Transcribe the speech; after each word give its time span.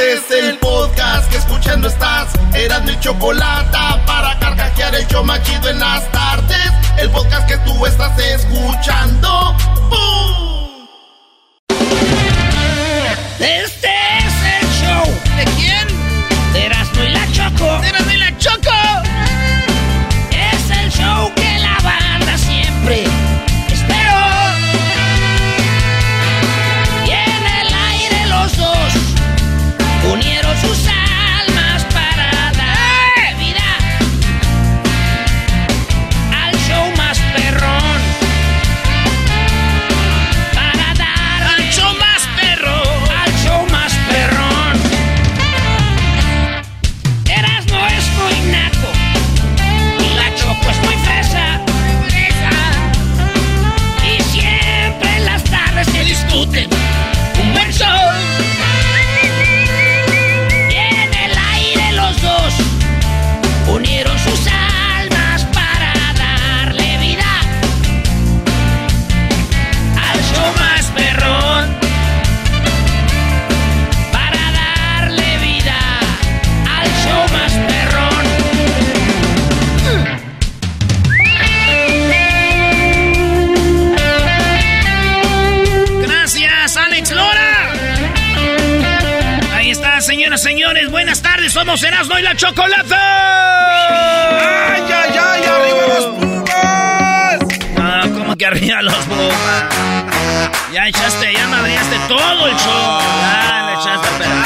Este 0.00 0.38
es 0.38 0.44
el 0.44 0.58
podcast 0.60 1.30
que 1.30 1.36
escuchando 1.36 1.86
estás. 1.86 2.28
Eran 2.54 2.86
mi 2.86 2.98
chocolate 3.00 3.76
para 4.06 4.38
carcajear 4.38 4.94
el 4.94 5.06
show 5.08 5.22
machido 5.22 5.68
en 5.68 5.78
las 5.78 6.10
tardes. 6.10 6.72
El 6.96 7.10
podcast 7.10 7.46
que 7.46 7.58
tú 7.58 7.84
estás 7.84 8.18
escuchando. 8.18 9.54
¡Bum! 9.90 10.88
Este 13.40 13.90
es 14.20 14.62
el 14.62 14.68
show. 14.80 15.04
¿De 15.36 15.44
quién? 15.58 15.86
De 16.54 16.64
Erasmo 16.64 17.04
y 17.04 17.08
la 17.10 17.32
Choco. 17.32 17.80
¡De 17.82 17.88
Erasmo 17.88 18.12
y 18.12 18.16
la 18.16 18.38
Choco! 18.38 18.70
Es 20.30 20.78
el 20.78 20.90
show 20.90 21.30
que 21.34 21.58
la 21.58 21.76
banda 21.82 22.38
siempre 22.38 23.04
señores. 90.70 90.90
Buenas 90.90 91.22
tardes. 91.22 91.52
Somos 91.52 91.82
Erasmo 91.82 92.18
y 92.18 92.22
la 92.22 92.36
Chocolate. 92.36 92.94
¡Ay, 92.94 94.82
ay, 94.82 95.18
ay! 95.18 95.42
¡Arriba 95.44 95.86
los 95.88 96.04
Pumas! 96.06 97.38
Ah, 97.78 98.02
¿cómo 98.12 98.36
que 98.36 98.46
arriba 98.46 98.82
los 98.82 98.94
Pumas? 98.94 99.64
Ya 100.72 100.86
echaste, 100.86 101.32
ya 101.32 101.48
madreaste 101.48 101.96
todo 102.08 102.46
el 102.46 102.56
show. 102.56 103.00
Ya 103.20 103.66
le 103.66 103.72
echaste 103.72 104.08
a 104.08 104.18
perder. 104.18 104.40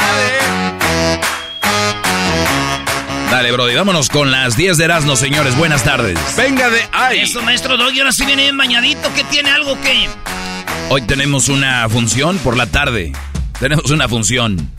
Dale, 3.29 3.51
Brody, 3.51 3.75
vámonos 3.75 4.09
con 4.09 4.31
las 4.31 4.55
10 4.55 4.77
de 4.77 4.85
Erasmo, 4.85 5.15
señores. 5.15 5.55
Buenas 5.57 5.83
tardes. 5.83 6.17
Venga 6.37 6.69
de 6.69 6.87
ahí. 6.91 7.21
Eso, 7.21 7.41
maestro 7.41 7.77
Doggy, 7.77 7.99
ahora 7.99 8.11
sí 8.11 8.25
viene 8.25 8.43
bien 8.43 8.57
bañadito. 8.57 9.13
¿Qué 9.13 9.23
tiene 9.25 9.51
algo 9.51 9.79
que...? 9.81 10.09
Hoy 10.89 11.01
tenemos 11.01 11.49
una 11.49 11.87
función 11.89 12.37
por 12.39 12.55
la 12.55 12.67
tarde. 12.67 13.11
Tenemos 13.59 13.91
una 13.91 14.07
función 14.07 14.71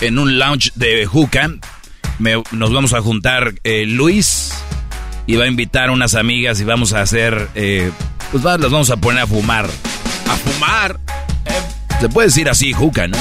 en 0.00 0.18
un 0.18 0.38
lounge 0.38 0.70
de 0.74 1.06
Juca. 1.06 1.50
Nos 2.52 2.72
vamos 2.72 2.92
a 2.92 3.00
juntar 3.00 3.54
eh, 3.64 3.86
Luis 3.86 4.52
y 5.26 5.36
va 5.36 5.44
a 5.44 5.48
invitar 5.48 5.90
unas 5.90 6.14
amigas 6.14 6.60
y 6.60 6.64
vamos 6.64 6.92
a 6.92 7.00
hacer... 7.00 7.48
eh, 7.54 7.90
pues 8.30 8.42
las 8.42 8.58
vamos 8.70 8.90
a 8.90 8.96
poner 8.96 9.22
a 9.22 9.26
fumar. 9.28 9.68
A 10.28 10.36
fumar. 10.36 10.98
Se 12.00 12.08
puede 12.08 12.28
decir 12.28 12.48
así, 12.48 12.72
Juca, 12.72 13.06
¿no? 13.06 13.16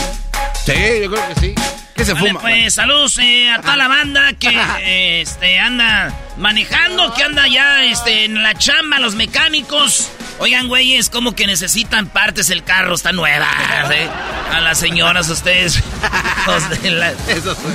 Sí, 0.65 0.73
yo 1.01 1.11
creo 1.11 1.27
que 1.33 1.39
sí. 1.39 1.55
¿Qué 1.95 2.05
se 2.05 2.13
Vale, 2.13 2.29
fuma? 2.29 2.41
pues 2.41 2.73
saludos 2.73 3.17
eh, 3.19 3.49
a 3.51 3.61
toda 3.61 3.75
la 3.77 3.87
banda 3.87 4.33
que 4.33 4.49
eh, 4.79 5.21
este, 5.25 5.59
anda 5.59 6.11
manejando, 6.37 7.13
que 7.13 7.23
anda 7.23 7.47
ya 7.47 7.83
este, 7.83 8.25
en 8.25 8.41
la 8.41 8.55
chamba, 8.55 8.99
los 8.99 9.15
mecánicos. 9.15 10.09
Oigan, 10.39 10.67
güeyes, 10.67 11.09
como 11.09 11.35
que 11.35 11.45
necesitan 11.45 12.07
partes 12.07 12.49
el 12.49 12.63
carro, 12.63 12.95
está 12.95 13.11
nueva. 13.11 13.47
¿eh? 13.93 14.09
A 14.51 14.61
las 14.61 14.79
señoras, 14.79 15.29
ustedes. 15.29 15.81
la- 16.83 17.11
Eso 17.29 17.55
fue. 17.55 17.71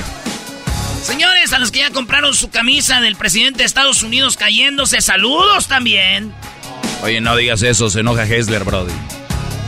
Señores, 1.05 1.53
a 1.53 1.59
los 1.61 1.71
que 1.71 1.79
ya 1.79 1.91
compraron 1.91 2.35
su 2.35 2.51
camisa 2.51 3.01
del 3.01 3.15
presidente 3.17 3.59
de 3.61 3.65
Estados 3.65 4.03
Unidos 4.03 4.37
cayéndose, 4.37 5.01
saludos 5.01 5.69
también. 5.69 6.35
Oye, 7.03 7.21
no 7.21 7.37
digas 7.37 7.63
eso, 7.63 7.89
se 7.89 8.01
enoja 8.01 8.25
Hessler, 8.25 8.65
Brody. 8.65 8.93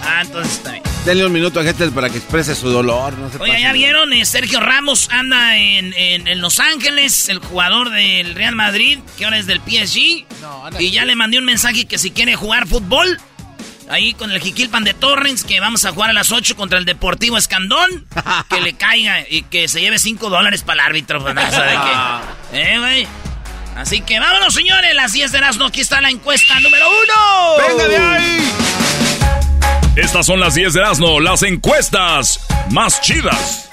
Ah, 0.05 0.23
entonces 0.23 0.55
está 0.55 0.73
bien. 0.73 0.83
Denle 1.05 1.25
un 1.25 1.33
minuto 1.33 1.59
a 1.61 1.63
Gettel 1.65 1.93
para 1.93 2.11
que 2.11 2.19
exprese 2.19 2.55
su 2.55 2.69
dolor. 2.69 3.15
No 3.17 3.31
se 3.31 3.39
Oye, 3.39 3.53
pase. 3.53 3.63
ya 3.63 3.73
vieron, 3.73 4.13
Eh, 4.13 4.25
Sergio 4.27 4.61
Ramos 4.61 5.09
anda 5.11 5.57
en, 5.57 5.95
en- 5.97 6.29
en 6.29 6.41
Los 6.41 6.61
Ángeles, 6.61 7.29
el 7.31 7.39
jugador 7.39 7.91
del 7.91 8.35
Real 8.35 8.55
Madrid, 8.55 8.99
que 9.17 9.25
ahora 9.25 9.39
es 9.39 9.47
del 9.47 9.61
PSG. 9.61 10.27
y 10.79 10.91
ya 10.91 11.05
le 11.07 11.17
mandé 11.17 11.39
un 11.39 11.45
mensaje 11.47 11.87
que 11.87 11.97
si 11.97 12.11
quiere 12.11 12.37
jugar 12.37 12.67
fútbol, 12.69 13.19
ahí 13.89 14.13
con 14.13 14.31
el 14.31 14.41
Jiquilpan 14.41 14.85
de 14.85 14.93
Torrens, 14.93 15.43
que 15.43 15.59
vamos 15.59 15.85
a 15.87 15.93
jugar 15.93 16.11
a 16.11 16.13
las 16.13 16.31
8 16.33 16.55
contra 16.55 16.79
el 16.79 16.85
Deportivo 16.85 17.39
Escandón, 17.39 18.07
que 18.51 18.61
le 18.61 18.75
caiga 18.77 19.25
y 19.29 19.43
que 19.45 19.69
se 19.69 19.81
lleve 19.81 19.99
5 19.99 20.29
dólares 20.29 20.63
para 20.63 20.83
el 20.83 20.87
árbitro. 20.89 21.23
pues. 21.23 21.35
¿Eh, 22.53 22.79
güey? 22.79 23.07
Así 23.77 24.03
que 24.03 24.21
vámonos, 24.21 24.53
señores, 24.53 24.95
las 24.95 25.13
10 25.13 25.33
de 25.33 25.41
las 25.41 25.57
no, 25.57 25.67
aquí 25.67 25.81
está 25.81 26.01
la 26.03 26.11
encuesta 26.11 26.61
número 26.61 26.87
uno. 26.91 27.67
¡Venga 27.69 27.89
de 27.89 27.97
ahí! 27.97 28.53
Estas 30.03 30.27
son 30.27 30.41
las 30.41 30.55
10 30.55 30.73
de 30.73 30.81
Erasmo, 30.81 31.21
las 31.21 31.43
encuestas 31.43 32.41
más 32.71 33.01
chidas. 33.03 33.69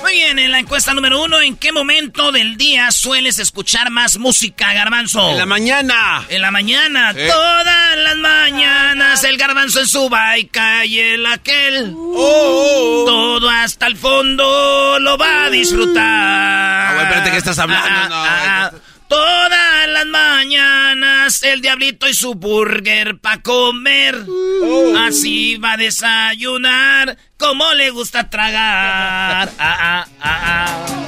Muy 0.00 0.12
bien, 0.14 0.38
en 0.38 0.50
la 0.50 0.58
encuesta 0.60 0.94
número 0.94 1.22
uno, 1.22 1.40
¿en 1.42 1.56
qué 1.56 1.72
momento 1.72 2.32
del 2.32 2.56
día 2.56 2.90
sueles 2.90 3.38
escuchar 3.38 3.90
más 3.90 4.16
música, 4.16 4.72
Garbanzo? 4.72 5.30
En 5.30 5.36
la 5.36 5.44
mañana. 5.44 6.24
En 6.30 6.40
la 6.40 6.50
mañana, 6.50 7.12
Sí. 7.12 7.20
todas 7.30 7.96
las 7.98 8.16
mañanas, 8.16 9.22
el 9.24 9.36
garbanzo 9.36 9.80
en 9.80 9.86
su 9.86 10.08
baica 10.08 10.86
y 10.86 10.98
el 10.98 11.26
aquel. 11.26 11.92
Oh, 11.94 13.04
Todo 13.06 13.50
hasta 13.50 13.86
el 13.86 13.96
fondo 13.98 14.98
lo 15.00 15.18
va 15.18 15.44
a 15.44 15.50
disfrutar. 15.50 16.02
Ah, 16.02 16.90
güey, 16.94 17.04
espérate, 17.04 17.30
¿qué 17.30 17.36
estás 17.36 17.58
hablando? 17.58 18.08
No, 18.08 18.14
ah. 18.16 18.70
Todas 19.08 19.88
las 19.88 20.06
mañanas 20.06 21.42
el 21.42 21.62
diablito 21.62 22.08
y 22.08 22.14
su 22.14 22.34
burger 22.34 23.18
pa' 23.18 23.40
comer. 23.42 24.16
Oh. 24.62 24.94
Así 24.98 25.56
va 25.56 25.72
a 25.72 25.76
desayunar 25.76 27.16
como 27.38 27.72
le 27.74 27.90
gusta 27.90 28.28
tragar. 28.28 29.50
Ah, 29.58 29.76
ah, 29.80 30.06
ah, 30.20 30.40
ah. 30.42 31.04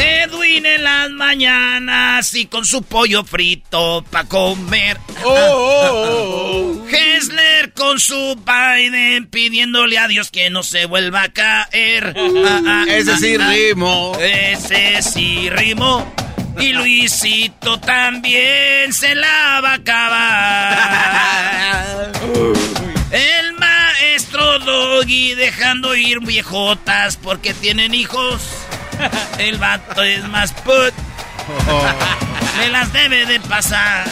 Edwin 0.00 0.66
en 0.66 0.82
las 0.82 1.10
así 2.18 2.46
con 2.46 2.64
su 2.64 2.82
pollo 2.82 3.24
frito 3.24 4.04
pa' 4.10 4.24
comer. 4.24 4.98
Oh, 5.24 5.30
oh, 5.30 6.82
oh. 6.82 6.88
Hessler 6.88 7.72
con 7.72 8.00
su 8.00 8.36
Biden 8.36 9.26
pidiéndole 9.26 9.98
a 9.98 10.08
Dios 10.08 10.30
que 10.30 10.50
no 10.50 10.62
se 10.62 10.86
vuelva 10.86 11.22
a 11.22 11.32
caer. 11.32 12.14
Ah, 12.16 12.62
ah, 12.66 12.84
Ese 12.88 13.16
sí 13.16 13.36
rimo. 13.36 14.16
Ese 14.20 15.02
sí 15.02 15.50
rimó. 15.50 16.12
Y 16.60 16.72
Luisito 16.72 17.78
también 17.80 18.92
se 18.92 19.14
la 19.14 19.60
va 19.62 19.70
a 19.72 19.74
acabar. 19.74 21.04
El 23.10 23.52
maestro 23.54 24.58
Doggy 24.60 25.34
dejando 25.34 25.94
ir 25.94 26.20
viejotas 26.20 27.16
porque 27.16 27.54
tienen 27.54 27.94
hijos. 27.94 28.42
El 29.38 29.58
vato 29.58 30.02
es 30.02 30.24
más 30.28 30.52
put. 30.52 30.92
Me 32.58 32.68
las 32.68 32.92
debe 32.92 33.26
de 33.26 33.40
pasar. 33.40 34.06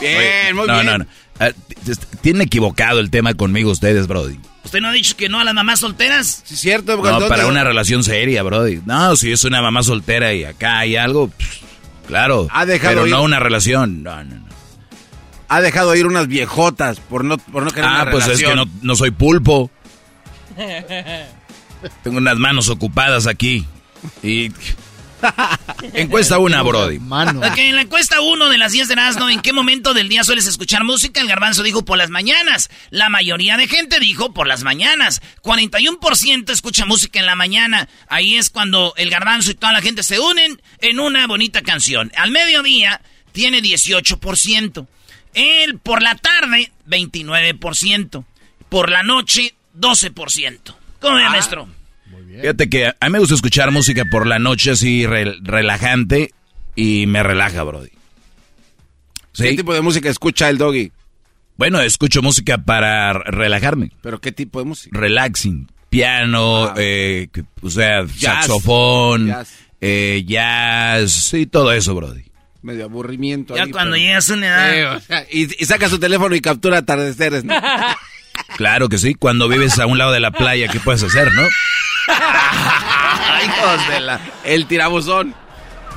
Bien, 0.00 0.56
muy 0.56 0.66
no, 0.66 0.74
bien. 0.74 0.86
no, 0.86 0.98
no. 0.98 1.06
Ah, 1.38 1.50
t- 1.50 1.74
t- 1.74 2.16
Tienen 2.22 2.42
equivocado 2.42 2.98
el 3.00 3.10
tema 3.10 3.34
conmigo 3.34 3.70
ustedes, 3.70 4.06
Brody. 4.06 4.38
¿Usted 4.76 4.82
no 4.82 4.88
ha 4.88 4.92
dicho 4.92 5.16
que 5.16 5.30
no 5.30 5.40
a 5.40 5.44
las 5.44 5.54
mamás 5.54 5.80
solteras? 5.80 6.42
Sí, 6.44 6.52
es 6.52 6.60
cierto. 6.60 6.96
No, 6.98 7.02
¿dónde- 7.02 7.28
para 7.28 7.46
una 7.46 7.64
relación 7.64 8.04
seria, 8.04 8.42
Brody. 8.42 8.80
No, 8.84 9.16
si 9.16 9.32
es 9.32 9.42
una 9.44 9.62
mamá 9.62 9.82
soltera 9.82 10.34
y 10.34 10.44
acá 10.44 10.80
hay 10.80 10.96
algo, 10.96 11.28
pff, 11.28 11.60
claro. 12.06 12.46
Ha 12.50 12.66
dejado 12.66 12.92
pero 12.94 13.06
ir- 13.06 13.10
no 13.10 13.22
una 13.22 13.38
relación. 13.40 14.02
No, 14.02 14.22
no, 14.22 14.34
no. 14.34 14.46
Ha 15.48 15.60
dejado 15.62 15.94
ir 15.96 16.06
unas 16.06 16.26
viejotas 16.28 17.00
por 17.00 17.24
no, 17.24 17.38
por 17.38 17.62
no 17.62 17.70
querer 17.70 17.88
Ah, 17.90 18.02
una 18.02 18.10
pues 18.10 18.26
es 18.26 18.42
que 18.42 18.54
no, 18.54 18.66
no 18.82 18.96
soy 18.96 19.12
pulpo. 19.12 19.70
Tengo 22.02 22.18
unas 22.18 22.36
manos 22.36 22.68
ocupadas 22.68 23.26
aquí. 23.26 23.64
Y. 24.22 24.50
Encuesta 25.92 26.38
una, 26.38 26.62
Brody. 26.62 26.98
Mano. 26.98 27.40
Ok, 27.40 27.58
en 27.58 27.76
la 27.76 27.82
encuesta 27.82 28.20
1 28.20 28.48
de 28.48 28.58
las 28.58 28.72
10 28.72 28.88
de 28.88 28.94
Erasmo, 28.94 29.28
¿en 29.28 29.40
qué 29.40 29.52
momento 29.52 29.94
del 29.94 30.08
día 30.08 30.24
sueles 30.24 30.46
escuchar 30.46 30.84
música? 30.84 31.20
El 31.20 31.28
garbanzo 31.28 31.62
dijo 31.62 31.84
por 31.84 31.98
las 31.98 32.10
mañanas. 32.10 32.70
La 32.90 33.08
mayoría 33.08 33.56
de 33.56 33.68
gente 33.68 34.00
dijo 34.00 34.32
por 34.32 34.46
las 34.46 34.62
mañanas. 34.62 35.22
41% 35.42 36.50
escucha 36.50 36.84
música 36.84 37.18
en 37.18 37.26
la 37.26 37.36
mañana. 37.36 37.88
Ahí 38.08 38.36
es 38.36 38.50
cuando 38.50 38.94
el 38.96 39.10
garbanzo 39.10 39.50
y 39.50 39.54
toda 39.54 39.72
la 39.72 39.82
gente 39.82 40.02
se 40.02 40.18
unen 40.18 40.60
en 40.80 41.00
una 41.00 41.26
bonita 41.26 41.62
canción. 41.62 42.12
Al 42.16 42.30
mediodía 42.30 43.00
tiene 43.32 43.62
18%. 43.62 44.86
El 45.34 45.78
por 45.78 46.02
la 46.02 46.14
tarde, 46.14 46.72
29%. 46.88 48.24
Por 48.68 48.90
la 48.90 49.02
noche, 49.02 49.54
12%. 49.78 50.74
¿Cómo 51.00 51.16
ve, 51.16 51.28
maestro? 51.28 51.68
Fíjate 52.40 52.68
que 52.68 52.86
a 52.86 52.94
mí 53.06 53.10
me 53.10 53.18
gusta 53.18 53.34
escuchar 53.34 53.70
música 53.70 54.04
por 54.10 54.26
la 54.26 54.38
noche 54.38 54.70
así 54.72 55.04
rel- 55.04 55.38
relajante 55.42 56.32
y 56.74 57.06
me 57.06 57.22
relaja, 57.22 57.62
Brody. 57.62 57.90
¿Qué 59.34 59.54
tipo 59.54 59.74
de 59.74 59.80
música 59.82 60.08
escucha 60.08 60.48
el 60.48 60.58
doggy? 60.58 60.92
Bueno, 61.56 61.80
escucho 61.80 62.22
música 62.22 62.58
para 62.58 63.12
relajarme. 63.14 63.90
¿Pero 64.02 64.20
qué 64.20 64.32
tipo 64.32 64.58
de 64.58 64.64
música? 64.66 64.98
Relaxing. 64.98 65.68
Piano, 65.90 66.64
Ah. 66.66 66.74
eh, 66.76 67.28
o 67.62 67.70
sea, 67.70 68.04
Jazz. 68.04 68.46
saxofón, 68.46 69.28
Jazz. 69.28 69.50
eh, 69.80 70.24
jazz, 70.26 71.12
sí, 71.12 71.46
todo 71.46 71.72
eso, 71.72 71.94
Brody. 71.94 72.24
Medio 72.62 72.84
aburrimiento. 72.86 73.54
Ya 73.56 73.62
ahí, 73.64 73.70
cuando 73.70 73.92
pero- 73.92 74.04
llegas 74.04 74.28
a 74.30 74.34
una 74.34 74.46
edad... 74.46 74.98
Sí, 74.98 75.04
o 75.04 75.06
sea, 75.06 75.26
y, 75.30 75.62
y 75.62 75.66
saca 75.66 75.88
su 75.88 75.98
teléfono 75.98 76.34
y 76.34 76.40
captura 76.40 76.78
atardeceres. 76.78 77.44
¿no? 77.44 77.54
Claro 78.56 78.88
que 78.88 78.98
sí, 78.98 79.14
cuando 79.14 79.48
vives 79.48 79.78
a 79.78 79.86
un 79.86 79.98
lado 79.98 80.12
de 80.12 80.20
la 80.20 80.30
playa, 80.30 80.68
¿qué 80.68 80.78
puedes 80.78 81.02
hacer, 81.02 81.32
no? 81.34 81.42
Hijos 83.44 83.88
de 83.88 84.00
la... 84.00 84.20
El 84.44 84.66
tirabuzón. 84.66 85.34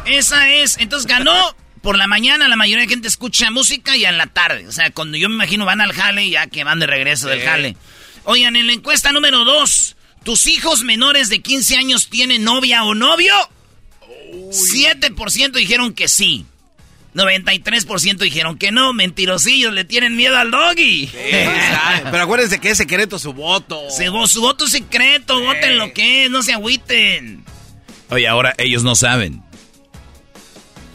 Esa 0.05 0.49
es. 0.49 0.77
Entonces 0.79 1.07
ganó 1.07 1.33
por 1.81 1.97
la 1.97 2.07
mañana. 2.07 2.47
La 2.47 2.55
mayoría 2.55 2.83
de 2.85 2.89
gente 2.89 3.07
escucha 3.07 3.51
música 3.51 3.95
y 3.95 4.05
en 4.05 4.17
la 4.17 4.27
tarde. 4.27 4.67
O 4.67 4.71
sea, 4.71 4.91
cuando 4.91 5.17
yo 5.17 5.29
me 5.29 5.35
imagino 5.35 5.65
van 5.65 5.81
al 5.81 5.93
jale, 5.93 6.29
ya 6.29 6.47
que 6.47 6.63
van 6.63 6.79
de 6.79 6.87
regreso 6.87 7.27
del 7.27 7.41
Sí. 7.41 7.45
jale. 7.45 7.77
Oigan, 8.25 8.55
en 8.55 8.67
la 8.67 8.73
encuesta 8.73 9.11
número 9.11 9.45
2, 9.45 9.95
¿tus 10.23 10.47
hijos 10.47 10.83
menores 10.83 11.29
de 11.29 11.41
15 11.41 11.77
años 11.77 12.09
tienen 12.09 12.43
novia 12.43 12.83
o 12.83 12.93
novio? 12.95 13.33
7% 14.51 15.51
dijeron 15.51 15.93
que 15.93 16.07
sí. 16.07 16.45
93% 17.19 18.17
dijeron 18.17 18.57
que 18.57 18.71
no. 18.71 18.93
Mentirosillos, 18.93 19.73
le 19.73 19.83
tienen 19.85 20.15
miedo 20.15 20.37
al 20.37 20.49
doggy. 20.51 21.09
Pero 22.11 22.23
acuérdense 22.23 22.59
que 22.59 22.69
es 22.71 22.77
secreto 22.77 23.19
su 23.19 23.33
voto. 23.33 23.89
Se- 23.89 24.07
su 24.27 24.41
voto 24.41 24.65
es 24.65 24.71
secreto, 24.71 25.39
voten 25.41 25.77
lo 25.77 25.93
que 25.93 26.25
es, 26.25 26.31
no 26.31 26.41
se 26.43 26.53
agüiten. 26.53 27.43
Oye, 28.09 28.27
ahora 28.27 28.55
ellos 28.57 28.83
no 28.83 28.95
saben. 28.95 29.43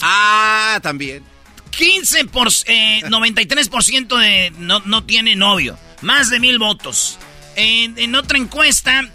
Ah, 0.00 0.80
también. 0.82 1.22
15 1.70 2.26
por, 2.26 2.48
eh, 2.66 3.00
93% 3.04 4.16
de 4.18 4.52
no, 4.58 4.80
no 4.80 5.04
tiene 5.04 5.34
novio. 5.36 5.78
Más 6.02 6.30
de 6.30 6.38
mil 6.40 6.58
votos. 6.58 7.18
En, 7.56 7.98
en 7.98 8.14
otra 8.14 8.38
encuesta, 8.38 9.08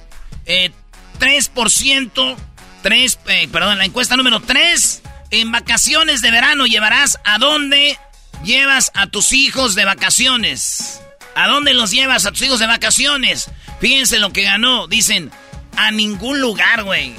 eh, 0.46 0.72
3%, 1.20 2.36
3, 2.82 3.20
eh, 3.28 3.48
perdón, 3.52 3.78
la 3.78 3.86
encuesta 3.86 4.16
número 4.18 4.40
3, 4.40 4.99
en 5.32 5.52
vacaciones 5.52 6.22
de 6.22 6.32
verano 6.32 6.66
llevarás 6.66 7.20
a 7.24 7.38
dónde 7.38 7.98
llevas 8.44 8.92
a 8.96 9.08
tus 9.08 9.34
hijos 9.34 9.76
de 9.76 9.86
vacaciones. 9.86 11.02
¿A 11.36 11.48
dónde 11.48 11.74
los 11.74 11.92
llevas 11.92 12.26
a 12.26 12.32
tus 12.32 12.42
hijos 12.42 12.60
de 12.60 12.68
vacaciones? 12.68 13.50
Fíjense 13.80 14.20
lo 14.20 14.34
que 14.34 14.44
ganó. 14.44 14.88
Dicen, 14.88 15.32
a 15.76 15.92
ningún 15.92 16.42
lugar, 16.42 16.84
güey. 16.84 17.16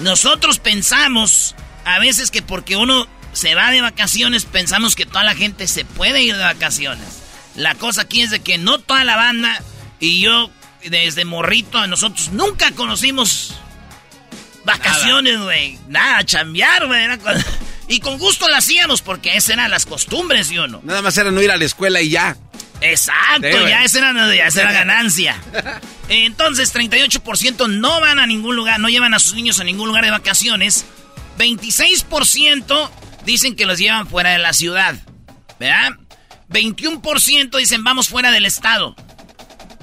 Nosotros 0.00 0.58
pensamos 0.58 1.54
a 1.84 1.98
veces 1.98 2.30
que 2.30 2.42
porque 2.42 2.76
uno 2.76 3.06
se 3.32 3.54
va 3.54 3.70
de 3.70 3.80
vacaciones, 3.80 4.44
pensamos 4.44 4.94
que 4.96 5.06
toda 5.06 5.24
la 5.24 5.34
gente 5.34 5.68
se 5.68 5.84
puede 5.84 6.22
ir 6.22 6.36
de 6.36 6.42
vacaciones. 6.42 7.22
La 7.54 7.74
cosa 7.74 8.02
aquí 8.02 8.22
es 8.22 8.30
de 8.30 8.40
que 8.40 8.58
no 8.58 8.78
toda 8.78 9.04
la 9.04 9.16
banda 9.16 9.62
y 10.00 10.20
yo 10.20 10.50
desde 10.84 11.24
morrito 11.24 11.78
a 11.78 11.86
nosotros 11.86 12.30
nunca 12.32 12.72
conocimos 12.72 13.54
vacaciones, 14.64 15.40
güey. 15.40 15.78
Nada, 15.88 16.24
chambear, 16.24 16.86
güey. 16.86 17.06
Y 17.86 18.00
con 18.00 18.16
gusto 18.18 18.48
la 18.48 18.58
hacíamos 18.58 19.02
porque 19.02 19.36
esas 19.36 19.50
eran 19.50 19.70
las 19.70 19.84
costumbres, 19.84 20.46
¿sí 20.46 20.56
o 20.56 20.66
no? 20.66 20.80
Nada 20.84 21.02
más 21.02 21.18
era 21.18 21.30
no 21.30 21.42
ir 21.42 21.50
a 21.50 21.58
la 21.58 21.66
escuela 21.66 22.00
y 22.00 22.08
ya. 22.08 22.34
Exacto, 22.80 23.46
Sí, 23.46 23.68
ya 23.68 23.84
esa 23.84 23.98
era, 23.98 24.34
ya 24.34 24.46
esa 24.46 24.62
era 24.62 24.72
ganancia. 24.72 25.36
Entonces, 26.08 26.74
38% 26.74 27.68
no 27.68 28.00
van 28.00 28.18
a 28.18 28.26
ningún 28.26 28.56
lugar, 28.56 28.80
no 28.80 28.88
llevan 28.88 29.14
a 29.14 29.18
sus 29.18 29.34
niños 29.34 29.60
a 29.60 29.64
ningún 29.64 29.88
lugar 29.88 30.04
de 30.04 30.10
vacaciones. 30.10 30.86
26% 31.38 32.90
dicen 33.24 33.56
que 33.56 33.66
los 33.66 33.78
llevan 33.78 34.08
fuera 34.08 34.30
de 34.30 34.38
la 34.38 34.52
ciudad. 34.52 34.96
¿Verdad? 35.58 35.92
21% 36.50 37.56
dicen 37.58 37.84
vamos 37.84 38.08
fuera 38.08 38.30
del 38.32 38.46
estado. 38.46 38.96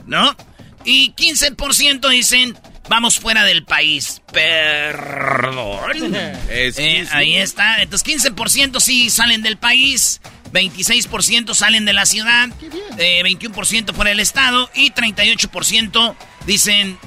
¿No? 0.06 0.36
Y 0.84 1.14
15% 1.14 2.10
dicen 2.10 2.58
vamos 2.90 3.20
fuera 3.20 3.44
del 3.44 3.64
país. 3.64 4.22
Perdón. 4.32 6.16
Es 6.50 6.78
Eh, 6.82 7.08
ahí 7.12 7.36
está. 7.36 7.82
Entonces, 7.82 8.08
15% 8.36 8.80
sí 8.80 9.10
salen 9.10 9.42
del 9.42 9.58
país, 9.58 10.22
26% 10.54 11.54
salen 11.54 11.86
de 11.86 11.94
la 11.94 12.06
ciudad, 12.06 12.50
eh, 12.98 13.22
21% 13.24 13.94
fuera 13.94 14.10
del 14.10 14.20
estado 14.20 14.70
y 14.74 14.92
38% 14.92 16.16
dicen 16.46 16.98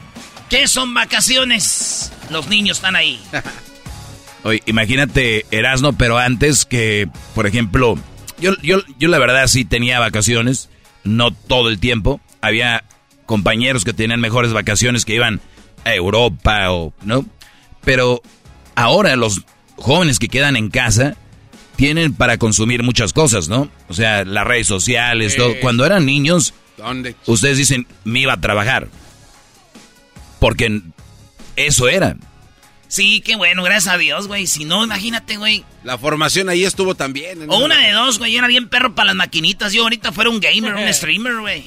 que 0.49 0.69
son 0.69 0.95
vacaciones. 0.95 2.13
Los 2.31 2.49
niños 2.49 2.79
están 2.79 2.97
ahí. 2.97 3.21
Oye, 4.45 4.63
imagínate 4.67 5.47
Erasno, 5.51 5.95
pero 5.95 6.19
antes 6.19 6.67
que, 6.67 7.09
por 7.35 7.47
ejemplo, 7.47 7.99
yo, 8.39 8.55
yo, 8.63 8.83
yo 8.99 9.09
la 9.09 9.19
verdad 9.19 9.47
sí 9.47 9.65
tenía 9.65 9.99
vacaciones, 10.01 10.69
no 11.03 11.33
todo 11.33 11.71
el 11.71 11.79
tiempo. 11.79 12.21
Había 12.43 12.85
compañeros 13.25 13.85
que 13.85 13.95
tenían 13.95 14.21
mejores 14.21 14.53
vacaciones 14.53 15.07
que 15.07 15.15
iban 15.15 15.41
a 15.85 15.95
Europa 15.95 16.71
o, 16.73 16.93
¿no? 17.03 17.25
Pero 17.83 18.23
ahora 18.75 19.17
los 19.17 19.43
jóvenes 19.77 20.19
que 20.19 20.29
quedan 20.29 20.57
en 20.57 20.71
casa 20.71 21.17
tienen 21.77 22.15
para 22.15 22.39
consumir 22.39 22.83
muchas 22.83 23.13
cosas, 23.13 23.49
¿no? 23.49 23.69
O 23.89 23.95
sea, 23.95 24.25
las 24.25 24.47
redes 24.47 24.67
sociales, 24.67 25.37
todo. 25.37 25.55
Cuando 25.61 25.85
eran 25.85 26.07
niños, 26.07 26.55
¿Dónde? 26.77 27.17
ustedes 27.27 27.59
dicen, 27.59 27.87
me 28.05 28.21
iba 28.21 28.33
a 28.35 28.41
trabajar. 28.41 28.89
Porque 30.39 30.83
eso 31.57 31.89
era. 31.89 32.17
Sí, 32.89 33.21
qué 33.23 33.35
bueno, 33.37 33.63
gracias 33.65 33.93
a 33.95 33.99
Dios, 33.99 34.29
güey. 34.29 34.47
Si 34.47 34.65
no, 34.65 34.85
imagínate, 34.85 35.37
güey. 35.37 35.65
La 35.83 35.99
formación 35.99 36.49
ahí 36.49 36.65
estuvo 36.65 36.95
también. 36.95 37.47
¿no? 37.47 37.55
O 37.55 37.65
una 37.65 37.79
de 37.81 37.91
dos, 37.93 38.19
güey. 38.19 38.33
Yo 38.33 38.39
era 38.39 38.47
bien 38.47 38.69
perro 38.69 38.95
para 38.95 39.07
las 39.07 39.17
maquinitas. 39.17 39.73
Yo 39.73 39.83
ahorita 39.83 40.13
fuera 40.13 40.31
un 40.31 40.39
gamer, 40.41 40.75
un 40.75 40.87
streamer, 40.95 41.37
güey. 41.41 41.65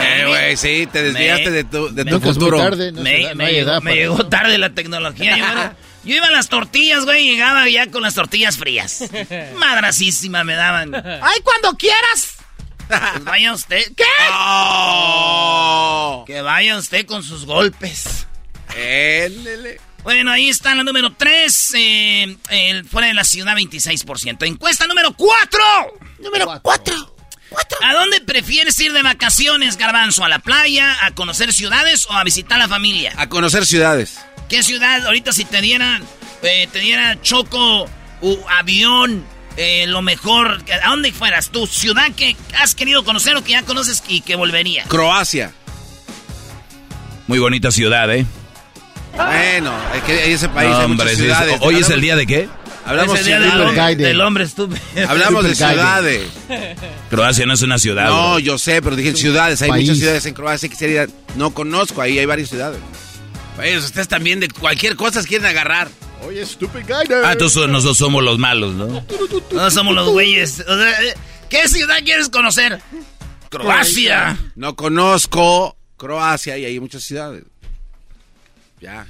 Eh, 0.00 0.24
güey, 0.26 0.56
sí, 0.56 0.86
te 0.92 1.02
desviaste 1.02 1.44
Me- 1.46 1.50
de 1.50 1.64
tu, 1.64 1.88
de 1.94 2.04
me- 2.04 2.10
tu 2.10 2.20
futuro. 2.20 2.58
tarde, 2.58 2.92
no, 2.92 3.00
me 3.02 3.22
da- 3.24 3.34
me 3.34 3.52
llegó, 3.52 3.80
me 3.80 3.94
llegó 3.94 4.26
tarde 4.26 4.58
la 4.58 4.70
tecnología. 4.74 5.36
Yo, 5.38 5.44
era- 5.46 5.76
yo 6.04 6.14
iba 6.16 6.26
a 6.26 6.30
las 6.30 6.48
tortillas, 6.48 7.04
güey, 7.04 7.24
llegaba 7.24 7.68
ya 7.68 7.86
con 7.86 8.02
las 8.02 8.14
tortillas 8.14 8.58
frías. 8.58 9.04
Madrasísima 9.56 10.44
me 10.44 10.54
daban. 10.54 10.94
¡Ay, 10.94 11.40
cuando 11.42 11.76
quieras! 11.78 12.36
Pues 12.88 13.24
vaya 13.24 13.52
usted. 13.54 13.82
¿Qué? 13.96 14.04
¡Oh! 14.32 16.24
Que 16.26 16.42
vaya 16.42 16.76
usted 16.76 17.06
con 17.06 17.22
sus 17.22 17.46
golpes. 17.46 18.26
Éndele. 18.76 19.80
Bueno, 20.02 20.32
ahí 20.32 20.48
está 20.48 20.74
la 20.74 20.82
número 20.82 21.12
3. 21.12 21.72
Eh, 21.76 22.36
fuera 22.90 23.08
de 23.08 23.14
la 23.14 23.24
ciudad, 23.24 23.54
26%. 23.56 24.46
Encuesta 24.46 24.86
número 24.86 25.12
4. 25.14 25.60
Número 26.20 26.60
4. 26.60 27.14
¿A 27.82 27.92
dónde 27.94 28.20
prefieres 28.20 28.78
ir 28.80 28.92
de 28.92 29.02
vacaciones, 29.02 29.76
Garbanzo? 29.76 30.24
¿A 30.24 30.28
la 30.28 30.38
playa, 30.38 30.96
a 31.02 31.10
conocer 31.12 31.52
ciudades 31.52 32.06
o 32.08 32.12
a 32.12 32.24
visitar 32.24 32.58
a 32.58 32.62
la 32.62 32.68
familia? 32.68 33.12
A 33.16 33.28
conocer 33.28 33.66
ciudades. 33.66 34.18
¿Qué 34.48 34.62
ciudad? 34.62 35.06
Ahorita 35.06 35.32
si 35.32 35.44
te 35.44 35.60
dieran, 35.60 36.02
eh, 36.42 36.68
te 36.72 36.80
diera 36.80 37.20
choco, 37.20 37.88
u 38.20 38.38
avión, 38.48 39.24
eh, 39.56 39.86
lo 39.86 40.02
mejor, 40.02 40.62
¿a 40.82 40.88
dónde 40.88 41.12
fueras? 41.12 41.50
¿Tu 41.50 41.66
ciudad 41.66 42.10
que 42.14 42.36
has 42.58 42.74
querido 42.74 43.04
conocer 43.04 43.36
o 43.36 43.44
que 43.44 43.52
ya 43.52 43.62
conoces 43.62 44.02
y 44.08 44.20
que 44.20 44.36
volvería? 44.36 44.84
Croacia. 44.84 45.52
Muy 47.26 47.38
bonita 47.38 47.70
ciudad, 47.70 48.12
¿eh? 48.14 48.26
Bueno, 49.16 49.72
es 49.94 50.02
que 50.04 50.32
ese 50.32 50.48
país 50.48 50.74
hay 50.74 50.88
muchas 50.88 51.16
ciudades. 51.16 51.56
¿Hoy 51.60 51.76
es 51.76 51.90
el 51.90 52.00
día 52.00 52.16
de 52.16 52.26
qué? 52.26 52.48
Hablamos 52.84 53.24
día 53.24 53.38
del, 53.38 53.96
del, 53.98 54.20
hombre 54.20 54.44
estúpido. 54.44 54.80
Hablamos 55.08 55.44
de 55.44 55.54
ciudades. 55.54 56.28
Croacia 57.10 57.46
no 57.46 57.52
es 57.54 57.62
una 57.62 57.78
ciudad. 57.78 58.08
No, 58.08 58.38
yo 58.38 58.58
sé, 58.58 58.82
pero 58.82 58.96
dije 58.96 59.14
ciudades. 59.14 59.62
Hay 59.62 59.70
muchas 59.70 59.98
ciudades 59.98 60.26
en 60.26 60.34
Croacia 60.34 60.68
que 60.68 60.74
quisiera 60.74 61.06
No 61.36 61.52
conozco, 61.54 62.02
ahí 62.02 62.18
hay 62.18 62.26
varias 62.26 62.48
ciudades. 62.48 62.80
Pues 63.56 63.84
ustedes 63.84 64.08
también 64.08 64.40
de 64.40 64.48
cualquier 64.48 64.96
cosa 64.96 65.22
quieren 65.22 65.46
agarrar. 65.46 65.88
Oye, 66.26 66.44
stupid 66.46 66.82
guy. 66.86 67.14
Ah, 67.24 67.32
entonces 67.32 67.68
nosotros 67.68 67.98
somos 67.98 68.22
los 68.22 68.38
malos, 68.38 68.74
¿no? 68.74 69.04
No 69.52 69.70
somos 69.70 69.94
los 69.94 70.08
güeyes. 70.08 70.60
Eh, 70.60 71.14
¿Qué 71.48 71.68
ciudad 71.68 71.96
quieres 72.04 72.28
conocer? 72.28 72.80
Croacia. 73.48 74.38
No 74.56 74.74
conozco 74.74 75.76
Croacia 75.96 76.56
y 76.58 76.64
hay 76.64 76.80
muchas 76.80 77.04
ciudades. 77.04 77.44
Ya, 78.82 79.06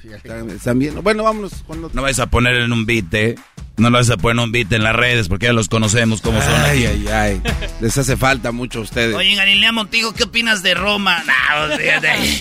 están, 0.52 0.78
bien. 0.78 1.02
Bueno, 1.02 1.22
vámonos. 1.22 1.64
No 1.94 2.02
vais 2.02 2.18
a 2.18 2.26
poner 2.26 2.56
en 2.56 2.74
un 2.74 2.84
beat, 2.84 3.14
¿eh? 3.14 3.36
No 3.78 3.88
lo 3.88 3.96
vas 3.96 4.10
a 4.10 4.18
poner 4.18 4.36
en 4.36 4.40
un 4.40 4.52
beat 4.52 4.70
en 4.70 4.82
las 4.82 4.94
redes 4.94 5.28
porque 5.28 5.46
ya 5.46 5.54
los 5.54 5.70
conocemos 5.70 6.20
como 6.20 6.42
son. 6.42 6.60
Ay, 6.60 6.84
ay, 6.84 7.08
ay. 7.08 7.42
Les 7.80 7.96
hace 7.96 8.18
falta 8.18 8.52
mucho 8.52 8.80
a 8.80 8.82
ustedes. 8.82 9.16
Oye, 9.16 9.34
Galilea 9.34 9.72
Montijo, 9.72 10.12
¿qué 10.12 10.24
opinas 10.24 10.62
de 10.62 10.74
Roma? 10.74 11.24
No, 11.24 11.68
de, 11.68 11.98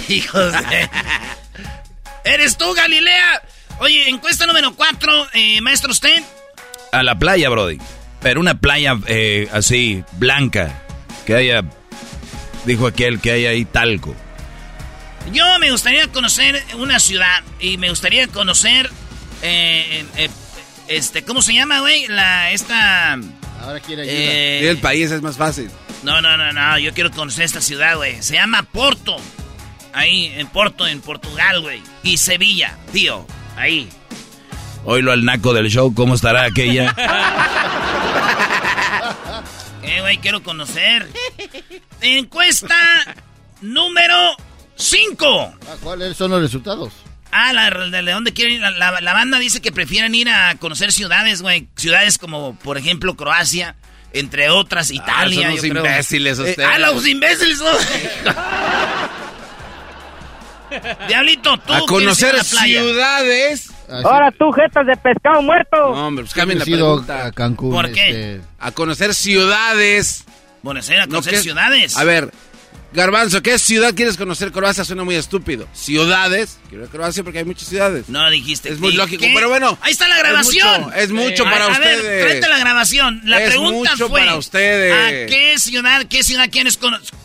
hijos 0.09 0.51
de... 0.51 0.89
¿Eres 2.25 2.57
tú, 2.57 2.73
Galilea? 2.73 3.41
Oye, 3.79 4.09
encuesta 4.09 4.45
número 4.45 4.75
4, 4.75 5.27
eh, 5.33 5.61
maestro 5.61 5.93
usted. 5.93 6.21
A 6.91 7.01
la 7.01 7.17
playa, 7.17 7.47
Brody. 7.49 7.77
Pero 8.21 8.41
una 8.41 8.59
playa 8.59 8.99
eh, 9.07 9.47
así, 9.53 10.03
blanca. 10.17 10.81
Que 11.25 11.35
haya, 11.35 11.63
dijo 12.65 12.87
aquel, 12.87 13.21
que 13.21 13.31
haya 13.31 13.51
ahí 13.51 13.63
talco. 13.63 14.13
Yo 15.31 15.59
me 15.59 15.71
gustaría 15.71 16.07
conocer 16.07 16.61
una 16.75 16.99
ciudad 16.99 17.43
y 17.59 17.77
me 17.77 17.89
gustaría 17.89 18.27
conocer, 18.27 18.89
eh, 19.41 20.05
eh, 20.17 20.29
este, 20.87 21.23
¿cómo 21.23 21.41
se 21.41 21.53
llama, 21.53 21.79
güey? 21.79 22.07
La, 22.07 22.51
esta... 22.51 23.17
Ahora 23.61 23.79
quiere 23.79 24.01
ayuda. 24.01 24.15
Eh, 24.15 24.69
el 24.69 24.79
país 24.79 25.11
es 25.11 25.21
más 25.21 25.37
fácil. 25.37 25.69
No, 26.03 26.21
no, 26.21 26.35
no, 26.35 26.51
no, 26.51 26.79
yo 26.79 26.93
quiero 26.93 27.11
conocer 27.11 27.45
esta 27.45 27.61
ciudad, 27.61 27.95
güey. 27.95 28.21
Se 28.21 28.33
llama 28.33 28.63
Porto. 28.63 29.15
Ahí, 29.93 30.33
en 30.35 30.47
Porto, 30.47 30.87
en 30.87 30.99
Portugal, 30.99 31.61
güey. 31.61 31.81
Y 32.03 32.17
Sevilla, 32.17 32.77
tío, 32.91 33.25
ahí. 33.55 33.87
Oílo 34.83 35.11
al 35.11 35.23
naco 35.23 35.53
del 35.53 35.69
show, 35.69 35.93
¿cómo 35.93 36.15
estará 36.15 36.43
aquella? 36.43 36.95
eh, 39.83 40.01
güey, 40.01 40.17
quiero 40.17 40.41
conocer. 40.41 41.07
Encuesta 42.01 42.75
número 43.61 44.35
¡Cinco! 44.81 45.53
Ah, 45.67 45.75
¿Cuáles 45.81 46.17
son 46.17 46.31
los 46.31 46.41
resultados? 46.41 46.91
Ah, 47.31 47.53
la, 47.53 47.69
de 47.69 48.11
dónde 48.11 48.33
quieren 48.33 48.55
ir. 48.55 48.61
La, 48.61 49.13
banda 49.13 49.39
dice 49.39 49.61
que 49.61 49.71
prefieren 49.71 50.13
ir 50.15 50.27
a 50.29 50.55
conocer 50.55 50.91
ciudades, 50.91 51.41
güey. 51.41 51.69
Ciudades 51.75 52.17
como, 52.17 52.55
por 52.55 52.77
ejemplo, 52.77 53.15
Croacia, 53.15 53.75
entre 54.11 54.49
otras, 54.49 54.89
ah, 54.89 54.93
Italia. 54.93 55.47
Ah, 55.49 55.57
son 55.57 55.73
los 55.73 55.77
imbéciles 55.77 56.39
eh, 56.39 56.41
ustedes. 56.41 56.69
ah, 56.69 56.79
los 56.79 57.07
imbéciles 57.07 57.59
Diablito, 61.07 61.57
tú. 61.59 61.73
A 61.73 61.81
conocer 61.81 62.43
ciudades. 62.43 63.69
Ah, 63.89 64.01
Ahora 64.03 64.31
tú, 64.31 64.51
jetas 64.51 64.87
de 64.87 64.95
pescado 64.95 65.41
muerto. 65.41 65.77
No, 65.77 66.07
hombre, 66.07 66.23
pues 66.23 66.33
cambien 66.33 66.59
la 66.59 66.65
pregunta. 66.65 67.25
A 67.25 67.31
Cancún. 67.31 67.71
¿Por 67.71 67.91
qué? 67.91 68.09
Este, 68.09 68.41
a 68.57 68.71
conocer 68.71 69.13
ciudades. 69.13 70.25
Bueno, 70.63 70.79
a 70.79 71.07
conocer 71.07 71.37
ciudades. 71.37 71.97
A 71.97 72.03
ver, 72.03 72.31
Garbanzo, 72.93 73.41
¿qué 73.41 73.57
ciudad 73.57 73.95
quieres 73.95 74.17
conocer? 74.17 74.51
Croacia 74.51 74.83
suena 74.83 75.05
muy 75.05 75.15
estúpido. 75.15 75.65
Ciudades. 75.73 76.59
Quiero 76.69 76.87
Croacia 76.89 77.23
porque 77.23 77.39
hay 77.39 77.45
muchas 77.45 77.69
ciudades. 77.69 78.09
No 78.09 78.29
dijiste. 78.29 78.69
Es 78.69 78.79
muy 78.79 78.93
lógico, 78.93 79.25
pero 79.33 79.47
bueno. 79.47 79.77
Ahí 79.81 79.93
está 79.93 80.09
la 80.09 80.17
grabación. 80.17 80.91
Es 80.95 81.09
mucho, 81.09 81.45
para 81.45 81.67
ustedes. 81.67 82.03
Ver, 82.03 82.27
frente 82.27 82.45
a 82.47 82.49
la 82.49 82.59
grabación. 82.59 83.21
La 83.23 83.41
es 83.41 83.49
pregunta 83.49 83.91
mucho 83.91 84.09
fue. 84.09 84.19
para 84.19 84.35
ustedes. 84.35 84.93
¿A 84.93 85.29
qué 85.29 85.57
ciudad, 85.57 86.05
qué 86.07 86.21
ciudad 86.23 86.49
quieres 86.51 86.75
conocer? 86.75 87.15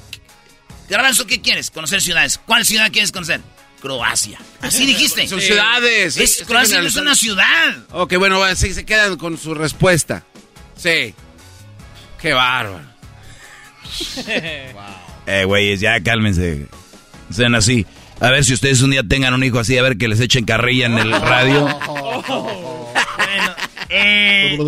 Garbanzo, 0.88 1.26
¿qué 1.26 1.40
quieres? 1.40 1.72
Conocer 1.72 2.00
ciudades. 2.00 2.38
¿Cuál 2.46 2.64
ciudad 2.64 2.92
quieres 2.92 3.10
conocer? 3.10 3.40
Croacia. 3.80 4.38
Así 4.60 4.86
dijiste. 4.86 5.26
Son 5.26 5.40
ciudades. 5.40 6.16
Es, 6.16 6.44
Croacia 6.46 6.80
no 6.80 6.86
es 6.86 6.94
una 6.94 7.16
ciudad. 7.16 7.76
Ok, 7.90 8.14
bueno, 8.18 8.40
sí, 8.54 8.72
se 8.72 8.86
quedan 8.86 9.16
con 9.16 9.36
su 9.36 9.52
respuesta. 9.52 10.24
Sí. 10.76 11.12
Qué 12.20 12.32
bárbaro. 12.32 12.84
wow. 14.72 15.05
Eh, 15.26 15.44
güeyes, 15.44 15.80
ya 15.80 16.00
cálmense. 16.02 16.66
Sean 17.30 17.54
así. 17.54 17.86
A 18.20 18.30
ver 18.30 18.44
si 18.44 18.54
ustedes 18.54 18.80
un 18.80 18.90
día 18.90 19.02
tengan 19.02 19.34
un 19.34 19.44
hijo 19.44 19.58
así, 19.58 19.76
a 19.76 19.82
ver 19.82 19.98
que 19.98 20.08
les 20.08 20.20
echen 20.20 20.44
carrilla 20.44 20.86
en 20.86 20.98
el 20.98 21.12
radio. 21.12 21.64
bueno, 22.26 23.54
eh, 23.90 24.58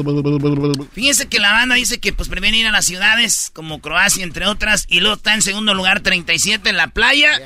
fíjense 0.92 1.28
que 1.28 1.38
la 1.38 1.52
banda 1.52 1.74
dice 1.74 1.98
que 1.98 2.12
pues 2.12 2.28
prefieren 2.28 2.60
ir 2.60 2.66
a 2.66 2.72
las 2.72 2.84
ciudades 2.84 3.50
como 3.54 3.80
Croacia, 3.80 4.22
entre 4.22 4.46
otras, 4.46 4.84
y 4.88 5.00
luego 5.00 5.16
está 5.16 5.34
en 5.34 5.42
segundo 5.42 5.72
lugar 5.74 6.00
37 6.00 6.68
en 6.68 6.76
la 6.76 6.88
playa. 6.88 7.40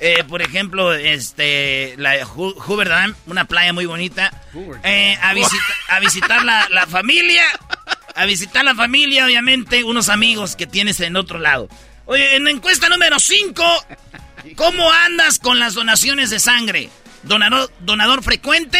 Eh, 0.00 0.22
por 0.28 0.42
ejemplo, 0.42 0.94
este, 0.94 1.94
la 1.96 2.24
Hoover 2.24 2.88
Dam, 2.88 3.14
una 3.26 3.46
playa 3.46 3.72
muy 3.72 3.86
bonita. 3.86 4.30
Eh, 4.84 5.16
a, 5.20 5.30
a, 5.30 6.00
visitar 6.00 6.44
la, 6.44 6.68
la 6.70 6.86
familia. 6.86 7.42
A 8.14 8.24
visitar 8.26 8.64
la 8.64 8.74
familia, 8.74 9.24
obviamente, 9.24 9.82
unos 9.82 10.08
amigos 10.08 10.56
que 10.56 10.66
tienes 10.66 11.00
en 11.00 11.16
otro 11.16 11.38
lado. 11.38 11.68
Oye, 12.08 12.36
en 12.36 12.44
la 12.44 12.50
encuesta 12.50 12.88
número 12.88 13.20
5, 13.20 13.62
¿cómo 14.56 14.90
andas 14.90 15.38
con 15.38 15.58
las 15.58 15.74
donaciones 15.74 16.30
de 16.30 16.40
sangre? 16.40 16.88
¿Donador, 17.22 17.70
donador 17.80 18.22
frecuente? 18.22 18.78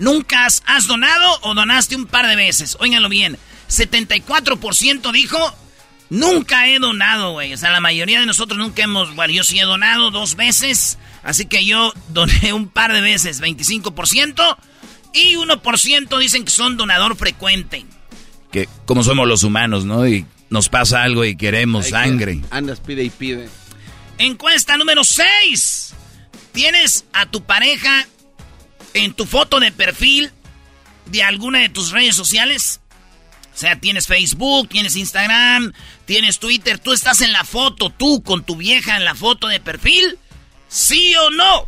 ¿Nunca 0.00 0.44
has, 0.44 0.86
donado 0.88 1.38
o 1.42 1.54
donaste 1.54 1.94
un 1.94 2.06
par 2.06 2.26
de 2.26 2.34
veces? 2.34 2.76
Óiganlo 2.80 3.08
bien. 3.08 3.38
74% 3.70 5.12
dijo, 5.12 5.38
nunca 6.10 6.66
he 6.66 6.80
donado, 6.80 7.34
güey. 7.34 7.54
O 7.54 7.56
sea, 7.56 7.70
la 7.70 7.78
mayoría 7.78 8.18
de 8.18 8.26
nosotros 8.26 8.58
nunca 8.58 8.82
hemos, 8.82 9.14
bueno, 9.14 9.32
yo 9.32 9.44
sí 9.44 9.60
he 9.60 9.64
donado 9.64 10.10
dos 10.10 10.34
veces. 10.34 10.98
Así 11.22 11.46
que 11.46 11.64
yo 11.64 11.92
doné 12.08 12.52
un 12.52 12.68
par 12.68 12.92
de 12.94 13.00
veces, 13.00 13.40
25%. 13.40 14.56
Y 15.12 15.36
1% 15.36 16.18
dicen 16.18 16.44
que 16.44 16.50
son 16.50 16.76
donador 16.76 17.16
frecuente. 17.16 17.86
Que 18.50 18.68
como 18.86 19.04
somos 19.04 19.28
los 19.28 19.44
humanos, 19.44 19.84
¿no? 19.84 20.04
Y 20.08 20.26
nos 20.50 20.68
pasa 20.68 21.02
algo 21.02 21.24
y 21.24 21.36
queremos 21.36 21.88
sangre. 21.88 22.40
andas, 22.50 22.80
pide 22.80 23.04
y 23.04 23.10
pide. 23.10 23.48
Encuesta 24.18 24.76
número 24.76 25.04
6. 25.04 25.94
¿Tienes 26.52 27.04
a 27.12 27.26
tu 27.26 27.44
pareja 27.44 28.06
en 28.94 29.12
tu 29.12 29.26
foto 29.26 29.60
de 29.60 29.70
perfil 29.70 30.30
de 31.06 31.22
alguna 31.22 31.60
de 31.60 31.68
tus 31.68 31.92
redes 31.92 32.16
sociales? 32.16 32.80
O 33.54 33.58
sea, 33.60 33.78
tienes 33.78 34.06
Facebook, 34.06 34.68
tienes 34.68 34.96
Instagram, 34.96 35.72
tienes 36.04 36.38
Twitter. 36.38 36.78
¿Tú 36.78 36.92
estás 36.92 37.20
en 37.20 37.32
la 37.32 37.44
foto, 37.44 37.90
tú 37.90 38.22
con 38.22 38.44
tu 38.44 38.56
vieja 38.56 38.96
en 38.96 39.04
la 39.04 39.14
foto 39.14 39.48
de 39.48 39.60
perfil? 39.60 40.18
¿Sí 40.68 41.14
o 41.16 41.30
no? 41.30 41.66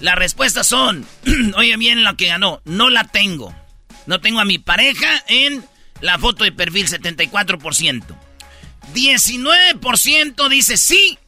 Las 0.00 0.16
respuestas 0.16 0.66
son, 0.66 1.06
oye 1.56 1.76
bien 1.76 2.04
lo 2.04 2.16
que 2.16 2.26
ganó, 2.26 2.60
no 2.64 2.90
la 2.90 3.04
tengo. 3.04 3.54
No 4.06 4.20
tengo 4.20 4.40
a 4.40 4.44
mi 4.44 4.58
pareja 4.58 5.22
en 5.28 5.64
la 6.00 6.18
foto 6.18 6.44
de 6.44 6.52
perfil, 6.52 6.88
74%. 6.88 8.04
19% 8.94 10.48
dice 10.48 10.76
sí, 10.76 11.18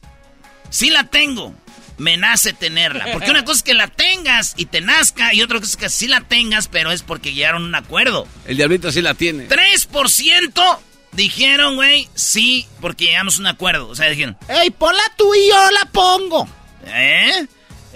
sí 0.69 0.89
la 0.89 1.05
tengo. 1.05 1.53
Me 1.97 2.17
nace 2.17 2.51
tenerla. 2.51 3.05
Porque 3.13 3.31
una 3.31 3.45
cosa 3.45 3.59
es 3.59 3.63
que 3.63 3.73
la 3.73 3.87
tengas 3.87 4.53
y 4.57 4.65
te 4.65 4.81
nazca, 4.81 5.33
y 5.33 5.41
otra 5.41 5.59
cosa 5.59 5.71
es 5.71 5.77
que 5.77 5.89
sí 5.89 6.07
la 6.07 6.21
tengas, 6.21 6.67
pero 6.67 6.91
es 6.91 7.03
porque 7.03 7.33
llegaron 7.33 7.63
a 7.63 7.67
un 7.67 7.75
acuerdo. 7.75 8.27
El 8.45 8.57
diablito 8.57 8.91
sí 8.91 9.01
la 9.01 9.13
tiene. 9.13 9.47
3% 9.47 10.79
dijeron, 11.13 11.75
güey, 11.75 12.09
sí, 12.13 12.67
porque 12.81 13.05
llegamos 13.05 13.37
a 13.37 13.39
un 13.39 13.47
acuerdo. 13.47 13.87
O 13.87 13.95
sea, 13.95 14.09
dijeron, 14.09 14.37
¡Ey, 14.49 14.71
ponla 14.71 15.03
tú 15.15 15.33
y 15.33 15.47
yo 15.47 15.71
la 15.71 15.85
pongo! 15.91 16.49
¿Eh? 16.85 17.47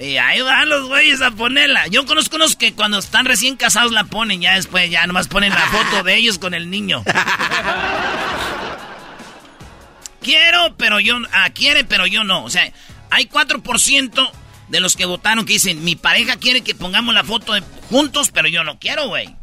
Y 0.01 0.16
ahí 0.16 0.42
van 0.42 0.70
los 0.70 0.88
güeyes 0.88 1.22
a 1.22 1.32
ponerla. 1.32 1.88
Yo 1.88 2.06
conozco 2.06 2.38
unos 2.38 2.56
que 2.56 2.74
cuando 2.74 3.00
están 3.00 3.25
recién 3.25 3.58
casados 3.58 3.92
la 3.92 4.06
ponen, 4.06 4.39
ya 4.42 4.56
después 4.56 4.89
ya 4.89 5.06
nomás 5.06 5.28
ponen 5.28 5.50
la 5.51 5.68
foto 5.68 6.04
de 6.04 6.16
ellos 6.16 6.39
con 6.39 6.54
el 6.54 6.70
niño. 6.70 7.04
Quiero, 10.22 10.76
pero 10.78 11.00
yo... 11.00 11.18
Ah, 11.32 11.50
quiere, 11.52 11.84
pero 11.84 12.06
yo 12.08 12.24
no. 12.24 12.44
O 12.44 12.50
sea, 12.50 12.72
hay 13.10 13.26
4% 13.28 14.32
de 14.70 14.80
los 14.80 14.96
que 14.96 15.06
votaron 15.06 15.46
que 15.46 15.54
dicen, 15.54 15.84
mi 15.84 15.96
pareja 15.96 16.38
quiere 16.38 16.62
que 16.62 16.76
pongamos 16.76 17.14
la 17.14 17.24
foto 17.24 17.54
de 17.54 17.64
juntos, 17.90 18.32
pero 18.32 18.48
yo 18.48 18.64
no 18.64 18.80
quiero, 18.80 19.08
güey. 19.08 19.36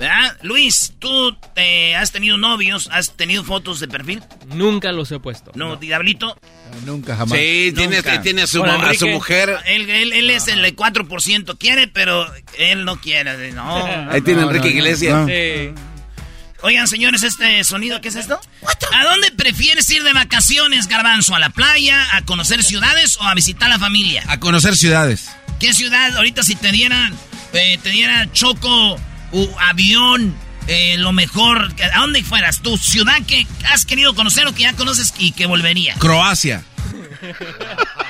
¿Verdad? 0.00 0.38
Luis, 0.40 0.94
¿tú 0.98 1.36
eh, 1.56 1.94
has 1.94 2.10
tenido 2.10 2.38
novios? 2.38 2.88
¿Has 2.90 3.18
tenido 3.18 3.44
fotos 3.44 3.80
de 3.80 3.88
perfil? 3.88 4.22
Nunca 4.46 4.92
los 4.92 5.12
he 5.12 5.20
puesto. 5.20 5.52
No, 5.54 5.76
Diablito. 5.76 6.40
nunca, 6.86 7.16
jamás. 7.16 7.38
Sí, 7.38 7.74
tiene, 7.76 8.02
tiene 8.22 8.42
a, 8.42 8.46
su, 8.46 8.64
a 8.64 8.94
su 8.94 9.08
mujer. 9.08 9.58
Él, 9.66 9.90
él, 9.90 10.30
es 10.30 10.48
el 10.48 10.74
4%, 10.74 11.58
quiere, 11.58 11.86
pero 11.86 12.26
él 12.56 12.86
no 12.86 12.98
quiere. 12.98 13.52
No. 13.52 13.84
Ahí 14.10 14.22
tiene 14.22 14.40
Enrique 14.40 14.68
Iglesias. 14.68 15.26
Sí. 15.26 15.74
Oigan, 16.62 16.86
señores, 16.88 17.22
¿este 17.22 17.64
sonido 17.64 18.00
qué 18.00 18.08
es 18.08 18.16
esto? 18.16 18.40
¿A 18.92 19.04
dónde 19.04 19.30
prefieres 19.30 19.88
ir 19.90 20.02
de 20.02 20.12
vacaciones, 20.12 20.88
Garbanzo? 20.88 21.34
¿A 21.34 21.38
la 21.38 21.50
playa, 21.50 22.06
a 22.12 22.22
conocer 22.22 22.62
ciudades 22.62 23.16
o 23.18 23.22
a 23.22 23.34
visitar 23.34 23.68
a 23.68 23.74
la 23.74 23.78
familia? 23.78 24.22
A 24.28 24.38
conocer 24.38 24.76
ciudades. 24.76 25.30
¿Qué 25.58 25.72
ciudad? 25.72 26.16
Ahorita 26.16 26.42
si 26.42 26.56
te 26.56 26.70
dieran, 26.70 27.16
eh, 27.54 27.78
te 27.82 27.90
diera 27.90 28.30
choco, 28.32 29.00
u 29.32 29.48
avión, 29.58 30.34
eh, 30.66 30.96
lo 30.98 31.12
mejor, 31.12 31.72
¿a 31.92 32.00
dónde 32.00 32.22
fueras? 32.22 32.60
¿Tu 32.60 32.76
ciudad 32.76 33.16
que 33.26 33.46
has 33.72 33.84
querido 33.84 34.14
conocer 34.14 34.46
o 34.46 34.54
que 34.54 34.62
ya 34.62 34.74
conoces 34.74 35.14
y 35.18 35.32
que 35.32 35.46
volvería? 35.46 35.94
Croacia. 35.94 36.62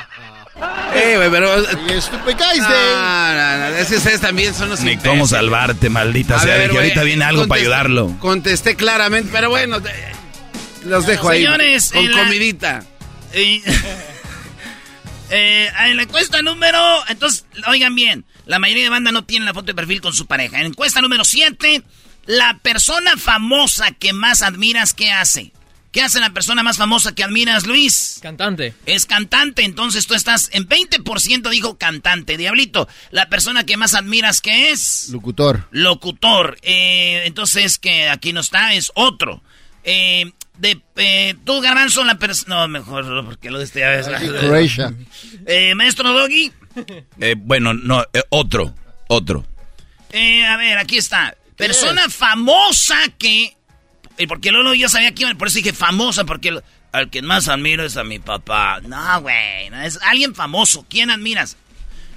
Eh, 0.94 1.16
güey, 1.16 1.30
pero. 1.30 1.54
Guys, 1.56 2.10
no, 2.10 3.34
no, 3.34 3.58
no, 3.58 3.76
es 3.76 3.88
que 3.88 3.96
ustedes 3.96 4.20
también 4.20 4.54
son 4.54 4.70
los 4.70 4.80
Ni 4.80 4.96
cómo 4.96 5.26
salvarte, 5.26 5.88
maldita 5.88 6.38
sea. 6.38 6.56
Ver, 6.56 6.70
que 6.70 6.78
ahorita 6.78 7.02
viene 7.02 7.24
algo 7.24 7.46
para 7.46 7.60
ayudarlo. 7.60 8.16
Contesté 8.18 8.76
claramente, 8.76 9.30
pero 9.32 9.50
bueno, 9.50 9.80
los 10.84 11.06
dejo 11.06 11.28
ahí. 11.28 11.44
Señores, 11.44 11.92
con 11.92 12.10
comidita. 12.10 12.84
Eh, 15.32 15.70
en 15.86 15.96
la 15.96 16.02
encuesta 16.02 16.42
número. 16.42 16.80
Entonces, 17.06 17.46
oigan 17.68 17.94
bien. 17.94 18.24
La 18.46 18.58
mayoría 18.58 18.82
de 18.82 18.90
banda 18.90 19.12
no 19.12 19.22
tiene 19.22 19.46
la 19.46 19.54
foto 19.54 19.66
de 19.66 19.74
perfil 19.74 20.00
con 20.00 20.12
su 20.12 20.26
pareja. 20.26 20.58
En 20.58 20.66
encuesta 20.66 21.00
número 21.00 21.24
7, 21.24 21.84
la 22.26 22.58
persona 22.58 23.16
famosa 23.16 23.92
que 23.92 24.12
más 24.12 24.42
admiras, 24.42 24.92
¿qué 24.92 25.12
hace? 25.12 25.52
¿Qué 25.92 26.02
hace 26.02 26.20
la 26.20 26.30
persona 26.30 26.62
más 26.62 26.76
famosa 26.76 27.14
que 27.14 27.24
admiras, 27.24 27.66
Luis? 27.66 28.20
Cantante. 28.22 28.74
Es 28.86 29.06
cantante, 29.06 29.64
entonces 29.64 30.06
tú 30.06 30.14
estás 30.14 30.48
en 30.52 30.68
20% 30.68 31.50
dijo 31.50 31.78
cantante. 31.78 32.36
Diablito, 32.36 32.88
la 33.10 33.28
persona 33.28 33.64
que 33.64 33.76
más 33.76 33.94
admiras, 33.94 34.40
¿qué 34.40 34.70
es? 34.70 35.08
Locutor. 35.10 35.66
Locutor. 35.72 36.58
Eh, 36.62 37.22
entonces, 37.24 37.78
que 37.78 38.08
aquí 38.08 38.32
no 38.32 38.40
está, 38.40 38.72
es 38.74 38.92
otro. 38.94 39.42
Eh, 39.82 40.30
de, 40.58 40.80
eh, 40.96 41.34
tú, 41.44 41.60
Garbanzo, 41.60 42.04
la 42.04 42.18
persona... 42.18 42.54
No, 42.54 42.68
mejor, 42.68 43.24
porque 43.24 43.50
lo 43.50 43.58
de 43.58 43.64
este... 43.64 43.80
Croatia. 43.80 44.94
eh, 45.46 45.74
Maestro 45.74 46.12
Doggy. 46.12 46.52
Eh, 47.20 47.34
bueno, 47.36 47.74
no, 47.74 48.02
eh, 48.12 48.22
otro, 48.30 48.74
otro. 49.08 49.44
Eh, 50.12 50.46
a 50.46 50.56
ver, 50.56 50.78
aquí 50.78 50.96
está. 50.96 51.36
Persona 51.56 52.08
famosa 52.08 52.96
que 53.18 53.56
y 54.20 54.26
porque 54.26 54.52
Lolo 54.52 54.74
yo 54.74 54.90
sabía 54.90 55.14
que 55.14 55.34
por 55.34 55.48
eso 55.48 55.56
dije 55.56 55.72
famosa, 55.72 56.24
porque 56.24 56.60
al 56.92 57.08
que 57.08 57.22
más 57.22 57.48
admiro 57.48 57.86
es 57.86 57.96
a 57.96 58.04
mi 58.04 58.18
papá. 58.18 58.78
No, 58.82 59.22
güey, 59.22 59.68
es 59.82 59.98
alguien 60.02 60.34
famoso. 60.34 60.84
¿Quién 60.90 61.08
admiras? 61.08 61.56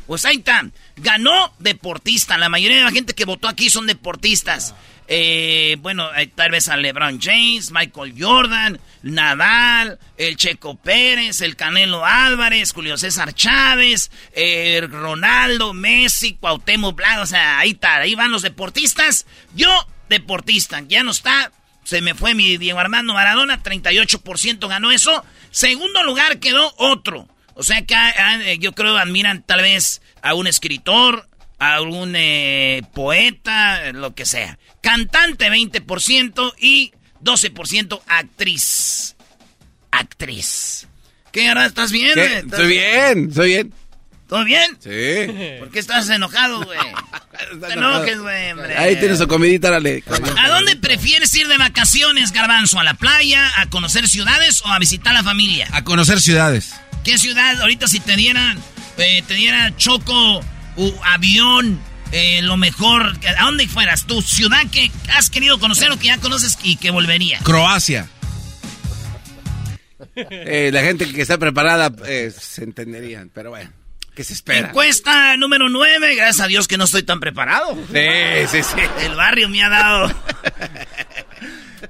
Pues 0.06 0.26
ahí 0.26 0.36
está. 0.36 0.66
Ganó 0.98 1.54
deportista. 1.60 2.38
La 2.38 2.50
mayoría 2.50 2.80
de 2.80 2.84
la 2.84 2.92
gente 2.92 3.14
que 3.14 3.24
votó 3.24 3.48
aquí 3.48 3.70
son 3.70 3.88
deportistas. 3.88 4.76
Eh, 5.08 5.78
bueno, 5.80 6.10
tal 6.36 6.52
vez 6.52 6.68
a 6.68 6.76
LeBron 6.76 7.22
James, 7.22 7.72
Michael 7.72 8.16
Jordan, 8.18 8.80
Nadal, 9.02 9.98
el 10.18 10.36
Checo 10.36 10.76
Pérez, 10.76 11.40
el 11.40 11.56
Canelo 11.56 12.06
Álvarez, 12.06 12.74
Julio 12.74 12.98
César 12.98 13.34
Chávez, 13.34 14.12
eh, 14.34 14.86
Ronaldo, 14.92 15.74
Messi, 15.74 16.36
Cuauhtémoc 16.36 16.98
Blanco. 16.98 17.22
O 17.22 17.28
sea, 17.28 17.60
ahí 17.60 17.72
está, 17.72 17.96
ahí 17.96 18.14
van 18.14 18.32
los 18.32 18.42
deportistas. 18.42 19.26
Yo, 19.56 19.70
deportista, 20.10 20.82
ya 20.82 21.04
no 21.04 21.12
está 21.12 21.50
se 21.84 22.02
me 22.02 22.14
fue 22.14 22.34
mi 22.34 22.58
Diego 22.58 22.80
Armando 22.80 23.14
Maradona, 23.14 23.62
38% 23.62 24.68
ganó 24.68 24.92
eso. 24.92 25.24
Segundo 25.52 26.04
lugar 26.04 26.40
quedó 26.40 26.74
otro. 26.78 27.28
O 27.56 27.64
sea 27.64 27.86
que 27.86 27.96
ah, 27.96 28.14
ah, 28.18 28.54
yo 28.60 28.74
creo 28.74 28.98
admiran 28.98 29.44
tal 29.44 29.62
vez 29.62 30.02
a 30.22 30.34
un 30.34 30.48
escritor, 30.48 31.28
a 31.60 31.76
algún 31.76 32.14
eh, 32.16 32.82
poeta, 32.94 33.92
lo 33.92 34.16
que 34.16 34.26
sea. 34.26 34.58
Cantante 34.82 35.50
20% 35.50 36.54
y 36.60 36.94
12% 37.24 38.02
actriz. 38.08 39.16
Actriz. 39.92 40.88
¿Qué, 41.32 41.48
ahora 41.48 41.66
estás 41.66 41.92
bien? 41.92 42.18
Estoy 42.18 42.68
bien, 42.68 43.30
estoy 43.30 43.48
bien. 43.48 43.74
¿Todo 44.34 44.46
bien? 44.46 44.80
Sí. 44.80 45.58
¿Por 45.60 45.70
qué 45.70 45.78
estás 45.78 46.10
enojado, 46.10 46.66
güey? 46.66 46.80
No 47.56 47.68
te 47.68 47.74
enojes, 47.74 48.20
güey, 48.20 48.52
hombre. 48.52 48.78
Ahí 48.78 48.96
tienes 48.96 49.18
su 49.18 49.28
comidita, 49.28 49.70
dale. 49.70 50.04
¿A 50.40 50.50
dónde 50.50 50.76
prefieres 50.76 51.34
ir 51.36 51.48
de 51.48 51.58
vacaciones, 51.58 52.32
Garbanzo? 52.32 52.80
¿A 52.80 52.84
la 52.84 52.94
playa, 52.94 53.52
a 53.58 53.70
conocer 53.70 54.08
ciudades 54.08 54.62
o 54.62 54.68
a 54.70 54.80
visitar 54.80 55.14
a 55.14 55.18
la 55.18 55.24
familia? 55.24 55.68
A 55.72 55.84
conocer 55.84 56.22
ciudades. 56.22 56.74
¿Qué 57.04 57.18
ciudad? 57.18 57.60
Ahorita 57.62 57.88
si 57.88 58.00
te 58.00 58.16
dieran, 58.16 58.58
eh, 58.98 59.24
te 59.28 59.34
diera 59.34 59.76
choco, 59.78 60.40
u 60.78 60.94
avión, 61.04 61.80
eh, 62.12 62.42
lo 62.44 62.56
mejor, 62.56 63.14
¿a 63.38 63.44
dónde 63.44 63.68
fueras? 63.68 64.06
¿Tu 64.08 64.22
ciudad 64.22 64.66
que 64.72 64.92
has 65.16 65.30
querido 65.30 65.60
conocer 65.60 65.92
o 65.92 65.98
que 65.98 66.08
ya 66.08 66.18
conoces 66.20 66.58
y 66.64 66.78
que 66.78 66.92
volvería? 66.92 67.40
Croacia. 67.40 68.08
Eh, 70.16 70.70
la 70.72 70.82
gente 70.82 71.12
que 71.12 71.22
está 71.22 71.38
preparada 71.38 71.92
se 72.32 72.64
entenderían, 72.64 73.30
pero 73.34 73.50
bueno. 73.50 73.83
¿Qué 74.16 74.24
se 74.24 74.34
espera? 74.34 74.68
Encuesta 74.70 75.36
número 75.38 75.70
9. 75.70 76.16
Gracias 76.16 76.42
a 76.42 76.48
Dios 76.48 76.68
que 76.68 76.78
no 76.78 76.84
estoy 76.84 77.04
tan 77.04 77.20
preparado. 77.20 77.76
Sí, 77.92 78.48
sí, 78.52 78.64
sí. 78.64 78.82
El 79.02 79.16
barrio 79.16 79.50
me 79.50 79.64
ha 79.64 79.70
dado. 79.70 80.10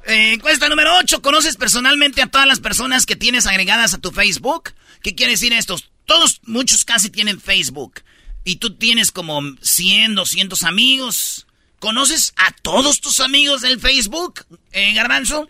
Eh, 0.07 0.33
encuesta 0.33 0.69
número 0.69 0.95
8. 0.97 1.21
¿Conoces 1.21 1.57
personalmente 1.57 2.21
a 2.21 2.27
todas 2.27 2.47
las 2.47 2.62
personas 2.62 3.05
que 3.05 3.17
tienes 3.17 3.45
agregadas 3.45 3.93
a 3.93 3.97
tu 3.97 4.12
Facebook? 4.12 4.73
¿Qué 5.01 5.15
quiere 5.15 5.33
decir 5.33 5.51
esto? 5.51 5.77
Todos, 6.05 6.39
muchos 6.43 6.86
casi 6.86 7.09
tienen 7.09 7.41
Facebook. 7.41 8.01
Y 8.45 8.57
tú 8.57 8.75
tienes 8.75 9.12
como 9.12 9.41
100, 9.62 10.15
200 10.15 10.63
amigos. 10.63 11.47
¿Conoces 11.79 12.33
a 12.38 12.51
todos 12.62 13.01
tus 13.01 13.19
amigos 13.19 13.62
del 13.62 13.81
Facebook, 13.81 14.45
eh, 14.71 14.93
Garbanzo? 14.93 15.49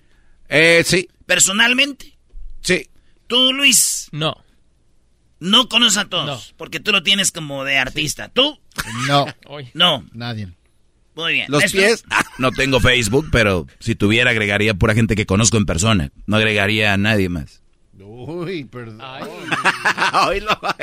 Eh, 0.50 0.84
sí. 0.84 1.08
¿Personalmente? 1.28 2.18
Sí. 2.62 2.90
¿Tú, 3.28 3.54
Luis? 3.54 4.08
No. 4.12 4.43
No 5.44 5.68
conoces 5.68 5.98
a 5.98 6.06
todos, 6.06 6.54
porque 6.58 6.80
tú 6.80 6.94
lo 6.94 7.04
tienes 7.04 7.34
como 7.34 7.66
de 7.66 7.78
artista. 7.78 8.30
¿Tú? 8.30 8.60
No. 9.08 9.26
No. 9.74 10.06
Nadie. 10.14 10.48
Muy 11.16 11.34
bien. 11.34 11.46
¿Los 11.50 11.72
pies? 11.72 12.06
No 12.38 12.52
tengo 12.52 12.80
Facebook, 12.80 13.28
pero 13.30 13.68
si 13.80 13.94
tuviera 13.94 14.32
agregaría 14.32 14.74
pura 14.74 14.96
gente 14.96 15.16
que 15.16 15.26
conozco 15.26 15.58
en 15.58 15.66
persona. 15.66 16.12
No 16.28 16.38
agregaría 16.38 16.94
a 16.94 16.98
nadie 16.98 17.28
más. 17.28 17.62
Uy, 18.00 18.64
perdón. 18.64 19.02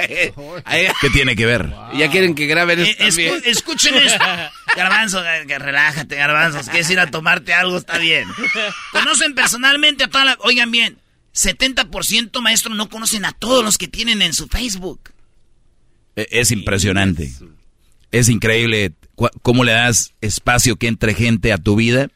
¿Qué 1.01 1.11
tiene 1.13 1.35
que 1.35 1.47
ver? 1.47 1.73
Ya 1.95 2.11
quieren 2.11 2.35
que 2.35 2.47
graben 2.47 2.81
esto 2.81 3.21
eh, 3.21 3.43
escuchen 3.47 3.95
esto. 3.95 4.25
Garbanzo, 4.77 5.23
relájate, 5.47 6.17
garbanzos. 6.17 6.69
Quieres 6.69 6.91
ir 6.91 7.01
a 7.01 7.11
tomarte 7.11 7.55
algo, 7.55 7.79
está 7.79 7.97
bien. 7.99 8.29
Conocen 8.93 9.35
personalmente 9.35 10.05
a 10.05 10.09
toda 10.09 10.25
la... 10.25 10.37
Oigan 10.41 10.71
bien, 10.71 10.99
70% 11.35 12.41
maestro 12.41 12.75
no 12.75 12.89
conocen 12.89 13.25
a 13.25 13.33
todos 13.33 13.65
los 13.65 13.79
que 13.79 13.89
tienen 13.89 14.23
en 14.23 14.33
su 14.33 14.49
Facebook. 14.49 15.13
E, 16.17 16.27
es 16.31 16.51
impresionante. 16.51 17.33
Es 18.11 18.29
increíble 18.29 18.93
cómo 19.43 19.65
le 19.65 19.73
das 19.73 20.15
espacio 20.21 20.77
que 20.77 20.89
entre 20.89 21.15
gente 21.15 21.53
a 21.53 21.59
tu 21.59 21.77
vida 21.77 22.09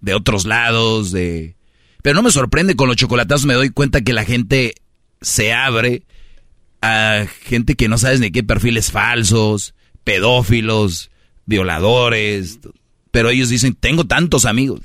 de 0.00 0.14
otros 0.14 0.44
lados, 0.44 1.12
de... 1.12 1.56
Pero 2.02 2.16
no 2.16 2.22
me 2.22 2.30
sorprende 2.30 2.76
con 2.76 2.88
los 2.88 2.96
chocolatazos, 2.96 3.46
me 3.46 3.54
doy 3.54 3.70
cuenta 3.70 4.02
que 4.02 4.12
la 4.12 4.24
gente 4.24 4.74
se 5.22 5.54
abre 5.54 6.02
a 6.82 7.26
gente 7.44 7.76
que 7.76 7.88
no 7.88 7.96
sabes 7.96 8.20
ni 8.20 8.30
qué 8.30 8.42
perfiles 8.42 8.92
falsos, 8.92 9.74
pedófilos, 10.04 11.10
violadores, 11.46 12.58
pero 13.10 13.30
ellos 13.30 13.48
dicen, 13.48 13.74
tengo 13.74 14.04
tantos 14.04 14.44
amigos. 14.44 14.80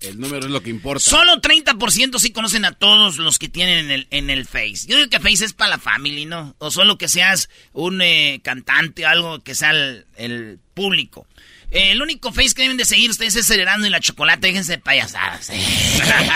El 0.00 0.20
número 0.20 0.46
es 0.46 0.52
lo 0.52 0.62
que 0.62 0.70
importa. 0.70 1.02
Solo 1.02 1.40
30% 1.40 2.18
sí 2.18 2.30
conocen 2.30 2.64
a 2.64 2.72
todos 2.72 3.18
los 3.18 3.38
que 3.38 3.48
tienen 3.48 3.86
en 3.86 3.90
el, 3.90 4.06
en 4.10 4.30
el 4.30 4.46
Face. 4.46 4.86
Yo 4.86 4.96
digo 4.96 5.10
que 5.10 5.18
Face 5.18 5.44
es 5.44 5.52
para 5.52 5.70
la 5.70 5.78
familia, 5.78 6.24
¿no? 6.26 6.54
O 6.58 6.70
solo 6.70 6.98
que 6.98 7.08
seas 7.08 7.48
un 7.72 8.00
eh, 8.00 8.40
cantante 8.44 9.04
o 9.04 9.08
algo 9.08 9.40
que 9.40 9.56
sea 9.56 9.72
el, 9.72 10.60
público. 10.74 11.26
el 11.72 12.00
único 12.00 12.32
Face 12.32 12.54
que 12.54 12.62
deben 12.62 12.76
de 12.76 12.84
seguir 12.84 13.10
ustedes 13.10 13.34
es 13.34 13.50
Herando 13.50 13.88
y 13.88 13.90
la 13.90 13.98
Chocolate. 13.98 14.46
Déjense 14.46 14.72
de 14.72 14.78
payasadas. 14.78 15.50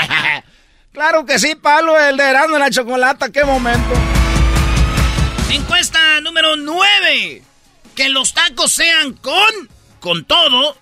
claro 0.92 1.24
que 1.24 1.38
sí, 1.38 1.54
Palo, 1.54 1.98
el 2.00 2.16
de 2.16 2.24
Herando 2.24 2.56
y 2.56 2.60
la 2.60 2.70
Chocolate. 2.70 3.30
¡Qué 3.30 3.44
momento! 3.44 3.94
Encuesta 5.52 6.20
número 6.20 6.56
9. 6.56 7.42
Que 7.94 8.08
los 8.08 8.34
tacos 8.34 8.72
sean 8.72 9.12
con, 9.12 9.68
con 10.00 10.24
todo 10.24 10.81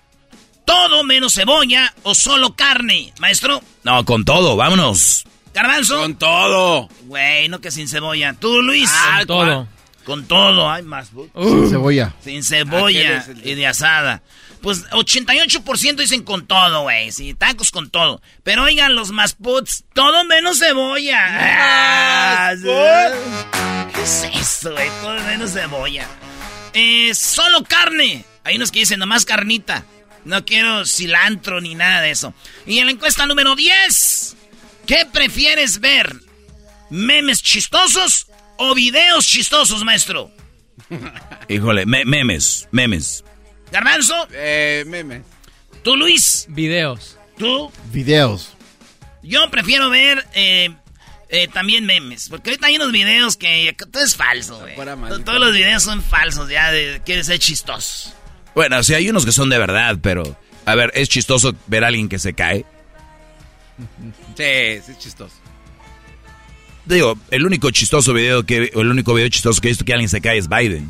todo 0.71 1.03
menos 1.03 1.33
cebolla 1.33 1.93
o 2.03 2.15
solo 2.15 2.55
carne, 2.55 3.13
maestro. 3.19 3.61
No, 3.83 4.05
con 4.05 4.23
todo, 4.23 4.55
vámonos. 4.55 5.25
Garbanzo. 5.53 5.99
Con 5.99 6.15
todo. 6.15 6.87
Güey, 7.03 7.49
no 7.49 7.59
que 7.59 7.71
sin 7.71 7.89
cebolla. 7.89 8.33
¿Tú, 8.39 8.61
Luis? 8.61 8.89
Ah, 8.93 9.17
con 9.17 9.27
todo. 9.27 9.67
Con 10.05 10.25
todo, 10.25 10.71
hay 10.71 10.83
más. 10.83 11.09
Sin 11.09 11.69
cebolla. 11.69 12.15
Sin 12.23 12.43
cebolla 12.45 13.25
el 13.27 13.47
y 13.47 13.55
de 13.55 13.67
asada. 13.67 14.23
Pues 14.61 14.89
88% 14.91 15.95
dicen 15.97 16.23
con 16.23 16.47
todo, 16.47 16.83
güey. 16.83 17.11
Sí, 17.11 17.33
tacos 17.33 17.69
con 17.71 17.89
todo. 17.89 18.21
Pero 18.43 18.63
oigan, 18.63 18.95
los 18.95 19.11
más 19.11 19.33
puts, 19.33 19.83
todo 19.93 20.23
menos 20.23 20.59
cebolla. 20.59 21.19
Ah, 21.21 22.53
¿Qué 23.93 24.01
es 24.01 24.23
eso, 24.33 24.71
güey? 24.71 24.89
Todo 25.01 25.19
menos 25.25 25.51
cebolla. 25.51 26.07
Eh, 26.73 27.13
solo 27.13 27.61
carne. 27.65 28.23
Hay 28.45 28.55
unos 28.55 28.71
que 28.71 28.79
dicen 28.79 28.99
nomás 28.99 29.25
carnita. 29.25 29.83
No 30.25 30.45
quiero 30.45 30.85
cilantro 30.85 31.61
ni 31.61 31.75
nada 31.75 32.01
de 32.01 32.11
eso. 32.11 32.33
Y 32.67 32.77
en 32.79 32.85
la 32.85 32.91
encuesta 32.91 33.25
número 33.25 33.55
10, 33.55 34.35
¿qué 34.85 35.05
prefieres 35.11 35.79
ver? 35.79 36.15
¿Memes 36.89 37.41
chistosos 37.41 38.27
o 38.57 38.75
videos 38.75 39.25
chistosos, 39.25 39.83
maestro? 39.83 40.31
Híjole, 41.49 41.85
me- 41.85 42.05
memes, 42.05 42.67
memes. 42.71 43.23
Garbanzo, 43.71 44.27
Eh, 44.33 44.83
meme. 44.87 45.23
tú 45.83 45.95
Luis, 45.95 46.45
Videos. 46.49 47.17
tú. 47.37 47.71
Videos. 47.91 48.53
Yo 49.23 49.49
prefiero 49.49 49.89
ver 49.89 50.25
eh, 50.33 50.71
eh, 51.29 51.47
también 51.47 51.85
memes, 51.85 52.27
porque 52.29 52.49
ahorita 52.49 52.67
hay 52.67 52.75
unos 52.75 52.91
videos 52.91 53.37
que 53.37 53.75
todo 53.91 54.03
es 54.03 54.15
falso, 54.15 54.59
güey. 54.59 54.75
Todos 55.23 55.39
los 55.39 55.53
videos 55.53 55.83
son 55.83 56.03
falsos, 56.03 56.49
ya 56.49 56.71
de 56.71 57.01
quieren 57.05 57.23
ser 57.23 57.39
chistosos. 57.39 58.13
Bueno, 58.55 58.83
sí 58.83 58.93
hay 58.93 59.09
unos 59.09 59.25
que 59.25 59.31
son 59.31 59.49
de 59.49 59.57
verdad, 59.57 59.97
pero... 60.01 60.37
A 60.65 60.75
ver, 60.75 60.91
es 60.93 61.09
chistoso 61.09 61.55
ver 61.67 61.83
a 61.83 61.87
alguien 61.87 62.07
que 62.07 62.19
se 62.19 62.33
cae. 62.33 62.65
Sí, 64.37 64.81
sí, 64.85 64.91
es 64.91 64.99
chistoso. 64.99 65.35
Digo, 66.85 67.17
el 67.31 67.45
único 67.45 67.71
chistoso 67.71 68.13
video 68.13 68.45
que... 68.45 68.71
o 68.75 68.81
El 68.81 68.89
único 68.89 69.13
video 69.13 69.29
chistoso 69.29 69.61
que 69.61 69.69
he 69.69 69.71
visto 69.71 69.85
que 69.85 69.93
alguien 69.93 70.09
se 70.09 70.21
cae 70.21 70.37
es 70.37 70.47
Biden. 70.47 70.89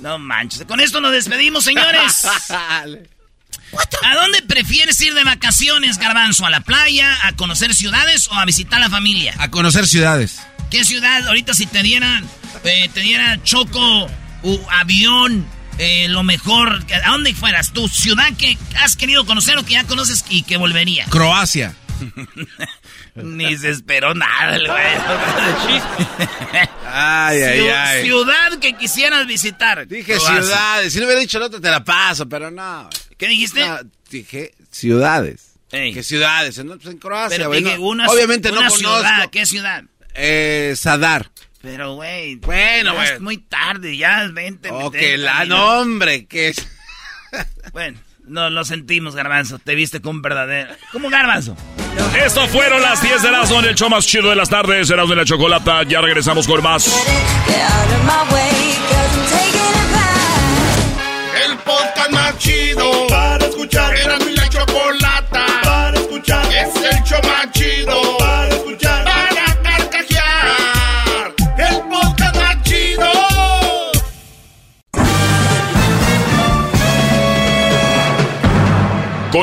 No 0.00 0.18
manches. 0.18 0.64
Con 0.66 0.80
esto 0.80 1.00
nos 1.00 1.12
despedimos, 1.12 1.64
señores. 1.64 2.24
¿A 4.04 4.14
dónde 4.14 4.42
prefieres 4.42 5.00
ir 5.00 5.14
de 5.14 5.24
vacaciones, 5.24 5.98
Garbanzo? 5.98 6.44
¿A 6.44 6.50
la 6.50 6.60
playa, 6.60 7.16
a 7.22 7.32
conocer 7.34 7.74
ciudades 7.74 8.28
o 8.28 8.34
a 8.34 8.44
visitar 8.44 8.78
a 8.80 8.84
la 8.84 8.90
familia? 8.90 9.34
A 9.38 9.50
conocer 9.50 9.86
ciudades. 9.86 10.40
¿Qué 10.70 10.84
ciudad 10.84 11.26
ahorita 11.28 11.54
si 11.54 11.66
te 11.66 11.82
dieran, 11.82 12.28
eh, 12.64 12.88
te 12.92 13.00
diera 13.00 13.42
choco, 13.42 14.06
u 14.42 14.58
avión, 14.70 15.46
eh, 15.78 16.06
lo 16.08 16.22
mejor, 16.22 16.84
¿a 17.04 17.10
dónde 17.10 17.34
fueras? 17.34 17.72
¿Tu 17.72 17.88
ciudad 17.88 18.26
que 18.38 18.56
has 18.80 18.96
querido 18.96 19.24
conocer 19.26 19.58
o 19.58 19.64
que 19.64 19.72
ya 19.74 19.84
conoces 19.84 20.24
y 20.28 20.42
que 20.42 20.56
volvería? 20.56 21.04
Croacia. 21.06 21.74
Ni 23.14 23.56
se 23.58 23.68
esperó 23.70 24.14
nada, 24.14 24.56
el 24.56 24.66
güey. 24.66 24.82
Ay, 26.86 27.42
ay, 27.42 27.60
Ciu- 27.60 27.72
ay. 27.74 28.02
Ciudad 28.04 28.58
que 28.58 28.72
quisieras 28.76 29.26
visitar. 29.26 29.86
Dije 29.86 30.14
Croacia. 30.16 30.42
ciudades. 30.42 30.92
Si 30.92 30.98
no 30.98 31.06
hubiera 31.06 31.20
dicho 31.20 31.38
el 31.38 31.44
otro, 31.44 31.60
te 31.60 31.70
la 31.70 31.84
paso, 31.84 32.28
pero 32.28 32.50
no. 32.50 32.88
¿Qué 33.18 33.28
dijiste? 33.28 33.66
No, 33.66 33.78
dije 34.10 34.54
ciudades. 34.70 35.52
Ey. 35.70 35.92
¿Qué 35.94 36.02
ciudades? 36.02 36.58
En, 36.58 36.68
pues 36.68 36.86
en 36.86 36.98
Croacia, 36.98 37.36
Pero 37.38 37.50
dije 37.50 37.78
una, 37.78 38.06
Obviamente 38.08 38.50
una 38.50 38.62
no 38.62 38.70
ciudad. 38.70 39.00
conozco. 39.02 39.30
¿Qué 39.30 39.46
ciudad? 39.46 39.84
Eh, 40.14 40.74
Sadar. 40.76 41.30
Pero, 41.62 41.94
güey. 41.94 42.36
Bueno, 42.36 42.94
güey. 42.94 43.08
Es 43.08 43.20
muy 43.20 43.38
tarde, 43.38 43.96
ya 43.96 44.24
es 44.24 44.34
20. 44.34 44.70
Oh, 44.70 44.90
30 44.90 44.98
que 44.98 45.16
la... 45.18 45.40
minutos. 45.44 45.58
No, 45.58 45.80
hombre, 45.80 46.26
que 46.26 46.48
es... 46.48 46.68
Bueno, 47.72 47.98
no 48.26 48.50
lo 48.50 48.64
sentimos, 48.64 49.14
Garbanzo. 49.14 49.58
Te 49.58 49.74
viste 49.74 50.02
con 50.02 50.20
verdadero. 50.20 50.74
¿Cómo 50.92 51.08
Garbanzo? 51.08 51.56
Esto 52.24 52.46
fueron 52.48 52.82
las 52.82 53.00
10 53.02 53.22
de 53.22 53.28
Erasmo 53.28 53.60
en 53.60 53.64
el 53.66 53.74
show 53.74 53.88
más 53.88 54.06
chido 54.06 54.28
de 54.28 54.36
las 54.36 54.50
tardes, 54.50 54.90
Erasmo 54.90 55.10
de 55.14 55.16
la 55.20 55.24
Chocolata. 55.24 55.82
Ya 55.84 56.00
regresamos 56.00 56.46
con 56.46 56.62
más. 56.62 56.86
El 61.44 61.56
podcast 61.58 62.10
más 62.10 62.38
chido 62.38 63.06
para 63.08 63.46
escuchar. 63.46 63.96
Era 63.96 64.18
mi 64.18 64.32
la 64.34 64.48
chocolata 64.48 65.46
para 65.62 65.98
escuchar. 65.98 66.46
Es 66.52 66.76
el 66.76 67.02
show 67.04 67.20
más 67.22 67.50
chido 67.52 68.21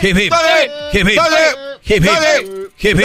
Hip, 0.00 0.16
hip. 0.16 0.32
Hip, 0.92 1.08
hip. 1.08 1.20
Hip, 1.82 2.04
hip. 2.04 2.72
Hip, 2.78 2.98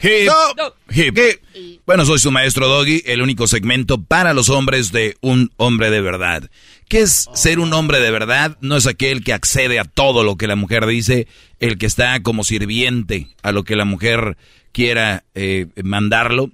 hip. 0.00 1.16
Hip. 1.16 1.40
Bueno, 1.86 2.06
soy 2.06 2.18
su 2.18 2.30
maestro 2.30 2.68
Doggy, 2.68 3.02
el 3.04 3.20
único 3.20 3.46
segmento 3.46 4.02
para 4.02 4.32
los 4.32 4.48
hombres 4.48 4.92
de 4.92 5.16
un 5.20 5.52
hombre 5.56 5.90
de 5.90 6.00
verdad. 6.00 6.50
¿Qué 6.88 7.00
es 7.00 7.28
ser 7.34 7.58
un 7.58 7.72
hombre 7.74 8.00
de 8.00 8.10
verdad? 8.10 8.56
No 8.60 8.76
es 8.76 8.86
aquel 8.86 9.22
que 9.22 9.34
accede 9.34 9.78
a 9.78 9.84
todo 9.84 10.24
lo 10.24 10.36
que 10.36 10.46
la 10.46 10.56
mujer 10.56 10.86
dice, 10.86 11.26
el 11.60 11.76
que 11.76 11.86
está 11.86 12.22
como 12.22 12.44
sirviente 12.44 13.28
a 13.42 13.52
lo 13.52 13.64
que 13.64 13.76
la 13.76 13.84
mujer 13.84 14.38
quiera 14.72 15.24
eh, 15.34 15.66
mandarlo. 15.82 16.50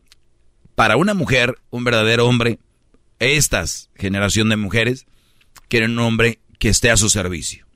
Para 0.74 0.96
una 0.96 1.14
mujer, 1.14 1.56
un 1.70 1.84
verdadero 1.84 2.26
hombre, 2.26 2.58
estas 3.20 3.90
generación 3.96 4.48
de 4.48 4.56
mujeres 4.56 5.06
quieren 5.68 5.92
un 5.92 6.00
hombre 6.00 6.40
que 6.58 6.68
esté 6.68 6.90
a 6.90 6.96
su 6.96 7.08
servicio. 7.10 7.69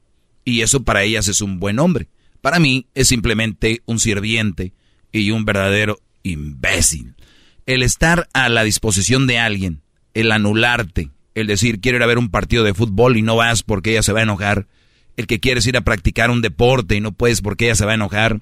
Y 0.45 0.63
eso 0.63 0.85
para 0.85 1.03
ellas 1.03 1.29
es 1.29 1.41
un 1.41 1.59
buen 1.59 1.79
hombre. 1.79 2.09
Para 2.41 2.59
mí 2.59 2.87
es 2.95 3.09
simplemente 3.09 3.83
un 3.87 3.99
sirviente 3.99 4.73
y 5.13 5.31
un 5.31 5.45
verdadero 5.45 5.99
imbécil. 6.23 7.15
El 7.67 7.83
estar 7.83 8.29
a 8.35 8.49
la 8.49 8.65
disposición 8.65 9.27
de 9.27 9.39
alguien, 9.39 9.81
el 10.13 10.31
anularte, 10.31 11.11
el 11.35 11.47
decir 11.47 11.81
quiero 11.81 11.97
ir 11.97 12.03
a 12.03 12.07
ver 12.07 12.19
un 12.19 12.31
partido 12.31 12.65
de 12.65 12.75
fútbol 12.75 13.17
y 13.17 13.23
no 13.23 13.37
vas 13.37 13.63
porque 13.63 13.93
ella 13.93 14.03
se 14.03 14.13
va 14.13 14.21
a 14.21 14.25
enojar, 14.25 14.67
el 15.17 15.27
que 15.27 15.41
quieres 15.41 15.67
ir 15.67 15.77
a 15.77 15.83
practicar 15.83 16.31
un 16.31 16.43
deporte 16.43 16.97
y 16.97 17.01
no 17.01 17.13
puedes 17.13 17.41
porque 17.41 17.67
ella 17.67 17.75
se 17.77 17.87
va 17.87 17.93
a 17.93 17.95
enojar, 17.95 18.41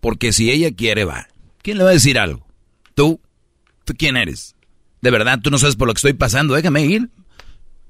porque 0.00 0.32
si 0.32 0.50
ella 0.50 0.74
quiere 0.74 1.04
va. 1.04 1.28
¿Quién 1.62 1.78
le 1.78 1.84
va 1.84 1.90
a 1.90 1.94
decir 1.94 2.18
algo? 2.18 2.46
¿Tú? 2.94 3.20
¿Tú 3.84 3.94
quién 3.96 4.16
eres? 4.16 4.56
De 5.00 5.10
verdad, 5.10 5.40
tú 5.40 5.50
no 5.50 5.58
sabes 5.58 5.76
por 5.76 5.86
lo 5.86 5.94
que 5.94 5.98
estoy 5.98 6.14
pasando, 6.14 6.54
déjame 6.54 6.84
ir. 6.84 7.10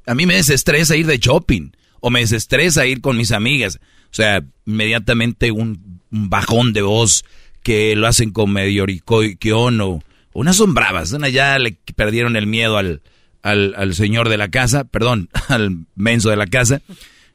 A 0.07 0.15
mí 0.15 0.27
me 0.27 0.35
desestresa 0.35 0.97
ir 0.97 1.07
de 1.07 1.19
shopping 1.19 1.71
o 2.07 2.11
me 2.11 2.21
desestresa 2.21 2.85
ir 2.85 3.01
con 3.01 3.17
mis 3.17 3.33
amigas. 3.33 3.81
O 3.81 4.15
sea, 4.15 4.45
inmediatamente 4.67 5.51
un, 5.51 6.03
bajón 6.11 6.75
de 6.75 6.83
voz 6.83 7.25
que 7.63 7.97
lo 7.97 8.07
hacen 8.07 8.31
con 8.31 8.53
medio 8.53 8.85
o 8.85 10.03
unas 10.35 10.57
son 10.57 10.75
bravas. 10.75 11.13
Una 11.13 11.31
ya 11.31 11.59
le 11.59 11.79
perdieron 11.97 12.37
el 12.37 12.47
miedo 12.47 12.77
al, 12.77 13.01
al, 13.43 13.95
señor 13.95 14.29
de 14.29 14.37
la 14.37 14.51
casa, 14.51 14.85
perdón, 14.85 15.31
al 15.49 15.87
menso 15.95 16.29
de 16.29 16.37
la 16.37 16.47
casa, 16.47 16.83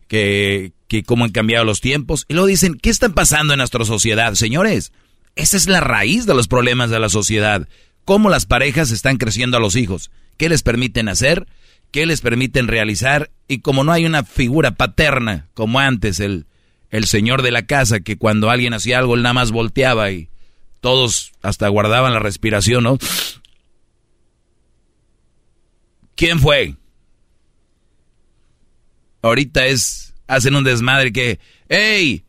que, 0.08 0.74
que 0.88 1.02
cómo 1.02 1.26
han 1.26 1.32
cambiado 1.32 1.66
los 1.66 1.82
tiempos. 1.82 2.26
Y 2.28 2.36
luego 2.36 2.46
dicen, 2.46 2.76
¿qué 2.76 2.92
está 2.92 3.10
pasando 3.10 3.54
en 3.54 3.58
nuestra 3.58 3.86
sociedad? 3.86 4.36
Señores, 4.36 4.92
esa 5.36 5.58
es 5.58 5.68
la 5.68 5.80
raíz 5.80 6.28
de 6.28 6.36
los 6.36 6.48
problemas 6.48 6.92
de 6.92 7.00
la 7.00 7.10
sociedad. 7.10 7.68
Cómo 8.06 8.30
las 8.30 8.46
parejas 8.46 8.92
están 8.92 9.18
creciendo 9.18 9.58
a 9.58 9.62
los 9.62 9.76
hijos. 9.76 10.12
¿Qué 10.38 10.48
les 10.48 10.62
permiten 10.62 11.10
hacer? 11.10 11.48
¿Qué 11.92 12.06
les 12.06 12.22
permiten 12.22 12.68
realizar? 12.68 13.32
Y 13.48 13.60
como 13.60 13.84
no 13.84 13.92
hay 13.92 14.06
una 14.06 14.24
figura 14.24 14.72
paterna 14.72 15.48
como 15.54 15.80
antes, 15.80 16.20
el, 16.20 16.46
el 16.90 17.06
señor 17.06 17.42
de 17.42 17.52
la 17.52 17.66
casa, 17.66 18.00
que 18.00 18.18
cuando 18.18 18.50
alguien 18.50 18.74
hacía 18.74 19.00
algo, 19.00 19.16
él 19.16 19.24
nada 19.24 19.34
más 19.34 19.52
volteaba 19.52 20.12
y 20.12 20.30
todos 20.82 21.32
hasta 21.42 21.68
guardaban 21.68 22.14
la 22.14 22.20
respiración, 22.20 22.84
¿no? 22.84 22.98
¿Quién 26.16 26.40
fue? 26.40 26.76
Ahorita 29.22 29.66
es, 29.66 30.14
hacen 30.28 30.56
un 30.56 30.64
desmadre 30.64 31.12
que, 31.12 31.40
¡Ey! 31.70 32.24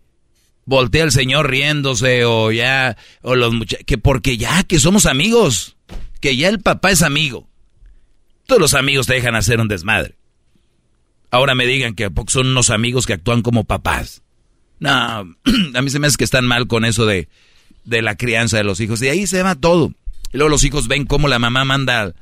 Voltea 0.65 1.03
el 1.03 1.11
señor 1.11 1.51
riéndose 1.51 2.25
o 2.25 2.53
ya, 2.53 2.97
o 3.23 3.35
los 3.35 3.53
muchachos, 3.53 3.85
que 3.87 3.99
porque 3.99 4.37
ya, 4.37 4.63
que 4.63 4.79
somos 4.79 5.07
amigos, 5.07 5.77
que 6.21 6.37
ya 6.37 6.49
el 6.49 6.61
papá 6.61 6.93
es 6.93 7.03
amigo. 7.03 7.50
Todos 8.51 8.61
los 8.61 8.75
amigos 8.75 9.07
te 9.07 9.15
dejan 9.15 9.37
hacer 9.37 9.61
un 9.61 9.69
desmadre. 9.69 10.17
Ahora 11.31 11.55
me 11.55 11.67
digan 11.67 11.95
que 11.95 12.11
son 12.27 12.49
unos 12.49 12.71
amigos 12.71 13.07
que 13.07 13.13
actúan 13.13 13.43
como 13.43 13.63
papás. 13.63 14.23
No, 14.81 14.91
a 15.75 15.83
mí 15.83 15.89
se 15.89 16.01
me 16.01 16.09
hace 16.09 16.17
que 16.17 16.25
están 16.25 16.49
mal 16.49 16.67
con 16.67 16.85
eso 16.85 17.07
de, 17.07 17.29
de 17.85 18.03
la 18.03 18.17
crianza 18.17 18.57
de 18.57 18.65
los 18.65 18.81
hijos. 18.81 18.99
De 18.99 19.09
ahí 19.09 19.29
se 19.29 19.45
va 19.45 19.55
todo. 19.55 19.95
Y 20.33 20.37
luego 20.37 20.49
los 20.49 20.65
hijos 20.65 20.89
ven 20.89 21.07
cómo 21.07 21.29
la 21.29 21.39
mamá 21.39 21.65
manda 21.65 22.13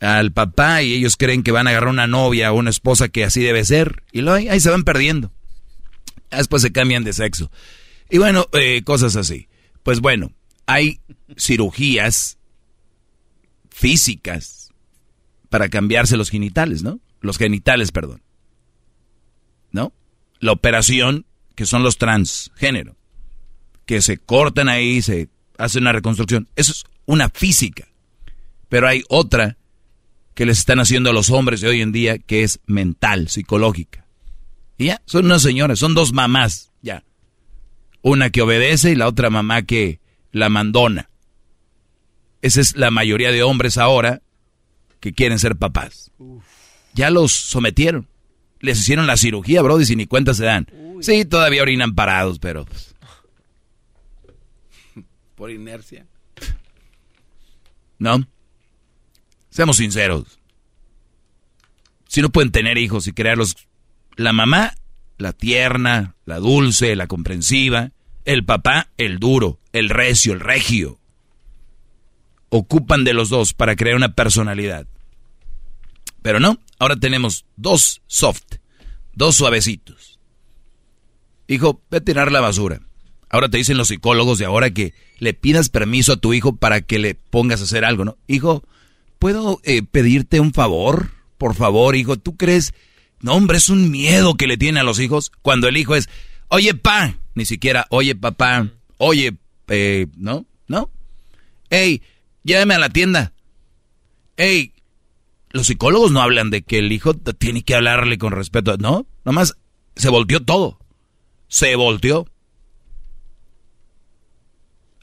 al 0.00 0.32
papá 0.32 0.82
y 0.82 0.92
ellos 0.92 1.16
creen 1.16 1.42
que 1.42 1.50
van 1.50 1.66
a 1.66 1.70
agarrar 1.70 1.88
una 1.88 2.06
novia 2.06 2.52
o 2.52 2.56
una 2.56 2.68
esposa 2.68 3.08
que 3.08 3.24
así 3.24 3.42
debe 3.42 3.64
ser. 3.64 4.02
Y 4.12 4.20
luego 4.20 4.36
ahí, 4.36 4.48
ahí 4.50 4.60
se 4.60 4.68
van 4.68 4.84
perdiendo. 4.84 5.32
Después 6.30 6.60
se 6.60 6.72
cambian 6.72 7.04
de 7.04 7.14
sexo. 7.14 7.50
Y 8.10 8.18
bueno, 8.18 8.48
eh, 8.52 8.82
cosas 8.84 9.16
así. 9.16 9.48
Pues 9.82 10.00
bueno, 10.00 10.30
hay 10.66 11.00
cirugías 11.38 12.36
físicas 13.70 14.63
para 15.54 15.68
cambiarse 15.68 16.16
los 16.16 16.30
genitales, 16.30 16.82
¿no? 16.82 16.98
Los 17.20 17.38
genitales, 17.38 17.92
perdón. 17.92 18.22
¿No? 19.70 19.92
La 20.40 20.50
operación, 20.50 21.26
que 21.54 21.64
son 21.64 21.84
los 21.84 21.96
transgénero, 21.96 22.96
que 23.86 24.02
se 24.02 24.18
cortan 24.18 24.68
ahí, 24.68 25.00
se 25.00 25.28
hace 25.56 25.78
una 25.78 25.92
reconstrucción. 25.92 26.48
Eso 26.56 26.72
es 26.72 26.82
una 27.06 27.28
física. 27.28 27.86
Pero 28.68 28.88
hay 28.88 29.04
otra 29.08 29.56
que 30.34 30.44
les 30.44 30.58
están 30.58 30.80
haciendo 30.80 31.10
a 31.10 31.12
los 31.12 31.30
hombres 31.30 31.60
de 31.60 31.68
hoy 31.68 31.82
en 31.82 31.92
día 31.92 32.18
que 32.18 32.42
es 32.42 32.58
mental, 32.66 33.28
psicológica. 33.28 34.08
Y 34.76 34.86
ya, 34.86 35.02
son 35.06 35.26
unas 35.26 35.42
señoras, 35.42 35.78
son 35.78 35.94
dos 35.94 36.12
mamás, 36.12 36.72
ya. 36.82 37.04
Una 38.02 38.30
que 38.30 38.42
obedece 38.42 38.90
y 38.90 38.96
la 38.96 39.06
otra 39.06 39.30
mamá 39.30 39.62
que 39.62 40.00
la 40.32 40.48
mandona. 40.48 41.10
Esa 42.42 42.60
es 42.60 42.74
la 42.74 42.90
mayoría 42.90 43.30
de 43.30 43.44
hombres 43.44 43.78
ahora 43.78 44.20
que 45.04 45.12
quieren 45.12 45.38
ser 45.38 45.56
papás. 45.56 46.10
Ya 46.94 47.10
los 47.10 47.30
sometieron. 47.30 48.08
Les 48.60 48.80
hicieron 48.80 49.06
la 49.06 49.18
cirugía, 49.18 49.60
bro, 49.60 49.78
y 49.78 49.96
ni 49.96 50.06
cuenta 50.06 50.32
se 50.32 50.46
dan. 50.46 50.66
Sí, 51.02 51.26
todavía 51.26 51.60
orinan 51.60 51.94
parados, 51.94 52.38
pero... 52.38 52.64
Pues, 52.64 52.94
Por 55.34 55.50
inercia. 55.50 56.06
¿No? 57.98 58.26
Seamos 59.50 59.76
sinceros. 59.76 60.38
Si 62.08 62.22
no 62.22 62.30
pueden 62.30 62.50
tener 62.50 62.78
hijos 62.78 63.06
y 63.06 63.12
crearlos, 63.12 63.56
la 64.16 64.32
mamá, 64.32 64.72
la 65.18 65.34
tierna, 65.34 66.14
la 66.24 66.38
dulce, 66.38 66.96
la 66.96 67.08
comprensiva, 67.08 67.90
el 68.24 68.42
papá, 68.42 68.88
el 68.96 69.18
duro, 69.18 69.60
el 69.74 69.90
recio, 69.90 70.32
el 70.32 70.40
regio. 70.40 70.98
Ocupan 72.48 73.04
de 73.04 73.12
los 73.12 73.28
dos 73.28 73.52
para 73.52 73.76
crear 73.76 73.96
una 73.96 74.14
personalidad. 74.14 74.86
Pero 76.24 76.40
no, 76.40 76.58
ahora 76.78 76.96
tenemos 76.96 77.44
dos 77.54 78.00
soft, 78.06 78.54
dos 79.12 79.36
suavecitos. 79.36 80.18
Hijo, 81.48 81.82
ve 81.90 81.98
a 81.98 82.00
tirar 82.00 82.32
la 82.32 82.40
basura. 82.40 82.80
Ahora 83.28 83.50
te 83.50 83.58
dicen 83.58 83.76
los 83.76 83.88
psicólogos 83.88 84.38
de 84.38 84.46
ahora 84.46 84.70
que 84.70 84.94
le 85.18 85.34
pidas 85.34 85.68
permiso 85.68 86.14
a 86.14 86.16
tu 86.16 86.32
hijo 86.32 86.56
para 86.56 86.80
que 86.80 86.98
le 86.98 87.14
pongas 87.14 87.60
a 87.60 87.64
hacer 87.64 87.84
algo, 87.84 88.06
¿no? 88.06 88.16
Hijo, 88.26 88.64
¿puedo 89.18 89.60
eh, 89.64 89.82
pedirte 89.82 90.40
un 90.40 90.54
favor? 90.54 91.10
Por 91.36 91.54
favor, 91.54 91.94
hijo, 91.94 92.16
¿tú 92.16 92.38
crees? 92.38 92.72
No, 93.20 93.34
hombre, 93.34 93.58
es 93.58 93.68
un 93.68 93.90
miedo 93.90 94.34
que 94.34 94.46
le 94.46 94.56
tiene 94.56 94.80
a 94.80 94.84
los 94.84 95.00
hijos 95.00 95.30
cuando 95.42 95.68
el 95.68 95.76
hijo 95.76 95.94
es, 95.94 96.08
oye, 96.48 96.72
pa, 96.72 97.18
ni 97.34 97.44
siquiera, 97.44 97.86
oye, 97.90 98.14
papá, 98.14 98.70
oye, 98.96 99.36
eh, 99.68 100.06
¿no? 100.16 100.46
¿No? 100.68 100.88
Ey, 101.68 102.00
llévame 102.44 102.76
a 102.76 102.78
la 102.78 102.88
tienda. 102.88 103.34
Ey, 104.38 104.73
los 105.54 105.68
psicólogos 105.68 106.12
no 106.12 106.20
hablan 106.20 106.50
de 106.50 106.62
que 106.62 106.78
el 106.78 106.92
hijo 106.92 107.14
tiene 107.14 107.62
que 107.62 107.74
hablarle 107.74 108.18
con 108.18 108.32
respeto, 108.32 108.76
¿no? 108.76 109.06
Nomás 109.24 109.56
se 109.96 110.10
volteó 110.10 110.40
todo. 110.40 110.78
Se 111.48 111.76
volteó. 111.76 112.26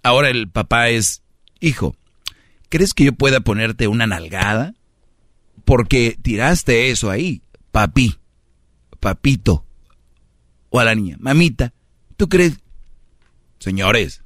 Ahora 0.03 0.29
el 0.29 0.49
papá 0.49 0.89
es, 0.89 1.23
hijo, 1.59 1.95
¿Crees 2.71 2.93
que 2.93 3.03
yo 3.03 3.11
pueda 3.11 3.41
ponerte 3.41 3.89
una 3.89 4.07
nalgada? 4.07 4.75
Porque 5.65 6.17
tiraste 6.21 6.89
eso 6.89 7.11
ahí, 7.11 7.41
papi, 7.73 8.15
papito, 9.01 9.65
o 10.69 10.79
a 10.79 10.85
la 10.85 10.95
niña, 10.95 11.17
mamita. 11.19 11.73
¿Tú 12.15 12.29
crees? 12.29 12.61
Señores, 13.59 14.23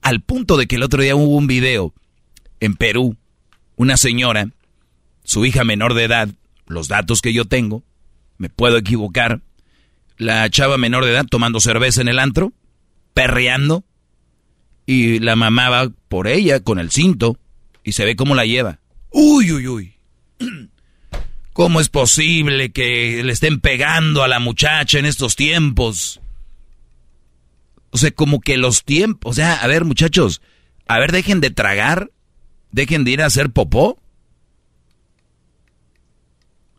al 0.00 0.22
punto 0.22 0.56
de 0.56 0.66
que 0.66 0.76
el 0.76 0.82
otro 0.82 1.02
día 1.02 1.14
hubo 1.14 1.36
un 1.36 1.46
video 1.46 1.92
en 2.60 2.76
Perú, 2.76 3.18
una 3.80 3.96
señora, 3.96 4.50
su 5.24 5.46
hija 5.46 5.64
menor 5.64 5.94
de 5.94 6.04
edad, 6.04 6.28
los 6.66 6.88
datos 6.88 7.22
que 7.22 7.32
yo 7.32 7.46
tengo, 7.46 7.82
me 8.36 8.50
puedo 8.50 8.76
equivocar, 8.76 9.40
la 10.18 10.50
chava 10.50 10.76
menor 10.76 11.06
de 11.06 11.12
edad 11.12 11.24
tomando 11.24 11.60
cerveza 11.60 12.02
en 12.02 12.08
el 12.08 12.18
antro, 12.18 12.52
perreando, 13.14 13.82
y 14.84 15.18
la 15.20 15.34
mamá 15.34 15.70
va 15.70 15.90
por 16.10 16.28
ella 16.28 16.60
con 16.60 16.78
el 16.78 16.90
cinto 16.90 17.38
y 17.82 17.92
se 17.92 18.04
ve 18.04 18.16
cómo 18.16 18.34
la 18.34 18.44
lleva. 18.44 18.80
Uy, 19.12 19.50
uy, 19.50 19.66
uy. 19.66 19.94
¿Cómo 21.54 21.80
es 21.80 21.88
posible 21.88 22.72
que 22.72 23.22
le 23.24 23.32
estén 23.32 23.60
pegando 23.60 24.22
a 24.22 24.28
la 24.28 24.40
muchacha 24.40 24.98
en 24.98 25.06
estos 25.06 25.36
tiempos? 25.36 26.20
O 27.88 27.96
sea, 27.96 28.10
como 28.10 28.42
que 28.42 28.58
los 28.58 28.84
tiempos, 28.84 29.30
o 29.30 29.34
sea, 29.34 29.54
a 29.54 29.66
ver 29.68 29.86
muchachos, 29.86 30.42
a 30.86 30.98
ver, 30.98 31.12
dejen 31.12 31.40
de 31.40 31.50
tragar, 31.50 32.10
dejen 32.72 33.04
de 33.04 33.10
ir 33.12 33.22
a 33.22 33.26
hacer 33.26 33.50
popó. 33.50 33.98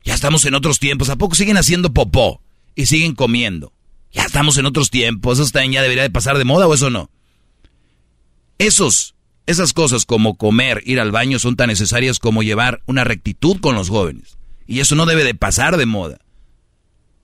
Ya 0.04 0.13
estamos 0.13 0.45
en 0.45 0.56
otros 0.56 0.80
tiempos, 0.80 1.10
¿a 1.10 1.15
poco 1.15 1.36
siguen 1.36 1.58
haciendo 1.58 1.93
popó 1.93 2.41
y 2.75 2.88
siguen 2.88 3.13
comiendo? 3.13 3.71
Ya 4.12 4.23
estamos 4.23 4.58
en 4.58 4.65
otros 4.65 4.89
tiempos, 4.89 5.39
eso 5.39 5.49
ya 5.54 5.82
debería 5.82 6.04
de 6.04 6.10
pasar 6.10 6.38
de 6.38 6.43
moda 6.43 6.67
o 6.67 6.73
eso 6.73 6.89
no. 6.89 7.10
Esos, 8.58 9.15
esas 9.45 9.73
cosas 9.73 10.06
como 10.06 10.38
comer, 10.38 10.84
ir 10.86 10.99
al 10.99 11.12
baño 11.12 11.39
son 11.39 11.56
tan 11.56 11.67
necesarias 11.67 12.19
como 12.19 12.43
llevar 12.43 12.82
una 12.86 13.04
rectitud 13.04 13.60
con 13.60 13.75
los 13.75 13.89
jóvenes. 13.89 14.38
Y 14.67 14.80
eso 14.80 14.95
no 14.95 15.06
debe 15.06 15.23
de 15.23 15.36
pasar 15.36 15.77
de 15.77 15.86
moda. 15.86 16.19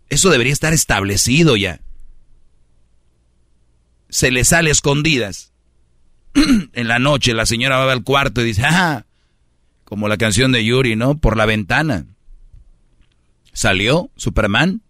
Eso 0.09 0.29
debería 0.29 0.53
estar 0.53 0.73
establecido 0.73 1.55
ya. 1.55 1.81
Se 4.09 4.31
le 4.31 4.45
sale 4.45 4.71
escondidas. 4.71 5.51
en 6.73 6.87
la 6.87 6.99
noche 6.99 7.33
la 7.33 7.45
señora 7.45 7.77
va 7.77 7.91
al 7.91 8.03
cuarto 8.03 8.41
y 8.41 8.45
dice, 8.45 8.63
ah, 8.65 9.05
como 9.83 10.07
la 10.07 10.17
canción 10.17 10.51
de 10.51 10.63
Yuri, 10.63 10.95
¿no? 10.95 11.17
Por 11.17 11.37
la 11.37 11.45
ventana. 11.45 12.05
Salió 13.53 14.11
Superman, 14.15 14.81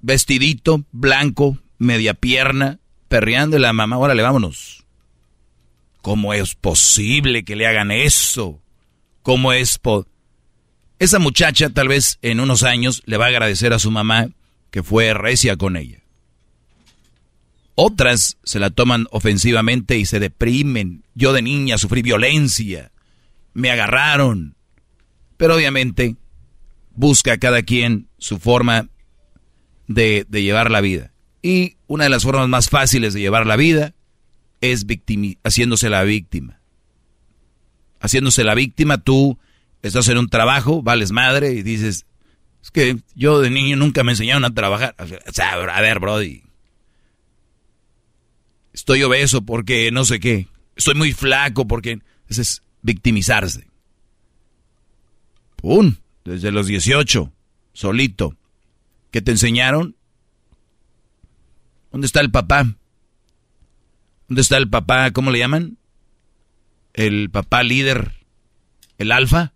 vestidito, 0.00 0.84
blanco, 0.92 1.58
media 1.78 2.14
pierna, 2.14 2.78
perreando 3.08 3.56
y 3.56 3.60
la 3.60 3.72
mamá, 3.72 3.98
órale, 3.98 4.22
vámonos. 4.22 4.84
¿Cómo 6.00 6.32
es 6.32 6.54
posible 6.54 7.44
que 7.44 7.56
le 7.56 7.66
hagan 7.66 7.90
eso? 7.90 8.62
¿Cómo 9.22 9.52
es 9.52 9.78
po 9.78 10.06
Esa 10.98 11.18
muchacha 11.18 11.70
tal 11.70 11.88
vez 11.88 12.18
en 12.22 12.40
unos 12.40 12.62
años 12.62 13.02
le 13.04 13.16
va 13.16 13.26
a 13.26 13.28
agradecer 13.28 13.72
a 13.72 13.78
su 13.78 13.90
mamá 13.90 14.28
que 14.70 14.82
fue 14.82 15.12
recia 15.12 15.56
con 15.56 15.76
ella. 15.76 16.00
Otras 17.82 18.36
se 18.44 18.58
la 18.58 18.68
toman 18.68 19.06
ofensivamente 19.10 19.96
y 19.96 20.04
se 20.04 20.20
deprimen. 20.20 21.02
Yo 21.14 21.32
de 21.32 21.40
niña 21.40 21.78
sufrí 21.78 22.02
violencia. 22.02 22.92
Me 23.54 23.70
agarraron. 23.70 24.54
Pero 25.38 25.54
obviamente 25.56 26.16
busca 26.90 27.38
cada 27.38 27.62
quien 27.62 28.10
su 28.18 28.38
forma 28.38 28.90
de, 29.86 30.26
de 30.28 30.42
llevar 30.42 30.70
la 30.70 30.82
vida. 30.82 31.14
Y 31.40 31.78
una 31.86 32.04
de 32.04 32.10
las 32.10 32.22
formas 32.22 32.50
más 32.50 32.68
fáciles 32.68 33.14
de 33.14 33.20
llevar 33.20 33.46
la 33.46 33.56
vida 33.56 33.94
es 34.60 34.84
haciéndose 35.42 35.88
la 35.88 36.02
víctima. 36.02 36.60
Haciéndose 37.98 38.44
la 38.44 38.54
víctima, 38.54 38.98
tú 38.98 39.38
estás 39.80 40.06
en 40.08 40.18
un 40.18 40.28
trabajo, 40.28 40.82
vales 40.82 41.12
madre 41.12 41.54
y 41.54 41.62
dices, 41.62 42.04
es 42.62 42.70
que 42.70 42.98
yo 43.14 43.40
de 43.40 43.48
niño 43.48 43.76
nunca 43.76 44.04
me 44.04 44.12
enseñaron 44.12 44.44
a 44.44 44.52
trabajar. 44.52 44.94
O 44.98 45.40
a 45.40 45.80
ver, 45.80 45.98
Brody. 45.98 46.49
Estoy 48.72 49.02
obeso 49.02 49.42
porque 49.42 49.90
no 49.90 50.04
sé 50.04 50.20
qué. 50.20 50.48
Estoy 50.76 50.94
muy 50.94 51.12
flaco 51.12 51.66
porque... 51.66 52.00
Ese 52.28 52.42
es 52.42 52.62
victimizarse. 52.82 53.66
¡Pum! 55.56 55.96
Desde 56.24 56.52
los 56.52 56.66
18, 56.68 57.32
solito. 57.72 58.36
¿Qué 59.10 59.20
te 59.20 59.32
enseñaron? 59.32 59.96
¿Dónde 61.90 62.06
está 62.06 62.20
el 62.20 62.30
papá? 62.30 62.76
¿Dónde 64.28 64.42
está 64.42 64.56
el 64.56 64.70
papá? 64.70 65.10
¿Cómo 65.10 65.30
le 65.30 65.40
llaman? 65.40 65.76
El 66.94 67.30
papá 67.30 67.64
líder, 67.64 68.12
el 68.98 69.10
alfa. 69.10 69.52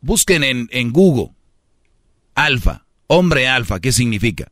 Busquen 0.00 0.44
en, 0.44 0.68
en 0.70 0.92
Google, 0.92 1.34
alfa, 2.34 2.86
hombre 3.08 3.48
alfa, 3.48 3.80
¿qué 3.80 3.92
significa? 3.92 4.50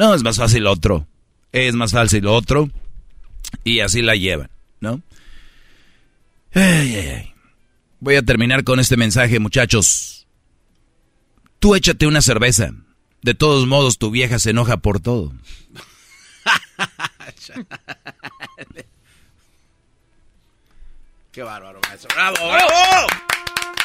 No, 0.00 0.14
es 0.14 0.22
más 0.22 0.38
fácil 0.38 0.66
otro. 0.66 1.06
Es 1.52 1.74
más 1.74 1.92
fácil 1.92 2.26
otro. 2.26 2.70
Y 3.64 3.80
así 3.80 4.00
la 4.00 4.16
llevan, 4.16 4.48
¿no? 4.80 5.02
Voy 8.00 8.16
a 8.16 8.22
terminar 8.22 8.64
con 8.64 8.80
este 8.80 8.96
mensaje, 8.96 9.38
muchachos. 9.40 10.26
Tú 11.58 11.74
échate 11.74 12.06
una 12.06 12.22
cerveza. 12.22 12.70
De 13.20 13.34
todos 13.34 13.66
modos, 13.66 13.98
tu 13.98 14.10
vieja 14.10 14.38
se 14.38 14.48
enoja 14.52 14.78
por 14.78 15.00
todo. 15.00 15.34
Qué 21.30 21.42
bárbaro, 21.42 21.78
maestro. 21.86 22.08
¡Bravo! 22.14 22.38
¡Bravo! 22.38 23.06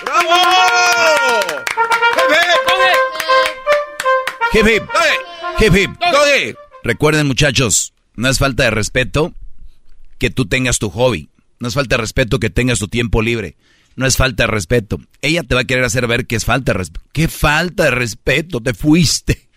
¡Bravo! 0.05 0.31
Hip 4.53 4.65
hip. 4.65 4.79
Hip 4.79 4.83
hip. 4.83 5.34
Recuerden, 6.83 7.27
muchachos, 7.27 7.93
no 8.15 8.29
es 8.29 8.37
falta 8.37 8.63
de 8.63 8.71
respeto 8.71 9.33
que 10.17 10.29
tú 10.29 10.45
tengas 10.45 10.79
tu 10.79 10.89
hobby. 10.89 11.29
No 11.59 11.67
es 11.67 11.73
falta 11.73 11.95
de 11.95 12.01
respeto 12.01 12.39
que 12.39 12.49
tengas 12.49 12.79
tu 12.79 12.87
tiempo 12.87 13.21
libre. 13.21 13.55
No 13.95 14.05
es 14.05 14.17
falta 14.17 14.43
de 14.43 14.47
respeto. 14.47 14.99
Ella 15.21 15.43
te 15.43 15.55
va 15.55 15.61
a 15.61 15.65
querer 15.65 15.83
hacer 15.83 16.07
ver 16.07 16.27
que 16.27 16.35
es 16.35 16.45
falta 16.45 16.73
de 16.73 16.79
respeto. 16.79 17.05
¿Qué 17.13 17.27
falta 17.27 17.85
de 17.85 17.91
respeto? 17.91 18.61
Te 18.61 18.73
fuiste. 18.73 19.47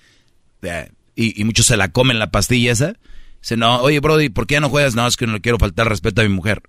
Y, 1.16 1.40
y 1.40 1.44
muchos 1.44 1.66
se 1.66 1.76
la 1.76 1.90
comen 1.90 2.18
la 2.18 2.30
pastilla 2.30 2.72
esa. 2.72 2.94
Dicen, 3.40 3.60
no, 3.60 3.80
oye, 3.80 4.00
Brody, 4.00 4.28
¿por 4.28 4.46
qué 4.46 4.54
ya 4.54 4.60
no 4.60 4.68
juegas? 4.70 4.94
No, 4.94 5.06
es 5.06 5.16
que 5.16 5.26
no 5.26 5.34
le 5.34 5.40
quiero 5.40 5.58
faltar 5.58 5.88
respeto 5.88 6.20
a 6.20 6.24
mi 6.24 6.30
mujer. 6.30 6.62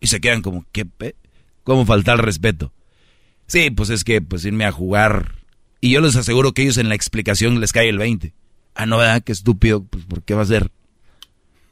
Y 0.00 0.08
se 0.08 0.20
quedan 0.20 0.42
como, 0.42 0.66
¿qué? 0.72 0.84
Pe? 0.84 1.14
¿Cómo 1.62 1.86
faltar 1.86 2.24
respeto? 2.24 2.72
Sí, 3.46 3.70
pues 3.70 3.90
es 3.90 4.04
que 4.04 4.20
pues 4.20 4.44
irme 4.44 4.64
a 4.64 4.72
jugar. 4.72 5.36
Y 5.80 5.90
yo 5.90 6.00
les 6.00 6.16
aseguro 6.16 6.52
que 6.52 6.62
ellos 6.62 6.78
en 6.78 6.88
la 6.88 6.94
explicación 6.94 7.60
les 7.60 7.72
cae 7.72 7.88
el 7.88 7.98
20. 7.98 8.34
Ah, 8.74 8.86
no, 8.86 8.98
¿verdad? 8.98 9.22
Qué 9.22 9.32
estúpido. 9.32 9.84
Pues, 9.84 10.04
¿por 10.04 10.22
qué 10.22 10.34
va 10.34 10.42
a 10.42 10.46
ser? 10.46 10.70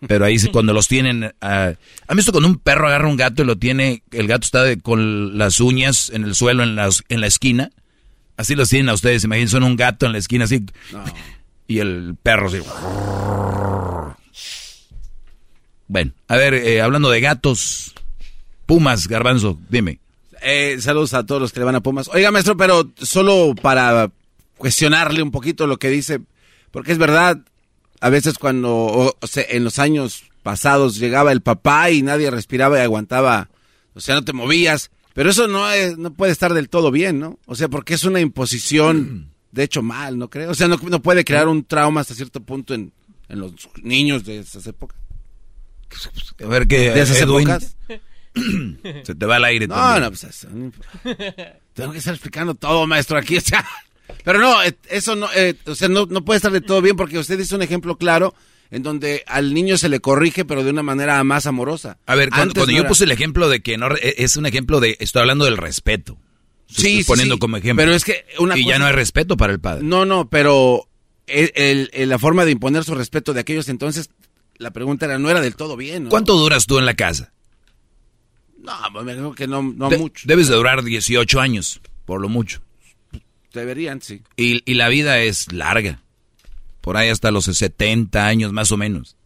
Pero 0.06 0.24
ahí 0.24 0.38
cuando 0.52 0.72
los 0.72 0.88
tienen... 0.88 1.34
¿Han 1.40 1.76
visto 2.16 2.32
cuando 2.32 2.48
un 2.48 2.58
perro 2.58 2.88
agarra 2.88 3.08
un 3.08 3.16
gato 3.16 3.42
y 3.42 3.46
lo 3.46 3.56
tiene... 3.56 4.02
El 4.10 4.28
gato 4.28 4.44
está 4.44 4.76
con 4.80 5.38
las 5.38 5.60
uñas 5.60 6.10
en 6.10 6.24
el 6.24 6.34
suelo, 6.34 6.62
en, 6.62 6.76
las, 6.76 7.02
en 7.08 7.20
la 7.20 7.26
esquina? 7.26 7.70
Así 8.36 8.54
los 8.54 8.68
tienen 8.68 8.88
a 8.88 8.94
ustedes. 8.94 9.24
Imagínense 9.24 9.56
un 9.58 9.76
gato 9.76 10.06
en 10.06 10.12
la 10.12 10.18
esquina 10.18 10.44
así. 10.44 10.64
Y 11.68 11.78
el 11.78 12.16
perro 12.22 12.48
así... 12.48 12.58
Bueno, 15.88 16.12
a 16.28 16.36
ver, 16.36 16.54
eh, 16.54 16.82
hablando 16.82 17.10
de 17.10 17.20
gatos... 17.20 17.94
Pumas, 18.66 19.06
Garbanzo, 19.06 19.58
dime. 19.68 19.98
Eh, 20.42 20.78
saludos 20.80 21.14
a 21.14 21.24
todos 21.24 21.40
los 21.40 21.52
que 21.52 21.60
le 21.60 21.66
van 21.66 21.74
a 21.76 21.82
Pumas. 21.82 22.08
Oiga, 22.08 22.30
maestro, 22.30 22.56
pero 22.56 22.90
solo 22.96 23.54
para 23.60 24.10
cuestionarle 24.56 25.22
un 25.22 25.30
poquito 25.30 25.66
lo 25.66 25.78
que 25.78 25.88
dice, 25.88 26.20
porque 26.72 26.90
es 26.90 26.98
verdad, 26.98 27.38
a 28.00 28.10
veces 28.10 28.38
cuando 28.38 29.14
o, 29.20 29.26
sea, 29.26 29.44
en 29.48 29.62
los 29.62 29.78
años 29.78 30.24
pasados 30.42 30.96
llegaba 30.96 31.30
el 31.30 31.42
papá 31.42 31.90
y 31.90 32.02
nadie 32.02 32.30
respiraba 32.30 32.78
y 32.78 32.82
aguantaba, 32.82 33.48
o 33.94 34.00
sea, 34.00 34.16
no 34.16 34.24
te 34.24 34.32
movías, 34.32 34.90
pero 35.14 35.30
eso 35.30 35.46
no 35.46 35.70
es, 35.70 35.96
no 35.98 36.12
puede 36.12 36.32
estar 36.32 36.52
del 36.54 36.68
todo 36.68 36.90
bien, 36.90 37.20
¿no? 37.20 37.38
O 37.46 37.54
sea, 37.54 37.68
porque 37.68 37.94
es 37.94 38.02
una 38.02 38.20
imposición, 38.20 39.30
de 39.52 39.62
hecho 39.62 39.82
mal, 39.82 40.18
¿no 40.18 40.28
creo? 40.28 40.50
O 40.50 40.54
sea, 40.54 40.66
no, 40.66 40.76
no 40.76 41.00
puede 41.00 41.24
crear 41.24 41.46
un 41.46 41.64
trauma 41.64 42.00
hasta 42.00 42.14
cierto 42.14 42.40
punto 42.40 42.74
en, 42.74 42.92
en 43.28 43.38
los 43.38 43.52
niños 43.82 44.24
de 44.24 44.38
esas 44.38 44.66
épocas. 44.66 44.98
A 46.42 46.46
ver 46.46 46.66
qué 46.66 46.90
de 46.90 47.00
esas 47.02 47.20
épocas. 47.20 47.76
Se 49.04 49.14
te 49.14 49.26
va 49.26 49.36
el 49.36 49.44
aire. 49.44 49.66
No, 49.66 49.74
también. 49.74 50.02
no, 50.02 50.08
pues 50.08 50.24
eso, 50.24 50.48
Tengo 51.74 51.92
que 51.92 51.98
estar 51.98 52.14
explicando 52.14 52.54
todo, 52.54 52.86
maestro, 52.86 53.18
aquí. 53.18 53.36
O 53.36 53.40
sea, 53.40 53.66
pero 54.24 54.38
no, 54.38 54.62
eh, 54.62 54.76
eso 54.90 55.16
no, 55.16 55.28
eh, 55.34 55.54
o 55.66 55.74
sea, 55.74 55.88
no, 55.88 56.06
no 56.06 56.24
puede 56.24 56.36
estar 56.36 56.52
de 56.52 56.60
todo 56.60 56.80
bien 56.82 56.96
porque 56.96 57.18
usted 57.18 57.38
dice 57.38 57.54
un 57.54 57.62
ejemplo 57.62 57.96
claro 57.96 58.34
en 58.70 58.82
donde 58.82 59.22
al 59.26 59.52
niño 59.52 59.76
se 59.76 59.88
le 59.88 60.00
corrige, 60.00 60.44
pero 60.44 60.64
de 60.64 60.70
una 60.70 60.82
manera 60.82 61.22
más 61.24 61.46
amorosa. 61.46 61.98
A 62.06 62.14
ver, 62.14 62.30
cuando, 62.30 62.54
cuando 62.54 62.66
no 62.72 62.76
yo 62.76 62.80
era- 62.80 62.88
puse 62.88 63.04
el 63.04 63.10
ejemplo 63.12 63.48
de 63.48 63.60
que 63.60 63.76
no, 63.76 63.90
re- 63.90 64.14
es 64.22 64.36
un 64.36 64.46
ejemplo 64.46 64.80
de, 64.80 64.96
estoy 65.00 65.20
hablando 65.20 65.44
del 65.44 65.56
respeto. 65.58 66.16
Sí, 66.68 66.76
Estoy 66.76 66.96
sí, 67.02 67.04
poniendo 67.04 67.34
sí. 67.34 67.38
como 67.38 67.56
ejemplo. 67.58 67.82
Pero 67.84 67.94
es 67.94 68.02
que 68.04 68.24
una 68.38 68.56
y 68.56 68.64
ya 68.66 68.78
no 68.78 68.86
hay 68.86 68.92
respeto 68.92 69.36
para 69.36 69.52
el 69.52 69.60
padre. 69.60 69.84
No, 69.84 70.06
no, 70.06 70.30
pero 70.30 70.88
el- 71.26 71.52
el- 71.54 71.90
el- 71.92 72.08
la 72.08 72.18
forma 72.18 72.46
de 72.46 72.52
imponer 72.52 72.82
su 72.84 72.94
respeto 72.94 73.34
de 73.34 73.40
aquellos 73.40 73.68
entonces, 73.68 74.08
la 74.56 74.70
pregunta 74.70 75.04
era, 75.04 75.18
no 75.18 75.28
era 75.28 75.42
del 75.42 75.54
todo 75.54 75.76
bien, 75.76 76.04
¿no? 76.04 76.08
¿Cuánto 76.08 76.34
duras 76.36 76.64
tú 76.66 76.78
en 76.78 76.86
la 76.86 76.94
casa? 76.94 77.32
No, 78.62 78.72
pues 78.92 79.04
me 79.04 79.34
que 79.34 79.46
no, 79.46 79.62
no 79.62 79.88
De- 79.90 79.98
mucho. 79.98 80.24
Debes 80.26 80.48
de 80.48 80.54
durar 80.54 80.82
18 80.82 81.40
años, 81.40 81.80
por 82.06 82.20
lo 82.20 82.28
mucho. 82.30 82.62
Deberían, 83.52 84.00
sí. 84.02 84.22
Y, 84.36 84.62
y 84.70 84.74
la 84.74 84.88
vida 84.88 85.18
es 85.20 85.52
larga. 85.52 86.00
Por 86.80 86.96
ahí 86.96 87.08
hasta 87.10 87.30
los 87.30 87.44
70 87.44 88.26
años 88.26 88.52
más 88.52 88.72
o 88.72 88.76
menos. 88.76 89.16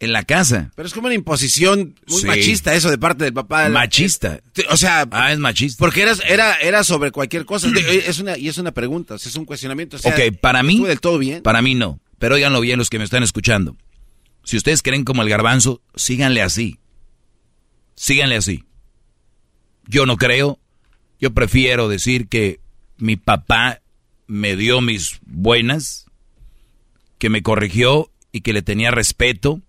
En 0.00 0.12
la 0.12 0.22
casa. 0.22 0.70
Pero 0.76 0.86
es 0.86 0.94
como 0.94 1.06
una 1.08 1.14
imposición 1.16 1.96
muy 2.06 2.20
Sí. 2.20 2.26
machista 2.26 2.72
eso 2.74 2.88
de 2.88 2.98
parte 2.98 3.24
del 3.24 3.32
papá. 3.32 3.68
Machista. 3.68 4.40
Eh, 4.56 4.64
O 4.70 4.76
sea, 4.76 5.08
Ah, 5.10 5.32
es 5.32 5.38
machista. 5.40 5.76
porque 5.80 6.02
era, 6.02 6.12
era, 6.28 6.54
era 6.56 6.84
sobre 6.84 7.10
cualquier 7.10 7.44
cosa. 7.44 7.68
De- 7.68 8.04
Es 8.06 8.20
una, 8.20 8.38
y 8.38 8.46
es 8.48 8.58
una 8.58 8.70
pregunta, 8.72 9.16
es 9.16 9.34
un 9.34 9.44
cuestionamiento. 9.44 9.96
O 9.96 9.98
sea, 9.98 10.12
ok, 10.14 10.36
para 10.40 10.62
mí. 10.62 10.80
del 10.84 11.00
todo 11.00 11.18
bien. 11.18 11.42
Para 11.42 11.62
mí 11.62 11.74
no. 11.74 12.00
Pero 12.20 12.36
óiganlo 12.36 12.60
bien 12.60 12.78
los 12.78 12.90
que 12.90 12.98
me 12.98 13.04
están 13.04 13.22
escuchando. 13.24 13.76
Si 14.44 14.56
ustedes 14.56 14.82
creen 14.82 15.04
como 15.04 15.22
el 15.22 15.28
garbanzo, 15.28 15.82
síganle 15.96 16.42
así. 16.42 16.78
Síganle 17.96 18.36
así. 18.36 18.64
Yo 19.88 20.06
no 20.06 20.16
creo. 20.16 20.60
Yo 21.20 21.32
prefiero 21.32 21.88
decir 21.88 22.28
que 22.28 22.60
mi 22.96 23.16
papá 23.16 23.80
me 24.26 24.56
dio 24.56 24.80
mis 24.80 25.18
buenas, 25.26 26.06
que 27.18 27.30
me 27.30 27.42
corrigió 27.42 28.10
y 28.32 28.42
que 28.42 28.52
le 28.52 28.62
tenía 28.62 28.90
respeto 28.90 29.60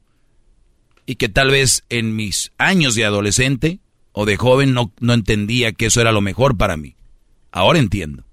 y 1.05 1.15
que 1.15 1.29
tal 1.29 1.49
vez 1.49 1.83
en 1.89 2.15
mis 2.15 2.51
años 2.57 2.93
de 2.93 3.05
adolescente 3.05 3.79
o 4.11 4.25
de 4.25 4.37
joven 4.37 4.73
no, 4.73 4.93
no 4.99 5.13
entendía 5.13 5.71
que 5.71 5.87
eso 5.87 6.01
era 6.01 6.11
lo 6.11 6.21
mejor 6.21 6.57
para 6.57 6.77
mí. 6.77 6.95
Ahora 7.51 7.79
entiendo. 7.79 8.25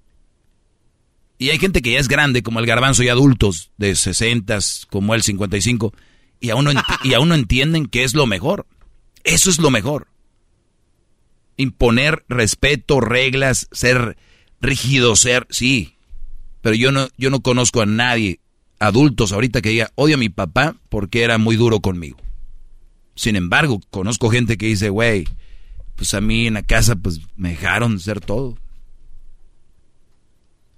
Y 1.39 1.49
hay 1.49 1.59
gente 1.59 1.81
que 1.81 1.91
ya 1.91 1.99
es 1.99 2.07
grande, 2.07 2.41
como 2.41 2.59
el 2.59 2.65
garbanzo, 2.65 3.03
y 3.03 3.09
adultos 3.09 3.71
de 3.77 3.95
60, 3.95 4.57
como 4.89 5.13
el 5.13 5.21
55, 5.21 5.93
y 6.39 6.49
aún, 6.49 6.65
no 6.65 6.71
y 7.03 7.13
aún 7.13 7.29
no 7.29 7.35
entienden 7.35 7.85
que 7.85 8.03
es 8.03 8.15
lo 8.15 8.25
mejor. 8.25 8.65
Eso 9.23 9.49
es 9.49 9.59
lo 9.59 9.69
mejor. 9.69 10.07
Imponer 11.57 12.23
respeto, 12.29 13.01
reglas, 13.01 13.67
ser 13.71 14.17
rígido, 14.61 15.15
ser, 15.15 15.47
sí. 15.49 15.97
Pero 16.61 16.75
yo 16.75 16.91
no, 16.91 17.07
yo 17.17 17.29
no 17.29 17.41
conozco 17.41 17.81
a 17.81 17.85
nadie, 17.85 18.39
adultos 18.79 19.31
ahorita 19.31 19.61
que 19.61 19.69
diga, 19.69 19.91
odio 19.95 20.15
a 20.15 20.19
mi 20.19 20.29
papá 20.29 20.75
porque 20.89 21.23
era 21.23 21.37
muy 21.37 21.55
duro 21.55 21.79
conmigo. 21.79 22.17
Sin 23.15 23.35
embargo, 23.35 23.81
conozco 23.89 24.29
gente 24.29 24.57
que 24.57 24.67
dice, 24.67 24.89
güey, 24.89 25.27
pues 25.95 26.13
a 26.13 26.21
mí 26.21 26.47
en 26.47 26.53
la 26.53 26.61
casa 26.61 26.95
pues 26.95 27.19
me 27.35 27.49
dejaron 27.49 27.99
ser 27.99 28.21
todo. 28.21 28.57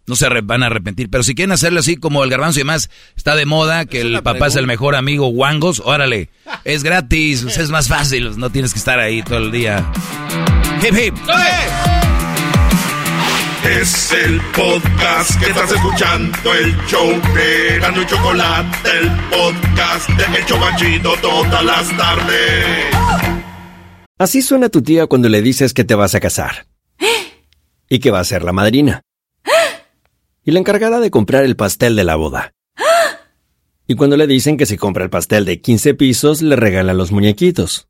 No 0.07 0.15
se 0.15 0.27
van 0.41 0.63
a 0.63 0.67
arrepentir. 0.67 1.09
Pero 1.11 1.21
si 1.21 1.35
quieren 1.35 1.51
hacerlo 1.51 1.81
así 1.81 1.95
como 1.95 2.23
el 2.23 2.31
garbanzo 2.31 2.59
y 2.59 2.61
demás, 2.61 2.89
está 3.15 3.35
de 3.35 3.45
moda 3.45 3.85
que 3.85 4.01
el 4.01 4.23
papá 4.23 4.47
es 4.47 4.55
el 4.55 4.65
mejor 4.65 4.95
amigo 4.95 5.27
guangos, 5.27 5.81
órale. 5.85 6.29
Es 6.65 6.83
gratis, 6.83 7.43
pues, 7.43 7.57
es 7.57 7.69
más 7.69 7.87
fácil, 7.87 8.37
no 8.37 8.49
tienes 8.49 8.73
que 8.73 8.79
estar 8.79 8.99
ahí 8.99 9.21
todo 9.21 9.37
el 9.37 9.51
día. 9.51 9.89
Hip 10.81 10.95
hip. 10.97 11.15
Es 13.65 14.13
el 14.13 14.39
podcast 14.55 15.37
que 15.37 15.49
estás 15.49 15.71
escuchando, 15.73 16.53
el 16.53 16.73
show 16.87 17.09
de 17.35 17.79
Gano 17.79 18.01
y 18.01 18.05
Chocolate, 18.05 18.77
el 18.97 19.09
podcast 19.29 20.09
de 20.09 20.37
El 20.37 20.45
Chobachito 20.45 21.13
todas 21.21 21.65
las 21.65 21.97
tardes. 21.97 22.85
Así 24.17 24.41
suena 24.41 24.69
tu 24.69 24.81
tía 24.81 25.07
cuando 25.07 25.27
le 25.27 25.41
dices 25.41 25.73
que 25.73 25.83
te 25.83 25.95
vas 25.95 26.15
a 26.15 26.21
casar. 26.21 26.67
Y 27.89 27.99
que 27.99 28.11
va 28.11 28.21
a 28.21 28.23
ser 28.23 28.43
la 28.43 28.53
madrina. 28.53 29.01
Y 30.45 30.51
la 30.51 30.59
encargada 30.59 31.01
de 31.01 31.11
comprar 31.11 31.43
el 31.43 31.57
pastel 31.57 31.97
de 31.97 32.05
la 32.05 32.15
boda. 32.15 32.53
Y 33.87 33.95
cuando 33.95 34.15
le 34.15 34.27
dicen 34.27 34.55
que 34.55 34.65
si 34.65 34.77
compra 34.77 35.03
el 35.03 35.09
pastel 35.09 35.43
de 35.43 35.59
15 35.59 35.93
pisos, 35.95 36.41
le 36.41 36.55
regala 36.55 36.93
los 36.93 37.11
muñequitos. 37.11 37.89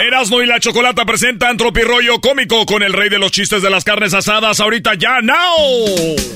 Erasmo 0.00 0.42
y 0.42 0.46
la 0.46 0.58
Chocolata 0.58 1.04
presentan 1.04 1.56
Tropi 1.56 1.82
rollo 1.82 2.20
cómico 2.20 2.66
con 2.66 2.82
el 2.82 2.92
rey 2.92 3.08
de 3.08 3.18
los 3.18 3.30
chistes 3.30 3.62
de 3.62 3.70
las 3.70 3.84
carnes 3.84 4.14
asadas 4.14 4.60
ahorita 4.60 4.94
ya, 4.94 5.20
now. 5.20 5.36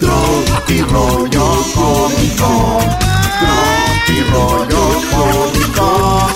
Tropi 0.00 0.82
rollo 0.82 1.64
cómico, 1.74 2.80
tropi 3.40 4.20
rollo 4.30 5.00
cómico. 5.10 6.32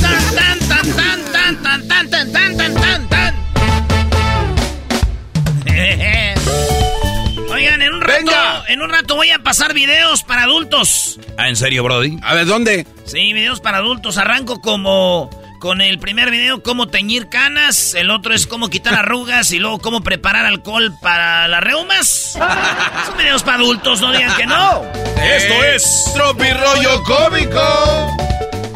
Tan, 0.00 0.34
tan, 0.34 0.58
tan, 0.68 0.86
tan, 0.96 1.24
tan, 1.32 1.62
tan, 1.62 1.62
tan, 1.62 1.88
tan, 1.88 2.10
tan, 2.10 2.32
tan, 2.32 2.45
Oigan, 8.10 8.22
en 8.22 8.28
un 8.28 8.34
rato, 8.34 8.64
en 8.68 8.82
un 8.82 8.90
rato 8.90 9.16
voy 9.16 9.30
a 9.30 9.38
pasar 9.40 9.74
videos 9.74 10.22
para 10.22 10.44
adultos. 10.44 11.18
Ah, 11.36 11.48
¿en 11.48 11.56
serio, 11.56 11.82
Brody? 11.84 12.18
A 12.22 12.34
ver, 12.34 12.46
¿dónde? 12.46 12.86
Sí, 13.04 13.32
videos 13.32 13.60
para 13.60 13.78
adultos. 13.78 14.16
Arranco 14.18 14.60
como 14.60 15.30
con 15.60 15.80
el 15.80 15.98
primer 15.98 16.30
video, 16.30 16.62
cómo 16.62 16.88
teñir 16.88 17.28
canas. 17.28 17.94
El 17.94 18.10
otro 18.10 18.34
es 18.34 18.46
cómo 18.46 18.68
quitar 18.68 18.94
arrugas. 18.98 19.50
Y 19.52 19.58
luego 19.58 19.78
cómo 19.78 20.02
preparar 20.02 20.46
alcohol 20.46 20.94
para 21.00 21.48
las 21.48 21.62
reumas. 21.62 22.38
Son 23.06 23.16
videos 23.18 23.42
para 23.42 23.58
adultos, 23.58 24.00
no 24.00 24.12
digan 24.12 24.34
que 24.36 24.46
no. 24.46 24.84
Esto 25.22 25.64
es 25.64 26.12
Tropi 26.14 26.50
rollo 26.52 27.02
cómico. 27.04 27.60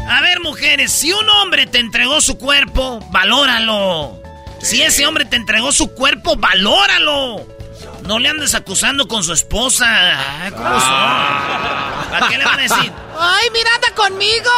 A 0.09 0.21
ver, 0.23 0.41
mujeres, 0.41 0.91
si 0.91 1.13
un 1.13 1.29
hombre 1.29 1.67
te 1.67 1.79
entregó 1.79 2.21
su 2.21 2.37
cuerpo, 2.37 2.99
valóralo. 3.11 4.21
Si 4.61 4.83
ese 4.83 5.07
hombre 5.07 5.25
te 5.25 5.37
entregó 5.37 5.73
su 5.73 5.95
cuerpo, 5.95 6.37
valóralo. 6.37 7.47
No 8.05 8.19
le 8.19 8.29
andes 8.29 8.55
acusando 8.55 9.07
con 9.07 9.23
su 9.23 9.33
esposa. 9.33 9.87
Ah, 9.89 10.51
¿Cómo 10.51 10.81
son? 10.81 12.23
¿A 12.23 12.29
qué 12.29 12.39
le 12.39 12.45
van 12.45 12.59
a 12.59 12.63
decir? 12.63 12.93
¡Ay, 13.19 13.49
mira, 13.53 13.71
anda 13.75 13.95
conmigo! 13.95 14.51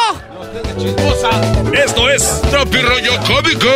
Esto 1.73 2.09
es 2.09 2.41
Tropi 2.49 2.77
rollo 2.81 3.19
cómico. 3.27 3.67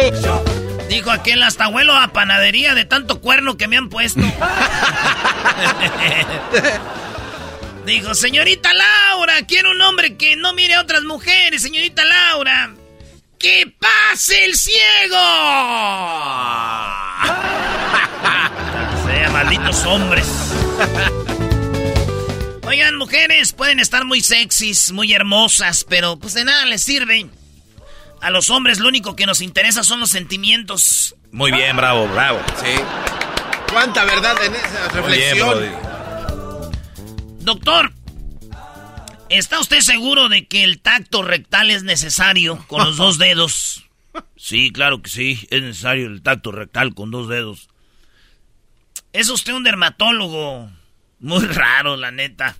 Dijo 0.89 1.11
aquel 1.11 1.43
hasta 1.43 1.65
abuelo 1.65 1.95
a 1.95 2.07
panadería 2.07 2.74
de 2.74 2.86
tanto 2.86 3.20
cuerno 3.22 3.57
que 3.57 3.68
me 3.68 3.78
han 3.78 3.89
puesto. 3.89 4.22
Dijo, 7.86 8.15
señorita 8.15 8.72
Laura, 8.74 9.45
quiero 9.47 9.72
un 9.72 9.82
hombre 9.82 10.18
que 10.18 10.36
no 10.36 10.53
mire 10.53 10.76
a 10.76 10.82
otras 10.82 11.03
mujeres, 11.03 11.61
señorita 11.61 12.03
Laura. 12.03 12.72
¡Que 13.38 13.72
pase 13.80 14.45
el 14.45 14.55
ciego! 14.55 15.18
Malditos 19.38 19.86
hombres. 19.86 20.28
Oigan, 22.64 22.96
mujeres, 22.96 23.54
pueden 23.54 23.80
estar 23.80 24.04
muy 24.04 24.22
sexys, 24.22 24.92
muy 24.92 25.14
hermosas, 25.14 25.86
pero 25.88 26.18
pues 26.18 26.34
de 26.34 26.44
nada 26.44 26.66
les 26.66 26.82
sirve. 26.82 27.28
A 28.20 28.32
los 28.32 28.50
hombres 28.50 28.80
lo 28.80 28.88
único 28.88 29.16
que 29.16 29.28
nos 29.28 29.42
interesa 29.42 29.84
son 29.84 30.00
los 30.00 30.10
sentimientos. 30.10 31.16
Muy 31.32 31.52
bien, 31.52 31.78
bravo, 31.78 32.08
bravo. 32.08 32.40
Sí. 32.60 32.82
¿Cuánta 33.72 34.06
verdad 34.06 34.44
en 34.44 34.56
esa 34.56 35.02
Muy 35.02 35.12
bien, 35.12 35.36
reflexión? 35.36 35.76
Doctor, 37.42 37.94
¿está 39.30 39.60
usted 39.60 39.82
seguro 39.82 40.30
de 40.30 40.48
que 40.48 40.64
el 40.64 40.82
tacto 40.82 41.22
rectal 41.22 41.70
es 41.70 41.84
necesario 41.84 42.66
con 42.68 42.84
los 42.84 42.98
dos 42.98 43.20
dedos? 43.20 43.84
Sí, 44.36 44.72
claro 44.72 45.04
que 45.04 45.12
sí, 45.12 45.48
es 45.52 45.62
necesario 45.62 46.08
el 46.08 46.24
tacto 46.24 46.52
rectal 46.52 46.96
con 46.96 47.12
dos 47.12 47.30
dedos. 47.30 47.70
Es 49.18 49.30
usted 49.30 49.53
un 49.53 49.63
dermatólogo. 49.63 50.70
Muy 51.20 51.43
raro, 51.47 51.97
la 51.97 52.11
neta. 52.11 52.55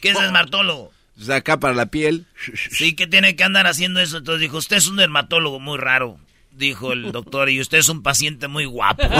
¿Qué 0.00 0.10
es 0.10 0.20
dermatólogo? 0.20 0.92
O 1.20 1.24
sea, 1.24 1.34
acá 1.36 1.58
para 1.58 1.74
la 1.74 1.86
piel. 1.86 2.26
Sí, 2.70 2.94
que 2.94 3.08
tiene 3.08 3.34
que 3.34 3.42
andar 3.42 3.66
haciendo 3.66 3.98
eso. 3.98 4.18
Entonces 4.18 4.40
dijo, 4.40 4.58
usted 4.58 4.76
es 4.76 4.86
un 4.86 4.94
dermatólogo 4.94 5.58
muy 5.58 5.78
raro. 5.78 6.16
Dijo 6.52 6.92
el 6.92 7.10
doctor, 7.10 7.50
y 7.50 7.60
usted 7.60 7.78
es 7.78 7.88
un 7.88 8.04
paciente 8.04 8.46
muy 8.46 8.66
guapo. 8.66 9.02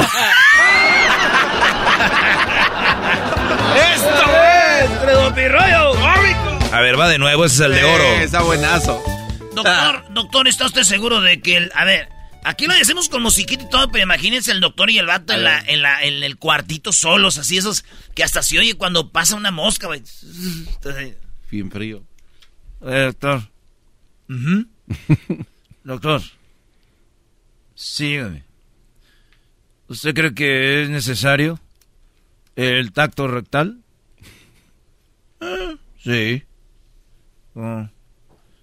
¡Esto 3.74 4.08
es! 4.80 5.00
¡Tredopirroyo! 5.02 5.92
A 6.72 6.80
ver, 6.80 7.00
va 7.00 7.08
de 7.08 7.18
nuevo, 7.18 7.46
ese 7.46 7.54
es 7.56 7.60
el 7.62 7.74
de 7.74 7.82
oro. 7.82 8.04
Eh, 8.04 8.22
Está 8.22 8.42
buenazo. 8.42 9.02
Doctor, 9.56 10.04
doctor, 10.10 10.46
¿está 10.46 10.66
usted 10.66 10.84
seguro 10.84 11.20
de 11.20 11.40
que 11.40 11.56
el... 11.56 11.72
A 11.74 11.84
ver, 11.84 12.08
aquí 12.44 12.66
lo 12.66 12.74
decimos 12.74 13.08
con 13.08 13.22
musiquita 13.22 13.64
y 13.64 13.68
todo, 13.70 13.90
pero 13.90 14.04
imagínense 14.04 14.52
el 14.52 14.60
doctor 14.60 14.90
y 14.90 14.98
el 14.98 15.06
vato 15.06 15.32
en, 15.32 15.44
la, 15.44 15.58
en, 15.60 15.82
la, 15.82 16.02
en 16.04 16.22
el 16.22 16.36
cuartito 16.36 16.92
solos, 16.92 17.38
así 17.38 17.56
esos 17.56 17.84
que 18.14 18.22
hasta 18.24 18.42
se 18.42 18.58
oye 18.58 18.74
cuando 18.74 19.10
pasa 19.12 19.36
una 19.36 19.50
mosca, 19.50 19.86
güey. 19.86 20.02
Entonces, 20.74 21.16
Bien 21.50 21.70
frío. 21.70 22.04
Eh, 22.82 23.12
doctor. 23.12 23.42
doctor. 25.84 26.22
Sígame. 27.74 28.44
¿Usted 29.88 30.14
cree 30.14 30.34
que 30.34 30.82
es 30.82 30.90
necesario 30.90 31.58
el 32.56 32.92
tacto 32.92 33.26
rectal? 33.26 33.80
Eh, 35.40 35.76
sí. 36.02 36.42
Oh. 37.54 37.88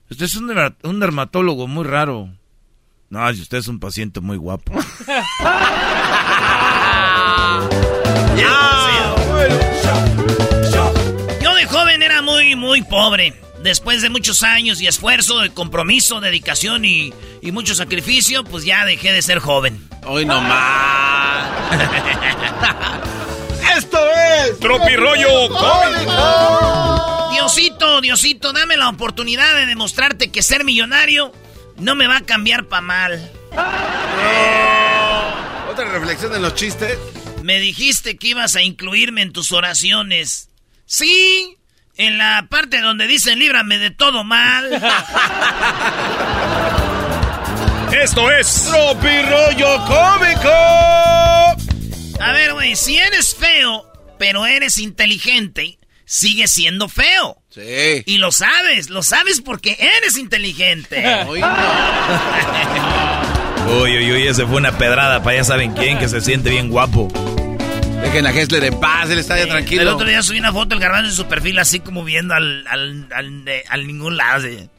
Usted 0.09 0.25
es 0.25 0.35
un, 0.35 0.47
derma- 0.47 0.75
un 0.83 0.99
dermatólogo 1.01 1.67
muy 1.67 1.83
raro. 1.83 2.33
No, 3.09 3.33
si 3.33 3.41
usted 3.41 3.59
es 3.59 3.67
un 3.69 3.79
paciente 3.79 4.19
muy 4.19 4.35
guapo. 4.37 4.73
Yo 11.41 11.53
de 11.55 11.65
joven 11.65 12.03
era 12.03 12.21
muy, 12.21 12.55
muy 12.55 12.81
pobre. 12.81 13.33
Después 13.63 14.01
de 14.01 14.09
muchos 14.09 14.43
años 14.43 14.81
y 14.81 14.87
esfuerzo, 14.87 15.39
de 15.39 15.49
compromiso, 15.51 16.19
dedicación 16.19 16.85
y, 16.85 17.13
y 17.41 17.51
mucho 17.51 17.75
sacrificio, 17.75 18.43
pues 18.43 18.65
ya 18.65 18.85
dejé 18.85 19.11
de 19.11 19.21
ser 19.21 19.39
joven. 19.39 19.87
Hoy 20.05 20.25
no 20.25 20.39
más. 20.41 21.47
¡Esto 23.77 23.97
es! 23.99 24.59
Tropi 24.59 24.95
rollo 24.95 25.49
cómico. 25.49 27.29
Diosito, 27.31 28.01
Diosito, 28.01 28.53
dame 28.53 28.77
la 28.77 28.89
oportunidad 28.89 29.55
de 29.55 29.65
demostrarte 29.65 30.29
que 30.29 30.43
ser 30.43 30.63
millonario 30.63 31.31
no 31.79 31.95
me 31.95 32.07
va 32.07 32.17
a 32.17 32.21
cambiar 32.21 32.65
pa' 32.65 32.81
mal. 32.81 33.31
Otra 35.69 35.85
reflexión 35.91 36.35
en 36.35 36.41
los 36.41 36.55
chistes. 36.55 36.97
Me 37.43 37.59
dijiste 37.59 38.17
que 38.17 38.29
ibas 38.29 38.55
a 38.55 38.61
incluirme 38.61 39.21
en 39.21 39.31
tus 39.31 39.51
oraciones. 39.51 40.49
Sí, 40.85 41.57
en 41.95 42.17
la 42.17 42.47
parte 42.49 42.81
donde 42.81 43.07
dicen 43.07 43.39
líbrame 43.39 43.77
de 43.77 43.91
todo 43.91 44.23
mal. 44.23 44.69
Esto 47.91 48.31
es 48.31 48.65
Tropi 48.65 49.21
rollo 49.21 49.85
cómico. 49.85 50.49
A 52.19 52.31
ver, 52.33 52.53
güey, 52.53 52.75
si 52.75 52.97
eres 52.97 53.35
feo, 53.35 53.85
pero 54.17 54.45
eres 54.45 54.77
inteligente, 54.77 55.77
sigues 56.07 56.51
siendo 56.51 56.89
feo. 56.89 57.43
Sí. 57.49 58.01
Y 58.05 58.17
lo 58.17 58.31
sabes, 58.31 58.89
lo 58.89 59.03
sabes 59.03 59.41
porque 59.41 59.77
eres 59.79 60.17
inteligente. 60.17 61.05
Hoy 61.27 61.41
no. 61.41 61.47
Uy, 63.81 63.97
uy, 63.97 64.11
uy, 64.13 64.27
ese 64.27 64.47
fue 64.47 64.55
una 64.55 64.77
pedrada 64.77 65.21
para 65.21 65.35
ya 65.35 65.43
saben 65.43 65.73
quién, 65.73 65.99
que 65.99 66.07
se 66.07 66.21
siente 66.21 66.49
bien 66.49 66.69
guapo. 66.69 67.09
Dejen 68.01 68.25
a 68.25 68.31
Hessler 68.31 68.63
en 68.63 68.79
paz, 68.79 69.09
él 69.09 69.19
está 69.19 69.37
ya 69.37 69.45
tranquilo. 69.45 69.81
El 69.81 69.89
otro 69.89 70.07
día 70.07 70.23
subí 70.23 70.39
una 70.39 70.53
foto 70.53 70.69
del 70.69 70.79
garbanzo 70.79 71.09
en 71.09 71.15
su 71.15 71.25
perfil 71.25 71.59
así 71.59 71.81
como 71.81 72.05
viendo 72.05 72.33
al, 72.33 72.65
al, 72.67 73.07
al, 73.11 73.43
al 73.67 73.87
ningún 73.87 74.15
lado. 74.15 74.47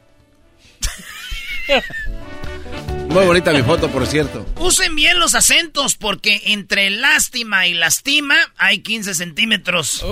Muy 3.11 3.25
bonita 3.25 3.53
mi 3.53 3.63
foto, 3.63 3.89
por 3.91 4.07
cierto. 4.07 4.47
Usen 4.59 4.95
bien 4.95 5.19
los 5.19 5.35
acentos 5.35 5.97
porque 5.97 6.43
entre 6.47 6.91
lástima 6.91 7.67
y 7.67 7.75
lastima 7.75 8.37
hay 8.57 8.81
15 8.81 9.15
centímetros. 9.15 10.03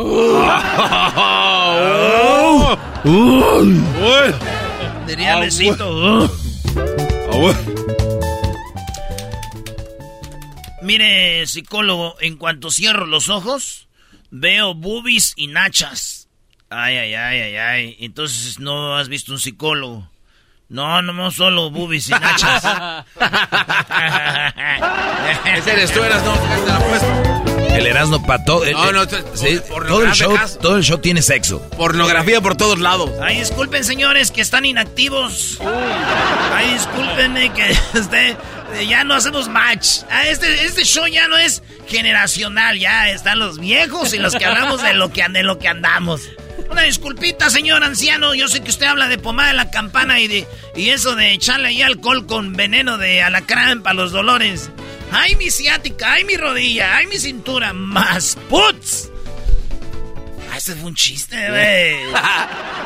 Diría 5.06 5.34
Ah, 5.34 5.40
Luisito. 5.40 6.28
Mire, 10.82 11.46
psicólogo, 11.46 12.16
en 12.20 12.36
cuanto 12.36 12.70
cierro 12.70 13.06
los 13.06 13.28
ojos, 13.28 13.88
veo 14.30 14.74
boobies 14.74 15.32
y 15.36 15.48
nachas. 15.48 16.28
Ay, 16.70 16.96
ay, 16.96 17.14
ay, 17.14 17.40
ay, 17.40 17.56
ay. 17.56 17.96
Entonces 18.00 18.58
no 18.58 18.96
has 18.96 19.08
visto 19.08 19.32
un 19.32 19.38
psicólogo. 19.38 20.08
No, 20.68 21.00
no, 21.00 21.30
solo 21.30 21.70
boobies 21.70 22.08
y 22.08 22.12
nachas. 22.12 22.64
Ese 25.54 25.72
eres 25.72 25.92
tú, 25.92 26.02
eras 26.02 26.24
no, 26.24 26.34
te 26.34 26.66
la 26.66 26.76
apuesto. 26.76 27.55
El 27.76 27.86
Erasmo 27.86 28.24
para 28.26 28.44
todo. 28.44 28.64
el- 28.64 28.72
No, 28.72 28.92
no, 28.92 29.04
sí, 29.34 29.60
todo, 29.68 30.02
el 30.04 30.12
show, 30.12 30.36
todo 30.60 30.76
el 30.76 30.82
show 30.84 30.98
tiene 30.98 31.22
sexo. 31.22 31.60
Pornografía 31.76 32.40
por 32.40 32.56
todos 32.56 32.78
lados. 32.78 33.10
Ay, 33.22 33.38
disculpen, 33.40 33.84
señores, 33.84 34.30
que 34.30 34.40
están 34.40 34.64
inactivos. 34.64 35.58
Ay, 36.54 36.72
discúlpenme 36.74 37.52
que 37.52 37.70
este, 37.94 38.36
ya 38.88 39.04
no 39.04 39.14
hacemos 39.14 39.48
match. 39.48 40.00
Ah, 40.10 40.26
este, 40.28 40.64
este 40.64 40.84
show 40.84 41.06
ya 41.06 41.28
no 41.28 41.36
es 41.36 41.62
generacional, 41.88 42.78
ya 42.78 43.10
están 43.10 43.38
los 43.38 43.58
viejos 43.58 44.12
y 44.14 44.18
los 44.18 44.34
que 44.34 44.44
hablamos 44.44 44.82
de 44.82 44.94
lo 44.94 45.12
que, 45.12 45.24
de 45.28 45.42
lo 45.42 45.58
que 45.58 45.68
andamos. 45.68 46.22
Una 46.70 46.82
disculpita, 46.82 47.48
señor 47.50 47.84
anciano. 47.84 48.34
Yo 48.34 48.48
sé 48.48 48.60
que 48.62 48.70
usted 48.70 48.86
habla 48.86 49.08
de 49.08 49.18
pomada 49.18 49.48
de 49.50 49.54
la 49.54 49.70
campana 49.70 50.18
y 50.20 50.26
de 50.26 50.46
y 50.74 50.88
eso 50.88 51.14
de 51.14 51.32
echarle 51.32 51.68
ahí 51.68 51.82
alcohol 51.82 52.26
con 52.26 52.54
veneno 52.54 52.98
de 52.98 53.22
alacrán 53.22 53.82
para 53.82 53.94
los 53.94 54.10
dolores. 54.12 54.70
Ay, 55.12 55.36
mi 55.36 55.50
ciática, 55.50 56.12
ay, 56.12 56.24
mi 56.24 56.36
rodilla, 56.36 56.96
ay, 56.96 57.06
mi 57.06 57.18
cintura. 57.18 57.72
Más 57.72 58.36
puts. 58.48 59.10
Ah, 60.52 60.56
ese 60.56 60.74
fue 60.74 60.88
un 60.88 60.94
chiste, 60.94 61.36
güey. 61.48 61.96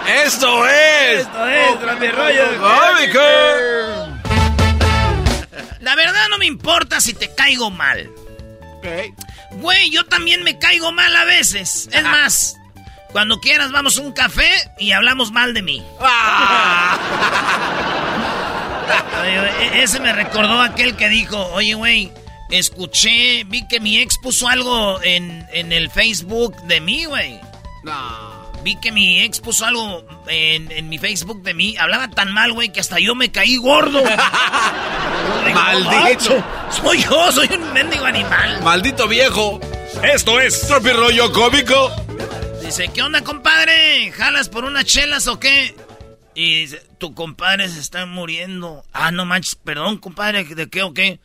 ¡Esto 0.25 0.67
es! 0.67 1.21
Esto 1.21 1.49
es, 1.49 1.81
Tropi 1.81 2.09
Rollo 2.09 2.45
Cómico. 2.59 3.21
La 5.81 5.95
verdad 5.97 6.29
no 6.31 6.39
me 6.39 6.47
importa 6.47 7.01
si 7.01 7.15
te 7.15 7.35
caigo 7.35 7.71
mal. 7.71 8.11
Güey, 9.53 9.91
yo 9.91 10.05
también 10.07 10.43
me 10.43 10.59
caigo 10.59 10.93
mal 10.93 11.15
a 11.15 11.25
veces. 11.25 11.89
Es 11.93 12.03
más, 12.03 12.57
cuando 13.13 13.41
quieras 13.41 13.73
vamos 13.73 13.99
a 13.99 14.03
un 14.03 14.13
café 14.13 14.51
y 14.79 14.93
hablamos 14.93 15.33
mal 15.33 15.55
de 15.55 15.63
mí. 15.63 15.83
Oye, 19.23 19.51
e- 19.79 19.83
ese 19.83 20.01
me 20.01 20.13
recordó 20.13 20.61
aquel 20.61 20.97
que 20.97 21.09
dijo, 21.09 21.37
oye, 21.53 21.75
güey, 21.75 22.13
escuché, 22.51 23.45
vi 23.45 23.67
que 23.69 23.81
mi 23.81 23.99
ex 23.99 24.19
puso 24.19 24.49
algo 24.49 25.01
en, 25.03 25.47
en 25.53 25.73
el 25.73 25.91
Facebook 25.91 26.57
de 26.65 26.81
mí, 26.81 27.05
güey. 27.05 27.41
Vi 28.63 28.77
que 28.77 28.93
mi 28.93 29.21
ex 29.23 29.41
puso 29.41 29.65
algo 29.65 30.05
en, 30.27 30.71
en 30.71 30.89
mi 30.91 30.99
Facebook 30.99 31.43
de 31.43 31.55
mí. 31.55 31.77
Hablaba 31.79 32.09
tan 32.11 32.31
mal, 32.33 32.53
güey, 32.53 32.71
que 32.71 32.81
hasta 32.81 32.99
yo 32.99 33.15
me 33.15 33.31
caí 33.33 33.57
gordo. 33.57 34.03
Maldito. 35.55 36.37
"No, 36.37 36.73
Soy 36.73 37.03
yo, 37.03 37.33
soy 37.33 37.49
un 37.53 37.73
mendigo 37.73 38.05
animal. 38.05 38.61
Maldito 38.63 39.09
viejo. 39.09 39.59
Esto 40.03 40.39
es 40.41 40.67
Tropi 40.67 40.91
Rollo 40.91 41.33
Cómico. 41.33 41.91
Dice, 42.63 42.89
¿qué 42.89 43.03
onda, 43.03 43.23
compadre? 43.23 44.13
¿Jalas 44.13 44.49
por 44.49 44.65
unas 44.65 44.85
chelas 44.85 45.27
o 45.27 45.41
qué? 45.41 45.75
Y 46.35 46.61
dice, 46.63 46.83
tu 46.99 47.15
compadre 47.15 47.69
se 47.69 47.81
está 47.81 48.07
muriendo. 48.07 48.85
Ah, 48.93 49.11
no 49.11 49.25
manches, 49.25 49.57
perdón, 49.57 49.99
compadre, 49.99 50.45
¿de 50.45 50.69
qué 50.71 50.83
o 50.83 50.95
qué? 50.95 51.19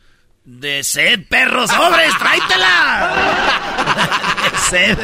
De 0.44 0.82
sed, 0.84 1.26
perros, 1.28 1.70
sobres, 1.70 2.12
tráetela. 2.18 3.14
De 4.50 4.58
sed. 4.58 4.98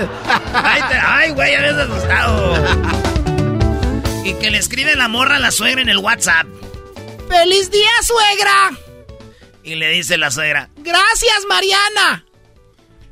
Tráetela. 0.53 1.17
Ay, 1.17 1.31
güey, 1.31 1.53
ya 1.53 1.61
me 1.61 1.69
has 1.69 1.77
asustado. 1.77 2.55
Y 4.25 4.35
que 4.35 4.51
le 4.51 4.59
escribe 4.59 4.95
la 4.97 5.09
morra 5.09 5.37
a 5.37 5.41
la 5.41 5.51
suegra 5.51 5.83
en 5.83 5.89
el 5.89 5.99
WhatsApp. 5.99 6.47
¡Feliz 7.29 7.71
día, 7.71 7.91
suegra! 8.05 8.71
Y 9.65 9.77
le 9.77 9.89
dice 9.91 10.19
la 10.19 10.31
suegra, 10.31 10.69
¡Gracias, 10.77 11.45
Mariana! 11.49 12.25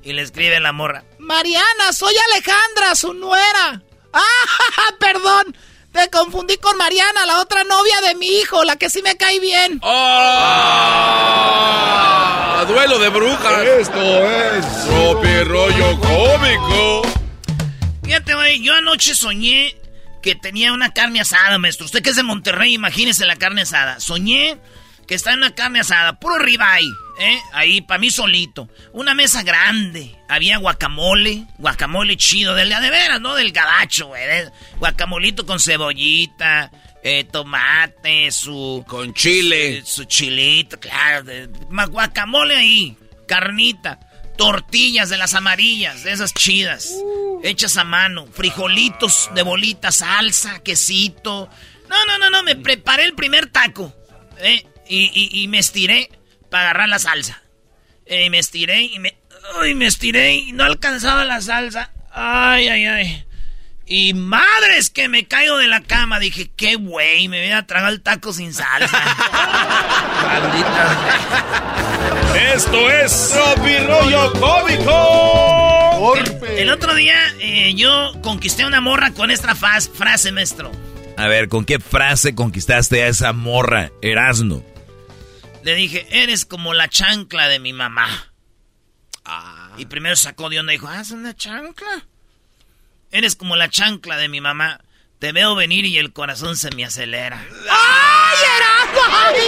Y 0.03 0.12
le 0.12 0.22
escribe 0.22 0.59
la 0.61 0.72
morra, 0.72 1.05
Mariana, 1.18 1.93
soy 1.93 2.14
Alejandra, 2.32 2.95
su 2.97 3.14
nuera. 3.14 3.82
¡Ah, 4.12 4.95
perdón! 4.99 5.57
Te 5.93 6.09
confundí 6.11 6.57
con 6.59 6.76
Mariana, 6.76 7.26
la 7.26 7.41
otra 7.41 7.64
novia 7.64 8.01
de 8.07 8.14
mi 8.14 8.26
hijo, 8.26 8.62
la 8.64 8.76
que 8.76 8.88
sí 8.88 9.03
me 9.03 9.16
cae 9.16 9.41
bien. 9.41 9.80
¡Oh! 9.82 10.91
Duelo 12.68 12.99
de 13.01 13.09
brujas. 13.09 13.64
Esto 13.64 14.01
es 14.01 14.84
Tropi 14.84 15.43
Rollo 15.45 15.99
Cómico. 15.99 17.03
Fíjate, 18.05 18.34
güey, 18.34 18.62
yo 18.62 18.74
anoche 18.74 19.14
soñé 19.14 19.76
que 20.22 20.36
tenía 20.36 20.72
una 20.72 20.93
carne 20.93 21.20
asada, 21.20 21.59
maestro. 21.59 21.86
Usted 21.86 22.03
que 22.03 22.11
es 22.11 22.16
de 22.16 22.22
Monterrey, 22.22 22.74
imagínese 22.74 23.26
la 23.26 23.34
carne 23.36 23.62
asada. 23.62 23.99
Soñé 23.99 24.59
que 25.11 25.17
está 25.17 25.33
en 25.33 25.39
una 25.39 25.53
carne 25.57 25.81
asada, 25.81 26.21
puro 26.21 26.39
ribeye, 26.39 26.89
¿eh? 27.19 27.39
Ahí, 27.53 27.81
para 27.81 27.99
mí 27.99 28.13
solito. 28.13 28.69
Una 28.93 29.13
mesa 29.13 29.43
grande. 29.43 30.15
Había 30.29 30.59
guacamole, 30.59 31.47
guacamole 31.59 32.17
chido, 32.17 32.55
del 32.55 32.69
de 32.69 32.91
veras, 32.91 33.21
¿no? 33.21 33.35
Del 33.35 33.51
gabacho, 33.51 34.07
güey. 34.07 34.23
Guacamolito 34.79 35.45
con 35.45 35.59
cebollita, 35.59 36.71
eh, 37.03 37.25
tomate, 37.25 38.31
su... 38.31 38.85
Con 38.87 39.13
chile. 39.13 39.79
eh, 39.79 39.83
su 39.85 40.05
chilito, 40.05 40.79
claro. 40.79 41.25
de- 41.25 41.49
ma- 41.71 41.87
guacamole 41.87 42.55
ahí, 42.55 42.97
carnita, 43.27 43.99
tortillas 44.39 45.09
de 45.09 45.17
las 45.19 45.35
amarillas, 45.35 46.05
de 46.05 46.13
esas 46.13 46.33
chidas, 46.35 46.89
hechas 47.43 47.77
a 47.79 47.83
mano, 47.85 48.29
frijolitos 48.33 49.29
de 49.35 49.43
bolita, 49.43 49.91
salsa, 49.91 50.61
quesito. 50.63 51.49
No, 51.89 52.05
no, 52.07 52.17
no, 52.19 52.31
no, 52.31 52.45
me 52.45 52.55
preparé 52.55 53.07
el 53.07 53.15
primer 53.15 53.49
taco. 53.49 53.93
¿eh? 54.39 54.65
Y, 54.91 55.11
y- 55.14 55.43
y 55.43 55.49
me 55.49 55.59
estiré 55.59 56.11
para 56.51 56.64
agarrar 56.64 56.88
la 56.88 56.99
salsa. 56.99 57.41
Eh, 58.07 58.28
me 58.30 58.38
estiré 58.41 58.82
y 58.82 58.99
me... 58.99 59.16
Ay, 59.62 59.74
me 59.74 59.86
estiré 59.86 60.34
y 60.34 60.53
no 60.53 60.64
alcanzaba 60.64 61.24
la 61.24 61.41
salsa. 61.41 61.91
Ay, 62.12 62.68
ay, 62.68 62.84
ay. 62.86 63.24
Y 63.86 64.14
madres 64.14 64.91
que 64.91 65.09
me 65.09 65.26
caigo 65.26 65.57
de 65.59 65.66
la 65.68 65.80
cama. 65.80 66.18
Dije, 66.18 66.51
qué 66.57 66.74
güey, 66.76 67.28
me 67.28 67.41
voy 67.43 67.53
a 67.53 67.66
tragar 67.66 67.91
el 67.93 68.03
taco 68.03 68.32
sin 68.32 68.53
salsa. 68.53 69.01
Maldita. 70.22 70.99
Esto 72.55 72.91
es 72.91 73.34
Rollo 73.86 74.32
Cómico. 74.32 76.14
El 76.57 76.70
otro 76.70 76.95
día 76.95 77.16
eh, 77.41 77.74
yo 77.74 78.12
conquisté 78.22 78.62
a 78.62 78.66
una 78.66 78.80
morra 78.80 79.11
con 79.12 79.30
esta 79.30 79.55
faz- 79.55 79.91
frase, 79.93 80.32
maestro. 80.32 80.70
A 81.16 81.26
ver, 81.26 81.49
¿con 81.49 81.64
qué 81.64 81.78
frase 81.78 82.34
conquistaste 82.34 83.03
a 83.03 83.09
esa 83.09 83.32
morra, 83.32 83.91
Erasno? 84.03 84.62
Le 85.63 85.75
dije, 85.75 86.07
eres 86.11 86.45
como 86.45 86.75
la 86.75 86.89
chancla 86.89 87.49
de 87.49 87.59
mi 87.59 87.73
mamá. 87.73 88.09
Y 89.77 89.87
primero 89.87 90.17
sacó 90.17 90.49
de 90.49 90.59
onda 90.59 90.73
y 90.73 90.77
dijo, 90.77 90.89
ah, 90.89 91.01
es 91.01 91.11
una 91.11 91.35
chancla. 91.35 92.07
Eres 93.11 93.37
como 93.37 93.57
la 93.57 93.69
chancla 93.69 94.17
de 94.17 94.29
mi 94.29 94.41
mamá. 94.41 94.81
Te 95.19 95.33
veo 95.33 95.55
venir 95.55 95.85
y 95.85 95.99
el 95.99 96.13
corazón 96.13 96.57
se 96.57 96.71
me 96.71 96.85
acelera. 96.85 97.45
¡Ay, 97.71 98.39
Erasmo! 98.57 99.01
¡Ay! 99.13 99.41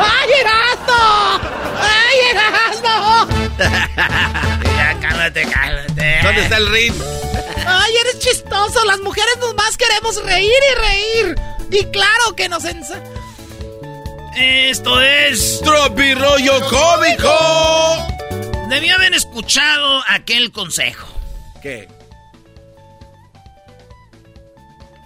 ¡Ay, 0.00 0.30
Erasmo! 0.40 1.40
¡Ay, 1.80 2.18
Erasmo! 2.30 3.28
ya, 4.76 4.98
cálmate, 5.00 5.42
cálmate. 5.48 6.18
¿Dónde 6.22 6.42
está 6.42 6.56
el 6.56 6.68
ring? 6.70 6.94
¡Ay, 7.64 7.92
eres 7.96 8.18
chistoso! 8.18 8.84
Las 8.84 8.98
mujeres 9.00 9.36
nomás 9.38 9.76
queremos 9.76 10.20
reír 10.24 10.50
y 10.50 10.74
reír. 10.80 11.40
Y 11.70 11.84
claro 11.92 12.34
que 12.34 12.48
nos 12.48 12.64
ensa... 12.64 13.00
Esto 14.36 15.00
es... 15.00 15.60
Tropi 15.62 16.14
Rollo 16.14 16.60
Cómico. 16.68 18.06
Debí 18.68 18.88
haber 18.90 19.14
escuchado 19.14 20.02
aquel 20.08 20.52
consejo. 20.52 21.08
¿Qué? 21.62 21.88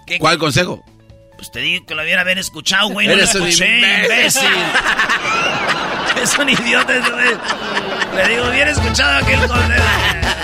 ¿Qué- 0.05 0.19
¿Cuál 0.19 0.37
consejo? 0.37 0.83
Pues 1.35 1.51
te 1.51 1.59
digo 1.59 1.85
que 1.85 1.95
lo 1.95 2.03
hubiera 2.03 2.21
haber 2.21 2.37
escuchado, 2.37 2.89
güey. 2.89 3.07
No 3.07 3.13
Eres 3.13 3.33
lo 3.33 3.41
un 3.41 3.47
escuché, 3.49 3.77
imbécil. 3.77 4.43
imbécil. 4.43 4.51
es 6.23 6.37
un 6.37 6.49
idiota. 6.49 6.93
Le 8.15 8.27
digo, 8.29 8.47
hubiera 8.49 8.71
escuchado 8.71 9.17
aquel 9.25 9.39
consejo. 9.47 9.83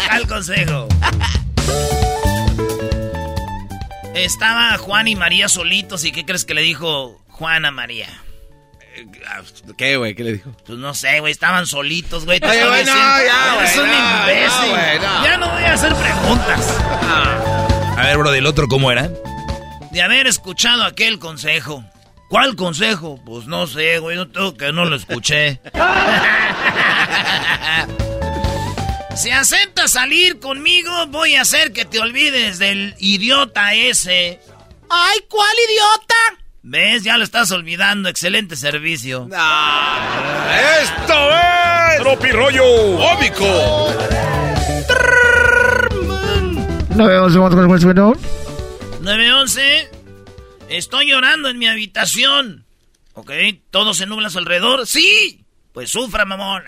Al 0.10 0.28
consejo. 0.28 0.88
Estaba 4.16 4.78
Juan 4.78 5.08
y 5.08 5.16
María 5.16 5.48
solitos 5.48 6.04
y 6.04 6.12
¿qué 6.12 6.26
crees 6.26 6.44
que 6.44 6.54
le 6.54 6.62
dijo 6.62 7.22
Juan 7.30 7.66
a 7.66 7.72
María? 7.72 8.08
¿Qué, 9.78 9.98
güey? 9.98 10.16
¿Qué 10.16 10.24
le 10.24 10.34
dijo? 10.34 10.52
Pues 10.66 10.78
no 10.78 10.94
sé, 10.94 11.20
güey, 11.20 11.32
estaban 11.32 11.66
solitos, 11.66 12.26
güey. 12.26 12.40
te 12.40 12.48
Oye, 12.48 12.68
güey, 12.68 12.86
no, 12.86 12.94
ya, 12.94 13.58
Eres 13.60 13.76
güey, 13.76 13.86
un 13.88 13.92
no, 13.92 14.22
imbécil. 14.22 14.62
no, 14.62 14.70
güey, 14.70 15.00
no. 15.00 15.24
Ya 15.24 15.38
no 15.38 15.50
voy 15.50 15.64
a 15.64 15.74
hacer 15.74 15.96
preguntas. 15.96 16.78
A 17.98 18.04
ver, 18.06 18.18
bro, 18.18 18.32
¿del 18.32 18.46
otro 18.46 18.68
cómo 18.68 18.92
era? 18.92 19.10
De 19.92 20.02
haber 20.02 20.28
escuchado 20.28 20.84
aquel 20.84 21.20
consejo. 21.20 21.84
¿Cuál 22.30 22.56
consejo? 22.56 23.20
Pues 23.26 23.48
no 23.48 23.68
sé, 23.68 24.00
güey, 24.00 24.16
no 24.16 24.30
tengo 24.30 24.56
que 24.56 24.72
no 24.72 24.86
lo 24.86 24.96
escuché. 24.96 25.60
si 29.16 29.30
aceptas 29.32 29.92
salir 29.92 30.40
conmigo, 30.40 31.08
voy 31.08 31.36
a 31.36 31.42
hacer 31.42 31.74
que 31.74 31.86
te 31.86 32.00
olvides 32.00 32.58
del 32.58 32.96
idiota 33.00 33.74
ese. 33.74 34.40
Ay, 34.90 35.20
¿cuál 35.30 35.52
idiota? 35.70 36.16
¿Ves? 36.64 37.04
Ya 37.04 37.18
lo 37.18 37.24
estás 37.24 37.52
olvidando. 37.52 38.08
Excelente 38.10 38.56
servicio. 38.56 39.28
¡Esto 40.82 41.32
es! 41.32 42.02
¡Tropi 42.02 42.32
rollo 42.32 42.64
cómico! 42.98 43.88
911, 46.96 47.38
911. 49.02 49.90
Estoy 50.70 51.10
llorando 51.10 51.50
en 51.50 51.58
mi 51.58 51.68
habitación. 51.68 52.66
¿Ok? 53.14 53.32
¿Todo 53.72 53.94
se 53.94 54.06
nubla 54.06 54.28
a 54.28 54.30
su 54.30 54.38
alrededor? 54.38 54.86
¡Sí! 54.86 55.44
Pues 55.74 55.90
sufra, 55.90 56.26
mamón. 56.26 56.64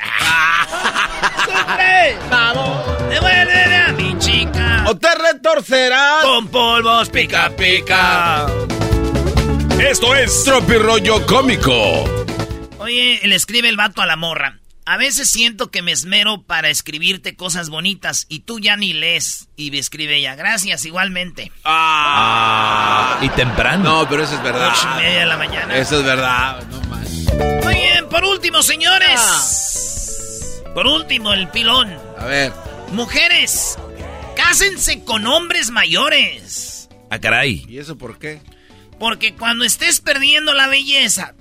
¡Sufre! 1.45 2.17
¡Vamos! 2.29 3.09
¡Devuélveme 3.09 3.75
a 3.75 3.91
mi 3.91 4.17
chica! 4.17 4.85
¡O 4.87 4.97
te 4.97 5.13
retorcerás! 5.13 6.23
Con 6.23 6.47
polvos 6.47 7.09
pica 7.09 7.51
pica. 7.55 8.47
Esto 9.79 10.15
es 10.15 10.43
Tropi 10.43 10.73
rollo 10.73 11.25
cómico. 11.25 11.73
Oye, 12.79 13.19
le 13.23 13.35
escribe 13.35 13.69
el 13.69 13.77
vato 13.77 14.01
a 14.01 14.05
la 14.05 14.15
morra. 14.15 14.59
A 14.85 14.97
veces 14.97 15.29
siento 15.29 15.71
que 15.71 15.81
me 15.81 15.91
esmero 15.91 16.43
para 16.43 16.69
escribirte 16.69 17.35
cosas 17.35 17.69
bonitas 17.69 18.25
y 18.27 18.41
tú 18.41 18.59
ya 18.59 18.75
ni 18.75 18.93
lees. 18.93 19.47
Y 19.55 19.71
me 19.71 19.79
escribe 19.79 20.17
ella, 20.17 20.35
gracias, 20.35 20.85
igualmente. 20.85 21.51
Ah, 21.63 23.17
y 23.21 23.29
temprano. 23.29 24.01
No, 24.01 24.09
pero 24.09 24.23
eso 24.23 24.35
es 24.35 24.43
verdad. 24.43 24.71
Ocho 24.73 24.87
y 24.93 25.01
media 25.01 25.19
de 25.19 25.25
la 25.25 25.37
mañana. 25.37 25.77
Eso 25.77 25.99
es 25.99 26.05
verdad. 26.05 26.63
No 26.67 26.81
más. 26.89 27.09
Muy 27.63 27.75
bien, 27.75 28.09
por 28.09 28.25
último, 28.25 28.61
señores. 28.61 30.61
Por 30.73 30.87
último, 30.87 31.33
el 31.33 31.47
pilón. 31.49 31.97
A 32.19 32.25
ver. 32.25 32.51
Mujeres, 32.91 33.77
cásense 34.35 35.03
con 35.03 35.25
hombres 35.25 35.71
mayores. 35.71 36.89
Ah, 37.09 37.19
caray. 37.19 37.65
¿Y 37.69 37.79
eso 37.79 37.97
por 37.97 38.19
qué? 38.19 38.41
Porque 39.03 39.35
cuando 39.35 39.65
estés 39.65 39.99
perdiendo 39.99 40.53
la 40.53 40.67
belleza, 40.67 41.33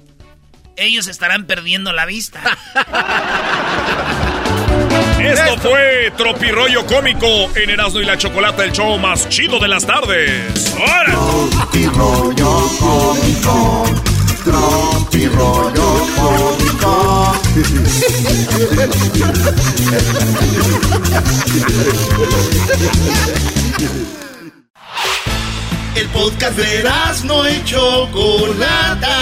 ellos 0.75 1.07
estarán 1.07 1.47
perdiendo 1.47 1.93
la 1.93 2.07
vista. 2.07 2.41
Esto 5.21 5.57
fue 5.59 6.13
Tropirollo 6.17 6.85
Cómico 6.87 7.53
en 7.55 7.71
Erasmo 7.71 8.01
y 8.01 8.05
la 8.05 8.19
Chocolata, 8.19 8.65
el 8.65 8.73
show 8.73 8.99
más 8.99 9.29
chido 9.29 9.61
de 9.61 9.69
las 9.69 9.87
tardes. 9.87 10.75
¡Ahora! 10.75 11.17
Tropirollo 11.61 12.69
cómico. 12.81 13.85
Tropirollo 14.43 16.07
cómico. 16.17 17.33
El 25.95 26.09
podcast 26.09 26.57
de 26.57 26.85
no 27.25 27.49
y 27.49 27.63
Chocolata. 27.65 29.19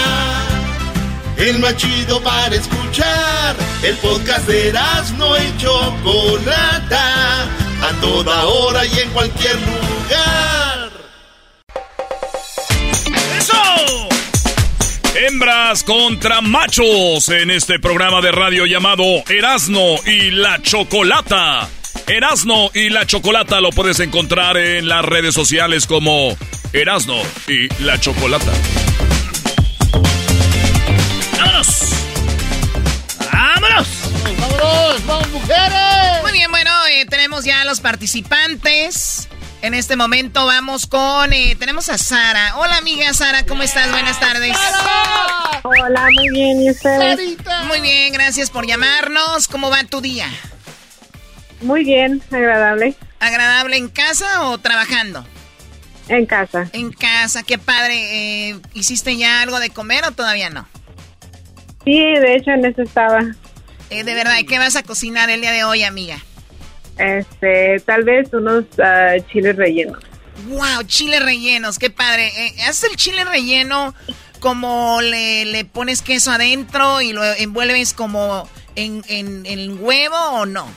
El 1.37 1.59
más 1.59 1.75
chido 1.75 2.21
para 2.21 2.55
escuchar. 2.55 3.55
El 3.83 3.95
podcast 3.97 4.47
de 4.47 4.73
no 5.17 5.35
y 5.37 5.57
Chocolata. 5.57 7.43
A 7.43 7.91
toda 7.99 8.45
hora 8.45 8.85
y 8.85 8.99
en 8.99 9.09
cualquier 9.09 9.55
lugar. 9.55 10.91
¡Eso! 13.37 14.09
Hembras 15.15 15.83
contra 15.83 16.39
machos 16.39 17.27
en 17.29 17.51
este 17.51 17.79
programa 17.79 18.21
de 18.21 18.31
radio 18.31 18.65
llamado 18.65 19.03
Erasno 19.27 19.95
y 20.05 20.31
la 20.31 20.61
Chocolata. 20.61 21.67
Erasno 22.11 22.69
y 22.73 22.89
la 22.89 23.05
Chocolata 23.05 23.61
lo 23.61 23.69
puedes 23.69 24.01
encontrar 24.01 24.57
en 24.57 24.89
las 24.89 25.05
redes 25.05 25.33
sociales 25.33 25.87
como 25.87 26.35
Erasno 26.73 27.15
y 27.47 27.69
la 27.81 28.01
Chocolata. 28.01 28.51
¡Vámonos! 31.37 31.67
¡Vámonos! 33.31 33.87
¡Vámonos! 34.41 35.05
¡Vamos, 35.05 35.29
mujeres! 35.29 36.21
Muy 36.23 36.33
bien, 36.33 36.51
bueno, 36.51 36.69
eh, 36.87 37.05
tenemos 37.05 37.45
ya 37.45 37.61
a 37.61 37.65
los 37.65 37.79
participantes. 37.79 39.29
En 39.61 39.73
este 39.73 39.95
momento 39.95 40.45
vamos 40.45 40.87
con... 40.87 41.31
eh, 41.31 41.55
tenemos 41.57 41.87
a 41.87 41.97
Sara. 41.97 42.57
Hola, 42.57 42.75
amiga 42.75 43.13
Sara, 43.13 43.45
¿cómo 43.45 43.63
estás? 43.63 43.89
Buenas 43.89 44.19
tardes. 44.19 44.57
Hola, 45.63 46.07
muy 46.13 46.29
bien, 46.29 46.61
¿y 46.61 46.71
ustedes? 46.71 47.37
Muy 47.67 47.79
bien, 47.79 48.11
gracias 48.11 48.49
por 48.49 48.67
llamarnos. 48.67 49.47
¿Cómo 49.47 49.69
va 49.69 49.85
tu 49.85 50.01
día? 50.01 50.27
Muy 51.61 51.83
bien, 51.83 52.21
agradable. 52.31 52.95
¿Agradable 53.19 53.77
en 53.77 53.87
casa 53.87 54.49
o 54.49 54.57
trabajando? 54.57 55.25
En 56.07 56.25
casa. 56.25 56.67
En 56.73 56.91
casa, 56.91 57.43
qué 57.43 57.57
padre. 57.57 58.49
Eh, 58.49 58.59
¿Hiciste 58.73 59.15
ya 59.15 59.41
algo 59.41 59.59
de 59.59 59.69
comer 59.69 60.03
o 60.05 60.11
todavía 60.11 60.49
no? 60.49 60.67
Sí, 61.85 61.97
de 61.97 62.35
hecho 62.35 62.51
en 62.51 62.65
eso 62.65 62.81
estaba. 62.81 63.21
Eh, 63.89 64.03
de 64.03 64.13
verdad, 64.13 64.37
¿qué 64.47 64.57
vas 64.57 64.75
a 64.75 64.83
cocinar 64.83 65.29
el 65.29 65.41
día 65.41 65.51
de 65.51 65.63
hoy, 65.63 65.83
amiga? 65.83 66.17
Este, 66.97 67.79
tal 67.85 68.03
vez 68.03 68.33
unos 68.33 68.65
ah, 68.83 69.15
chiles 69.31 69.55
rellenos. 69.55 70.03
Wow, 70.47 70.83
chiles 70.85 71.23
rellenos, 71.23 71.77
qué 71.77 71.89
padre. 71.89 72.31
Eh, 72.35 72.55
¿Haces 72.67 72.89
el 72.89 72.95
chile 72.97 73.23
relleno 73.23 73.93
como 74.39 75.01
le, 75.01 75.45
le 75.45 75.65
pones 75.65 76.01
queso 76.01 76.31
adentro 76.31 77.01
y 77.01 77.13
lo 77.13 77.23
envuelves 77.23 77.93
como 77.93 78.49
en, 78.75 79.03
en, 79.07 79.45
en 79.45 79.83
huevo 79.83 80.17
o 80.17 80.45
no? 80.45 80.67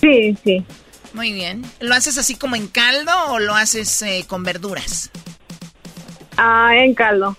Sí, 0.00 0.36
sí. 0.44 0.64
Muy 1.12 1.32
bien. 1.32 1.64
¿Lo 1.80 1.94
haces 1.94 2.18
así 2.18 2.34
como 2.34 2.56
en 2.56 2.68
caldo 2.68 3.12
o 3.28 3.38
lo 3.38 3.54
haces 3.54 4.02
eh, 4.02 4.24
con 4.26 4.42
verduras? 4.42 5.10
Ah, 6.36 6.72
en 6.76 6.94
caldo. 6.94 7.36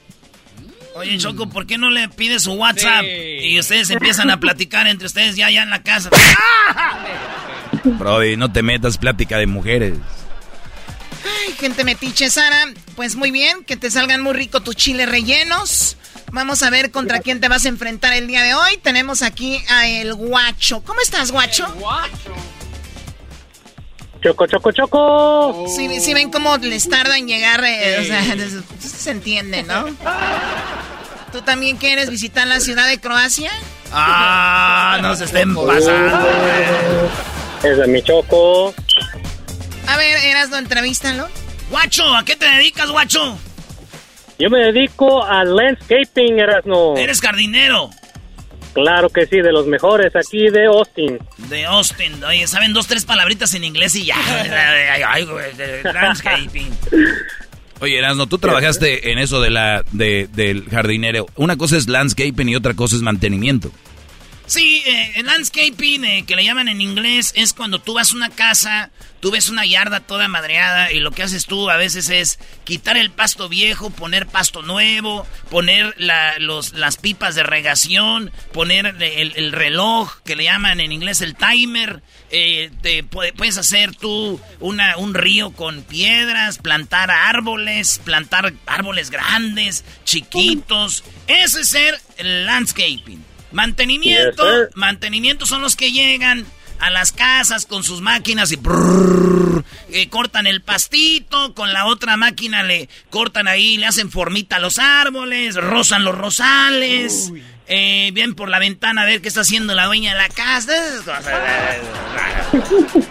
Oye, 0.96 1.16
Choco, 1.20 1.48
¿por 1.48 1.68
qué 1.68 1.78
no 1.78 1.92
le 1.92 2.10
pides 2.10 2.44
su 2.44 2.54
WhatsApp? 2.54 3.06
Y 3.06 3.60
ustedes 3.60 3.92
empiezan 3.92 4.32
a 4.32 4.40
platicar 4.40 4.88
entre 4.88 5.06
ustedes 5.06 5.36
ya 5.36 5.46
allá 5.46 5.62
en 5.62 5.70
la 5.70 5.84
casa. 5.84 6.10
Brody, 7.84 8.36
no 8.36 8.52
te 8.52 8.64
metas 8.64 8.98
plática 8.98 9.38
de 9.38 9.46
mujeres. 9.46 9.94
Ay, 11.24 11.54
gente 11.54 11.84
metiche, 11.84 12.32
Sara. 12.32 12.66
Pues 12.96 13.16
muy 13.16 13.30
bien, 13.30 13.64
que 13.64 13.78
te 13.78 13.92
salgan 13.92 14.22
muy 14.22 14.34
rico 14.34 14.62
tus 14.62 14.76
chiles 14.76 15.08
rellenos. 15.08 15.98
Vamos 16.32 16.62
a 16.64 16.70
ver 16.70 16.92
contra 16.92 17.20
quién 17.20 17.40
te 17.40 17.48
vas 17.48 17.66
a 17.66 17.70
enfrentar 17.70 18.14
el 18.14 18.28
día 18.28 18.44
de 18.44 18.54
hoy. 18.54 18.78
Tenemos 18.82 19.22
aquí 19.22 19.64
a 19.70 19.88
el 19.88 20.14
guacho. 20.14 20.82
¿Cómo 20.82 21.00
estás, 21.02 21.32
guacho? 21.32 21.66
Choco, 24.22 24.48
choco, 24.48 24.72
choco. 24.72 25.66
Sí, 25.74 26.00
sí 26.02 26.14
ven 26.14 26.30
cómo 26.32 26.58
les 26.58 26.90
tarda 26.90 27.18
en 27.18 27.28
llegar, 27.28 27.64
eh, 27.64 28.00
o 28.02 28.04
sea, 28.04 28.24
se 28.80 29.12
entiende, 29.12 29.64
¿no? 29.64 29.86
¿Tú 31.32 31.42
también 31.42 31.78
quieres 31.78 32.10
visitar 32.10 32.48
la 32.48 32.60
ciudad 32.60 32.88
de 32.88 33.00
Croacia? 33.00 33.52
Ah, 33.92 35.00
no 35.02 35.16
se 35.16 35.26
estén 35.26 35.56
pasando. 35.56 36.28
Es 37.64 37.78
de 37.78 37.88
mi 37.88 38.02
choco. 38.02 38.74
A 39.88 39.98
ver, 39.98 40.18
Erasno, 40.26 40.58
entrevístalo. 40.58 41.28
Guacho, 41.70 42.16
¿a 42.16 42.26
qué 42.26 42.36
te 42.36 42.46
dedicas, 42.46 42.90
guacho? 42.90 43.38
Yo 44.40 44.50
me 44.50 44.60
dedico 44.60 45.24
al 45.24 45.56
landscaping, 45.56 46.40
Erasno. 46.40 46.96
Eres 46.96 47.22
jardinero. 47.22 47.90
Claro 48.74 49.10
que 49.10 49.26
sí, 49.26 49.38
de 49.38 49.52
los 49.52 49.66
mejores 49.66 50.16
aquí 50.16 50.50
de 50.50 50.68
Austin. 50.68 51.18
De 51.50 51.66
Austin. 51.66 52.24
Oye, 52.24 52.46
saben 52.46 52.74
dos, 52.74 52.86
tres 52.86 53.06
palabritas 53.06 53.54
en 53.56 53.64
inglés 53.64 53.96
y 53.96 54.06
ya. 54.06 54.18
Landscaping. 55.94 56.70
Oye, 57.80 57.98
Erasno, 57.98 58.28
tú 58.28 58.38
trabajaste 58.38 59.12
en 59.12 59.18
eso 59.18 59.42
de 59.42 59.50
la, 59.50 59.84
de, 59.92 60.30
del 60.32 60.70
jardinero. 60.70 61.26
Una 61.36 61.58
cosa 61.58 61.78
es 61.78 61.88
landscaping 61.88 62.50
y 62.50 62.56
otra 62.56 62.76
cosa 62.76 62.96
es 62.96 63.02
mantenimiento. 63.02 63.72
Sí, 64.48 64.82
eh, 64.86 65.12
el 65.18 65.26
landscaping, 65.26 66.06
eh, 66.06 66.24
que 66.26 66.38
le 66.38 66.46
llaman 66.46 66.70
en 66.70 66.80
inglés, 66.80 67.34
es 67.36 67.52
cuando 67.54 67.80
tú 67.80 67.94
vas 67.96 68.14
a 68.14 68.16
una 68.16 68.30
casa, 68.30 68.92
tú 69.20 69.30
ves 69.30 69.50
una 69.50 69.66
yarda 69.66 70.00
toda 70.00 70.30
madreada 70.30 70.90
y 70.94 71.02
lo 71.02 71.12
que 71.12 71.22
haces 71.22 71.46
tú 71.48 71.70
a 71.70 71.76
veces 71.76 72.10
es 72.10 72.40
quitar 72.64 72.96
el 72.96 73.12
pasto 73.12 73.50
viejo, 73.50 73.90
poner 73.90 74.26
pasto 74.26 74.62
nuevo, 74.62 75.28
poner 75.50 75.94
la, 75.98 76.40
los, 76.40 76.72
las 76.72 76.96
pipas 76.96 77.36
de 77.36 77.44
regación, 77.44 78.32
poner 78.54 78.96
el, 79.02 79.34
el 79.36 79.52
reloj, 79.52 80.22
que 80.24 80.38
le 80.38 80.46
llaman 80.46 80.80
en 80.80 80.94
inglés 80.94 81.20
el 81.20 81.36
timer. 81.36 82.02
Eh, 82.32 82.72
te 82.82 83.04
puede- 83.04 83.34
puedes 83.34 83.58
hacer 83.58 83.96
tú 83.96 84.40
una, 84.62 84.96
un 84.96 85.14
río 85.14 85.52
con 85.52 85.84
piedras, 85.84 86.58
plantar 86.58 87.12
árboles, 87.12 88.00
plantar 88.02 88.54
árboles 88.66 89.10
grandes, 89.10 89.84
chiquitos. 90.06 91.04
Ese 91.28 91.62
es 91.62 91.68
ser 91.68 92.00
el 92.16 92.46
landscaping. 92.46 93.26
Mantenimiento, 93.52 94.44
Yes, 94.44 94.76
mantenimiento 94.76 95.46
son 95.46 95.62
los 95.62 95.76
que 95.76 95.92
llegan 95.92 96.46
a 96.80 96.90
las 96.90 97.12
casas 97.12 97.66
con 97.66 97.84
sus 97.84 98.02
máquinas 98.02 98.52
y 98.52 98.60
eh, 99.90 100.10
cortan 100.10 100.48
el 100.48 100.62
pastito, 100.62 101.54
con 101.54 101.74
la 101.74 101.86
otra 101.86 102.18
máquina 102.18 102.64
le 102.64 102.90
cortan 103.10 103.48
ahí, 103.48 103.78
le 103.78 103.86
hacen 103.88 104.12
formita 104.12 104.58
a 104.58 104.60
los 104.60 104.80
árboles, 104.80 105.56
rozan 105.56 106.04
los 106.04 106.16
rosales, 106.18 107.32
eh, 107.68 108.12
ven 108.14 108.36
por 108.36 108.50
la 108.50 108.60
ventana 108.60 109.04
a 109.04 109.06
ver 109.06 109.22
qué 109.22 109.28
está 109.28 109.42
haciendo 109.42 109.74
la 109.74 109.86
dueña 109.86 110.12
de 110.14 110.18
la 110.20 110.30
casa. 110.30 110.74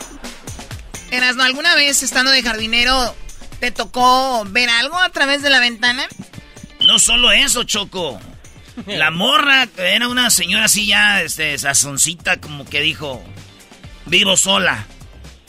Erasno, 1.10 1.42
¿alguna 1.44 1.74
vez 1.76 2.02
estando 2.02 2.30
de 2.30 2.42
jardinero 2.42 3.14
te 3.60 3.70
tocó 3.70 4.44
ver 4.46 4.68
algo 4.68 4.98
a 4.98 5.08
través 5.10 5.42
de 5.42 5.50
la 5.50 5.60
ventana? 5.60 6.06
No 6.86 6.98
solo 6.98 7.32
eso, 7.32 7.64
Choco. 7.64 8.20
La 8.86 9.10
morra 9.10 9.68
era 9.78 10.08
una 10.08 10.30
señora 10.30 10.66
así 10.66 10.86
ya, 10.86 11.22
este, 11.22 11.56
sazoncita, 11.58 12.40
como 12.40 12.64
que 12.64 12.80
dijo, 12.80 13.22
vivo 14.06 14.36
sola. 14.36 14.86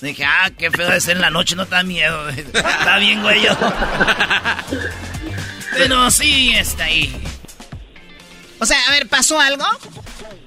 Dije, 0.01 0.25
ah, 0.25 0.51
qué 0.57 0.69
feo 0.69 0.89
de 0.89 1.01
ser 1.01 1.15
en 1.15 1.21
la 1.21 1.31
noche, 1.31 1.55
no 1.55 1.65
te 1.65 1.75
da 1.75 1.83
miedo. 1.83 2.29
Está 2.29 2.97
bien, 2.99 3.21
güey. 3.21 3.41
Pero 5.71 6.09
sí, 6.11 6.53
está 6.55 6.85
ahí. 6.85 7.15
O 8.59 8.65
sea, 8.65 8.79
a 8.87 8.91
ver, 8.91 9.07
¿pasó 9.07 9.39
algo? 9.39 9.65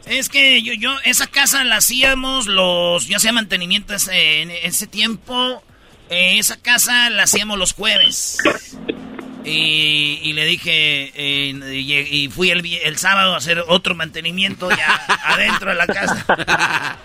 Es 0.07 0.28
que 0.28 0.62
yo, 0.62 0.72
yo, 0.72 0.97
esa 1.05 1.28
casa 1.28 1.62
la 1.62 1.76
hacíamos 1.76 2.47
los, 2.47 3.07
yo 3.07 3.16
hacía 3.16 3.33
mantenimiento 3.33 3.95
en 4.11 4.51
ese 4.51 4.87
tiempo. 4.89 5.62
Eh, 6.09 6.39
esa 6.39 6.57
casa 6.57 7.11
la 7.11 7.24
hacíamos 7.24 7.59
los 7.59 7.72
jueves. 7.74 8.39
Y, 9.45 10.32
le 10.34 10.45
dije, 10.45 11.12
eh, 11.14 12.07
y, 12.11 12.28
fui 12.28 12.51
el, 12.51 12.64
el, 12.84 12.99
sábado 12.99 13.34
a 13.34 13.38
hacer 13.38 13.62
otro 13.68 13.95
mantenimiento 13.95 14.68
ya 14.70 15.01
adentro 15.24 15.70
de 15.70 15.76
la 15.76 15.86
casa. 15.86 16.99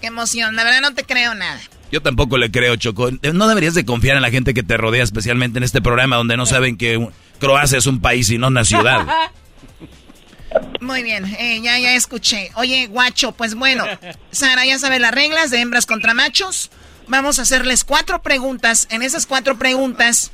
Qué 0.00 0.06
emoción, 0.06 0.56
la 0.56 0.64
verdad 0.64 0.80
no 0.80 0.94
te 0.94 1.04
creo 1.04 1.34
nada. 1.34 1.60
Yo 1.92 2.00
tampoco 2.02 2.38
le 2.38 2.50
creo, 2.50 2.76
Choco. 2.76 3.10
No 3.32 3.48
deberías 3.48 3.74
de 3.74 3.84
confiar 3.84 4.16
en 4.16 4.22
la 4.22 4.30
gente 4.30 4.54
que 4.54 4.62
te 4.62 4.76
rodea, 4.76 5.02
especialmente 5.02 5.58
en 5.58 5.64
este 5.64 5.82
programa 5.82 6.16
donde 6.16 6.36
no 6.36 6.46
saben 6.46 6.76
que 6.76 7.08
Croacia 7.40 7.78
es 7.78 7.86
un 7.86 8.00
país 8.00 8.30
y 8.30 8.38
no 8.38 8.46
una 8.46 8.64
ciudad. 8.64 9.06
Muy 10.80 11.02
bien, 11.02 11.24
eh, 11.38 11.60
ya, 11.62 11.78
ya 11.78 11.94
escuché. 11.94 12.50
Oye, 12.54 12.86
guacho, 12.86 13.32
pues 13.32 13.54
bueno, 13.54 13.84
Sara, 14.30 14.64
ya 14.64 14.78
sabe 14.78 14.98
las 14.98 15.12
reglas 15.12 15.50
de 15.50 15.60
hembras 15.60 15.86
contra 15.86 16.14
machos. 16.14 16.70
Vamos 17.06 17.38
a 17.38 17.42
hacerles 17.42 17.84
cuatro 17.84 18.22
preguntas. 18.22 18.86
En 18.90 19.02
esas 19.02 19.26
cuatro 19.26 19.58
preguntas 19.58 20.32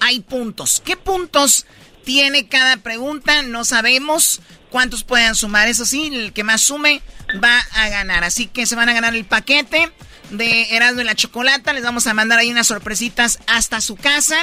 hay 0.00 0.20
puntos. 0.20 0.82
¿Qué 0.84 0.96
puntos 0.96 1.66
tiene 2.04 2.48
cada 2.48 2.76
pregunta? 2.78 3.42
No 3.42 3.64
sabemos 3.64 4.40
cuántos 4.70 5.04
pueden 5.04 5.34
sumar. 5.34 5.68
Eso 5.68 5.84
sí, 5.84 6.10
el 6.12 6.32
que 6.32 6.44
más 6.44 6.60
sume 6.60 7.02
va 7.42 7.58
a 7.72 7.88
ganar. 7.88 8.24
Así 8.24 8.46
que 8.46 8.66
se 8.66 8.76
van 8.76 8.88
a 8.88 8.94
ganar 8.94 9.14
el 9.14 9.24
paquete 9.24 9.90
de 10.30 10.76
Erasmo 10.76 11.00
y 11.00 11.04
la 11.04 11.14
Chocolata. 11.14 11.72
Les 11.72 11.82
vamos 11.82 12.06
a 12.06 12.14
mandar 12.14 12.38
ahí 12.38 12.50
unas 12.50 12.66
sorpresitas 12.66 13.38
hasta 13.46 13.80
su 13.80 13.96
casa. 13.96 14.36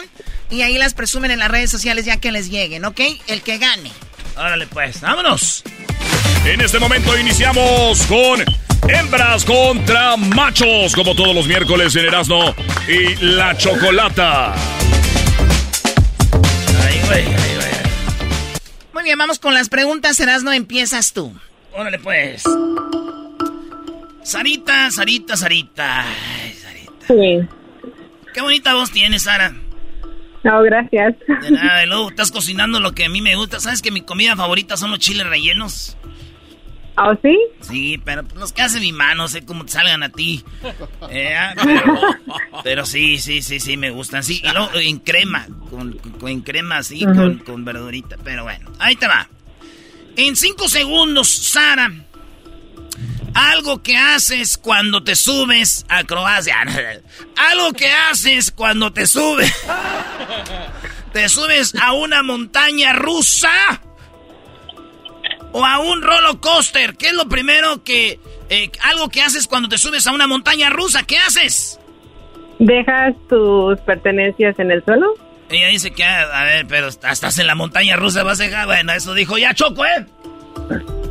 Y 0.50 0.62
ahí 0.62 0.78
las 0.78 0.94
presumen 0.94 1.32
en 1.32 1.40
las 1.40 1.50
redes 1.52 1.72
sociales 1.72 2.06
ya 2.06 2.18
que 2.18 2.32
les 2.32 2.50
lleguen, 2.50 2.86
¿ok? 2.86 3.00
El 3.28 3.42
que 3.42 3.58
gane. 3.58 3.92
Órale 4.36 4.68
pues, 4.68 5.02
vámonos. 5.02 5.64
En 6.46 6.60
este 6.62 6.80
momento 6.80 7.18
iniciamos 7.18 8.02
con 8.04 8.44
hembras 8.90 9.46
contra 9.46 10.18
machos, 10.18 10.94
como 10.94 11.16
todos 11.16 11.34
los 11.34 11.48
miércoles 11.48 11.96
en 11.96 12.06
Erasmo 12.06 12.54
y 12.88 13.16
la 13.16 13.56
Chocolata. 13.58 14.54
Muy 18.94 19.04
bien, 19.04 19.18
vamos 19.18 19.40
con 19.40 19.54
las 19.54 19.70
preguntas. 19.70 20.20
Erasno, 20.20 20.52
empiezas 20.54 21.14
tú. 21.14 21.34
Órale, 21.74 22.00
pues. 22.00 22.44
Sarita, 24.24 24.90
Sarita, 24.92 25.36
Sarita. 25.36 26.06
Sarita. 26.62 27.08
Sí. 27.08 27.40
Qué 28.34 28.42
bonita 28.42 28.74
voz 28.74 28.92
tienes, 28.92 29.24
Sara. 29.24 29.54
No, 30.44 30.62
gracias. 30.62 31.16
De 31.42 31.52
nada, 31.52 31.84
y 31.84 31.88
luego 31.88 32.10
estás 32.10 32.32
cocinando 32.32 32.80
lo 32.80 32.94
que 32.94 33.06
a 33.06 33.10
mí 33.10 33.22
me 33.22 33.36
gusta. 33.36 33.60
¿Sabes 33.60 33.82
que 33.82 33.92
mi 33.92 34.02
comida 34.02 34.36
favorita 34.36 34.78
son 34.78 34.92
los 34.92 35.00
chiles 35.00 35.26
rellenos? 35.26 35.98
¿Ah, 36.96 37.18
sí? 37.22 37.40
Sí, 37.62 38.00
pero 38.04 38.24
pues, 38.24 38.36
los 38.36 38.54
que 38.54 38.62
hace 38.62 38.80
mi 38.80 38.92
mano, 38.92 39.28
sé 39.28 39.44
cómo 39.44 39.66
te 39.66 39.72
salgan 39.72 40.04
a 40.04 40.10
ti. 40.10 40.44
Eh, 41.10 41.36
ah, 41.36 41.56
pero, 42.64 42.86
sí, 42.86 43.18
sí, 43.18 43.42
sí, 43.42 43.60
sí, 43.60 43.78
me 43.78 43.90
gustan. 43.90 44.24
Sí, 44.24 44.42
y 44.44 44.52
luego 44.52 44.70
en 44.76 45.00
crema, 45.00 45.48
con, 45.70 46.00
en 46.28 46.42
crema 46.42 46.78
así, 46.78 47.04
con, 47.04 47.40
con 47.40 47.66
verdurita. 47.66 48.18
Pero 48.24 48.44
bueno, 48.44 48.72
ahí 48.80 48.96
te 48.96 49.08
va. 49.08 49.28
En 50.16 50.36
cinco 50.36 50.70
segundos, 50.70 51.30
Sara, 51.30 51.92
algo 53.34 53.82
que 53.82 53.98
haces 53.98 54.58
cuando 54.58 55.04
te 55.04 55.16
subes 55.16 55.86
a 55.90 56.04
Croacia. 56.04 56.62
Algo 57.52 57.74
que 57.74 57.92
haces 57.92 58.52
cuando 58.52 58.94
te 58.94 59.08
subes. 59.08 59.52
Te 61.14 61.30
subes 61.30 61.76
a 61.76 61.94
una 61.94 62.24
montaña 62.24 62.92
rusa 62.94 63.52
o 65.54 65.66
a 65.66 65.80
un 65.80 66.02
roller 66.02 66.38
coaster? 66.42 66.98
¿Qué 66.98 67.08
es 67.08 67.14
lo 67.14 67.30
primero 67.30 67.84
que... 67.84 68.20
Eh, 68.50 68.70
algo 68.84 69.08
que 69.10 69.22
haces 69.22 69.48
cuando 69.48 69.70
te 69.70 69.78
subes 69.78 70.06
a 70.06 70.12
una 70.12 70.28
montaña 70.28 70.70
rusa? 70.70 71.04
¿Qué 71.04 71.18
haces? 71.18 71.80
¿Dejas 72.60 73.16
tus 73.30 73.80
pertenencias 73.82 74.60
en 74.60 74.72
el 74.72 74.84
suelo? 74.84 75.14
Ella 75.50 75.68
dice 75.68 75.92
que, 75.92 76.04
a, 76.04 76.44
ver, 76.44 76.68
pero 76.68 76.88
estás 76.88 77.40
en 77.40 77.48
la 77.48 77.56
montaña 77.56 77.96
rusa, 77.96 78.24
vas 78.24 78.40
a 78.42 78.44
dejar... 78.44 78.66
Bueno, 78.66 78.92
eso 78.94 79.14
dijo 79.14 79.38
ya 79.38 79.54
Choco, 79.54 79.86
¿eh? 79.86 80.06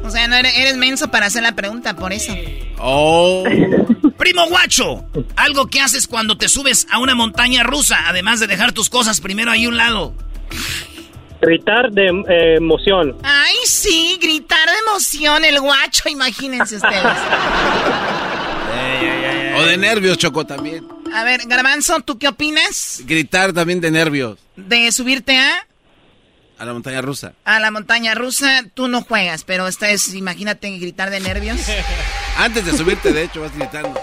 O 0.04 0.10
sea, 0.10 0.26
no 0.28 0.36
eres, 0.36 0.58
eres 0.58 0.76
menso 0.76 1.10
para 1.10 1.26
hacer 1.26 1.42
la 1.42 1.54
pregunta, 1.54 1.94
por 1.94 2.12
eso. 2.12 2.34
Oh. 2.78 3.44
Primo 4.18 4.46
guacho, 4.46 5.04
algo 5.36 5.68
que 5.68 5.80
haces 5.80 6.06
cuando 6.06 6.36
te 6.36 6.48
subes 6.48 6.86
a 6.90 6.98
una 6.98 7.14
montaña 7.14 7.62
rusa, 7.62 8.08
además 8.08 8.40
de 8.40 8.46
dejar 8.46 8.72
tus 8.72 8.88
cosas 8.88 9.20
primero 9.20 9.50
ahí 9.50 9.64
a 9.64 9.68
un 9.68 9.76
lado. 9.76 10.14
Gritar 11.42 11.90
de 11.90 12.06
eh, 12.06 12.54
emoción. 12.56 13.16
Ay, 13.24 13.56
sí, 13.64 14.16
gritar 14.22 14.64
de 14.68 14.74
emoción, 14.88 15.44
el 15.44 15.58
guacho, 15.60 16.08
imagínense 16.08 16.76
ustedes. 16.76 17.02
o 19.56 19.62
de 19.64 19.76
nervios, 19.76 20.18
Choco, 20.18 20.46
también. 20.46 20.86
A 21.12 21.24
ver, 21.24 21.40
Garbanzo, 21.46 21.98
¿tú 22.00 22.16
qué 22.16 22.28
opinas? 22.28 23.02
Gritar 23.04 23.52
también 23.52 23.80
de 23.80 23.90
nervios. 23.90 24.38
¿De 24.54 24.92
subirte 24.92 25.36
a? 25.36 25.66
A 26.58 26.64
la 26.64 26.74
montaña 26.74 27.02
rusa. 27.02 27.32
A 27.44 27.58
la 27.58 27.72
montaña 27.72 28.14
rusa, 28.14 28.62
tú 28.74 28.86
no 28.86 29.02
juegas, 29.02 29.42
pero 29.42 29.66
esta 29.66 29.90
es, 29.90 30.14
imagínate, 30.14 30.70
gritar 30.78 31.10
de 31.10 31.18
nervios. 31.18 31.58
antes 32.38 32.64
de 32.64 32.76
subirte, 32.78 33.12
de 33.12 33.24
hecho, 33.24 33.40
vas 33.40 33.54
gritando. 33.58 34.00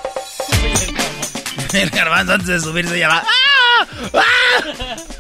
El 1.74 1.90
garbanzo 1.90 2.34
antes 2.34 2.48
de 2.48 2.60
subirse 2.60 3.00
ya 3.00 3.08
va. 3.08 3.24
¡Ah! 3.26 3.88
¡Ah! 4.14 5.19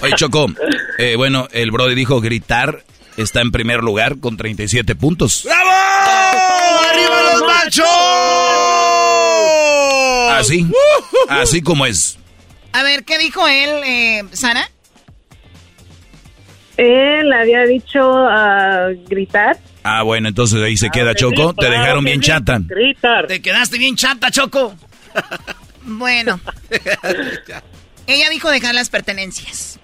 Oye, 0.00 0.14
Choco, 0.16 0.46
eh, 0.98 1.16
bueno, 1.16 1.48
el 1.52 1.70
Brody 1.70 1.94
dijo 1.94 2.20
gritar 2.20 2.84
está 3.16 3.40
en 3.40 3.50
primer 3.50 3.82
lugar 3.82 4.18
con 4.20 4.36
37 4.36 4.94
puntos. 4.94 5.42
¡Bravo! 5.44 5.70
¡Arriba 6.90 7.22
los 7.32 7.42
machos! 7.46 7.86
Así, 10.32 10.66
así 11.28 11.62
como 11.62 11.86
es. 11.86 12.18
A 12.72 12.82
ver, 12.82 13.04
¿qué 13.04 13.18
dijo 13.18 13.46
él, 13.46 13.70
eh, 13.84 14.24
Sara? 14.32 14.68
Él 16.76 17.32
había 17.32 17.64
dicho 17.64 18.00
uh, 18.00 19.08
gritar. 19.08 19.58
Ah, 19.84 20.02
bueno, 20.02 20.28
entonces 20.28 20.60
ahí 20.62 20.76
se 20.76 20.90
queda 20.90 21.14
Choco. 21.14 21.54
Te 21.54 21.68
dejaron 21.68 22.04
bien 22.04 22.20
chata. 22.20 22.58
Gritar. 22.60 23.26
Te 23.26 23.42
quedaste 23.42 23.78
bien 23.78 23.94
chata, 23.94 24.30
Choco. 24.30 24.74
bueno. 25.82 26.40
Ella 28.06 28.30
dijo 28.30 28.50
dejar 28.50 28.74
las 28.74 28.90
pertenencias. 28.90 29.78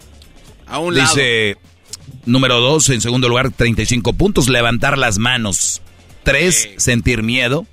Dice, 0.92 1.56
número 2.26 2.60
dos, 2.60 2.88
en 2.90 3.00
segundo 3.00 3.28
lugar, 3.28 3.50
35 3.50 4.12
puntos, 4.12 4.48
levantar 4.48 4.98
las 4.98 5.18
manos. 5.18 5.82
Tres, 6.22 6.70
sentir 6.76 7.22
miedo. 7.22 7.66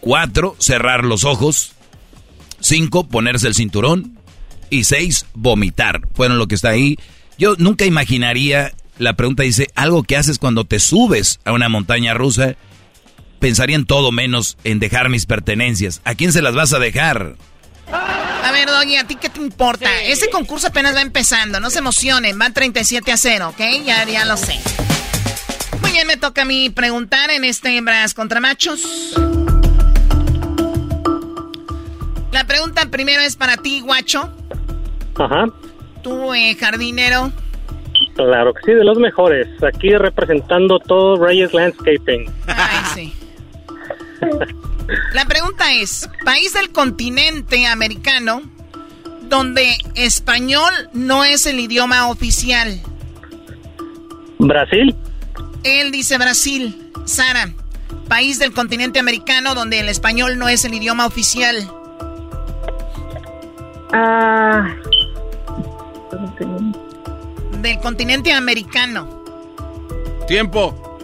Cuatro, 0.00 0.54
cerrar 0.58 1.04
los 1.04 1.24
ojos. 1.24 1.72
Cinco, 2.60 3.08
ponerse 3.08 3.48
el 3.48 3.54
cinturón. 3.54 4.18
Y 4.70 4.84
seis, 4.84 5.26
vomitar. 5.34 6.00
Fueron 6.14 6.38
lo 6.38 6.46
que 6.46 6.54
está 6.54 6.70
ahí. 6.70 6.96
Yo 7.38 7.54
nunca 7.58 7.84
imaginaría, 7.84 8.72
la 8.98 9.14
pregunta 9.14 9.42
dice, 9.42 9.68
algo 9.74 10.02
que 10.02 10.16
haces 10.16 10.38
cuando 10.38 10.64
te 10.64 10.78
subes 10.78 11.40
a 11.44 11.52
una 11.52 11.68
montaña 11.68 12.14
rusa. 12.14 12.56
Pensaría 13.40 13.76
en 13.76 13.84
todo 13.84 14.12
menos 14.12 14.56
en 14.64 14.78
dejar 14.78 15.08
mis 15.08 15.26
pertenencias. 15.26 16.00
¿A 16.04 16.14
quién 16.14 16.32
se 16.32 16.42
las 16.42 16.54
vas 16.54 16.72
a 16.72 16.78
dejar? 16.78 17.36
A 17.92 18.50
ver, 18.52 18.68
Doggy, 18.68 18.96
¿a 18.96 19.06
ti 19.06 19.16
qué 19.16 19.28
te 19.28 19.40
importa? 19.40 19.88
Ese 20.02 20.28
concurso 20.30 20.68
apenas 20.68 20.94
va 20.94 21.02
empezando, 21.02 21.60
no 21.60 21.70
se 21.70 21.78
emocionen, 21.78 22.38
van 22.38 22.52
37 22.52 23.12
a 23.12 23.16
0, 23.16 23.48
¿ok? 23.50 23.60
Ya, 23.84 24.04
ya 24.04 24.24
lo 24.24 24.36
sé. 24.36 24.58
Muy 25.80 25.92
bien, 25.92 26.06
me 26.06 26.16
toca 26.16 26.42
a 26.42 26.44
mí 26.44 26.70
preguntar 26.70 27.30
en 27.30 27.44
este 27.44 27.76
hembras 27.76 28.14
contra 28.14 28.40
machos. 28.40 29.14
La 32.32 32.44
pregunta 32.44 32.86
primero 32.90 33.22
es 33.22 33.36
para 33.36 33.56
ti, 33.56 33.80
guacho. 33.80 34.30
Ajá. 35.18 35.46
Tú, 36.02 36.34
eh, 36.34 36.54
jardinero. 36.58 37.32
Claro 38.14 38.52
que 38.54 38.60
sí, 38.64 38.72
de 38.72 38.84
los 38.84 38.98
mejores. 38.98 39.48
Aquí 39.62 39.90
representando 39.90 40.78
todo 40.78 41.24
Reyes 41.24 41.52
Landscaping. 41.52 42.30
Ay, 42.46 42.78
sí. 42.94 43.25
La 45.12 45.24
pregunta 45.26 45.72
es, 45.74 46.08
país 46.24 46.52
del 46.52 46.70
continente 46.70 47.66
americano 47.66 48.42
donde 49.28 49.76
español 49.94 50.72
no 50.92 51.24
es 51.24 51.46
el 51.46 51.58
idioma 51.58 52.08
oficial. 52.08 52.80
Brasil. 54.38 54.94
Él 55.64 55.90
dice 55.90 56.18
Brasil. 56.18 56.92
Sara, 57.04 57.50
país 58.08 58.38
del 58.38 58.52
continente 58.52 58.98
americano 58.98 59.54
donde 59.54 59.80
el 59.80 59.88
español 59.88 60.38
no 60.38 60.48
es 60.48 60.64
el 60.64 60.74
idioma 60.74 61.06
oficial. 61.06 61.56
Ah. 63.92 64.74
Del 67.62 67.78
continente 67.80 68.32
americano. 68.32 69.24
Tiempo. 70.26 70.95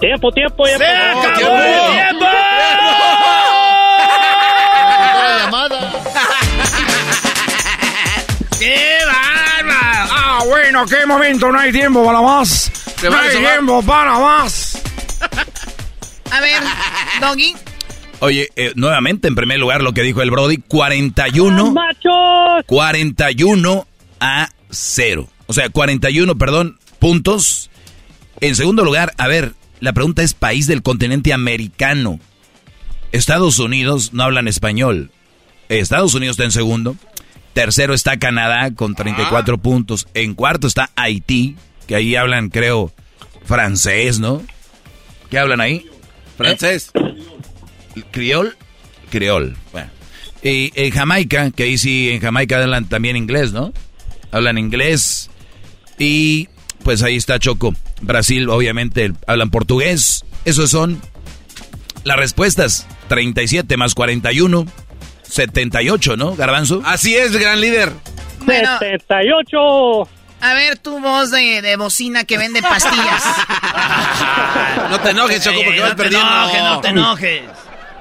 Tiempo, 0.00 0.30
tiempo, 0.32 0.66
ya 0.66 0.78
¡Se 0.78 0.84
acabó 0.84 1.56
el 1.56 1.92
tiempo! 1.92 2.26
llamada. 5.38 5.92
¡Qué 8.58 8.98
bárbaro! 9.06 10.10
Ah, 10.16 10.40
bueno, 10.46 10.86
qué 10.86 11.06
momento, 11.06 11.50
no 11.50 11.58
hay 11.58 11.72
tiempo 11.72 12.04
para 12.04 12.20
más. 12.20 12.70
No 13.02 13.16
hay 13.16 13.30
sobar. 13.32 13.52
tiempo 13.52 13.82
para 13.82 14.18
más. 14.18 14.82
A 16.30 16.40
ver, 16.40 16.62
Doggy. 17.20 17.54
Oye, 18.20 18.48
eh, 18.56 18.72
nuevamente, 18.74 19.28
en 19.28 19.34
primer 19.34 19.58
lugar, 19.58 19.82
lo 19.82 19.92
que 19.92 20.02
dijo 20.02 20.22
el 20.22 20.30
Brody, 20.30 20.58
41, 20.58 21.72
¡Machos! 21.72 22.64
41 22.66 23.86
a 24.20 24.48
0. 24.70 25.28
O 25.46 25.52
sea, 25.52 25.68
41, 25.68 26.36
perdón, 26.36 26.78
puntos. 26.98 27.70
En 28.40 28.56
segundo 28.56 28.84
lugar, 28.84 29.12
a 29.18 29.28
ver, 29.28 29.52
la 29.84 29.92
pregunta 29.92 30.22
es 30.22 30.32
país 30.32 30.66
del 30.66 30.82
continente 30.82 31.34
americano. 31.34 32.18
Estados 33.12 33.58
Unidos 33.58 34.14
no 34.14 34.22
hablan 34.22 34.48
español. 34.48 35.10
Estados 35.68 36.14
Unidos 36.14 36.34
está 36.34 36.44
en 36.44 36.52
segundo. 36.52 36.96
Tercero 37.52 37.92
está 37.92 38.18
Canadá 38.18 38.72
con 38.74 38.94
34 38.94 39.58
puntos. 39.58 40.08
En 40.14 40.34
cuarto 40.34 40.66
está 40.66 40.90
Haití, 40.96 41.56
que 41.86 41.96
ahí 41.96 42.16
hablan, 42.16 42.48
creo, 42.48 42.92
francés, 43.44 44.18
¿no? 44.18 44.42
¿Qué 45.30 45.38
hablan 45.38 45.60
ahí? 45.60 45.86
Francés. 46.38 46.90
Criol. 48.10 48.56
Criol. 49.10 49.54
Bueno. 49.70 49.90
Y 50.42 50.72
en 50.74 50.90
Jamaica, 50.92 51.50
que 51.50 51.64
ahí 51.64 51.76
sí, 51.76 52.08
en 52.10 52.20
Jamaica 52.20 52.60
hablan 52.62 52.86
también 52.86 53.16
inglés, 53.16 53.52
¿no? 53.52 53.74
Hablan 54.32 54.56
inglés. 54.56 55.30
Y 55.98 56.48
pues 56.84 57.02
ahí 57.02 57.16
está 57.16 57.38
Choco. 57.40 57.74
Brasil, 58.02 58.48
obviamente, 58.48 59.12
hablan 59.26 59.50
portugués. 59.50 60.24
Esos 60.44 60.70
son 60.70 61.00
las 62.04 62.16
respuestas. 62.16 62.86
37 63.08 63.76
más 63.76 63.94
41. 63.94 64.66
78, 65.22 66.16
¿no, 66.16 66.36
Garbanzo? 66.36 66.80
Así 66.84 67.16
es, 67.16 67.32
gran 67.36 67.60
líder. 67.60 67.90
Bueno, 68.42 68.78
78. 68.78 70.08
a 70.42 70.54
ver 70.54 70.78
tu 70.78 71.00
voz 71.00 71.30
de, 71.30 71.60
de 71.62 71.76
bocina 71.76 72.24
que 72.24 72.38
vende 72.38 72.62
pastillas. 72.62 73.22
No 74.90 75.00
te 75.00 75.10
enojes, 75.10 75.42
Choco, 75.42 75.60
porque 75.64 75.78
Eh, 75.78 75.80
vas 75.80 75.90
no 75.90 75.96
te 75.96 76.02
perdiendo. 76.02 76.28
enojes, 76.28 76.62
no 76.62 76.80
te 76.80 76.88
enojes. 76.88 77.42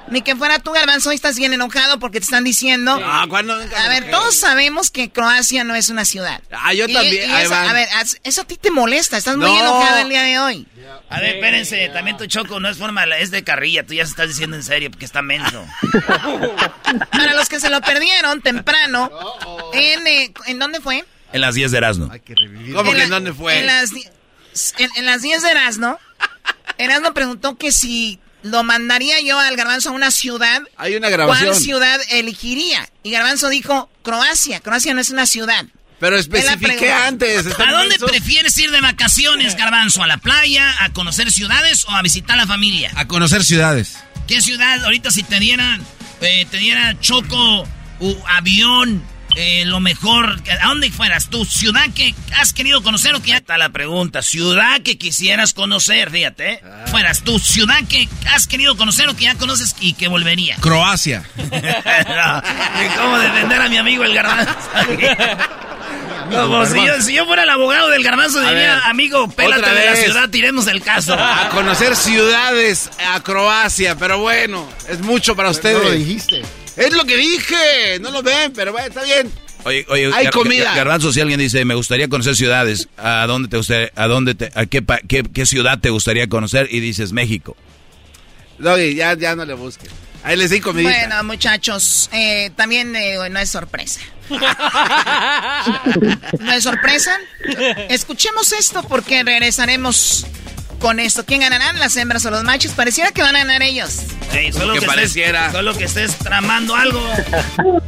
Ni 0.09 0.21
que 0.21 0.35
fuera 0.35 0.59
tú, 0.59 0.71
Garbanzo, 0.71 1.09
hoy 1.09 1.15
estás 1.15 1.37
bien 1.37 1.53
enojado 1.53 1.97
porque 1.97 2.19
te 2.19 2.25
están 2.25 2.43
diciendo... 2.43 2.99
Ah, 3.03 3.25
¿cuándo? 3.29 3.53
A 3.53 3.87
ver, 3.87 4.11
todos 4.11 4.35
sabemos 4.35 4.91
que 4.91 5.09
Croacia 5.09 5.63
no 5.63 5.75
es 5.75 5.89
una 5.89 6.05
ciudad. 6.05 6.41
Ah, 6.51 6.73
yo 6.73 6.85
Y- 6.87 6.93
también. 6.93 7.29
y 7.29 7.33
eso, 7.33 7.55
a 7.55 7.71
ver, 7.73 7.87
eso 8.23 8.41
a 8.41 8.43
ti 8.43 8.57
te 8.57 8.69
molesta, 8.69 9.17
estás 9.17 9.37
muy 9.37 9.47
No. 9.49 9.59
enojado 9.59 9.99
el 9.99 10.09
día 10.09 10.21
de 10.23 10.39
hoy. 10.39 10.67
A 11.09 11.19
ver, 11.19 11.35
espérense, 11.35 11.89
también 11.89 12.17
tu 12.17 12.25
choco 12.27 12.59
no 12.59 12.69
es 12.69 12.77
forma, 12.77 13.05
es 13.17 13.31
de 13.31 13.43
carrilla, 13.43 13.85
tú 13.85 13.93
ya 13.93 14.03
se 14.05 14.11
estás 14.11 14.27
diciendo 14.27 14.55
en 14.57 14.63
serio 14.63 14.91
porque 14.91 15.05
está 15.05 15.21
menso. 15.21 15.65
Para 17.11 17.33
los 17.33 17.49
que 17.49 17.59
se 17.59 17.69
lo 17.69 17.81
perdieron 17.81 18.41
temprano, 18.41 19.09
en, 19.73 20.05
eh, 20.05 20.33
¿en 20.47 20.59
dónde 20.59 20.81
fue? 20.81 21.05
En 21.31 21.41
las 21.41 21.55
10 21.55 21.71
de 21.71 21.77
Erasmo. 21.77 22.07
¿Cómo 22.07 22.15
En 22.17 22.91
que 22.91 22.97
la- 22.97 23.03
en 23.05 23.09
dónde 23.09 23.33
fue? 23.33 23.59
En 23.59 23.67
las, 23.67 23.91
en, 24.77 24.89
en 24.95 25.05
las 25.05 25.21
10 25.21 25.41
de 25.41 25.49
Erasmo, 25.51 25.97
Erasmo 26.77 27.13
preguntó 27.13 27.57
que 27.57 27.71
si 27.71 28.19
lo 28.43 28.63
mandaría 28.63 29.19
yo 29.21 29.39
al 29.39 29.55
Garbanzo 29.55 29.89
a 29.89 29.91
una 29.93 30.11
ciudad, 30.11 30.61
Hay 30.77 30.95
una 30.95 31.09
grabación. 31.09 31.49
¿cuál 31.49 31.59
ciudad 31.61 31.99
elegiría? 32.11 32.87
Y 33.03 33.11
Garbanzo 33.11 33.49
dijo, 33.49 33.89
Croacia. 34.03 34.59
Croacia 34.59 34.93
no 34.93 35.01
es 35.01 35.09
una 35.09 35.25
ciudad. 35.25 35.65
Pero 35.99 36.17
especifiqué 36.17 36.91
antes. 36.91 37.45
¿están 37.45 37.69
¿A 37.69 37.71
dónde 37.71 37.89
mensos? 37.91 38.11
prefieres 38.11 38.57
ir 38.57 38.71
de 38.71 38.81
vacaciones, 38.81 39.55
Garbanzo? 39.55 40.03
¿A 40.03 40.07
la 40.07 40.17
playa, 40.17 40.75
a 40.83 40.91
conocer 40.91 41.31
ciudades 41.31 41.85
o 41.85 41.91
a 41.91 42.01
visitar 42.01 42.35
la 42.37 42.45
familia? 42.45 42.91
A 42.95 43.07
conocer 43.07 43.43
ciudades. 43.45 43.95
¿Qué 44.27 44.41
ciudad 44.41 44.83
ahorita 44.83 45.11
si 45.11 45.23
te 45.23 45.39
dieran, 45.39 45.81
eh, 46.21 46.45
te 46.51 46.57
diera 46.57 46.99
choco, 46.99 47.63
u- 47.99 48.17
avión, 48.27 49.01
eh, 49.35 49.63
lo 49.65 49.79
mejor, 49.79 50.41
¿a 50.61 50.67
dónde 50.67 50.91
fueras 50.91 51.29
tú? 51.29 51.45
¿Ciudad 51.45 51.85
que 51.93 52.13
has 52.37 52.53
querido 52.53 52.81
conocer 52.83 53.15
o 53.15 53.21
que 53.21 53.29
ya 53.29 53.37
está 53.37 53.57
la 53.57 53.69
pregunta? 53.69 54.21
¿Ciudad 54.21 54.81
que 54.81 54.97
quisieras 54.97 55.53
conocer? 55.53 56.11
Fíjate, 56.11 56.53
¿eh? 56.53 56.61
Fueras 56.87 57.23
tú, 57.23 57.39
¿ciudad 57.39 57.83
que 57.87 58.07
has 58.31 58.47
querido 58.47 58.77
conocer 58.77 59.09
o 59.09 59.15
que 59.15 59.25
ya 59.25 59.35
conoces 59.35 59.75
y 59.79 59.93
que 59.93 60.07
volvería? 60.07 60.55
Croacia. 60.57 61.23
no, 61.37 62.43
cómo 63.01 63.17
defender 63.19 63.61
a 63.61 63.69
mi 63.69 63.77
amigo 63.77 64.03
el 64.03 64.13
garbanzo. 64.13 64.53
Como 66.31 66.65
si 66.65 66.85
yo, 66.85 67.01
si 67.01 67.13
yo 67.13 67.25
fuera 67.25 67.43
el 67.43 67.49
abogado 67.49 67.89
del 67.89 68.03
garbanzo, 68.03 68.39
A 68.39 68.49
diría, 68.49 68.75
ver, 68.75 68.83
amigo, 68.85 69.29
pélate 69.29 69.69
de 69.69 69.85
la 69.85 69.95
ciudad, 69.95 70.29
tiremos 70.29 70.67
el 70.67 70.81
caso. 70.81 71.13
A 71.13 71.49
conocer 71.49 71.95
ciudades, 71.95 72.89
a 73.07 73.21
Croacia, 73.21 73.95
pero 73.95 74.19
bueno, 74.19 74.67
es 74.89 75.01
mucho 75.01 75.35
para 75.35 75.49
ustedes. 75.49 75.77
No 75.77 75.83
lo 75.83 75.91
dijiste. 75.91 76.41
Es 76.77 76.91
lo 76.93 77.05
que 77.05 77.15
dije, 77.17 77.99
no 78.01 78.09
lo 78.11 78.21
ven, 78.23 78.51
pero 78.53 78.71
bueno, 78.71 78.87
está 78.87 79.03
bien. 79.03 79.31
Oye, 79.65 79.85
oye, 79.89 80.11
Hay 80.13 80.25
Gar- 80.25 80.31
comida. 80.33 80.65
Gar- 80.71 80.75
Garbanzo, 80.77 81.13
si 81.13 81.21
alguien 81.21 81.39
dice, 81.39 81.63
me 81.65 81.75
gustaría 81.75 82.07
conocer 82.09 82.35
ciudades, 82.35 82.89
¿a 82.97 83.25
dónde 83.27 83.47
te 83.47 83.57
gustaría, 83.57 83.91
a 83.95 84.07
dónde 84.07 84.35
te, 84.35 84.51
a 84.55 84.65
qué, 84.65 84.81
pa- 84.81 84.99
qué, 85.07 85.23
qué 85.23 85.45
ciudad 85.45 85.79
te 85.79 85.89
gustaría 85.89 86.27
conocer? 86.27 86.67
Y 86.71 86.79
dices 86.79 87.13
México. 87.13 87.55
Doggy, 88.59 88.95
ya, 88.95 89.15
ya 89.17 89.35
no 89.35 89.45
le 89.45 89.53
busquen. 89.53 89.89
Ahí 90.23 90.35
les 90.37 90.49
di 90.51 90.59
comidita. 90.61 90.91
Bueno, 90.91 91.23
muchachos, 91.25 92.09
eh, 92.13 92.49
también 92.55 92.95
eh, 92.95 93.17
no 93.29 93.39
es 93.39 93.49
sorpresa. 93.49 93.99
¿No 96.39 96.51
es 96.53 96.63
sorpresa? 96.63 97.17
Escuchemos 97.89 98.51
esto 98.53 98.83
porque 98.87 99.23
regresaremos 99.23 100.25
con 100.83 100.99
esto. 100.99 101.25
¿Quién 101.25 101.39
ganarán, 101.39 101.79
las 101.79 101.95
hembras 101.95 102.25
o 102.25 102.29
los 102.29 102.43
machos? 102.43 102.73
Pareciera 102.73 103.11
que 103.11 103.21
van 103.21 103.37
a 103.37 103.39
ganar 103.39 103.63
ellos. 103.63 104.01
Ey, 104.33 104.51
solo 104.51 104.73
que 104.73 104.81
que, 104.81 104.85
pareciera. 104.85 105.45
Estés, 105.45 105.53
solo 105.53 105.77
que 105.77 105.85
estés 105.85 106.15
tramando 106.17 106.75
algo. 106.75 106.99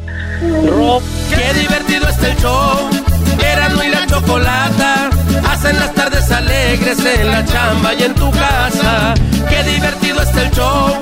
Qué 1.30 1.54
divertido 1.60 2.08
está 2.08 2.30
el 2.30 2.38
show. 2.38 2.90
Erasmo 3.38 3.84
y 3.84 3.90
la 3.90 4.08
chocolata 4.08 5.10
hacen 5.46 5.78
las 5.78 5.94
tardes 5.94 6.32
alegres 6.32 6.98
en 7.00 7.28
la 7.32 7.44
chamba 7.44 7.94
y 7.96 8.04
en 8.04 8.16
tu 8.16 8.32
casa. 8.32 9.14
Qué 9.50 9.62
divertido 9.64 10.22
está 10.22 10.44
el 10.44 10.52
show. 10.52 10.98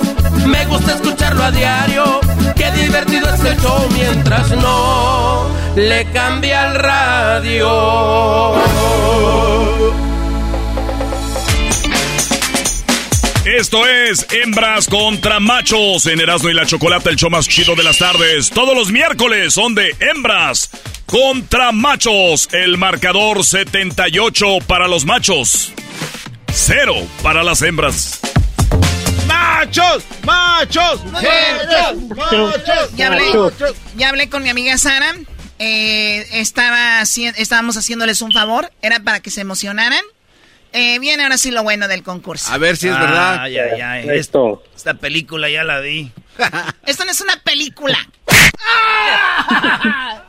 Me 0.47 0.65
gusta 0.65 0.95
escucharlo 0.95 1.43
a 1.43 1.51
diario. 1.51 2.21
Qué 2.55 2.71
divertido 2.71 3.31
es 3.31 3.43
el 3.45 3.55
show 3.61 3.87
mientras 3.93 4.49
no 4.49 5.47
le 5.75 6.05
cambia 6.11 6.71
el 6.71 6.75
radio. 6.75 7.69
Esto 13.45 13.85
es 13.85 14.25
Hembras 14.31 14.87
contra 14.87 15.41
Machos 15.41 16.05
en 16.05 16.21
Erasmo 16.21 16.49
y 16.49 16.53
la 16.53 16.65
Chocolata, 16.65 17.09
el 17.09 17.17
show 17.17 17.29
más 17.29 17.45
chido 17.45 17.75
de 17.75 17.83
las 17.83 17.97
tardes. 17.97 18.49
Todos 18.49 18.73
los 18.73 18.89
miércoles 18.89 19.53
son 19.53 19.75
de 19.75 19.93
Hembras 19.99 20.69
contra 21.05 21.73
Machos. 21.73 22.47
El 22.53 22.77
marcador 22.77 23.43
78 23.43 24.59
para 24.65 24.87
los 24.87 25.03
machos, 25.03 25.73
0 26.53 26.95
para 27.21 27.43
las 27.43 27.61
hembras. 27.63 28.21
¡Machos! 29.27 30.03
¡Machos! 30.23 31.03
Mujeres, 31.03 31.67
¡Machos! 32.15 32.95
Ya 32.95 33.07
hablé, 33.07 33.25
¡Machos! 33.25 33.75
ya 33.97 34.07
hablé 34.07 34.29
con 34.29 34.41
mi 34.43 34.49
amiga 34.51 34.77
Sara. 34.77 35.15
Eh, 35.59 36.25
estaba, 36.31 37.01
estábamos 37.01 37.75
haciéndoles 37.75 38.21
un 38.21 38.31
favor. 38.31 38.71
Era 38.81 39.01
para 39.01 39.19
que 39.19 39.31
se 39.31 39.41
emocionaran. 39.41 40.03
Eh, 40.73 40.97
viene 40.99 41.23
ahora 41.23 41.37
sí 41.37 41.51
lo 41.51 41.61
bueno 41.63 41.87
del 41.87 42.03
concurso. 42.03 42.51
A 42.51 42.57
ver 42.57 42.77
si 42.77 42.87
es 42.87 42.99
verdad. 42.99 43.39
Ay, 43.41 43.57
ay, 43.57 43.79
ay. 43.81 44.09
Esto. 44.17 44.63
Esta 44.75 44.95
película 44.95 45.49
ya 45.49 45.63
la 45.63 45.79
vi. 45.79 46.11
Esto 46.85 47.05
no 47.05 47.11
es 47.11 47.21
una 47.21 47.37
película. 47.43 47.97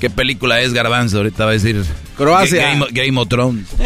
¿Qué 0.00 0.10
película 0.10 0.60
es 0.60 0.72
Garbanzo? 0.72 1.18
Ahorita 1.18 1.44
va 1.44 1.50
a 1.50 1.54
decir. 1.54 1.84
Croacia. 2.16 2.70
Game, 2.70 2.86
Game 2.90 3.20
of 3.20 3.28
Thrones. 3.28 3.68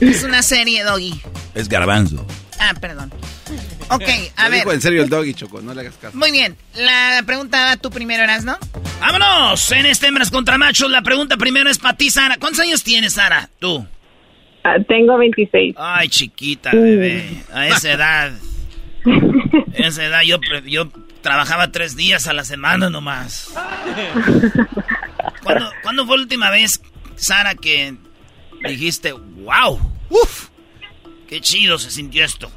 Es 0.00 0.24
una 0.24 0.42
serie, 0.42 0.82
Doggy. 0.82 1.22
Es 1.54 1.68
Garbanzo. 1.68 2.26
Ah, 2.58 2.74
perdón. 2.80 3.12
Ok, 3.94 4.08
a 4.36 4.48
ver. 4.48 4.60
dijo 4.60 4.72
en 4.72 4.80
serio 4.80 5.02
el 5.02 5.08
Doggy, 5.08 5.34
Choco, 5.34 5.60
no 5.60 5.74
le 5.74 5.82
hagas 5.82 5.94
caso. 5.96 6.16
Muy 6.16 6.30
bien. 6.30 6.56
La 6.74 7.22
pregunta 7.26 7.76
tú 7.76 7.90
primero 7.90 8.22
eras, 8.22 8.44
¿no? 8.44 8.56
¡Vámonos! 9.00 9.70
En 9.72 9.86
este 9.86 10.06
Hembras 10.06 10.30
contra 10.30 10.58
Machos, 10.58 10.90
la 10.90 11.02
pregunta 11.02 11.36
primero 11.36 11.70
es 11.70 11.78
para 11.78 11.96
ti, 11.96 12.10
Sara. 12.10 12.36
¿Cuántos 12.38 12.60
años 12.60 12.82
tienes, 12.82 13.14
Sara? 13.14 13.48
Tú. 13.58 13.86
Ah, 14.64 14.76
tengo 14.86 15.18
26. 15.18 15.74
Ay, 15.76 16.08
chiquita, 16.08 16.70
bebé. 16.72 17.42
A 17.52 17.68
esa 17.68 17.92
edad. 17.92 18.32
A 19.04 19.86
esa 19.86 20.04
edad 20.04 20.22
yo, 20.22 20.38
yo 20.66 20.88
trabajaba 21.20 21.72
tres 21.72 21.96
días 21.96 22.28
a 22.28 22.32
la 22.32 22.44
semana 22.44 22.90
nomás. 22.90 23.52
¿Cuándo, 25.42 25.70
cuándo 25.82 26.06
fue 26.06 26.16
la 26.16 26.22
última 26.22 26.50
vez, 26.50 26.80
Sara, 27.16 27.54
que 27.54 27.94
dijiste, 28.64 29.12
wow, 29.12 29.80
uf, 30.10 30.48
qué 31.28 31.40
chido 31.40 31.78
se 31.78 31.90
sintió 31.90 32.24
esto? 32.24 32.50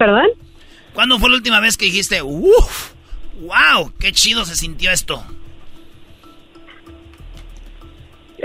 ¿Perdón? 0.00 0.28
¿Cuándo 0.94 1.18
fue 1.18 1.28
la 1.28 1.36
última 1.36 1.60
vez 1.60 1.76
que 1.76 1.84
dijiste, 1.84 2.22
uff, 2.22 2.92
wow, 3.42 3.92
qué 4.00 4.12
chido 4.12 4.46
se 4.46 4.56
sintió 4.56 4.90
esto? 4.90 5.22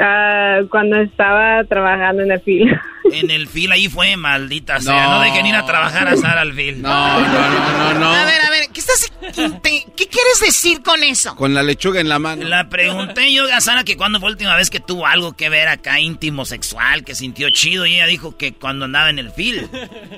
Ah, 0.01 0.59
cuando 0.69 0.97
estaba 0.97 1.63
trabajando 1.65 2.23
en 2.23 2.31
el 2.31 2.41
film. 2.41 2.69
En 3.11 3.29
el 3.29 3.47
fil 3.47 3.71
ahí 3.71 3.87
fue, 3.87 4.17
maldita 4.17 4.79
sea. 4.79 5.03
No, 5.03 5.11
No. 5.17 5.21
dejen 5.21 5.45
ir 5.45 5.53
a 5.55 5.63
trabajar 5.63 6.07
a 6.07 6.17
Sara 6.17 6.41
al 6.41 6.53
fil. 6.53 6.81
No, 6.81 7.19
no, 7.19 7.27
no, 7.27 7.93
no, 7.93 7.99
no. 7.99 8.09
A 8.11 8.25
ver, 8.25 8.41
a 8.43 8.49
ver, 8.49 8.63
¿qué 8.73 8.79
estás 8.79 9.11
te- 9.61 9.85
qué 9.95 10.07
quieres 10.07 10.39
decir 10.43 10.81
con 10.81 11.03
eso? 11.03 11.35
Con 11.35 11.53
la 11.53 11.61
lechuga 11.61 12.01
en 12.01 12.09
la 12.09 12.17
mano. 12.17 12.43
La 12.47 12.67
pregunté 12.67 13.31
yo 13.31 13.43
a 13.53 13.61
Sara 13.61 13.83
que 13.83 13.95
cuándo 13.95 14.19
fue 14.19 14.29
la 14.29 14.33
última 14.33 14.55
vez 14.55 14.71
que 14.71 14.79
tuvo 14.79 15.05
algo 15.05 15.33
que 15.33 15.49
ver 15.49 15.67
acá 15.67 15.99
íntimo 15.99 16.45
sexual, 16.45 17.03
que 17.03 17.13
sintió 17.13 17.51
chido, 17.51 17.85
y 17.85 17.93
ella 17.93 18.07
dijo 18.07 18.37
que 18.37 18.53
cuando 18.53 18.85
andaba 18.85 19.11
en 19.11 19.19
el 19.19 19.29
fil. 19.29 19.69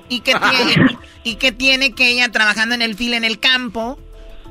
¿Y 0.08 0.22
qué 0.22 0.34
tiene, 0.36 0.98
y 1.26 1.36
qué 1.36 1.52
tiene 1.52 1.92
que 1.92 2.08
ella 2.12 2.32
trabajando 2.32 2.74
en 2.74 2.82
el 2.82 2.96
fil 2.96 3.16
en 3.16 3.26
el 3.26 3.42
campo 3.42 4.00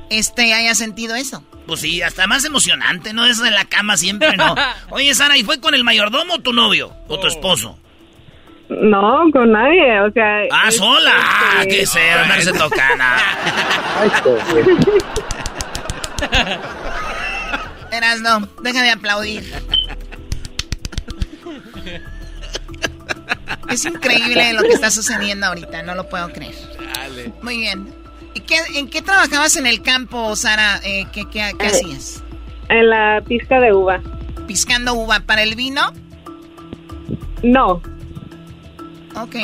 este 0.09 0.53
haya 0.53 0.75
sentido 0.75 1.15
eso? 1.15 1.43
Pues 1.65 1.81
sí, 1.81 2.01
hasta 2.01 2.27
más 2.27 2.45
emocionante, 2.45 3.13
¿no? 3.13 3.25
Eso 3.25 3.43
de 3.43 3.51
la 3.51 3.65
cama 3.65 3.97
siempre, 3.97 4.37
¿no? 4.37 4.55
Oye, 4.89 5.13
Sara, 5.13 5.37
¿y 5.37 5.43
fue 5.43 5.59
con 5.59 5.73
el 5.73 5.83
mayordomo 5.83 6.35
o 6.35 6.39
tu 6.39 6.53
novio? 6.53 6.93
¿O 7.07 7.19
tu 7.19 7.27
esposo? 7.27 7.77
No, 8.69 9.23
con 9.31 9.51
nadie, 9.51 9.99
o 10.01 10.11
sea... 10.11 10.41
Ah, 10.51 10.65
es- 10.67 10.77
sola. 10.77 11.13
Ah, 11.15 11.55
este, 11.61 11.77
que 11.77 11.85
sea, 11.85 12.23
andarse 12.23 12.51
tocando. 12.53 13.03
Eras 17.91 18.21
no, 18.21 18.47
deja 18.61 18.81
de 18.81 18.91
aplaudir. 18.91 19.43
Es 23.69 23.83
increíble 23.85 24.53
lo 24.53 24.61
que 24.63 24.73
está 24.73 24.89
sucediendo 24.89 25.47
ahorita, 25.47 25.83
no 25.83 25.93
lo 25.95 26.07
puedo 26.07 26.29
creer. 26.31 26.55
Muy 27.41 27.57
bien. 27.57 27.93
¿Y 28.37 28.41
qué, 28.41 28.55
¿En 28.75 28.87
qué 28.87 29.01
trabajabas 29.01 29.55
en 29.57 29.67
el 29.67 29.81
campo, 29.81 30.35
Sara? 30.35 30.79
Eh, 30.83 31.05
¿Qué, 31.11 31.25
qué, 31.29 31.51
qué 31.59 31.67
hacías? 31.67 32.23
En 32.69 32.89
la 32.89 33.21
pizca 33.27 33.59
de 33.59 33.73
uva. 33.73 34.01
¿Piscando 34.47 34.93
uva 34.93 35.19
para 35.21 35.43
el 35.43 35.55
vino? 35.55 35.93
No, 37.43 37.81
Ok. 39.21 39.35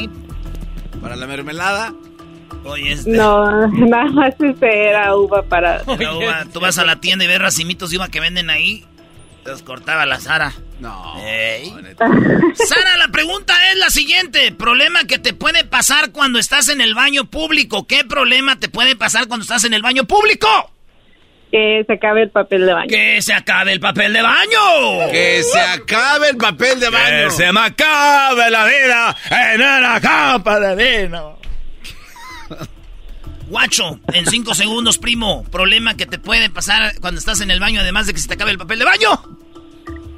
Para 1.02 1.16
la 1.16 1.28
mermelada. 1.28 1.94
Oye, 2.64 2.94
este, 2.94 3.12
no, 3.12 3.68
nada 3.68 4.06
más 4.06 4.34
este 4.40 4.90
era 4.90 5.16
uva 5.16 5.42
para... 5.44 5.84
la 5.84 6.16
uva, 6.16 6.46
tú 6.54 6.60
vas 6.60 6.78
a 6.78 6.86
la 6.86 7.02
tienda 7.02 7.26
y 7.26 7.28
ves 7.28 7.40
racimitos 7.40 7.90
de 7.90 7.98
uva 7.98 8.08
que 8.08 8.20
venden 8.20 8.50
ahí. 8.50 8.86
Los 9.46 9.62
cortaba 9.64 10.06
la 10.06 10.20
Sara. 10.20 10.54
No. 10.80 11.16
Sara, 12.56 12.98
la 12.98 13.10
pregunta 13.12 13.54
es 13.72 13.78
la 13.78 13.90
siguiente. 13.90 14.52
Problema 14.52 15.06
que 15.06 15.20
te 15.20 15.34
puede 15.34 15.64
pasar 15.66 16.12
cuando 16.12 16.40
estás 16.40 16.70
en 16.70 16.82
el 16.82 16.96
baño 16.96 17.26
público. 17.26 17.86
¿Qué 17.86 18.06
problema 18.06 18.58
te 18.60 18.70
puede 18.70 18.96
pasar 18.96 19.28
cuando 19.28 19.44
estás 19.44 19.64
en 19.66 19.74
el 19.74 19.82
baño 19.82 20.06
público? 20.06 20.48
Que 21.52 21.84
se 21.86 21.94
acabe 21.94 22.24
el 22.24 22.32
papel 22.32 22.66
de 22.66 22.74
baño. 22.74 22.88
Que 22.88 23.22
se 23.22 23.34
acabe 23.34 23.74
el 23.74 23.80
papel 23.80 24.14
de 24.14 24.22
baño. 24.24 25.12
Que 25.12 25.44
se 25.44 25.60
acabe 25.60 26.30
el 26.30 26.38
papel 26.38 26.80
de 26.80 26.90
baño. 26.90 27.26
Que 27.26 27.30
se 27.30 27.52
me 27.52 27.60
acabe 27.60 28.50
la 28.50 28.66
vida 28.66 29.16
en 29.30 29.62
una 29.62 30.02
capa 30.02 30.60
de 30.60 31.04
vino. 31.04 31.43
Guacho, 33.54 34.00
en 34.14 34.26
cinco 34.26 34.54
segundos, 34.56 34.98
primo. 34.98 35.44
Problema 35.52 35.96
que 35.96 36.08
te 36.08 36.18
puede 36.18 36.50
pasar 36.50 36.94
cuando 37.00 37.20
estás 37.20 37.40
en 37.42 37.52
el 37.52 37.60
baño, 37.60 37.82
además 37.82 38.08
de 38.08 38.14
que 38.14 38.20
se 38.20 38.28
te 38.28 38.34
acabe 38.34 38.50
el 38.52 38.58
papel 38.58 38.80
de 38.80 38.86
baño. 38.86 39.10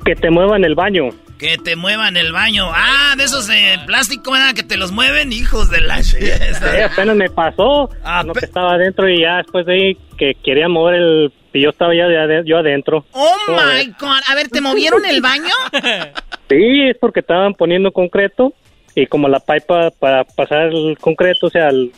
Que 0.05 0.15
te 0.15 0.29
muevan 0.31 0.63
el 0.63 0.73
baño. 0.73 1.09
Que 1.37 1.57
te 1.57 1.75
muevan 1.75 2.15
el 2.15 2.31
baño. 2.31 2.69
Ah, 2.73 3.15
de 3.17 3.25
esos 3.25 3.45
de 3.47 3.77
plástico, 3.85 4.31
¿verdad? 4.31 4.53
Que 4.55 4.63
te 4.63 4.77
los 4.77 4.93
mueven, 4.93 5.33
hijos 5.33 5.69
de 5.69 5.81
la... 5.81 5.99
Eh, 5.99 6.83
apenas 6.89 7.17
me 7.17 7.29
pasó. 7.29 7.89
Ah, 8.05 8.23
no 8.25 8.31
que 8.31 8.45
estaba 8.45 8.75
adentro 8.75 9.09
y 9.09 9.19
ya 9.21 9.37
después 9.37 9.65
de 9.65 9.73
ahí 9.73 9.97
que 10.17 10.31
quería 10.41 10.69
mover 10.69 10.95
el... 10.95 11.33
Y 11.53 11.61
yo 11.61 11.71
estaba 11.71 11.93
ya 11.93 12.05
de 12.07 12.17
ade- 12.17 12.43
yo 12.45 12.57
adentro. 12.57 13.05
Oh 13.11 13.35
¿Cómo 13.47 13.57
my? 13.57 13.85
God. 13.99 14.21
A 14.29 14.35
ver, 14.35 14.47
¿te 14.47 14.61
movieron 14.61 15.03
el 15.05 15.19
baño? 15.21 15.51
Sí, 16.47 16.89
es 16.91 16.97
porque 17.01 17.21
estaban 17.21 17.55
poniendo 17.55 17.91
concreto 17.91 18.53
y 18.93 19.07
como 19.07 19.27
la 19.27 19.39
pipa 19.39 19.89
para 19.99 20.23
pasar 20.23 20.67
el 20.67 20.95
concreto, 21.01 21.47
o 21.47 21.49
sea, 21.49 21.69
el- 21.69 21.91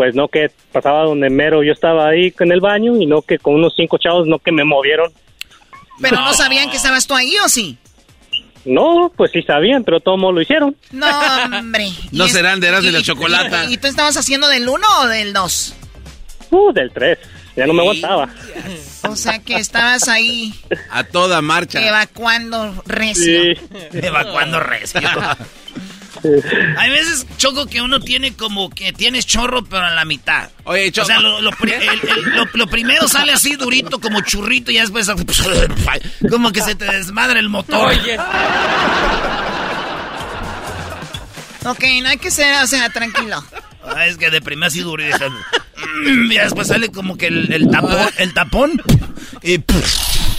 pues 0.00 0.14
no 0.14 0.28
que 0.28 0.50
pasaba 0.72 1.02
donde 1.02 1.28
mero 1.28 1.62
yo 1.62 1.74
estaba 1.74 2.08
ahí 2.08 2.32
en 2.40 2.52
el 2.52 2.60
baño 2.62 2.96
y 2.96 3.04
no 3.04 3.20
que 3.20 3.36
con 3.38 3.52
unos 3.56 3.74
cinco 3.76 3.98
chavos 3.98 4.26
no 4.26 4.38
que 4.38 4.50
me 4.50 4.64
movieron. 4.64 5.12
Pero 6.00 6.16
no 6.16 6.32
sabían 6.32 6.70
que 6.70 6.78
estabas 6.78 7.06
tú 7.06 7.14
ahí, 7.14 7.34
¿o 7.44 7.50
sí? 7.50 7.76
No, 8.64 9.12
pues 9.14 9.30
sí 9.30 9.42
sabían, 9.42 9.84
pero 9.84 10.00
todos 10.00 10.18
lo 10.18 10.40
hicieron. 10.40 10.74
No, 10.90 11.06
hombre. 11.58 11.90
No 12.12 12.24
es- 12.24 12.32
serán 12.32 12.60
de 12.60 12.68
Eras 12.68 12.82
de 12.82 12.92
la 12.92 13.00
y- 13.00 13.02
Chocolata. 13.02 13.66
¿Y, 13.66 13.74
y 13.74 13.76
tú 13.76 13.88
estabas 13.88 14.16
haciendo 14.16 14.48
del 14.48 14.66
1 14.70 14.86
o 15.02 15.06
del 15.06 15.34
2? 15.34 15.74
Uh, 16.50 16.72
del 16.72 16.90
3. 16.92 17.18
Ya 17.56 17.66
no 17.66 17.74
me 17.74 17.82
aguantaba. 17.82 18.30
O 19.06 19.14
sea 19.16 19.38
que 19.40 19.56
estabas 19.56 20.08
ahí 20.08 20.54
A 20.88 21.04
toda 21.04 21.42
marcha. 21.42 21.86
evacuando 21.86 22.72
recio. 22.86 23.52
Evacuando 23.92 24.60
recio. 24.60 25.02
Hay 26.76 26.90
veces, 26.90 27.26
Choco, 27.38 27.66
que 27.66 27.80
uno 27.80 28.00
tiene 28.00 28.34
como 28.34 28.70
que 28.70 28.92
tienes 28.92 29.26
chorro, 29.26 29.64
pero 29.64 29.82
a 29.84 29.90
la 29.90 30.04
mitad. 30.04 30.50
Oye, 30.64 30.90
Choco. 30.92 31.04
O 31.04 31.06
sea, 31.06 31.20
lo, 31.20 31.40
lo 31.40 31.50
pri- 31.52 31.72
el- 31.72 31.82
el- 32.08 32.36
lo- 32.36 32.48
lo 32.52 32.66
primero 32.66 33.08
sale 33.08 33.32
así 33.32 33.56
durito, 33.56 34.00
como 34.00 34.20
churrito, 34.20 34.70
y 34.70 34.76
después 34.78 35.08
como 36.30 36.52
que 36.52 36.60
se 36.62 36.74
te 36.74 36.84
desmadra 36.84 37.38
el 37.40 37.48
motor. 37.48 37.92
Ok, 41.66 41.84
no 42.02 42.08
hay 42.08 42.16
que 42.16 42.30
ser, 42.30 42.62
o 42.62 42.66
sea, 42.66 42.88
tranquilo. 42.90 43.44
Ah, 43.84 44.06
es 44.06 44.16
que 44.16 44.30
de 44.30 44.40
primero 44.40 44.66
así 44.68 44.80
duro 44.80 45.02
y 45.02 45.06
después, 45.06 45.30
mm, 46.06 46.32
y 46.32 46.38
después 46.38 46.68
sale 46.68 46.90
como 46.90 47.16
que 47.16 47.26
el, 47.26 47.52
el 47.52 47.70
tapón, 47.70 47.96
el 48.18 48.32
tapón 48.34 48.82
y 49.42 49.58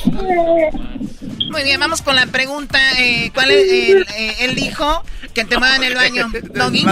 Muy 0.06 1.64
bien, 1.64 1.80
vamos 1.80 2.02
con 2.02 2.16
la 2.16 2.26
pregunta. 2.28 2.80
Eh, 3.00 3.32
¿Cuál 3.34 3.52
es? 3.52 3.72
el- 3.72 4.06
eh, 4.18 4.36
él 4.42 4.56
dijo 4.56 5.04
que 5.34 5.46
te 5.46 5.58
muevan 5.58 5.84
el 5.84 5.96
baño. 5.96 6.30
Doggy. 6.54 6.86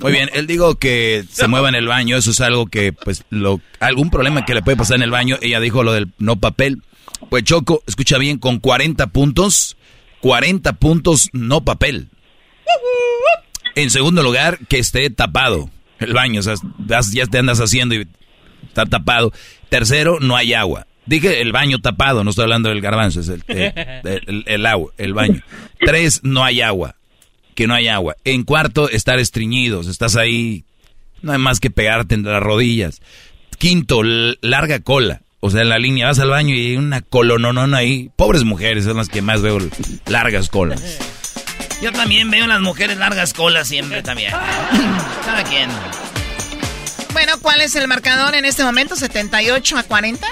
Muy 0.00 0.12
bien, 0.12 0.30
él 0.34 0.46
dijo 0.46 0.76
que 0.76 1.24
se 1.30 1.48
mueva 1.48 1.68
en 1.68 1.74
el 1.74 1.86
baño, 1.86 2.16
eso 2.16 2.30
es 2.30 2.40
algo 2.40 2.66
que, 2.66 2.92
pues, 2.92 3.24
lo, 3.30 3.60
algún 3.80 4.10
problema 4.10 4.44
que 4.44 4.54
le 4.54 4.62
puede 4.62 4.76
pasar 4.76 4.96
en 4.96 5.02
el 5.02 5.10
baño. 5.10 5.36
Ella 5.40 5.60
dijo 5.60 5.82
lo 5.82 5.92
del 5.92 6.12
no 6.18 6.36
papel. 6.36 6.82
Pues 7.30 7.44
Choco, 7.44 7.82
escucha 7.86 8.18
bien, 8.18 8.38
con 8.38 8.58
40 8.58 9.06
puntos, 9.08 9.76
40 10.20 10.74
puntos 10.74 11.30
no 11.32 11.64
papel. 11.64 12.08
En 13.74 13.90
segundo 13.90 14.22
lugar, 14.22 14.58
que 14.68 14.78
esté 14.78 15.08
tapado 15.10 15.70
el 15.98 16.12
baño, 16.12 16.40
o 16.40 16.42
sea, 16.42 16.54
ya 17.12 17.26
te 17.26 17.38
andas 17.38 17.58
haciendo 17.60 17.94
y 17.94 18.06
está 18.68 18.84
tapado. 18.86 19.32
Tercero, 19.68 20.18
no 20.20 20.36
hay 20.36 20.54
agua. 20.54 20.86
Dije 21.06 21.40
el 21.42 21.52
baño 21.52 21.78
tapado, 21.80 22.24
no 22.24 22.30
estoy 22.30 22.44
hablando 22.44 22.68
del 22.70 22.80
garbanzo, 22.80 23.20
es 23.20 23.28
el, 23.28 23.44
el- 23.48 24.02
el- 24.26 24.44
el 24.46 24.66
agua, 24.66 24.92
el 24.98 25.12
baño. 25.14 25.42
Tres, 25.78 26.20
no 26.22 26.44
hay 26.44 26.60
agua 26.62 26.96
que 27.54 27.66
no 27.66 27.74
hay 27.74 27.88
agua. 27.88 28.16
En 28.24 28.42
cuarto, 28.42 28.88
estar 28.90 29.18
estreñidos. 29.18 29.86
Estás 29.86 30.16
ahí, 30.16 30.64
no 31.22 31.32
hay 31.32 31.38
más 31.38 31.60
que 31.60 31.70
pegarte 31.70 32.14
entre 32.14 32.32
las 32.32 32.42
rodillas. 32.42 33.00
Quinto, 33.58 34.02
larga 34.02 34.80
cola. 34.80 35.20
O 35.40 35.50
sea, 35.50 35.60
en 35.62 35.68
la 35.68 35.78
línea 35.78 36.06
vas 36.06 36.18
al 36.18 36.30
baño 36.30 36.54
y 36.54 36.68
hay 36.70 36.76
una 36.76 37.02
colononona 37.02 37.76
ahí. 37.78 38.10
Pobres 38.16 38.44
mujeres 38.44 38.84
son 38.84 38.96
las 38.96 39.08
que 39.10 39.20
más 39.22 39.42
veo 39.42 39.58
largas 40.06 40.48
colas. 40.48 40.82
Yo 41.82 41.92
también 41.92 42.30
veo 42.30 42.46
las 42.46 42.60
mujeres 42.62 42.96
largas 42.96 43.34
colas 43.34 43.68
siempre 43.68 44.02
también. 44.02 44.32
Cada 45.26 45.44
quien. 45.44 45.68
Bueno, 47.12 47.34
¿cuál 47.42 47.60
es 47.60 47.76
el 47.76 47.86
marcador 47.88 48.34
en 48.34 48.44
este 48.44 48.64
momento? 48.64 48.96
¿78 48.96 49.78
a 49.78 49.82
40? 49.84 50.26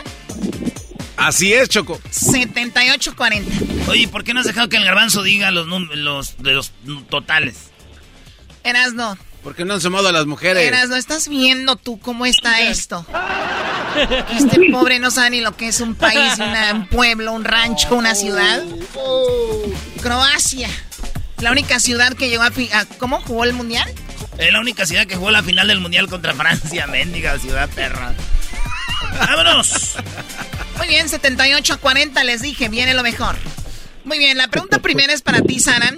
Así 1.17 1.53
es, 1.53 1.69
Choco. 1.69 2.01
78 2.11 3.11
a 3.11 3.15
40. 3.17 3.91
Oye, 3.91 4.09
¿por 4.09 4.25
qué 4.25 4.35
no 4.35 4.41
has 4.41 4.47
dejado 4.47 4.69
que 4.69 4.77
el 4.77 4.85
garbanzo 4.85 5.23
diga 5.23 5.51
los, 5.51 5.67
los, 5.69 6.37
de 6.39 6.53
los 6.53 6.73
totales? 7.09 7.71
Erasno, 8.65 9.17
Porque 9.45 9.65
no 9.65 9.75
han 9.75 9.81
sumado 9.81 10.09
a 10.09 10.13
las 10.13 10.27
mujeres. 10.27 10.67
Erasno, 10.67 10.97
¿estás 10.97 11.29
viendo 11.29 11.77
tú 11.77 11.99
cómo 12.01 12.27
está 12.27 12.61
esto? 12.63 13.05
Este 14.37 14.71
pobre 14.71 14.99
no 15.01 15.11
sabe 15.11 15.31
ni 15.31 15.41
lo 15.43 15.57
que 15.57 15.69
es 15.69 15.81
un 15.81 15.95
país, 15.95 16.35
una- 16.37 16.73
un 16.73 16.87
pueblo, 16.87 17.33
un 17.33 17.45
rancho, 17.45 17.95
una 17.95 18.15
ciudad. 18.15 18.63
Croacia. 20.01 20.69
La 21.41 21.51
única 21.51 21.81
ciudad 21.81 22.13
que 22.15 22.29
llegó 22.29 22.43
a, 22.45 22.47
a- 22.73 22.85
¿Cómo 22.99 23.21
jugó 23.21 23.45
el 23.45 23.53
mundial? 23.53 23.89
Es 24.39 24.53
la 24.53 24.61
única 24.61 24.87
ciudad 24.87 25.07
que 25.07 25.17
jugó 25.17 25.31
la 25.31 25.43
final 25.43 25.69
del 25.69 25.81
mundial 25.81 26.09
contra 26.09 26.35
Francia, 26.35 26.87
mendiga 26.87 27.39
ciudad 27.39 27.69
perra. 27.71 28.15
¡Vámonos! 29.19 29.97
Muy 30.79 30.89
bien, 30.89 31.09
78 31.09 31.75
a 31.75 31.77
40 31.77 32.25
les 32.25 32.43
dije, 32.43 32.69
viene 32.69 32.95
lo 32.95 33.03
mejor. 33.03 33.37
Muy 34.05 34.19
bien, 34.19 34.37
la 34.37 34.49
pregunta 34.49 34.81
primera 34.81 35.13
es 35.13 35.23
para 35.23 35.43
ti, 35.43 35.59
Sara. 35.61 35.93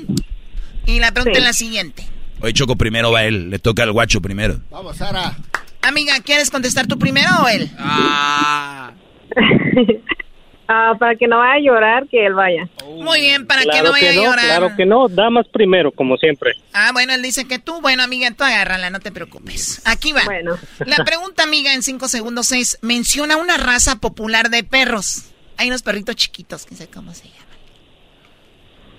Y 0.86 1.00
la 1.00 1.12
pregunta 1.12 1.36
Sí. 1.36 1.40
es 1.40 1.44
la 1.44 1.52
siguiente. 1.52 2.06
Hoy 2.40 2.52
Choco 2.52 2.76
primero 2.76 3.10
va 3.10 3.24
él, 3.24 3.48
le 3.50 3.58
toca 3.58 3.82
al 3.84 3.92
guacho 3.92 4.20
primero. 4.20 4.60
Vamos, 4.70 4.96
Sara. 4.98 5.36
Amiga, 5.80 6.20
¿quieres 6.20 6.50
contestar 6.50 6.86
tú 6.86 6.98
primero 6.98 7.30
o 7.42 7.48
él? 7.48 7.70
Ah, 7.78 8.92
para 10.66 11.16
que 11.16 11.26
no 11.26 11.38
vaya 11.38 11.54
a 11.54 11.60
llorar, 11.60 12.08
que 12.08 12.26
él 12.26 12.34
vaya. 12.34 12.68
Muy 12.84 13.20
bien, 13.20 13.46
para 13.46 13.62
que 13.62 13.82
no 13.82 13.90
vaya 13.90 14.10
a 14.10 14.14
no, 14.14 14.22
llorar. 14.22 14.46
claro 14.46 14.76
que 14.76 14.86
no. 14.86 15.08
Damas 15.08 15.46
primero, 15.48 15.92
como 15.92 16.16
siempre. 16.16 16.52
Ah, 16.72 16.90
bueno, 16.92 17.12
él 17.12 17.22
dice 17.22 17.46
que 17.46 17.58
tú. 17.58 17.80
Bueno, 17.80 18.02
amiga, 18.02 18.30
tú 18.30 18.44
agárrala, 18.44 18.90
no 18.90 19.00
te 19.00 19.12
preocupes. 19.12 19.82
Aquí 19.84 20.12
va. 20.12 20.22
La 20.86 21.04
pregunta, 21.04 21.42
amiga, 21.42 21.74
en 21.74 21.82
cinco 21.82 22.08
segundos 22.08 22.52
es, 22.52 22.78
menciona 22.82 23.36
una 23.36 23.56
raza 23.56 23.96
popular 23.96 24.50
de 24.50 24.64
perros. 24.64 25.30
Hay 25.56 25.68
unos 25.68 25.82
perritos 25.82 26.16
chiquitos, 26.16 26.66
que 26.66 26.74
sé 26.74 26.88
cómo 26.88 27.14
se 27.14 27.28
llaman. 27.28 27.44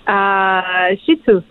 Ah, 0.06 0.88
Shih 1.04 1.16
Tzu. 1.16 1.44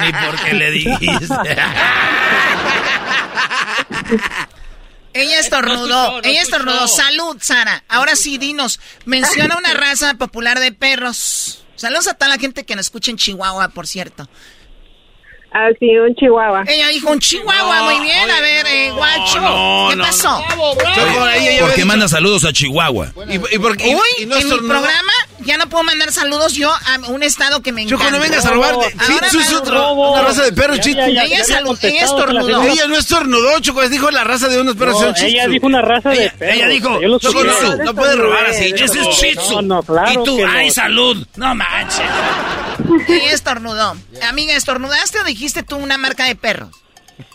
Ni 0.00 0.12
porque 0.12 0.54
le 0.54 0.70
dijiste. 0.70 1.26
Ella 5.14 5.40
estornudó, 5.40 6.20
ella 6.22 6.42
estornudó. 6.42 6.86
Salud, 6.88 7.36
Sara. 7.40 7.84
Ahora 7.88 8.16
sí, 8.16 8.38
dinos, 8.38 8.80
menciona 9.04 9.56
una 9.56 9.74
raza 9.74 10.14
popular 10.14 10.60
de 10.60 10.72
perros. 10.72 11.64
Saludos 11.76 12.08
a 12.08 12.14
toda 12.14 12.28
la 12.28 12.38
gente 12.38 12.64
que 12.64 12.74
nos 12.76 12.86
escucha 12.86 13.10
en 13.10 13.16
Chihuahua, 13.16 13.68
por 13.68 13.86
cierto. 13.86 14.28
Ah, 15.52 15.68
sí, 15.80 15.96
un 15.96 16.14
chihuahua. 16.14 16.64
Ella 16.68 16.88
dijo 16.88 17.10
un 17.10 17.18
chihuahua, 17.18 17.82
muy 17.82 18.00
bien. 18.04 18.30
A 18.30 18.40
ver, 18.40 18.66
eh, 18.66 18.90
guacho, 18.92 19.40
no, 19.40 19.86
¿qué 19.90 19.96
no, 19.96 20.04
pasó? 20.04 20.42
¿Por 21.60 21.74
qué 21.74 21.84
manda 21.84 22.06
saludos 22.06 22.44
a 22.44 22.52
Chihuahua? 22.52 23.12
¿Y, 23.28 23.34
y 23.54 23.58
por 23.58 23.76
qué? 23.76 23.94
Uy, 23.94 24.22
y 24.22 24.26
no 24.26 24.36
en 24.36 24.44
mi 24.48 24.56
programa 24.58 25.12
ya 25.40 25.56
no 25.56 25.66
puedo 25.68 25.82
mandar 25.84 26.12
saludos 26.12 26.52
yo 26.54 26.70
a 26.70 26.98
un 27.10 27.22
estado 27.22 27.62
que 27.62 27.72
me 27.72 27.82
encanta. 27.82 28.04
Choco, 28.04 28.16
no 28.16 28.22
vengas 28.22 28.44
a 28.44 28.50
robarte. 28.50 28.94
Shih 29.06 29.18
Tzu 29.28 29.40
es 29.40 29.52
otro- 29.54 29.92
una 29.94 30.22
raza 30.22 30.42
de 30.42 30.52
perros, 30.52 30.80
Tzu. 30.80 30.90
Ella, 30.90 31.44
salud, 31.44 31.78
ella 31.82 32.04
estornudó. 32.04 32.62
Ella 32.64 32.86
no 32.86 32.96
estornudó, 32.96 33.58
Choco, 33.60 33.88
dijo 33.88 34.10
la 34.10 34.24
raza 34.24 34.48
de 34.48 34.60
unos 34.60 34.76
perros. 34.76 35.00
No, 35.00 35.14
son 35.16 35.24
ella 35.24 35.48
dijo 35.48 35.66
una 35.66 35.80
raza 35.80 36.10
de 36.10 36.24
Ella- 36.24 36.34
perros. 36.38 36.56
Ella 36.56 36.68
dijo, 36.68 37.00
Yo 37.00 37.08
lo 37.08 37.18
Choco, 37.18 37.42
no, 37.44 37.76
no 37.76 37.94
puede 37.94 38.16
robar 38.16 38.46
así. 38.46 38.74
Ese 38.76 39.00
es 39.00 39.38
claro 39.86 40.12
y 40.12 40.24
tú, 40.24 40.38
ay, 40.46 40.70
salud. 40.70 41.26
No 41.36 41.54
manches. 41.54 42.04
Ella 43.08 43.32
estornudó. 43.32 43.96
Amiga, 44.28 44.54
¿estornudaste 44.54 45.20
o 45.20 45.24
dijiste 45.24 45.37
tú 45.62 45.76
una 45.76 45.98
marca 45.98 46.24
de 46.24 46.36
perros? 46.36 46.70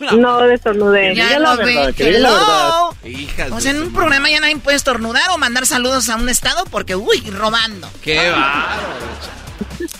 No 0.00 0.40
destornudé. 0.40 1.14
Ya 1.14 1.38
lo 1.38 1.56
ve. 1.56 1.94
Hello. 1.98 2.96
Hijas 3.04 3.52
O 3.52 3.60
sea, 3.60 3.72
en 3.72 3.82
un 3.82 3.92
programa 3.92 4.30
ya 4.30 4.40
nadie 4.40 4.56
puede 4.56 4.76
estornudar 4.76 5.30
o 5.30 5.38
mandar 5.38 5.66
saludos 5.66 6.08
a 6.08 6.16
un 6.16 6.28
estado 6.28 6.64
porque, 6.66 6.96
uy, 6.96 7.20
robando. 7.30 7.90
Qué 8.02 8.30
bárbaro. 8.30 9.04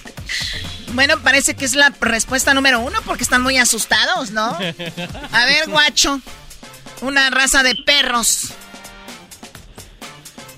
Bueno, 0.94 1.18
parece 1.18 1.56
que 1.56 1.64
es 1.64 1.74
la 1.74 1.92
respuesta 2.00 2.54
número 2.54 2.78
uno 2.78 3.00
porque 3.04 3.24
están 3.24 3.42
muy 3.42 3.58
asustados, 3.58 4.30
¿no? 4.30 4.56
A 5.32 5.44
ver, 5.44 5.68
guacho. 5.68 6.20
Una 7.00 7.30
raza 7.30 7.64
de 7.64 7.74
perros. 7.74 8.50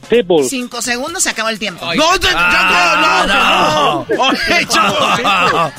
Pitbull. 0.09 0.49
Cinco 0.49 0.81
segundos, 0.83 1.23
se 1.23 1.31
acabó 1.31 1.49
el 1.49 1.59
tiempo. 1.59 1.85
No, 1.95 2.17
Choco, 2.19 2.39
no, 2.39 3.27
no. 3.27 4.01
Oye, 4.19 4.67
Choco. 4.69 5.73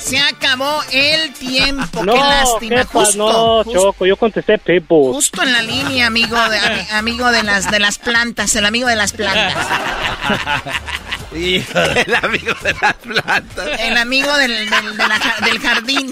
Se 0.00 0.18
acabó 0.18 0.82
el 0.92 1.32
tiempo. 1.34 2.04
No, 2.04 2.12
Qué 2.14 2.18
lástima. 2.20 2.76
¿qué 2.76 2.84
pa- 2.84 3.00
Justo, 3.04 3.64
no, 3.64 3.72
Choco, 3.72 4.06
yo 4.06 4.16
contesté 4.16 4.58
Pitbull. 4.58 5.12
justo 5.14 5.42
en 5.42 5.52
la 5.52 5.62
línea, 5.62 6.06
amigo 6.06 6.36
de, 6.48 6.58
ami- 6.60 6.90
amigo 6.92 7.30
de 7.30 7.42
las 7.42 7.70
de 7.70 7.78
las 7.80 7.98
plantas, 7.98 8.54
el 8.56 8.66
amigo 8.66 8.88
de 8.88 8.96
las 8.96 9.12
plantas. 9.12 9.54
El 11.34 12.14
amigo 12.14 12.54
de 12.62 12.74
las 12.80 12.94
plantas. 12.94 13.80
El 13.80 13.96
amigo 13.96 14.36
del, 14.36 14.68
del, 14.68 14.96
de 14.96 15.08
la 15.08 15.18
ja- 15.18 15.44
del 15.44 15.58
jardín. 15.60 16.10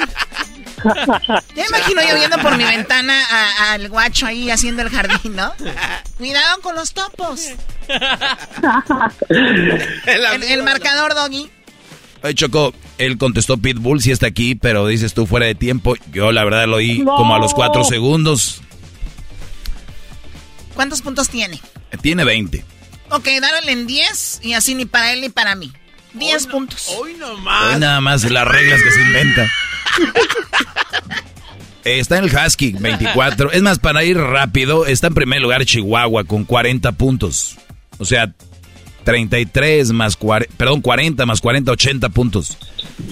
Ya 1.56 1.66
imagino 1.66 2.02
yo 2.08 2.14
viendo 2.14 2.38
por 2.38 2.56
mi 2.56 2.62
ventana 2.62 3.20
al 3.72 3.88
guacho 3.88 4.26
ahí 4.26 4.48
haciendo 4.48 4.82
el 4.82 4.90
jardín, 4.90 5.34
¿no? 5.34 5.52
Cuidado 6.18 6.60
con 6.62 6.76
los 6.76 6.92
topos. 6.94 7.48
El, 9.28 10.42
el 10.44 10.62
marcador, 10.62 11.14
Doggy. 11.14 11.50
Oye, 12.22 12.34
Choco, 12.34 12.74
él 12.98 13.18
contestó 13.18 13.58
Pitbull, 13.58 14.00
sí 14.02 14.10
está 14.12 14.26
aquí, 14.28 14.54
pero 14.54 14.86
dices 14.86 15.14
tú 15.14 15.26
fuera 15.26 15.46
de 15.46 15.54
tiempo. 15.54 15.94
Yo 16.12 16.30
la 16.32 16.44
verdad 16.44 16.66
lo 16.66 16.76
oí 16.76 17.02
como 17.04 17.34
a 17.34 17.38
los 17.38 17.54
cuatro 17.54 17.84
segundos. 17.84 18.60
¿Cuántos 20.74 21.02
puntos 21.02 21.28
tiene? 21.28 21.60
Tiene 22.02 22.24
20. 22.24 22.64
Ok, 23.10 23.26
dárale 23.40 23.72
en 23.72 23.86
10 23.86 24.40
y 24.42 24.52
así 24.54 24.74
ni 24.74 24.84
para 24.84 25.12
él 25.12 25.20
ni 25.20 25.28
para 25.28 25.54
mí. 25.54 25.72
10 26.14 26.46
puntos. 26.48 26.88
Hoy 26.98 27.14
nomás. 27.14 27.74
Hoy 27.74 27.80
nada 27.80 28.00
más 28.00 28.24
las 28.30 28.46
reglas 28.46 28.80
que 28.82 28.90
se 28.90 29.00
inventa. 29.00 29.50
Eh, 31.84 31.98
Está 32.00 32.18
en 32.18 32.24
el 32.24 32.30
Husky, 32.36 32.72
24. 32.72 33.52
Es 33.52 33.62
más, 33.62 33.78
para 33.78 34.04
ir 34.04 34.18
rápido, 34.18 34.84
está 34.86 35.06
en 35.06 35.14
primer 35.14 35.40
lugar 35.40 35.64
Chihuahua 35.64 36.24
con 36.24 36.44
40 36.44 36.92
puntos. 36.92 37.56
O 37.98 38.04
sea, 38.04 38.32
33 39.04 39.92
más 39.92 40.16
40, 40.16 40.54
perdón, 40.56 40.82
40 40.82 41.24
más 41.24 41.40
40, 41.40 41.72
80 41.72 42.08
puntos 42.10 42.58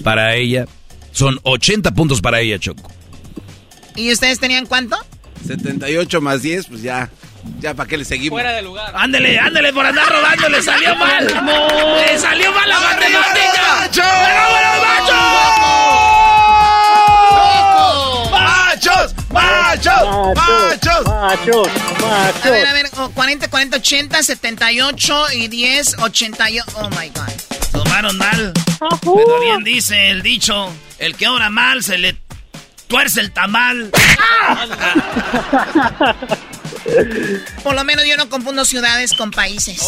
para 0.05 0.35
ella. 0.35 0.67
Son 1.13 1.39
80 1.43 1.93
puntos 1.95 2.21
para 2.21 2.41
ella, 2.41 2.59
Choco. 2.59 2.91
¿Y 3.95 4.13
ustedes 4.13 4.39
tenían 4.39 4.67
cuánto? 4.67 4.97
78 5.47 6.21
más 6.21 6.43
10, 6.43 6.67
pues 6.67 6.83
ya. 6.83 7.11
Ya, 7.61 7.75
¿para 7.75 7.89
qué 7.89 7.97
le 7.97 8.05
seguimos? 8.05 8.37
Fuera 8.37 8.53
de 8.53 8.63
lugar. 8.63 8.93
Ándele, 8.95 9.39
ándele 9.39 9.73
por 9.73 9.87
andar 9.87 10.07
robando, 10.09 10.49
le 10.49 10.63
salió 10.63 10.95
mal. 10.97 11.27
No. 11.45 11.97
Le 11.97 12.19
salió 12.19 12.53
mal 12.53 12.69
la 12.69 12.77
¡Arriba 12.77 13.21
matemática. 13.21 13.63
¡Machos! 18.31 19.15
¡Machos! 19.31 20.35
¡Machos! 20.35 21.07
Machos, 21.07 21.07
A 21.07 21.21
machos. 22.07 22.51
ver, 22.51 22.67
a 22.67 22.73
ver, 22.73 22.87
oh, 22.99 23.11
40, 23.11 23.49
40, 23.49 23.77
80, 23.79 24.23
78 24.23 25.25
y 25.35 25.49
10, 25.49 25.99
88. 25.99 26.65
Oh 26.77 26.89
my 26.91 27.09
God. 27.09 27.33
Tomaron 27.73 28.17
mal. 28.19 28.53
Pero 29.03 29.41
bien 29.41 29.65
dice 29.65 30.11
el 30.11 30.23
dicho, 30.23 30.73
el 30.99 31.17
que 31.17 31.29
obra 31.29 31.51
mal 31.51 31.83
se 31.83 31.99
le 31.99 32.17
tuerce 32.89 33.21
el 33.21 33.33
tamal. 33.33 33.91
Por 37.63 37.75
lo 37.75 37.85
menos 37.85 38.05
yo 38.07 38.17
no 38.17 38.29
confundo 38.29 38.65
ciudades 38.65 39.13
con 39.15 39.31
países. 39.31 39.81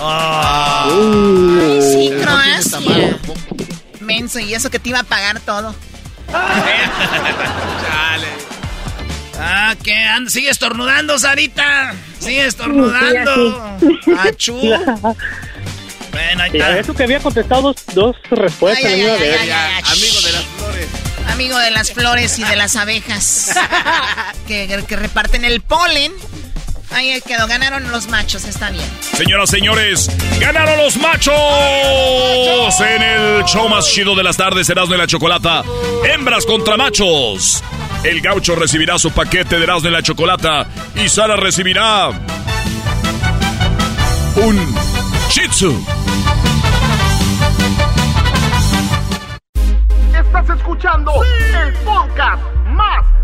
Ay, 0.00 1.80
sí, 1.82 2.08
tienes 2.08 2.22
Croacia. 2.22 3.18
Menso, 4.00 4.38
y 4.38 4.54
eso 4.54 4.70
que 4.70 4.78
te 4.78 4.90
iba 4.90 5.00
a 5.00 5.04
pagar 5.04 5.40
todo. 5.40 5.74
Ah, 9.38 9.74
que 9.82 9.94
sigue 10.28 10.50
estornudando, 10.50 11.18
Sarita. 11.18 11.94
Sigue 12.20 12.46
estornudando. 12.46 13.78
Achú. 14.18 14.60
Bueno, 16.14 16.44
ahí 16.44 16.50
está. 16.52 16.78
eso 16.78 16.94
que 16.94 17.02
había 17.02 17.18
contestado 17.18 17.60
dos, 17.62 17.76
dos 17.92 18.16
respuestas. 18.30 18.84
Ay, 18.84 18.92
ay, 18.92 19.00
en 19.00 19.06
una 19.06 19.14
ay, 19.14 19.20
vez. 19.20 19.36
ay, 19.40 19.50
ay, 19.50 19.72
ay. 19.74 19.82
Amigo 19.90 20.20
de 20.20 20.32
las 20.32 20.44
flores. 20.44 20.88
Amigo 21.32 21.58
de 21.58 21.70
las 21.72 21.90
flores 21.92 22.38
y 22.38 22.44
de 22.44 22.54
las 22.54 22.76
abejas 22.76 23.50
que, 24.46 24.84
que 24.86 24.94
reparten 24.96 25.44
el 25.44 25.60
polen. 25.60 26.12
Ahí 26.94 27.20
quedó, 27.26 27.48
ganaron 27.48 27.90
los 27.90 28.06
machos, 28.06 28.44
está 28.44 28.70
bien. 28.70 28.84
Señoras, 29.00 29.50
señores, 29.50 30.08
ganaron 30.38 30.78
los 30.78 30.96
machos 30.96 31.34
en 32.80 33.02
el 33.02 33.44
show 33.46 33.68
más 33.68 33.90
chido 33.90 34.14
de 34.14 34.22
las 34.22 34.36
tardes, 34.36 34.70
Erasmo 34.70 34.94
y 34.94 34.98
la 34.98 35.08
Chocolata. 35.08 35.64
Hembras 36.04 36.46
contra 36.46 36.76
machos. 36.76 37.64
El 38.04 38.20
gaucho 38.20 38.54
recibirá 38.54 38.96
su 38.98 39.10
paquete 39.10 39.56
de 39.58 39.64
Erasmo 39.64 39.88
y 39.88 39.92
la 39.92 40.02
Chocolata 40.02 40.68
y 40.94 41.08
Sara 41.08 41.34
recibirá 41.34 42.10
un 44.36 44.74
Shih 45.30 45.48
Tzu. 45.48 45.84
Estás 50.16 50.50
escuchando 50.56 51.12
el 51.24 51.72
podcast 51.84 52.42
más 52.66 53.23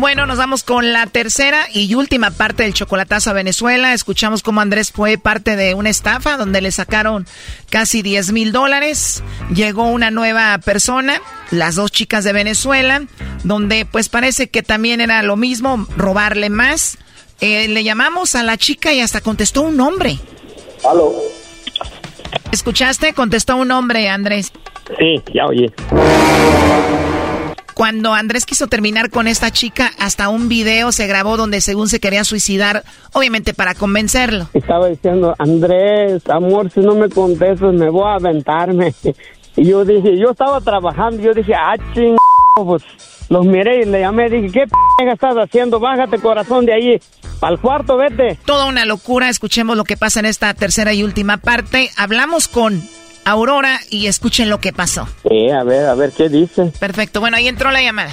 Bueno, 0.00 0.24
nos 0.24 0.38
vamos 0.38 0.64
con 0.64 0.94
la 0.94 1.04
tercera 1.04 1.66
y 1.74 1.94
última 1.94 2.30
parte 2.30 2.62
del 2.62 2.72
chocolatazo 2.72 3.28
a 3.28 3.34
Venezuela. 3.34 3.92
Escuchamos 3.92 4.42
cómo 4.42 4.62
Andrés 4.62 4.92
fue 4.92 5.18
parte 5.18 5.56
de 5.56 5.74
una 5.74 5.90
estafa 5.90 6.38
donde 6.38 6.62
le 6.62 6.72
sacaron 6.72 7.26
casi 7.68 8.00
10 8.00 8.32
mil 8.32 8.50
dólares. 8.50 9.22
Llegó 9.54 9.88
una 9.88 10.10
nueva 10.10 10.56
persona, 10.56 11.20
las 11.50 11.74
dos 11.74 11.92
chicas 11.92 12.24
de 12.24 12.32
Venezuela, 12.32 13.02
donde 13.44 13.84
pues 13.84 14.08
parece 14.08 14.48
que 14.48 14.62
también 14.62 15.02
era 15.02 15.22
lo 15.22 15.36
mismo, 15.36 15.86
robarle 15.98 16.48
más. 16.48 16.96
Eh, 17.42 17.68
le 17.68 17.84
llamamos 17.84 18.34
a 18.36 18.42
la 18.42 18.56
chica 18.56 18.94
y 18.94 19.00
hasta 19.00 19.20
contestó 19.20 19.60
un 19.60 19.76
nombre. 19.76 20.18
¿Aló? 20.90 21.12
¿Escuchaste? 22.52 23.12
Contestó 23.12 23.56
un 23.56 23.70
hombre, 23.70 24.08
Andrés. 24.08 24.50
Sí, 24.98 25.22
ya 25.34 25.44
oye. 25.44 25.70
Cuando 27.80 28.12
Andrés 28.12 28.44
quiso 28.44 28.66
terminar 28.66 29.08
con 29.08 29.26
esta 29.26 29.50
chica, 29.50 29.90
hasta 29.98 30.28
un 30.28 30.50
video 30.50 30.92
se 30.92 31.06
grabó 31.06 31.38
donde 31.38 31.62
según 31.62 31.88
se 31.88 31.98
quería 31.98 32.24
suicidar, 32.24 32.84
obviamente 33.14 33.54
para 33.54 33.74
convencerlo. 33.74 34.48
Estaba 34.52 34.88
diciendo, 34.88 35.34
Andrés, 35.38 36.22
amor, 36.28 36.70
si 36.70 36.80
no 36.80 36.94
me 36.94 37.08
contestas 37.08 37.72
me 37.72 37.88
voy 37.88 38.04
a 38.04 38.16
aventarme. 38.16 38.92
Y 39.56 39.64
yo 39.64 39.84
dije, 39.86 40.18
yo 40.18 40.30
estaba 40.32 40.60
trabajando, 40.60 41.22
yo 41.22 41.32
dije, 41.32 41.54
ah, 41.54 41.74
ching, 41.94 42.16
pues 42.54 42.82
los 43.30 43.46
miré 43.46 43.82
y 43.82 43.84
le 43.86 44.00
llamé, 44.00 44.28
dije, 44.28 44.48
¿qué 44.52 44.66
p 44.66 45.10
estás 45.10 45.34
haciendo? 45.36 45.80
Bájate 45.80 46.18
corazón 46.18 46.66
de 46.66 46.74
ahí, 46.74 47.00
al 47.40 47.58
cuarto 47.58 47.96
vete. 47.96 48.38
Toda 48.44 48.66
una 48.66 48.84
locura, 48.84 49.30
escuchemos 49.30 49.76
lo 49.78 49.84
que 49.84 49.96
pasa 49.96 50.20
en 50.20 50.26
esta 50.26 50.52
tercera 50.52 50.92
y 50.92 51.02
última 51.02 51.38
parte. 51.38 51.90
Hablamos 51.96 52.46
con 52.46 52.80
Aurora 53.24 53.80
y 53.90 54.06
escuchen 54.06 54.48
lo 54.48 54.58
que 54.58 54.72
pasó. 54.72 55.08
Eh, 55.24 55.52
a 55.52 55.62
ver, 55.62 55.86
a 55.86 55.94
ver, 55.94 56.12
¿qué 56.12 56.28
dice? 56.28 56.72
Perfecto, 56.78 57.20
bueno, 57.20 57.36
ahí 57.36 57.48
entró 57.48 57.70
la 57.70 57.82
llamada. 57.82 58.12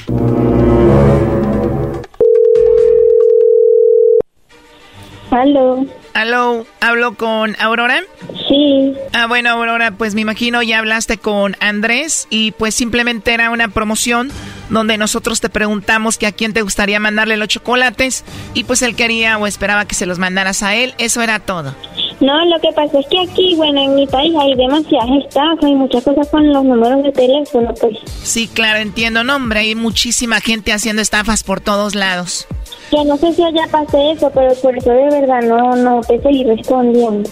Aló. 5.31 5.85
Aló, 6.17 6.65
¿hablo 6.81 7.13
con 7.13 7.55
Aurora? 7.59 8.01
Sí. 8.49 8.91
Ah, 9.13 9.27
bueno, 9.27 9.51
Aurora, 9.51 9.91
pues 9.91 10.15
me 10.15 10.21
imagino 10.21 10.63
ya 10.63 10.79
hablaste 10.79 11.19
con 11.19 11.55
Andrés 11.59 12.25
y 12.31 12.53
pues 12.53 12.73
simplemente 12.73 13.35
era 13.35 13.51
una 13.51 13.67
promoción 13.67 14.31
donde 14.71 14.97
nosotros 14.97 15.41
te 15.41 15.49
preguntamos 15.49 16.17
que 16.17 16.25
a 16.25 16.31
quién 16.31 16.53
te 16.53 16.63
gustaría 16.63 16.99
mandarle 16.99 17.37
los 17.37 17.49
chocolates 17.49 18.25
y 18.55 18.63
pues 18.63 18.81
él 18.81 18.95
quería 18.95 19.37
o 19.37 19.45
esperaba 19.45 19.85
que 19.85 19.93
se 19.93 20.07
los 20.07 20.17
mandaras 20.17 20.63
a 20.63 20.73
él, 20.73 20.95
eso 20.97 21.21
era 21.21 21.37
todo. 21.37 21.75
No, 22.19 22.45
lo 22.45 22.59
que 22.61 22.71
pasa 22.71 22.97
es 22.97 23.05
que 23.11 23.19
aquí, 23.19 23.53
bueno, 23.55 23.79
en 23.79 23.93
mi 23.93 24.07
país 24.07 24.33
hay 24.39 24.55
demasiadas 24.55 25.23
estafas 25.23 25.69
y 25.69 25.75
muchas 25.75 26.03
cosas 26.03 26.27
con 26.29 26.51
los 26.51 26.63
números 26.63 27.03
de 27.03 27.11
teléfono, 27.11 27.75
pues. 27.79 27.95
Sí, 28.23 28.47
claro, 28.47 28.79
entiendo, 28.79 29.23
no, 29.23 29.35
hombre, 29.35 29.59
hay 29.59 29.75
muchísima 29.75 30.41
gente 30.41 30.73
haciendo 30.73 31.03
estafas 31.03 31.43
por 31.43 31.61
todos 31.61 31.93
lados. 31.93 32.47
Yo 32.91 33.03
no 33.03 33.17
sé 33.17 33.33
si 33.33 33.43
allá 33.43 33.67
pase 33.69 34.11
eso, 34.11 34.31
pero 34.33 34.53
por 34.55 34.77
eso 34.77 34.91
de 34.91 35.09
verdad 35.09 35.41
no, 35.41 35.75
no 35.75 36.01
te 36.01 36.21
seguí 36.21 36.43
respondiendo. 36.43 37.29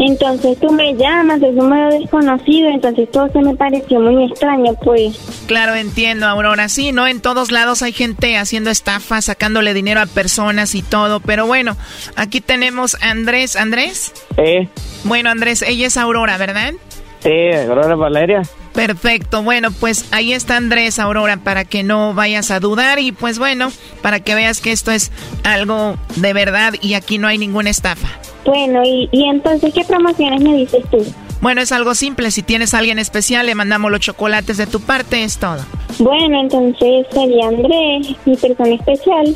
Entonces 0.00 0.56
tú 0.60 0.70
me 0.70 0.94
llamas, 0.94 1.42
es 1.42 1.50
un 1.50 1.56
número 1.56 1.90
desconocido, 1.90 2.68
entonces 2.68 3.10
todo 3.10 3.28
se 3.32 3.40
me 3.40 3.56
pareció 3.56 3.98
muy 3.98 4.30
extraño, 4.30 4.74
pues. 4.74 5.18
Claro, 5.46 5.74
entiendo, 5.74 6.26
Aurora. 6.26 6.68
Sí, 6.68 6.92
¿no? 6.92 7.08
En 7.08 7.20
todos 7.20 7.50
lados 7.50 7.82
hay 7.82 7.92
gente 7.92 8.36
haciendo 8.36 8.70
estafas, 8.70 9.24
sacándole 9.24 9.74
dinero 9.74 10.00
a 10.00 10.06
personas 10.06 10.76
y 10.76 10.82
todo. 10.82 11.18
Pero 11.18 11.46
bueno, 11.46 11.76
aquí 12.14 12.40
tenemos 12.40 12.96
a 13.02 13.10
Andrés. 13.10 13.56
¿Andrés? 13.56 14.12
Sí. 14.36 14.68
Bueno, 15.02 15.30
Andrés, 15.30 15.62
ella 15.62 15.88
es 15.88 15.96
Aurora, 15.96 16.38
¿verdad? 16.38 16.74
Sí, 17.20 17.50
Aurora 17.68 17.96
Valeria. 17.96 18.42
Perfecto, 18.78 19.42
bueno, 19.42 19.72
pues 19.72 20.06
ahí 20.12 20.32
está 20.32 20.56
Andrés, 20.56 21.00
Aurora, 21.00 21.38
para 21.38 21.64
que 21.64 21.82
no 21.82 22.14
vayas 22.14 22.52
a 22.52 22.60
dudar 22.60 23.00
y 23.00 23.10
pues 23.10 23.40
bueno, 23.40 23.72
para 24.02 24.20
que 24.20 24.36
veas 24.36 24.60
que 24.60 24.70
esto 24.70 24.92
es 24.92 25.10
algo 25.42 25.96
de 26.14 26.32
verdad 26.32 26.74
y 26.80 26.94
aquí 26.94 27.18
no 27.18 27.26
hay 27.26 27.38
ninguna 27.38 27.70
estafa. 27.70 28.06
Bueno, 28.44 28.84
y, 28.84 29.08
y 29.10 29.24
entonces, 29.24 29.74
¿qué 29.74 29.82
promociones 29.82 30.40
me 30.42 30.54
dices 30.58 30.84
tú? 30.92 31.04
Bueno, 31.40 31.60
es 31.60 31.72
algo 31.72 31.96
simple, 31.96 32.30
si 32.30 32.44
tienes 32.44 32.72
a 32.72 32.78
alguien 32.78 33.00
especial, 33.00 33.46
le 33.46 33.56
mandamos 33.56 33.90
los 33.90 33.98
chocolates 33.98 34.58
de 34.58 34.68
tu 34.68 34.78
parte, 34.78 35.24
es 35.24 35.38
todo. 35.38 35.58
Bueno, 35.98 36.40
entonces 36.40 37.04
sería 37.10 37.48
Andrés, 37.48 38.14
mi 38.26 38.36
persona 38.36 38.76
especial. 38.76 39.34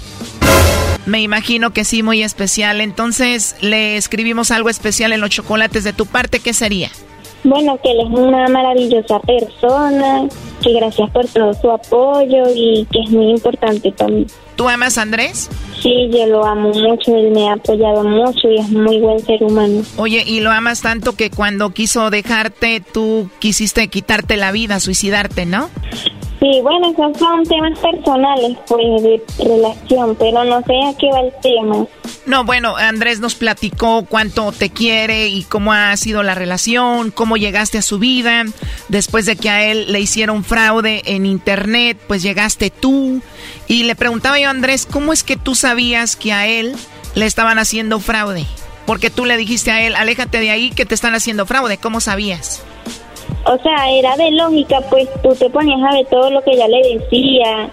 Me 1.05 1.21
imagino 1.21 1.73
que 1.73 1.85
sí, 1.85 2.05
muy 2.05 2.23
especial. 2.23 2.81
Entonces, 2.81 3.57
le 3.61 3.97
escribimos 3.97 4.53
algo 4.53 4.69
especial 4.69 5.13
en 5.13 5.21
los 5.21 5.31
chocolates 5.31 5.83
de 5.83 5.93
tu 5.93 6.07
parte, 6.07 6.39
¿qué 6.39 6.55
sería? 6.55 6.93
Bueno, 7.45 7.79
que 7.83 7.91
él 7.91 8.01
es 8.01 8.09
una 8.09 8.47
maravillosa 8.49 9.19
persona, 9.21 10.29
que 10.63 10.73
gracias 10.75 11.11
por 11.11 11.27
todo 11.27 11.53
su 11.55 11.71
apoyo 11.71 12.45
y 12.55 12.87
que 12.91 13.01
es 13.01 13.11
muy 13.11 13.31
importante 13.31 13.91
para 13.93 14.13
mí. 14.13 14.27
¿Tú 14.55 14.69
amas 14.69 14.97
a 14.97 15.03
Andrés? 15.03 15.51
Sí, 15.81 16.09
yo 16.13 16.27
lo 16.27 16.45
amo 16.45 16.69
mucho, 16.69 17.17
él 17.17 17.33
me 17.33 17.49
ha 17.49 17.55
apoyado 17.55 18.05
mucho 18.05 18.49
y 18.49 18.59
es 18.59 18.71
muy 18.71 19.01
buen 19.01 19.19
ser 19.21 19.43
humano. 19.43 19.83
Oye, 19.97 20.23
y 20.25 20.41
lo 20.41 20.53
amas 20.53 20.83
tanto 20.83 21.17
que 21.17 21.31
cuando 21.31 21.71
quiso 21.71 22.11
dejarte, 22.11 22.81
tú 22.81 23.29
quisiste 23.41 23.89
quitarte 23.89 24.37
la 24.37 24.53
vida, 24.53 24.79
suicidarte, 24.79 25.45
¿no? 25.45 25.69
Sí, 26.39 26.61
bueno, 26.63 26.91
esos 26.91 27.19
son 27.19 27.45
temas 27.45 27.79
personales, 27.79 28.57
pues, 28.69 29.03
de 29.03 29.23
relación, 29.39 30.17
pero 30.17 30.45
no 30.45 30.61
sé 30.63 30.75
a 30.85 30.97
qué 30.99 31.09
va 31.11 31.21
el 31.21 31.33
tema. 31.41 31.87
No, 32.25 32.45
bueno, 32.45 32.77
Andrés 32.77 33.19
nos 33.19 33.35
platicó 33.35 34.05
cuánto 34.09 34.53
te 34.53 34.71
quiere 34.71 35.27
y 35.27 35.43
cómo 35.43 35.73
ha 35.73 35.97
sido 35.97 36.23
la 36.23 36.37
relación, 36.37 37.11
cómo 37.11 37.37
llegaste 37.37 37.79
a 37.79 37.83
su 37.83 37.99
vida. 37.99 38.45
Después 38.89 39.27
de 39.27 39.35
que 39.35 39.51
a 39.51 39.65
él 39.65 39.91
le 39.93 40.01
hicieron 40.01 40.45
fraude 40.45 41.03
en 41.05 41.27
internet, 41.27 41.99
pues 42.07 42.23
llegaste 42.23 42.71
tú. 42.71 43.21
Y 43.67 43.83
le 43.85 43.97
preguntaba 43.97 44.39
yo 44.39 44.47
a 44.47 44.51
Andrés, 44.51 44.87
¿cómo 44.91 45.13
es 45.13 45.25
que 45.25 45.37
tú 45.37 45.57
sabías 45.57 46.15
que 46.15 46.33
a 46.33 46.47
él 46.47 46.77
le 47.17 47.27
estaban 47.27 47.59
haciendo 47.59 47.99
fraude? 47.99 48.47
Porque 48.87 49.11
tú 49.11 49.25
le 49.25 49.37
dijiste 49.37 49.73
a 49.73 49.83
él, 49.83 49.97
aléjate 49.97 50.39
de 50.39 50.51
ahí 50.51 50.71
que 50.71 50.87
te 50.87 50.95
están 50.95 51.15
haciendo 51.15 51.45
fraude. 51.45 51.79
¿Cómo 51.79 52.01
sabías? 52.01 52.63
O 53.47 53.59
sea, 53.61 53.91
era 53.91 54.17
de 54.17 54.31
lógica, 54.31 54.81
pues 54.89 55.09
tú 55.23 55.35
te 55.35 55.51
ponías 55.51 55.81
a 55.83 55.97
ver 55.97 56.07
todo 56.07 56.31
lo 56.31 56.43
que 56.45 56.53
ella 56.53 56.69
le 56.69 56.99
decía 56.99 57.71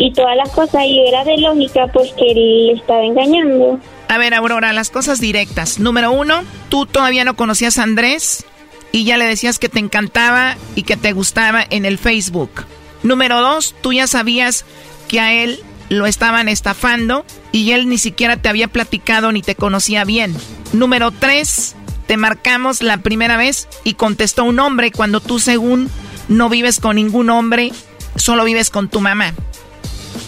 y 0.00 0.12
todas 0.12 0.34
las 0.34 0.48
cosas 0.50 0.82
y 0.86 0.98
era 1.06 1.24
de 1.24 1.36
lógica, 1.36 1.86
pues 1.92 2.10
que 2.14 2.32
él 2.32 2.66
le 2.68 2.72
estaba 2.72 3.04
engañando. 3.04 3.78
A 4.08 4.16
ver, 4.16 4.32
Aurora, 4.32 4.72
las 4.72 4.88
cosas 4.88 5.20
directas. 5.20 5.78
Número 5.78 6.10
uno, 6.10 6.42
tú 6.70 6.86
todavía 6.86 7.24
no 7.24 7.36
conocías 7.36 7.78
a 7.78 7.82
Andrés 7.82 8.46
y 8.92 9.04
ya 9.04 9.18
le 9.18 9.26
decías 9.26 9.58
que 9.58 9.68
te 9.68 9.78
encantaba 9.78 10.56
y 10.74 10.84
que 10.84 10.96
te 10.96 11.12
gustaba 11.12 11.62
en 11.68 11.84
el 11.84 11.98
Facebook. 11.98 12.64
Número 13.02 13.42
dos, 13.42 13.74
tú 13.82 13.92
ya 13.92 14.06
sabías 14.06 14.64
que 15.06 15.20
a 15.20 15.34
él 15.34 15.60
lo 15.90 16.06
estaban 16.06 16.48
estafando 16.48 17.26
y 17.52 17.72
él 17.72 17.86
ni 17.86 17.98
siquiera 17.98 18.38
te 18.38 18.48
había 18.48 18.68
platicado 18.68 19.32
ni 19.32 19.42
te 19.42 19.54
conocía 19.54 20.04
bien. 20.04 20.34
Número 20.72 21.10
tres, 21.10 21.76
te 22.06 22.16
marcamos 22.16 22.82
la 22.82 22.96
primera 22.96 23.36
vez 23.36 23.68
y 23.84 23.94
contestó 23.94 24.44
un 24.44 24.60
hombre 24.60 24.92
cuando 24.92 25.20
tú 25.20 25.38
según 25.38 25.90
no 26.28 26.48
vives 26.48 26.80
con 26.80 26.96
ningún 26.96 27.28
hombre, 27.28 27.70
solo 28.16 28.44
vives 28.44 28.70
con 28.70 28.88
tu 28.88 29.00
mamá. 29.00 29.34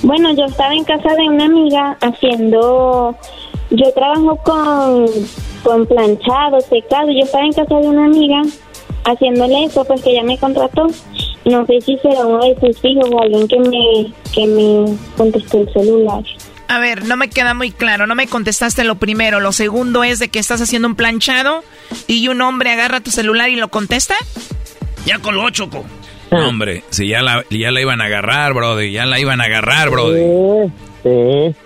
Bueno, 0.02 0.34
yo 0.34 0.44
estaba 0.46 0.74
en 0.74 0.84
casa 0.84 1.14
de 1.14 1.28
una 1.28 1.44
amiga 1.44 1.96
haciendo, 2.00 3.16
yo 3.70 3.92
trabajo 3.94 4.36
con, 4.44 5.06
con 5.62 5.86
planchado, 5.86 6.60
secado, 6.60 7.10
yo 7.12 7.24
estaba 7.24 7.44
en 7.44 7.52
casa 7.52 7.74
de 7.76 7.88
una 7.88 8.06
amiga 8.06 8.42
haciéndole 9.04 9.64
eso, 9.64 9.84
pues 9.84 10.02
que 10.02 10.10
ella 10.10 10.22
me 10.24 10.38
contrató. 10.38 10.86
No 11.44 11.66
sé 11.66 11.80
si 11.80 11.96
será 11.98 12.26
uno 12.26 12.40
de 12.44 12.54
sus 12.60 12.84
hijos 12.84 13.08
o 13.10 13.20
alguien 13.20 13.48
que 13.48 13.58
me, 13.58 14.12
que 14.32 14.46
me 14.46 14.96
contestó 15.16 15.58
el 15.58 15.72
celular. 15.72 16.22
A 16.68 16.78
ver, 16.78 17.04
no 17.04 17.16
me 17.16 17.28
queda 17.28 17.52
muy 17.52 17.70
claro, 17.70 18.06
no 18.06 18.14
me 18.14 18.26
contestaste 18.26 18.84
lo 18.84 18.94
primero. 18.94 19.40
Lo 19.40 19.52
segundo 19.52 20.04
es 20.04 20.18
de 20.18 20.28
que 20.28 20.38
estás 20.38 20.60
haciendo 20.60 20.88
un 20.88 20.94
planchado 20.94 21.62
y 22.06 22.28
un 22.28 22.40
hombre 22.40 22.70
agarra 22.70 23.00
tu 23.00 23.10
celular 23.10 23.50
y 23.50 23.56
lo 23.56 23.68
contesta. 23.68 24.14
Ya 25.04 25.18
colgó, 25.18 25.50
Choco. 25.50 25.84
No, 26.32 26.48
hombre, 26.48 26.82
si 26.90 27.08
ya 27.08 27.22
la, 27.22 27.44
ya 27.50 27.70
la 27.70 27.80
iban 27.80 28.00
a 28.00 28.06
agarrar, 28.06 28.54
brody, 28.54 28.92
ya 28.92 29.06
la 29.06 29.20
iban 29.20 29.40
a 29.40 29.44
agarrar, 29.44 29.90
brody. 29.90 30.20
Sí, 30.20 30.72
sí. 31.02 31.56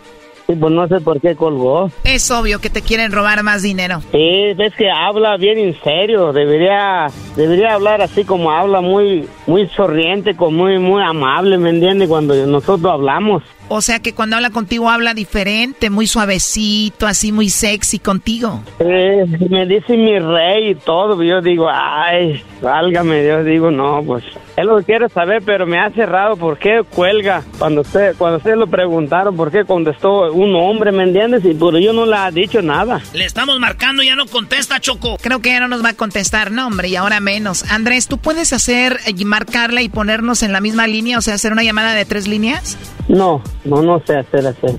Sí, 0.46 0.54
pues 0.54 0.72
no 0.72 0.86
sé 0.86 1.00
por 1.00 1.20
qué 1.20 1.34
colgó. 1.34 1.90
Es 2.04 2.30
obvio 2.30 2.60
que 2.60 2.70
te 2.70 2.80
quieren 2.80 3.10
robar 3.10 3.42
más 3.42 3.62
dinero. 3.62 4.00
Sí, 4.12 4.52
ves 4.56 4.72
que 4.76 4.88
habla 4.88 5.36
bien 5.36 5.58
en 5.58 5.74
serio. 5.82 6.32
Debería, 6.32 7.08
debería 7.34 7.74
hablar 7.74 8.00
así 8.00 8.24
como 8.24 8.52
habla, 8.52 8.80
muy, 8.80 9.28
muy 9.48 9.66
sonriente, 9.70 10.36
como 10.36 10.64
muy, 10.64 10.78
muy 10.78 11.02
amable, 11.02 11.58
¿me 11.58 11.70
entiendes? 11.70 12.08
Cuando 12.08 12.34
nosotros 12.46 12.92
hablamos. 12.92 13.42
O 13.68 13.80
sea 13.80 13.98
que 14.00 14.14
cuando 14.14 14.36
habla 14.36 14.50
contigo 14.50 14.88
habla 14.88 15.12
diferente, 15.14 15.90
muy 15.90 16.06
suavecito, 16.06 17.06
así 17.06 17.32
muy 17.32 17.50
sexy 17.50 17.98
contigo. 17.98 18.62
Eh, 18.78 19.24
me 19.50 19.66
dice 19.66 19.96
mi 19.96 20.18
rey 20.18 20.70
y 20.70 20.74
todo, 20.76 21.22
yo 21.22 21.40
digo, 21.40 21.68
ay, 21.70 22.42
válgame, 22.62 23.26
yo 23.26 23.42
digo, 23.42 23.70
no, 23.70 24.02
pues, 24.06 24.24
él 24.56 24.68
lo 24.68 24.82
quiere 24.82 25.08
saber, 25.08 25.42
pero 25.44 25.66
me 25.66 25.78
hace 25.78 26.06
raro, 26.06 26.36
¿por 26.36 26.58
qué 26.58 26.82
cuelga? 26.88 27.42
Cuando 27.58 27.80
usted, 27.80 28.14
cuando 28.16 28.38
ustedes 28.38 28.56
lo 28.56 28.66
preguntaron, 28.66 29.36
¿por 29.36 29.50
qué 29.50 29.64
contestó 29.64 30.32
un 30.32 30.54
hombre, 30.54 30.92
me 30.92 31.02
entiendes? 31.02 31.44
Y 31.44 31.54
pero 31.54 31.78
yo 31.78 31.92
no 31.92 32.06
le 32.06 32.16
ha 32.16 32.30
dicho 32.30 32.62
nada. 32.62 33.02
Le 33.12 33.24
estamos 33.24 33.58
marcando, 33.58 34.02
ya 34.02 34.14
no 34.14 34.26
contesta, 34.26 34.80
Choco. 34.80 35.18
Creo 35.20 35.40
que 35.40 35.50
ya 35.50 35.60
no 35.60 35.68
nos 35.68 35.84
va 35.84 35.90
a 35.90 35.94
contestar, 35.94 36.52
no, 36.52 36.66
hombre, 36.68 36.88
y 36.88 36.96
ahora 36.96 37.20
menos. 37.20 37.70
Andrés, 37.70 38.06
¿tú 38.06 38.18
puedes 38.18 38.52
hacer, 38.52 38.98
eh, 39.06 39.24
marcarla 39.24 39.82
y 39.82 39.88
ponernos 39.88 40.42
en 40.42 40.52
la 40.52 40.60
misma 40.60 40.86
línea, 40.86 41.18
o 41.18 41.20
sea, 41.20 41.34
hacer 41.34 41.52
una 41.52 41.64
llamada 41.64 41.94
de 41.94 42.04
tres 42.04 42.28
líneas? 42.28 42.78
No, 43.08 43.42
no, 43.66 43.82
no 43.82 44.00
sé 44.00 44.16
hacer 44.16 44.46
así. 44.46 44.78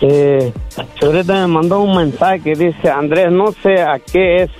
Eh, 0.00 0.52
ahorita 1.00 1.32
me 1.32 1.46
mandó 1.46 1.80
un 1.80 1.96
mensaje 1.96 2.52
dice, 2.54 2.90
Andrés, 2.90 3.30
no 3.30 3.52
sé 3.62 3.80
a 3.80 3.98
qué 3.98 4.42
es 4.42 4.50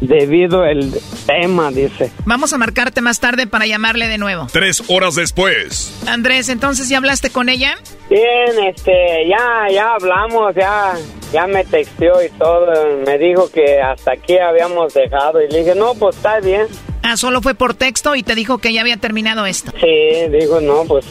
debido 0.00 0.64
el 0.64 0.94
tema, 1.26 1.70
dice. 1.70 2.10
Vamos 2.24 2.52
a 2.52 2.58
marcarte 2.58 3.00
más 3.00 3.20
tarde 3.20 3.46
para 3.46 3.66
llamarle 3.66 4.08
de 4.08 4.18
nuevo. 4.18 4.46
Tres 4.52 4.82
horas 4.88 5.14
después. 5.14 6.02
Andrés, 6.06 6.48
entonces, 6.48 6.88
¿ya 6.88 6.98
hablaste 6.98 7.30
con 7.30 7.48
ella? 7.48 7.76
Bien, 8.08 8.64
este, 8.68 9.28
ya, 9.28 9.66
ya 9.72 9.94
hablamos, 9.94 10.54
ya, 10.54 10.94
ya 11.32 11.46
me 11.46 11.64
texteó 11.64 12.22
y 12.22 12.28
todo, 12.38 12.72
me 13.04 13.18
dijo 13.18 13.50
que 13.50 13.80
hasta 13.80 14.12
aquí 14.12 14.38
habíamos 14.38 14.94
dejado 14.94 15.42
y 15.42 15.48
le 15.50 15.58
dije, 15.60 15.74
no, 15.74 15.94
pues 15.94 16.16
está 16.16 16.40
bien. 16.40 16.66
Ah, 17.02 17.16
solo 17.16 17.40
fue 17.40 17.54
por 17.54 17.74
texto 17.74 18.16
y 18.16 18.24
te 18.24 18.34
dijo 18.34 18.58
que 18.58 18.72
ya 18.72 18.80
había 18.80 18.96
terminado 18.96 19.46
esto. 19.46 19.70
Sí, 19.80 20.28
dijo, 20.28 20.60
no, 20.60 20.84
pues 20.84 21.06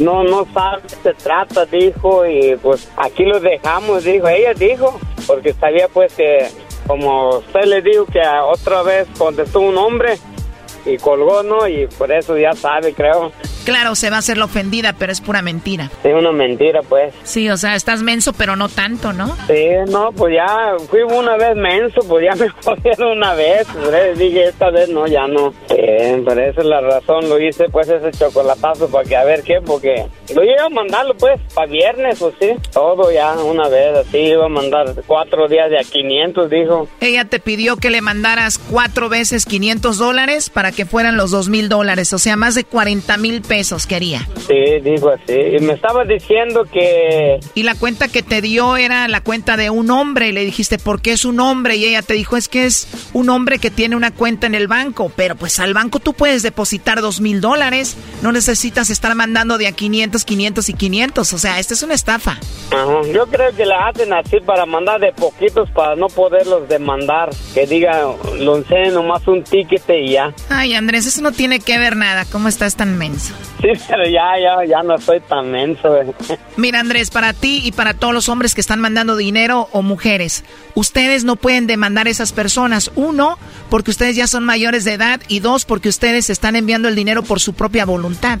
no, 0.00 0.22
no 0.22 0.46
sabe 0.52 0.82
qué 0.82 0.96
se 1.02 1.14
trata, 1.14 1.64
dijo, 1.66 2.26
y 2.26 2.56
pues 2.56 2.88
aquí 2.96 3.24
lo 3.24 3.40
dejamos, 3.40 4.04
dijo, 4.04 4.28
ella 4.28 4.52
dijo, 4.52 5.00
porque 5.26 5.54
sabía 5.54 5.88
pues 5.88 6.12
que 6.12 6.46
como 6.90 7.36
usted 7.38 7.66
le 7.66 7.82
dijo 7.82 8.04
que 8.04 8.20
otra 8.20 8.82
vez 8.82 9.06
contestó 9.16 9.60
un 9.60 9.78
hombre 9.78 10.18
y 10.84 10.96
colgó, 10.96 11.44
¿no? 11.44 11.68
Y 11.68 11.86
por 11.86 12.10
eso 12.10 12.36
ya 12.36 12.52
sabe, 12.52 12.92
creo. 12.94 13.30
Claro, 13.70 13.94
se 13.94 14.10
va 14.10 14.16
a 14.16 14.18
hacer 14.18 14.36
la 14.36 14.46
ofendida, 14.46 14.94
pero 14.94 15.12
es 15.12 15.20
pura 15.20 15.42
mentira. 15.42 15.88
Es 16.02 16.12
una 16.12 16.32
mentira, 16.32 16.80
pues. 16.82 17.14
Sí, 17.22 17.48
o 17.48 17.56
sea, 17.56 17.76
estás 17.76 18.02
menso, 18.02 18.32
pero 18.32 18.56
no 18.56 18.68
tanto, 18.68 19.12
¿no? 19.12 19.28
Sí, 19.46 19.68
no, 19.88 20.10
pues 20.10 20.34
ya 20.34 20.74
fui 20.90 21.02
una 21.02 21.36
vez 21.36 21.54
menso, 21.54 22.00
pues 22.08 22.24
ya 22.24 22.34
me 22.44 22.48
jodieron 22.48 23.18
una 23.18 23.34
vez. 23.34 23.68
Pues, 23.72 24.18
dije, 24.18 24.48
esta 24.48 24.70
vez 24.70 24.88
no, 24.88 25.06
ya 25.06 25.28
no. 25.28 25.52
Sí, 25.68 25.76
pero 25.76 26.40
esa 26.40 26.60
es 26.62 26.66
la 26.66 26.80
razón, 26.80 27.28
lo 27.28 27.40
hice, 27.40 27.68
pues, 27.68 27.88
ese 27.88 28.10
chocolatazo 28.10 28.90
para 28.90 29.08
que 29.08 29.16
a 29.16 29.22
ver 29.22 29.44
qué, 29.44 29.60
porque 29.64 30.04
lo 30.34 30.42
iba 30.42 30.64
a 30.64 30.68
mandarlo, 30.68 31.14
pues, 31.16 31.40
para 31.54 31.70
viernes, 31.70 32.18
pues 32.18 32.34
sí. 32.40 32.48
Todo 32.72 33.12
ya 33.12 33.34
una 33.34 33.68
vez, 33.68 33.98
así, 33.98 34.18
iba 34.18 34.46
a 34.46 34.48
mandar 34.48 34.94
cuatro 35.06 35.46
días 35.46 35.70
de 35.70 35.78
a 35.78 35.84
500, 35.84 36.50
dijo. 36.50 36.88
Ella 37.00 37.24
te 37.24 37.38
pidió 37.38 37.76
que 37.76 37.90
le 37.90 38.00
mandaras 38.00 38.58
cuatro 38.58 39.08
veces 39.08 39.46
500 39.46 39.96
dólares 39.96 40.50
para 40.50 40.72
que 40.72 40.86
fueran 40.86 41.16
los 41.16 41.30
dos 41.30 41.48
mil 41.48 41.68
dólares, 41.68 42.12
o 42.12 42.18
sea, 42.18 42.34
más 42.34 42.56
de 42.56 42.64
40 42.64 43.16
mil 43.16 43.42
pesos 43.42 43.59
quería. 43.86 44.26
Sí, 44.46 44.80
dijo 44.82 45.10
así. 45.10 45.34
Y 45.56 45.60
me 45.60 45.74
estaba 45.74 46.04
diciendo 46.04 46.64
que... 46.64 47.38
Y 47.54 47.62
la 47.62 47.74
cuenta 47.74 48.08
que 48.08 48.22
te 48.22 48.40
dio 48.40 48.76
era 48.76 49.08
la 49.08 49.20
cuenta 49.20 49.56
de 49.56 49.70
un 49.70 49.90
hombre 49.90 50.28
y 50.28 50.32
le 50.32 50.44
dijiste, 50.44 50.78
¿por 50.78 51.00
qué 51.00 51.12
es 51.12 51.24
un 51.24 51.40
hombre? 51.40 51.76
Y 51.76 51.84
ella 51.86 52.02
te 52.02 52.14
dijo, 52.14 52.36
es 52.36 52.48
que 52.48 52.64
es 52.64 52.88
un 53.12 53.28
hombre 53.28 53.58
que 53.58 53.70
tiene 53.70 53.96
una 53.96 54.10
cuenta 54.10 54.46
en 54.46 54.54
el 54.54 54.68
banco, 54.68 55.12
pero 55.14 55.36
pues 55.36 55.60
al 55.60 55.74
banco 55.74 56.00
tú 56.00 56.14
puedes 56.14 56.42
depositar 56.42 57.00
dos 57.00 57.20
mil 57.20 57.40
dólares, 57.40 57.96
no 58.22 58.32
necesitas 58.32 58.90
estar 58.90 59.14
mandando 59.14 59.58
de 59.58 59.66
a 59.66 59.72
500, 59.72 60.24
500 60.24 60.68
y 60.68 60.74
500, 60.74 61.32
o 61.32 61.38
sea, 61.38 61.58
esta 61.58 61.74
es 61.74 61.82
una 61.82 61.94
estafa. 61.94 62.38
Ajá. 62.70 63.00
Yo 63.12 63.26
creo 63.26 63.54
que 63.54 63.66
la 63.66 63.88
hacen 63.88 64.12
así 64.12 64.40
para 64.40 64.66
mandar 64.66 65.00
de 65.00 65.12
poquitos 65.12 65.70
para 65.70 65.96
no 65.96 66.08
poderlos 66.08 66.68
demandar, 66.68 67.30
que 67.54 67.66
diga, 67.66 68.14
lo 68.38 68.60
nomás 68.92 69.26
un 69.26 69.42
ticket 69.42 69.82
y 69.88 70.12
ya. 70.12 70.32
Ay, 70.48 70.74
Andrés, 70.74 71.06
eso 71.06 71.22
no 71.22 71.32
tiene 71.32 71.60
que 71.60 71.78
ver 71.78 71.96
nada, 71.96 72.24
¿cómo 72.30 72.48
estás 72.48 72.76
tan 72.76 72.96
menso? 72.98 73.34
Sí, 73.60 73.68
pero 73.88 74.04
ya, 74.04 74.38
ya, 74.40 74.64
ya 74.64 74.82
no 74.82 74.98
soy 74.98 75.20
tan 75.20 75.50
menso. 75.50 75.88
Mira, 76.56 76.80
Andrés, 76.80 77.10
para 77.10 77.32
ti 77.32 77.60
y 77.64 77.72
para 77.72 77.94
todos 77.94 78.14
los 78.14 78.28
hombres 78.28 78.54
que 78.54 78.60
están 78.60 78.80
mandando 78.80 79.16
dinero 79.16 79.68
o 79.72 79.82
mujeres, 79.82 80.44
ustedes 80.74 81.24
no 81.24 81.36
pueden 81.36 81.66
demandar 81.66 82.06
a 82.06 82.10
esas 82.10 82.32
personas. 82.32 82.90
Uno, 82.94 83.38
porque 83.68 83.90
ustedes 83.90 84.16
ya 84.16 84.26
son 84.26 84.44
mayores 84.44 84.84
de 84.84 84.94
edad 84.94 85.20
y 85.28 85.40
dos, 85.40 85.64
porque 85.64 85.88
ustedes 85.88 86.30
están 86.30 86.56
enviando 86.56 86.88
el 86.88 86.94
dinero 86.94 87.22
por 87.22 87.40
su 87.40 87.52
propia 87.52 87.84
voluntad. 87.84 88.38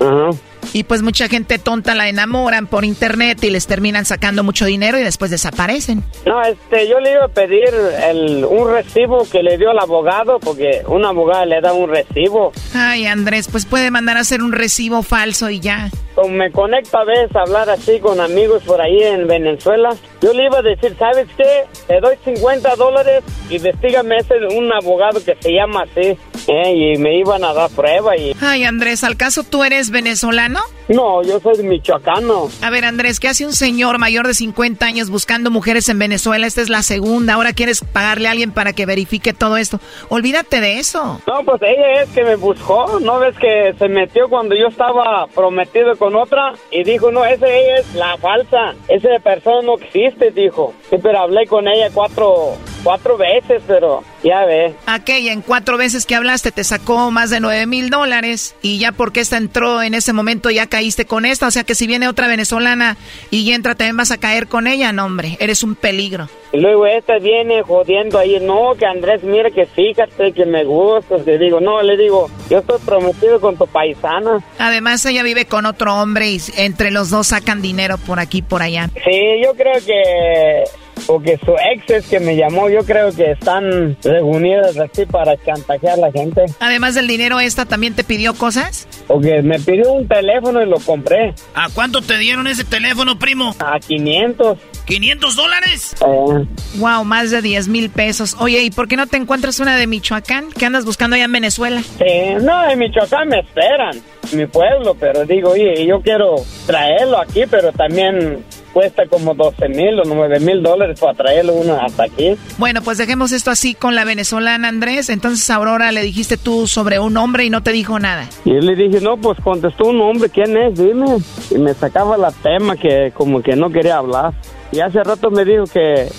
Ajá. 0.00 0.30
Y 0.72 0.84
pues 0.84 1.02
mucha 1.02 1.28
gente 1.28 1.58
tonta 1.58 1.94
la 1.94 2.08
enamoran 2.08 2.66
por 2.66 2.84
internet 2.84 3.42
y 3.42 3.50
les 3.50 3.66
terminan 3.66 4.04
sacando 4.04 4.42
mucho 4.42 4.66
dinero 4.66 4.98
y 4.98 5.02
después 5.02 5.30
desaparecen. 5.30 6.04
No, 6.24 6.42
este, 6.42 6.88
yo 6.88 7.00
le 7.00 7.12
iba 7.12 7.24
a 7.24 7.28
pedir 7.28 7.70
el, 8.08 8.44
un 8.44 8.70
recibo 8.70 9.26
que 9.30 9.42
le 9.42 9.58
dio 9.58 9.70
al 9.70 9.78
abogado, 9.78 10.38
porque 10.40 10.82
un 10.86 11.04
abogado 11.04 11.44
le 11.46 11.60
da 11.60 11.72
un 11.72 11.88
recibo. 11.88 12.52
Ay, 12.74 13.06
Andrés, 13.06 13.48
pues 13.50 13.66
puede 13.66 13.90
mandar 13.90 14.16
a 14.16 14.20
hacer 14.20 14.42
un 14.42 14.52
recibo 14.52 15.02
falso 15.02 15.50
y 15.50 15.60
ya. 15.60 15.90
Como 16.14 16.30
me 16.30 16.50
conecto 16.50 16.98
a 16.98 17.04
veces 17.04 17.34
a 17.36 17.40
hablar 17.40 17.68
así 17.68 18.00
con 18.00 18.20
amigos 18.20 18.62
por 18.62 18.80
ahí 18.80 19.02
en 19.02 19.26
Venezuela, 19.26 19.90
yo 20.22 20.32
le 20.32 20.46
iba 20.46 20.58
a 20.58 20.62
decir, 20.62 20.96
¿sabes 20.98 21.26
qué? 21.36 21.64
Te 21.86 22.00
doy 22.00 22.16
50 22.24 22.74
dólares 22.76 23.22
y 23.50 23.56
investigame 23.56 24.16
ese 24.16 24.34
un 24.56 24.72
abogado 24.72 25.22
que 25.22 25.36
se 25.40 25.52
llama 25.52 25.82
así. 25.82 26.16
¿eh? 26.48 26.94
Y 26.94 26.98
me 26.98 27.18
iban 27.18 27.44
a 27.44 27.52
dar 27.52 27.70
prueba 27.70 28.16
y... 28.16 28.34
Ay, 28.40 28.64
Andrés, 28.64 29.04
¿al 29.04 29.16
caso 29.16 29.42
tú 29.42 29.64
eres 29.64 29.90
venezolano? 29.90 30.55
No, 30.88 31.22
yo 31.22 31.40
soy 31.40 31.62
michoacano. 31.64 32.48
A 32.62 32.70
ver, 32.70 32.84
Andrés, 32.84 33.18
¿qué 33.18 33.28
hace 33.28 33.44
un 33.44 33.52
señor 33.52 33.98
mayor 33.98 34.26
de 34.26 34.34
50 34.34 34.86
años 34.86 35.10
buscando 35.10 35.50
mujeres 35.50 35.88
en 35.88 35.98
Venezuela? 35.98 36.46
Esta 36.46 36.62
es 36.62 36.68
la 36.68 36.82
segunda. 36.82 37.34
Ahora 37.34 37.52
quieres 37.52 37.80
pagarle 37.80 38.28
a 38.28 38.30
alguien 38.30 38.52
para 38.52 38.72
que 38.72 38.86
verifique 38.86 39.32
todo 39.32 39.56
esto. 39.56 39.80
Olvídate 40.08 40.60
de 40.60 40.78
eso. 40.78 41.20
No, 41.26 41.42
pues 41.44 41.60
ella 41.62 42.02
es 42.02 42.10
que 42.10 42.22
me 42.22 42.36
buscó, 42.36 43.00
¿no 43.00 43.18
ves 43.18 43.36
que 43.36 43.74
se 43.78 43.88
metió 43.88 44.28
cuando 44.28 44.54
yo 44.54 44.68
estaba 44.68 45.26
prometido 45.34 45.96
con 45.96 46.14
otra? 46.14 46.52
Y 46.70 46.84
dijo, 46.84 47.10
no, 47.10 47.24
esa 47.24 47.48
ella 47.48 47.78
es 47.80 47.94
la 47.94 48.16
falsa, 48.18 48.74
esa 48.88 49.08
persona 49.22 49.62
no 49.62 49.74
existe, 49.78 50.30
dijo. 50.30 50.72
Sí, 50.88 50.96
pero 51.02 51.20
hablé 51.20 51.46
con 51.46 51.66
ella 51.66 51.88
cuatro, 51.92 52.54
cuatro 52.84 53.16
veces, 53.16 53.62
pero 53.66 54.04
ya 54.26 54.44
ve. 54.44 54.74
Aquella, 54.86 55.32
en 55.32 55.42
cuatro 55.42 55.78
veces 55.78 56.06
que 56.06 56.14
hablaste, 56.14 56.52
te 56.52 56.64
sacó 56.64 57.10
más 57.10 57.30
de 57.30 57.40
9 57.40 57.66
mil 57.66 57.90
dólares 57.90 58.54
y 58.62 58.78
ya 58.78 58.92
porque 58.92 59.20
esta 59.20 59.36
entró 59.36 59.82
en 59.82 59.94
ese 59.94 60.12
momento 60.12 60.50
ya 60.50 60.66
caíste 60.66 61.04
con 61.04 61.24
esta. 61.24 61.46
O 61.46 61.50
sea 61.50 61.64
que 61.64 61.74
si 61.74 61.86
viene 61.86 62.08
otra 62.08 62.26
venezolana 62.26 62.96
y 63.30 63.50
entra, 63.52 63.74
también 63.74 63.96
vas 63.96 64.10
a 64.10 64.18
caer 64.18 64.48
con 64.48 64.66
ella. 64.66 64.92
No, 64.92 65.04
hombre, 65.04 65.36
eres 65.40 65.62
un 65.62 65.74
peligro. 65.74 66.28
Luego 66.52 66.86
esta 66.86 67.18
viene 67.18 67.62
jodiendo 67.62 68.18
ahí, 68.18 68.38
no, 68.40 68.74
que 68.78 68.86
Andrés, 68.86 69.22
mira 69.22 69.50
que 69.50 69.66
fíjate 69.66 70.32
que 70.32 70.46
me 70.46 70.64
gustas. 70.64 71.26
Le 71.26 71.38
digo, 71.38 71.60
no, 71.60 71.82
le 71.82 71.96
digo, 71.96 72.30
yo 72.48 72.58
estoy 72.58 72.78
prometido 72.84 73.40
con 73.40 73.56
tu 73.56 73.66
paisana. 73.66 74.42
Además, 74.58 75.04
ella 75.06 75.22
vive 75.22 75.44
con 75.44 75.66
otro 75.66 75.94
hombre 75.94 76.30
y 76.30 76.40
entre 76.56 76.90
los 76.90 77.10
dos 77.10 77.28
sacan 77.28 77.62
dinero 77.62 77.98
por 77.98 78.20
aquí 78.20 78.42
por 78.42 78.62
allá. 78.62 78.90
Sí, 79.04 79.42
yo 79.42 79.54
creo 79.54 79.74
que 79.84 80.64
o 81.06 81.20
que 81.20 81.38
su 81.38 81.52
ex 81.72 81.90
es 81.90 82.06
que 82.06 82.20
me 82.20 82.36
llamó, 82.36 82.68
yo 82.68 82.84
creo 82.84 83.12
que 83.12 83.32
están 83.32 83.96
reunidas 84.02 84.76
así 84.76 85.06
para 85.06 85.36
chantajear 85.44 85.94
a 85.94 86.08
la 86.08 86.12
gente. 86.12 86.44
Además 86.60 86.94
del 86.94 87.06
dinero, 87.06 87.38
¿esta 87.40 87.64
también 87.64 87.94
te 87.94 88.04
pidió 88.04 88.34
cosas? 88.34 88.88
O 89.08 89.20
que 89.20 89.42
me 89.42 89.58
pidió 89.60 89.92
un 89.92 90.08
teléfono 90.08 90.62
y 90.62 90.66
lo 90.66 90.78
compré. 90.80 91.34
¿A 91.54 91.68
cuánto 91.70 92.02
te 92.02 92.18
dieron 92.18 92.46
ese 92.46 92.64
teléfono, 92.64 93.18
primo? 93.18 93.54
A 93.58 93.78
500. 93.78 94.58
¿500 94.86 95.34
dólares? 95.34 95.96
Eh. 96.00 96.46
Wow, 96.76 97.04
más 97.04 97.30
de 97.30 97.42
10 97.42 97.68
mil 97.68 97.90
pesos. 97.90 98.36
Oye, 98.38 98.62
¿y 98.62 98.70
por 98.70 98.88
qué 98.88 98.96
no 98.96 99.06
te 99.06 99.16
encuentras 99.16 99.60
una 99.60 99.76
de 99.76 99.86
Michoacán? 99.86 100.50
¿Qué 100.52 100.66
andas 100.66 100.84
buscando 100.84 101.16
allá 101.16 101.24
en 101.24 101.32
Venezuela? 101.32 101.82
Sí, 101.82 102.34
no, 102.40 102.70
en 102.70 102.78
Michoacán 102.78 103.28
me 103.28 103.40
esperan, 103.40 104.00
mi 104.32 104.46
pueblo, 104.46 104.96
pero 104.98 105.24
digo, 105.24 105.50
oye, 105.50 105.86
yo 105.86 106.00
quiero 106.00 106.36
traerlo 106.66 107.20
aquí, 107.20 107.44
pero 107.50 107.72
también 107.72 108.44
cuesta 108.76 109.06
como 109.06 109.34
12 109.34 109.70
mil 109.70 109.98
o 110.00 110.02
9 110.04 110.38
mil 110.40 110.62
dólares 110.62 111.00
para 111.00 111.14
traerlo 111.14 111.54
uno 111.54 111.78
hasta 111.80 112.04
aquí. 112.04 112.36
Bueno, 112.58 112.82
pues 112.82 112.98
dejemos 112.98 113.32
esto 113.32 113.50
así 113.50 113.72
con 113.72 113.94
la 113.94 114.04
venezolana 114.04 114.68
Andrés. 114.68 115.08
Entonces, 115.08 115.48
Aurora, 115.48 115.92
le 115.92 116.02
dijiste 116.02 116.36
tú 116.36 116.66
sobre 116.66 116.98
un 116.98 117.16
hombre 117.16 117.46
y 117.46 117.48
no 117.48 117.62
te 117.62 117.72
dijo 117.72 117.98
nada. 117.98 118.28
Y 118.44 118.52
yo 118.52 118.60
le 118.60 118.76
dije, 118.76 119.00
no, 119.00 119.16
pues 119.16 119.40
contestó 119.40 119.86
un 119.86 120.02
hombre, 120.02 120.28
¿quién 120.28 120.54
es? 120.58 120.74
Dime. 120.78 121.06
Y 121.50 121.56
me 121.56 121.72
sacaba 121.72 122.18
la 122.18 122.30
tema 122.30 122.76
que 122.76 123.12
como 123.14 123.40
que 123.40 123.56
no 123.56 123.70
quería 123.70 123.96
hablar. 123.96 124.34
Y 124.70 124.80
hace 124.80 125.02
rato 125.02 125.30
me 125.30 125.46
dijo 125.46 125.64
que, 125.64 126.10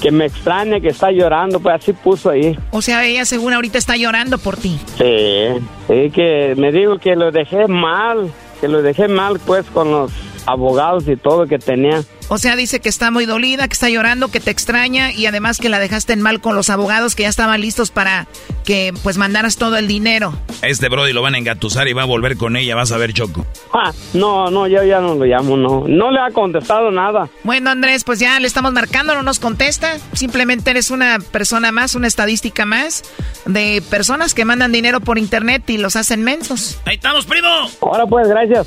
que 0.00 0.10
me 0.10 0.24
extraña, 0.24 0.80
que 0.80 0.88
está 0.88 1.10
llorando, 1.10 1.60
pues 1.60 1.74
así 1.74 1.92
puso 1.92 2.30
ahí. 2.30 2.58
O 2.70 2.80
sea, 2.80 3.04
ella 3.04 3.26
según 3.26 3.52
ahorita 3.52 3.76
está 3.76 3.94
llorando 3.94 4.38
por 4.38 4.56
ti. 4.56 4.80
Sí, 4.96 5.48
sí, 5.86 6.10
que 6.14 6.54
me 6.56 6.72
dijo 6.72 6.96
que 6.96 7.14
lo 7.14 7.30
dejé 7.30 7.68
mal, 7.68 8.30
que 8.62 8.68
lo 8.68 8.80
dejé 8.80 9.06
mal 9.06 9.38
pues 9.44 9.66
con 9.66 9.90
los 9.90 10.12
abogados 10.46 11.06
y 11.08 11.16
todo 11.16 11.46
que 11.46 11.58
tenía. 11.58 12.02
O 12.28 12.38
sea, 12.38 12.56
dice 12.56 12.80
que 12.80 12.88
está 12.88 13.10
muy 13.10 13.24
dolida, 13.24 13.68
que 13.68 13.72
está 13.72 13.88
llorando, 13.88 14.28
que 14.28 14.40
te 14.40 14.50
extraña 14.50 15.12
y 15.12 15.26
además 15.26 15.58
que 15.58 15.68
la 15.68 15.78
dejaste 15.78 16.12
en 16.12 16.22
mal 16.22 16.40
con 16.40 16.56
los 16.56 16.70
abogados 16.70 17.14
que 17.14 17.22
ya 17.22 17.28
estaban 17.28 17.60
listos 17.60 17.90
para 17.90 18.26
que 18.64 18.92
pues 19.04 19.16
mandaras 19.16 19.56
todo 19.56 19.76
el 19.76 19.86
dinero. 19.86 20.34
Este 20.62 20.88
Brody 20.88 21.12
lo 21.12 21.22
van 21.22 21.34
a 21.34 21.38
engatusar 21.38 21.86
y 21.86 21.92
va 21.92 22.02
a 22.02 22.06
volver 22.06 22.36
con 22.36 22.56
ella, 22.56 22.74
vas 22.74 22.90
a 22.90 22.96
ver 22.96 23.12
Choco. 23.12 23.46
Ah, 23.72 23.92
no, 24.12 24.50
no, 24.50 24.66
yo 24.66 24.82
ya 24.82 25.00
no 25.00 25.14
lo 25.14 25.24
llamo, 25.24 25.56
no. 25.56 25.84
No 25.86 26.10
le 26.10 26.18
ha 26.18 26.30
contestado 26.32 26.90
nada. 26.90 27.28
Bueno, 27.44 27.70
Andrés, 27.70 28.02
pues 28.02 28.18
ya 28.18 28.40
le 28.40 28.48
estamos 28.48 28.72
marcando, 28.72 29.14
no 29.14 29.22
nos 29.22 29.38
contesta. 29.38 29.96
Simplemente 30.12 30.70
eres 30.70 30.90
una 30.90 31.18
persona 31.30 31.70
más, 31.70 31.94
una 31.94 32.08
estadística 32.08 32.66
más 32.66 33.04
de 33.44 33.82
personas 33.88 34.34
que 34.34 34.44
mandan 34.44 34.72
dinero 34.72 35.00
por 35.00 35.18
internet 35.18 35.62
y 35.70 35.78
los 35.78 35.94
hacen 35.94 36.24
mensos. 36.24 36.80
Ahí 36.86 36.96
estamos, 36.96 37.24
primo. 37.24 37.48
Ahora 37.80 38.06
pues, 38.06 38.28
gracias. 38.28 38.66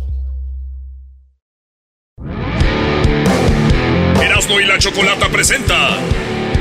Erasmo 4.41 4.59
y 4.59 4.65
la 4.65 4.79
chocolata 4.79 5.29
presenta 5.29 5.99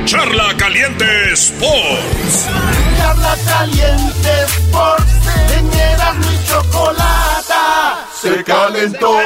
Charla 0.05 0.55
Caliente 0.59 1.32
Sports. 1.32 2.48
Charla 2.98 3.35
Caliente 3.47 4.28
Sports. 4.44 5.12
En 5.57 5.73
Erasmo 5.73 6.31
y 6.31 6.47
Chocolata. 6.47 8.07
Se 8.20 8.44
calentó. 8.44 9.16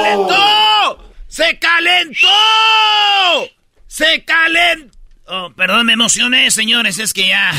¡Se 1.26 1.59
calentó! 1.59 2.28
¡Se 3.89 4.24
calentó! 4.24 4.97
Oh, 5.26 5.51
perdón, 5.56 5.86
me 5.86 5.94
emocioné, 5.94 6.52
señores. 6.52 7.01
Es 7.01 7.12
que 7.12 7.26
ya. 7.26 7.51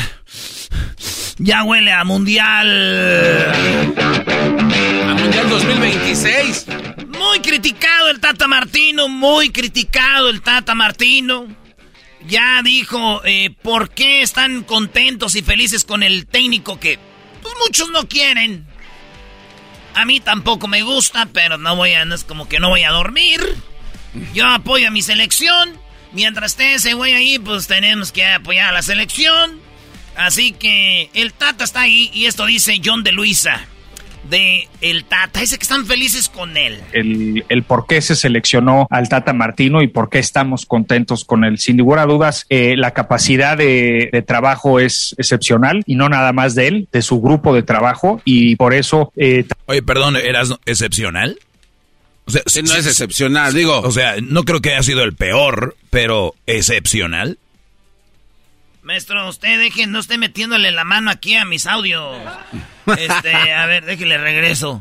Ya 1.36 1.62
huele 1.64 1.92
a 1.92 2.04
mundial. 2.04 3.52
A 3.98 5.14
mundial 5.14 5.50
2026. 5.50 6.66
Muy 7.18 7.40
criticado 7.40 8.10
el 8.10 8.20
Tata 8.20 8.46
Martino, 8.46 9.08
muy 9.08 9.50
criticado 9.50 10.28
el 10.28 10.42
Tata 10.42 10.74
Martino. 10.74 11.46
Ya 12.26 12.60
dijo 12.62 13.22
eh, 13.24 13.54
por 13.62 13.90
qué 13.90 14.22
están 14.22 14.64
contentos 14.64 15.36
y 15.36 15.42
felices 15.42 15.84
con 15.84 16.02
el 16.02 16.26
técnico 16.26 16.78
que 16.78 16.98
pues, 17.42 17.54
muchos 17.64 17.90
no 17.90 18.06
quieren. 18.06 18.66
A 19.94 20.04
mí 20.04 20.20
tampoco 20.20 20.68
me 20.68 20.82
gusta, 20.82 21.26
pero 21.32 21.56
no 21.56 21.76
voy 21.76 21.92
a, 21.92 22.04
no 22.04 22.14
es 22.14 22.24
como 22.24 22.48
que 22.48 22.60
no 22.60 22.68
voy 22.68 22.82
a 22.82 22.90
dormir. 22.90 23.40
Yo 24.34 24.46
apoyo 24.46 24.88
a 24.88 24.90
mi 24.90 25.02
selección. 25.02 25.78
Mientras 26.12 26.52
esté 26.52 26.74
ese 26.74 26.94
güey 26.94 27.14
ahí, 27.14 27.38
pues 27.38 27.66
tenemos 27.66 28.12
que 28.12 28.26
apoyar 28.26 28.70
a 28.70 28.72
la 28.72 28.82
selección. 28.82 29.60
Así 30.16 30.52
que 30.52 31.10
el 31.14 31.32
Tata 31.32 31.64
está 31.64 31.82
ahí 31.82 32.10
y 32.12 32.26
esto 32.26 32.46
dice 32.46 32.80
John 32.84 33.04
de 33.04 33.12
Luisa 33.12 33.68
de 34.28 34.68
el 34.80 35.04
Tata. 35.04 35.40
Dice 35.40 35.56
que 35.58 35.62
están 35.62 35.86
felices 35.86 36.28
con 36.28 36.56
él. 36.56 36.80
El, 36.92 37.44
el, 37.48 37.62
por 37.62 37.86
qué 37.86 38.00
se 38.02 38.16
seleccionó 38.16 38.86
al 38.90 39.08
Tata 39.08 39.32
Martino 39.32 39.82
y 39.82 39.88
por 39.88 40.10
qué 40.10 40.18
estamos 40.18 40.66
contentos 40.66 41.24
con 41.24 41.44
él. 41.44 41.58
Sin 41.58 41.76
ninguna 41.76 42.06
duda, 42.06 42.30
eh, 42.48 42.76
la 42.76 42.92
capacidad 42.92 43.56
de, 43.56 44.10
de, 44.12 44.22
trabajo 44.22 44.80
es 44.80 45.14
excepcional 45.18 45.82
y 45.86 45.94
no 45.94 46.08
nada 46.08 46.32
más 46.32 46.54
de 46.54 46.68
él, 46.68 46.88
de 46.92 47.02
su 47.02 47.20
grupo 47.20 47.54
de 47.54 47.62
trabajo 47.62 48.20
y 48.24 48.56
por 48.56 48.74
eso... 48.74 49.12
Eh, 49.16 49.44
Oye, 49.66 49.82
perdón, 49.82 50.16
¿eras 50.16 50.54
excepcional? 50.66 51.38
O 52.26 52.30
sea, 52.32 52.42
sí, 52.46 52.62
no 52.62 52.74
es 52.74 52.86
excepcional, 52.86 53.54
digo. 53.54 53.80
O 53.80 53.92
sea, 53.92 54.16
no 54.20 54.44
creo 54.44 54.60
que 54.60 54.70
haya 54.70 54.82
sido 54.82 55.04
el 55.04 55.14
peor, 55.14 55.76
pero 55.90 56.34
excepcional. 56.46 57.38
Maestro, 58.82 59.28
usted 59.28 59.58
deje, 59.58 59.86
no 59.86 60.00
esté 60.00 60.18
metiéndole 60.18 60.70
la 60.70 60.84
mano 60.84 61.10
aquí 61.10 61.34
a 61.34 61.44
mis 61.44 61.66
audios. 61.66 62.16
Este, 62.86 63.52
a 63.52 63.66
ver, 63.66 63.84
déjele 63.84 64.18
regreso. 64.18 64.80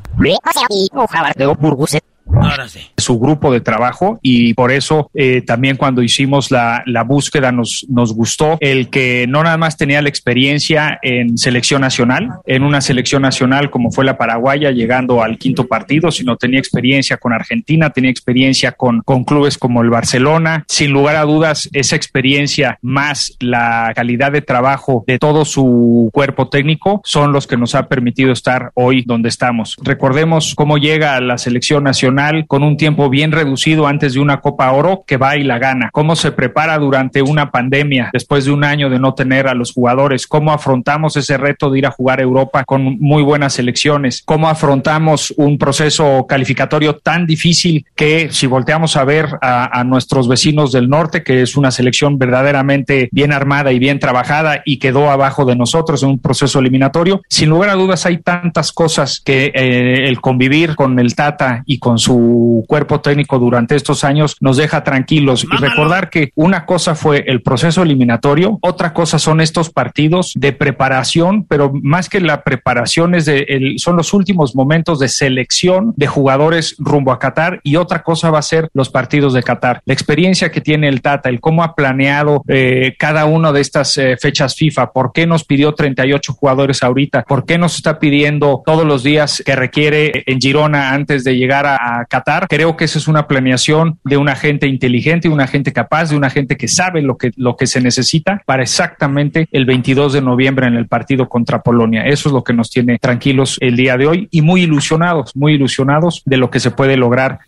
Ahora 2.33 2.67
sí. 2.67 2.79
Su 2.97 3.19
grupo 3.19 3.51
de 3.51 3.61
trabajo 3.61 4.19
y 4.21 4.53
por 4.53 4.71
eso 4.71 5.09
eh, 5.13 5.41
también 5.41 5.77
cuando 5.77 6.01
hicimos 6.01 6.51
la, 6.51 6.83
la, 6.85 7.03
búsqueda 7.03 7.51
nos, 7.51 7.85
nos 7.87 8.13
gustó 8.13 8.57
el 8.61 8.89
que 8.89 9.25
no 9.27 9.43
nada 9.43 9.57
más 9.57 9.77
tenía 9.77 10.01
la 10.01 10.09
experiencia 10.09 10.99
en 11.01 11.37
selección 11.37 11.81
nacional, 11.81 12.29
en 12.45 12.63
una 12.63 12.81
selección 12.81 13.21
nacional 13.21 13.69
como 13.69 13.91
fue 13.91 14.05
la 14.05 14.17
paraguaya 14.17 14.71
llegando 14.71 15.21
al 15.21 15.37
quinto 15.37 15.67
partido, 15.67 16.11
sino 16.11 16.35
tenía 16.35 16.59
experiencia 16.59 17.17
con 17.17 17.31
Argentina, 17.31 17.91
tenía 17.91 18.09
experiencia 18.09 18.71
con, 18.71 19.01
con 19.01 19.23
clubes 19.23 19.57
como 19.57 19.81
el 19.81 19.89
Barcelona. 19.89 20.65
Sin 20.67 20.91
lugar 20.91 21.15
a 21.15 21.23
dudas, 21.23 21.69
esa 21.73 21.95
experiencia 21.95 22.79
más 22.81 23.35
la 23.39 23.91
calidad 23.95 24.31
de 24.31 24.41
trabajo 24.41 25.03
de 25.07 25.19
todo 25.19 25.45
su 25.45 26.09
cuerpo 26.11 26.49
técnico 26.49 27.01
son 27.03 27.31
los 27.31 27.47
que 27.47 27.57
nos 27.57 27.75
ha 27.75 27.87
permitido 27.87 28.31
estar 28.31 28.71
hoy 28.73 29.03
donde 29.05 29.29
estamos. 29.29 29.75
Recordemos 29.83 30.53
cómo 30.55 30.77
llega 30.77 31.15
a 31.15 31.21
la 31.21 31.37
selección 31.37 31.83
nacional 31.83 32.24
con 32.47 32.63
un 32.63 32.77
tiempo 32.77 33.09
bien 33.09 33.31
reducido 33.31 33.87
antes 33.87 34.13
de 34.13 34.19
una 34.19 34.41
Copa 34.41 34.71
Oro 34.71 35.03
que 35.05 35.17
va 35.17 35.37
y 35.37 35.43
la 35.43 35.59
gana. 35.59 35.89
Cómo 35.91 36.15
se 36.15 36.31
prepara 36.31 36.77
durante 36.77 37.21
una 37.21 37.51
pandemia 37.51 38.09
después 38.13 38.45
de 38.45 38.51
un 38.51 38.63
año 38.63 38.89
de 38.89 38.99
no 38.99 39.13
tener 39.13 39.47
a 39.47 39.53
los 39.53 39.73
jugadores. 39.73 40.27
Cómo 40.27 40.51
afrontamos 40.51 41.17
ese 41.17 41.37
reto 41.37 41.69
de 41.69 41.79
ir 41.79 41.85
a 41.85 41.91
jugar 41.91 42.19
a 42.19 42.23
Europa 42.23 42.63
con 42.65 42.99
muy 42.99 43.23
buenas 43.23 43.53
selecciones. 43.53 44.23
Cómo 44.25 44.49
afrontamos 44.49 45.33
un 45.37 45.57
proceso 45.57 46.25
calificatorio 46.27 46.97
tan 46.97 47.25
difícil 47.25 47.85
que 47.95 48.29
si 48.31 48.47
volteamos 48.47 48.97
a 48.97 49.03
ver 49.03 49.29
a, 49.41 49.79
a 49.79 49.83
nuestros 49.83 50.27
vecinos 50.27 50.71
del 50.71 50.89
norte, 50.89 51.23
que 51.23 51.41
es 51.41 51.55
una 51.55 51.71
selección 51.71 52.17
verdaderamente 52.17 53.09
bien 53.11 53.31
armada 53.31 53.71
y 53.71 53.79
bien 53.79 53.99
trabajada 53.99 54.61
y 54.65 54.77
quedó 54.77 55.09
abajo 55.11 55.45
de 55.45 55.55
nosotros 55.55 56.03
en 56.03 56.09
un 56.09 56.19
proceso 56.19 56.59
eliminatorio, 56.59 57.21
sin 57.29 57.49
lugar 57.49 57.69
a 57.69 57.75
dudas 57.75 58.05
hay 58.05 58.17
tantas 58.17 58.71
cosas 58.71 59.21
que 59.23 59.51
eh, 59.53 60.07
el 60.07 60.21
convivir 60.21 60.75
con 60.75 60.99
el 60.99 61.15
Tata 61.15 61.63
y 61.65 61.79
con 61.79 61.97
su 62.05 62.63
cuerpo 62.67 63.01
técnico 63.01 63.39
durante 63.39 63.75
estos 63.75 64.03
años 64.03 64.37
nos 64.39 64.57
deja 64.57 64.83
tranquilos 64.83 65.43
y 65.51 65.55
recordar 65.57 66.09
que 66.11 66.31
una 66.35 66.65
cosa 66.65 66.93
fue 66.93 67.23
el 67.27 67.41
proceso 67.41 67.81
eliminatorio, 67.81 68.59
otra 68.61 68.93
cosa 68.93 69.17
son 69.17 69.41
estos 69.41 69.71
partidos 69.71 70.31
de 70.35 70.53
preparación, 70.53 71.45
pero 71.45 71.71
más 71.81 72.07
que 72.09 72.19
la 72.21 72.43
preparación 72.43 73.15
es 73.15 73.25
de 73.25 73.39
el- 73.49 73.79
son 73.79 73.95
los 73.95 74.13
últimos 74.13 74.55
momentos 74.55 74.99
de 74.99 75.07
selección 75.07 75.93
de 75.95 76.05
jugadores 76.07 76.75
rumbo 76.77 77.11
a 77.11 77.17
Qatar 77.19 77.59
y 77.63 77.75
otra 77.77 78.03
cosa 78.03 78.29
va 78.29 78.39
a 78.39 78.43
ser 78.43 78.69
los 78.73 78.89
partidos 78.89 79.33
de 79.33 79.41
Qatar. 79.43 79.81
La 79.85 79.93
experiencia 79.93 80.51
que 80.51 80.61
tiene 80.61 80.87
el 80.87 81.01
Tata, 81.01 81.29
el 81.29 81.39
cómo 81.39 81.63
ha 81.63 81.73
planeado 81.75 82.43
eh, 82.47 82.95
cada 82.99 83.25
una 83.25 83.51
de 83.51 83.61
estas 83.61 83.97
eh, 83.97 84.15
fechas 84.21 84.55
FIFA, 84.55 84.91
por 84.91 85.11
qué 85.11 85.25
nos 85.25 85.43
pidió 85.43 85.73
38 85.73 86.33
jugadores 86.33 86.83
ahorita, 86.83 87.23
por 87.23 87.45
qué 87.45 87.57
nos 87.57 87.75
está 87.75 87.97
pidiendo 87.99 88.61
todos 88.65 88.85
los 88.85 89.01
días 89.03 89.41
que 89.45 89.55
requiere 89.55 90.23
en 90.27 90.39
Girona 90.39 90.91
antes 90.93 91.23
de 91.23 91.35
llegar 91.35 91.65
a, 91.65 91.75
a 91.94 91.94
Qatar. 92.03 92.47
Creo 92.49 92.75
que 92.75 92.83
esa 92.83 92.97
es 92.99 93.07
una 93.07 93.27
planeación 93.27 93.99
de 94.03 94.17
una 94.17 94.35
gente 94.35 94.67
inteligente, 94.67 95.29
una 95.29 95.47
gente 95.47 95.71
capaz, 95.71 96.09
de 96.09 96.17
una 96.17 96.29
gente 96.29 96.57
que 96.57 96.67
sabe 96.67 97.01
lo 97.01 97.17
que, 97.17 97.31
lo 97.37 97.55
que 97.55 97.67
se 97.67 97.79
necesita 97.79 98.41
para 98.45 98.63
exactamente 98.63 99.47
el 99.53 99.65
22 99.65 100.11
de 100.11 100.21
noviembre 100.21 100.67
en 100.67 100.75
el 100.75 100.87
partido 100.87 101.29
contra 101.29 101.61
Polonia. 101.61 102.03
Eso 102.07 102.27
es 102.27 102.33
lo 102.33 102.43
que 102.43 102.51
nos 102.53 102.69
tiene 102.69 102.99
tranquilos 102.99 103.57
el 103.61 103.77
día 103.77 103.95
de 103.95 104.07
hoy 104.07 104.27
y 104.31 104.41
muy 104.41 104.63
ilusionados, 104.63 105.33
muy 105.35 105.53
ilusionados 105.53 106.21
de 106.25 106.35
lo 106.37 106.49
que 106.49 106.59
se 106.59 106.71
puede 106.71 106.97
lograr 106.97 107.39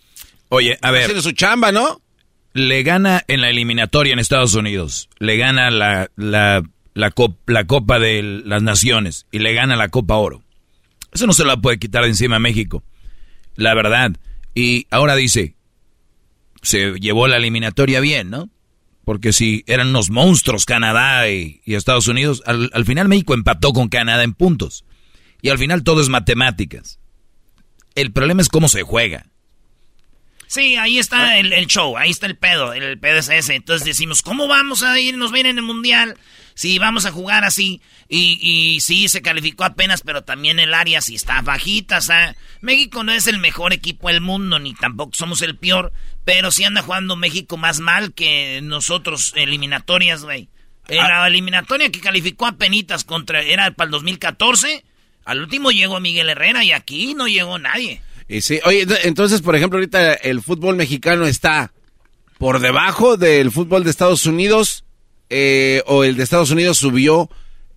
Oye, 0.50 0.78
a 0.82 0.92
ver. 0.92 1.02
Haciendo 1.02 1.22
su 1.22 1.34
chamba, 1.34 1.74
¿no? 1.74 2.00
Le 2.54 2.82
gana 2.84 3.22
en 3.28 3.42
la 3.42 3.50
eliminatoria 3.50 4.14
en 4.14 4.20
Estados 4.20 4.56
Unidos. 4.56 5.10
Le 5.20 5.36
gana 5.36 5.70
la, 5.70 6.10
la, 6.16 6.64
la, 6.94 7.12
cop- 7.12 7.36
la 7.48 7.66
Copa 7.66 8.00
de 8.00 8.42
las 8.46 8.64
Naciones. 8.64 9.26
Y 9.32 9.40
le 9.40 9.54
gana 9.54 9.76
la 9.76 9.90
Copa 9.90 10.16
Oro. 10.16 10.42
Eso 11.12 11.28
no 11.28 11.34
se 11.34 11.44
la 11.44 11.58
puede 11.58 11.80
quitar 11.80 12.04
de 12.04 12.10
encima 12.10 12.38
a 12.38 12.40
México. 12.40 12.82
La 13.58 13.74
verdad. 13.74 14.12
Y 14.58 14.88
ahora 14.90 15.16
dice, 15.16 15.54
se 16.64 16.94
llevó 17.00 17.28
la 17.28 17.38
eliminatoria 17.38 18.00
bien, 18.00 18.32
¿no? 18.32 18.50
Porque 19.06 19.32
si 19.32 19.64
eran 19.68 19.90
unos 19.90 20.10
monstruos 20.10 20.66
Canadá 20.66 21.30
y, 21.30 21.62
y 21.64 21.76
Estados 21.76 22.08
Unidos, 22.08 22.42
al, 22.44 22.72
al 22.74 22.84
final 22.84 23.08
México 23.08 23.36
empató 23.36 23.72
con 23.72 23.88
Canadá 23.88 24.24
en 24.24 24.34
puntos. 24.34 24.84
Y 25.44 25.50
al 25.50 25.60
final 25.60 25.84
todo 25.84 26.02
es 26.02 26.10
matemáticas. 26.10 27.00
El 27.94 28.12
problema 28.12 28.42
es 28.42 28.50
cómo 28.50 28.68
se 28.68 28.82
juega. 28.82 29.28
Sí, 30.48 30.76
ahí 30.76 30.98
está 30.98 31.38
el, 31.38 31.54
el 31.54 31.68
show, 31.68 31.96
ahí 31.96 32.10
está 32.10 32.26
el 32.26 32.36
pedo, 32.36 32.74
el 32.74 32.98
pedo 32.98 33.20
es 33.20 33.30
ese. 33.30 33.54
Entonces 33.54 33.86
decimos, 33.86 34.24
¿cómo 34.24 34.48
vamos 34.48 34.82
a 34.82 35.00
ir, 35.00 35.18
nos 35.18 35.38
ir 35.38 35.46
en 35.46 35.60
el 35.60 35.64
mundial? 35.64 36.18
Si 36.58 36.80
vamos 36.80 37.06
a 37.06 37.12
jugar 37.12 37.44
así. 37.44 37.82
Y, 38.10 38.40
y 38.42 38.80
sí, 38.80 39.08
se 39.10 39.22
calificó 39.22 39.64
apenas, 39.64 40.02
pero 40.02 40.24
también 40.24 40.58
el 40.58 40.74
área 40.74 41.02
sí 41.02 41.14
está 41.14 41.42
bajita. 41.44 42.00
O 42.00 42.02
sea, 42.02 42.36
México 42.62 43.04
no 43.04 43.12
es 43.12 43.28
el 43.28 43.38
mejor 43.38 43.74
equipo 43.74 44.08
del 44.08 44.22
mundo, 44.22 44.58
ni 44.58 44.74
tampoco 44.74 45.12
somos 45.14 45.44
el 45.44 45.56
peor. 45.56 45.94
Pero 46.26 46.50
sí 46.50 46.64
anda 46.64 46.82
jugando 46.82 47.16
México 47.16 47.58
más 47.58 47.80
mal 47.80 48.14
que 48.14 48.60
nosotros, 48.64 49.34
eliminatorias, 49.36 50.24
güey. 50.24 50.50
En 50.88 50.98
la 50.98 51.28
eliminatoria 51.28 51.92
que 51.92 52.00
calificó 52.00 52.48
a 52.48 52.54
penitas 52.58 53.04
contra, 53.04 53.42
era 53.44 53.70
para 53.72 53.86
el 53.90 53.92
2014. 53.92 54.84
Al 55.26 55.42
último 55.42 55.70
llegó 55.72 56.00
Miguel 56.00 56.30
Herrera 56.30 56.64
y 56.64 56.72
aquí 56.72 57.14
no 57.14 57.28
llegó 57.28 57.60
nadie. 57.60 58.02
Y 58.28 58.42
sí, 58.42 58.60
oye, 58.66 58.88
ent- 58.88 59.00
entonces, 59.04 59.42
por 59.42 59.56
ejemplo, 59.56 59.78
ahorita 59.78 60.14
el 60.16 60.42
fútbol 60.42 60.76
mexicano 60.76 61.28
está 61.28 61.72
por 62.40 62.60
debajo 62.60 63.16
del 63.18 63.52
fútbol 63.52 63.84
de 63.84 63.90
Estados 63.90 64.26
Unidos 64.26 64.86
eh, 65.30 65.82
o 65.88 66.04
el 66.04 66.16
de 66.16 66.24
Estados 66.24 66.52
Unidos 66.52 66.78
subió. 66.78 67.30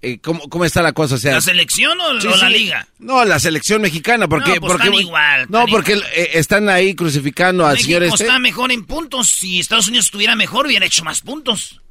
Eh, 0.02 0.18
¿cómo, 0.18 0.48
¿Cómo 0.48 0.64
está 0.64 0.80
la 0.80 0.92
cosa? 0.92 1.16
O 1.16 1.18
sea, 1.18 1.32
¿La 1.34 1.40
selección 1.42 2.00
o, 2.00 2.20
Sí, 2.22 2.26
o 2.26 2.36
la 2.36 2.46
sí. 2.46 2.52
liga? 2.54 2.88
No, 2.98 3.22
la 3.26 3.38
selección 3.38 3.82
mexicana, 3.82 4.28
porque... 4.28 4.54
No, 4.54 4.60
pues 4.60 4.72
porque 4.72 4.88
están 4.88 5.00
igual, 5.00 5.46
No, 5.50 5.58
están 5.58 5.70
porque 5.70 5.92
eh, 5.92 6.30
están 6.34 6.68
ahí 6.70 6.94
crucificando 6.94 7.66
al 7.66 7.78
señor 7.78 8.04
este. 8.04 8.24
está 8.24 8.38
mejor 8.38 8.72
en 8.72 8.86
puntos. 8.86 9.28
Si 9.28 9.60
Estados 9.60 9.88
Unidos 9.88 10.06
estuviera 10.06 10.34
mejor, 10.36 10.66
hubiera 10.66 10.86
hecho 10.86 11.04
más 11.04 11.20
puntos. 11.20 11.82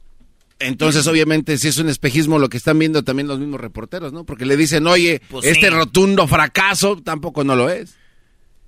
Entonces, 0.57 1.07
obviamente, 1.07 1.57
si 1.57 1.67
es 1.69 1.77
un 1.77 1.87
espejismo 1.87 2.37
lo 2.39 2.49
que 2.49 2.57
están 2.57 2.77
viendo 2.79 3.03
también 3.03 3.27
los 3.27 3.39
mismos 3.39 3.61
reporteros, 3.61 4.11
¿no? 4.11 4.25
Porque 4.25 4.45
le 4.45 4.57
dicen, 4.57 4.87
oye, 4.87 5.21
Pues 5.29 5.45
este 5.45 5.69
rotundo 5.69 6.27
fracaso 6.27 6.97
tampoco 6.97 7.43
no 7.43 7.55
lo 7.55 7.69
es. 7.69 7.95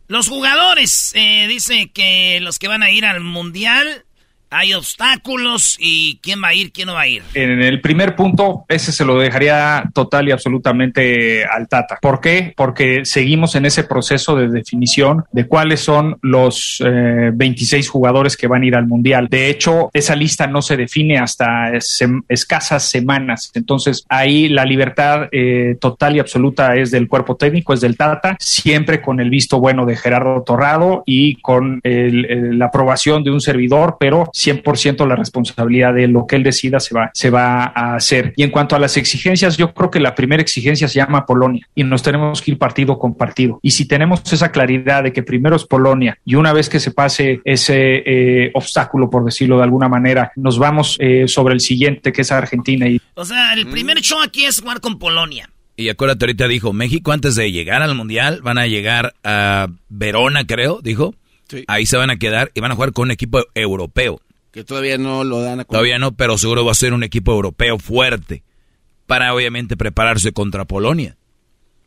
Los 0.08 0.30
jugadores, 0.30 1.12
eh, 1.16 1.48
dice 1.50 1.90
que 1.94 2.40
los 2.42 2.60
que 2.60 2.68
van 2.68 2.84
a 2.84 2.92
ir 2.92 3.06
al 3.06 3.22
mundial, 3.22 4.06
hay 4.52 4.74
obstáculos 4.74 5.78
y 5.80 6.20
quién 6.22 6.42
va 6.44 6.50
a 6.50 6.54
ir, 6.54 6.72
quién 6.72 6.88
no 6.88 6.94
va 6.94 7.02
a 7.02 7.08
ir. 7.08 7.24
En 7.34 7.62
el 7.62 7.82
primer 7.82 8.16
punto, 8.16 8.66
ese 8.68 8.92
se 8.92 9.06
lo 9.06 9.18
dejaría 9.20 9.84
total 9.94 10.28
y 10.28 10.32
absolutamente 10.32 11.46
al 11.46 11.68
Tata. 11.68 11.98
¿Por 12.02 12.20
qué? 12.22 12.54
Porque 12.56 13.06
seguimos 13.06 13.56
en 13.56 13.66
ese 13.66 13.84
proceso 13.84 14.36
de 14.36 14.50
definición 14.50 15.24
de 15.32 15.48
cuáles 15.48 15.80
son 15.82 16.18
los 16.22 16.82
eh, 16.86 17.32
26 17.34 17.90
jugadores 17.90 18.38
que 18.38 18.48
van 18.48 18.64
a 18.64 18.66
ir 18.66 18.76
al 18.76 18.88
Mundial. 18.88 19.28
De 19.30 19.50
hecho, 19.50 19.90
esa 19.94 20.16
lista 20.16 20.48
no 20.48 20.62
se 20.62 20.76
define 20.78 21.18
hasta 21.18 21.72
sem- 21.76 22.24
escasas 22.28 22.90
semanas. 22.90 23.52
Entonces, 23.54 24.06
ahí 24.10 24.50
la 24.50 24.66
libertad 24.66 25.30
eh, 25.32 25.78
total 25.80 26.16
y 26.16 26.20
absoluta 26.20 26.76
es 26.76 26.92
del 26.92 27.08
cuerpo 27.08 27.36
técnico, 27.38 27.74
es 27.74 27.82
del 27.82 27.96
Tata, 27.98 28.36
siempre 28.40 29.02
con 29.02 29.20
el 29.20 29.30
visto 29.30 29.60
bueno 29.60 29.86
de 29.86 29.96
Gerardo 29.96 30.44
Torrado 30.46 31.04
y 31.06 31.36
con 31.42 31.80
el- 31.84 32.26
el- 32.26 32.60
la 32.60 32.66
aprobación 32.66 33.24
de 33.24 33.32
un 33.32 33.40
servidor, 33.42 33.98
pero 34.00 34.30
100% 34.46 35.08
la 35.08 35.16
responsabilidad 35.16 35.94
de 35.94 36.08
lo 36.08 36.26
que 36.28 36.36
él 36.36 36.44
decida 36.44 36.80
se 36.80 36.96
va, 36.96 37.12
se 37.14 37.30
va 37.30 37.64
a 37.64 37.96
hacer. 37.96 38.34
Y 38.36 38.44
en 38.44 38.52
cuanto 38.52 38.76
a 38.76 38.80
las 38.80 38.98
exigencias, 38.98 39.58
yo 39.58 39.74
creo 39.74 39.92
que 39.92 40.00
la 40.00 40.16
primera 40.16 40.42
exigencia 40.42 40.88
se 40.88 41.00
llama 41.00 41.26
Polonia 41.26 41.68
y 41.76 41.84
nos 41.84 42.04
tenemos 42.04 42.42
que 42.42 42.52
ir 42.52 42.58
partido 42.58 42.98
con 42.98 43.16
partido. 43.16 43.60
Y 43.62 43.72
si 43.72 43.88
tenemos 43.88 44.22
esa 44.32 44.52
claridad 44.52 45.04
de 45.04 45.14
que 45.14 45.24
primero 45.24 45.56
es 45.56 45.66
Polonia 45.66 46.18
y 46.26 46.36
una 46.36 46.54
vez 46.54 46.70
que 46.70 46.80
se 46.80 46.92
pase 46.92 47.42
ese 47.46 48.04
eh, 48.06 48.52
obstáculo, 48.54 49.10
por 49.10 49.24
decirlo 49.24 49.58
de 49.58 49.64
alguna 49.64 49.90
manera, 49.90 50.32
nos 50.36 50.58
vamos 50.58 50.98
eh, 51.00 51.28
sobre 51.28 51.54
el 51.54 51.60
siguiente, 51.60 52.12
que 52.12 52.22
es 52.22 52.32
Argentina. 52.32 52.88
Y 52.88 53.02
O 53.16 53.26
sea, 53.26 53.54
el 53.54 53.68
primer 53.68 54.00
show 54.02 54.20
aquí 54.22 54.46
es 54.46 54.60
jugar 54.60 54.82
con 54.82 55.00
Polonia. 55.00 55.50
Y 55.76 55.90
acuérdate, 55.90 56.26
ahorita 56.26 56.48
dijo, 56.48 56.74
México 56.74 57.12
antes 57.12 57.36
de 57.36 57.52
llegar 57.52 57.82
al 57.82 57.96
Mundial 57.96 58.42
van 58.44 58.58
a 58.58 58.68
llegar 58.68 59.14
a 59.24 59.68
Verona, 59.90 60.46
creo, 60.46 60.82
dijo. 60.82 61.16
Ahí 61.68 61.86
se 61.86 61.98
van 61.98 62.10
a 62.10 62.18
quedar 62.18 62.52
y 62.54 62.62
van 62.62 62.72
a 62.72 62.76
jugar 62.76 62.94
con 62.94 63.04
un 63.04 63.12
equipo 63.12 63.44
europeo. 63.56 64.22
Que 64.52 64.64
todavía 64.64 64.98
no 64.98 65.24
lo 65.24 65.42
dan 65.42 65.62
a 65.62 65.64
Todavía 65.64 65.98
no, 65.98 66.12
pero 66.14 66.38
seguro 66.38 66.66
va 66.66 66.72
a 66.74 66.76
ser 66.76 66.94
un 66.94 67.04
equipo 67.04 67.32
europeo 67.32 67.80
fuerte 67.80 68.44
para 69.08 69.34
obviamente 69.34 69.78
prepararse 69.78 70.32
contra 70.34 70.66
Polonia. 70.66 71.18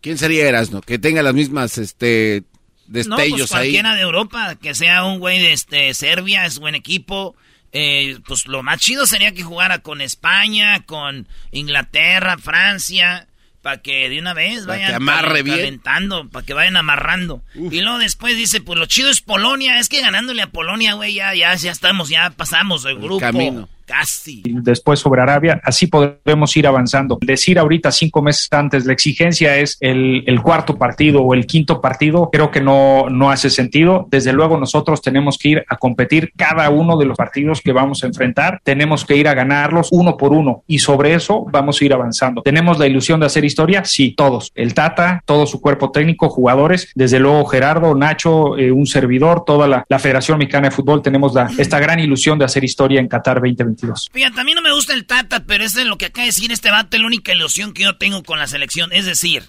¿Quién 0.00 0.18
sería 0.18 0.48
Erasno? 0.48 0.80
Que 0.82 0.98
tenga 0.98 1.22
las 1.22 1.34
mismas 1.34 1.78
este 1.78 2.42
No, 2.86 2.94
destellos 2.94 3.38
pues 3.48 3.52
ahí. 3.52 3.58
cualquiera 3.70 3.94
de 3.94 4.02
Europa, 4.02 4.56
que 4.60 4.74
sea 4.74 5.04
un 5.04 5.18
güey 5.18 5.40
de 5.40 5.52
este, 5.52 5.92
Serbia, 5.94 6.44
es 6.46 6.58
buen 6.58 6.74
equipo. 6.74 7.36
Eh, 7.72 8.18
pues 8.26 8.46
lo 8.46 8.62
más 8.62 8.80
chido 8.80 9.06
sería 9.06 9.32
que 9.32 9.42
jugara 9.42 9.78
con 9.80 10.00
España, 10.00 10.84
con 10.86 11.26
Inglaterra, 11.50 12.38
Francia, 12.38 13.26
para 13.64 13.78
que 13.80 14.10
de 14.10 14.18
una 14.18 14.34
vez 14.34 14.66
vayan 14.66 14.90
que 14.90 14.94
amarre 14.96 15.42
calentando, 15.42 16.28
para 16.28 16.44
que 16.44 16.52
vayan 16.52 16.76
amarrando. 16.76 17.42
Y 17.54 17.80
luego 17.80 17.98
después 17.98 18.36
dice, 18.36 18.60
pues 18.60 18.78
lo 18.78 18.84
chido 18.84 19.08
es 19.08 19.22
Polonia, 19.22 19.78
es 19.78 19.88
que 19.88 20.02
ganándole 20.02 20.42
a 20.42 20.48
Polonia, 20.48 20.92
güey, 20.92 21.14
ya, 21.14 21.34
ya, 21.34 21.54
ya 21.54 21.72
estamos, 21.72 22.10
ya 22.10 22.28
pasamos 22.28 22.84
el 22.84 22.98
grupo. 22.98 23.20
camino. 23.20 23.70
Casi. 23.86 24.42
después 24.44 24.98
sobre 24.98 25.20
Arabia, 25.22 25.60
así 25.64 25.86
podremos 25.86 26.56
ir 26.56 26.66
avanzando. 26.66 27.18
Decir 27.20 27.58
ahorita 27.58 27.90
cinco 27.92 28.22
meses 28.22 28.48
antes, 28.50 28.86
la 28.86 28.92
exigencia 28.92 29.56
es 29.56 29.76
el, 29.80 30.24
cuarto 30.42 30.76
partido 30.76 31.22
o 31.22 31.32
el 31.32 31.46
quinto 31.46 31.80
partido, 31.80 32.28
creo 32.30 32.50
que 32.50 32.60
no, 32.60 33.08
no 33.08 33.30
hace 33.30 33.50
sentido. 33.50 34.06
Desde 34.10 34.32
luego 34.32 34.58
nosotros 34.58 35.00
tenemos 35.00 35.38
que 35.38 35.48
ir 35.48 35.64
a 35.68 35.76
competir 35.76 36.32
cada 36.36 36.68
uno 36.70 36.96
de 36.96 37.06
los 37.06 37.16
partidos 37.16 37.60
que 37.60 37.72
vamos 37.72 38.04
a 38.04 38.06
enfrentar, 38.06 38.60
tenemos 38.62 39.04
que 39.04 39.16
ir 39.16 39.28
a 39.28 39.34
ganarlos 39.34 39.88
uno 39.90 40.16
por 40.16 40.32
uno 40.32 40.64
y 40.66 40.78
sobre 40.78 41.14
eso 41.14 41.46
vamos 41.50 41.80
a 41.80 41.84
ir 41.84 41.92
avanzando. 41.92 42.42
¿Tenemos 42.42 42.78
la 42.78 42.86
ilusión 42.86 43.20
de 43.20 43.26
hacer 43.26 43.44
historia? 43.44 43.84
Sí, 43.84 44.14
todos. 44.16 44.52
El 44.54 44.74
Tata, 44.74 45.22
todo 45.24 45.46
su 45.46 45.60
cuerpo 45.60 45.90
técnico, 45.90 46.28
jugadores, 46.28 46.90
desde 46.94 47.18
luego 47.18 47.44
Gerardo, 47.46 47.94
Nacho, 47.94 48.56
eh, 48.58 48.72
un 48.72 48.86
servidor, 48.86 49.44
toda 49.44 49.68
la, 49.68 49.84
Federación 49.98 50.38
Mexicana 50.38 50.68
de 50.68 50.74
Fútbol, 50.74 51.00
tenemos 51.00 51.32
esta 51.56 51.78
gran 51.78 51.98
ilusión 51.98 52.38
de 52.38 52.44
hacer 52.44 52.62
historia 52.64 53.00
en 53.00 53.08
Qatar 53.08 53.40
2022. 53.74 54.10
Fíjate, 54.12 54.40
a 54.40 54.44
mí 54.44 54.54
no 54.54 54.62
me 54.62 54.72
gusta 54.72 54.94
el 54.94 55.06
Tata, 55.06 55.44
pero 55.44 55.64
es 55.64 55.74
lo 55.74 55.98
que 55.98 56.06
acaba 56.06 56.22
de 56.22 56.28
decir 56.28 56.52
este 56.52 56.70
vato, 56.70 56.96
es 56.96 57.00
la 57.00 57.06
única 57.06 57.32
ilusión 57.32 57.72
que 57.72 57.82
yo 57.82 57.96
tengo 57.96 58.22
con 58.22 58.38
la 58.38 58.46
selección. 58.46 58.92
Es 58.92 59.06
decir, 59.06 59.44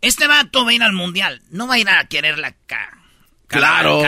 este 0.00 0.26
vato 0.26 0.64
va 0.64 0.70
a 0.70 0.74
ir 0.74 0.82
al 0.82 0.92
mundial, 0.92 1.42
no 1.50 1.66
va 1.66 1.74
a 1.74 1.78
ir 1.78 1.88
a 1.88 2.04
quererla 2.06 2.48
acá. 2.48 2.98
Claro. 3.46 4.02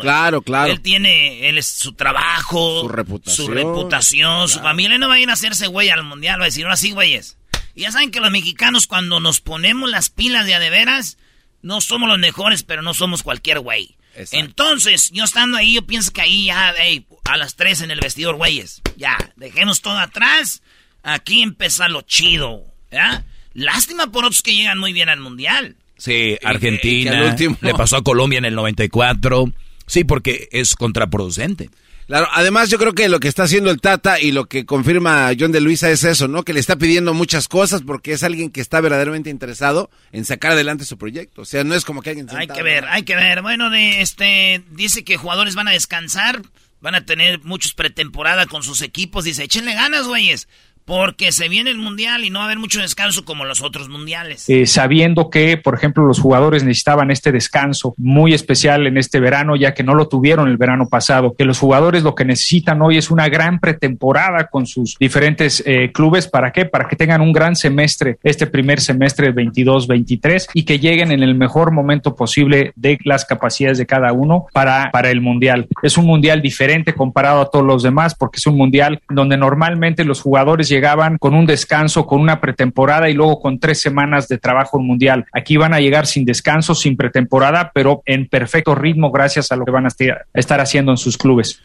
Claro, 0.00 0.42
claro. 0.42 0.72
Él 0.72 0.80
tiene 0.80 1.48
él 1.48 1.58
es 1.58 1.66
su 1.66 1.92
trabajo, 1.92 2.82
Su 2.82 2.88
reputación. 2.88 3.46
su, 3.46 3.52
reputación, 3.52 4.48
su 4.48 4.60
familia. 4.60 4.96
No 4.96 5.08
va 5.08 5.14
a 5.14 5.20
ir 5.20 5.28
a 5.28 5.34
hacerse 5.34 5.66
güey 5.66 5.90
al 5.90 6.04
mundial, 6.04 6.40
va 6.40 6.44
a 6.44 6.46
decir, 6.46 6.64
ahora 6.64 6.76
sí, 6.76 6.92
güeyes. 6.92 7.36
Y 7.74 7.82
ya 7.82 7.92
saben 7.92 8.10
que 8.10 8.20
los 8.20 8.30
mexicanos, 8.30 8.86
cuando 8.86 9.20
nos 9.20 9.40
ponemos 9.40 9.90
las 9.90 10.08
pilas 10.08 10.46
de 10.46 10.54
a 10.54 10.58
de 10.58 10.70
veras, 10.70 11.18
no 11.62 11.80
somos 11.80 12.08
los 12.08 12.18
mejores, 12.18 12.62
pero 12.62 12.80
no 12.82 12.94
somos 12.94 13.22
cualquier 13.22 13.60
güey. 13.60 13.96
Entonces, 14.32 15.10
yo 15.12 15.24
estando 15.24 15.56
ahí, 15.56 15.74
yo 15.74 15.86
pienso 15.86 16.12
que 16.12 16.20
ahí 16.20 16.46
ya, 16.46 16.70
ey, 16.72 17.06
a 17.24 17.36
las 17.36 17.56
tres 17.56 17.80
en 17.80 17.90
el 17.90 18.00
vestidor, 18.00 18.36
güeyes. 18.36 18.82
Ya, 18.96 19.16
dejemos 19.36 19.80
todo 19.80 19.98
atrás. 19.98 20.62
Aquí 21.02 21.42
empieza 21.42 21.88
lo 21.88 22.02
chido. 22.02 22.64
¿Ya? 22.90 23.24
Lástima 23.54 24.08
por 24.08 24.24
otros 24.24 24.42
que 24.42 24.54
llegan 24.54 24.78
muy 24.78 24.92
bien 24.92 25.08
al 25.08 25.20
mundial. 25.20 25.76
Sí, 25.96 26.36
que 26.40 26.40
Argentina. 26.44 27.36
Le 27.60 27.74
pasó 27.74 27.96
a 27.96 28.02
Colombia 28.02 28.38
en 28.38 28.44
el 28.44 28.54
94. 28.54 29.52
Sí, 29.86 30.04
porque 30.04 30.48
es 30.52 30.74
contraproducente. 30.76 31.70
Claro, 32.10 32.26
además 32.32 32.70
yo 32.70 32.78
creo 32.78 32.92
que 32.92 33.08
lo 33.08 33.20
que 33.20 33.28
está 33.28 33.44
haciendo 33.44 33.70
el 33.70 33.80
Tata 33.80 34.18
y 34.18 34.32
lo 34.32 34.46
que 34.46 34.66
confirma 34.66 35.30
John 35.38 35.52
de 35.52 35.60
Luisa 35.60 35.90
es 35.90 36.02
eso, 36.02 36.26
¿no? 36.26 36.42
Que 36.42 36.52
le 36.52 36.58
está 36.58 36.74
pidiendo 36.74 37.14
muchas 37.14 37.46
cosas 37.46 37.82
porque 37.82 38.12
es 38.12 38.24
alguien 38.24 38.50
que 38.50 38.60
está 38.60 38.80
verdaderamente 38.80 39.30
interesado 39.30 39.90
en 40.10 40.24
sacar 40.24 40.50
adelante 40.52 40.84
su 40.84 40.98
proyecto. 40.98 41.42
O 41.42 41.44
sea, 41.44 41.62
no 41.62 41.76
es 41.76 41.84
como 41.84 42.02
que 42.02 42.10
alguien 42.10 42.28
Hay 42.30 42.36
sentado, 42.36 42.58
que 42.58 42.64
ver, 42.64 42.84
hay 42.86 43.04
que 43.04 43.14
ver. 43.14 43.42
Bueno, 43.42 43.70
de 43.70 44.00
este 44.00 44.64
dice 44.72 45.04
que 45.04 45.18
jugadores 45.18 45.54
van 45.54 45.68
a 45.68 45.70
descansar, 45.70 46.42
van 46.80 46.94
a 46.94 47.04
tener 47.04 47.40
muchos 47.44 47.74
pretemporada 47.74 48.46
con 48.46 48.62
sus 48.62 48.82
equipos. 48.82 49.24
Dice, 49.24 49.44
échenle 49.44 49.74
ganas, 49.74 50.06
güeyes, 50.06 50.48
porque 50.84 51.32
se 51.32 51.48
viene 51.48 51.70
el 51.70 51.78
mundial 51.78 52.24
y 52.24 52.30
no 52.30 52.38
va 52.38 52.44
a 52.44 52.48
haber 52.48 52.58
mucho 52.58 52.80
descanso 52.80 53.24
como 53.24 53.44
los 53.44 53.62
otros 53.62 53.88
mundiales. 53.88 54.48
eh, 54.48 54.66
sabiendo 54.66 55.30
que, 55.30 55.56
por 55.56 55.74
ejemplo, 55.74 56.04
los 56.04 56.18
jugadores 56.18 56.64
necesitaban 56.64 57.10
este 57.10 57.32
descanso 57.32 57.94
muy 57.96 58.34
especial 58.34 58.86
en 58.86 58.96
este 58.96 59.20
verano, 59.20 59.56
ya 59.56 59.74
que 59.74 59.82
no 59.82 59.94
lo 59.94 60.08
tuvieron 60.08 60.48
el 60.48 60.56
verano 60.56 60.88
pasado, 60.88 61.34
que 61.36 61.44
los 61.44 61.58
jugadores 61.58 62.02
lo 62.02 62.14
que 62.14 62.24
necesitan 62.24 62.82
hoy 62.82 62.98
es 62.98 63.10
una 63.10 63.28
gran 63.28 63.60
pretemporada 63.60 64.48
con 64.48 64.66
sus 64.66 64.96
diferentes 64.98 65.62
eh, 65.66 65.90
clubes. 65.92 66.28
¿Para 66.28 66.52
qué? 66.52 66.64
Para 66.64 66.88
que 66.88 66.96
tengan 66.96 67.20
un 67.20 67.32
gran 67.32 67.56
semestre, 67.56 68.18
este 68.22 68.46
primer 68.46 68.80
semestre 68.80 69.34
22-23, 69.34 70.48
y 70.54 70.64
que 70.64 70.78
lleguen 70.78 71.12
en 71.12 71.22
el 71.22 71.34
mejor 71.34 71.70
momento 71.72 72.16
posible 72.16 72.72
de 72.76 72.98
las 73.04 73.24
capacidades 73.24 73.78
de 73.78 73.86
cada 73.86 74.12
uno 74.12 74.46
para, 74.52 74.90
para 74.90 75.10
el 75.10 75.20
Mundial. 75.20 75.68
Es 75.82 75.96
un 75.96 76.06
Mundial 76.06 76.42
diferente 76.42 76.94
comparado 76.94 77.42
a 77.42 77.50
todos 77.50 77.64
los 77.64 77.82
demás, 77.82 78.14
porque 78.14 78.38
es 78.38 78.46
un 78.46 78.56
Mundial 78.56 79.00
donde 79.08 79.36
normalmente 79.36 80.04
los 80.04 80.20
jugadores 80.20 80.69
llegaban 80.70 81.18
con 81.18 81.34
un 81.34 81.44
descanso, 81.44 82.06
con 82.06 82.20
una 82.20 82.40
pretemporada 82.40 83.10
y 83.10 83.14
luego 83.14 83.40
con 83.40 83.60
tres 83.60 83.82
semanas 83.82 84.28
de 84.28 84.38
trabajo 84.38 84.78
en 84.78 84.86
mundial. 84.86 85.26
Aquí 85.32 85.58
van 85.58 85.74
a 85.74 85.80
llegar 85.80 86.06
sin 86.06 86.24
descanso, 86.24 86.74
sin 86.74 86.96
pretemporada, 86.96 87.72
pero 87.74 88.02
en 88.06 88.26
perfecto 88.26 88.74
ritmo 88.74 89.10
gracias 89.10 89.52
a 89.52 89.56
lo 89.56 89.66
que 89.66 89.72
van 89.72 89.84
a 89.84 89.90
estar 90.32 90.60
haciendo 90.60 90.92
en 90.92 90.96
sus 90.96 91.18
clubes. 91.18 91.60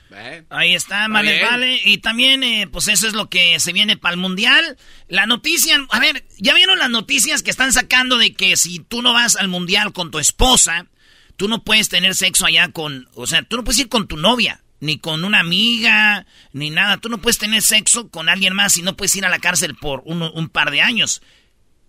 Ahí 0.49 0.76
está, 0.76 1.07
vale, 1.07 1.41
vale. 1.41 1.80
Y 1.86 1.99
también, 1.99 2.44
eh, 2.44 2.68
pues 2.69 2.88
eso 2.90 3.07
es 3.07 3.14
lo 3.14 3.30
que 3.30 3.60
se 3.60 3.72
viene 3.72 3.95
para 3.95 4.14
el 4.14 4.19
mundial. 4.19 4.77
La 5.07 5.26
noticia, 5.26 5.77
a 5.90 5.99
ver, 5.99 6.26
¿ya 6.38 6.53
vieron 6.53 6.80
las 6.80 6.90
noticias 6.90 7.44
que 7.44 7.52
están 7.52 7.72
sacando 7.72 8.18
de 8.18 8.34
que 8.34 8.57
si 8.57 8.80
tú 8.80 9.02
no 9.02 9.14
vas 9.14 9.36
al 9.36 9.48
mundial 9.48 9.94
con 9.94 10.11
tu 10.11 10.19
esposa, 10.19 10.88
tú 11.36 11.48
no 11.48 11.64
puedes 11.64 11.90
tener 11.90 12.15
sexo 12.15 12.45
allá 12.45 12.69
con, 12.72 13.07
o 13.14 13.27
sea, 13.27 13.44
tú 13.44 13.57
no 13.57 13.64
puedes 13.64 13.80
ir 13.80 13.90
con 13.90 14.07
tu 14.07 14.18
novia, 14.18 14.61
ni 14.86 14.98
con 14.99 15.24
una 15.26 15.40
amiga, 15.40 16.26
ni 16.53 16.70
nada. 16.70 16.98
Tú 16.98 17.10
no 17.10 17.18
puedes 17.18 17.38
tener 17.38 17.62
sexo 17.62 18.10
con 18.10 18.30
alguien 18.30 18.53
más 18.53 18.78
y 18.78 18.82
no 18.82 18.95
puedes 18.95 19.16
ir 19.16 19.26
a 19.26 19.30
la 19.30 19.40
cárcel 19.40 19.76
por 19.76 20.02
un 20.06 20.49
par 20.49 20.72
de 20.72 20.82
años. 20.82 21.22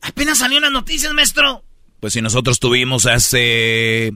Apenas 0.00 0.38
salió 0.38 0.58
las 0.60 0.70
noticias, 0.72 1.12
maestro. 1.14 1.64
Pues 2.00 2.12
si 2.12 2.20
nosotros 2.22 2.58
tuvimos 2.60 3.06
hace 3.06 4.12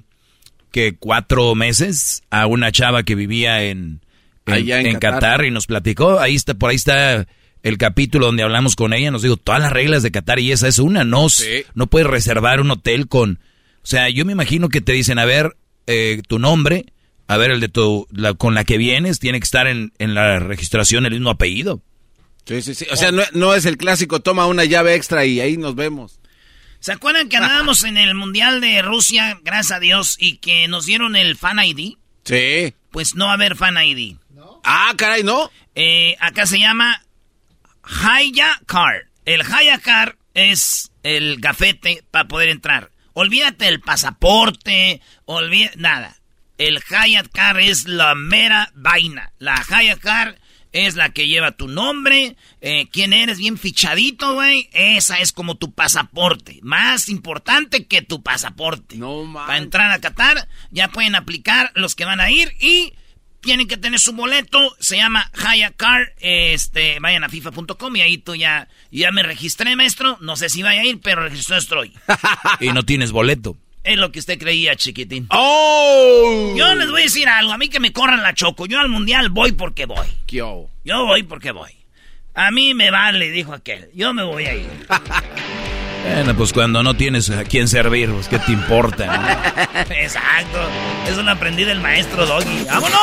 que 0.71 0.95
cuatro 0.99 1.55
meses 1.55 2.23
a 2.31 2.47
una 2.47 2.71
chava 2.73 3.03
que 3.03 3.15
vivía 3.15 3.65
en, 3.65 4.01
en, 4.47 4.55
Allá 4.55 4.81
en 4.81 4.87
en 4.87 4.93
Qatar. 4.99 5.21
Qatar. 5.21 5.45
y 5.47 5.51
nos 5.51 5.67
platicó, 5.67 6.21
ahí 6.21 6.35
está, 6.37 6.55
por 6.55 6.71
ahí 6.71 6.77
está 6.77 7.27
el 7.63 7.77
capítulo 7.79 8.27
donde 8.27 8.43
hablamos 8.45 8.77
con 8.77 8.93
ella, 8.93 9.11
nos 9.11 9.23
dijo 9.23 9.37
todas 9.37 9.61
las 9.61 9.73
reglas 9.73 10.03
de 10.03 10.11
Qatar 10.13 10.39
y 10.39 10.53
esa 10.53 10.69
es 10.69 10.79
una, 10.79 11.05
no, 11.05 11.27
s- 11.27 11.67
no 11.75 11.89
puedes 11.89 12.07
reservar 12.07 12.61
un 12.61 12.71
hotel 12.71 13.09
con, 13.09 13.41
o 13.83 13.87
sea, 13.87 14.09
yo 14.11 14.25
me 14.25 14.33
imagino 14.33 14.69
que 14.69 14.81
te 14.81 14.93
dicen, 14.93 15.19
a 15.19 15.25
ver, 15.25 15.57
eh, 15.87 16.23
tu 16.29 16.39
nombre, 16.39 16.87
a 17.31 17.37
ver 17.37 17.53
el 17.53 17.61
de 17.61 17.69
tu, 17.69 18.09
la, 18.11 18.35
con 18.35 18.55
la 18.55 18.65
que 18.65 18.77
vienes, 18.77 19.21
tiene 19.21 19.39
que 19.39 19.45
estar 19.45 19.69
en, 19.69 19.93
en 19.99 20.15
la 20.15 20.41
registración 20.41 21.07
el 21.07 21.13
mismo 21.13 21.31
apellido. 21.31 21.81
Sí, 22.45 22.61
sí, 22.61 22.75
sí. 22.75 22.87
O 22.91 22.97
sea, 22.97 23.13
no, 23.13 23.23
no 23.35 23.55
es 23.55 23.67
el 23.67 23.77
clásico, 23.77 24.19
toma 24.19 24.47
una 24.47 24.65
llave 24.65 24.97
extra 24.97 25.25
y 25.25 25.39
ahí 25.39 25.57
nos 25.57 25.77
vemos. 25.77 26.19
¿Se 26.81 26.91
acuerdan 26.91 27.29
que 27.29 27.37
andábamos 27.37 27.85
en 27.85 27.99
el 27.99 28.17
Mundial 28.17 28.61
de 28.61 28.83
Rusia, 28.83 29.39
gracias 29.45 29.77
a 29.77 29.79
Dios, 29.79 30.17
y 30.19 30.39
que 30.39 30.67
nos 30.67 30.87
dieron 30.87 31.15
el 31.15 31.37
Fan 31.37 31.61
ID? 31.61 31.99
Sí. 32.25 32.75
Pues 32.91 33.15
no 33.15 33.27
va 33.27 33.31
a 33.31 33.35
haber 33.35 33.55
Fan 33.55 33.77
ID. 33.81 34.17
Ah, 34.65 34.93
caray, 34.97 35.23
¿no? 35.23 35.53
Eh, 35.77 36.17
acá 36.19 36.47
se 36.47 36.59
llama 36.59 37.01
Haya 37.85 38.61
Card. 38.67 39.07
El 39.25 39.43
Haya 39.43 39.79
Card 39.79 40.17
es 40.35 40.91
el 41.05 41.39
gafete 41.39 42.03
para 42.11 42.27
poder 42.27 42.49
entrar. 42.49 42.91
Olvídate 43.13 43.67
del 43.67 43.81
pasaporte, 43.81 45.01
olvídate, 45.27 45.77
nada. 45.79 46.17
El 46.61 46.79
Hyatt 46.83 47.29
Card 47.33 47.61
es 47.61 47.87
la 47.87 48.15
mera 48.15 48.71
vaina. 48.75 49.33
La 49.39 49.65
Hyatt 49.67 49.99
Card 49.99 50.35
es 50.73 50.95
la 50.95 51.09
que 51.09 51.27
lleva 51.27 51.53
tu 51.53 51.69
nombre, 51.69 52.37
eh, 52.61 52.87
quién 52.93 53.15
eres 53.15 53.39
bien 53.39 53.57
fichadito, 53.57 54.35
güey. 54.35 54.69
Esa 54.75 55.21
es 55.21 55.33
como 55.33 55.55
tu 55.55 55.73
pasaporte. 55.73 56.59
Más 56.61 57.09
importante 57.09 57.87
que 57.87 58.03
tu 58.03 58.23
pasaporte. 58.23 58.97
No, 58.97 59.33
Para 59.33 59.57
entrar 59.57 59.91
a 59.91 60.01
Qatar 60.01 60.49
ya 60.71 60.89
pueden 60.89 61.15
aplicar 61.15 61.73
los 61.77 61.95
que 61.95 62.05
van 62.05 62.21
a 62.21 62.31
ir 62.31 62.53
y 62.61 62.93
tienen 63.41 63.67
que 63.67 63.79
tener 63.79 63.99
su 63.99 64.13
boleto. 64.13 64.77
Se 64.81 64.99
llama 64.99 65.31
Hyatt 65.33 65.77
Card. 65.77 66.09
Este, 66.19 67.01
vayan 67.01 67.25
a 67.25 67.31
FIFA.com 67.31 67.97
y 67.97 68.03
ahí 68.03 68.19
tú 68.19 68.35
ya, 68.35 68.69
ya 68.91 69.11
me 69.13 69.23
registré, 69.23 69.77
maestro. 69.77 70.19
No 70.21 70.37
sé 70.37 70.51
si 70.51 70.63
vaya 70.63 70.83
a 70.83 70.85
ir, 70.85 71.01
pero 71.01 71.23
registrado 71.23 71.63
estoy. 71.63 71.95
Y 72.61 72.69
no 72.75 72.83
tienes 72.83 73.13
boleto. 73.13 73.57
Es 73.83 73.97
lo 73.97 74.13
que 74.13 74.19
usted 74.19 74.39
creía, 74.39 74.77
chiquitín. 74.77 75.27
¡Oh! 75.31 76.55
Yo 76.57 76.75
les 76.75 76.91
voy 76.91 77.01
a 77.01 77.05
decir 77.05 77.29
algo. 77.29 77.53
A 77.53 77.59
mí 77.59 77.69
que 77.69 77.81
me 77.81 77.93
corran 77.93 78.23
la 78.23 78.35
choco. 78.35 78.67
Yo 78.67 78.79
al 78.79 78.89
mundial 78.91 79.31
voy 79.31 79.53
porque 79.53 79.87
voy. 79.87 80.07
Yo. 80.29 80.69
Yo 80.85 81.07
voy 81.07 81.23
porque 81.23 81.51
voy. 81.53 81.71
A 82.35 82.51
mí 82.51 82.75
me 82.75 82.91
vale, 82.91 83.31
dijo 83.31 83.53
aquel. 83.55 83.89
Yo 83.95 84.13
me 84.13 84.23
voy 84.23 84.45
a 84.47 84.55
ir. 84.55 84.69
Bueno, 86.03 86.35
pues 86.35 86.55
cuando 86.55 86.83
no 86.83 86.95
tienes 86.95 87.29
a 87.29 87.45
quién 87.45 87.69
servir, 87.69 88.11
pues 88.11 88.27
qué 88.27 88.39
te 88.39 88.53
importa. 88.53 89.39
Exacto. 89.91 90.59
Eso 91.07 91.23
lo 91.23 91.31
aprendí 91.31 91.65
del 91.65 91.79
maestro 91.81 92.25
Doggy. 92.25 92.65
¡Vámonos! 92.65 92.99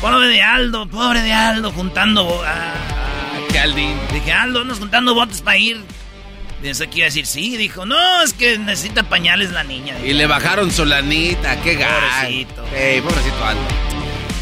Pobre 0.00 0.28
de 0.28 0.40
Aldo, 0.42 0.86
pobre 0.88 1.20
de 1.20 1.32
Aldo, 1.34 1.70
juntando. 1.72 2.24
bo- 2.24 2.42
Ah, 2.42 2.72
qué 3.52 3.58
Aldín. 3.58 3.98
Dije, 4.14 4.32
Aldo, 4.32 4.62
andas 4.62 4.78
juntando 4.78 5.14
botes 5.14 5.42
para 5.42 5.58
ir. 5.58 5.78
Pensé 6.64 6.86
que 6.86 7.00
iba 7.00 7.04
a 7.04 7.08
decir 7.08 7.26
sí. 7.26 7.58
Dijo, 7.58 7.84
no, 7.84 8.22
es 8.22 8.32
que 8.32 8.56
necesita 8.56 9.02
pañales 9.02 9.50
la 9.50 9.64
niña. 9.64 9.98
Y 10.02 10.14
le 10.14 10.26
bajaron 10.26 10.70
su 10.70 10.86
lanita, 10.86 11.60
qué 11.60 11.74
gato. 11.74 11.92
Pobrecito. 12.22 12.66
Ey, 12.74 13.02
pobrecito 13.02 13.44
Aldo. 13.44 13.60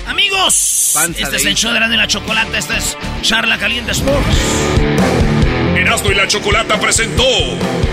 Amigos, 0.06 0.92
Panza 0.94 1.18
este 1.18 1.30
de 1.32 1.36
es 1.38 1.44
el 1.46 1.54
show 1.56 1.72
de 1.72 1.80
la, 1.80 1.88
de 1.88 1.96
la 1.96 2.06
chocolate. 2.06 2.56
Este 2.56 2.76
es 2.76 2.96
Charla 3.22 3.58
Caliente 3.58 3.90
Sports. 3.90 4.36
Erasmo 5.76 6.12
y 6.12 6.14
la 6.14 6.28
Chocolata 6.28 6.78
presentó 6.78 7.26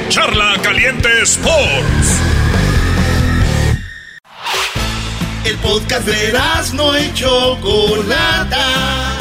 Charla 0.10 0.60
Caliente 0.62 1.10
Sports. 1.24 2.22
El 5.44 5.58
podcast 5.58 6.06
de 6.06 6.34
no 6.76 7.00
y 7.00 7.12
Chocolata. 7.16 9.19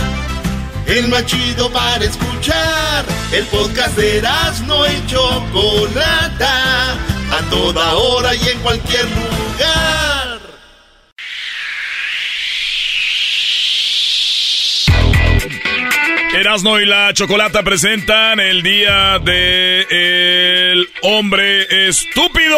El 0.88 1.08
más 1.08 1.26
chido 1.26 1.70
para 1.70 2.02
escuchar. 2.02 3.04
El 3.30 3.44
podcast 3.46 3.94
de 3.98 4.22
no 4.66 4.86
y 4.86 5.06
Chocolata. 5.06 6.92
A 7.30 7.50
toda 7.50 7.94
hora 7.94 8.34
y 8.34 8.48
en 8.48 8.58
cualquier 8.60 9.04
lugar. 9.04 10.40
Erasmo 16.34 16.78
y 16.78 16.86
la 16.86 17.12
Chocolata 17.12 17.62
presentan 17.62 18.40
el 18.40 18.62
día 18.62 19.18
de 19.18 19.86
el 19.90 20.88
hombre 21.02 21.88
estúpido. 21.88 22.56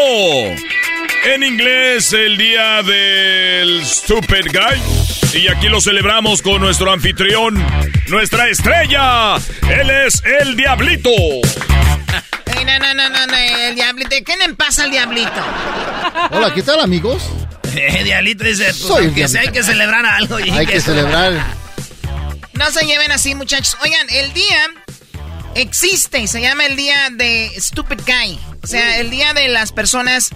En 1.24 1.42
inglés, 1.42 2.12
el 2.12 2.36
día 2.36 2.82
del 2.84 3.84
stupid 3.84 4.46
guy. 4.52 5.09
Y 5.34 5.48
aquí 5.48 5.68
lo 5.68 5.80
celebramos 5.80 6.42
con 6.42 6.60
nuestro 6.60 6.92
anfitrión, 6.92 7.64
nuestra 8.08 8.48
estrella. 8.48 9.36
Él 9.68 9.90
es 10.06 10.22
el 10.40 10.56
Diablito. 10.56 11.10
No, 12.66 12.78
no, 12.78 12.94
no, 12.94 13.08
no, 13.08 13.26
no, 13.26 13.36
el 13.36 13.74
diablito. 13.74 14.10
¿Qué 14.24 14.36
le 14.36 14.54
pasa 14.54 14.84
al 14.84 14.90
diablito? 14.90 15.30
Hola, 16.30 16.52
¿qué 16.54 16.62
tal, 16.62 16.80
amigos? 16.80 17.22
Eh, 17.74 18.02
Diablito 18.04 18.44
dice, 18.44 18.64
pues, 18.64 18.76
Soy 18.76 18.98
el 19.02 19.04
aunque 19.08 19.28
sea, 19.28 19.40
hay 19.40 19.46
Diablito. 19.48 19.66
que 19.66 19.72
celebrar 19.72 20.06
algo. 20.06 20.40
y 20.40 20.50
Hay 20.50 20.66
que 20.66 20.80
celebrar. 20.80 21.32
No 22.52 22.70
se 22.70 22.84
lleven 22.86 23.10
así, 23.12 23.34
muchachos. 23.34 23.76
Oigan, 23.82 24.06
el 24.10 24.32
día 24.32 24.58
existe 25.54 26.18
y 26.20 26.26
se 26.26 26.40
llama 26.40 26.66
el 26.66 26.76
día 26.76 27.08
de 27.12 27.50
Stupid 27.58 28.00
Guy. 28.06 28.38
O 28.62 28.66
sea, 28.66 28.98
el 28.98 29.10
día 29.10 29.32
de 29.34 29.48
las 29.48 29.72
personas 29.72 30.30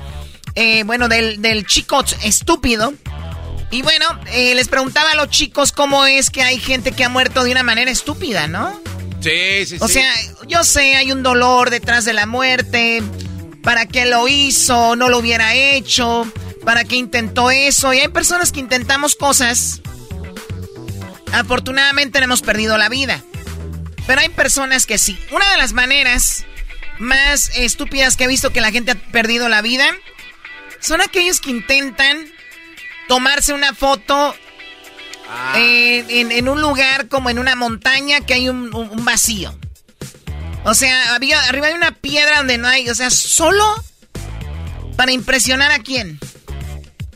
eh, 0.54 0.82
bueno, 0.84 1.08
del, 1.08 1.42
del 1.42 1.66
chico 1.66 2.04
estúpido. 2.22 2.94
Y 3.74 3.82
bueno, 3.82 4.06
eh, 4.28 4.54
les 4.54 4.68
preguntaba 4.68 5.10
a 5.10 5.14
los 5.16 5.30
chicos 5.30 5.72
cómo 5.72 6.06
es 6.06 6.30
que 6.30 6.42
hay 6.42 6.60
gente 6.60 6.92
que 6.92 7.02
ha 7.02 7.08
muerto 7.08 7.42
de 7.42 7.50
una 7.50 7.64
manera 7.64 7.90
estúpida, 7.90 8.46
¿no? 8.46 8.80
Sí, 9.20 9.66
sí, 9.66 9.78
O 9.80 9.88
sí. 9.88 9.94
sea, 9.94 10.12
yo 10.46 10.62
sé, 10.62 10.94
hay 10.94 11.10
un 11.10 11.24
dolor 11.24 11.70
detrás 11.70 12.04
de 12.04 12.12
la 12.12 12.24
muerte. 12.24 13.02
¿Para 13.64 13.86
qué 13.86 14.06
lo 14.06 14.28
hizo? 14.28 14.94
¿No 14.94 15.08
lo 15.08 15.18
hubiera 15.18 15.56
hecho? 15.56 16.24
¿Para 16.64 16.84
qué 16.84 16.94
intentó 16.94 17.50
eso? 17.50 17.92
Y 17.92 17.98
hay 17.98 18.06
personas 18.06 18.52
que 18.52 18.60
intentamos 18.60 19.16
cosas. 19.16 19.80
Afortunadamente 21.32 22.20
no 22.20 22.26
hemos 22.26 22.42
perdido 22.42 22.78
la 22.78 22.88
vida. 22.88 23.24
Pero 24.06 24.20
hay 24.20 24.28
personas 24.28 24.86
que 24.86 24.98
sí. 24.98 25.18
Una 25.32 25.50
de 25.50 25.56
las 25.56 25.72
maneras 25.72 26.44
más 27.00 27.50
estúpidas 27.56 28.16
que 28.16 28.22
he 28.22 28.28
visto 28.28 28.52
que 28.52 28.60
la 28.60 28.70
gente 28.70 28.92
ha 28.92 28.94
perdido 29.10 29.48
la 29.48 29.62
vida 29.62 29.90
son 30.78 31.00
aquellos 31.00 31.40
que 31.40 31.50
intentan 31.50 32.32
tomarse 33.08 33.52
una 33.52 33.74
foto 33.74 34.34
eh, 35.56 36.04
en, 36.08 36.32
en 36.32 36.48
un 36.48 36.60
lugar 36.60 37.08
como 37.08 37.30
en 37.30 37.38
una 37.38 37.54
montaña 37.56 38.20
que 38.20 38.34
hay 38.34 38.48
un, 38.48 38.74
un- 38.74 38.90
un 38.90 39.04
vacío. 39.04 39.56
O 40.64 40.74
sea, 40.74 41.14
había, 41.14 41.40
arriba 41.44 41.66
hay 41.68 41.74
una 41.74 41.92
piedra 41.92 42.38
donde 42.38 42.56
no 42.58 42.68
hay, 42.68 42.88
o 42.88 42.94
sea, 42.94 43.10
solo 43.10 43.64
para 44.96 45.12
impresionar 45.12 45.70
a 45.72 45.78
quién. 45.80 46.18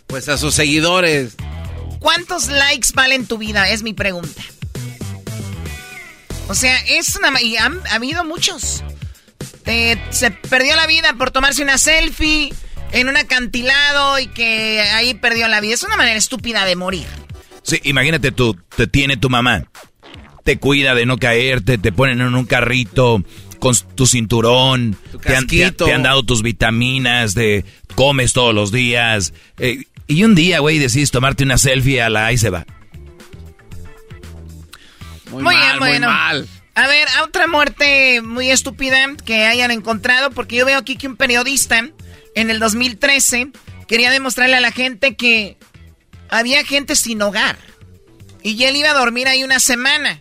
Pues 0.06 0.28
a 0.28 0.36
sus 0.38 0.54
seguidores. 0.54 1.34
¿Cuántos 1.98 2.48
likes 2.48 2.88
valen 2.94 3.26
tu 3.26 3.38
vida? 3.38 3.68
Es 3.70 3.82
mi 3.82 3.92
pregunta. 3.94 4.42
O 6.48 6.54
sea, 6.54 6.78
es 6.86 7.14
una... 7.16 7.40
Y 7.42 7.56
han 7.56 7.80
ha 7.90 7.94
habido 7.96 8.24
muchos. 8.24 8.82
Eh, 9.66 10.02
se 10.10 10.30
perdió 10.30 10.76
la 10.76 10.86
vida 10.86 11.12
por 11.14 11.30
tomarse 11.30 11.62
una 11.62 11.76
selfie 11.76 12.54
en 12.92 13.08
un 13.08 13.16
acantilado 13.16 14.18
y 14.18 14.26
que 14.28 14.80
ahí 14.80 15.14
perdió 15.14 15.48
la 15.48 15.60
vida. 15.60 15.74
Es 15.74 15.82
una 15.82 15.96
manera 15.96 16.16
estúpida 16.18 16.64
de 16.64 16.76
morir. 16.76 17.06
Sí, 17.62 17.80
imagínate 17.84 18.32
tú, 18.32 18.56
te 18.76 18.86
tiene 18.86 19.16
tu 19.16 19.28
mamá, 19.28 19.64
te 20.44 20.58
cuida 20.58 20.94
de 20.94 21.04
no 21.06 21.18
caerte, 21.18 21.76
te 21.78 21.92
ponen 21.92 22.20
en 22.22 22.34
un 22.34 22.46
carrito 22.46 23.22
con 23.58 23.74
tu 23.94 24.06
cinturón, 24.06 24.96
te, 25.22 25.36
han, 25.36 25.46
te- 25.46 25.92
han 25.92 26.02
dado 26.02 26.22
tus 26.22 26.42
vitaminas, 26.42 27.34
de 27.34 27.64
comes 27.94 28.32
todos 28.32 28.54
los 28.54 28.72
días, 28.72 29.34
eh, 29.58 29.84
y 30.06 30.22
un 30.24 30.34
día, 30.34 30.60
güey, 30.60 30.78
decides 30.78 31.10
tomarte 31.10 31.44
una 31.44 31.58
selfie 31.58 32.00
a 32.00 32.08
la 32.08 32.26
ahí 32.26 32.38
se 32.38 32.48
va. 32.48 32.64
Muy, 35.30 35.42
Muy 35.42 35.54
mal, 35.54 35.64
bien, 35.66 35.78
muy 35.80 35.88
bueno. 35.88 36.06
mal. 36.08 36.48
A 36.74 36.86
ver, 36.86 37.08
a 37.18 37.24
otra 37.24 37.46
muerte 37.48 38.22
muy 38.22 38.50
estúpida 38.50 38.98
que 39.24 39.44
hayan 39.46 39.70
encontrado, 39.72 40.30
porque 40.30 40.56
yo 40.56 40.64
veo 40.64 40.78
aquí 40.78 40.96
que 40.96 41.08
un 41.08 41.16
periodista 41.16 41.84
en 42.34 42.50
el 42.50 42.58
2013 42.58 43.50
quería 43.86 44.10
demostrarle 44.10 44.56
a 44.56 44.60
la 44.60 44.72
gente 44.72 45.16
que 45.16 45.56
había 46.28 46.64
gente 46.64 46.94
sin 46.96 47.20
hogar. 47.22 47.58
Y 48.42 48.62
él 48.64 48.76
iba 48.76 48.90
a 48.90 48.94
dormir 48.94 49.28
ahí 49.28 49.42
una 49.42 49.60
semana. 49.60 50.20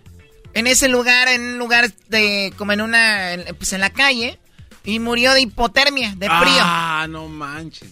En 0.53 0.65
ese 0.65 0.87
lugar, 0.89 1.27
en 1.27 1.41
un 1.41 1.59
lugar 1.59 1.91
de, 2.09 2.53
como 2.57 2.71
en 2.71 2.81
una, 2.81 3.35
pues 3.57 3.73
en 3.73 3.81
la 3.81 3.91
calle. 3.91 4.39
Y 4.83 4.99
murió 4.99 5.33
de 5.33 5.41
hipotermia, 5.41 6.13
de 6.15 6.27
frío. 6.27 6.61
Ah, 6.61 7.07
no 7.09 7.27
manches. 7.27 7.89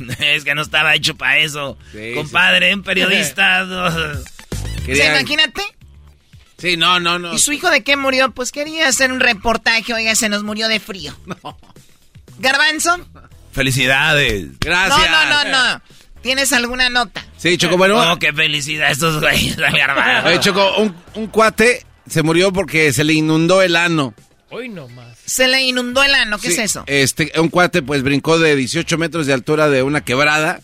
es 0.18 0.44
que 0.44 0.54
no 0.54 0.62
estaba 0.62 0.94
hecho 0.94 1.16
para 1.16 1.38
eso. 1.38 1.76
Sí, 1.92 2.12
Compadre, 2.14 2.74
un 2.74 2.82
periodista. 2.82 3.64
O 4.80 4.94
sea, 4.94 5.20
imagínate. 5.20 5.62
Sí, 6.58 6.76
no, 6.76 6.98
no, 6.98 7.18
no. 7.18 7.32
¿Y 7.32 7.38
su 7.38 7.52
hijo 7.52 7.70
de 7.70 7.84
qué 7.84 7.96
murió? 7.96 8.32
Pues 8.32 8.50
quería 8.50 8.88
hacer 8.88 9.12
un 9.12 9.20
reportaje, 9.20 9.94
oiga, 9.94 10.16
se 10.16 10.28
nos 10.28 10.42
murió 10.42 10.66
de 10.68 10.80
frío. 10.80 11.14
Garbanzo. 12.38 12.98
Felicidades. 13.52 14.58
Gracias. 14.60 15.10
No, 15.10 15.24
no, 15.24 15.44
no, 15.44 15.74
no. 15.74 15.82
¿Tienes 16.22 16.52
alguna 16.52 16.90
nota? 16.90 17.24
Sí, 17.36 17.56
Choco, 17.56 17.76
bueno. 17.78 18.12
Oh, 18.12 18.18
qué 18.18 18.32
felicidad 18.32 18.90
estos 18.90 19.20
güeyes. 19.20 19.56
Oye, 20.26 20.40
Choco, 20.40 20.76
un, 20.78 20.94
un 21.14 21.26
cuate 21.28 21.84
se 22.06 22.22
murió 22.22 22.52
porque 22.52 22.92
se 22.92 23.04
le 23.04 23.14
inundó 23.14 23.62
el 23.62 23.76
ano. 23.76 24.14
Hoy 24.50 24.68
no 24.68 24.88
más. 24.88 25.16
Se 25.24 25.46
le 25.46 25.62
inundó 25.62 26.02
el 26.02 26.12
ano, 26.14 26.38
¿qué 26.38 26.48
Sí, 26.48 26.54
es 26.54 26.58
eso? 26.58 26.82
Este, 26.86 27.32
un 27.38 27.48
cuate 27.48 27.82
pues 27.82 28.02
brincó 28.02 28.38
de 28.38 28.56
18 28.56 28.98
metros 28.98 29.26
de 29.26 29.32
altura 29.32 29.68
de 29.70 29.82
una 29.84 30.00
quebrada 30.02 30.60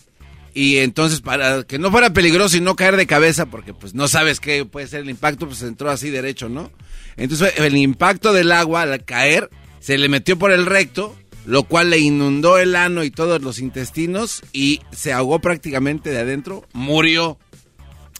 y 0.53 0.79
entonces 0.79 1.21
para 1.21 1.63
que 1.63 1.79
no 1.79 1.89
fuera 1.89 2.11
peligroso 2.11 2.57
y 2.57 2.61
no 2.61 2.75
caer 2.75 2.97
de 2.97 3.07
cabeza 3.07 3.45
porque 3.45 3.73
pues 3.73 3.93
no 3.93 4.09
sabes 4.09 4.41
qué 4.41 4.65
puede 4.65 4.87
ser 4.87 5.01
el 5.01 5.09
impacto, 5.09 5.47
pues 5.47 5.61
entró 5.61 5.89
así 5.89 6.09
derecho, 6.09 6.49
¿no? 6.49 6.69
Entonces 7.15 7.53
el 7.57 7.77
impacto 7.77 8.33
del 8.33 8.51
agua 8.51 8.81
al 8.81 9.05
caer 9.05 9.49
se 9.79 9.97
le 9.97 10.09
metió 10.09 10.37
por 10.37 10.51
el 10.51 10.65
recto, 10.65 11.15
lo 11.47 11.63
cual 11.63 11.89
le 11.89 11.97
inundó 11.97 12.59
el 12.59 12.75
ano 12.75 13.03
y 13.03 13.09
todos 13.09 13.41
los 13.41 13.57
intestinos 13.59 14.43
y 14.53 14.81
se 14.91 15.13
ahogó 15.13 15.39
prácticamente 15.39 16.11
de 16.11 16.19
adentro, 16.19 16.67
murió. 16.73 17.39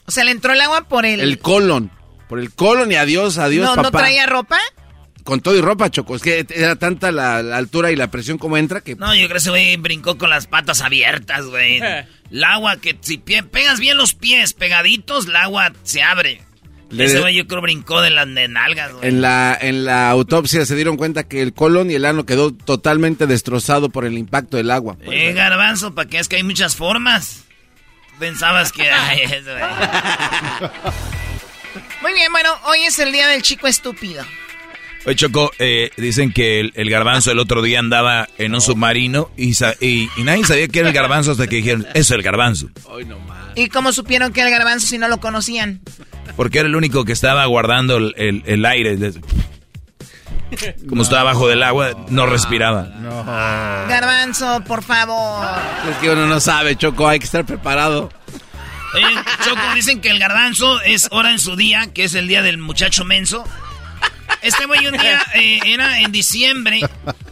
O 0.06 0.10
sea, 0.10 0.24
le 0.24 0.30
entró 0.32 0.52
el 0.54 0.60
agua 0.62 0.88
por 0.88 1.04
el... 1.06 1.20
El 1.20 1.38
colon, 1.38 1.90
por 2.28 2.40
el 2.40 2.50
colon 2.52 2.90
y 2.90 2.96
adiós, 2.96 3.38
adiós 3.38 3.66
no, 3.66 3.74
papá. 3.76 3.82
¿No 3.90 3.98
traía 3.98 4.26
ropa? 4.26 4.58
Con 5.24 5.42
todo 5.42 5.54
y 5.56 5.60
ropa, 5.60 5.90
Choco, 5.90 6.16
es 6.16 6.22
que 6.22 6.46
era 6.54 6.76
tanta 6.76 7.12
la, 7.12 7.42
la 7.42 7.58
altura 7.58 7.92
y 7.92 7.96
la 7.96 8.10
presión 8.10 8.38
como 8.38 8.56
entra 8.56 8.80
que 8.80 8.96
No, 8.96 9.14
yo 9.14 9.20
creo 9.26 9.32
que 9.32 9.36
ese 9.36 9.50
güey 9.50 9.76
brincó 9.76 10.16
con 10.16 10.30
las 10.30 10.46
patas 10.46 10.80
abiertas, 10.80 11.44
güey. 11.44 11.82
El 12.30 12.44
agua 12.44 12.78
que 12.78 12.96
si 13.02 13.18
pie- 13.18 13.42
pegas 13.46 13.78
bien 13.78 13.98
los 13.98 14.14
pies 14.14 14.54
pegaditos, 14.54 15.26
el 15.26 15.36
agua 15.36 15.72
se 15.82 16.02
abre. 16.02 16.40
Le- 16.90 17.04
Ese 17.04 17.20
güey 17.20 17.34
yo 17.34 17.46
creo 17.46 17.60
brincó 17.60 18.00
de 18.00 18.10
las 18.10 18.26
de 18.34 18.48
nalgas, 18.48 18.92
güey. 18.92 19.08
En 19.08 19.20
la, 19.20 19.56
en 19.60 19.84
la 19.84 20.08
autopsia 20.10 20.64
se 20.64 20.74
dieron 20.74 20.96
cuenta 20.96 21.24
que 21.24 21.42
el 21.42 21.52
colon 21.52 21.90
y 21.90 21.94
el 21.94 22.04
ano 22.06 22.24
quedó 22.24 22.52
totalmente 22.52 23.26
destrozado 23.26 23.90
por 23.90 24.04
el 24.06 24.16
impacto 24.16 24.56
del 24.56 24.70
agua. 24.70 24.96
Eh, 25.02 25.32
garbanzo, 25.34 25.94
para 25.94 26.08
que 26.08 26.18
es 26.18 26.28
que 26.28 26.36
hay 26.36 26.42
muchas 26.44 26.76
formas. 26.76 27.44
Pensabas 28.18 28.72
que... 28.72 28.90
Ay, 28.90 29.20
güey. 29.44 30.70
Muy 32.02 32.12
bien, 32.14 32.32
bueno, 32.32 32.50
hoy 32.66 32.78
es 32.86 32.98
el 32.98 33.12
día 33.12 33.28
del 33.28 33.42
chico 33.42 33.66
estúpido. 33.66 34.24
Oye, 35.06 35.14
Choco, 35.16 35.52
eh, 35.58 35.90
dicen 35.96 36.32
que 36.32 36.60
el, 36.60 36.72
el 36.74 36.90
garbanzo 36.90 37.30
el 37.30 37.38
otro 37.38 37.62
día 37.62 37.78
andaba 37.78 38.28
en 38.36 38.54
un 38.54 38.60
submarino 38.60 39.30
y, 39.36 39.52
y, 39.80 40.10
y 40.16 40.22
nadie 40.24 40.44
sabía 40.44 40.68
que 40.68 40.80
era 40.80 40.88
el 40.88 40.94
garbanzo 40.94 41.32
hasta 41.32 41.46
que 41.46 41.56
dijeron, 41.56 41.82
eso 41.94 41.98
es 42.00 42.10
el 42.10 42.22
garbanzo. 42.22 42.68
¿Y 43.58 43.68
cómo 43.68 43.92
supieron 43.92 44.32
que 44.32 44.40
era 44.40 44.50
el 44.50 44.54
garbanzo 44.56 44.86
si 44.86 44.98
no 44.98 45.08
lo 45.08 45.18
conocían? 45.18 45.80
Porque 46.36 46.60
era 46.60 46.68
el 46.68 46.76
único 46.76 47.04
que 47.04 47.12
estaba 47.12 47.44
guardando 47.46 47.96
el, 47.96 48.14
el- 48.16 48.42
el 48.46 48.64
aire. 48.64 48.96
Como 50.88 51.02
estaba 51.02 51.22
abajo 51.22 51.48
del 51.48 51.62
agua, 51.62 51.90
no 52.08 52.26
respiraba. 52.26 52.88
Garbanzo, 53.88 54.62
por 54.66 54.82
favor. 54.82 55.46
Es 55.90 55.96
que 55.96 56.10
uno 56.10 56.26
no 56.26 56.40
sabe, 56.40 56.76
Choco, 56.76 57.08
hay 57.08 57.18
que 57.18 57.24
estar 57.26 57.44
preparado. 57.44 58.10
Oye, 58.94 59.04
Choco, 59.44 59.60
dicen 59.74 60.00
que 60.00 60.08
el 60.10 60.18
garbanzo 60.18 60.80
es 60.82 61.08
hora 61.10 61.30
en 61.32 61.38
su 61.38 61.56
día, 61.56 61.92
que 61.92 62.04
es 62.04 62.14
el 62.14 62.28
día 62.28 62.42
del 62.42 62.58
muchacho 62.58 63.04
menso. 63.04 63.44
Este 64.40 64.66
güey 64.66 64.86
un 64.86 64.92
día 64.96 65.20
eh, 65.34 65.58
era 65.66 66.00
en 66.00 66.12
diciembre, 66.12 66.80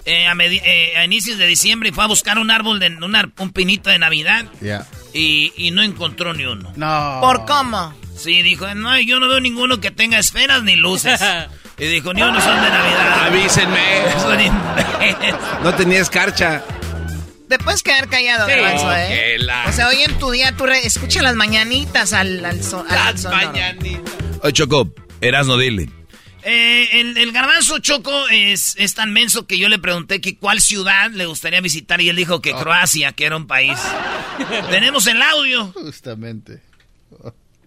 eh, 0.05 0.27
a, 0.27 0.35
medi- 0.35 0.61
eh, 0.65 0.97
a 0.99 1.05
inicios 1.05 1.39
de 1.39 1.47
diciembre, 1.47 1.91
y 1.91 1.93
fue 1.93 2.05
a 2.05 2.09
buscar 2.09 2.39
un 2.39 2.51
árbol, 2.51 2.81
de 2.81 2.89
un, 3.01 3.15
ar- 3.15 3.31
un 3.39 3.53
pinito 3.53 3.89
de 3.91 3.99
Navidad 3.99 4.45
Ya. 4.61 4.87
Y, 5.17 5.53
y 5.57 5.71
no 5.71 5.83
encontró 5.83 6.35
ni 6.35 6.45
uno. 6.45 6.73
No. 6.77 7.19
¿Por 7.21 7.45
cómo? 7.47 7.95
Sí, 8.17 8.43
dijo, 8.43 8.73
no, 8.75 8.99
yo 9.01 9.19
no 9.21 9.29
veo 9.29 9.41
ninguno 9.41 9.81
que 9.81 9.91
tenga 9.91 10.19
esferas 10.19 10.63
ni 10.63 10.77
luces. 10.77 11.21
Y 11.79 11.85
dijo, 11.89 12.15
ni 12.15 12.23
uno 12.23 12.41
son 12.41 12.55
de 12.57 12.71
Navidad. 12.71 13.25
Avísenme. 13.27 13.79
Son 14.23 14.41
imbéciles. 14.41 15.35
No 15.63 15.75
tenía 15.75 16.01
escarcha. 16.01 16.65
Te 17.51 17.59
puedes 17.59 17.83
quedar 17.83 18.09
callado, 18.09 18.47
garbanzo, 18.47 18.91
¿eh? 18.97 19.37
la- 19.41 19.67
O 19.69 19.73
sea, 19.73 19.89
hoy 19.89 20.01
en 20.01 20.19
tu 20.19 20.31
día 20.31 20.53
tú 20.57 20.65
re- 20.65 20.87
escucha 20.87 21.21
las 21.21 21.35
mañanitas 21.35 22.15
al, 22.15 22.43
al, 22.47 22.63
son- 22.65 22.91
al 22.91 23.19
sonoro. 23.19 23.53
Oye, 24.43 24.53
Choco, 24.55 24.89
Erasno, 25.21 25.59
dile. 25.59 25.91
Eh, 26.49 27.01
el, 27.01 27.17
el 27.19 27.33
garbanzo 27.33 27.81
Choco 27.81 28.29
es, 28.29 28.77
es 28.79 28.95
tan 28.95 29.13
menso 29.13 29.49
que 29.49 29.59
yo 29.59 29.69
le 29.69 29.81
pregunté 29.81 30.21
que 30.21 30.37
cuál 30.37 30.61
ciudad 30.61 31.11
le 31.11 31.27
gustaría 31.27 31.61
visitar 31.61 32.01
y 32.01 32.09
él 32.09 32.15
dijo 32.15 32.41
que 32.41 32.53
Croacia, 32.53 33.11
que 33.13 33.25
era 33.27 33.37
un 33.37 33.49
país. 33.49 33.77
Tenemos 34.71 35.09
el 35.09 35.21
audio. 35.23 35.73
Justamente. 35.73 36.61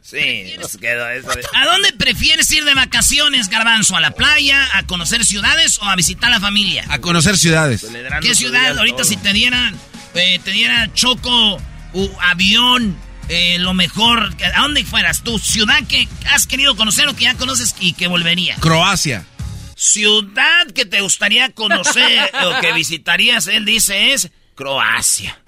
Sí, 0.01 0.53
nos 0.59 0.77
quedó 0.77 1.09
eso. 1.09 1.29
¿A 1.53 1.65
dónde 1.65 1.91
prefieres 1.93 2.49
ir 2.51 2.63
de 2.63 2.73
vacaciones, 2.73 3.49
garbanzo? 3.49 3.95
¿A 3.97 3.99
la 4.01 4.11
playa, 4.11 4.65
a 4.73 4.87
conocer 4.87 5.25
ciudades 5.25 5.77
o 5.79 5.83
a 5.83 5.95
visitar 5.97 6.31
a 6.31 6.35
la 6.35 6.39
familia? 6.39 6.85
A 6.89 6.99
conocer 6.99 7.37
ciudades. 7.37 7.85
¿Qué 8.21 8.33
ciudad? 8.33 8.77
Ahorita 8.77 9.03
si 9.03 9.17
te 9.17 9.33
dieran, 9.33 9.75
eh, 10.15 10.39
te 10.43 10.51
diera 10.51 10.91
Choco, 10.93 11.57
u- 11.93 12.09
avión, 12.21 12.95
eh, 13.29 13.57
lo 13.59 13.73
mejor, 13.73 14.29
¿a 14.55 14.61
dónde 14.61 14.83
fueras 14.83 15.23
tú? 15.23 15.39
¿Ciudad 15.39 15.79
que 15.87 16.07
has 16.31 16.45
querido 16.47 16.75
conocer 16.75 17.07
o 17.07 17.15
que 17.15 17.23
ya 17.23 17.35
conoces 17.35 17.75
y 17.79 17.93
que 17.93 18.07
volvería? 18.07 18.55
Croacia. 18.57 19.25
Ciudad 19.75 20.67
que 20.75 20.85
te 20.85 20.99
gustaría 21.01 21.51
conocer 21.51 22.29
o 22.43 22.59
que 22.59 22.73
visitarías, 22.73 23.47
él 23.47 23.63
dice, 23.65 24.13
es 24.13 24.29
Croacia. 24.55 25.39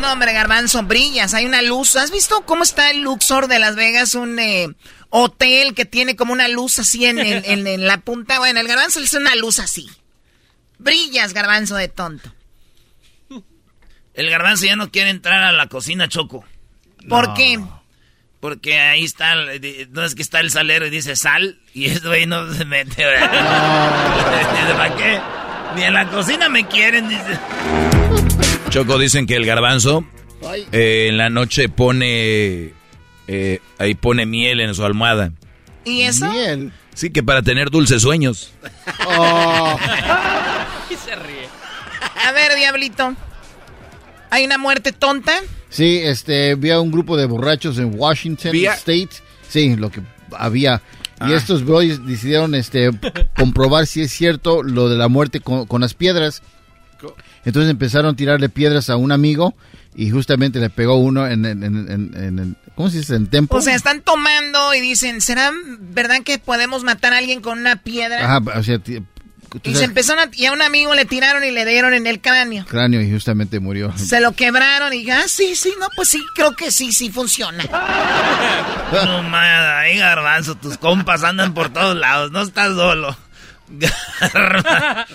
No, 0.00 0.12
hombre, 0.12 0.32
garbanzo, 0.32 0.82
brillas. 0.84 1.34
Hay 1.34 1.44
una 1.46 1.62
luz. 1.62 1.96
¿Has 1.96 2.10
visto 2.12 2.42
cómo 2.46 2.62
está 2.62 2.90
el 2.90 3.00
Luxor 3.00 3.48
de 3.48 3.58
Las 3.58 3.74
Vegas? 3.74 4.14
Un 4.14 4.38
eh, 4.38 4.68
hotel 5.10 5.74
que 5.74 5.86
tiene 5.86 6.14
como 6.14 6.32
una 6.32 6.46
luz 6.48 6.78
así 6.78 7.06
en, 7.06 7.18
el- 7.18 7.44
en- 7.46 7.66
en 7.66 7.86
la 7.88 7.98
punta. 7.98 8.38
Bueno, 8.38 8.60
el 8.60 8.68
garbanzo 8.68 9.00
le 9.00 9.06
hace 9.06 9.16
una 9.16 9.34
luz 9.34 9.58
así. 9.58 9.88
Brillas, 10.78 11.32
garbanzo 11.32 11.74
de 11.76 11.88
tonto. 11.88 12.30
El 14.14 14.30
garbanzo 14.30 14.64
ya 14.66 14.76
no 14.76 14.90
quiere 14.90 15.10
entrar 15.10 15.42
a 15.42 15.52
la 15.52 15.66
cocina, 15.68 16.08
Choco. 16.08 16.44
¿Por 17.08 17.34
qué? 17.34 17.58
Porque 18.40 18.78
ahí 18.78 19.04
está, 19.04 19.34
no 19.90 20.04
es 20.04 20.14
que 20.14 20.22
está 20.22 20.40
el 20.40 20.50
salero 20.50 20.86
y 20.86 20.90
dice 20.90 21.16
sal, 21.16 21.58
y 21.72 21.86
eso 21.86 22.10
ahí 22.10 22.26
no 22.26 22.52
se 22.52 22.64
mete. 22.64 23.04
¿Para 24.76 24.94
qué? 24.96 25.18
Ni 25.74 25.82
en 25.82 25.94
la 25.94 26.08
cocina 26.08 26.48
me 26.48 26.66
quieren, 26.66 27.08
dice. 27.08 27.38
Choco, 28.68 28.98
dicen 28.98 29.26
que 29.26 29.36
el 29.36 29.46
garbanzo 29.46 30.04
eh, 30.72 31.06
en 31.08 31.18
la 31.18 31.30
noche 31.30 31.68
pone... 31.68 32.72
eh, 33.26 33.60
ahí 33.78 33.94
pone 33.94 34.26
miel 34.26 34.60
en 34.60 34.74
su 34.74 34.84
almohada. 34.84 35.32
¿Y 35.84 36.02
eso? 36.02 36.30
Sí, 36.94 37.10
que 37.10 37.22
para 37.22 37.42
tener 37.42 37.70
dulces 37.70 38.02
sueños. 38.02 38.52
y 40.90 40.94
se 40.94 41.16
ríe. 41.16 41.48
A 42.24 42.32
ver, 42.32 42.54
Diablito. 42.56 43.14
¿Hay 44.30 44.44
una 44.44 44.58
muerte 44.58 44.92
tonta? 44.92 45.40
Sí, 45.76 45.98
este, 46.02 46.52
había 46.52 46.80
un 46.80 46.90
grupo 46.90 47.16
de 47.16 47.26
borrachos 47.26 47.78
en 47.78 47.92
Washington 47.98 48.52
¿Vía? 48.52 48.72
State. 48.74 49.10
Sí, 49.48 49.76
lo 49.76 49.90
que 49.90 50.00
había. 50.32 50.82
Y 51.20 51.32
Ah. 51.32 51.36
estos 51.36 51.64
boys 51.64 52.04
decidieron 52.06 52.54
este, 52.54 52.90
comprobar 53.36 53.86
si 53.86 54.02
es 54.02 54.10
cierto 54.12 54.62
lo 54.62 54.88
de 54.88 54.96
la 54.96 55.08
muerte 55.08 55.40
con, 55.40 55.66
con 55.66 55.80
las 55.80 55.94
piedras. 55.94 56.42
Entonces 57.44 57.70
empezaron 57.70 58.14
a 58.14 58.16
tirarle 58.16 58.48
piedras 58.48 58.90
a 58.90 58.96
un 58.96 59.12
amigo 59.12 59.54
y 59.94 60.10
justamente 60.10 60.58
le 60.60 60.68
pegó 60.70 60.96
uno 60.96 61.26
en, 61.26 61.44
en, 61.44 61.62
en, 61.62 61.90
en- 61.90 62.14
en 62.16 62.38
el- 62.38 62.56
¿cómo 62.74 62.90
se 62.90 62.98
dice? 62.98 63.14
En 63.14 63.28
tempo. 63.28 63.56
O 63.56 63.60
sea, 63.62 63.74
están 63.74 64.00
tomando 64.02 64.74
y 64.74 64.80
dicen, 64.80 65.20
¿será 65.20 65.52
verdad 65.78 66.16
que 66.24 66.38
podemos 66.38 66.82
matar 66.84 67.12
a 67.14 67.18
alguien 67.18 67.40
con 67.40 67.58
una 67.58 67.76
piedra? 67.76 68.24
Ajá, 68.36 68.58
o 68.58 68.62
sea, 68.62 68.80
Y 69.62 69.74
se 69.74 69.84
empezaron 69.84 70.28
a, 70.28 70.30
y 70.34 70.46
a 70.46 70.52
un 70.52 70.62
amigo 70.62 70.94
le 70.94 71.04
tiraron 71.04 71.44
y 71.44 71.50
le 71.50 71.64
dieron 71.64 71.94
en 71.94 72.06
el 72.06 72.20
cráneo. 72.20 72.64
cráneo 72.66 73.00
y 73.00 73.10
justamente 73.10 73.60
murió. 73.60 73.92
Se 73.96 74.20
lo 74.20 74.32
quebraron 74.32 74.92
y 74.92 75.10
ah, 75.10 75.24
sí, 75.26 75.54
sí, 75.56 75.72
no, 75.80 75.86
pues 75.96 76.08
sí, 76.08 76.20
creo 76.34 76.54
que 76.56 76.70
sí, 76.70 76.92
sí 76.92 77.10
funciona. 77.10 77.64
No 78.92 79.22
mames, 79.24 79.50
ahí 79.66 79.98
garbanzo, 79.98 80.54
tus 80.54 80.78
compas 80.78 81.24
andan 81.24 81.54
por 81.54 81.72
todos 81.72 81.96
lados, 81.96 82.30
no 82.30 82.42
estás 82.42 82.68
solo. 82.74 83.16
Garbanzo. 84.20 85.14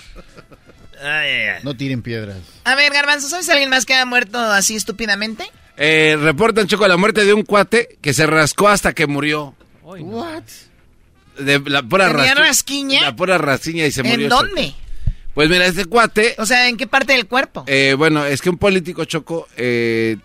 Ay, 1.04 1.30
ay, 1.30 1.48
ay. 1.48 1.60
No 1.64 1.74
tiren 1.74 2.00
piedras. 2.00 2.36
A 2.62 2.76
ver, 2.76 2.92
Garbanzo, 2.92 3.28
¿sabes 3.28 3.48
alguien 3.48 3.70
más 3.70 3.86
que 3.86 3.94
ha 3.94 4.04
muerto 4.06 4.38
así 4.38 4.76
estúpidamente? 4.76 5.50
Eh, 5.76 6.16
reportan, 6.20 6.68
Choco, 6.68 6.86
la 6.86 6.96
muerte 6.96 7.24
de 7.24 7.34
un 7.34 7.42
cuate 7.42 7.98
que 8.00 8.14
se 8.14 8.24
rascó 8.24 8.68
hasta 8.68 8.92
que 8.92 9.08
murió. 9.08 9.56
What? 9.82 10.44
De 11.38 11.60
la 11.66 11.82
pura 11.82 12.08
¿Tenía 12.08 12.34
rasqui- 12.34 12.38
rasquiña? 12.38 13.00
La 13.02 13.16
pura 13.16 13.38
rasquiña 13.38 13.86
y 13.86 13.92
se 13.92 14.02
murió. 14.02 14.26
¿En 14.26 14.30
Choco. 14.30 14.42
dónde? 14.44 14.74
Pues 15.34 15.48
mira, 15.48 15.64
este 15.66 15.86
cuate... 15.86 16.34
O 16.38 16.44
sea, 16.46 16.68
¿en 16.68 16.76
qué 16.76 16.86
parte 16.86 17.12
del 17.14 17.26
cuerpo? 17.26 17.64
Eh, 17.66 17.94
bueno, 17.96 18.24
es 18.26 18.42
que 18.42 18.50
un 18.50 18.58
político 18.58 19.04
choco 19.06 19.48
eh, 19.56 20.18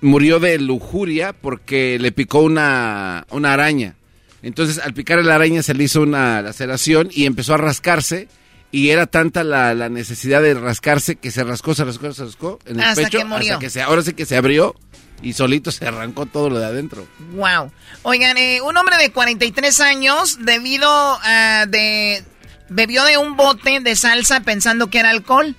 murió 0.00 0.40
de 0.40 0.58
lujuria 0.58 1.32
porque 1.34 1.98
le 2.00 2.12
picó 2.12 2.40
una, 2.40 3.26
una 3.30 3.52
araña. 3.52 3.94
Entonces, 4.42 4.78
al 4.78 4.94
picar 4.94 5.22
la 5.24 5.34
araña 5.34 5.62
se 5.62 5.74
le 5.74 5.84
hizo 5.84 6.00
una 6.00 6.40
laceración 6.42 7.08
y 7.12 7.26
empezó 7.26 7.54
a 7.54 7.58
rascarse. 7.58 8.28
Y 8.74 8.88
era 8.88 9.06
tanta 9.06 9.44
la, 9.44 9.74
la 9.74 9.90
necesidad 9.90 10.40
de 10.40 10.54
rascarse 10.54 11.16
que 11.16 11.30
se 11.30 11.44
rascó, 11.44 11.74
se 11.74 11.84
rascó, 11.84 12.10
se 12.14 12.24
rascó 12.24 12.58
en 12.64 12.76
el 12.80 12.86
Hasta 12.86 13.02
pecho. 13.02 13.18
que 13.18 13.24
murió. 13.26 13.52
Hasta 13.52 13.58
que 13.58 13.68
se, 13.68 13.82
ahora 13.82 14.00
sí 14.00 14.14
que 14.14 14.24
se 14.24 14.34
abrió 14.34 14.74
y 15.22 15.32
solito 15.32 15.70
se 15.70 15.86
arrancó 15.86 16.26
todo 16.26 16.50
lo 16.50 16.58
de 16.58 16.66
adentro. 16.66 17.06
Wow. 17.34 17.72
Oigan, 18.02 18.36
eh, 18.36 18.60
un 18.60 18.76
hombre 18.76 18.96
de 18.98 19.12
43 19.12 19.80
años, 19.80 20.38
debido 20.44 20.88
a 21.22 21.66
de 21.68 22.24
bebió 22.68 23.04
de 23.04 23.18
un 23.18 23.36
bote 23.36 23.80
de 23.80 23.96
salsa 23.96 24.40
pensando 24.40 24.90
que 24.90 24.98
era 24.98 25.10
alcohol. 25.10 25.56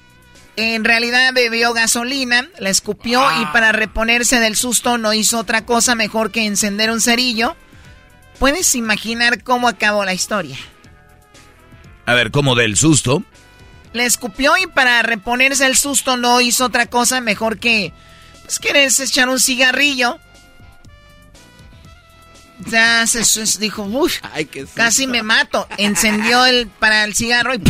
En 0.56 0.84
realidad 0.84 1.34
bebió 1.34 1.74
gasolina, 1.74 2.48
la 2.60 2.70
escupió 2.70 3.26
y 3.42 3.46
para 3.48 3.72
reponerse 3.72 4.40
del 4.40 4.56
susto 4.56 5.00
no 5.00 5.14
hizo 5.14 5.40
otra 5.40 5.66
cosa 5.66 5.96
mejor 5.96 6.32
que 6.32 6.46
encender 6.46 6.92
un 6.92 7.02
cerillo. 7.02 7.56
¿Puedes 8.38 8.76
imaginar 8.76 9.44
cómo 9.44 9.68
acabó 9.68 10.06
la 10.06 10.14
historia? 10.14 10.58
A 12.06 12.14
ver, 12.14 12.30
como 12.30 12.56
del 12.56 12.76
susto. 12.76 13.24
Le 13.94 14.06
escupió 14.06 14.58
y 14.58 14.68
para 14.68 15.02
reponerse 15.02 15.64
del 15.64 15.78
susto 15.78 16.18
no 16.18 16.42
hizo 16.42 16.66
otra 16.66 16.88
cosa 16.88 17.22
mejor 17.22 17.58
que... 17.60 17.94
Pues 18.44 18.60
quieres 18.60 19.00
echar 19.00 19.30
un 19.30 19.40
cigarrillo. 19.40 20.20
Ya 22.68 23.06
se, 23.08 23.26
se- 23.26 23.60
dijo, 23.60 23.84
uff, 23.84 24.20
casi 24.74 25.08
me 25.08 25.24
mato. 25.24 25.68
Encendió 25.78 26.46
el 26.46 26.68
para 26.68 27.04
el 27.04 27.16
cigarro 27.16 27.56
y... 27.56 27.62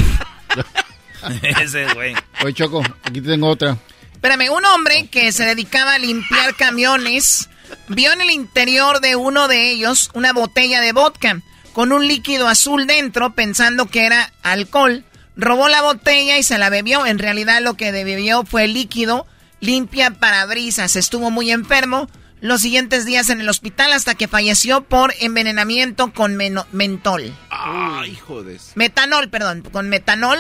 Ese 1.62 1.86
güey. 1.94 2.16
Oye, 2.44 2.54
Choco, 2.54 2.84
aquí 3.04 3.22
te 3.22 3.30
tengo 3.30 3.48
otra. 3.48 3.78
Espérame, 4.14 4.50
un 4.52 4.64
hombre 4.66 5.08
que 5.08 5.32
se 5.32 5.46
dedicaba 5.46 5.94
a 5.94 5.98
limpiar 6.00 6.56
camiones 6.56 7.50
vio 7.88 8.12
en 8.14 8.22
el 8.22 8.30
interior 8.30 9.00
de 9.00 9.16
uno 9.16 9.48
de 9.48 9.72
ellos 9.72 10.12
una 10.14 10.32
botella 10.34 10.80
de 10.82 10.92
vodka 10.92 11.42
con 11.72 11.92
un 11.92 12.08
líquido 12.08 12.48
azul 12.48 12.86
dentro 12.86 13.34
pensando 13.34 13.88
que 13.88 14.06
era 14.06 14.32
alcohol. 14.44 15.04
Robó 15.36 15.70
la 15.70 15.82
botella 15.82 16.38
y 16.38 16.44
se 16.44 16.58
la 16.60 16.70
bebió. 16.70 17.06
En 17.08 17.18
realidad 17.20 17.62
lo 17.62 17.74
que 17.76 17.92
bebió 17.92 18.44
fue 18.46 18.68
líquido 18.68 19.26
limpia 19.64 20.12
parabrisas. 20.12 20.96
Estuvo 20.96 21.32
muy 21.32 21.52
enfermo 21.52 22.10
los 22.42 22.62
siguientes 22.62 23.06
días 23.06 23.30
en 23.30 23.40
el 23.40 23.48
hospital 23.48 23.94
hasta 23.94 24.16
que 24.16 24.28
falleció 24.28 24.82
por 24.84 25.14
envenenamiento 25.22 26.12
con 26.14 26.36
meno- 26.36 26.68
mentol. 26.74 27.34
Ah, 27.50 28.04
hijo 28.06 28.44
de... 28.44 28.60
Metanol, 28.76 29.30
perdón, 29.30 29.62
con 29.72 29.88
metanol. 29.88 30.38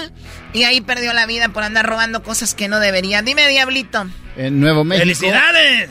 Y 0.51 0.63
ahí 0.63 0.81
perdió 0.81 1.13
la 1.13 1.25
vida 1.25 1.49
por 1.49 1.63
andar 1.63 1.85
robando 1.85 2.21
cosas 2.21 2.53
que 2.55 2.67
no 2.67 2.79
debería. 2.81 3.21
Dime, 3.21 3.47
Diablito. 3.47 4.05
En 4.35 4.59
Nuevo 4.59 4.83
México. 4.83 5.03
¡Felicidades! 5.05 5.89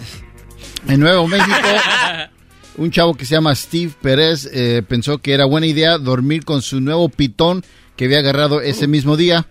En 0.87 1.01
Nuevo 1.01 1.27
México, 1.29 1.57
un 2.77 2.91
chavo 2.91 3.15
que 3.15 3.25
se 3.25 3.35
llama 3.35 3.55
Steve 3.55 3.93
Pérez 4.03 4.49
eh, 4.53 4.83
pensó 4.87 5.19
que 5.19 5.33
era 5.33 5.45
buena 5.47 5.67
idea 5.67 5.97
dormir 5.97 6.45
con 6.45 6.61
su 6.61 6.81
nuevo 6.81 7.09
pitón 7.09 7.65
que 7.97 8.05
había 8.07 8.19
agarrado 8.19 8.61
ese 8.61 8.87
mismo 8.87 9.17
día 9.17 9.47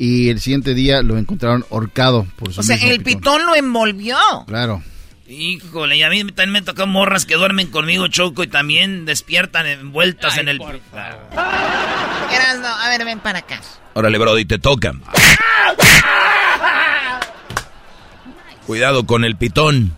y 0.00 0.30
el 0.30 0.40
siguiente 0.40 0.72
día 0.72 1.02
lo 1.02 1.18
encontraron 1.18 1.66
ahorcado 1.70 2.26
por 2.36 2.54
su 2.54 2.60
O 2.60 2.62
sea, 2.62 2.76
el 2.76 3.02
pitón 3.02 3.44
lo 3.44 3.54
envolvió. 3.54 4.16
Claro. 4.46 4.82
Híjole, 5.28 5.98
y 5.98 6.02
a 6.02 6.08
mí 6.08 6.24
también 6.24 6.52
me 6.52 6.62
tocó 6.62 6.86
morras 6.86 7.26
que 7.26 7.34
duermen 7.34 7.66
conmigo, 7.70 8.08
Choco, 8.08 8.42
y 8.42 8.46
también 8.46 9.04
despiertan 9.04 9.66
envueltas 9.66 10.38
en 10.38 10.48
el... 10.48 10.58
Erasno, 12.32 12.66
a 12.66 12.88
ver, 12.88 13.04
ven 13.04 13.20
para 13.20 13.40
acá. 13.40 13.60
Órale, 13.92 14.16
Brody, 14.16 14.46
te 14.46 14.58
toca. 14.58 14.94
Cuidado 18.66 19.04
con 19.04 19.26
el 19.26 19.36
pitón. 19.36 19.94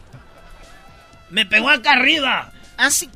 Me 1.30 1.46
pegó 1.46 1.70
acá 1.70 1.92
arriba. 1.92 2.50
Así. 2.76 3.08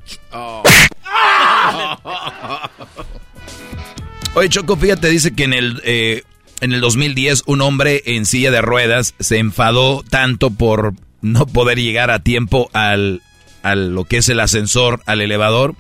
Oye, 4.34 4.48
Choco, 4.48 4.76
fíjate, 4.76 5.08
dice 5.08 5.34
que 5.34 5.42
en 5.44 5.52
el, 5.52 5.82
eh, 5.84 6.22
en 6.61 6.73
el 6.73 6.81
2010 6.81 7.45
un 7.47 7.61
hombre 7.61 8.03
en 8.07 8.27
silla 8.27 8.51
de 8.51 8.61
ruedas 8.61 9.15
se 9.20 9.39
enfadó 9.39 10.03
tanto 10.09 10.51
por 10.51 10.95
no 11.23 11.47
poder 11.47 11.78
llegar 11.78 12.11
a 12.11 12.20
tiempo 12.20 12.70
al, 12.73 13.23
al 13.62 13.95
lo 13.95 14.05
que 14.05 14.19
es 14.19 14.28
el 14.28 14.41
ascensor, 14.41 15.03
al 15.07 15.20
elevador, 15.20 15.74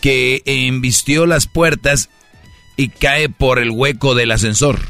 que 0.00 0.42
embistió 0.44 1.26
las 1.26 1.46
puertas 1.46 2.10
y 2.76 2.88
cae 2.88 3.28
por 3.28 3.58
el 3.58 3.70
hueco 3.70 4.14
del 4.14 4.32
ascensor. 4.32 4.80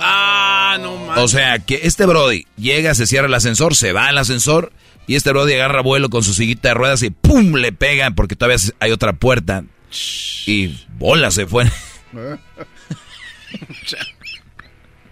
Ah, 0.00 0.78
no 0.80 0.96
mames. 0.96 1.24
O 1.24 1.28
sea, 1.28 1.58
que 1.58 1.80
este 1.84 2.06
Brody 2.06 2.46
llega, 2.56 2.94
se 2.94 3.06
cierra 3.06 3.28
el 3.28 3.34
ascensor, 3.34 3.74
se 3.74 3.92
va 3.92 4.08
al 4.08 4.18
ascensor 4.18 4.72
y 5.06 5.14
este 5.14 5.30
Brody 5.30 5.54
agarra 5.54 5.82
vuelo 5.82 6.10
con 6.10 6.24
su 6.24 6.34
sillita 6.34 6.68
de 6.68 6.74
ruedas 6.74 7.02
y 7.02 7.10
¡pum! 7.10 7.54
le 7.54 7.72
pega 7.72 8.10
porque 8.10 8.36
todavía 8.36 8.58
hay 8.80 8.90
otra 8.90 9.12
puerta. 9.14 9.64
Y 10.46 10.76
bola 10.98 11.30
se 11.30 11.46
fue. 11.46 11.70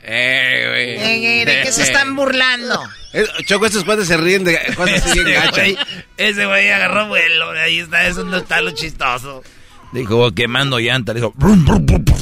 Eh, 0.07 0.67
güey. 0.69 0.91
Ey, 1.13 1.27
ey, 1.27 1.45
¿De 1.47 1.63
qué 1.63 1.73
se 1.73 1.83
están 1.83 2.15
burlando? 2.15 2.83
Eh, 3.15 3.27
Choco, 3.47 3.65
estos 3.67 3.85
cuates 3.85 4.07
se 4.07 4.17
ríen 4.19 4.45
de 4.45 4.59
cosas 4.77 5.05
así 5.07 5.25
bien 5.25 5.29
Ese 5.29 5.47
gachas. 5.47 5.55
güey, 5.55 5.79
ese 6.19 6.47
güey 6.47 6.71
agarró 6.71 7.09
vuelo, 7.09 7.51
ahí 7.53 7.79
está, 7.79 8.07
eso 8.07 8.23
no 8.25 8.37
está 8.37 8.61
lo 8.61 8.73
chistoso. 8.73 9.43
Dijo, 9.93 10.33
quemando 10.33 10.79
llanta. 10.79 11.15
Dijo, 11.15 11.33
"Brum, 11.37 11.65
brum, 11.65 11.87
brum, 11.87 12.05
brum". 12.05 12.21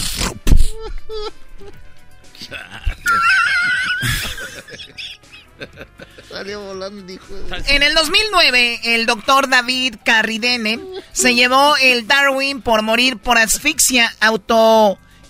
Salió 6.29 6.61
volando, 6.61 7.03
dijo. 7.03 7.25
En 7.69 7.83
el 7.83 7.95
2009, 7.95 8.81
el 8.95 9.07
doctor 9.07 9.49
David 9.49 9.97
Carridene 10.05 10.81
se 11.13 11.35
llevó 11.35 11.77
el 11.77 12.07
Darwin 12.07 12.63
por 12.63 12.83
morir 12.83 13.19
por 13.19 13.37
asfixia 13.39 14.13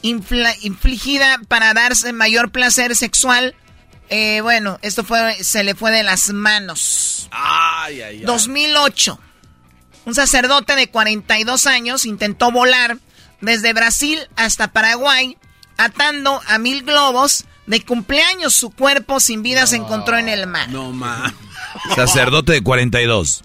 autoinfligida 0.03 1.41
para 1.49 1.75
darse 1.75 2.13
mayor 2.13 2.51
placer 2.51 2.97
sexual. 2.97 3.55
Eh, 4.09 4.41
bueno, 4.43 4.79
esto 4.83 5.05
fue, 5.05 5.43
se 5.43 5.65
le 5.65 5.75
fue 5.75 5.91
de 5.91 6.03
las 6.03 6.31
manos. 6.33 7.29
Ay, 7.31 8.03
ay, 8.03 8.19
ay. 8.19 8.25
2008. 8.25 9.19
Un 10.05 10.15
sacerdote 10.15 10.75
de 10.75 10.89
42 10.89 11.67
años 11.67 12.07
intentó 12.07 12.51
volar 12.51 12.99
desde 13.41 13.73
Brasil 13.73 14.19
hasta 14.37 14.73
Paraguay, 14.73 15.39
atando 15.77 16.41
a 16.49 16.59
mil 16.59 16.83
globos 16.83 17.45
de 17.67 17.85
cumpleaños. 17.85 18.55
Su 18.55 18.71
cuerpo 18.71 19.21
sin 19.21 19.43
vida 19.43 19.67
se 19.67 19.77
encontró 19.77 20.19
en 20.19 20.29
el 20.29 20.47
mar. 20.47 20.69
No, 20.71 20.93
ma. 20.93 21.33
Sacerdote 21.97 22.53
de 22.53 22.63
42. 22.63 23.43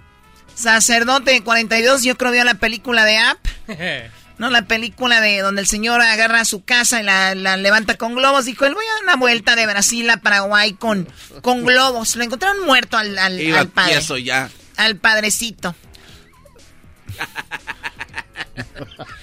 Sacerdote 0.56 1.32
de 1.32 1.44
42, 1.44 2.02
yo 2.02 2.18
creo 2.18 2.32
vio 2.32 2.44
la 2.44 2.56
película 2.56 3.06
de 3.06 3.18
App. 3.18 3.38
¿no? 4.38 4.50
La 4.50 4.64
película 4.68 5.22
de 5.22 5.40
donde 5.40 5.62
el 5.62 5.68
señor 5.68 6.02
agarra 6.02 6.46
su 6.46 6.64
casa 6.64 7.02
y 7.02 7.04
la, 7.04 7.36
la 7.36 7.58
levanta 7.58 7.96
con 7.96 8.16
globos. 8.16 8.46
Dijo, 8.46 8.66
él 8.66 8.74
voy 8.74 8.86
a 8.86 8.94
dar 8.94 9.04
una 9.04 9.16
vuelta 9.16 9.56
de 9.56 9.66
Brasil 9.66 10.10
a 10.10 10.18
Paraguay 10.18 10.74
con, 10.74 11.08
con 11.42 11.66
globos. 11.66 12.16
Lo 12.16 12.24
encontraron 12.24 12.66
muerto 12.66 12.98
al, 12.98 13.18
al, 13.18 13.40
Iba 13.42 13.60
al 13.60 13.70
padre. 13.70 13.94
tieso 13.94 14.18
ya. 14.18 14.50
Al 14.78 14.98
padrecito. 14.98 15.76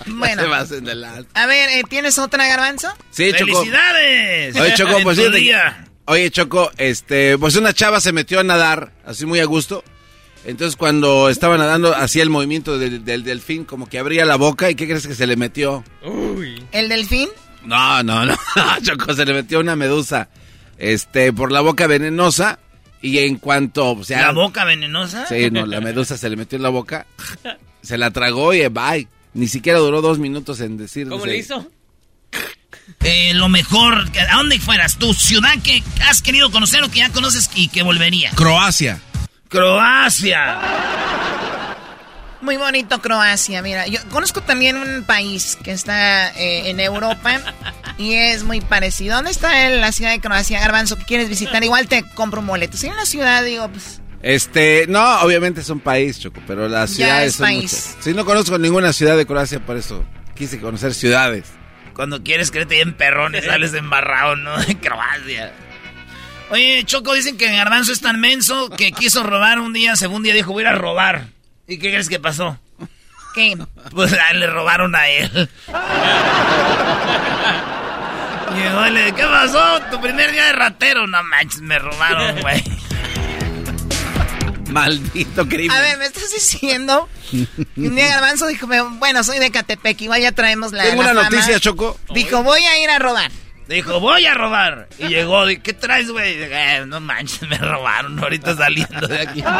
Bueno. 0.07 0.43
A 1.35 1.47
ver, 1.47 1.69
eh, 1.71 1.83
¿tienes 1.89 2.19
otra 2.19 2.47
garbanzo? 2.47 2.93
Sí, 3.11 3.33
Choco. 3.33 3.59
¡Felicidades! 3.61 4.57
Oye, 4.57 4.75
Choco, 4.75 5.01
pues. 5.03 5.19
Oye, 6.07 6.31
Choco, 6.31 6.71
este, 6.77 7.39
pues 7.39 7.57
una 7.57 7.73
chava 7.73 8.01
se 8.01 8.13
metió 8.13 8.41
a 8.41 8.45
nadar, 8.45 8.93
así 9.07 9.27
muy 9.27 9.41
a 9.41 9.45
gusto. 9.45 9.83
Entonces, 10.47 10.77
cuando 10.77 11.31
estaba 11.31 11.57
nadando, 11.57 11.95
hacía 11.95 12.23
el 12.23 12.31
movimiento 12.31 12.79
del, 12.79 13.05
del 13.05 13.25
delfín, 13.25 13.65
como 13.65 13.89
que 13.89 13.99
abría 13.99 14.25
la 14.25 14.37
boca, 14.37 14.71
¿y 14.71 14.75
qué 14.75 14.87
crees 14.87 15.07
que 15.07 15.15
se 15.15 15.27
le 15.27 15.37
metió? 15.37 15.85
¿El 16.73 16.89
delfín? 16.89 17.29
No, 17.65 18.03
no, 18.03 18.27
no, 18.27 18.37
Choco, 18.83 19.15
se 19.15 19.25
le 19.25 19.33
metió 19.33 19.61
una 19.61 19.75
medusa, 19.75 20.29
este, 20.77 21.33
por 21.33 21.51
la 21.51 21.63
boca 21.63 21.87
venenosa, 21.87 22.59
y 23.01 23.19
en 23.19 23.37
cuanto, 23.37 23.93
o 23.93 24.05
sea... 24.05 24.21
¿La 24.21 24.33
boca 24.33 24.65
venenosa? 24.65 25.27
Sí, 25.27 25.51
no, 25.51 25.65
la 25.67 25.81
medusa 25.81 26.19
se 26.19 26.29
le 26.29 26.37
metió 26.37 26.57
en 26.57 26.63
la 26.63 26.69
boca, 26.69 27.07
se 27.83 27.97
la 27.97 28.11
tragó 28.11 28.53
y 28.53 28.67
bye. 28.69 29.09
Ni 29.33 29.49
siquiera 29.49 29.79
duró 29.79 30.01
dos 30.01 30.19
minutos 30.19 30.61
en 30.61 30.77
decir... 30.77 31.09
¿Cómo 31.09 31.27
le 31.27 31.39
hizo? 31.39 31.69
Eh, 33.01 33.33
lo 33.35 33.49
mejor, 33.49 34.05
¿a 34.31 34.37
dónde 34.37 34.59
fueras? 34.61 34.97
¿Tu 34.97 35.13
ciudad 35.13 35.55
que 35.63 35.83
has 36.09 36.23
querido 36.23 36.51
conocer 36.51 36.83
o 36.83 36.91
que 36.91 36.99
ya 36.99 37.11
conoces 37.11 37.51
y 37.55 37.69
que 37.69 37.83
volvería? 37.83 38.31
Croacia. 38.33 39.01
Croacia. 39.55 40.59
Muy 42.41 42.57
bonito 42.57 43.01
Croacia, 43.01 43.63
mira. 43.63 43.87
Yo 43.87 44.01
conozco 44.11 44.41
también 44.41 44.77
un 44.77 45.05
país 45.05 45.57
que 45.63 45.71
está 45.71 46.31
eh, 46.33 46.71
en 46.71 46.81
Europa 46.81 47.41
y 47.97 48.15
es 48.15 48.43
muy 48.43 48.61
parecido. 48.61 49.15
¿Dónde 49.15 49.31
está 49.31 49.71
la 49.71 49.93
ciudad 49.93 50.11
de 50.11 50.21
Croacia, 50.21 50.59
Garbanzo, 50.59 50.97
que 50.97 51.05
quieres 51.05 51.29
visitar? 51.29 51.63
Igual 51.63 51.87
te 51.87 52.03
compro 52.03 52.41
un 52.41 52.49
boleto. 52.49 52.77
Si 52.77 52.89
en 52.89 52.95
una 52.95 53.07
ciudad, 53.07 53.45
digo, 53.45 53.69
pues... 53.69 54.03
Este, 54.23 54.87
no, 54.89 55.21
obviamente 55.21 55.61
es 55.61 55.71
un 55.71 55.79
país, 55.79 56.19
Choco, 56.19 56.41
pero 56.49 56.69
las 56.69 56.91
ciudades 56.91 57.29
es 57.29 57.37
son 57.37 57.47
país. 57.47 57.63
muchas. 57.63 57.97
Sí, 58.05 58.13
no 58.13 58.25
conozco 58.25 58.59
ninguna 58.59 58.93
ciudad 58.93 59.17
de 59.17 59.25
Croacia, 59.25 59.61
por 59.61 59.77
eso 59.77 60.05
quise 60.35 60.59
conocer 60.59 60.95
ciudades. 60.95 61.45
Cuando 61.95 62.25
quieres 62.25 62.51
creerte 62.51 62.75
bien 62.75 62.95
perrón 62.95 63.37
y 63.37 63.41
sales 63.47 63.73
embarrado, 63.75 64.35
¿no? 64.35 64.59
De 64.59 64.77
Croacia. 64.79 65.53
Oye, 66.51 66.85
Choco, 66.85 67.15
dicen 67.15 67.37
que 67.39 67.51
Garbanzo 67.51 67.93
es 67.93 68.01
tan 68.01 68.21
menso 68.21 68.71
que 68.71 68.93
quiso 68.93 69.23
robar 69.23 69.59
un 69.59 69.73
día, 69.73 69.97
según 69.97 70.23
día 70.23 70.35
dijo, 70.35 70.53
voy 70.53 70.65
a 70.65 70.69
ir 70.69 70.75
a 70.75 70.79
robar. 70.79 71.29
¿Y 71.67 71.79
qué 71.79 71.91
crees 71.91 72.09
que 72.09 72.21
pasó? 72.21 72.59
¿Qué? 73.35 73.57
Pues 73.91 74.13
ah, 74.13 74.33
le 74.35 74.47
robaron 74.47 74.95
a 74.95 75.09
él. 75.09 75.49
Llegó 78.55 78.87
y 78.87 78.91
le 78.91 79.13
¿qué 79.13 79.25
pasó? 79.25 79.81
Tu 79.91 80.01
primer 80.01 80.31
día 80.31 80.45
de 80.47 80.53
ratero. 80.53 81.07
No 81.09 81.23
manches, 81.25 81.61
me 81.61 81.79
robaron, 81.79 82.41
güey. 82.41 82.63
Maldito 84.71 85.49
crimen. 85.49 85.73
A 85.77 85.81
ver, 85.81 85.99
me 85.99 86.05
estás 86.07 86.33
diciendo 86.33 87.09
un 87.77 87.95
día 87.97 88.09
Garbanzo 88.09 88.47
dijo, 88.47 88.67
bueno, 88.99 89.25
soy 89.25 89.39
de 89.39 89.51
Catepec, 89.51 90.01
igual 90.03 90.21
ya 90.21 90.33
traemos 90.33 90.73
la 90.73 90.85
Tengo 90.85 91.03
la 91.03 91.13
una 91.13 91.23
fama". 91.25 91.37
noticia, 91.37 91.59
Choco. 91.61 91.99
Dijo, 92.13 92.43
voy 92.43 92.65
a 92.65 92.79
ir 92.79 92.91
a 92.91 92.99
robar. 92.99 93.31
Dijo, 93.69 93.99
voy 94.01 94.27
a 94.27 94.35
robar. 94.35 94.89
Y 94.99 95.09
llegó, 95.09 95.45
¿qué 95.63 95.73
traes, 95.73 96.11
güey? 96.11 96.35
Eh, 96.39 96.85
no 96.87 97.01
manches, 97.01 97.49
me 97.49 97.57
robaron 97.57 98.19
ahorita 98.19 98.57
saliendo 98.57 99.07
de 99.07 99.21
aquí. 99.21 99.43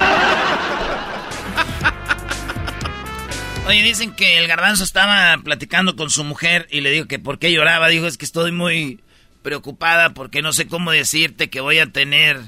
Oye, 3.67 3.83
dicen 3.83 4.15
que 4.15 4.37
el 4.37 4.47
garbanzo 4.47 4.85
estaba 4.85 5.39
platicando 5.43 5.97
con 5.97 6.11
su 6.11 6.23
mujer 6.23 6.69
y 6.71 6.83
le 6.83 6.91
dijo 6.91 7.09
que 7.09 7.19
por 7.19 7.39
qué 7.39 7.51
lloraba. 7.51 7.89
Dijo, 7.89 8.07
es 8.07 8.19
que 8.19 8.27
estoy 8.27 8.53
muy 8.53 9.01
preocupada 9.43 10.13
porque 10.13 10.43
no 10.43 10.53
sé 10.53 10.67
cómo 10.67 10.91
decirte 10.91 11.49
que 11.49 11.61
voy 11.61 11.79
a 11.79 11.87
tener, 11.87 12.39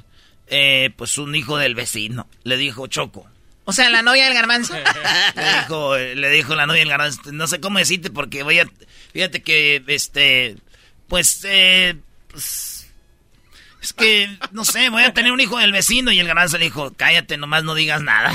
eh, 0.49 0.91
pues, 0.97 1.17
un 1.17 1.35
hijo 1.35 1.57
del 1.57 1.75
vecino. 1.75 2.29
Le 2.45 2.59
dijo 2.59 2.87
Choco. 2.87 3.27
O 3.65 3.73
sea, 3.73 3.89
la 3.89 4.03
novia 4.03 4.27
del 4.27 4.35
Garbanzo. 4.35 4.75
Le 5.35 5.55
dijo, 5.61 5.97
le 5.97 6.31
dijo 6.31 6.55
la 6.55 6.67
novia 6.67 6.81
del 6.81 6.89
garbanzo, 6.91 7.21
no 7.33 7.49
sé 7.49 7.61
cómo 7.61 7.79
decirte 7.79 8.11
porque 8.11 8.45
voy 8.45 8.61
a, 8.61 8.67
fíjate 9.13 9.43
que, 9.43 9.83
este, 9.89 10.57
pues, 11.09 11.41
eh, 11.45 11.97
pues, 12.31 12.87
es 13.83 13.93
que, 13.93 14.37
no 14.51 14.65
sé, 14.65 14.89
voy 14.89 15.05
a 15.05 15.15
tener 15.15 15.31
un 15.33 15.41
hijo 15.41 15.59
del 15.59 15.73
vecino 15.73 16.11
y 16.11 16.19
el 16.19 16.27
garbanzo 16.27 16.59
le 16.59 16.65
dijo, 16.65 16.93
cállate, 16.97 17.37
nomás 17.37 17.63
no 17.63 17.75
digas 17.75 18.03
nada. 18.03 18.33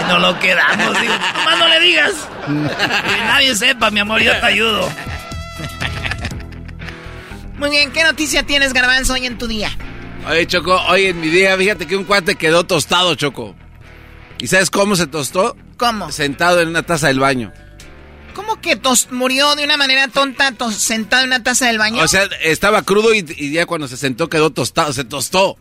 y 0.00 0.08
no 0.08 0.18
lo 0.18 0.38
quedamos, 0.38 1.00
digo, 1.00 1.14
nomás 1.14 1.58
no 1.58 1.68
le 1.68 1.80
digas. 1.80 2.12
Que 2.46 3.24
nadie 3.24 3.56
sepa, 3.56 3.90
mi 3.90 4.00
amor, 4.00 4.20
yo 4.20 4.38
te 4.38 4.46
ayudo. 4.46 4.92
Muy 7.56 7.70
bien, 7.70 7.90
¿qué 7.92 8.04
noticia 8.04 8.42
tienes, 8.42 8.74
Garbanzo, 8.74 9.14
hoy 9.14 9.24
en 9.26 9.38
tu 9.38 9.46
día? 9.46 9.70
Oye, 10.28 10.46
Choco, 10.46 10.74
hoy 10.88 11.06
en 11.06 11.20
mi 11.20 11.28
día, 11.28 11.56
fíjate 11.56 11.86
que 11.86 11.96
un 11.96 12.04
cuate 12.04 12.34
quedó 12.34 12.64
tostado, 12.64 13.14
Choco. 13.14 13.54
¿Y 14.38 14.48
sabes 14.48 14.70
cómo 14.70 14.96
se 14.96 15.06
tostó? 15.06 15.56
¿Cómo? 15.78 16.12
Sentado 16.12 16.60
en 16.60 16.68
una 16.68 16.82
taza 16.82 17.06
del 17.06 17.20
baño. 17.20 17.52
¿Cómo 18.34 18.60
que 18.60 18.76
tos 18.76 19.08
murió 19.10 19.54
de 19.56 19.64
una 19.64 19.76
manera 19.76 20.08
tonta 20.08 20.52
sentado 20.72 21.22
en 21.22 21.28
una 21.30 21.42
taza 21.42 21.66
del 21.66 21.78
baño? 21.78 22.02
O 22.02 22.08
sea, 22.08 22.24
estaba 22.42 22.82
crudo 22.82 23.14
y, 23.14 23.52
ya 23.52 23.66
cuando 23.66 23.88
se 23.88 23.96
sentó 23.96 24.28
quedó 24.28 24.50
tostado, 24.50 24.92
se 24.92 25.04
tostó. 25.04 25.56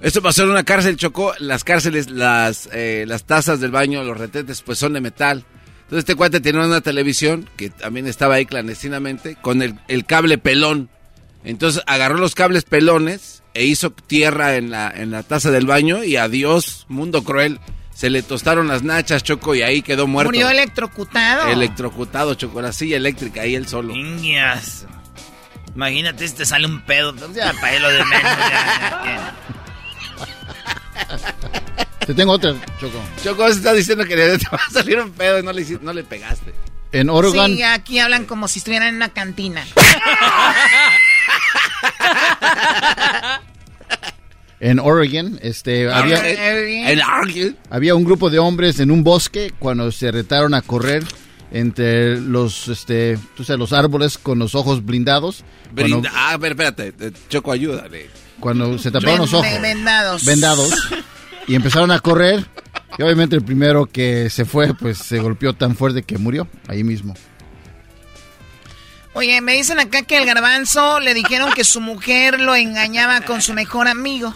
Esto 0.00 0.22
pasó 0.22 0.42
en 0.42 0.50
una 0.50 0.64
cárcel, 0.64 0.96
Choco. 0.96 1.34
Las 1.38 1.62
cárceles, 1.62 2.10
las, 2.10 2.68
eh, 2.72 3.04
las 3.06 3.24
tazas 3.24 3.60
del 3.60 3.70
baño, 3.70 4.02
los 4.02 4.18
retetes, 4.18 4.62
pues 4.62 4.78
son 4.78 4.94
de 4.94 5.00
metal. 5.00 5.44
Entonces 5.82 5.98
este 5.98 6.14
cuate 6.14 6.40
tenía 6.40 6.62
una 6.62 6.80
televisión, 6.80 7.48
que 7.56 7.70
también 7.70 8.06
estaba 8.06 8.36
ahí 8.36 8.46
clandestinamente, 8.46 9.36
con 9.40 9.62
el, 9.62 9.78
el 9.88 10.06
cable 10.06 10.38
pelón. 10.38 10.88
Entonces 11.44 11.82
agarró 11.86 12.18
los 12.18 12.34
cables 12.34 12.64
pelones 12.64 13.42
e 13.54 13.64
hizo 13.64 13.90
tierra 13.90 14.56
en 14.56 14.70
la, 14.70 14.90
en 14.94 15.10
la 15.10 15.22
taza 15.22 15.50
del 15.50 15.66
baño 15.66 16.04
y 16.04 16.16
adiós, 16.16 16.86
mundo 16.88 17.24
cruel. 17.24 17.60
Se 18.00 18.08
le 18.08 18.22
tostaron 18.22 18.66
las 18.66 18.82
nachas, 18.82 19.22
Choco, 19.22 19.54
y 19.54 19.60
ahí 19.60 19.82
quedó 19.82 20.06
muerto. 20.06 20.30
Murió 20.32 20.48
electrocutado. 20.48 21.48
Electrocutado, 21.48 22.32
Choco, 22.34 22.62
la 22.62 22.72
silla 22.72 22.96
eléctrica, 22.96 23.42
ahí 23.42 23.54
él 23.54 23.68
solo. 23.68 23.92
Niñas. 23.92 24.86
Imagínate 25.74 26.26
si 26.26 26.34
te 26.34 26.46
sale 26.46 26.66
un 26.66 26.80
pedo. 26.80 27.14
Ya, 27.34 27.52
para 27.60 27.78
lo 27.78 27.90
de 27.90 28.02
menos. 28.06 28.22
ya, 28.22 29.02
ya, 29.04 29.34
Te 32.06 32.14
tengo 32.14 32.32
otra, 32.32 32.54
Choco. 32.80 32.98
Choco, 33.22 33.46
se 33.48 33.52
está 33.58 33.74
diciendo 33.74 34.06
que 34.06 34.16
te 34.16 34.38
va 34.50 34.58
a 34.66 34.70
salir 34.72 34.98
un 34.98 35.12
pedo 35.12 35.40
y 35.40 35.42
no 35.42 35.52
le, 35.52 35.60
hiciste- 35.60 35.82
no 35.82 35.92
le 35.92 36.02
pegaste. 36.02 36.54
En 36.92 37.10
Oregon, 37.10 37.54
Sí, 37.54 37.62
aquí 37.62 37.98
hablan 37.98 38.24
como 38.24 38.48
si 38.48 38.60
estuvieran 38.60 38.88
en 38.88 38.94
una 38.96 39.10
cantina. 39.10 39.62
en 44.60 44.78
Oregon, 44.78 45.38
este, 45.42 45.90
había, 45.90 46.18
En 46.92 47.00
Oregon. 47.00 47.56
había 47.70 47.94
un 47.94 48.04
grupo 48.04 48.28
de 48.30 48.38
hombres 48.38 48.78
en 48.80 48.90
un 48.90 49.02
bosque 49.02 49.52
cuando 49.58 49.90
se 49.90 50.10
retaron 50.12 50.54
a 50.54 50.62
correr 50.62 51.04
entre 51.52 52.20
los, 52.20 52.68
este, 52.68 53.18
tú 53.36 53.42
sabes, 53.44 53.58
los 53.58 53.72
árboles 53.72 54.18
con 54.18 54.38
los 54.38 54.54
ojos 54.54 54.84
blindados. 54.84 55.44
Cuando, 55.74 56.02
Ah, 56.14 56.36
pero 56.40 56.52
espérate, 56.52 56.92
Choco, 57.28 57.52
ayúdale. 57.52 58.08
cuando 58.38 58.78
se 58.78 58.90
taparon 58.90 59.18
los 59.18 59.32
ojos. 59.34 59.46
ven- 59.50 59.62
vendados. 59.62 60.24
vendados 60.24 60.70
y 61.46 61.54
empezaron 61.54 61.90
a 61.90 61.98
correr 62.00 62.44
y 62.98 63.02
obviamente 63.02 63.34
el 63.36 63.42
primero 63.42 63.86
que 63.86 64.30
se 64.30 64.44
fue 64.44 64.74
pues 64.74 64.98
se 64.98 65.18
golpeó 65.18 65.54
tan 65.54 65.74
fuerte 65.74 66.02
que 66.02 66.18
murió 66.18 66.46
ahí 66.68 66.84
mismo. 66.84 67.14
Oye, 69.12 69.40
me 69.40 69.54
dicen 69.54 69.80
acá 69.80 70.02
que 70.02 70.18
el 70.18 70.26
garbanzo 70.26 71.00
le 71.00 71.14
dijeron 71.14 71.52
que 71.52 71.64
su 71.64 71.80
mujer 71.80 72.38
lo 72.38 72.54
engañaba 72.54 73.22
con 73.22 73.42
su 73.42 73.54
mejor 73.54 73.88
amigo. 73.88 74.34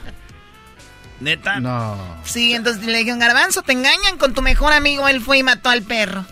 ¿Neta? 1.20 1.60
No. 1.60 1.96
Sí, 2.24 2.54
entonces 2.54 2.84
le 2.84 2.98
dijeron, 2.98 3.20
garbanzo, 3.20 3.62
te 3.62 3.72
engañan 3.72 4.18
con 4.18 4.34
tu 4.34 4.42
mejor 4.42 4.72
amigo. 4.72 5.06
Él 5.08 5.20
fue 5.20 5.38
y 5.38 5.42
mató 5.44 5.70
al 5.70 5.82
perro. 5.82 6.24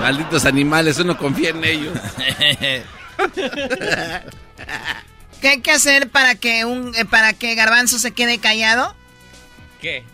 Malditos 0.00 0.44
animales, 0.44 0.98
uno 0.98 1.16
confía 1.16 1.50
en 1.50 1.64
ellos. 1.64 1.98
¿Qué 5.40 5.48
hay 5.48 5.60
que 5.60 5.70
hacer 5.70 6.10
para 6.10 6.34
que 6.34 6.64
un 6.64 6.94
eh, 6.96 7.04
para 7.04 7.32
que 7.32 7.54
garbanzo 7.54 7.98
se 7.98 8.10
quede 8.12 8.38
callado? 8.38 8.94
¿Qué? 9.80 10.04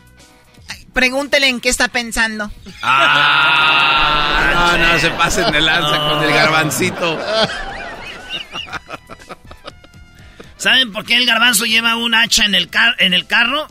Pregúntele 0.94 1.48
en 1.48 1.60
qué 1.60 1.68
está 1.68 1.88
pensando. 1.88 2.50
Ah, 2.80 4.52
no, 4.78 4.78
no, 4.78 4.98
se 4.98 5.10
pasen 5.10 5.50
de 5.52 5.60
lanza 5.60 5.98
con 5.98 6.22
el 6.22 6.32
garbancito. 6.32 7.20
¿Saben 10.56 10.92
por 10.92 11.04
qué 11.04 11.16
el 11.16 11.26
garbanzo 11.26 11.66
lleva 11.66 11.96
un 11.96 12.14
hacha 12.14 12.44
en 12.44 12.54
el, 12.54 12.70
car 12.70 12.94
en 13.00 13.12
el 13.12 13.26
carro? 13.26 13.66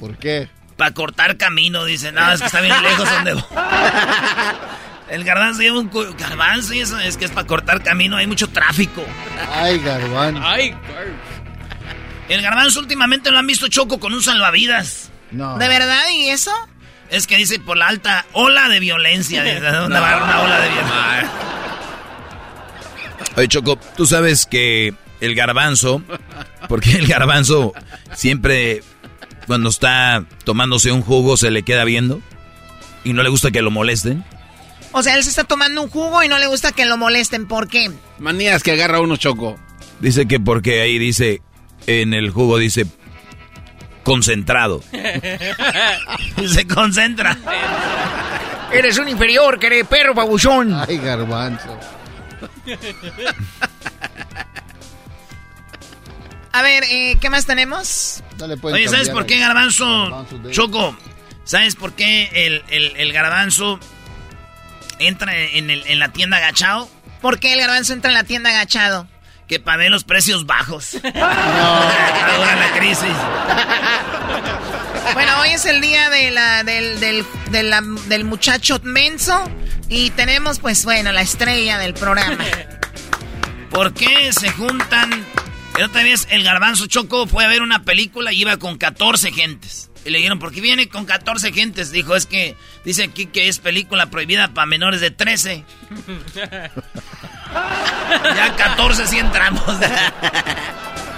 ¿Por 0.00 0.16
qué? 0.16 0.48
Para 0.76 0.92
cortar 0.92 1.36
camino, 1.36 1.84
dice. 1.84 2.10
No, 2.10 2.32
es 2.32 2.40
que 2.40 2.46
está 2.46 2.62
bien 2.62 2.82
lejos 2.82 3.08
donde 3.08 3.34
voy. 3.34 3.44
El 5.10 5.22
garbanzo 5.22 5.60
lleva 5.60 5.78
un 5.78 5.90
garbanzo 6.18 6.74
y 6.74 6.80
eso 6.80 6.98
es 6.98 7.16
que 7.16 7.26
es 7.26 7.30
para 7.30 7.46
cortar 7.46 7.82
camino, 7.82 8.16
hay 8.16 8.26
mucho 8.26 8.48
tráfico. 8.48 9.04
Ay, 9.52 9.78
garbanzo. 9.78 10.42
Ay, 10.44 10.74
el 12.28 12.42
garbanzo 12.42 12.80
últimamente 12.80 13.30
lo 13.30 13.38
han 13.38 13.46
visto 13.46 13.68
choco 13.68 14.00
con 14.00 14.12
un 14.12 14.22
salvavidas. 14.22 15.10
No. 15.30 15.58
¿De 15.58 15.68
verdad? 15.68 16.02
¿Y 16.14 16.28
eso? 16.28 16.52
Es 17.10 17.26
que 17.26 17.36
dice 17.36 17.58
por 17.60 17.76
la 17.76 17.88
alta 17.88 18.26
ola 18.32 18.68
de 18.68 18.80
violencia. 18.80 19.42
¿De 19.42 19.60
dónde 19.60 20.00
va 20.00 20.22
una 20.22 20.40
ola 20.42 20.60
de 20.60 20.68
violencia? 20.68 21.30
Oye, 23.36 23.48
Choco, 23.48 23.78
tú 23.96 24.06
sabes 24.06 24.46
que 24.46 24.94
el 25.20 25.34
garbanzo, 25.34 26.02
porque 26.68 26.92
el 26.92 27.06
garbanzo 27.06 27.72
siempre 28.14 28.82
cuando 29.46 29.68
está 29.68 30.24
tomándose 30.44 30.90
un 30.90 31.02
jugo 31.02 31.36
se 31.36 31.50
le 31.50 31.62
queda 31.62 31.84
viendo 31.84 32.20
y 33.04 33.12
no 33.12 33.22
le 33.22 33.28
gusta 33.28 33.50
que 33.50 33.62
lo 33.62 33.70
molesten. 33.70 34.24
O 34.92 35.02
sea, 35.02 35.14
él 35.14 35.22
se 35.22 35.30
está 35.30 35.44
tomando 35.44 35.82
un 35.82 35.90
jugo 35.90 36.22
y 36.22 36.28
no 36.28 36.38
le 36.38 36.46
gusta 36.46 36.72
que 36.72 36.86
lo 36.86 36.96
molesten. 36.96 37.46
¿Por 37.46 37.68
qué? 37.68 37.90
Manías 38.18 38.62
que 38.62 38.72
agarra 38.72 39.00
uno 39.00 39.16
choco. 39.16 39.58
Dice 40.00 40.26
que 40.26 40.40
porque 40.40 40.80
ahí 40.80 40.98
dice, 40.98 41.42
en 41.86 42.14
el 42.14 42.30
jugo 42.30 42.58
dice 42.58 42.86
concentrado. 44.06 44.82
Se 46.48 46.66
concentra. 46.68 47.36
Eres 48.72 48.96
un 48.98 49.08
inferior, 49.08 49.58
que 49.58 49.66
eres 49.66 49.86
perro 49.88 50.14
babuchón. 50.14 50.72
Ay, 50.88 50.98
garbanzo. 50.98 51.76
A 56.52 56.62
ver, 56.62 56.84
eh, 56.90 57.16
¿qué 57.20 57.28
más 57.30 57.46
tenemos? 57.46 58.22
Oye, 58.62 58.88
¿sabes 58.88 59.10
por 59.10 59.26
qué 59.26 59.38
garbanzo, 59.38 60.26
Choco? 60.52 60.96
¿Sabes 61.44 61.74
por 61.76 61.92
qué 61.94 62.30
el, 62.46 62.62
el- 62.68 62.96
el 62.96 63.12
garbanzo 63.12 63.78
entra 64.98 65.36
en, 65.36 65.68
el- 65.70 65.84
en 65.86 65.98
la 65.98 66.08
tienda 66.12 66.38
agachado? 66.38 66.88
¿Por 67.20 67.38
qué 67.40 67.52
el 67.54 67.60
garbanzo 67.60 67.92
entra 67.92 68.10
en 68.10 68.14
la 68.14 68.24
tienda 68.24 68.50
agachado? 68.50 69.06
Que 69.48 69.60
para 69.60 69.76
ver 69.78 69.90
los 69.90 70.02
precios 70.04 70.44
bajos. 70.46 70.96
Ahora 71.14 72.56
la 72.56 72.72
crisis. 72.78 73.14
Bueno, 75.14 75.40
hoy 75.40 75.50
es 75.50 75.64
el 75.66 75.80
día 75.80 76.10
de 76.10 76.30
la, 76.32 76.64
del, 76.64 76.98
del, 77.00 77.24
de 77.50 77.62
la- 77.62 77.80
del 78.08 78.24
muchacho 78.24 78.80
menso 78.82 79.48
y 79.88 80.10
tenemos, 80.10 80.58
pues 80.58 80.84
bueno, 80.84 81.12
la 81.12 81.20
estrella 81.22 81.78
del 81.78 81.94
programa. 81.94 82.44
¿Por 83.70 83.94
qué 83.94 84.32
se 84.32 84.50
juntan? 84.50 85.12
El 85.78 85.84
otra 85.84 86.02
vez 86.02 86.26
el 86.30 86.42
garbanzo 86.42 86.86
Choco 86.86 87.26
fue 87.26 87.44
a 87.44 87.48
ver 87.48 87.62
una 87.62 87.84
película 87.84 88.32
y 88.32 88.40
iba 88.40 88.56
con 88.56 88.78
14 88.78 89.30
gentes. 89.30 89.90
Y 90.06 90.10
le 90.10 90.18
dijeron, 90.18 90.38
¿por 90.38 90.52
qué 90.52 90.60
viene 90.60 90.88
con 90.88 91.04
14 91.04 91.52
gentes? 91.52 91.90
Dijo, 91.90 92.14
es 92.14 92.26
que 92.26 92.54
dice 92.84 93.02
aquí 93.04 93.26
que 93.26 93.48
es 93.48 93.58
película 93.58 94.06
prohibida 94.06 94.48
para 94.54 94.66
menores 94.66 95.00
de 95.00 95.10
13. 95.10 95.64
ya 98.36 98.54
14 98.56 99.06
sí 99.06 99.18
entramos. 99.18 99.62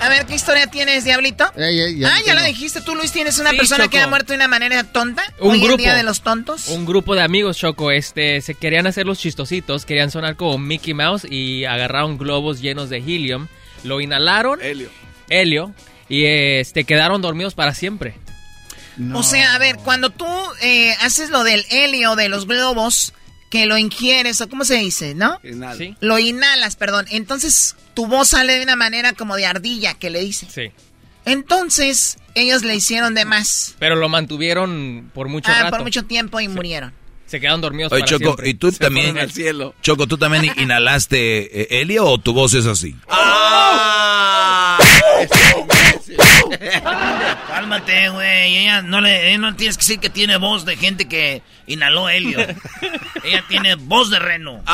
A 0.01 0.09
ver, 0.09 0.27
¿qué 0.27 0.35
historia 0.37 0.69
tienes, 0.69 1.05
Diablito? 1.05 1.45
Ey, 1.57 1.99
ya 1.99 2.09
ah, 2.15 2.21
ya 2.25 2.35
lo 2.35 2.43
dijiste 2.43 2.81
tú, 2.81 2.95
Luis. 2.95 3.11
¿Tienes 3.13 3.39
una 3.41 3.51
Sí, 3.51 3.57
persona 3.57 3.85
Choco. 3.85 3.91
que 3.91 4.01
ha 4.01 4.07
muerto 4.07 4.33
de 4.33 4.37
una 4.37 4.47
manera 4.49 4.85
tonta? 4.85 5.23
Un 5.41 5.51
Hoy 5.51 5.59
el 5.59 5.65
grupo. 5.67 5.83
día 5.83 5.95
de 5.95 6.05
los 6.05 6.23
tontos. 6.23 6.69
Un 6.69 6.87
grupo 6.87 7.15
de 7.17 7.23
amigos, 7.23 7.59
Choco, 7.59 7.91
este, 7.91 8.41
se 8.41 8.55
querían 8.55 8.87
hacer 8.87 9.07
los 9.07 9.19
chistositos, 9.19 9.85
querían 9.85 10.11
sonar 10.13 10.37
como 10.37 10.57
Mickey 10.57 10.95
Mouse 10.95 11.27
y 11.29 11.65
agarraron 11.65 12.17
globos 12.17 12.61
llenos 12.61 12.91
de 12.91 12.99
helium, 12.99 13.49
lo 13.83 14.01
inhalaron, 14.01 14.61
helio, 14.63 14.89
helio, 15.29 15.75
y 16.09 16.25
este, 16.27 16.85
quedaron 16.85 17.21
dormidos 17.21 17.55
para 17.55 17.75
siempre. 17.75 18.15
O 19.15 19.23
sea, 19.23 19.55
a 19.55 19.59
ver, 19.59 19.77
cuando 19.77 20.11
tú 20.11 20.27
eh, 20.61 20.95
haces 21.01 21.31
lo 21.31 21.45
del 21.45 21.65
helio 21.71 22.17
de 22.17 22.29
los 22.29 22.47
globos, 22.47 23.13
que 23.51 23.67
lo 23.67 23.79
ingieres, 23.79 24.41
o 24.41 24.49
cómo 24.49 24.65
se 24.65 24.77
dice, 24.77 25.15
¿no? 25.15 25.41
Sí. 25.77 25.97
Lo 26.01 26.19
inhalas, 26.19 26.77
perdón. 26.77 27.07
Entonces 27.11 27.77
tu 27.95 28.07
voz 28.07 28.29
sale 28.29 28.57
de 28.57 28.63
una 28.63 28.77
manera 28.77 29.13
como 29.13 29.37
de 29.37 29.47
ardilla, 29.47 29.95
que 29.95 30.11
le 30.11 30.21
dicen. 30.21 30.51
Sí. 30.51 30.71
Entonces 31.25 32.19
ellos 32.35 32.63
le 32.63 32.75
hicieron 32.75 33.15
de 33.15 33.25
más. 33.25 33.75
Pero 33.79 33.97
lo 33.97 34.09
mantuvieron 34.09 35.11
por 35.15 35.29
mucho 35.29 35.51
ah, 35.51 35.65
rato. 35.65 35.77
por 35.77 35.85
mucho 35.85 36.05
tiempo 36.05 36.41
y 36.41 36.49
murieron. 36.49 36.93
Se 37.27 37.41
quedaron 37.41 37.61
dormidos 37.61 37.93
Oye, 37.93 38.01
para 38.01 38.11
Choco, 38.11 38.25
siempre. 38.25 38.49
¿y 38.49 38.55
tú 38.55 38.73
también? 38.79 39.17
Choco, 39.83 40.07
¿tú 40.07 40.17
también 40.17 40.51
inhalaste 40.57 41.63
eh, 41.63 41.81
helio 41.81 42.07
o 42.07 42.19
tu 42.19 42.33
voz 42.33 42.55
es 42.55 42.67
así? 42.67 42.97
Cálmate, 47.49 48.09
güey. 48.11 48.57
Ella 48.59 48.83
no 48.83 49.01
le 49.01 49.29
ella 49.29 49.39
no 49.39 49.55
tienes 49.57 49.77
que 49.77 49.83
decir 49.83 50.01
que 50.01 50.11
tiene 50.11 50.37
voz 50.37 50.65
de 50.65 50.77
gente 50.77 51.09
que 51.09 51.43
inhaló 51.67 52.09
helio. 52.09 52.39
Ella 53.25 53.45
tiene 53.49 53.75
voz 53.77 54.11
de 54.11 54.19
reno. 54.19 54.63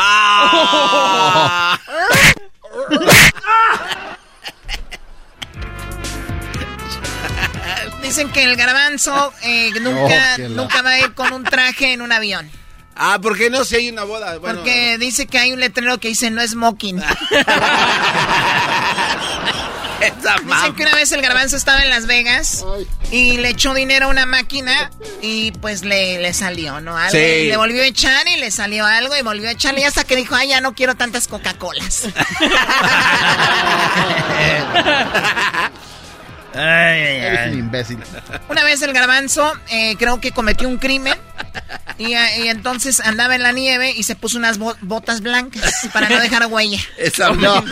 Dicen 8.03 8.31
que 8.31 8.45
el 8.45 8.57
garbanzo 8.57 9.33
eh, 9.43 9.73
nunca, 9.81 10.39
nunca 10.51 10.83
va 10.83 10.91
a 10.91 10.99
ir 11.01 11.15
con 11.15 11.33
un 11.33 11.43
traje 11.43 11.93
en 11.95 12.03
un 12.03 12.13
avión. 12.13 12.51
Ah, 12.97 13.19
¿por 13.21 13.37
qué 13.37 13.51
no? 13.51 13.65
Si 13.65 13.75
hay 13.77 13.89
una 13.89 14.05
boda. 14.05 14.39
Bueno, 14.39 14.61
Porque 14.61 14.99
dice 14.99 15.27
que 15.27 15.39
hay 15.39 15.53
un 15.53 15.61
letrero 15.61 15.99
que 15.99 16.09
dice 16.09 16.31
no 16.31 16.47
smoking. 16.47 17.03
Dicen 20.13 20.75
que 20.77 20.83
una 20.83 20.95
vez 20.95 21.13
el 21.13 21.23
garbanzo 21.23 21.57
estaba 21.57 21.83
en 21.83 21.91
Las 21.91 22.07
Vegas 22.07 22.65
y 23.11 23.37
le 23.39 23.51
echó 23.51 23.73
dinero 23.75 24.07
a 24.07 24.09
una 24.09 24.27
máquina 24.27 24.91
y 25.23 25.53
pues 25.53 25.85
le, 25.85 26.19
le 26.21 26.33
salió, 26.35 26.81
¿no? 26.81 26.97
Algo, 26.97 27.11
Sí. 27.13 27.19
y 27.19 27.49
le 27.49 27.57
volvió 27.57 27.83
a 27.83 27.87
echar 27.87 28.27
y 28.29 28.37
le 28.37 28.51
salió 28.51 28.85
algo 28.87 29.17
y 29.17 29.23
volvió 29.23 29.49
a 29.49 29.53
echarle 29.53 29.81
y 29.81 29.85
hasta 29.85 30.05
que 30.05 30.17
dijo, 30.17 30.35
ay, 30.35 30.49
ya 30.49 30.61
no 30.61 30.75
quiero 30.75 30.95
tantas 30.95 31.29
Coca-Colas. 31.29 32.03
Eres 36.55 37.53
un 37.53 37.59
imbécil. 37.59 37.99
Una 38.49 38.63
vez 38.65 38.81
el 38.83 38.93
garbanzo 38.93 39.53
eh, 39.71 39.97
creo 39.99 40.21
que 40.21 40.31
cometió 40.31 40.69
un 40.69 40.79
crimen 40.79 41.15
y, 41.99 42.15
eh, 42.15 42.45
y 42.45 42.49
entonces 42.49 43.01
andaba 43.01 43.35
en 43.35 43.43
la 43.43 43.51
nieve 43.53 43.91
y 43.91 44.05
se 44.05 44.15
puso 44.15 44.39
unas 44.39 44.59
bo- 44.59 44.77
botas 44.81 45.21
blancas 45.21 45.89
para 45.93 46.09
no 46.09 46.21
dejar 46.21 46.47
huella. 46.47 46.79
Esa 46.97 47.31
no. 47.31 47.65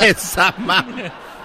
Esa 0.00 0.54
ma- 0.58 0.86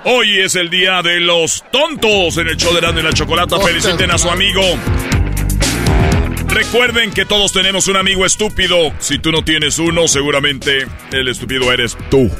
Hoy 0.05 0.39
es 0.39 0.55
el 0.55 0.69
día 0.69 1.01
de 1.01 1.19
los 1.19 1.63
tontos 1.71 2.37
en 2.37 2.47
el 2.47 2.55
show 2.57 2.71
de 2.71 2.79
Erasmo 2.79 2.99
y 3.01 3.03
la 3.03 3.11
Chocolata. 3.13 3.59
Feliciten 3.59 4.09
a 4.11 4.17
su 4.17 4.29
amigo. 4.29 4.61
Recuerden 6.47 7.11
que 7.11 7.25
todos 7.25 7.51
tenemos 7.51 7.87
un 7.89 7.97
amigo 7.97 8.25
estúpido. 8.25 8.93
Si 8.99 9.19
tú 9.19 9.31
no 9.31 9.43
tienes 9.43 9.77
uno, 9.77 10.07
seguramente 10.07 10.87
el 11.11 11.27
estúpido 11.27 11.71
eres 11.73 11.97
tú. 12.09 12.31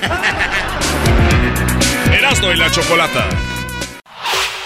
Erasmo 2.12 2.52
y 2.52 2.56
la 2.56 2.70
Chocolata. 2.70 3.28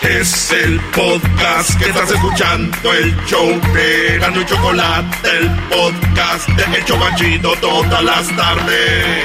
Es 0.03 0.51
el 0.53 0.79
podcast 0.95 1.79
que 1.81 1.89
estás 1.89 2.11
escuchando, 2.11 2.93
el 2.93 3.17
show 3.27 3.49
de 3.73 4.17
Erasmo 4.17 4.43
y 4.43 4.47
Chocolate, 4.47 5.39
el 5.39 5.49
podcast 5.71 6.49
de 6.51 6.77
El 6.77 6.85
Chobachito 6.85 7.53
todas 7.61 8.05
las 8.05 8.37
tardes. 8.37 9.25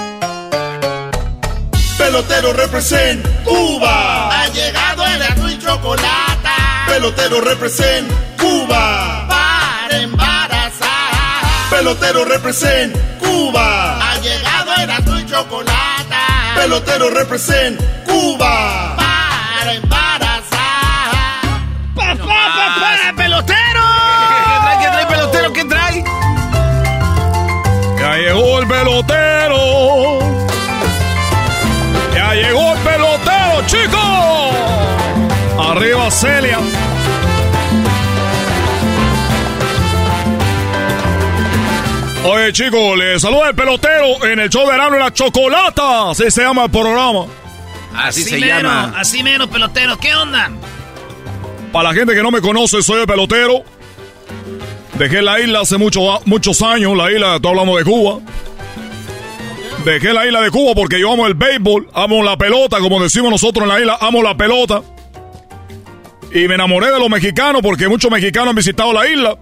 Pelotero 2.01 2.51
represent 2.51 3.23
Cuba. 3.43 4.29
Ha 4.29 4.47
llegado 4.47 5.05
el 5.05 5.21
azul 5.21 5.51
y 5.51 5.59
chocolate. 5.59 6.49
Pelotero 6.87 7.41
represent 7.41 8.11
Cuba. 8.39 9.27
Para 9.27 9.97
embarazar. 10.01 10.89
Pelotero 11.69 12.25
represent 12.25 12.97
Cuba. 13.19 13.99
Ha 14.01 14.17
llegado 14.17 14.73
el 14.77 14.89
azul 14.89 15.19
y 15.19 15.25
chocolate. 15.27 16.15
Pelotero 16.55 17.11
represent 17.11 17.79
Cuba. 18.07 18.95
Para 18.97 19.73
embarazar. 19.75 20.49
¡Papá, 21.95 22.17
papá, 22.17 23.13
pelotero! 23.15 23.83
¿Qué 24.27 24.59
trae, 24.63 24.79
qué 24.79 24.87
trae, 24.87 25.05
pelotero? 25.05 25.53
¿Qué 25.53 25.65
trae? 25.65 26.03
Ya 27.99 28.17
llegó 28.17 28.59
el 28.59 28.67
pelotero. 28.67 29.20
Arriba 35.81 36.11
Celia. 36.11 36.59
Oye 42.23 42.53
chicos, 42.53 42.97
les 42.99 43.19
saluda 43.19 43.49
el 43.49 43.55
pelotero 43.55 44.23
en 44.27 44.39
el 44.41 44.49
show 44.51 44.63
de 44.67 44.73
verano 44.73 44.95
y 44.95 44.99
la 44.99 45.11
chocolata. 45.11 46.11
Así 46.11 46.29
se 46.29 46.43
llama 46.43 46.65
el 46.65 46.69
programa. 46.69 47.25
Así, 47.95 48.21
así 48.21 48.29
se 48.29 48.39
llama. 48.41 48.93
Así 48.95 49.23
menos 49.23 49.47
pelotero. 49.47 49.97
¿Qué 49.97 50.13
onda? 50.13 50.51
Para 51.71 51.89
la 51.89 51.95
gente 51.95 52.13
que 52.13 52.21
no 52.21 52.29
me 52.29 52.41
conoce, 52.41 52.83
soy 52.83 53.01
el 53.01 53.07
pelotero. 53.07 53.63
Dejé 54.99 55.23
la 55.23 55.39
isla 55.39 55.61
hace 55.61 55.79
mucho, 55.79 56.21
muchos 56.25 56.61
años, 56.61 56.95
la 56.95 57.11
isla, 57.11 57.39
todos 57.41 57.57
hablamos 57.57 57.79
de 57.79 57.85
Cuba. 57.85 58.19
Dejé 59.83 60.13
la 60.13 60.27
isla 60.27 60.41
de 60.41 60.51
Cuba 60.51 60.75
porque 60.75 60.99
yo 60.99 61.11
amo 61.11 61.25
el 61.25 61.33
béisbol, 61.33 61.89
amo 61.95 62.21
la 62.21 62.37
pelota, 62.37 62.77
como 62.77 63.01
decimos 63.01 63.31
nosotros 63.31 63.63
en 63.63 63.69
la 63.69 63.79
isla, 63.79 63.97
amo 63.99 64.21
la 64.21 64.37
pelota. 64.37 64.83
Y 66.33 66.47
me 66.47 66.55
enamoré 66.55 66.91
de 66.91 66.99
los 66.99 67.09
mexicanos 67.09 67.61
porque 67.61 67.87
muchos 67.87 68.09
mexicanos 68.09 68.49
han 68.49 68.55
visitado 68.55 68.93
la 68.93 69.07
isla. 69.07 69.37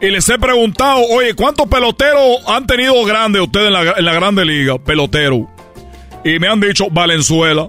Y 0.00 0.10
les 0.10 0.28
he 0.28 0.38
preguntado, 0.38 1.00
oye, 1.10 1.34
¿cuántos 1.34 1.66
peloteros 1.66 2.38
han 2.46 2.66
tenido 2.66 3.04
grandes 3.04 3.42
ustedes 3.42 3.68
en 3.68 3.72
la, 3.72 3.94
en 3.96 4.04
la 4.04 4.12
grande 4.12 4.44
liga? 4.44 4.78
Pelotero. 4.78 5.48
Y 6.24 6.38
me 6.38 6.48
han 6.48 6.60
dicho, 6.60 6.88
Valenzuela. 6.90 7.68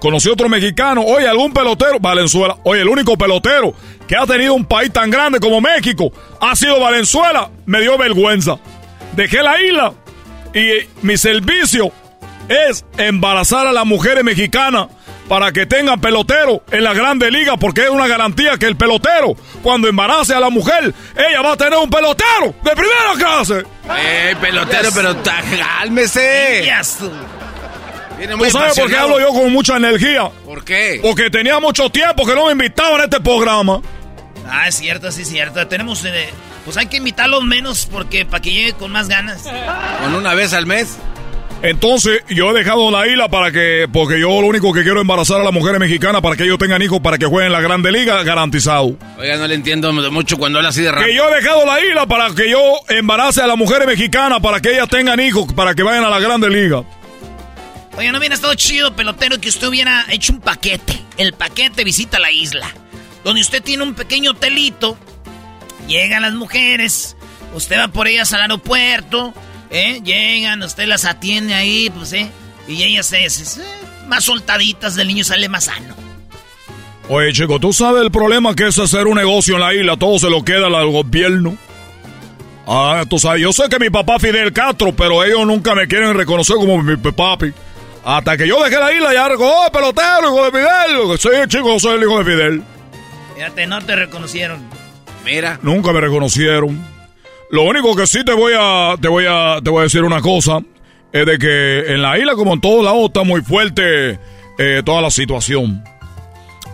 Conocí 0.00 0.30
otro 0.30 0.48
mexicano, 0.48 1.02
oye, 1.02 1.28
algún 1.28 1.52
pelotero, 1.52 2.00
Valenzuela. 2.00 2.56
Oye, 2.64 2.80
el 2.80 2.88
único 2.88 3.18
pelotero 3.18 3.74
que 4.08 4.16
ha 4.16 4.26
tenido 4.26 4.54
un 4.54 4.64
país 4.64 4.90
tan 4.92 5.10
grande 5.10 5.38
como 5.38 5.60
México 5.60 6.10
ha 6.40 6.56
sido 6.56 6.80
Valenzuela. 6.80 7.50
Me 7.66 7.80
dio 7.80 7.96
vergüenza. 7.98 8.58
Dejé 9.14 9.42
la 9.42 9.60
isla 9.60 9.92
y 10.54 10.88
mi 11.02 11.16
servicio 11.16 11.92
es 12.48 12.84
embarazar 12.96 13.66
a 13.66 13.72
las 13.72 13.86
mujeres 13.86 14.24
mexicanas 14.24 14.88
para 15.30 15.52
que 15.52 15.64
tengan 15.64 16.00
pelotero 16.00 16.64
en 16.72 16.82
la 16.82 16.92
grande 16.92 17.30
liga 17.30 17.56
porque 17.56 17.84
es 17.84 17.88
una 17.88 18.08
garantía 18.08 18.58
que 18.58 18.66
el 18.66 18.74
pelotero 18.74 19.36
cuando 19.62 19.86
embarace 19.86 20.34
a 20.34 20.40
la 20.40 20.50
mujer 20.50 20.92
ella 21.16 21.40
va 21.40 21.52
a 21.52 21.56
tener 21.56 21.78
un 21.78 21.88
pelotero 21.88 22.52
de 22.64 22.70
primera 22.72 23.14
clase. 23.16 23.64
Eh, 23.96 24.34
pelotero, 24.40 24.88
pero 24.92 25.16
cálmese. 25.22 26.68
Muy 28.36 28.48
¿Tú 28.48 28.50
sabes 28.50 28.76
por 28.76 28.90
qué 28.90 28.96
hablo 28.96 29.20
yo 29.20 29.28
con 29.28 29.52
mucha 29.52 29.76
energía? 29.76 30.28
¿Por 30.44 30.64
qué? 30.64 30.98
Porque 31.00 31.30
tenía 31.30 31.60
mucho 31.60 31.88
tiempo 31.90 32.26
que 32.26 32.34
no 32.34 32.46
me 32.46 32.52
invitaban 32.52 33.00
a 33.00 33.04
este 33.04 33.20
programa. 33.20 33.80
Ah, 34.48 34.66
es 34.66 34.74
cierto, 34.74 35.12
sí 35.12 35.22
es 35.22 35.28
cierto. 35.28 35.64
Tenemos... 35.68 36.04
eh, 36.06 36.28
pues 36.64 36.76
hay 36.76 36.86
que 36.86 36.96
invitarlos 36.96 37.44
menos 37.44 37.86
porque 37.86 38.26
para 38.26 38.42
que 38.42 38.52
llegue 38.52 38.72
con 38.72 38.90
más 38.90 39.06
ganas. 39.06 39.44
Con 40.02 40.12
una 40.12 40.34
vez 40.34 40.52
al 40.54 40.66
mes. 40.66 40.98
Entonces, 41.62 42.22
yo 42.30 42.50
he 42.50 42.54
dejado 42.54 42.90
la 42.90 43.06
isla 43.06 43.28
para 43.28 43.52
que, 43.52 43.86
porque 43.92 44.18
yo 44.18 44.40
lo 44.40 44.46
único 44.46 44.72
que 44.72 44.82
quiero 44.82 44.96
es 44.96 45.02
embarazar 45.02 45.40
a 45.40 45.44
las 45.44 45.52
mujeres 45.52 45.78
mexicanas 45.78 46.22
para 46.22 46.34
que 46.34 46.44
ellos 46.44 46.56
tengan 46.58 46.80
hijos 46.80 47.00
para 47.00 47.18
que 47.18 47.26
jueguen 47.26 47.48
en 47.48 47.52
la 47.52 47.60
Grande 47.60 47.92
Liga, 47.92 48.22
garantizado. 48.22 48.96
Oiga, 49.18 49.36
no 49.36 49.46
le 49.46 49.56
entiendo 49.56 49.92
mucho 50.10 50.38
cuando 50.38 50.58
habla 50.58 50.70
así 50.70 50.80
de 50.80 50.90
rápido. 50.90 51.08
Que 51.08 51.14
yo 51.14 51.28
he 51.28 51.34
dejado 51.34 51.66
la 51.66 51.84
isla 51.84 52.06
para 52.06 52.34
que 52.34 52.50
yo 52.50 52.60
embarace 52.88 53.42
a 53.42 53.46
las 53.46 53.58
mujeres 53.58 53.86
mexicanas 53.86 54.40
para 54.40 54.60
que 54.60 54.72
ellas 54.72 54.88
tengan 54.88 55.20
hijos, 55.20 55.52
para 55.52 55.74
que 55.74 55.82
vayan 55.82 56.04
a 56.04 56.08
la 56.08 56.18
Grande 56.18 56.48
Liga. 56.48 56.82
Oye, 57.98 58.10
¿no 58.10 58.18
hubiera 58.18 58.34
estado 58.34 58.54
chido, 58.54 58.96
pelotero, 58.96 59.38
que 59.38 59.50
usted 59.50 59.66
hubiera 59.66 60.06
hecho 60.08 60.32
un 60.32 60.40
paquete? 60.40 60.98
El 61.18 61.34
paquete 61.34 61.84
visita 61.84 62.18
la 62.18 62.32
isla. 62.32 62.68
Donde 63.22 63.42
usted 63.42 63.62
tiene 63.62 63.82
un 63.82 63.94
pequeño 63.94 64.30
hotelito. 64.30 64.96
Llegan 65.86 66.22
las 66.22 66.32
mujeres. 66.32 67.16
Usted 67.54 67.78
va 67.78 67.88
por 67.88 68.08
ellas 68.08 68.32
al 68.32 68.42
aeropuerto. 68.42 69.34
¿Eh? 69.70 70.00
Llegan, 70.04 70.62
usted 70.62 70.86
las 70.86 71.04
atiende 71.04 71.54
ahí, 71.54 71.90
pues, 71.90 72.12
¿eh? 72.12 72.30
Y 72.68 72.82
ellas 72.82 73.06
se, 73.06 73.28
se- 73.30 73.60
eh, 73.60 73.64
más 74.06 74.24
soltaditas, 74.24 74.94
del 74.94 75.08
niño 75.08 75.24
sale 75.24 75.48
más 75.48 75.64
sano. 75.64 75.94
Oye, 77.08 77.32
chico, 77.32 77.58
¿tú 77.58 77.72
sabes 77.72 78.02
el 78.02 78.10
problema 78.10 78.54
que 78.54 78.68
es 78.68 78.78
hacer 78.78 79.06
un 79.08 79.16
negocio 79.16 79.54
en 79.54 79.60
la 79.60 79.74
isla? 79.74 79.96
Todo 79.96 80.18
se 80.18 80.30
lo 80.30 80.44
queda 80.44 80.66
al 80.66 80.90
gobierno. 80.90 81.56
Ah, 82.66 83.04
tú 83.08 83.18
sabes, 83.18 83.42
yo 83.42 83.52
sé 83.52 83.68
que 83.68 83.80
mi 83.80 83.90
papá 83.90 84.20
Fidel 84.20 84.52
Castro, 84.52 84.94
pero 84.94 85.24
ellos 85.24 85.44
nunca 85.44 85.74
me 85.74 85.88
quieren 85.88 86.14
reconocer 86.14 86.54
como 86.56 86.80
mi 86.82 86.96
papi. 86.96 87.52
Hasta 88.04 88.36
que 88.36 88.46
yo 88.46 88.62
dejé 88.62 88.78
la 88.78 88.92
isla 88.92 89.12
ya, 89.12 89.28
oh, 89.38 89.70
pelotero, 89.72 90.28
hijo 90.28 90.44
de 90.44 90.50
Fidel. 90.52 91.18
Sí, 91.18 91.28
chico, 91.48 91.80
soy 91.80 91.96
el 91.96 92.02
hijo 92.04 92.22
de 92.22 92.24
Fidel. 92.24 92.62
Fíjate, 93.34 93.66
no 93.66 93.80
te 93.82 93.96
reconocieron. 93.96 94.60
Mira. 95.24 95.58
Nunca 95.62 95.92
me 95.92 96.00
reconocieron. 96.00 96.80
Lo 97.50 97.62
único 97.62 97.96
que 97.96 98.06
sí 98.06 98.24
te 98.24 98.32
voy 98.32 98.52
a, 98.56 98.94
te 99.00 99.08
voy 99.08 99.24
a, 99.28 99.58
te 99.62 99.70
voy 99.70 99.80
a 99.80 99.82
decir 99.84 100.04
una 100.04 100.20
cosa, 100.20 100.60
es 101.12 101.26
de 101.26 101.38
que 101.38 101.92
en 101.92 102.00
la 102.00 102.16
isla, 102.16 102.34
como 102.34 102.54
en 102.54 102.60
todos 102.60 102.84
lados, 102.84 103.06
está 103.06 103.24
muy 103.24 103.42
fuerte 103.42 104.20
eh, 104.58 104.82
toda 104.84 105.00
la 105.02 105.10
situación. 105.10 105.82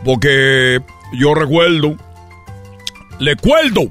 Porque 0.05 0.81
yo 1.15 1.35
recuerdo, 1.35 1.97
recuerdo. 3.19 3.89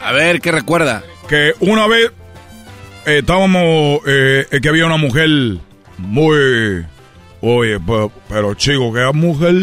A 0.00 0.12
ver, 0.12 0.40
¿qué 0.40 0.50
recuerda? 0.50 1.04
Que 1.28 1.54
una 1.60 1.86
vez 1.86 2.10
eh, 3.06 3.18
estábamos, 3.18 4.00
eh, 4.06 4.46
que 4.60 4.68
había 4.68 4.86
una 4.86 4.96
mujer 4.96 5.58
muy, 5.98 6.84
oye, 7.40 7.78
pero, 7.86 8.10
pero 8.28 8.54
chico, 8.54 8.92
que 8.92 8.98
era 8.98 9.12
mujer, 9.12 9.54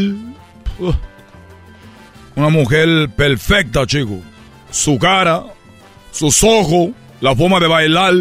una 2.35 2.49
mujer 2.49 3.09
perfecta, 3.09 3.85
chico. 3.85 4.21
Su 4.71 4.97
cara, 4.97 5.43
sus 6.13 6.43
ojos, 6.43 6.91
la 7.19 7.35
forma 7.35 7.59
de 7.59 7.67
bailar, 7.67 8.13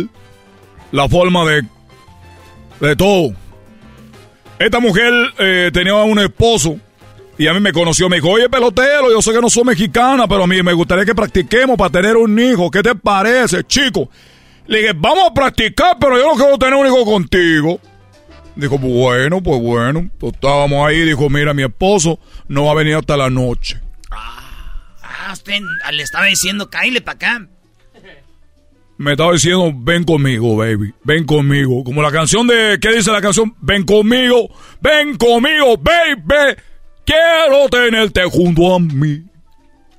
la 0.91 1.09
forma 1.09 1.45
de, 1.45 1.63
de 2.81 2.97
todo. 2.97 3.35
Esta 4.59 4.81
mujer 4.81 5.13
eh, 5.39 5.71
tenía 5.73 5.95
un 5.95 6.19
esposo 6.19 6.79
y 7.39 7.47
a 7.47 7.55
mí 7.55 7.61
me 7.61 7.73
conoció, 7.73 8.09
me 8.09 8.17
dijo, 8.17 8.31
oye 8.31 8.49
pelotero, 8.49 9.11
yo 9.11 9.21
sé 9.21 9.33
que 9.33 9.41
no 9.41 9.51
soy 9.51 9.65
mexicana, 9.65 10.27
pero 10.27 10.45
a 10.45 10.47
mí 10.47 10.63
me 10.63 10.73
gustaría 10.73 11.05
que 11.05 11.15
practiquemos 11.15 11.77
para 11.77 11.91
tener 11.91 12.17
un 12.17 12.39
hijo. 12.39 12.71
¿Qué 12.71 12.83
te 12.83 12.95
parece, 12.95 13.65
chico? 13.65 14.09
Le 14.67 14.79
dije, 14.79 14.93
vamos 14.95 15.31
a 15.31 15.35
practicar, 15.35 15.97
pero 16.01 16.17
yo 16.17 16.27
no 16.27 16.35
quiero 16.35 16.59
tener 16.59 16.75
un 16.75 16.87
hijo 16.87 17.05
contigo. 17.05 17.81
Dijo, 18.55 18.79
bueno, 18.79 19.43
pues 19.43 19.61
bueno. 19.61 20.11
Pues 20.19 20.35
estábamos 20.35 20.87
ahí, 20.87 21.01
dijo, 21.01 21.29
mira, 21.29 21.53
mi 21.55 21.63
esposo 21.63 22.19
no 22.49 22.65
va 22.67 22.73
a 22.73 22.77
venir 22.77 22.95
hasta 22.95 23.17
la 23.17 23.31
noche. 23.31 23.81
Ah, 24.11 25.31
usted 25.33 25.61
le 25.93 26.03
estaba 26.03 26.27
diciendo, 26.27 26.71
cáile 26.71 27.01
para 27.01 27.17
acá. 27.17 27.49
Me 28.99 29.13
estaba 29.13 29.33
diciendo, 29.33 29.73
ven 29.75 30.05
conmigo, 30.05 30.57
baby, 30.57 30.95
ven 31.03 31.25
conmigo. 31.25 31.83
Como 31.83 32.03
la 32.03 32.13
canción 32.13 32.47
de, 32.47 32.79
¿qué 32.81 32.93
dice 32.93 33.11
la 33.11 33.21
canción? 33.21 33.55
Ven 33.61 33.85
conmigo, 33.85 34.49
ven 34.81 35.17
conmigo, 35.17 35.77
baby. 35.77 36.57
Quiero 37.05 37.69
tenerte 37.69 38.23
junto 38.25 38.75
a 38.75 38.79
mí. 38.79 39.25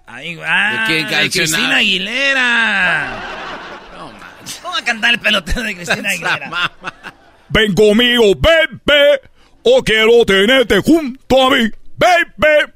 Ahí 0.08 0.36
va. 0.36 0.72
¿De 0.72 0.88
qué 0.88 0.94
de 0.94 1.10
canción 1.10 1.46
Cristina? 1.46 1.78
Aguilera. 1.78 3.24
¿Cómo 4.62 4.74
va 4.74 4.80
a 4.80 4.84
cantar 4.86 5.14
el 5.14 5.20
pelotero 5.20 5.64
de 5.64 5.76
Cristina 5.76 6.10
Aguilera? 6.12 6.72
Ven 7.50 7.74
conmigo, 7.74 8.34
baby. 8.36 9.20
O 9.64 9.84
quiero 9.84 10.26
tenerte 10.26 10.80
junto 10.80 11.48
a 11.48 11.50
mí, 11.56 11.70
baby. 11.98 12.72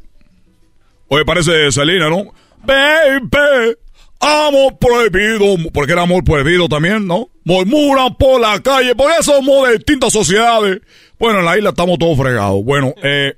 Oye, 1.09 1.25
parece 1.25 1.71
Selena, 1.71 2.09
¿no? 2.09 2.33
Baby. 2.63 3.77
Amor 4.19 4.77
prohibido, 4.79 5.55
porque 5.71 5.91
era 5.91 6.01
amor 6.01 6.23
prohibido 6.23 6.67
también, 6.67 7.05
¿no? 7.05 7.29
Murmuran 7.43 8.15
por 8.15 8.41
la 8.41 8.59
calle, 8.61 8.95
por 8.95 9.11
eso 9.11 9.33
somos 9.33 9.67
de 9.67 9.77
distintas 9.77 10.11
sociedades. 10.11 10.81
Bueno, 11.19 11.39
en 11.39 11.45
la 11.45 11.57
isla 11.57 11.69
estamos 11.69 11.99
todos 11.99 12.17
fregados. 12.17 12.63
Bueno, 12.63 12.93
eh, 13.03 13.35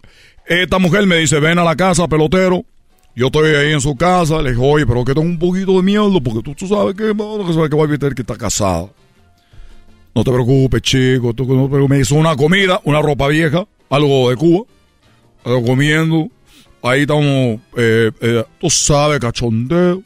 esta 0.48 0.80
mujer 0.80 1.06
me 1.06 1.18
dice, 1.18 1.40
ven 1.40 1.60
a 1.60 1.64
la 1.64 1.76
casa, 1.76 2.08
pelotero. 2.08 2.64
Yo 3.16 3.26
estoy 3.26 3.54
ahí 3.56 3.74
en 3.74 3.82
su 3.82 3.96
casa, 3.98 4.42
le 4.42 4.52
digo, 4.52 4.70
oye, 4.70 4.86
pero 4.86 5.04
que 5.04 5.14
tengo 5.14 5.28
un 5.28 5.38
poquito 5.38 5.74
de 5.74 5.84
miedo, 5.84 6.22
porque 6.24 6.42
tú, 6.42 6.56
tú 6.56 6.68
sabes 6.68 6.96
que, 6.96 7.14
sabes 7.54 7.70
que 7.70 7.76
voy 7.76 7.94
a 7.94 7.98
tener 7.98 8.16
que 8.16 8.22
estar 8.22 8.38
casada. 8.38 8.88
No 10.16 10.24
te 10.24 10.32
preocupes, 10.32 10.82
chico, 10.82 11.34
tú, 11.34 11.46
no 11.46 11.88
me 11.88 12.00
hizo 12.00 12.16
una 12.16 12.36
comida, 12.36 12.80
una 12.86 13.02
ropa 13.02 13.28
vieja, 13.28 13.68
algo 13.90 14.30
de 14.30 14.38
Cuba, 14.38 14.66
algo 15.44 15.66
comiendo. 15.66 16.30
Ahí 16.82 17.02
estamos, 17.02 17.60
eh, 17.78 18.12
eh, 18.22 18.44
tú 18.60 18.70
sabes, 18.70 19.20
cachondeo. 19.20 20.02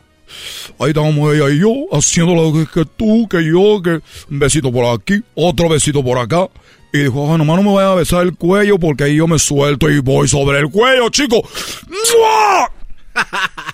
Ahí 0.80 0.89
estábamos 0.89 1.34
ella 1.34 1.49
y 1.49 1.60
yo, 1.60 1.73
haciendo 1.91 2.35
lo 2.35 2.53
que, 2.53 2.68
que 2.72 2.85
tú, 2.85 3.27
que 3.27 3.43
yo, 3.43 3.81
que 3.81 4.01
un 4.31 4.39
besito 4.39 4.72
por 4.72 4.85
aquí, 4.85 5.22
otro 5.35 5.69
besito 5.69 6.03
por 6.03 6.18
acá. 6.18 6.47
Y 6.91 6.99
dijo, 6.99 7.34
ah, 7.34 7.38
nomás 7.38 7.57
no 7.57 7.64
me 7.64 7.76
vayas 7.76 7.91
a 7.91 7.95
besar 7.95 8.23
el 8.23 8.35
cuello 8.35 8.77
porque 8.77 9.05
ahí 9.05 9.15
yo 9.15 9.27
me 9.27 9.39
suelto 9.39 9.89
y 9.89 9.99
voy 9.99 10.27
sobre 10.27 10.60
el 10.60 10.69
cuello, 10.69 11.10
chico. 11.10 11.41
¡Mua! 11.88 12.72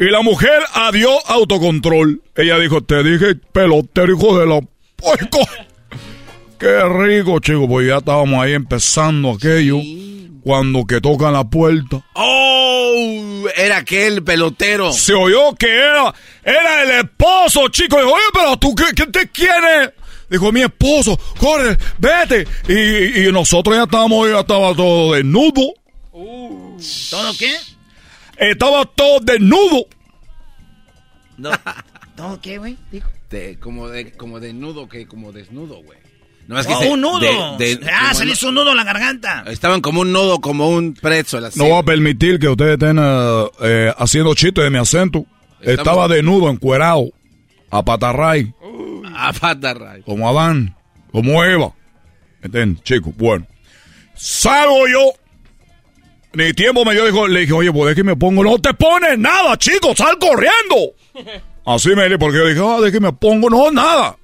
Y 0.00 0.04
la 0.10 0.22
mujer 0.22 0.60
adió 0.74 1.10
autocontrol. 1.26 2.22
Ella 2.36 2.56
dijo, 2.58 2.82
te 2.82 3.02
dije, 3.02 3.34
pelotero, 3.34 4.14
hijo 4.14 4.38
de 4.38 4.46
la 4.46 4.60
puerco. 4.94 5.38
Qué 6.58 6.84
rico, 6.84 7.40
chico, 7.40 7.66
pues 7.66 7.88
ya 7.88 7.96
estábamos 7.96 8.40
ahí 8.40 8.52
empezando 8.52 9.32
aquello. 9.32 9.78
Cuando 10.42 10.84
que 10.84 11.00
tocan 11.00 11.32
la 11.32 11.44
puerta. 11.44 12.04
¡Oh! 12.14 13.44
Era 13.56 13.78
aquel 13.78 14.22
pelotero. 14.22 14.92
Se 14.92 15.14
oyó 15.14 15.54
que 15.54 15.68
era, 15.68 16.14
era 16.42 16.82
el 16.82 17.04
esposo, 17.04 17.68
chico. 17.68 17.98
Dijo, 17.98 18.12
oye, 18.12 18.24
pero 18.32 18.56
tú, 18.56 18.74
¿qué, 18.74 18.84
qué 18.94 19.06
te 19.06 19.28
quieres? 19.28 19.92
Dijo, 20.28 20.52
mi 20.52 20.62
esposo, 20.62 21.18
corre, 21.38 21.78
vete. 21.98 22.46
Y, 22.68 23.26
y 23.28 23.32
nosotros 23.32 23.76
ya 23.76 23.84
estábamos, 23.84 24.28
ya 24.28 24.40
estaba 24.40 24.74
todo 24.74 25.12
desnudo. 25.12 25.74
¿Todo 26.12 27.32
qué? 27.38 27.56
Estaba 28.36 28.84
todo 28.84 29.20
desnudo. 29.20 29.86
No. 31.36 31.50
¿Todo 32.16 32.40
qué, 32.40 32.58
güey? 32.58 32.76
Dijo. 32.90 33.08
De, 33.30 33.58
como, 33.58 33.88
de, 33.88 34.12
como 34.12 34.40
desnudo, 34.40 34.88
que 34.88 35.06
como 35.06 35.32
desnudo, 35.32 35.82
güey. 35.82 35.98
No, 36.48 36.58
es 36.58 36.66
que 36.66 36.72
oh, 36.72 36.94
un 36.94 37.02
nudo. 37.02 37.58
ah, 37.92 38.14
se 38.14 38.24
le 38.24 38.32
hizo 38.32 38.48
un 38.48 38.54
nudo 38.54 38.70
en 38.70 38.78
la 38.78 38.84
garganta. 38.84 39.44
Estaban 39.48 39.82
como 39.82 40.00
un 40.00 40.12
nudo, 40.12 40.40
como 40.40 40.70
un 40.70 40.94
pretzel. 40.94 41.44
Así. 41.44 41.58
No 41.58 41.66
voy 41.66 41.78
a 41.78 41.82
permitir 41.82 42.38
que 42.38 42.48
ustedes 42.48 42.72
estén 42.72 42.98
uh, 42.98 43.50
eh, 43.60 43.92
haciendo 43.98 44.34
chistes 44.34 44.64
de 44.64 44.70
mi 44.70 44.78
acento. 44.78 45.26
Estaba 45.60 46.08
desnudo, 46.08 46.48
encuerado, 46.48 47.10
a 47.70 47.84
patarray. 47.84 48.54
a 49.14 49.30
patarray. 49.34 50.00
Como 50.02 50.26
Adán, 50.26 50.74
como 51.12 51.44
Eva. 51.44 51.74
¿Entiendes, 52.42 52.82
chicos? 52.82 53.12
Bueno. 53.18 53.46
Salgo 54.14 54.88
yo. 54.88 55.12
Ni 56.32 56.54
tiempo 56.54 56.82
me 56.84 56.92
dio, 56.92 57.04
dijo, 57.04 57.28
le 57.28 57.40
dije, 57.40 57.52
oye, 57.52 57.70
pues 57.70 57.90
es 57.90 57.94
que 57.96 58.04
me 58.04 58.16
pongo. 58.16 58.42
No 58.42 58.58
te 58.58 58.72
pones 58.72 59.18
nada, 59.18 59.58
chicos, 59.58 59.98
sal 59.98 60.16
corriendo. 60.18 60.94
Así 61.66 61.90
me 61.90 62.04
dije, 62.04 62.18
porque 62.18 62.38
yo 62.38 62.46
dije, 62.46 62.62
ah, 62.64 62.80
de 62.80 62.90
que 62.90 63.00
me 63.00 63.12
pongo, 63.12 63.50
no, 63.50 63.70
nada. 63.70 64.16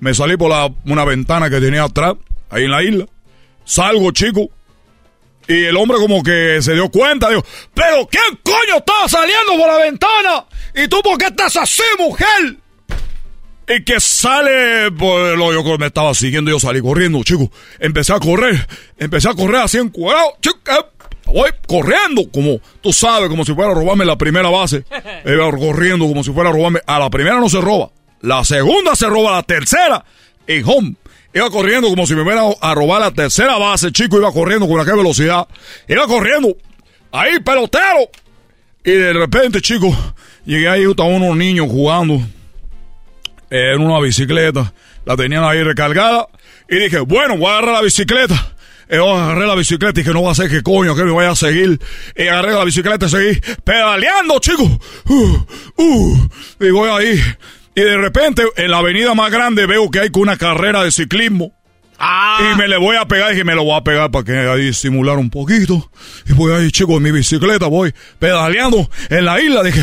Me 0.00 0.14
salí 0.14 0.36
por 0.36 0.50
la, 0.50 0.70
una 0.86 1.04
ventana 1.04 1.48
que 1.50 1.60
tenía 1.60 1.84
atrás, 1.84 2.14
ahí 2.48 2.64
en 2.64 2.70
la 2.70 2.82
isla. 2.82 3.06
Salgo, 3.64 4.10
chico. 4.10 4.50
Y 5.46 5.64
el 5.64 5.76
hombre 5.76 5.98
como 5.98 6.22
que 6.22 6.58
se 6.62 6.74
dio 6.74 6.88
cuenta, 6.90 7.28
dijo, 7.28 7.44
pero 7.74 8.06
¿quién 8.08 8.38
coño 8.42 8.78
estaba 8.78 9.08
saliendo 9.08 9.56
por 9.58 9.66
la 9.66 9.78
ventana? 9.78 10.44
¿Y 10.74 10.88
tú 10.88 11.00
por 11.02 11.18
qué 11.18 11.26
estás 11.26 11.56
así, 11.56 11.82
mujer? 11.98 12.56
Y 13.68 13.84
que 13.84 14.00
sale, 14.00 14.90
pues 14.92 15.36
lo 15.36 15.52
yo 15.52 15.78
me 15.78 15.86
estaba 15.86 16.14
siguiendo, 16.14 16.50
yo 16.50 16.58
salí 16.58 16.80
corriendo, 16.80 17.22
chico. 17.22 17.50
Empecé 17.78 18.12
a 18.12 18.18
correr, 18.18 18.66
empecé 18.98 19.28
a 19.28 19.34
correr 19.34 19.62
así 19.62 19.78
encuadrado, 19.78 20.32
chico. 20.40 20.58
Eh, 20.66 20.84
voy 21.26 21.50
corriendo, 21.66 22.28
como 22.32 22.60
tú 22.80 22.92
sabes, 22.92 23.28
como 23.28 23.44
si 23.44 23.54
fuera 23.54 23.70
a 23.70 23.74
robarme 23.74 24.04
la 24.04 24.16
primera 24.16 24.50
base. 24.50 24.84
Iba 25.24 25.50
corriendo 25.58 26.06
como 26.06 26.24
si 26.24 26.32
fuera 26.32 26.50
a 26.50 26.52
robarme. 26.52 26.80
A 26.86 26.98
la 26.98 27.10
primera 27.10 27.38
no 27.38 27.48
se 27.48 27.60
roba. 27.60 27.90
La 28.22 28.44
segunda 28.44 28.94
se 28.94 29.06
roba 29.06 29.32
la 29.32 29.42
tercera 29.42 30.04
y 30.46 30.62
home. 30.62 30.96
Iba 31.32 31.48
corriendo 31.50 31.88
como 31.88 32.06
si 32.06 32.14
me 32.14 32.24
fuera 32.24 32.42
a 32.60 32.74
robar 32.74 33.00
la 33.00 33.10
tercera 33.12 33.56
base, 33.56 33.92
chico. 33.92 34.18
Iba 34.18 34.32
corriendo 34.32 34.68
con 34.68 34.80
aquella 34.80 34.96
velocidad. 34.96 35.46
Iba 35.88 36.06
corriendo. 36.06 36.56
Ahí, 37.12 37.38
pelotero. 37.40 38.10
Y 38.84 38.92
de 38.92 39.12
repente, 39.12 39.60
chico, 39.60 39.94
llegué 40.44 40.68
ahí, 40.68 40.82
estaban 40.82 41.14
unos 41.14 41.36
niños 41.36 41.68
jugando 41.68 42.20
en 43.50 43.80
una 43.80 44.00
bicicleta. 44.00 44.72
La 45.04 45.16
tenían 45.16 45.44
ahí 45.44 45.62
recargada. 45.62 46.26
Y 46.68 46.76
dije, 46.76 47.00
bueno, 47.00 47.36
voy 47.36 47.48
a 47.48 47.58
agarrar 47.58 47.74
la 47.74 47.82
bicicleta. 47.82 48.54
Y 48.90 48.96
agarré 48.96 49.46
la 49.46 49.54
bicicleta 49.54 50.00
y 50.00 50.02
dije, 50.02 50.12
no 50.12 50.24
va 50.24 50.32
a 50.32 50.34
ser 50.34 50.50
que 50.50 50.62
coño, 50.62 50.96
que 50.96 51.04
me 51.04 51.12
vaya 51.12 51.30
a 51.30 51.36
seguir. 51.36 51.80
Y 52.16 52.26
agarré 52.26 52.54
la 52.54 52.64
bicicleta 52.64 53.06
y 53.06 53.08
seguí 53.08 53.40
pedaleando, 53.62 54.40
chico. 54.40 54.64
Uh, 55.06 55.38
uh, 55.76 56.28
y 56.58 56.70
voy 56.70 56.90
ahí. 56.90 57.20
Y 57.74 57.82
de 57.82 57.96
repente, 57.96 58.42
en 58.56 58.70
la 58.70 58.78
avenida 58.78 59.14
más 59.14 59.30
grande, 59.30 59.66
veo 59.66 59.90
que 59.90 60.00
hay 60.00 60.10
una 60.14 60.36
carrera 60.36 60.82
de 60.82 60.90
ciclismo. 60.90 61.52
Ah. 62.02 62.52
Y 62.52 62.56
me 62.56 62.66
le 62.66 62.78
voy 62.78 62.96
a 62.96 63.06
pegar, 63.06 63.36
y 63.36 63.44
me 63.44 63.54
lo 63.54 63.62
voy 63.62 63.76
a 63.76 63.84
pegar 63.84 64.10
para 64.10 64.24
que 64.24 64.32
ahí 64.32 64.72
simular 64.72 65.18
un 65.18 65.28
poquito. 65.28 65.90
Y 66.26 66.32
voy 66.32 66.52
ahí, 66.52 66.70
chico, 66.72 66.96
en 66.96 67.02
mi 67.02 67.12
bicicleta, 67.12 67.66
voy 67.66 67.94
pedaleando 68.18 68.88
en 69.10 69.24
la 69.26 69.38
isla. 69.40 69.62
Dije, 69.62 69.82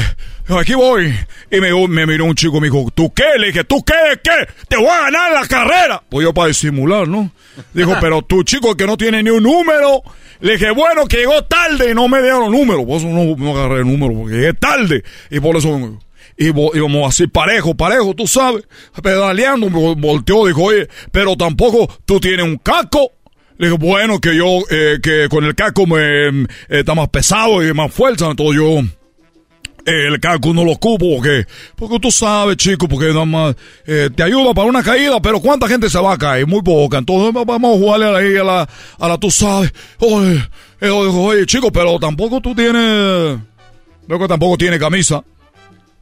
aquí 0.49 0.73
voy. 0.73 1.13
Y 1.51 1.61
me, 1.61 1.87
me 1.87 2.05
miró 2.07 2.25
un 2.25 2.33
chico, 2.33 2.59
me 2.59 2.67
dijo, 2.67 2.91
¿tú 2.93 3.13
qué? 3.13 3.37
Le 3.37 3.47
dije, 3.47 3.63
¿tú 3.63 3.83
qué? 3.85 4.19
¿Qué? 4.23 4.51
Te 4.67 4.77
voy 4.77 4.87
a 4.87 5.03
ganar 5.03 5.31
la 5.31 5.47
carrera. 5.47 6.01
Pues 6.09 6.25
yo 6.25 6.33
para 6.33 6.47
disimular, 6.47 7.07
¿no? 7.07 7.31
Dijo, 7.73 7.95
pero 8.01 8.23
tu 8.23 8.43
chico 8.43 8.75
que 8.75 8.87
no 8.87 8.97
tiene 8.97 9.21
ni 9.21 9.29
un 9.29 9.43
número. 9.43 10.01
Le 10.39 10.53
dije, 10.53 10.71
bueno, 10.71 11.07
que 11.07 11.17
llegó 11.17 11.43
tarde 11.45 11.91
y 11.91 11.93
no 11.93 12.07
me 12.07 12.21
dieron 12.21 12.51
número. 12.51 12.85
Por 12.85 12.97
eso 12.97 13.07
no, 13.07 13.35
no 13.37 13.57
agarré 13.57 13.81
el 13.81 13.87
número, 13.87 14.13
porque 14.19 14.35
llegué 14.35 14.53
tarde. 14.53 15.03
Y 15.29 15.39
por 15.39 15.55
eso 15.55 15.99
y 16.37 16.47
íbamos 16.47 17.07
así 17.07 17.27
parejo, 17.27 17.75
parejo, 17.75 18.13
tú 18.13 18.27
sabes, 18.27 18.63
pedaleando, 19.01 19.69
me 19.69 19.95
volteó, 19.95 20.45
dijo, 20.45 20.63
oye, 20.63 20.87
pero 21.11 21.35
tampoco 21.35 21.87
tú 22.05 22.19
tienes 22.19 22.45
un 22.45 22.57
casco. 22.57 23.11
Le 23.57 23.69
dije, 23.69 23.79
bueno, 23.79 24.19
que 24.19 24.35
yo, 24.35 24.59
eh, 24.69 24.99
que 25.01 25.27
con 25.29 25.43
el 25.43 25.55
casco 25.55 25.87
me 25.87 25.97
eh, 26.27 26.47
está 26.69 26.93
más 26.93 27.09
pesado 27.09 27.67
y 27.67 27.73
más 27.73 27.91
fuerza, 27.91 28.29
entonces 28.29 28.55
yo 28.55 28.81
el 29.87 30.19
casco 30.19 30.53
no 30.53 30.65
lo 30.65 30.73
ocupo 30.73 31.15
porque, 31.15 31.45
porque 31.75 31.99
tú 31.99 32.11
sabes, 32.11 32.57
chico, 32.57 32.87
porque 32.87 33.07
nada 33.07 33.25
más 33.25 33.55
eh, 33.85 34.09
te 34.13 34.21
ayuda 34.21 34.53
para 34.53 34.67
una 34.67 34.83
caída, 34.83 35.19
pero 35.21 35.39
¿cuánta 35.39 35.67
gente 35.67 35.89
se 35.89 35.99
va 35.99 36.13
a 36.13 36.17
caer? 36.17 36.45
Muy 36.45 36.61
poca. 36.61 36.97
Entonces 36.97 37.33
vamos 37.33 37.75
a 37.75 37.79
jugarle 37.79 38.39
a 38.39 38.43
la, 38.43 38.69
a 38.99 39.07
la 39.07 39.17
tú 39.17 39.31
sabes. 39.31 39.73
Oye, 39.99 40.43
oye, 40.81 41.45
chico, 41.45 41.71
pero 41.71 41.97
tampoco 41.99 42.41
tú 42.41 42.53
tienes, 42.53 43.39
veo 44.07 44.19
que 44.19 44.27
tampoco 44.27 44.57
tiene 44.57 44.77
camisa. 44.77 45.23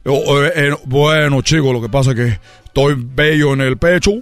Eh, 0.08 0.52
eh, 0.54 0.76
bueno, 0.84 1.42
chicos, 1.42 1.72
lo 1.72 1.82
que 1.82 1.88
pasa 1.88 2.10
es 2.10 2.16
que 2.16 2.38
estoy 2.64 2.94
bello 2.96 3.54
en 3.54 3.60
el 3.60 3.76
pecho 3.76 4.12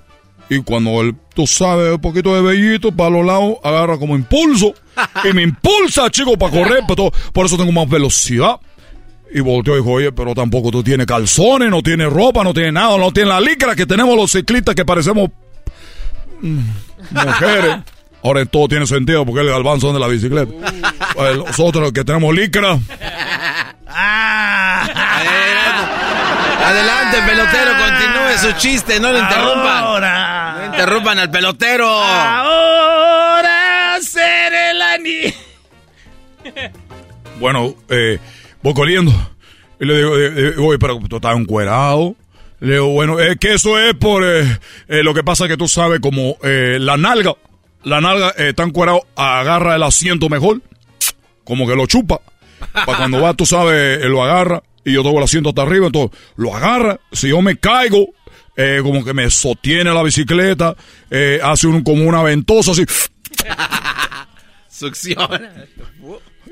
y 0.48 0.60
cuando 0.62 1.02
el, 1.02 1.14
tú 1.34 1.46
sabes, 1.46 1.92
un 1.92 2.00
poquito 2.00 2.34
de 2.34 2.40
bellito 2.40 2.90
para 2.90 3.10
los 3.10 3.26
lados, 3.26 3.56
agarra 3.62 3.98
como 3.98 4.16
impulso 4.16 4.72
y 5.24 5.34
me 5.34 5.42
impulsa, 5.42 6.10
chicos, 6.10 6.36
para 6.38 6.52
correr, 6.52 6.84
pero 6.88 7.12
por 7.32 7.44
eso 7.44 7.58
tengo 7.58 7.72
más 7.72 7.88
velocidad. 7.88 8.56
Y 9.32 9.40
volteó 9.40 9.74
y 9.74 9.78
dijo, 9.78 9.90
oye, 9.90 10.12
pero 10.12 10.34
tampoco 10.34 10.70
tú 10.70 10.82
tienes 10.82 11.06
calzones, 11.06 11.68
no 11.68 11.82
tienes 11.82 12.10
ropa, 12.10 12.44
no 12.44 12.54
tienes 12.54 12.72
nada, 12.72 12.96
no 12.96 13.12
tienes 13.12 13.34
la 13.34 13.40
licra 13.40 13.74
que 13.74 13.84
tenemos 13.84 14.16
los 14.16 14.30
ciclistas 14.30 14.74
que 14.74 14.84
parecemos 14.84 15.30
mm, 16.40 16.60
mujeres. 17.10 17.76
Ahora 18.22 18.46
todo 18.46 18.68
tiene 18.68 18.86
sentido 18.86 19.26
porque 19.26 19.42
el 19.42 19.48
galván 19.48 19.82
son 19.82 19.92
de 19.92 20.00
la 20.00 20.08
bicicleta. 20.08 20.50
Pues, 21.14 21.36
nosotros 21.36 21.92
que 21.92 22.04
tenemos 22.04 22.34
licra. 22.34 22.78
Adelante, 26.64 27.18
pelotero, 27.26 27.72
continúe 27.76 28.38
su 28.38 28.52
chiste, 28.58 28.98
no 28.98 29.12
lo 29.12 29.18
interrumpan. 29.18 29.84
Ahora. 29.84 30.56
No 30.58 30.66
interrumpan 30.66 31.18
al 31.18 31.30
pelotero. 31.30 31.86
Ahora 31.86 33.98
seré 34.00 34.74
la 34.74 34.98
ni. 34.98 35.34
Bueno, 37.40 37.74
eh, 37.88 38.20
voy 38.62 38.74
corriendo. 38.74 39.12
Y 39.80 39.86
le 39.86 39.96
digo, 39.96 40.16
eh, 40.16 40.32
eh, 40.36 40.54
oye, 40.56 40.78
pero 40.78 41.00
tú 41.08 41.16
estás 41.16 41.36
encuerado. 41.36 42.14
Le 42.60 42.74
digo, 42.74 42.86
bueno, 42.88 43.18
es 43.18 43.38
que 43.38 43.54
eso 43.54 43.76
es 43.76 43.92
por 43.94 44.22
eh, 44.24 44.56
lo 44.86 45.14
que 45.14 45.24
pasa 45.24 45.48
que 45.48 45.56
tú 45.56 45.66
sabes 45.66 45.98
como 46.00 46.36
la 46.42 46.96
nalga. 46.96 47.34
La 47.82 48.00
nalga 48.00 48.30
está 48.30 48.62
encuerado, 48.62 49.04
agarra 49.16 49.74
el 49.74 49.82
asiento 49.82 50.28
mejor. 50.28 50.62
Como 51.44 51.66
que 51.66 51.74
lo 51.74 51.86
chupa. 51.86 52.20
Para 52.72 52.96
cuando 52.96 53.20
va, 53.20 53.34
tú 53.34 53.44
sabes, 53.44 54.00
lo 54.04 54.22
agarra 54.22 54.62
y 54.84 54.92
yo 54.92 55.02
tengo 55.02 55.18
el 55.18 55.24
asiento 55.24 55.50
hasta 55.50 55.62
arriba, 55.62 55.86
entonces 55.86 56.18
lo 56.36 56.54
agarra, 56.54 57.00
si 57.12 57.28
yo 57.28 57.40
me 57.42 57.56
caigo, 57.56 58.08
eh, 58.56 58.80
como 58.82 59.04
que 59.04 59.14
me 59.14 59.30
sostiene 59.30 59.92
la 59.92 60.02
bicicleta, 60.02 60.76
eh, 61.10 61.40
hace 61.42 61.66
un, 61.66 61.82
como 61.82 62.04
una 62.04 62.22
ventosa 62.22 62.72
así. 62.72 62.84
Succiona. 64.68 65.66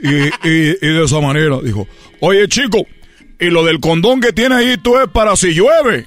Y, 0.03 0.49
y, 0.49 0.75
de 0.81 1.05
esa 1.05 1.21
manera 1.21 1.59
dijo, 1.63 1.87
oye 2.21 2.49
chico, 2.49 2.87
y 3.39 3.51
lo 3.51 3.65
del 3.65 3.81
condón 3.81 4.21
que 4.21 4.33
tiene 4.33 4.55
ahí 4.57 4.77
tú 4.77 4.99
es 4.99 5.09
para 5.09 5.37
si 5.37 5.53
llueve. 5.53 6.07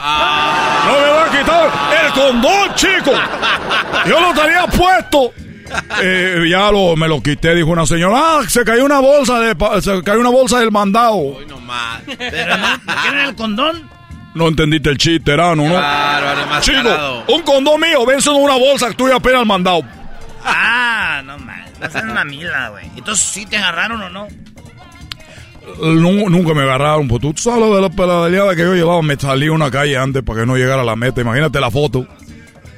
Ah. 0.00 0.84
No 0.86 1.00
me 1.00 1.12
va 1.12 1.26
a 1.26 1.30
quitar 1.30 2.06
el 2.06 2.12
condón, 2.12 2.74
chico. 2.74 3.12
Yo 4.08 4.20
lo 4.20 4.40
tenía 4.40 4.66
puesto 4.66 5.32
eh, 6.02 6.44
ya 6.48 6.70
lo, 6.70 6.96
me 6.96 7.08
lo 7.08 7.22
quité, 7.22 7.54
dijo 7.54 7.70
una 7.70 7.86
señora. 7.86 8.16
Ah, 8.16 8.40
se 8.48 8.64
cayó 8.64 8.84
una 8.84 9.00
bolsa 9.00 9.40
de, 9.40 9.56
se 9.80 10.02
cayó 10.02 10.20
una 10.20 10.30
bolsa 10.30 10.60
del 10.60 10.70
mandado. 10.70 11.38
no 11.48 11.56
Pero 12.18 12.56
no, 12.56 12.66
¿qué 13.02 13.24
el 13.28 13.34
condón? 13.34 13.90
No 14.34 14.48
entendiste 14.48 14.90
el 14.90 14.98
chiste, 14.98 15.32
era, 15.32 15.54
¿no? 15.54 15.64
Claro, 15.64 16.60
Chico, 16.60 17.24
un 17.28 17.42
condón 17.42 17.80
mío, 17.80 18.04
vence 18.04 18.28
en 18.28 18.36
una 18.36 18.56
bolsa 18.56 18.88
que 18.88 18.94
tú 18.94 19.08
ya 19.08 19.16
apenas 19.16 19.46
mandado. 19.46 19.80
Ah, 20.44 21.22
no 21.24 21.38
más. 21.38 21.70
Va 21.82 21.86
a 21.86 21.90
ser 21.90 22.04
una 22.04 22.24
mila, 22.24 22.68
güey. 22.68 22.84
Entonces, 22.96 23.24
¿sí 23.24 23.46
te 23.46 23.56
agarraron 23.56 24.02
o 24.02 24.10
no? 24.10 24.28
nunca 25.82 26.54
me 26.54 26.62
agarraron, 26.62 27.08
pues 27.08 27.20
tú 27.20 27.34
sabes 27.36 27.70
de 27.70 27.80
la 27.80 27.90
pedaleada 27.90 28.54
que 28.54 28.62
yo 28.62 28.74
llevaba, 28.74 29.02
me 29.02 29.16
salí 29.16 29.48
una 29.48 29.70
calle 29.70 29.96
antes 29.96 30.22
para 30.22 30.40
que 30.40 30.46
no 30.46 30.56
llegara 30.56 30.82
a 30.82 30.84
la 30.84 30.96
meta. 30.96 31.20
Imagínate 31.20 31.58
la 31.60 31.70
foto. 31.70 32.06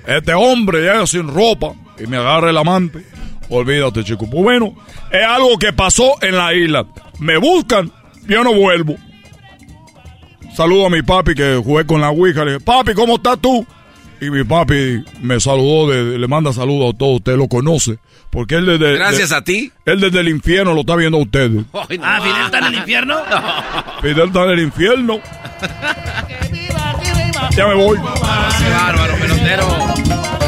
Este 0.07 0.33
hombre 0.35 0.81
llega 0.81 1.07
sin 1.07 1.29
ropa 1.29 1.73
y 2.01 2.07
me 2.07 2.17
agarra 2.17 2.51
el 2.51 2.57
amante. 2.57 3.05
Olvídate, 3.49 4.05
chico. 4.05 4.29
Pues 4.31 4.43
bueno, 4.43 4.75
es 5.11 5.25
algo 5.25 5.59
que 5.59 5.73
pasó 5.73 6.15
en 6.23 6.37
la 6.37 6.53
isla. 6.55 6.87
Me 7.19 7.39
buscan, 7.39 7.91
yo 8.27 8.45
no 8.45 8.53
vuelvo. 8.55 8.97
Saludo 10.55 10.87
a 10.87 10.91
mi 10.91 11.03
papi 11.03 11.35
que 11.35 11.61
jugué 11.63 11.87
con 11.87 12.01
la 12.01 12.11
Ouija. 12.11 12.45
Le 12.45 12.53
dije, 12.53 12.65
papi, 12.65 12.95
¿cómo 12.95 13.17
estás 13.17 13.39
tú? 13.41 13.67
Y 14.21 14.31
mi 14.31 14.43
papi 14.43 15.05
me 15.23 15.39
saludó, 15.39 15.93
le 15.93 16.27
manda 16.27 16.53
saludos 16.53 16.95
a 16.95 16.99
todos, 16.99 17.17
usted 17.19 17.37
lo 17.37 17.47
conoce. 17.49 17.99
Porque 18.31 18.57
él 18.57 18.67
desde... 18.67 18.97
Gracias 18.97 19.33
a 19.33 19.43
ti. 19.43 19.73
Él 19.87 20.01
desde 20.01 20.21
el 20.21 20.29
infierno 20.29 20.75
lo 20.75 20.81
está 20.81 20.97
viendo 20.97 21.19
a 21.19 21.23
ustedes. 21.23 21.65
ah, 21.73 21.87
¿Fidel 21.89 22.45
está 22.45 22.59
en 22.59 22.65
el 22.65 22.75
infierno? 22.75 23.17
Fidel 24.03 24.27
está 24.27 24.45
en 24.45 24.51
el 24.51 24.61
infierno. 24.61 25.21
ya 27.57 27.67
me 27.67 27.75
voy. 27.75 27.97
Qué 27.97 28.71
bárbaro, 28.71 29.15
pelotero. 29.15 30.48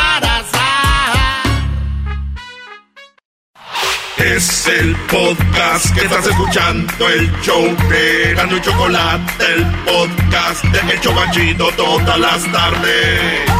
Es 4.23 4.67
el 4.67 4.95
podcast 5.07 5.95
que 5.95 6.01
estás 6.01 6.27
escuchando, 6.27 7.09
el 7.09 7.31
show 7.41 7.63
de 7.89 8.61
Chocolate, 8.61 9.45
el 9.55 9.65
podcast 9.83 10.63
de 10.65 10.93
El 10.93 11.01
Chobachito 11.01 11.71
todas 11.75 12.19
las 12.19 12.51
tardes. 12.51 13.51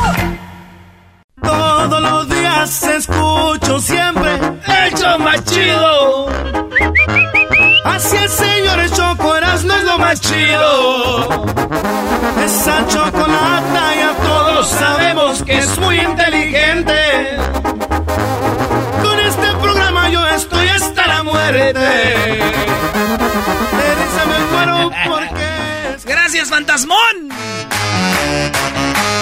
Todos 1.41 2.01
los 2.01 2.29
días 2.29 2.83
escucho 2.83 3.79
siempre 3.79 4.35
el 4.67 4.93
show 4.93 5.17
más 5.17 5.43
chido. 5.45 6.29
Así 7.83 8.17
el 8.17 8.29
señor 8.29 8.89
Choco 8.91 9.20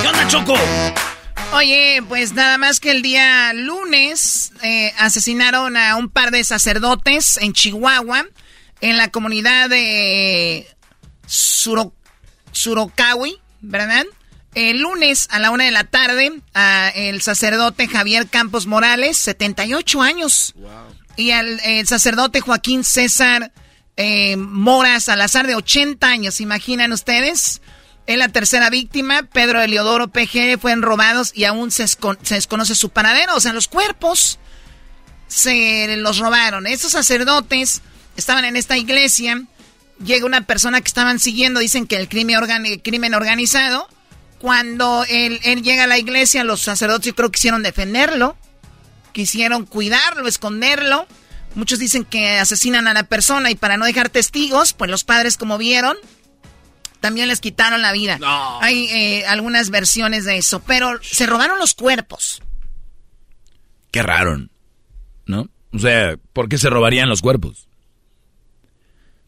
¿Qué 0.02 0.08
onda, 0.08 0.28
Choco? 0.28 0.54
Oye, 1.54 2.02
pues 2.08 2.32
nada 2.34 2.58
más 2.58 2.80
que 2.80 2.92
el 2.92 3.02
día 3.02 3.52
lunes 3.54 4.54
eh, 4.62 4.94
asesinaron 4.98 5.76
a 5.76 5.96
un 5.98 6.10
par 6.10 6.32
de 6.32 6.44
sacerdotes 6.44 7.38
en 7.38 7.52
Chihuahua, 7.52 8.26
en 8.80 8.98
la 8.98 9.10
comunidad 9.10 9.70
de 9.70 10.68
Suro, 11.26 11.94
Surocawi, 12.52 13.40
¿verdad? 13.62 14.06
El 14.56 14.80
lunes 14.80 15.28
a 15.30 15.40
la 15.40 15.52
una 15.52 15.66
de 15.66 15.72
la 15.72 15.84
tarde, 15.84 16.32
a 16.54 16.90
el 16.96 17.22
sacerdote 17.22 17.88
Javier 17.88 18.28
Campos 18.28 18.68
Morales, 18.68 19.18
78 19.18 20.02
años, 20.02 20.56
y 21.18 21.32
al 21.32 21.60
el 21.66 21.86
sacerdote 21.88 22.40
Joaquín 22.40 22.86
César 22.86 23.52
eh, 24.02 24.38
Mora 24.38 24.98
Salazar, 25.02 25.46
de 25.46 25.56
80 25.56 26.08
años, 26.08 26.40
¿imaginan 26.40 26.94
ustedes? 26.94 27.62
Es 28.08 28.18
la 28.18 28.30
tercera 28.30 28.70
víctima, 28.70 29.24
Pedro 29.24 29.62
Eliodoro 29.62 30.08
PG, 30.08 30.58
fueron 30.58 30.82
robados 30.82 31.32
y 31.36 31.44
aún 31.44 31.70
se, 31.70 31.84
escon- 31.84 32.18
se 32.24 32.36
desconoce 32.36 32.76
su 32.76 32.92
paradero. 32.92 33.36
O 33.36 33.40
sea, 33.42 33.52
los 33.52 33.68
cuerpos 33.68 34.40
se 35.28 35.98
los 35.98 36.18
robaron. 36.18 36.66
Estos 36.66 36.94
sacerdotes 36.94 37.82
estaban 38.16 38.46
en 38.46 38.56
esta 38.56 38.78
iglesia. 38.78 39.44
Llega 40.04 40.26
una 40.26 40.48
persona 40.48 40.80
que 40.80 40.88
estaban 40.88 41.20
siguiendo, 41.20 41.60
dicen 41.60 41.86
que 41.86 41.98
el 41.98 42.08
crimen 42.08 43.14
organizado. 43.14 43.88
Cuando 44.40 45.06
él, 45.10 45.42
él 45.44 45.62
llega 45.62 45.84
a 45.84 45.88
la 45.88 45.98
iglesia, 45.98 46.46
los 46.46 46.62
sacerdotes 46.62 47.08
yo 47.08 47.16
creo 47.16 47.30
que 47.30 47.36
quisieron 47.36 47.62
defenderlo, 47.64 48.38
quisieron 49.12 49.66
cuidarlo, 49.66 50.26
esconderlo. 50.28 51.06
Muchos 51.56 51.80
dicen 51.80 52.06
que 52.06 52.38
asesinan 52.38 52.88
a 52.88 52.94
la 52.94 53.04
persona 53.04 53.52
y 53.52 53.56
para 53.56 53.78
no 53.78 53.86
dejar 53.86 54.10
testigos, 54.10 54.74
pues 54.74 54.90
los 54.90 55.04
padres 55.04 55.38
como 55.38 55.58
vieron, 55.58 55.98
también 57.00 57.28
les 57.28 57.40
quitaron 57.42 57.82
la 57.82 57.92
vida. 57.92 58.20
Hay 58.62 58.88
eh, 58.88 59.26
algunas 59.26 59.70
versiones 59.70 60.26
de 60.26 60.38
eso, 60.38 60.62
pero 60.62 61.00
se 61.02 61.26
robaron 61.26 61.60
los 61.60 61.74
cuerpos. 61.74 62.42
Qué 63.92 64.04
raro, 64.04 64.48
¿no? 65.26 65.50
O 65.74 65.80
sea, 65.80 66.18
¿por 66.34 66.50
qué 66.50 66.58
se 66.58 66.70
robarían 66.70 67.10
los 67.10 67.22
cuerpos? 67.22 67.68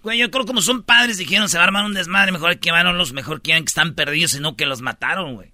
Güey, 0.03 0.17
yo 0.17 0.31
creo 0.31 0.45
como 0.45 0.61
son 0.61 0.83
padres, 0.83 1.17
dijeron, 1.17 1.47
se 1.47 1.57
va 1.57 1.63
a 1.63 1.67
armar 1.67 1.85
un 1.85 1.93
desmadre, 1.93 2.31
mejor 2.31 2.57
que 2.59 2.71
los 2.71 3.13
mejor 3.13 3.41
quieran 3.41 3.63
que 3.63 3.69
están 3.69 3.93
perdidos, 3.93 4.31
sino 4.31 4.55
que 4.55 4.65
los 4.65 4.81
mataron, 4.81 5.35
güey. 5.35 5.51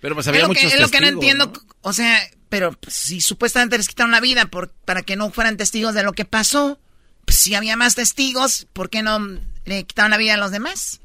Pero 0.00 0.14
pues 0.14 0.26
es 0.26 0.42
lo 0.42 0.52
que, 0.52 0.66
es 0.66 0.80
lo 0.80 0.88
que 0.88 1.00
no 1.00 1.06
entiendo, 1.06 1.52
o 1.80 1.92
sea, 1.92 2.20
pero 2.54 2.70
pues, 2.70 2.94
si 2.94 3.20
supuestamente 3.20 3.76
les 3.76 3.88
quitaron 3.88 4.12
la 4.12 4.20
vida 4.20 4.46
por, 4.46 4.70
para 4.84 5.02
que 5.02 5.16
no 5.16 5.28
fueran 5.32 5.56
testigos 5.56 5.92
de 5.92 6.04
lo 6.04 6.12
que 6.12 6.24
pasó, 6.24 6.78
pues 7.24 7.36
si 7.36 7.56
había 7.56 7.76
más 7.76 7.96
testigos, 7.96 8.68
¿por 8.72 8.90
qué 8.90 9.02
no 9.02 9.18
le 9.64 9.82
quitaron 9.82 10.12
la 10.12 10.18
vida 10.18 10.34
a 10.34 10.36
los 10.36 10.52
demás? 10.52 11.00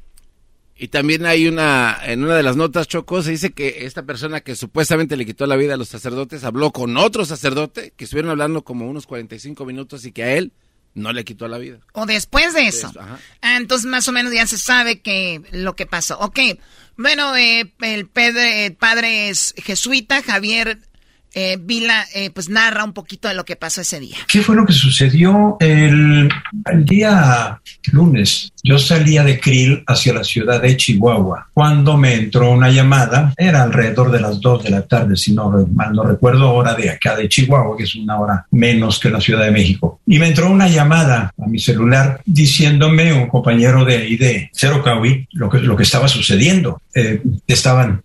Y 0.76 0.86
también 0.86 1.26
hay 1.26 1.48
una, 1.48 1.98
en 2.04 2.22
una 2.22 2.36
de 2.36 2.44
las 2.44 2.54
notas, 2.54 2.86
Choco, 2.86 3.20
se 3.24 3.32
dice 3.32 3.50
que 3.50 3.84
esta 3.84 4.04
persona 4.04 4.42
que 4.42 4.54
supuestamente 4.54 5.16
le 5.16 5.26
quitó 5.26 5.44
la 5.48 5.56
vida 5.56 5.74
a 5.74 5.76
los 5.76 5.88
sacerdotes 5.88 6.44
habló 6.44 6.70
con 6.70 6.96
otro 6.96 7.24
sacerdote 7.24 7.92
que 7.96 8.04
estuvieron 8.04 8.30
hablando 8.30 8.62
como 8.62 8.86
unos 8.88 9.08
45 9.08 9.64
minutos 9.64 10.04
y 10.04 10.12
que 10.12 10.22
a 10.22 10.32
él 10.36 10.52
no 10.94 11.12
le 11.12 11.24
quitó 11.24 11.48
la 11.48 11.58
vida. 11.58 11.80
O 11.94 12.06
después 12.06 12.54
de 12.54 12.68
eso. 12.68 12.92
Ajá. 12.96 13.18
Ah, 13.42 13.56
entonces 13.56 13.86
más 13.90 14.06
o 14.06 14.12
menos 14.12 14.32
ya 14.32 14.46
se 14.46 14.56
sabe 14.56 15.00
que 15.00 15.42
lo 15.50 15.74
que 15.74 15.86
pasó. 15.86 16.16
Ok, 16.20 16.38
bueno, 16.96 17.34
eh, 17.36 17.72
el 17.80 18.06
pedre- 18.08 18.66
eh, 18.66 18.70
padre 18.70 19.30
es 19.30 19.52
jesuita, 19.56 20.22
Javier 20.22 20.78
eh, 21.34 21.58
Vila, 21.60 22.06
eh, 22.14 22.30
pues 22.30 22.48
narra 22.48 22.84
un 22.84 22.92
poquito 22.92 23.28
de 23.28 23.34
lo 23.34 23.44
que 23.44 23.56
pasó 23.56 23.80
ese 23.80 24.00
día. 24.00 24.16
¿Qué 24.28 24.42
fue 24.42 24.56
lo 24.56 24.66
que 24.66 24.72
sucedió 24.72 25.56
el, 25.60 26.28
día 26.84 27.60
lunes? 27.92 28.52
Yo 28.62 28.78
salía 28.78 29.22
de 29.22 29.38
Krill 29.40 29.82
hacia 29.86 30.12
la 30.12 30.24
ciudad 30.24 30.60
de 30.60 30.76
Chihuahua 30.76 31.48
cuando 31.52 31.96
me 31.96 32.14
entró 32.14 32.50
una 32.50 32.70
llamada, 32.70 33.32
era 33.36 33.62
alrededor 33.62 34.10
de 34.10 34.20
las 34.20 34.40
2 34.40 34.64
de 34.64 34.70
la 34.70 34.82
tarde, 34.82 35.16
si 35.16 35.32
no 35.32 35.50
mal 35.72 35.92
no 35.92 36.04
recuerdo, 36.04 36.52
hora 36.52 36.74
de 36.74 36.90
acá 36.90 37.16
de 37.16 37.28
Chihuahua, 37.28 37.76
que 37.76 37.84
es 37.84 37.94
una 37.94 38.18
hora 38.18 38.46
menos 38.50 38.98
que 38.98 39.10
la 39.10 39.20
Ciudad 39.20 39.44
de 39.44 39.50
México. 39.50 40.00
Y 40.06 40.18
me 40.18 40.28
entró 40.28 40.50
una 40.50 40.68
llamada 40.68 41.32
a 41.38 41.46
mi 41.46 41.58
celular 41.58 42.20
diciéndome 42.24 43.12
un 43.12 43.28
compañero 43.28 43.84
de 43.84 43.96
ahí 43.96 44.16
de 44.16 44.50
Cero 44.52 44.82
Cahui 44.82 45.28
lo 45.32 45.48
que, 45.48 45.58
lo 45.58 45.76
que 45.76 45.82
estaba 45.84 46.08
sucediendo. 46.08 46.80
Eh, 46.94 47.22
estaban, 47.46 48.00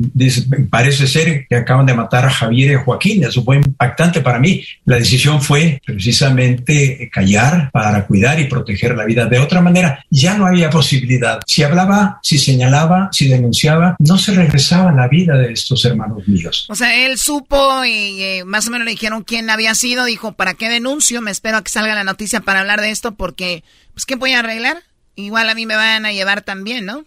parece 0.70 1.08
ser 1.08 1.48
que 1.48 1.56
acaban 1.56 1.86
de 1.86 1.94
matar 1.94 2.26
a 2.26 2.30
Javier 2.30 2.72
y 2.74 2.84
Joaquín. 2.84 3.24
Eso 3.24 3.44
fue 3.44 3.58
impactante 3.58 4.22
para 4.22 4.40
mí. 4.40 4.64
La 4.86 4.98
decisión 4.98 5.42
fue 5.42 5.82
precisamente 5.86 7.10
callar 7.12 7.72
para 7.72 8.06
cuidar 8.06 8.40
y 8.40 8.46
proteger 8.46 8.96
la 8.96 9.06
vida. 9.06 9.26
De 9.26 9.40
otra 9.40 9.62
manera, 9.62 10.06
ya 10.10 10.38
no 10.38 10.46
había 10.46 10.70
posibilidad. 10.70 11.40
Si 11.48 11.64
hablaba, 11.64 12.20
si 12.22 12.38
señalaba, 12.38 13.10
si 13.12 13.28
denunciaba, 13.28 13.96
no 14.00 14.18
se 14.18 14.34
regresaba 14.34 14.92
la 14.92 15.08
vida 15.08 15.38
de 15.38 15.52
estos 15.52 15.84
hermanos 15.86 16.28
míos. 16.28 16.66
O 16.70 16.76
sea, 16.76 17.06
él 17.06 17.18
supo 17.18 17.84
y 17.86 18.22
eh, 18.22 18.44
más 18.46 18.68
o 18.68 18.72
menos 18.72 18.86
le 18.86 18.92
dijeron 18.92 19.24
quién 19.24 19.50
había 19.50 19.74
sido. 19.76 20.06
Dijo, 20.06 20.34
¿para 20.34 20.54
qué 20.54 20.70
denuncio? 20.70 21.22
Me 21.22 21.32
espero 21.32 21.58
a 21.58 21.64
que 21.64 21.72
salga 21.72 21.96
la 21.96 22.04
noticia 22.04 22.42
para 22.42 22.60
hablar 22.60 22.82
de 22.82 22.92
esto 22.92 23.16
porque, 23.16 23.64
pues, 23.94 24.06
¿qué 24.06 24.16
voy 24.16 24.34
a 24.34 24.40
arreglar? 24.40 24.84
Igual 25.16 25.50
a 25.50 25.56
mí 25.56 25.66
me 25.66 25.76
van 25.76 26.06
a 26.06 26.12
llevar 26.12 26.42
también, 26.42 26.86
¿no? 26.86 27.06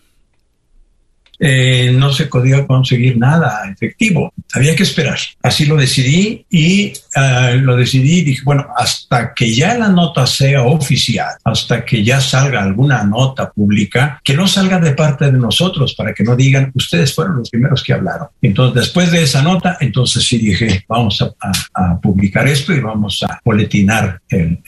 Eh, 1.38 1.92
no 1.92 2.12
se 2.12 2.26
podía 2.26 2.66
conseguir 2.66 3.16
nada 3.16 3.70
efectivo. 3.70 4.32
Había 4.52 4.74
que 4.74 4.82
esperar. 4.82 5.18
Así 5.42 5.66
lo 5.66 5.76
decidí 5.76 6.44
y 6.50 6.92
ah, 7.14 7.52
lo 7.60 7.76
decidí 7.76 8.18
y 8.18 8.24
dije, 8.24 8.42
bueno, 8.44 8.66
hasta 8.76 9.34
que 9.34 9.54
ya 9.54 9.76
la 9.76 9.88
nota 9.88 10.26
sea 10.26 10.62
oficial, 10.62 11.36
hasta 11.44 11.84
que 11.84 12.02
ya 12.02 12.20
salga 12.20 12.62
alguna 12.62 13.04
nota 13.04 13.50
pública, 13.50 14.20
que 14.24 14.34
no 14.34 14.46
salga 14.46 14.78
de 14.78 14.92
parte 14.92 15.26
de 15.26 15.38
nosotros 15.38 15.94
para 15.94 16.12
que 16.12 16.24
no 16.24 16.34
digan, 16.34 16.72
ustedes 16.74 17.14
fueron 17.14 17.38
los 17.38 17.50
primeros 17.50 17.82
que 17.82 17.92
hablaron. 17.92 18.28
Entonces, 18.42 18.82
después 18.82 19.10
de 19.10 19.22
esa 19.22 19.42
nota, 19.42 19.76
entonces 19.80 20.26
sí 20.26 20.38
dije, 20.38 20.84
vamos 20.88 21.22
a, 21.22 21.98
publicar 22.02 22.46
esto 22.46 22.72
y 22.72 22.80
vamos 22.80 23.22
a 23.22 23.40
boletinar 23.44 24.20
el- 24.28 24.58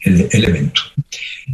el- 0.00 0.28
evento. 0.44 0.82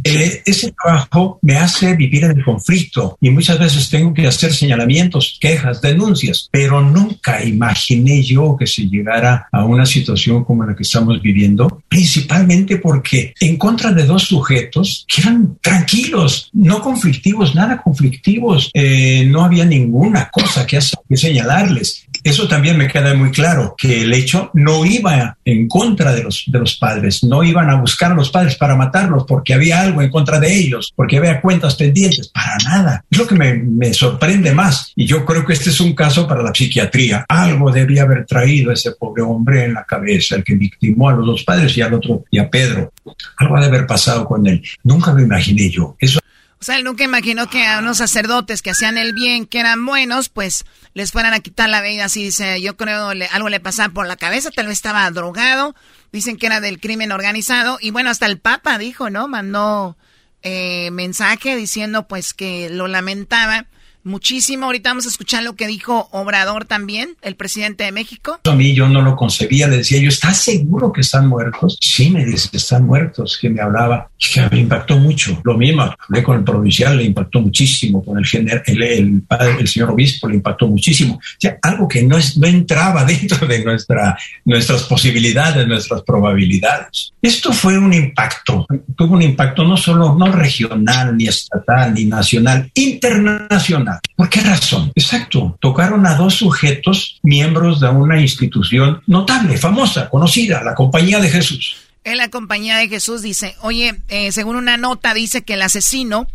Eh, 0.03 0.41
ese 0.45 0.73
trabajo 0.73 1.39
me 1.41 1.55
hace 1.57 1.95
vivir 1.95 2.25
en 2.25 2.37
el 2.37 2.43
conflicto 2.43 3.17
y 3.21 3.29
muchas 3.29 3.57
veces 3.57 3.89
tengo 3.89 4.13
que 4.13 4.27
hacer 4.27 4.53
señalamientos, 4.53 5.37
quejas, 5.39 5.81
denuncias, 5.81 6.49
pero 6.51 6.81
nunca 6.81 7.43
imaginé 7.43 8.21
yo 8.21 8.55
que 8.59 8.67
se 8.67 8.83
llegara 8.87 9.47
a 9.51 9.63
una 9.65 9.85
situación 9.85 10.43
como 10.43 10.65
la 10.65 10.75
que 10.75 10.83
estamos 10.83 11.21
viviendo, 11.21 11.81
principalmente 11.87 12.77
porque 12.77 13.33
en 13.39 13.57
contra 13.57 13.91
de 13.91 14.05
dos 14.05 14.23
sujetos 14.23 15.05
que 15.07 15.21
eran 15.21 15.57
tranquilos, 15.61 16.49
no 16.53 16.81
conflictivos, 16.81 17.55
nada 17.55 17.81
conflictivos, 17.81 18.69
eh, 18.73 19.25
no 19.27 19.43
había 19.43 19.65
ninguna 19.65 20.29
cosa 20.29 20.67
que, 20.67 20.77
hacer- 20.77 20.99
que 21.07 21.17
señalarles. 21.17 22.05
Eso 22.25 22.47
también 22.47 22.75
me 22.75 22.87
queda 22.87 23.13
muy 23.13 23.29
claro, 23.29 23.75
que 23.77 24.01
el 24.01 24.11
hecho 24.11 24.49
no 24.55 24.83
iba 24.83 25.37
en 25.45 25.67
contra 25.67 26.11
de 26.11 26.23
los, 26.23 26.45
de 26.47 26.57
los 26.57 26.75
padres, 26.75 27.23
no 27.23 27.43
iban 27.43 27.69
a 27.69 27.75
buscar 27.75 28.13
a 28.13 28.15
los 28.15 28.31
padres 28.31 28.55
para 28.55 28.75
matarlos 28.75 29.25
porque 29.27 29.53
había 29.53 29.79
algo 29.79 30.01
en 30.01 30.09
contra 30.09 30.39
de 30.39 30.51
ellos, 30.51 30.91
porque 30.95 31.17
había 31.17 31.39
cuentas 31.39 31.75
pendientes, 31.75 32.29
para 32.29 32.57
nada. 32.65 33.05
Es 33.11 33.19
lo 33.19 33.27
que 33.27 33.35
me, 33.35 33.53
me 33.53 33.93
sorprende 33.93 34.55
más. 34.55 34.91
Y 34.95 35.05
yo 35.05 35.23
creo 35.23 35.45
que 35.45 35.53
este 35.53 35.69
es 35.69 35.79
un 35.79 35.93
caso 35.93 36.27
para 36.27 36.41
la 36.41 36.51
psiquiatría. 36.51 37.25
Algo 37.29 37.71
debía 37.71 38.01
haber 38.01 38.25
traído 38.25 38.71
ese 38.71 38.93
pobre 38.93 39.21
hombre 39.21 39.65
en 39.65 39.75
la 39.75 39.83
cabeza, 39.83 40.35
el 40.35 40.43
que 40.43 40.55
victimó 40.55 41.09
a 41.09 41.13
los 41.13 41.27
dos 41.27 41.43
padres 41.43 41.77
y 41.77 41.83
al 41.83 41.93
otro, 41.93 42.23
y 42.31 42.39
a 42.39 42.49
Pedro. 42.49 42.91
Algo 43.37 43.55
ha 43.55 43.59
de 43.59 43.67
haber 43.67 43.85
pasado 43.85 44.25
con 44.25 44.47
él. 44.47 44.63
Nunca 44.83 45.13
lo 45.13 45.21
imaginé 45.21 45.69
yo. 45.69 45.95
Eso 45.99 46.19
O 46.59 46.63
sea, 46.65 46.77
él 46.77 46.83
nunca 46.83 47.03
imaginó 47.03 47.49
que 47.49 47.67
a 47.67 47.79
unos 47.79 47.97
sacerdotes 47.97 48.61
que 48.61 48.71
hacían 48.71 48.97
el 48.97 49.13
bien, 49.13 49.45
que 49.45 49.59
eran 49.59 49.85
buenos, 49.85 50.29
pues 50.29 50.65
les 50.93 51.11
fueran 51.11 51.33
a 51.33 51.39
quitar 51.39 51.69
la 51.69 51.81
vida. 51.81 52.05
Así 52.05 52.23
dice, 52.23 52.61
yo 52.61 52.77
creo 52.77 53.09
algo 53.31 53.49
le 53.49 53.59
pasaba 53.59 53.93
por 53.93 54.07
la 54.07 54.15
cabeza, 54.15 54.51
tal 54.51 54.67
vez 54.67 54.77
estaba 54.77 55.09
drogado. 55.11 55.75
Dicen 56.11 56.37
que 56.37 56.45
era 56.45 56.61
del 56.61 56.79
crimen 56.79 57.11
organizado. 57.11 57.77
Y 57.81 57.91
bueno, 57.91 58.09
hasta 58.09 58.25
el 58.25 58.39
Papa 58.39 58.77
dijo, 58.77 59.09
¿no? 59.09 59.27
Mandó 59.27 59.97
eh, 60.41 60.89
mensaje 60.91 61.55
diciendo 61.55 62.07
pues 62.07 62.33
que 62.33 62.69
lo 62.69 62.87
lamentaba 62.87 63.67
muchísimo. 64.05 64.67
Ahorita 64.67 64.89
vamos 64.89 65.05
a 65.05 65.09
escuchar 65.09 65.43
lo 65.43 65.55
que 65.55 65.67
dijo 65.67 66.07
Obrador 66.11 66.65
también, 66.65 67.15
el 67.21 67.35
presidente 67.35 67.83
de 67.83 67.91
México. 67.91 68.39
A 68.43 68.55
mí 68.55 68.73
yo 68.73 68.87
no 68.87 69.01
lo 69.01 69.15
concebía, 69.15 69.67
decía 69.67 69.99
yo, 69.99 70.09
¿estás 70.09 70.37
seguro 70.37 70.93
que 70.93 71.01
están 71.01 71.27
muertos? 71.27 71.77
Sí, 71.81 72.09
me 72.09 72.23
dice, 72.23 72.49
están 72.53 72.85
muertos, 72.85 73.37
que 73.39 73.49
me 73.49 73.61
hablaba, 73.61 74.09
que 74.17 74.47
me 74.49 74.59
impactó 74.59 74.97
mucho. 74.97 75.41
Lo 75.43 75.57
mismo, 75.57 75.83
hablé 75.83 76.23
con 76.23 76.37
el 76.37 76.43
provincial, 76.43 76.97
le 76.97 77.03
impactó 77.03 77.41
muchísimo, 77.41 78.03
con 78.03 78.17
el, 78.17 78.25
general, 78.25 78.63
el, 78.65 79.21
padre, 79.23 79.57
el 79.59 79.67
señor 79.67 79.91
obispo, 79.91 80.27
le 80.27 80.35
impactó 80.35 80.67
muchísimo. 80.67 81.15
O 81.15 81.39
sea, 81.39 81.57
algo 81.61 81.87
que 81.87 82.03
no, 82.03 82.17
es, 82.17 82.37
no 82.37 82.47
entraba 82.47 83.03
dentro 83.05 83.47
de 83.47 83.63
nuestra, 83.63 84.17
nuestras 84.45 84.83
posibilidades, 84.83 85.67
nuestras 85.67 86.03
probabilidades. 86.03 87.13
Esto 87.21 87.51
fue 87.51 87.77
un 87.77 87.93
impacto, 87.93 88.67
tuvo 88.95 89.15
un 89.15 89.23
impacto 89.23 89.63
no 89.63 89.75
solo, 89.75 90.15
no 90.15 90.31
regional, 90.31 91.17
ni 91.17 91.27
estatal, 91.27 91.93
ni 91.93 92.05
nacional, 92.05 92.69
internacional 92.75 93.94
¿Por 94.15 94.29
qué 94.29 94.41
razón? 94.41 94.91
Exacto, 94.95 95.57
tocaron 95.59 96.05
a 96.05 96.15
dos 96.15 96.35
sujetos 96.35 97.19
miembros 97.23 97.79
de 97.79 97.89
una 97.89 98.19
institución 98.19 99.01
notable, 99.07 99.57
famosa, 99.57 100.09
conocida, 100.09 100.63
la 100.63 100.75
Compañía 100.75 101.19
de 101.19 101.29
Jesús. 101.29 101.77
En 102.03 102.17
la 102.17 102.29
Compañía 102.29 102.77
de 102.77 102.87
Jesús 102.87 103.21
dice, 103.21 103.55
oye, 103.61 103.95
eh, 104.09 104.31
según 104.31 104.55
una 104.55 104.77
nota 104.77 105.13
dice 105.13 105.43
que 105.43 105.53
el 105.53 105.61
asesino 105.61 106.27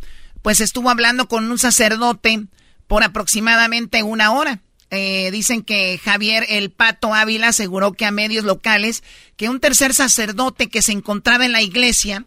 pues 0.43 0.61
estuvo 0.61 0.91
hablando 0.91 1.28
con 1.28 1.51
un 1.51 1.59
sacerdote 1.59 2.45
por 2.87 3.05
aproximadamente 3.05 4.03
una 4.03 4.32
hora. 4.32 4.61
Eh, 4.91 5.31
dicen 5.31 5.62
que 5.62 6.01
Javier 6.03 6.45
el 6.49 6.70
Pato 6.70 7.15
Ávila 7.15 7.49
aseguró 7.49 7.93
que 7.93 8.07
a 8.07 8.11
medios 8.11 8.45
locales 8.45 9.05
que 9.37 9.49
un 9.49 9.61
tercer 9.61 9.95
sacerdote 9.95 10.69
que 10.69 10.82
se 10.82 10.91
encontraba 10.91 11.47
en 11.47 11.53
la 11.53 11.62
iglesia 11.62 12.24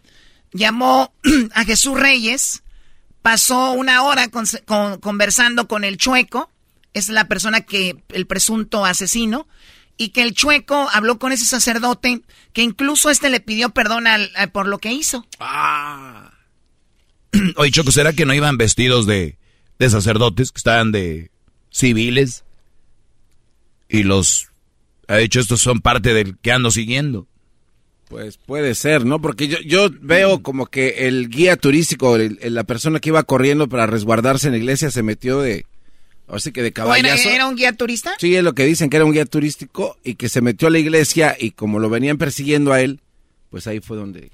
llamó 0.53 1.11
a 1.53 1.65
Jesús 1.65 1.99
Reyes 1.99 2.63
pasó 3.23 3.71
una 3.71 4.03
hora 4.03 4.29
conversando 4.99 5.67
con 5.67 5.83
el 5.83 5.97
chueco, 5.97 6.51
es 6.93 7.09
la 7.09 7.27
persona 7.27 7.61
que, 7.61 7.97
el 8.09 8.27
presunto 8.27 8.85
asesino, 8.85 9.47
y 9.97 10.09
que 10.09 10.21
el 10.21 10.33
chueco 10.33 10.89
habló 10.91 11.17
con 11.17 11.31
ese 11.31 11.45
sacerdote, 11.45 12.21
que 12.51 12.61
incluso 12.61 13.09
este 13.09 13.29
le 13.29 13.39
pidió 13.39 13.69
perdón 13.69 14.05
al, 14.05 14.29
por 14.51 14.67
lo 14.67 14.77
que 14.77 14.91
hizo. 14.91 15.25
Ah. 15.39 16.33
Oye, 17.55 17.71
Choco, 17.71 17.91
¿será 17.91 18.13
que 18.13 18.25
no 18.25 18.33
iban 18.33 18.57
vestidos 18.57 19.07
de, 19.07 19.37
de 19.79 19.89
sacerdotes, 19.89 20.51
que 20.51 20.57
estaban 20.57 20.91
de 20.91 21.31
civiles? 21.71 22.43
Y 23.87 24.03
los, 24.03 24.49
ha 25.07 25.15
dicho, 25.15 25.39
estos 25.39 25.61
son 25.61 25.79
parte 25.79 26.13
del 26.13 26.37
que 26.39 26.51
ando 26.51 26.71
siguiendo. 26.71 27.27
Pues 28.13 28.37
puede 28.37 28.75
ser, 28.75 29.05
¿no? 29.05 29.19
Porque 29.19 29.47
yo, 29.47 29.57
yo 29.65 29.89
veo 30.01 30.43
como 30.43 30.67
que 30.67 31.07
el 31.07 31.29
guía 31.29 31.57
turístico, 31.57 32.15
la 32.17 32.63
persona 32.63 32.99
que 32.99 33.09
iba 33.09 33.23
corriendo 33.23 33.67
para 33.67 33.87
resguardarse 33.87 34.47
en 34.47 34.53
la 34.53 34.59
iglesia 34.59 34.91
se 34.91 35.01
metió 35.01 35.41
de, 35.41 35.65
así 36.27 36.51
que 36.51 36.61
de 36.61 36.71
caballazo. 36.71 37.29
¿Era, 37.29 37.47
un 37.47 37.55
guía 37.55 37.73
turista? 37.73 38.13
Sí, 38.19 38.35
es 38.35 38.43
lo 38.43 38.53
que 38.53 38.65
dicen, 38.65 38.91
que 38.91 38.97
era 38.97 39.05
un 39.05 39.13
guía 39.13 39.25
turístico 39.25 39.97
y 40.03 40.13
que 40.13 40.29
se 40.29 40.41
metió 40.41 40.67
a 40.67 40.71
la 40.71 40.77
iglesia 40.77 41.35
y 41.39 41.51
como 41.51 41.79
lo 41.79 41.89
venían 41.89 42.19
persiguiendo 42.19 42.71
a 42.71 42.81
él, 42.81 42.99
pues 43.49 43.65
ahí 43.65 43.79
fue 43.79 43.97
donde 43.97 44.29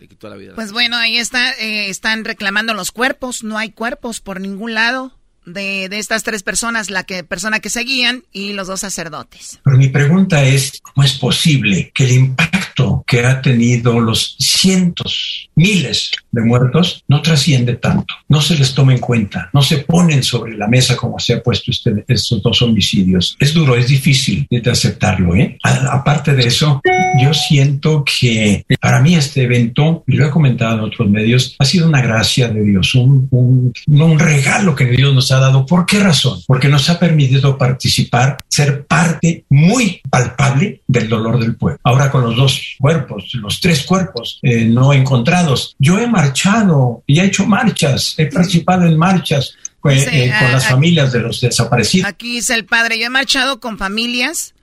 le 0.00 0.08
quitó 0.08 0.30
la 0.30 0.36
vida. 0.36 0.54
Pues 0.54 0.72
bueno, 0.72 0.96
ahí 0.96 1.18
está, 1.18 1.52
eh, 1.58 1.90
están 1.90 2.24
reclamando 2.24 2.72
los 2.72 2.90
cuerpos, 2.90 3.44
no 3.44 3.58
hay 3.58 3.70
cuerpos 3.70 4.20
por 4.20 4.40
ningún 4.40 4.72
lado 4.72 5.12
de, 5.46 5.88
de, 5.88 5.98
estas 5.98 6.22
tres 6.22 6.42
personas, 6.42 6.90
la 6.90 7.04
que, 7.04 7.24
persona 7.24 7.60
que 7.60 7.68
seguían 7.68 8.24
y 8.32 8.52
los 8.52 8.68
dos 8.68 8.80
sacerdotes. 8.80 9.60
Pero 9.64 9.76
mi 9.76 9.88
pregunta 9.88 10.42
es, 10.44 10.80
¿cómo 10.82 11.04
es 11.04 11.14
posible 11.14 11.90
que 11.94 12.04
el 12.04 12.12
impacto 12.12 12.61
que 13.06 13.24
ha 13.24 13.40
tenido 13.40 14.00
los 14.00 14.36
cientos, 14.38 15.48
miles 15.54 16.10
de 16.30 16.42
muertos 16.42 17.04
no 17.08 17.22
trasciende 17.22 17.74
tanto? 17.74 18.14
No 18.28 18.40
se 18.40 18.56
les 18.56 18.74
toma 18.74 18.92
en 18.92 18.98
cuenta, 18.98 19.50
no 19.52 19.62
se 19.62 19.78
ponen 19.78 20.22
sobre 20.22 20.56
la 20.56 20.68
mesa 20.68 20.96
como 20.96 21.18
se 21.18 21.34
ha 21.34 21.42
puesto 21.42 21.70
este, 21.70 22.04
estos 22.08 22.42
dos 22.42 22.62
homicidios. 22.62 23.36
Es 23.38 23.54
duro, 23.54 23.76
es 23.76 23.88
difícil 23.88 24.46
de 24.50 24.70
aceptarlo. 24.70 25.34
¿eh? 25.36 25.58
aparte 25.62 26.34
de 26.34 26.46
eso, 26.46 26.80
yo 27.22 27.34
siento 27.34 28.04
que 28.04 28.64
para 28.80 29.00
mí 29.00 29.14
este 29.14 29.42
evento, 29.42 30.04
y 30.06 30.16
lo 30.16 30.26
he 30.26 30.30
comentado 30.30 30.78
en 30.78 30.84
otros 30.84 31.08
medios, 31.08 31.56
ha 31.58 31.64
sido 31.64 31.88
una 31.88 32.02
gracia 32.02 32.48
de 32.48 32.62
Dios, 32.62 32.94
un, 32.94 33.28
un 33.30 34.18
regalo 34.18 34.74
que 34.74 34.86
Dios 34.86 35.14
nos 35.14 35.30
ha 35.32 35.38
dado. 35.38 35.66
¿Por 35.66 35.86
qué 35.86 35.98
razón? 35.98 36.40
Porque 36.46 36.68
nos 36.68 36.88
ha 36.90 36.98
permitido 36.98 37.56
participar, 37.58 38.38
ser 38.48 38.86
parte 38.86 39.44
muy 39.48 40.00
palpable 40.10 40.82
del 40.86 41.08
dolor 41.08 41.38
del 41.38 41.56
pueblo. 41.56 41.78
Ahora 41.84 42.10
con 42.10 42.22
los 42.22 42.36
dos 42.36 42.71
cuerpos, 42.78 43.30
los 43.34 43.60
tres 43.60 43.84
cuerpos 43.84 44.38
eh, 44.42 44.64
no 44.64 44.92
encontrados. 44.92 45.76
Yo 45.78 45.98
he 45.98 46.06
marchado 46.06 47.02
y 47.06 47.20
he 47.20 47.24
hecho 47.24 47.46
marchas, 47.46 48.14
he 48.18 48.26
participado 48.26 48.84
en 48.84 48.96
marchas 48.96 49.54
eh, 49.84 50.06
eh, 50.12 50.32
con 50.38 50.52
las 50.52 50.66
familias 50.66 51.12
de 51.12 51.20
los 51.20 51.40
desaparecidos. 51.40 52.08
Aquí 52.08 52.34
dice 52.34 52.54
el 52.54 52.64
padre, 52.64 52.98
yo 52.98 53.06
he 53.06 53.10
marchado 53.10 53.60
con 53.60 53.78
familias 53.78 54.54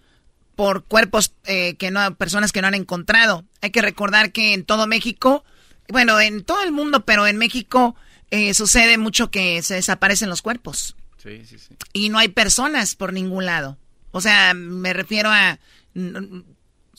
por 0.55 0.83
cuerpos 0.83 1.33
que 1.45 1.89
no, 1.91 2.15
personas 2.15 2.51
que 2.51 2.61
no 2.61 2.67
han 2.67 2.75
encontrado. 2.75 3.45
Hay 3.61 3.69
que 3.69 3.81
recordar 3.81 4.31
que 4.33 4.53
en 4.53 4.65
todo 4.65 4.87
México, 4.87 5.45
bueno, 5.87 6.19
en 6.19 6.43
todo 6.43 6.63
el 6.63 6.73
mundo, 6.73 7.05
pero 7.05 7.27
en 7.27 7.37
México 7.37 7.95
eh, 8.31 8.53
sucede 8.53 8.97
mucho 8.97 9.31
que 9.31 9.61
se 9.63 9.75
desaparecen 9.75 10.29
los 10.29 10.41
cuerpos. 10.41 10.95
Sí, 11.17 11.43
sí, 11.45 11.57
sí. 11.57 11.75
Y 11.93 12.09
no 12.09 12.19
hay 12.19 12.29
personas 12.29 12.95
por 12.95 13.11
ningún 13.11 13.45
lado. 13.45 13.77
O 14.11 14.21
sea, 14.21 14.53
me 14.53 14.93
refiero 14.93 15.29
a... 15.31 15.59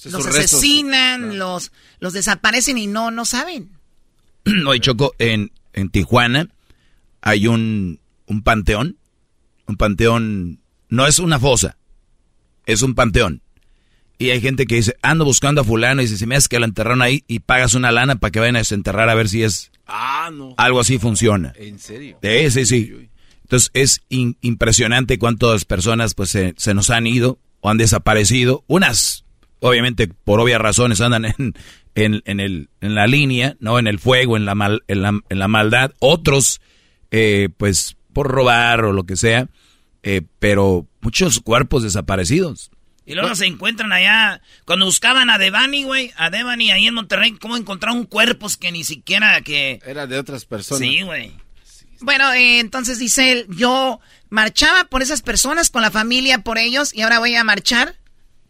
los 0.05 0.27
asesinan, 0.27 1.39
los, 1.39 1.73
los 1.99 2.13
desaparecen 2.13 2.79
y 2.79 2.87
no, 2.87 3.11
no 3.11 3.25
saben. 3.25 3.71
Hoy 4.67 4.81
Choco, 4.81 5.15
en, 5.19 5.53
en 5.73 5.91
Tijuana 5.91 6.49
hay 7.21 7.47
un, 7.47 8.01
un 8.27 8.43
panteón. 8.43 8.97
Un 9.67 9.77
panteón, 9.77 10.61
no 10.89 11.07
es 11.07 11.21
una 11.21 11.39
fosa, 11.39 11.77
es 12.67 12.83
un 12.83 12.97
panteón. 12.97 13.41
Y 14.19 14.31
hay 14.31 14.41
gente 14.41 14.67
que 14.67 14.75
dice, 14.75 14.97
ando 15.01 15.25
buscando 15.25 15.61
a 15.61 15.65
fulano 15.65 16.03
y 16.03 16.07
dice, 16.07 16.19
si 16.19 16.27
me 16.27 16.35
hace 16.35 16.49
que 16.49 16.59
lo 16.59 16.65
enterraron 16.65 17.03
ahí 17.03 17.25
y 17.29 17.39
pagas 17.39 17.75
una 17.75 17.93
lana 17.93 18.17
para 18.17 18.33
que 18.33 18.41
vayan 18.41 18.57
a 18.57 18.59
desenterrar 18.59 19.09
a 19.09 19.15
ver 19.15 19.29
si 19.29 19.45
es 19.45 19.71
Ah, 19.93 20.31
no. 20.33 20.55
Algo 20.57 20.81
así 20.81 20.99
funciona. 20.99 21.53
¿En 21.57 21.79
serio? 21.79 22.19
Sí, 22.23 22.65
sí, 22.65 23.09
Entonces 23.43 23.71
es 23.75 24.03
impresionante 24.09 25.19
cuántas 25.19 25.65
personas 25.65 26.15
pues 26.15 26.31
se, 26.31 26.75
nos 26.75 26.91
han 26.91 27.07
ido 27.07 27.39
o 27.61 27.71
han 27.71 27.77
desaparecido. 27.77 28.63
Unas, 28.69 29.25
obviamente, 29.61 30.09
por 30.09 30.41
obvias 30.41 30.61
razones, 30.61 31.01
andan 31.01 31.27
en, 31.27 31.55
en, 31.95 32.41
el, 32.41 32.69
en 32.81 32.95
la 32.95 33.07
línea, 33.07 33.57
¿no? 33.61 33.79
En 33.79 33.87
el 33.87 33.99
fuego, 33.99 34.37
en 34.37 34.45
la, 34.45 34.55
mal, 34.55 34.83
en 34.89 35.03
la, 35.03 35.21
en 35.29 35.39
la 35.39 35.49
maldad. 35.49 35.93
Otros, 36.01 36.61
eh, 37.11 37.49
pues, 37.57 37.97
por 38.13 38.29
robar 38.29 38.85
o 38.85 38.93
lo 38.93 39.05
que 39.05 39.17
sea. 39.17 39.49
Eh, 40.03 40.23
pero 40.39 40.87
muchos 41.01 41.41
cuerpos 41.41 41.83
desaparecidos. 41.83 42.71
Y 43.07 43.15
luego 43.15 43.35
se 43.35 43.47
encuentran 43.47 43.93
allá. 43.93 44.41
Cuando 44.65 44.87
buscaban 44.87 45.31
a 45.31 45.39
Devani, 45.39 45.85
güey, 45.85 46.13
a 46.17 46.31
Devani 46.31 46.71
ahí 46.71 46.87
en 46.87 46.95
Monterrey, 46.95 47.33
¿cómo 47.33 47.57
encontraron 47.57 48.05
cuerpos 48.05 48.57
que 48.57 48.71
ni 48.71 48.85
siquiera 48.85 49.41
que. 49.41 49.81
Era 49.85 50.07
de 50.07 50.19
otras 50.19 50.45
personas. 50.45 50.81
Sí, 50.81 51.03
güey. 51.03 51.33
Bueno, 52.01 52.33
eh, 52.33 52.61
entonces 52.61 52.99
dice 52.99 53.33
él, 53.33 53.47
yo 53.51 54.01
marchaba 54.31 54.85
por 54.85 55.03
esas 55.03 55.23
personas, 55.23 55.71
con 55.71 55.83
la 55.83 55.91
familia, 55.91 56.39
por 56.39 56.57
ellos, 56.57 56.95
y 56.95 57.03
ahora 57.03 57.19
voy 57.19 57.35
a 57.35 57.45
marchar 57.45 57.97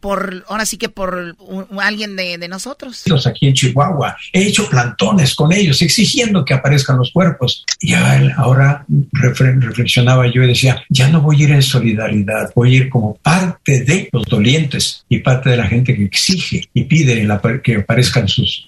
por, 0.01 0.45
ahora 0.49 0.67
sí 0.67 0.77
que 0.77 0.89
por 0.89 1.37
alguien 1.81 2.17
de, 2.17 2.39
de, 2.39 2.49
nosotros. 2.49 3.05
Aquí 3.27 3.47
en 3.47 3.55
Chihuahua, 3.55 4.17
he 4.33 4.45
hecho 4.45 4.69
plantones 4.69 5.35
con 5.35 5.53
ellos, 5.53 5.81
exigiendo 5.83 6.45
que 6.45 6.55
aparezcan 6.55 6.97
los 6.97 7.13
cuerpos. 7.13 7.65
Y 7.81 7.95
ahora 7.95 8.85
reflexionaba 9.13 10.27
yo 10.27 10.43
y 10.43 10.49
decía, 10.49 10.83
ya 10.89 11.09
no 11.09 11.21
voy 11.21 11.43
a 11.43 11.45
ir 11.45 11.51
en 11.53 11.63
solidaridad, 11.63 12.51
voy 12.55 12.75
a 12.75 12.77
ir 12.79 12.89
como 12.89 13.15
parte 13.17 13.85
de 13.85 14.09
los 14.13 14.25
dolientes 14.25 15.05
y 15.09 15.19
parte 15.21 15.51
de 15.51 15.57
la 15.57 15.67
gente 15.67 15.95
que 15.95 16.05
exige 16.05 16.69
y 16.75 16.85
pide 16.85 17.27
que 17.63 17.77
aparezcan 17.77 18.29
sus, 18.29 18.67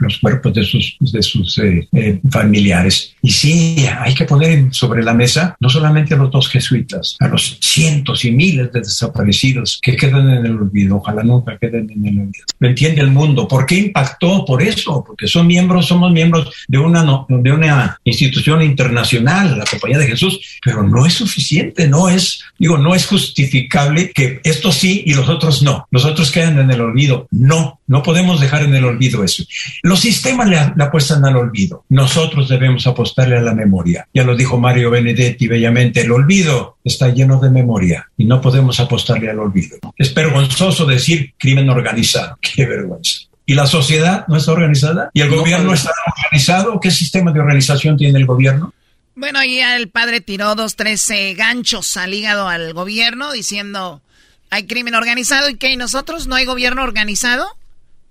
los 0.00 0.18
cuerpos 0.18 0.54
de 0.54 0.64
sus, 0.64 0.96
de 1.00 1.22
sus 1.22 1.58
eh, 1.58 1.88
eh, 1.92 2.20
familiares. 2.30 3.14
Y 3.22 3.30
sí, 3.30 3.86
hay 3.98 4.14
que 4.14 4.24
poner 4.24 4.72
sobre 4.72 5.02
la 5.02 5.14
mesa 5.14 5.56
no 5.60 5.68
solamente 5.68 6.14
a 6.14 6.16
los 6.16 6.30
dos 6.30 6.48
jesuitas, 6.48 7.16
a 7.20 7.28
los 7.28 7.58
cientos 7.60 8.24
y 8.24 8.32
miles 8.32 8.72
de 8.72 8.80
desaparecidos 8.80 9.78
que 9.82 9.96
quedan 9.96 10.30
en 10.30 10.46
el 10.46 10.61
olvido, 10.62 10.96
ojalá 10.96 11.22
nunca 11.22 11.56
queden 11.58 11.90
en 11.90 12.06
el 12.06 12.20
olvido. 12.20 12.44
Lo 12.58 12.68
entiende 12.68 13.00
el 13.00 13.10
mundo. 13.10 13.46
¿Por 13.46 13.66
qué 13.66 13.76
impactó? 13.76 14.44
Por 14.44 14.62
eso, 14.62 15.04
porque 15.06 15.26
son 15.26 15.46
miembros, 15.46 15.86
somos 15.86 16.10
miembros 16.12 16.52
de 16.68 16.78
una, 16.78 17.04
de 17.28 17.52
una 17.52 17.98
institución 18.04 18.62
internacional, 18.62 19.58
la 19.58 19.64
Compañía 19.64 19.98
de 19.98 20.06
Jesús, 20.06 20.40
pero 20.64 20.82
no 20.82 21.06
es 21.06 21.14
suficiente, 21.14 21.88
no 21.88 22.08
es, 22.08 22.42
digo, 22.58 22.78
no 22.78 22.94
es 22.94 23.06
justificable 23.06 24.10
que 24.12 24.40
esto 24.44 24.72
sí 24.72 25.02
y 25.06 25.14
los 25.14 25.28
otros 25.28 25.62
no. 25.62 25.86
Los 25.90 26.04
otros 26.04 26.30
quedan 26.30 26.58
en 26.58 26.70
el 26.70 26.80
olvido. 26.80 27.26
No, 27.30 27.80
no 27.92 28.02
podemos 28.02 28.40
dejar 28.40 28.62
en 28.62 28.74
el 28.74 28.86
olvido 28.86 29.22
eso. 29.22 29.44
Los 29.82 30.00
sistemas 30.00 30.48
le, 30.48 30.56
apuestan 30.56 31.22
al 31.26 31.36
olvido. 31.36 31.84
Nosotros 31.90 32.48
debemos 32.48 32.86
apostarle 32.86 33.36
a 33.36 33.42
la 33.42 33.54
memoria. 33.54 34.08
Ya 34.14 34.24
lo 34.24 34.34
dijo 34.34 34.58
Mario 34.58 34.90
Benedetti 34.90 35.46
bellamente, 35.46 36.00
el 36.00 36.10
olvido 36.10 36.78
está 36.82 37.10
lleno 37.10 37.38
de 37.38 37.50
memoria 37.50 38.08
y 38.16 38.24
no 38.24 38.40
podemos 38.40 38.80
apostarle 38.80 39.28
al 39.28 39.40
olvido. 39.40 39.76
Es 39.94 40.14
vergonzoso 40.14 40.86
decir 40.86 41.34
crimen 41.36 41.68
organizado. 41.68 42.38
Qué 42.40 42.64
vergüenza. 42.64 43.18
¿Y 43.44 43.52
la 43.52 43.66
sociedad 43.66 44.24
no 44.26 44.38
está 44.38 44.52
organizada? 44.52 45.10
¿Y 45.12 45.20
el 45.20 45.28
gobierno 45.28 45.74
está 45.74 45.90
organizado? 46.16 46.80
¿Qué 46.80 46.90
sistema 46.90 47.30
de 47.30 47.40
organización 47.40 47.98
tiene 47.98 48.18
el 48.18 48.24
gobierno? 48.24 48.72
Bueno, 49.16 49.38
ahí 49.38 49.58
el 49.58 49.90
padre 49.90 50.22
tiró 50.22 50.54
dos, 50.54 50.76
tres 50.76 51.10
eh, 51.10 51.34
ganchos 51.34 51.98
al 51.98 52.14
hígado 52.14 52.48
al 52.48 52.72
gobierno 52.72 53.32
diciendo, 53.32 54.00
hay 54.48 54.66
crimen 54.66 54.94
organizado 54.94 55.50
y 55.50 55.56
que 55.56 55.76
nosotros 55.76 56.26
no 56.26 56.36
hay 56.36 56.46
gobierno 56.46 56.82
organizado, 56.82 57.54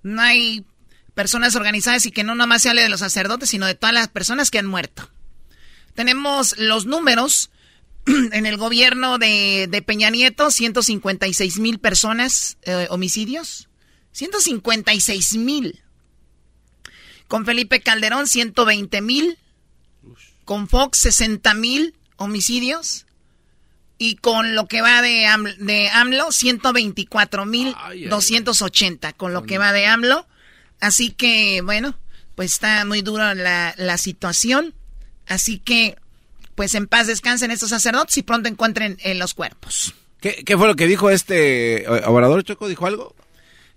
no 0.03 0.21
hay 0.21 0.65
personas 1.13 1.55
organizadas 1.55 2.05
y 2.05 2.11
que 2.11 2.23
no 2.23 2.35
nomás 2.35 2.61
se 2.61 2.69
hable 2.69 2.81
de 2.81 2.89
los 2.89 3.01
sacerdotes, 3.01 3.49
sino 3.49 3.65
de 3.65 3.75
todas 3.75 3.93
las 3.93 4.07
personas 4.07 4.49
que 4.51 4.59
han 4.59 4.65
muerto. 4.65 5.09
Tenemos 5.93 6.57
los 6.57 6.85
números 6.85 7.51
en 8.05 8.45
el 8.45 8.57
gobierno 8.57 9.17
de, 9.17 9.83
Peña 9.85 10.09
Nieto, 10.09 10.51
156 10.51 11.59
mil 11.59 11.79
personas, 11.79 12.57
eh, 12.63 12.87
homicidios. 12.89 13.69
156 14.13 15.37
mil. 15.37 15.81
Con 17.27 17.45
Felipe 17.45 17.81
Calderón, 17.81 18.27
120 18.27 19.01
mil. 19.01 19.37
Con 20.43 20.67
Fox, 20.67 20.99
60 20.99 21.53
mil 21.53 21.95
homicidios. 22.17 23.05
Y 24.01 24.15
con 24.15 24.55
lo 24.55 24.67
que 24.67 24.81
va 24.81 25.03
de, 25.03 25.27
de 25.59 25.89
AMLO, 25.89 26.31
124 26.31 27.45
mil 27.45 27.75
280. 28.09 29.13
Con 29.13 29.31
lo 29.31 29.43
que 29.43 29.59
va 29.59 29.71
de 29.73 29.85
AMLO. 29.85 30.25
Así 30.79 31.11
que, 31.11 31.61
bueno, 31.61 31.95
pues 32.33 32.53
está 32.53 32.83
muy 32.85 33.03
dura 33.03 33.35
la, 33.35 33.75
la 33.77 33.99
situación. 33.99 34.73
Así 35.27 35.59
que 35.59 35.97
pues 36.55 36.73
en 36.73 36.87
paz 36.87 37.05
descansen 37.05 37.51
estos 37.51 37.69
sacerdotes 37.69 38.17
y 38.17 38.23
pronto 38.23 38.49
encuentren 38.49 38.97
eh, 39.03 39.13
los 39.13 39.35
cuerpos. 39.35 39.93
¿Qué, 40.19 40.43
fue 40.57 40.67
lo 40.67 40.75
que 40.75 40.87
dijo 40.87 41.09
este 41.09 41.83
eh, 41.83 42.03
Obrador 42.05 42.43
Choco? 42.43 42.67
¿Dijo 42.67 42.85
algo? 42.87 43.15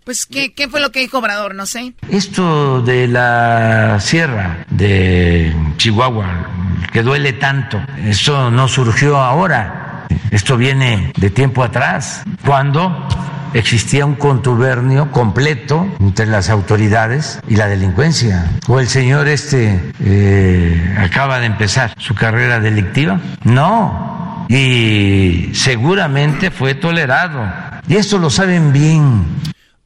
Pues, 0.04 0.26
¿qué, 0.26 0.52
¿qué 0.52 0.68
fue 0.68 0.80
lo 0.80 0.92
que 0.92 1.00
dijo 1.00 1.18
Obrador? 1.18 1.54
No 1.54 1.64
sé. 1.64 1.94
Esto 2.10 2.82
de 2.82 3.08
la 3.08 3.98
sierra 4.00 4.66
de 4.70 5.54
Chihuahua, 5.78 6.50
que 6.92 7.02
duele 7.02 7.34
tanto, 7.34 7.78
eso 8.04 8.50
no 8.50 8.68
surgió 8.68 9.16
ahora. 9.16 9.83
Esto 10.30 10.56
viene 10.56 11.12
de 11.16 11.30
tiempo 11.30 11.62
atrás, 11.62 12.22
cuando 12.44 13.08
existía 13.54 14.04
un 14.04 14.16
contubernio 14.16 15.10
completo 15.10 15.88
entre 16.00 16.26
las 16.26 16.50
autoridades 16.50 17.40
y 17.48 17.56
la 17.56 17.68
delincuencia. 17.68 18.50
O 18.68 18.80
el 18.80 18.88
señor 18.88 19.28
este 19.28 19.80
eh, 20.00 20.96
acaba 20.98 21.38
de 21.38 21.46
empezar 21.46 21.94
su 21.98 22.14
carrera 22.14 22.60
delictiva. 22.60 23.20
No. 23.44 24.46
Y 24.48 25.50
seguramente 25.54 26.50
fue 26.50 26.74
tolerado. 26.74 27.50
Y 27.88 27.96
esto 27.96 28.18
lo 28.18 28.28
saben 28.28 28.72
bien. 28.72 29.24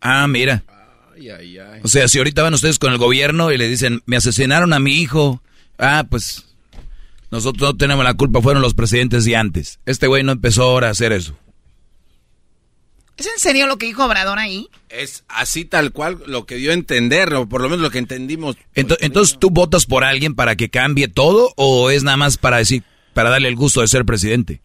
Ah, 0.01 0.27
mira. 0.27 0.63
O 1.83 1.89
sea, 1.89 2.09
si 2.09 2.19
ahorita 2.19 2.43
van 2.43 2.55
ustedes 2.55 2.79
con 2.79 2.93
el 2.93 2.99
gobierno 2.99 3.53
y 3.53 3.59
le 3.59 3.69
dicen, 3.69 4.03
me 4.07 4.17
asesinaron 4.17 4.73
a 4.73 4.81
mi 4.81 4.95
hijo. 4.95 5.43
Ah, 5.79 6.05
pues 6.09 6.48
nosotros 7.31 7.71
no 7.71 7.77
tenemos 7.77 8.05
la 8.05 8.15
culpa, 8.15 8.41
fueron 8.41 8.63
los 8.63 8.75
presidentes 8.75 9.25
de 9.25 9.37
antes. 9.37 9.81
Este 9.87 10.07
güey 10.07 10.23
no 10.23 10.33
empezó 10.33 10.63
ahora 10.65 10.89
a 10.89 10.93
hacer 10.93 11.13
eso. 11.13 11.37
¿Es 13.19 13.27
en 13.27 13.39
serio 13.39 13.67
lo 13.67 13.79
que 13.79 13.87
dijo 13.87 14.05
Obrador 14.05 14.39
ahí? 14.39 14.69
Es 14.89 15.25
así 15.29 15.65
tal 15.65 15.93
cual 15.93 16.23
lo 16.27 16.47
que 16.47 16.55
dio 16.55 16.71
a 16.71 16.75
entender, 16.75 17.35
o 17.35 17.49
por 17.49 17.61
lo 17.61 17.69
menos 17.69 17.83
lo 17.83 17.91
que 17.91 17.99
entendimos. 17.99 18.57
Entonces, 18.75 19.39
¿tú 19.41 19.51
votas 19.51 19.87
por 19.87 20.05
alguien 20.05 20.37
para 20.37 20.55
que 20.55 20.71
cambie 20.71 21.09
todo 21.09 21.53
o 21.57 21.91
es 21.91 22.05
nada 22.05 22.17
más 22.17 22.37
para 22.37 22.59
decir, 22.59 22.85
para 23.15 23.31
darle 23.31 23.49
el 23.49 23.57
gusto 23.57 23.81
de 23.81 23.89
ser 23.89 24.05
presidente? 24.05 24.63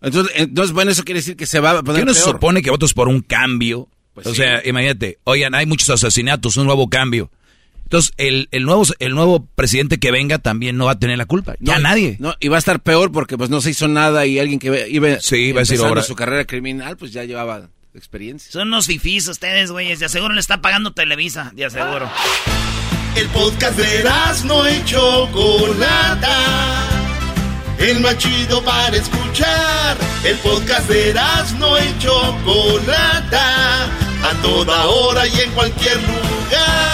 Entonces, 0.00 0.32
entonces 0.36 0.72
bueno, 0.72 0.92
eso 0.92 1.02
quiere 1.02 1.20
decir 1.20 1.36
que 1.36 1.46
se 1.46 1.58
va 1.60 1.70
a 1.70 1.82
poner 1.82 2.02
¿Qué 2.02 2.06
no 2.06 2.14
se 2.14 2.20
supone 2.20 2.62
que 2.62 2.70
votas 2.70 2.94
por 2.94 3.08
un 3.08 3.20
cambio? 3.20 3.88
Pues 4.12 4.28
o 4.28 4.34
sea, 4.34 4.62
imagínate, 4.64 5.18
oigan, 5.24 5.54
hay 5.56 5.66
muchos 5.66 5.90
asesinatos, 5.90 6.56
un 6.56 6.66
nuevo 6.66 6.88
cambio. 6.88 7.30
Entonces, 7.94 8.12
el, 8.16 8.48
el, 8.50 8.64
nuevo, 8.64 8.82
el 8.98 9.14
nuevo 9.14 9.46
presidente 9.54 10.00
que 10.00 10.10
venga 10.10 10.38
también 10.38 10.76
no 10.76 10.86
va 10.86 10.92
a 10.92 10.98
tener 10.98 11.16
la 11.16 11.26
culpa. 11.26 11.54
Ya 11.60 11.78
nadie. 11.78 12.16
No, 12.18 12.34
y 12.40 12.48
va 12.48 12.56
a 12.56 12.58
estar 12.58 12.80
peor 12.80 13.12
porque 13.12 13.38
pues 13.38 13.50
no 13.50 13.60
se 13.60 13.70
hizo 13.70 13.86
nada 13.86 14.26
y 14.26 14.40
alguien 14.40 14.58
que 14.58 14.88
iba, 14.90 15.20
sí, 15.20 15.36
iba 15.36 15.60
a 15.60 15.62
decir 15.62 15.78
ahora. 15.78 16.02
su 16.02 16.16
carrera 16.16 16.44
criminal, 16.44 16.96
pues 16.96 17.12
ya 17.12 17.22
llevaba 17.22 17.68
experiencia. 17.94 18.50
Son 18.50 18.66
unos 18.66 18.88
fifís 18.88 19.28
ustedes, 19.28 19.70
güeyes. 19.70 20.00
De 20.00 20.06
aseguro 20.06 20.34
le 20.34 20.40
está 20.40 20.60
pagando 20.60 20.92
Televisa, 20.92 21.52
de 21.54 21.66
aseguro. 21.66 22.10
El 23.14 23.28
podcast 23.28 23.78
de 23.78 24.10
no 24.44 24.66
hecho 24.66 25.30
Chocolata. 25.32 26.88
El 27.78 28.00
más 28.00 28.18
chido 28.18 28.60
para 28.64 28.96
escuchar. 28.96 29.96
El 30.24 30.36
podcast 30.38 30.88
de 30.88 31.14
no 31.60 31.78
hecho 31.78 32.36
Chocolata. 32.44 33.84
A 33.84 34.42
toda 34.42 34.86
hora 34.86 35.28
y 35.28 35.40
en 35.42 35.52
cualquier 35.52 35.98
lugar. 35.98 36.93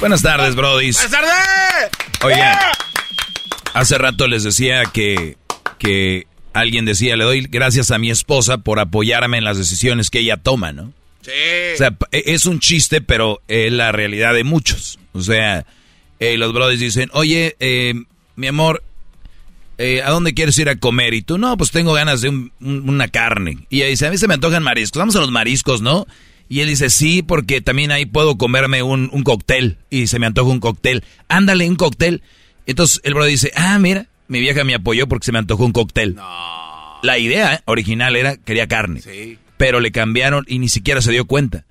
Buenas 0.00 0.22
tardes, 0.22 0.54
Brody. 0.54 0.92
Buenas 0.92 1.10
tardes. 1.10 1.90
Oigan, 2.24 2.58
hace 3.74 3.98
rato 3.98 4.26
les 4.26 4.44
decía 4.44 4.84
que, 4.92 5.36
que 5.78 6.26
alguien 6.52 6.84
decía, 6.84 7.16
le 7.16 7.24
doy 7.24 7.42
gracias 7.42 7.90
a 7.90 7.98
mi 7.98 8.10
esposa 8.10 8.58
por 8.58 8.80
apoyarme 8.80 9.38
en 9.38 9.44
las 9.44 9.58
decisiones 9.58 10.10
que 10.10 10.20
ella 10.20 10.36
toma, 10.36 10.72
¿no? 10.72 10.92
Sí. 11.22 11.30
O 11.74 11.76
sea, 11.76 11.96
e, 12.10 12.24
es 12.26 12.46
un 12.46 12.60
chiste, 12.60 13.00
pero 13.00 13.42
es 13.48 13.72
la 13.72 13.92
realidad 13.92 14.34
de 14.34 14.44
muchos. 14.44 14.98
O 15.12 15.20
sea, 15.20 15.66
eh, 16.18 16.36
los 16.38 16.52
brothers 16.52 16.80
dicen, 16.80 17.10
oye, 17.12 17.56
eh, 17.60 17.94
mi 18.36 18.46
amor, 18.46 18.82
eh, 19.78 20.02
¿a 20.02 20.10
dónde 20.10 20.34
quieres 20.34 20.58
ir 20.58 20.68
a 20.68 20.76
comer? 20.76 21.14
Y 21.14 21.22
tú, 21.22 21.38
no, 21.38 21.56
pues 21.56 21.70
tengo 21.70 21.92
ganas 21.92 22.20
de 22.22 22.50
una 22.60 23.08
carne. 23.08 23.58
Y 23.70 23.78
ella 23.78 23.86
dice, 23.88 24.06
a 24.06 24.10
mí 24.10 24.18
se 24.18 24.28
me 24.28 24.34
antojan 24.34 24.62
mariscos. 24.62 24.98
Vamos 24.98 25.16
a 25.16 25.20
los 25.20 25.30
mariscos, 25.30 25.80
¿no? 25.80 26.06
Y 26.48 26.60
él 26.60 26.68
dice, 26.68 26.90
sí, 26.90 27.22
porque 27.22 27.60
también 27.60 27.90
ahí 27.90 28.06
puedo 28.06 28.36
comerme 28.36 28.82
un, 28.82 29.08
un 29.12 29.22
cóctel. 29.22 29.78
Y 29.90 30.06
se 30.06 30.18
me 30.18 30.26
antoja 30.26 30.50
un 30.50 30.60
cóctel. 30.60 31.04
Ándale, 31.28 31.68
un 31.68 31.76
cóctel. 31.76 32.22
Entonces 32.66 33.00
el 33.04 33.14
bro 33.14 33.24
dice, 33.24 33.52
ah, 33.56 33.78
mira, 33.78 34.06
mi 34.28 34.40
vieja 34.40 34.64
me 34.64 34.74
apoyó 34.74 35.08
porque 35.08 35.26
se 35.26 35.32
me 35.32 35.38
antojó 35.38 35.64
un 35.64 35.72
cóctel. 35.72 36.16
La 37.02 37.18
idea 37.18 37.62
original 37.66 38.16
era, 38.16 38.36
quería 38.36 38.68
carne. 38.68 39.00
Sí. 39.00 39.38
Pero 39.56 39.80
le 39.80 39.92
cambiaron 39.92 40.44
y 40.48 40.58
ni 40.58 40.68
siquiera 40.68 41.00
se 41.00 41.12
dio 41.12 41.24
cuenta. 41.24 41.64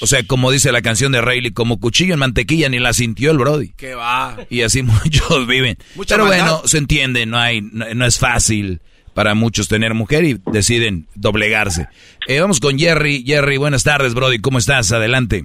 O 0.00 0.06
sea, 0.06 0.22
como 0.22 0.50
dice 0.50 0.72
la 0.72 0.80
canción 0.80 1.12
de 1.12 1.20
Rayleigh, 1.20 1.52
como 1.52 1.78
cuchillo 1.78 2.14
en 2.14 2.20
mantequilla, 2.20 2.68
ni 2.68 2.78
la 2.78 2.92
sintió 2.94 3.30
el 3.30 3.38
Brody. 3.38 3.74
¿Qué 3.76 3.94
va? 3.94 4.38
Y 4.48 4.62
así 4.62 4.82
muchos 4.84 5.46
viven. 5.46 5.76
Pero 6.06 6.26
bueno, 6.26 6.62
se 6.64 6.78
entiende, 6.78 7.26
no 7.26 7.38
hay, 7.38 7.60
no 7.60 8.06
es 8.06 8.18
fácil 8.18 8.80
para 9.18 9.34
muchos 9.34 9.66
tener 9.66 9.94
mujer 9.94 10.22
y 10.22 10.40
deciden 10.52 11.08
doblegarse. 11.16 11.88
Eh, 12.28 12.38
vamos 12.40 12.60
con 12.60 12.78
Jerry. 12.78 13.24
Jerry, 13.26 13.56
buenas 13.56 13.82
tardes, 13.82 14.14
Brody. 14.14 14.38
¿Cómo 14.38 14.58
estás? 14.58 14.92
Adelante. 14.92 15.42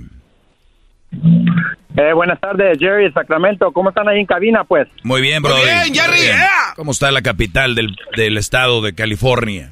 Eh, 1.11 2.13
buenas 2.13 2.39
tardes, 2.39 2.77
Jerry, 2.77 3.11
Sacramento. 3.13 3.71
¿Cómo 3.71 3.89
están 3.89 4.07
ahí 4.07 4.19
en 4.19 4.27
cabina, 4.27 4.63
pues? 4.63 4.87
Muy 5.01 5.21
bien, 5.21 5.41
Brody. 5.41 5.61
Muy 5.61 5.65
bien, 5.65 5.95
Jerry. 5.95 6.39
¿Cómo 6.75 6.91
está 6.91 7.11
la 7.11 7.23
capital 7.23 7.73
del, 7.73 7.95
del 8.15 8.37
estado 8.37 8.79
de 8.83 8.93
California? 8.93 9.71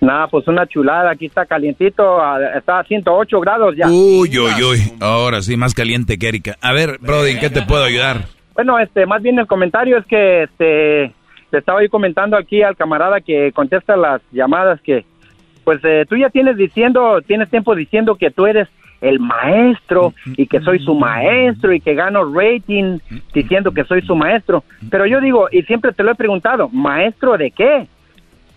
Nada, 0.00 0.26
pues 0.26 0.48
una 0.48 0.66
chulada. 0.66 1.12
Aquí 1.12 1.26
está 1.26 1.46
calientito. 1.46 2.18
Está 2.56 2.80
a 2.80 2.82
108 2.82 3.38
grados 3.38 3.76
ya. 3.76 3.86
Uy, 3.86 4.36
uy, 4.36 4.64
uy. 4.64 4.78
Ahora 4.98 5.42
sí, 5.42 5.56
más 5.56 5.74
caliente 5.74 6.18
que 6.18 6.26
Erika. 6.26 6.56
A 6.60 6.72
ver, 6.72 6.98
Brody, 6.98 7.30
¿en 7.30 7.38
qué 7.38 7.50
te 7.50 7.62
puedo 7.62 7.84
ayudar? 7.84 8.24
Bueno, 8.56 8.80
este, 8.80 9.06
más 9.06 9.22
bien 9.22 9.38
el 9.38 9.46
comentario 9.46 9.96
es 9.96 10.04
que, 10.06 10.42
este, 10.42 11.14
te 11.50 11.58
estaba 11.58 11.82
yo 11.82 11.90
comentando 11.90 12.36
aquí 12.36 12.62
al 12.62 12.76
camarada 12.76 13.20
que 13.20 13.52
contesta 13.52 13.96
las 13.96 14.22
llamadas 14.32 14.80
que, 14.80 15.04
pues 15.64 15.80
eh, 15.84 16.04
tú 16.08 16.16
ya 16.16 16.30
tienes 16.30 16.56
diciendo, 16.56 17.20
tienes 17.26 17.50
tiempo 17.50 17.74
diciendo 17.74 18.14
que 18.14 18.30
tú 18.30 18.46
eres 18.46 18.68
el 19.00 19.18
maestro 19.18 20.12
y 20.36 20.46
que 20.46 20.60
soy 20.60 20.78
su 20.78 20.94
maestro 20.94 21.72
y 21.72 21.80
que 21.80 21.94
gano 21.94 22.32
rating 22.32 22.98
diciendo 23.32 23.72
que 23.72 23.84
soy 23.84 24.02
su 24.02 24.14
maestro. 24.14 24.62
Pero 24.90 25.06
yo 25.06 25.20
digo, 25.20 25.48
y 25.50 25.62
siempre 25.62 25.92
te 25.92 26.02
lo 26.02 26.12
he 26.12 26.14
preguntado, 26.14 26.68
¿maestro 26.68 27.36
de 27.36 27.50
qué? 27.50 27.86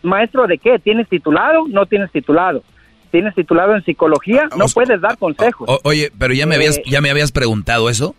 ¿Maestro 0.01 0.47
de 0.47 0.57
qué? 0.57 0.79
¿Tienes 0.79 1.07
titulado? 1.07 1.65
¿No 1.69 1.85
tienes 1.85 2.11
titulado? 2.11 2.61
¿Tienes 3.09 3.35
titulado 3.35 3.75
en 3.75 3.83
psicología? 3.83 4.49
No 4.57 4.65
puedes 4.73 4.99
dar 4.99 5.17
consejos. 5.17 5.69
oye, 5.83 6.11
pero 6.17 6.33
ya 6.33 6.45
me 6.45 6.55
habías, 6.55 6.77
eh, 6.77 6.83
ya 6.85 6.99
me 6.99 7.09
habías 7.09 7.31
preguntado 7.31 7.89
eso. 7.89 8.15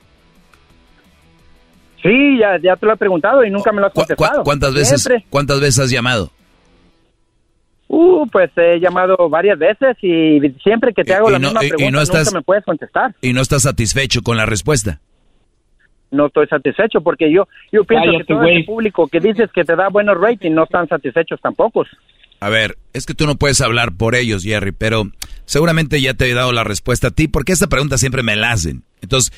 Sí, 2.05 2.39
ya, 2.39 2.59
ya 2.63 2.77
te 2.77 2.85
lo 2.85 2.93
he 2.93 2.97
preguntado 2.99 3.43
y 3.45 3.51
nunca 3.51 3.73
me 3.73 3.81
lo 3.81 3.87
has 3.87 3.95
contestado. 3.95 4.45
¿Cuántas 4.45 4.75
veces, 4.75 5.09
¿Cuántas 5.31 5.59
veces 5.59 5.85
has 5.85 5.91
llamado? 5.91 6.31
Uh, 7.89 8.27
pues 8.31 8.51
he 8.57 8.79
llamado 8.79 9.17
varias 9.31 9.59
veces 9.59 9.97
y 10.03 10.39
siempre 10.63 10.93
que 10.93 11.03
te 11.03 11.15
hago 11.15 11.31
la 11.31 11.39
misma 11.39 11.61
pregunta 11.61 12.05
nunca 12.05 12.31
me 12.33 12.43
puedes 12.43 12.65
contestar. 12.65 13.15
¿Y 13.23 13.33
no 13.33 13.41
estás 13.41 13.63
satisfecho 13.63 14.21
con 14.23 14.37
la 14.37 14.45
respuesta? 14.45 15.01
No 16.11 16.27
estoy 16.27 16.47
satisfecho 16.47 17.01
porque 17.01 17.33
yo 17.33 17.49
yo 17.73 17.85
pienso 17.85 18.11
que 18.19 18.25
todo 18.25 18.43
el 18.45 18.65
público 18.67 19.09
que 19.09 19.21
dices 19.21 19.51
que 19.53 19.65
te 19.65 19.75
da 19.75 19.89
buenos 19.89 20.21
ratings 20.21 20.55
no 20.55 20.65
están 20.65 20.87
satisfechos 20.89 21.41
tampoco. 21.41 21.85
A 22.41 22.51
ver, 22.51 22.77
es 22.93 23.07
que 23.07 23.15
tú 23.15 23.27
no 23.27 23.37
puedes 23.37 23.63
hablar 23.63 23.93
por 23.97 24.15
ellos, 24.15 24.43
Jerry, 24.43 24.73
pero 24.73 25.05
seguramente 25.47 26.01
ya 26.03 26.13
te 26.13 26.31
he 26.31 26.35
dado 26.35 26.53
la 26.53 26.65
respuesta 26.65 27.09
a 27.09 27.11
ti 27.11 27.29
porque 27.29 27.53
esta 27.53 27.69
pregunta 27.69 27.97
siempre 27.97 28.23
me 28.23 28.37
la 28.37 28.53
hacen. 28.53 28.83
Entonces, 29.01 29.33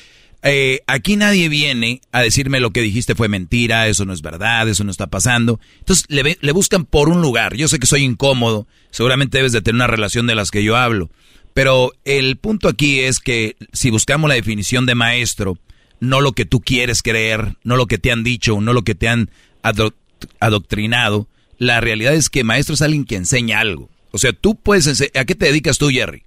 eh, 0.49 0.81
aquí 0.87 1.17
nadie 1.17 1.49
viene 1.49 2.01
a 2.11 2.21
decirme 2.21 2.59
lo 2.59 2.71
que 2.71 2.81
dijiste 2.81 3.15
fue 3.15 3.27
mentira, 3.27 3.87
eso 3.87 4.05
no 4.05 4.13
es 4.13 4.21
verdad, 4.21 4.67
eso 4.69 4.83
no 4.83 4.91
está 4.91 5.07
pasando. 5.07 5.59
Entonces 5.79 6.05
le, 6.09 6.37
le 6.39 6.51
buscan 6.51 6.85
por 6.85 7.09
un 7.09 7.21
lugar. 7.21 7.55
Yo 7.55 7.67
sé 7.67 7.79
que 7.79 7.87
soy 7.87 8.03
incómodo, 8.03 8.67
seguramente 8.91 9.37
debes 9.37 9.51
de 9.51 9.61
tener 9.61 9.75
una 9.75 9.87
relación 9.87 10.25
de 10.27 10.35
las 10.35 10.51
que 10.51 10.63
yo 10.63 10.77
hablo. 10.77 11.09
Pero 11.53 11.91
el 12.05 12.37
punto 12.37 12.69
aquí 12.69 12.99
es 12.99 13.19
que 13.19 13.55
si 13.73 13.89
buscamos 13.89 14.29
la 14.29 14.35
definición 14.35 14.85
de 14.85 14.95
maestro, 14.95 15.57
no 15.99 16.21
lo 16.21 16.33
que 16.33 16.45
tú 16.45 16.61
quieres 16.61 17.01
creer, 17.01 17.55
no 17.63 17.75
lo 17.75 17.87
que 17.87 17.97
te 17.97 18.11
han 18.11 18.23
dicho, 18.23 18.61
no 18.61 18.73
lo 18.73 18.83
que 18.83 18.95
te 18.95 19.07
han 19.07 19.31
adoctrinado, 20.39 21.27
la 21.57 21.81
realidad 21.81 22.13
es 22.13 22.29
que 22.29 22.43
maestro 22.43 22.75
es 22.75 22.81
alguien 22.81 23.05
que 23.05 23.15
enseña 23.15 23.59
algo. 23.59 23.89
O 24.11 24.19
sea, 24.19 24.33
tú 24.33 24.55
puedes... 24.55 24.87
¿A 25.15 25.25
qué 25.25 25.35
te 25.35 25.47
dedicas 25.47 25.77
tú, 25.77 25.89
Jerry? 25.89 26.23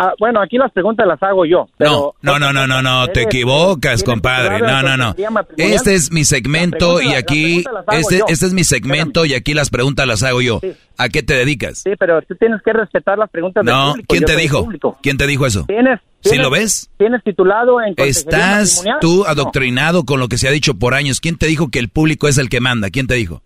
Ah, 0.00 0.14
bueno, 0.20 0.40
aquí 0.40 0.58
las 0.58 0.70
preguntas 0.70 1.08
las 1.08 1.20
hago 1.24 1.44
yo. 1.44 1.66
no, 1.80 2.14
no, 2.22 2.38
no, 2.38 2.66
no, 2.68 2.82
no, 2.82 3.08
te 3.08 3.22
equivocas, 3.22 4.04
compadre. 4.04 4.60
No, 4.60 4.80
no, 4.82 4.96
no. 4.96 5.14
Este 5.56 5.94
es 5.94 6.12
mi 6.12 6.24
segmento 6.24 7.02
y 7.02 7.14
aquí, 7.14 7.64
este, 7.90 8.22
este 8.28 8.46
es 8.46 8.52
mi 8.52 8.62
segmento 8.62 9.24
y 9.24 9.34
aquí 9.34 9.54
las 9.54 9.70
preguntas 9.70 10.06
las 10.06 10.22
hago 10.22 10.40
yo. 10.40 10.60
¿A 10.96 11.08
qué 11.08 11.24
te 11.24 11.34
dedicas? 11.34 11.78
Sí, 11.78 11.90
pero 11.98 12.22
tú 12.22 12.36
tienes 12.36 12.60
que 12.62 12.72
respetar 12.72 13.18
las 13.18 13.28
preguntas 13.30 13.64
del 13.64 13.74
público. 13.74 14.06
¿quién 14.08 14.24
te 14.24 14.36
dijo? 14.36 14.68
¿Quién 15.02 15.16
te 15.16 15.26
dijo 15.26 15.46
eso? 15.46 15.64
¿Tienes, 15.66 16.00
¿Sí 16.20 16.36
lo 16.36 16.50
ves? 16.50 16.90
Tienes 16.96 17.22
titulado 17.24 17.80
en 17.80 17.94
Estás 17.96 18.84
tú 19.00 19.24
adoctrinado 19.26 20.04
con 20.04 20.20
lo 20.20 20.28
que 20.28 20.38
se 20.38 20.46
ha 20.46 20.52
dicho 20.52 20.74
por 20.74 20.94
años. 20.94 21.20
¿Quién 21.20 21.36
te 21.36 21.46
dijo 21.46 21.70
que 21.70 21.80
el 21.80 21.88
público 21.88 22.28
es 22.28 22.38
el 22.38 22.48
que 22.48 22.60
manda? 22.60 22.90
¿Quién 22.90 23.08
te 23.08 23.14
dijo? 23.14 23.42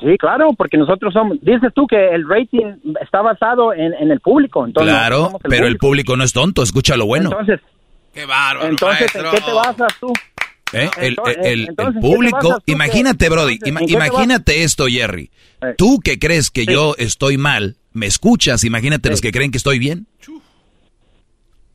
Sí, 0.00 0.16
claro, 0.18 0.48
porque 0.56 0.78
nosotros 0.78 1.12
somos, 1.12 1.38
dices 1.42 1.72
tú 1.74 1.86
que 1.86 2.14
el 2.14 2.26
rating 2.26 2.76
está 3.02 3.20
basado 3.20 3.74
en, 3.74 3.92
el 3.92 4.20
público. 4.20 4.64
Entonces 4.64 4.92
claro, 4.92 5.38
pero 5.42 5.66
el 5.66 5.76
público 5.76 6.16
no 6.16 6.24
es 6.24 6.32
tonto, 6.32 6.62
escucha 6.62 6.96
lo 6.96 7.06
bueno. 7.06 7.30
Entonces, 7.30 7.60
qué 8.14 8.24
bárbaro. 8.24 8.68
Entonces, 8.68 9.14
¿en 9.14 9.30
qué 9.30 9.40
te 9.40 9.52
basas 9.52 9.92
tú? 10.00 10.12
¿Eh? 10.72 10.88
El, 10.98 11.16
el, 11.42 11.74
público, 12.00 12.58
imagínate, 12.66 13.28
Brody, 13.28 13.58
imagínate 13.88 14.62
esto, 14.62 14.86
Jerry. 14.86 15.30
Eh. 15.62 15.74
Tú 15.76 16.00
que 16.02 16.18
crees 16.18 16.50
que 16.50 16.64
yo 16.64 16.94
estoy 16.96 17.36
mal, 17.36 17.76
me 17.92 18.06
escuchas, 18.06 18.64
imagínate 18.64 19.10
los 19.10 19.20
que 19.20 19.32
creen 19.32 19.50
que 19.50 19.58
estoy 19.58 19.78
bien. 19.78 20.06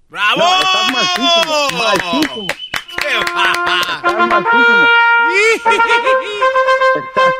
¡Bravo! 0.10 0.42
estás 0.62 0.92
malísimo, 0.94 1.68
malísimo. 1.74 2.48
Estás 3.20 4.14
malísimo. 4.16 4.88
Estás 6.96 7.34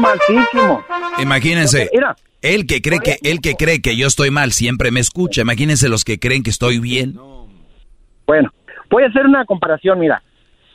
malísimo. 0.00 0.84
Imagínense. 1.18 1.90
Mira, 1.92 2.16
el 2.42 2.66
que 2.66 2.82
cree 2.82 3.00
que 3.00 3.16
el 3.22 3.40
que 3.40 3.54
cree 3.54 3.80
que 3.80 3.96
yo 3.96 4.06
estoy 4.06 4.30
mal 4.30 4.52
siempre 4.52 4.90
me 4.90 5.00
escucha. 5.00 5.42
Imagínense 5.42 5.88
los 5.88 6.04
que 6.04 6.18
creen 6.18 6.42
que 6.42 6.50
estoy 6.50 6.78
bien. 6.78 7.16
Bueno, 8.26 8.52
voy 8.90 9.04
a 9.04 9.06
hacer 9.06 9.26
una 9.26 9.44
comparación. 9.44 9.98
Mira, 9.98 10.22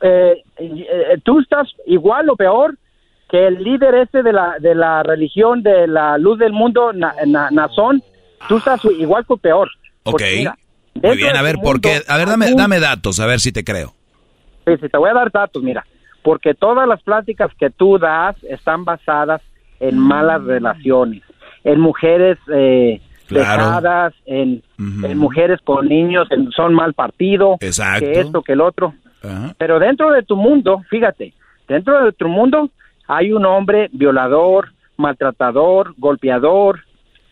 eh, 0.01 0.43
eh, 0.57 1.17
tú 1.23 1.39
estás 1.39 1.67
igual 1.85 2.29
o 2.29 2.35
peor 2.35 2.75
que 3.29 3.47
el 3.47 3.63
líder 3.63 3.95
este 3.95 4.23
de 4.23 4.33
la 4.33 4.55
de 4.59 4.73
la 4.73 5.03
religión 5.03 5.61
de 5.61 5.87
la 5.87 6.17
luz 6.17 6.39
del 6.39 6.53
mundo, 6.53 6.91
Nazón. 6.93 8.03
Tú 8.47 8.57
estás 8.57 8.83
igual 8.85 9.25
o 9.27 9.37
peor. 9.37 9.69
Ok. 10.03 10.21
Muy 11.01 11.17
bien, 11.17 11.35
a 11.37 11.41
ver, 11.41 11.57
¿por 11.63 11.79
qué? 11.79 12.01
A 12.07 12.17
ver, 12.17 12.27
dame, 12.27 12.51
dame 12.55 12.79
datos, 12.79 13.19
a 13.19 13.25
ver 13.25 13.39
si 13.39 13.51
te 13.51 13.63
creo. 13.63 13.93
Sí, 14.65 14.73
sí, 14.81 14.89
te 14.89 14.97
voy 14.97 15.09
a 15.09 15.13
dar 15.13 15.31
datos, 15.31 15.63
mira 15.63 15.85
porque 16.23 16.53
todas 16.53 16.87
las 16.87 17.01
pláticas 17.01 17.51
que 17.57 17.69
tú 17.69 17.97
das 17.97 18.35
están 18.43 18.85
basadas 18.85 19.41
en 19.79 19.97
malas 19.97 20.43
relaciones, 20.43 21.23
en 21.63 21.79
mujeres 21.79 22.37
eh, 22.53 23.01
dejadas, 23.29 24.13
en, 24.25 24.61
mujeres 24.77 25.59
con 25.63 25.87
niños, 25.87 26.27
son 26.55 26.73
mal 26.73 26.93
partido, 26.93 27.57
que 27.59 27.67
esto, 27.67 28.41
que 28.41 28.53
el 28.53 28.61
otro. 28.61 28.93
Pero 29.57 29.79
dentro 29.79 30.11
de 30.11 30.23
tu 30.23 30.35
mundo, 30.35 30.81
fíjate, 30.89 31.33
dentro 31.67 32.05
de 32.05 32.11
tu 32.13 32.27
mundo 32.27 32.69
hay 33.07 33.31
un 33.31 33.45
hombre 33.45 33.89
violador, 33.91 34.69
maltratador, 34.97 35.93
golpeador, 35.97 36.81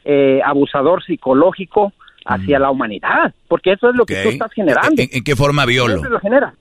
eh, 0.06 0.42
abusador 0.44 1.04
psicológico 1.04 1.94
hacia 2.26 2.60
la 2.60 2.72
humanidad, 2.72 3.34
porque 3.48 3.74
eso 3.74 3.90
es 3.90 3.96
lo 3.96 4.06
que 4.06 4.24
tú 4.24 4.30
estás 4.30 4.52
generando. 4.52 5.02
¿En, 5.02 5.24
qué 5.24 5.36
forma 5.36 5.66
violo? 5.66 5.96
Eso 5.96 6.10
lo 6.10 6.20
genera. 6.20 6.54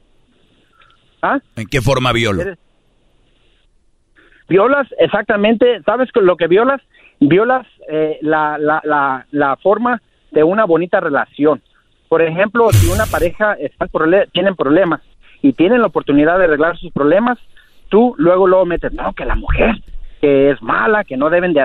¿Ah? 1.27 1.41
¿En 1.57 1.67
qué 1.67 1.81
forma 1.81 2.13
violo? 2.13 2.43
Violas 4.49 4.87
exactamente, 4.99 5.83
¿sabes 5.85 6.09
lo 6.15 6.37
que 6.37 6.47
violas? 6.47 6.81
Violas 7.19 7.67
eh, 7.89 8.19
la, 8.21 8.59
la, 8.59 8.81
la, 8.85 9.27
la, 9.33 9.57
forma 9.57 10.01
de 10.31 10.45
una 10.45 10.65
bonita 10.65 11.01
relación. 11.01 11.61
Por 12.09 12.23
ejemplo, 12.23 12.71
si 12.71 12.89
una 12.89 13.07
pareja 13.07 13.55
está 13.55 13.89
tienen 14.33 14.55
problemas 14.55 15.01
y 15.43 15.53
tienen 15.53 15.81
la 15.81 15.89
oportunidad 15.89 16.39
de 16.39 16.45
arreglar 16.45 16.79
sus 16.79 16.93
problemas, 16.93 17.39
tú 17.89 18.15
luego 18.19 18.47
luego 18.47 18.67
metes, 18.67 18.93
no, 18.93 19.13
que 19.15 19.25
la 19.25 19.35
mujer, 19.35 19.75
que 20.21 20.51
es 20.51 20.63
mala, 20.63 21.03
que 21.03 21.17
no 21.17 21.29
deben 21.29 21.53
de 21.53 21.61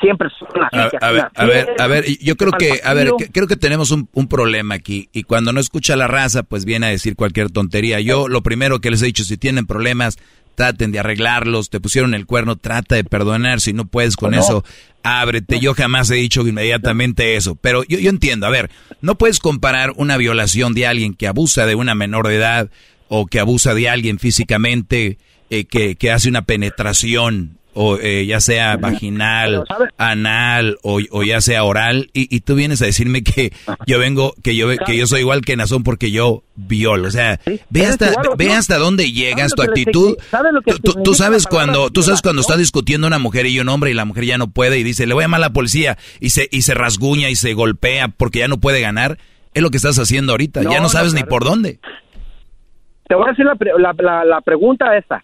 siempre 0.00 0.28
a, 0.72 1.10
ver, 1.10 1.30
a 1.34 1.46
ver, 1.46 1.68
a 1.78 1.86
ver, 1.86 2.04
yo 2.20 2.36
creo 2.36 2.52
que, 2.52 2.80
a 2.84 2.92
ver, 2.92 3.12
creo 3.32 3.46
que 3.46 3.56
tenemos 3.56 3.90
un, 3.90 4.08
un, 4.12 4.28
problema 4.28 4.74
aquí 4.74 5.08
y 5.12 5.22
cuando 5.22 5.52
no 5.52 5.60
escucha 5.60 5.96
la 5.96 6.06
raza, 6.06 6.42
pues 6.42 6.66
viene 6.66 6.86
a 6.86 6.90
decir 6.90 7.16
cualquier 7.16 7.50
tontería. 7.50 8.00
Yo 8.00 8.28
lo 8.28 8.42
primero 8.42 8.80
que 8.80 8.90
les 8.90 9.00
he 9.02 9.06
dicho, 9.06 9.24
si 9.24 9.38
tienen 9.38 9.66
problemas, 9.66 10.18
traten 10.54 10.92
de 10.92 10.98
arreglarlos, 10.98 11.70
te 11.70 11.80
pusieron 11.80 12.14
el 12.14 12.26
cuerno, 12.26 12.56
trata 12.56 12.94
de 12.94 13.04
perdonar, 13.04 13.60
si 13.60 13.72
no 13.72 13.86
puedes 13.86 14.16
con 14.16 14.34
eso, 14.34 14.64
ábrete. 15.02 15.58
Yo 15.60 15.74
jamás 15.74 16.10
he 16.10 16.16
dicho 16.16 16.46
inmediatamente 16.46 17.36
eso, 17.36 17.54
pero 17.54 17.84
yo, 17.84 17.98
yo 17.98 18.10
entiendo, 18.10 18.46
a 18.46 18.50
ver, 18.50 18.70
no 19.00 19.16
puedes 19.16 19.38
comparar 19.38 19.92
una 19.96 20.18
violación 20.18 20.74
de 20.74 20.86
alguien 20.86 21.14
que 21.14 21.26
abusa 21.26 21.64
de 21.64 21.74
una 21.74 21.94
menor 21.94 22.28
de 22.28 22.36
edad 22.36 22.70
o 23.08 23.26
que 23.26 23.40
abusa 23.40 23.74
de 23.74 23.88
alguien 23.88 24.18
físicamente, 24.18 25.18
eh, 25.50 25.64
que, 25.64 25.96
que 25.96 26.10
hace 26.10 26.28
una 26.28 26.42
penetración 26.42 27.58
o 27.74 27.98
eh, 27.98 28.24
ya 28.26 28.40
sea 28.40 28.76
vaginal, 28.76 29.64
anal 29.98 30.78
o, 30.82 31.22
ya 31.22 31.40
sea 31.40 31.64
oral 31.64 32.10
y, 32.12 32.40
tú 32.40 32.54
vienes 32.54 32.80
a 32.82 32.86
decirme 32.86 33.22
que 33.22 33.52
yo 33.86 33.98
vengo 33.98 34.34
que 34.42 34.56
yo 34.56 34.68
que 34.86 34.96
yo 34.96 35.06
soy 35.06 35.20
igual 35.20 35.42
que 35.42 35.56
Nazón 35.56 35.82
porque 35.82 36.10
yo 36.10 36.42
violo, 36.54 37.08
o 37.08 37.10
sea, 37.10 37.40
ve 37.70 37.86
hasta 37.86 38.12
ve 38.36 38.52
hasta 38.52 38.78
dónde 38.78 39.10
llegas 39.12 39.52
tu 39.54 39.62
actitud. 39.62 40.16
Tú, 41.04 41.14
sabes 41.14 41.46
cuando 41.46 41.90
tú 41.90 42.02
sabes 42.02 42.22
cuando 42.22 42.40
está 42.40 42.56
discutiendo 42.56 43.06
una 43.06 43.18
mujer 43.18 43.46
y 43.46 43.58
un 43.60 43.68
hombre 43.68 43.90
y 43.90 43.94
la 43.94 44.04
mujer 44.04 44.24
ya 44.24 44.38
no 44.38 44.48
puede 44.48 44.78
y 44.78 44.82
dice, 44.82 45.06
"Le 45.06 45.14
voy 45.14 45.22
a 45.22 45.26
llamar 45.26 45.38
a 45.38 45.48
la 45.48 45.52
policía" 45.52 45.98
y 46.20 46.30
se 46.30 46.48
y 46.50 46.62
se 46.62 46.74
rasguña 46.74 47.28
y 47.30 47.34
se 47.34 47.54
golpea 47.54 48.08
porque 48.08 48.40
ya 48.40 48.48
no 48.48 48.58
puede 48.58 48.80
ganar. 48.80 49.18
Es 49.52 49.62
lo 49.62 49.70
que 49.70 49.76
estás 49.76 49.98
haciendo 49.98 50.32
ahorita, 50.32 50.62
ya 50.62 50.80
no 50.80 50.88
sabes 50.88 51.14
ni 51.14 51.22
por 51.22 51.44
dónde. 51.44 51.78
Te 53.06 53.14
voy 53.14 53.28
a 53.28 53.32
hacer 53.32 53.44
la, 53.44 53.94
la, 53.98 54.24
la 54.24 54.40
pregunta 54.40 54.96
esta 54.96 55.22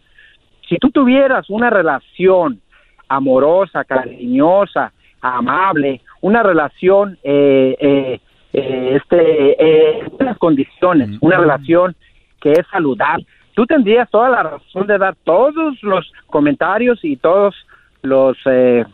si 0.70 0.76
tú 0.78 0.90
tuvieras 0.90 1.50
una 1.50 1.68
relación 1.68 2.60
amorosa, 3.08 3.84
cariñosa, 3.84 4.92
amable, 5.20 6.00
una 6.22 6.42
relación 6.42 7.18
eh, 7.24 7.76
eh, 7.78 8.20
eh 8.52 8.96
este, 8.96 10.00
en 10.00 10.08
buenas 10.10 10.38
condiciones, 10.38 11.18
una 11.20 11.38
relación 11.38 11.94
que 12.40 12.52
es 12.52 12.66
saludable, 12.70 13.26
tú 13.54 13.66
tendrías 13.66 14.08
toda 14.10 14.30
la 14.30 14.42
razón 14.44 14.86
de 14.86 14.96
dar 14.96 15.16
todos 15.24 15.76
los 15.82 16.10
comentarios 16.26 17.00
y 17.02 17.16
todos 17.16 17.54
los... 18.02 18.36
Eh, 18.46 18.84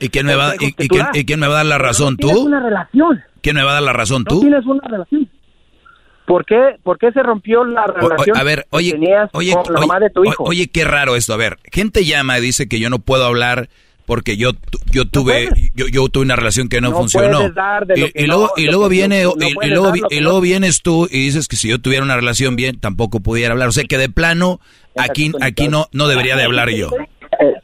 ¿Y 0.00 0.08
quién, 0.08 0.26
me 0.26 0.36
va, 0.36 0.54
y, 0.58 0.72
quién, 1.24 1.40
me 1.40 1.46
va 1.46 1.54
a 1.54 1.56
dar 1.58 1.66
la 1.66 1.78
razón? 1.78 2.16
¿Tú? 2.16 2.30
una 2.30 2.62
relación. 2.62 3.22
¿Quién 3.42 3.56
me 3.56 3.62
va 3.62 3.70
a 3.70 3.74
dar 3.74 3.82
la 3.82 3.92
razón? 3.92 4.24
¿Tú? 4.24 4.40
tienes 4.40 4.64
una 4.66 4.86
relación. 4.88 5.28
¿Por 6.26 6.44
qué, 6.44 6.76
¿Por 6.82 6.98
qué 6.98 7.12
se 7.12 7.22
rompió 7.22 7.64
la 7.64 7.86
relación 7.86 8.36
a 8.36 8.42
ver, 8.42 8.66
oye, 8.70 8.92
que 8.92 8.98
tenías 8.98 9.30
oye, 9.32 9.52
con 9.52 9.72
la 9.72 9.80
mamá 9.80 10.00
de 10.00 10.10
tu 10.10 10.24
hijo? 10.24 10.42
Oye, 10.42 10.66
qué 10.66 10.84
raro 10.84 11.14
esto. 11.14 11.32
A 11.32 11.36
ver, 11.36 11.58
gente 11.72 12.04
llama 12.04 12.38
y 12.38 12.42
dice 12.42 12.68
que 12.68 12.80
yo 12.80 12.90
no 12.90 12.98
puedo 12.98 13.24
hablar 13.24 13.68
porque 14.06 14.36
yo 14.36 14.52
yo 14.90 15.04
tuve 15.06 15.48
yo, 15.74 15.86
yo, 15.86 16.08
tuve 16.08 16.24
una 16.24 16.36
relación 16.36 16.68
que 16.68 16.80
no, 16.80 16.92
funcionó. 16.92 17.42
y, 18.14 18.26
luego 18.26 18.52
y 18.56 18.64
luego 18.64 18.88
viene 18.88 19.20
y, 19.20 19.68
luego, 19.68 19.92
y 20.10 20.20
luego 20.20 20.40
vienes 20.40 20.82
tú 20.82 21.06
y 21.10 21.20
dices 21.20 21.48
que 21.48 21.56
si 21.56 21.68
yo 21.68 21.80
tuviera 21.80 22.04
una 22.04 22.16
relación 22.16 22.56
bien 22.56 22.80
tampoco 22.80 23.20
pudiera 23.20 23.52
hablar. 23.52 23.68
O 23.68 23.72
sea 23.72 23.84
que 23.84 23.98
de 23.98 24.08
plano 24.08 24.60
aquí 24.96 25.32
aquí 25.40 25.68
no 25.68 25.86
no 25.92 26.08
debería 26.08 26.36
de 26.36 26.44
hablar 26.44 26.70
yo. 26.70 26.88
Eh, 27.40 27.54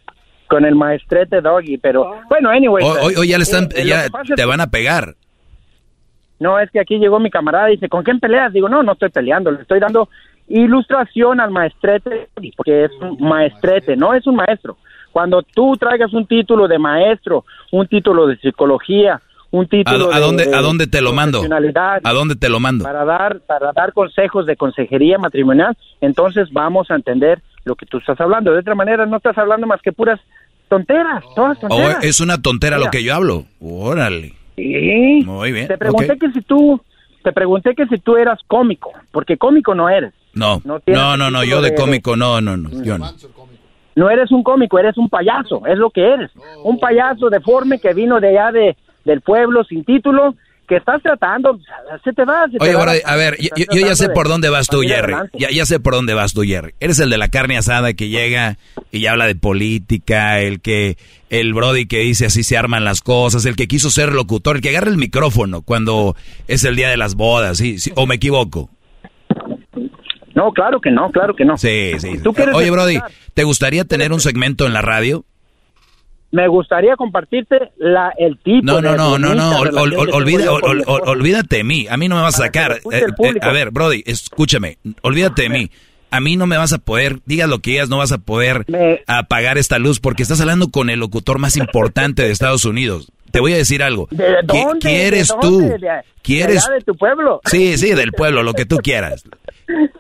con 0.49 0.65
el 0.65 0.75
maestrete 0.75 1.41
doggy 1.41 1.79
pero 1.79 2.21
bueno 2.29 2.51
anyway 2.51 2.85
hoy, 2.85 3.15
hoy 3.17 3.29
ya 3.29 3.39
le 3.39 3.45
están 3.45 3.69
eh, 3.75 3.87
ya 3.87 4.07
te 4.37 4.45
van 4.45 4.61
a 4.61 4.67
pegar 4.67 5.15
no, 6.43 6.59
es 6.59 6.71
que 6.71 6.81
aquí 6.81 6.99
llegó 6.99 7.19
mi 7.21 7.31
camarada 7.31 7.71
y 7.71 7.77
dice, 7.77 7.89
¿con 7.89 8.03
quién 8.03 8.21
peleas? 8.21 8.53
Digo, 8.53 8.69
no, 8.69 8.83
no 8.83 8.93
estoy 8.93 9.09
peleando, 9.11 9.51
le 9.51 9.63
estoy 9.63 9.81
dando 9.81 10.09
ilustración 10.49 11.41
al 11.41 11.51
maestrete, 11.51 12.29
porque 12.57 12.85
es 12.85 12.91
un 13.01 13.17
maestrete, 13.27 13.97
no 13.97 14.13
es 14.15 14.27
un 14.27 14.37
maestro. 14.37 14.77
Cuando 15.13 15.43
tú 15.43 15.77
traigas 15.79 16.13
un 16.13 16.27
título 16.27 16.69
de 16.69 16.79
maestro, 16.79 17.45
un 17.71 17.87
título 17.87 18.27
de 18.27 18.37
psicología, 18.39 19.21
un 19.51 19.67
título 19.69 20.11
¿A, 20.11 20.17
a 20.17 20.19
de- 20.19 20.25
dónde, 20.27 20.47
de 20.47 20.55
¿A 20.57 20.61
dónde 20.63 20.87
te 20.87 21.01
lo 21.03 21.13
mando? 21.13 21.43
¿A 21.43 22.13
dónde 22.13 22.37
te 22.37 22.49
lo 22.49 22.59
mando? 22.61 22.85
para 22.85 23.05
dar 23.05 23.41
para 23.41 23.73
dar 23.73 23.93
consejos 23.93 24.47
de 24.47 24.57
consejería 24.57 25.19
matrimonial, 25.19 25.77
entonces 26.01 26.49
vamos 26.53 26.91
a 26.91 26.95
entender 26.95 27.41
lo 27.65 27.75
que 27.77 27.87
tú 27.87 27.99
estás 27.99 28.19
hablando. 28.21 28.53
De 28.53 28.61
otra 28.61 28.75
manera 28.75 29.05
no 29.07 29.19
estás 29.19 29.37
hablando 29.39 29.67
más 29.67 29.81
que 29.83 29.93
puras 29.93 30.19
tonteras, 30.69 31.23
todas 31.37 31.59
¿O 31.59 31.69
tonteras. 31.69 32.03
es 32.03 32.21
una 32.21 32.41
tontera 32.41 32.79
lo 32.79 32.91
que 32.91 33.05
yo 33.05 33.15
hablo? 33.15 33.45
Órale. 33.61 34.35
Sí. 34.57 35.23
Muy 35.25 35.53
bien. 35.53 35.69
Te 35.69 35.79
pregunté 35.79 36.13
ok. 36.13 36.19
que 36.21 36.31
si 36.33 36.43
tú 36.43 36.81
te 37.23 37.33
pregunté 37.33 37.75
que 37.75 37.87
si 37.87 37.99
tú 37.99 38.17
eras 38.17 38.41
cómico, 38.49 38.93
porque 39.13 39.37
cómico 39.37 39.75
no 39.75 39.89
eres. 39.89 40.13
No, 40.35 40.61
no 40.65 40.81
tienes 40.81 41.01
no, 41.01 41.17
no, 41.17 41.31
no, 41.31 41.45
yo 41.45 41.61
de 41.63 41.71
de- 41.71 41.77
cómico 41.77 42.17
no, 42.17 42.41
no, 42.41 42.57
no, 42.57 42.71
yo 42.83 42.99
no. 42.99 43.07
No 43.95 44.11
eres 44.11 44.33
un 44.33 44.43
cómico, 44.43 44.79
eres 44.79 44.97
un 44.97 45.09
payaso, 45.09 45.67
es 45.67 45.77
lo 45.79 45.91
que 45.91 46.03
eres. 46.03 46.31
Un 46.65 46.81
payaso 46.81 47.29
deforme 47.29 47.79
que 47.79 47.93
vino 47.93 48.19
de 48.21 48.29
allá 48.31 48.51
de, 48.51 48.77
del 49.05 49.21
pueblo 49.21 49.65
sin 49.65 49.85
título, 49.85 50.35
que 50.69 50.77
estás 50.77 51.03
tratando, 51.03 51.59
se 52.05 52.13
te 52.13 52.25
va. 52.25 52.45
se 52.51 52.57
te 52.59 52.65
Oye, 52.65 52.75
va. 52.75 52.83
Brody, 52.83 52.99
a 53.05 53.17
ver, 53.17 53.37
yo, 53.41 53.49
yo- 53.57 53.87
ya 53.87 53.95
sé 53.95 54.09
por 54.09 54.29
dónde 54.29 54.49
vas 54.49 54.69
tú, 54.69 54.81
Jerry. 54.83 55.15
Ya, 55.35 55.51
ya 55.51 55.67
sé 55.67 55.81
por 55.81 55.95
dónde 55.95 56.15
vas 56.15 56.33
tú, 56.33 56.43
Jerry. 56.43 56.75
Eres 56.81 56.99
el 57.01 57.11
de 57.11 57.19
la 57.19 57.29
carne 57.29 57.57
asada 57.59 57.93
que 57.95 58.09
llega 58.09 58.59
y 58.91 59.07
habla 59.07 59.27
de 59.27 59.35
política, 59.35 60.41
el 60.41 60.61
que, 60.61 60.97
el 61.31 61.53
Brody 61.53 61.87
que 61.87 61.99
dice 61.99 62.27
así 62.27 62.43
se 62.43 62.57
arman 62.57 62.85
las 62.85 63.01
cosas, 63.01 63.45
el 63.45 63.57
que 63.57 63.67
quiso 63.69 63.91
ser 63.91 64.13
locutor, 64.13 64.57
el 64.57 64.63
que 64.63 64.71
agarra 64.71 64.89
el 64.91 64.99
micrófono 64.99 65.63
cuando 65.63 66.17
es 66.49 66.65
el 66.65 66.77
día 66.77 66.89
de 66.89 66.97
las 66.97 67.15
bodas, 67.17 67.59
¿sí? 67.59 67.79
¿Sí? 67.79 67.93
¿O 67.97 68.07
me 68.07 68.15
equivoco? 68.15 68.71
No, 70.35 70.51
claro 70.53 70.81
que 70.81 70.91
no, 70.91 71.11
claro 71.11 71.35
que 71.37 71.45
no. 71.45 71.59
Sí, 71.59 71.93
sí. 71.99 72.19
¿Tú 72.23 72.33
quieres 72.33 72.55
Oye, 72.55 72.71
Brody? 72.71 72.99
¿te 73.35 73.45
gustaría 73.45 73.85
tener 73.85 74.13
un 74.13 74.21
segmento 74.21 74.67
en 74.67 74.73
la 74.73 74.81
radio? 74.81 75.25
Me 76.33 76.49
gustaría 76.49 76.97
compartirte 76.97 77.71
la, 77.77 78.13
el 78.19 78.39
tipo 78.39 78.61
No, 78.65 78.81
no, 78.81 78.91
de 78.93 78.97
no, 78.97 79.19
no, 79.19 79.35
no, 79.35 79.61
ol- 79.61 80.09
olvida- 80.13 80.51
ol- 80.51 80.83
olvídate 80.87 81.57
de 81.59 81.65
mí, 81.65 81.87
a 81.89 81.97
mí 81.97 82.09
no 82.09 82.17
me 82.17 82.23
vas 82.23 82.35
a 82.41 82.45
sacar. 82.45 82.73
Eh, 82.91 83.05
eh, 83.23 83.33
a 83.43 83.53
ver, 83.53 83.71
Brody, 83.71 84.03
escúchame, 84.07 84.79
olvídate 85.03 85.43
de 85.43 85.49
mí. 85.51 85.71
A 86.11 86.21
mí 86.21 86.37
no 86.37 86.47
me 86.47 86.57
vas 86.59 86.73
a 86.75 86.79
poder, 86.79 87.21
digas 87.25 87.49
lo 87.49 87.61
que 87.61 87.71
digas, 87.73 87.89
no 87.89 87.97
vas 87.99 88.13
a 88.13 88.19
poder 88.19 88.67
apagar 89.07 89.57
esta 89.57 89.79
luz 89.79 89.99
porque 90.01 90.23
estás 90.23 90.41
hablando 90.41 90.69
con 90.69 90.91
el 90.91 91.01
locutor 91.01 91.39
más 91.39 91.57
importante 91.57 92.23
de 92.23 92.31
Estados 92.31 92.65
Unidos. 92.67 93.11
Te 93.31 93.41
voy 93.41 93.55
a 93.55 93.57
decir 93.57 93.83
algo. 93.83 94.09
¿De 94.11 94.41
¿Qui- 94.41 94.65
dónde? 94.67 94.79
¿Quieres 94.89 95.29
¿De 95.29 95.35
tú? 95.41 95.61
dónde? 95.61 95.79
De- 95.79 96.03
¿Quieres? 96.21 96.67
de 96.69 96.75
de 96.75 96.81
tu 96.83 96.95
pueblo? 96.95 97.41
Sí, 97.47 97.79
sí, 97.79 97.95
del 97.95 98.13
pueblo, 98.13 98.43
lo 98.43 98.53
que 98.53 98.67
tú 98.67 98.77
quieras. 98.77 99.25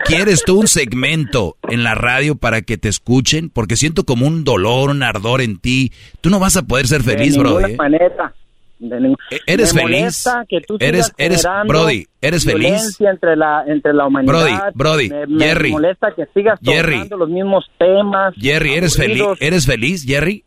¿Quieres 0.05 0.43
tú 0.45 0.61
un 0.61 0.67
segmento 0.69 1.57
en 1.69 1.85
la 1.85 1.95
radio 1.95 2.35
para 2.37 2.63
que 2.63 2.77
te 2.79 2.89
escuchen? 2.89 3.51
Porque 3.51 3.77
siento 3.77 4.05
como 4.05 4.27
un 4.27 4.45
dolor, 4.45 4.91
un 4.91 5.03
ardor 5.03 5.41
en 5.41 5.59
ti. 5.59 5.93
Tú 6.21 6.31
no 6.31 6.39
vas 6.39 6.57
a 6.57 6.63
poder 6.63 6.87
ser 6.87 7.03
feliz, 7.03 7.37
Brody. 7.37 7.73
¿eh? 7.73 7.77
manera. 7.77 8.35
De 8.79 9.01
ningún- 9.01 9.17
¿Eres 9.47 9.73
Me 9.75 9.83
feliz? 9.83 10.25
que 10.49 10.61
tú 10.61 10.77
¿Eres- 10.81 11.13
eres- 11.17 11.47
Brody, 11.69 12.09
eres 12.21 12.45
feliz? 12.45 12.97
entre 13.01 13.37
la 13.37 13.63
entre 13.69 13.93
la 13.95 14.09
humanidad. 14.09 14.33
Brody, 14.33 14.55
Brody, 14.75 15.09
me, 15.09 15.27
me 15.29 15.45
Jerry. 15.45 15.71
molesta 15.71 16.13
que 16.17 16.25
sigas 16.35 16.59
Jerry. 16.61 16.95
tocando 16.95 17.17
los 17.19 17.29
mismos 17.29 17.65
temas. 17.79 18.35
Jerry, 18.37 18.75
¿eres 18.75 18.97
feliz? 18.97 19.23
¿Eres 19.39 19.67
feliz, 19.67 20.05
Jerry? 20.05 20.45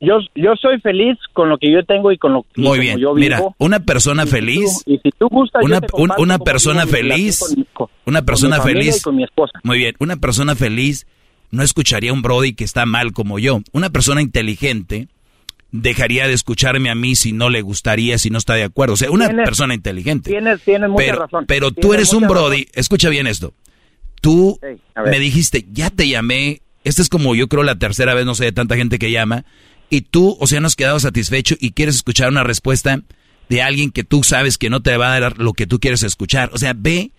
Yo 0.00 0.18
yo 0.36 0.54
soy 0.54 0.78
feliz 0.80 1.16
con 1.32 1.48
lo 1.48 1.58
que 1.58 1.72
yo 1.72 1.84
tengo 1.84 2.12
y 2.12 2.18
con 2.18 2.32
lo 2.32 2.46
Muy 2.56 2.78
bien. 2.78 2.98
yo 2.98 3.14
Mira, 3.14 3.38
vivo. 3.38 3.56
una 3.58 3.80
persona 3.80 4.26
feliz, 4.26 4.82
y 4.86 4.98
si 4.98 5.10
tú 5.18 5.28
gustas, 5.28 5.62
una, 5.64 5.80
un- 5.94 6.12
una 6.18 6.38
persona 6.38 6.86
feliz, 6.86 7.40
con 7.40 7.56
mi- 7.58 7.66
con- 7.72 7.88
una 8.06 8.20
con 8.20 8.26
persona 8.26 8.58
mi 8.58 8.62
feliz, 8.62 8.98
y 8.98 9.02
con 9.02 9.16
mi 9.16 9.24
esposa. 9.24 9.58
muy 9.64 9.78
bien, 9.78 9.94
una 9.98 10.16
persona 10.16 10.54
feliz 10.54 11.06
no 11.50 11.62
escucharía 11.64 12.10
a 12.10 12.14
un 12.14 12.22
Brody 12.22 12.52
que 12.52 12.62
está 12.64 12.86
mal 12.86 13.12
como 13.12 13.38
yo. 13.40 13.60
Una 13.72 13.90
persona 13.90 14.22
inteligente 14.22 15.08
dejaría 15.72 16.26
de 16.28 16.32
escucharme 16.34 16.90
a 16.90 16.94
mí 16.94 17.14
si 17.14 17.32
no 17.32 17.50
le 17.50 17.60
gustaría, 17.62 18.18
si 18.18 18.30
no 18.30 18.38
está 18.38 18.54
de 18.54 18.64
acuerdo. 18.64 18.94
O 18.94 18.96
sea, 18.96 19.10
una 19.10 19.26
Tienes- 19.28 19.44
persona 19.46 19.74
inteligente. 19.74 20.30
Tienes 20.30 20.62
tienes 20.62 20.88
mucha 20.90 21.04
pero, 21.04 21.18
razón. 21.18 21.44
pero 21.48 21.70
tú 21.72 21.92
eres 21.92 22.12
un 22.12 22.26
Brody, 22.28 22.68
escucha 22.74 23.08
bien 23.08 23.26
esto. 23.26 23.52
Tú 24.20 24.58
me 25.04 25.18
dijiste, 25.18 25.66
ya 25.72 25.90
te 25.90 26.08
llamé, 26.08 26.60
esta 26.84 27.02
es 27.02 27.08
como 27.08 27.34
yo 27.34 27.48
creo 27.48 27.62
la 27.64 27.78
tercera 27.78 28.14
vez, 28.14 28.24
no 28.26 28.34
sé, 28.34 28.44
de 28.44 28.52
tanta 28.52 28.76
gente 28.76 28.98
que 28.98 29.10
llama, 29.10 29.44
y 29.90 30.02
tú, 30.02 30.36
o 30.40 30.46
sea, 30.46 30.60
no 30.60 30.66
has 30.66 30.76
quedado 30.76 31.00
satisfecho 31.00 31.54
y 31.60 31.72
quieres 31.72 31.96
escuchar 31.96 32.28
una 32.28 32.44
respuesta 32.44 33.00
de 33.48 33.62
alguien 33.62 33.90
que 33.90 34.04
tú 34.04 34.22
sabes 34.24 34.58
que 34.58 34.68
no 34.70 34.80
te 34.82 34.96
va 34.96 35.14
a 35.14 35.20
dar 35.20 35.38
lo 35.38 35.52
que 35.54 35.66
tú 35.66 35.80
quieres 35.80 36.02
escuchar. 36.02 36.50
O 36.52 36.58
sea, 36.58 36.74
ve 36.76 37.12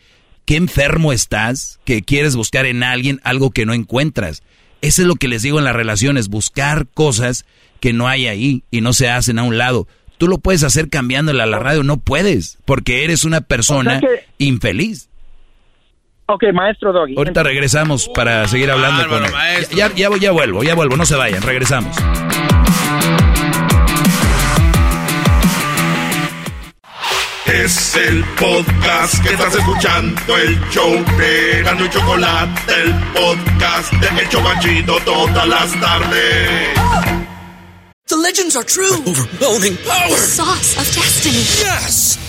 qué 0.45 0.56
enfermo 0.56 1.11
estás, 1.14 1.80
que 1.85 2.01
quieres 2.03 2.35
buscar 2.35 2.65
en 2.65 2.83
alguien 2.83 3.19
algo 3.23 3.49
que 3.51 3.65
no 3.65 3.73
encuentras. 3.73 4.43
Eso 4.81 5.01
es 5.01 5.07
lo 5.07 5.15
que 5.15 5.27
les 5.27 5.41
digo 5.41 5.57
en 5.59 5.65
las 5.65 5.75
relaciones, 5.75 6.30
buscar 6.30 6.88
cosas 6.93 7.45
que 7.80 7.93
no 7.93 8.07
hay 8.07 8.27
ahí 8.27 8.64
y 8.72 8.81
no 8.81 8.93
se 8.93 9.09
hacen 9.09 9.39
a 9.39 9.43
un 9.43 9.57
lado. 9.57 9.88
Tú 10.17 10.27
lo 10.27 10.38
puedes 10.38 10.64
hacer 10.64 10.89
cambiándole 10.89 11.41
a 11.41 11.45
la 11.48 11.59
radio, 11.59 11.81
no 11.83 11.98
puedes, 11.98 12.57
porque 12.65 13.03
eres 13.03 13.23
una 13.23 13.41
persona 13.41 13.98
O 13.98 13.99
sea 13.99 14.09
que- 14.09 14.25
infeliz. 14.38 15.09
Ok, 16.27 16.43
maestro 16.53 16.93
Doggy. 16.93 17.15
Ahorita 17.17 17.41
regresamos 17.41 18.07
para 18.14 18.48
seguir 18.48 18.69
hablando 18.69 19.07
con 19.07 19.25
él. 19.25 19.31
Ya, 19.75 19.91
ya, 19.95 20.09
ya 20.19 20.31
vuelvo, 20.31 20.64
ya 20.64 20.75
vuelvo, 20.75 20.95
no 20.95 21.06
se 21.06 21.15
vayan, 21.15 21.41
regresamos. 21.41 21.95
Es 27.45 27.95
el 27.95 28.24
podcast 28.40 29.24
que 29.24 29.34
estás 29.34 29.56
escuchando, 29.56 30.38
el 30.38 30.59
show 30.69 30.92
de 31.18 31.64
Gano 31.64 31.85
y 31.85 31.90
Chocolate, 31.90 32.74
el 32.82 32.93
podcast 33.14 33.92
de 33.93 34.22
El 34.22 34.30
Chobachito 34.30 35.00
todas 35.01 35.48
las 35.48 35.80
tardes. 35.80 36.69
The 38.08 38.16
legends 38.16 38.56
are 38.56 38.64
true. 38.64 38.93
Overwhelming 39.06 39.77
power! 39.85 40.09
The 40.09 40.18
sauce 40.18 40.77
of 40.77 40.95
destiny. 40.95 41.43
Yes! 41.61 42.28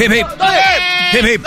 Hip, 0.00 0.10
hip. 0.12 0.26
Hip, 1.12 1.26
hip. 1.26 1.46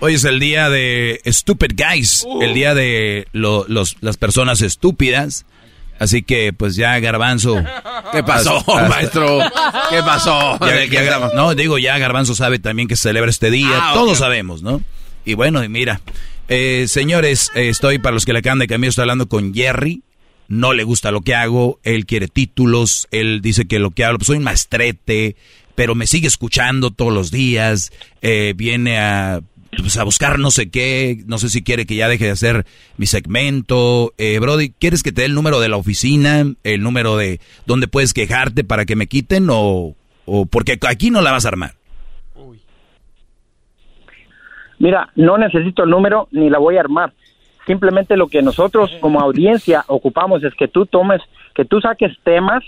Hoy 0.00 0.14
es 0.14 0.24
el 0.24 0.38
día 0.40 0.70
de 0.70 1.20
Stupid 1.26 1.72
Guys, 1.76 2.24
el 2.40 2.54
día 2.54 2.74
de 2.74 3.26
lo- 3.32 3.66
los, 3.68 3.96
las 4.00 4.16
personas 4.16 4.62
estúpidas. 4.62 5.44
Así 5.98 6.22
que, 6.22 6.52
pues 6.54 6.76
ya 6.76 6.98
Garbanzo. 7.00 7.62
¿Qué 8.12 8.22
pasó, 8.22 8.56
Hasta- 8.58 8.88
maestro? 8.88 9.38
¿Qué 9.90 9.98
pasó? 10.02 10.58
Ya- 10.60 11.30
no, 11.34 11.54
digo, 11.54 11.78
ya 11.78 11.98
Garbanzo 11.98 12.34
sabe 12.34 12.58
también 12.58 12.88
que 12.88 12.96
se 12.96 13.02
celebra 13.08 13.30
este 13.30 13.50
día. 13.50 13.68
Ah, 13.72 13.90
Todos 13.94 14.18
sabemos, 14.18 14.62
¿no? 14.62 14.80
Y 15.26 15.34
bueno, 15.34 15.62
y 15.62 15.68
mira, 15.68 16.00
eh, 16.48 16.86
señores, 16.88 17.50
eh, 17.54 17.68
estoy 17.68 17.98
para 17.98 18.14
los 18.14 18.24
que 18.24 18.32
le 18.32 18.38
acaban 18.38 18.60
de 18.60 18.66
cambiar, 18.66 18.88
estoy 18.90 19.02
hablando 19.02 19.28
con 19.28 19.52
Jerry. 19.52 20.02
No 20.48 20.72
le 20.72 20.82
gusta 20.84 21.10
lo 21.12 21.20
que 21.20 21.34
hago, 21.34 21.78
él 21.84 22.06
quiere 22.06 22.26
títulos, 22.26 23.06
él 23.12 23.40
dice 23.42 23.66
que 23.68 23.78
lo 23.78 23.90
que 23.92 24.04
hablo, 24.04 24.18
pues 24.18 24.26
soy 24.28 24.38
un 24.38 24.42
maestrete, 24.44 25.36
pero 25.80 25.94
me 25.94 26.06
sigue 26.06 26.26
escuchando 26.26 26.90
todos 26.90 27.10
los 27.10 27.30
días, 27.30 27.90
eh, 28.20 28.52
viene 28.54 28.98
a, 28.98 29.40
pues, 29.78 29.96
a 29.96 30.04
buscar 30.04 30.38
no 30.38 30.50
sé 30.50 30.70
qué, 30.70 31.22
no 31.24 31.38
sé 31.38 31.48
si 31.48 31.64
quiere 31.64 31.86
que 31.86 31.96
ya 31.96 32.06
deje 32.06 32.26
de 32.26 32.32
hacer 32.32 32.66
mi 32.98 33.06
segmento. 33.06 34.12
Eh, 34.18 34.38
Brody, 34.40 34.74
¿quieres 34.78 35.02
que 35.02 35.10
te 35.10 35.22
dé 35.22 35.28
el 35.28 35.34
número 35.34 35.58
de 35.58 35.70
la 35.70 35.78
oficina, 35.78 36.44
el 36.64 36.82
número 36.82 37.16
de 37.16 37.40
donde 37.64 37.88
puedes 37.88 38.12
quejarte 38.12 38.62
para 38.62 38.84
que 38.84 38.94
me 38.94 39.06
quiten 39.06 39.48
o, 39.50 39.94
o 40.26 40.44
porque 40.44 40.78
aquí 40.86 41.10
no 41.10 41.22
la 41.22 41.32
vas 41.32 41.46
a 41.46 41.48
armar? 41.48 41.70
Mira, 44.78 45.08
no 45.16 45.38
necesito 45.38 45.84
el 45.84 45.88
número 45.88 46.28
ni 46.30 46.50
la 46.50 46.58
voy 46.58 46.76
a 46.76 46.80
armar. 46.80 47.14
Simplemente 47.66 48.18
lo 48.18 48.28
que 48.28 48.42
nosotros 48.42 48.90
como 49.00 49.18
audiencia 49.18 49.86
ocupamos 49.86 50.44
es 50.44 50.52
que 50.56 50.68
tú 50.68 50.84
tomes, 50.84 51.22
que 51.54 51.64
tú 51.64 51.80
saques 51.80 52.12
temas 52.22 52.62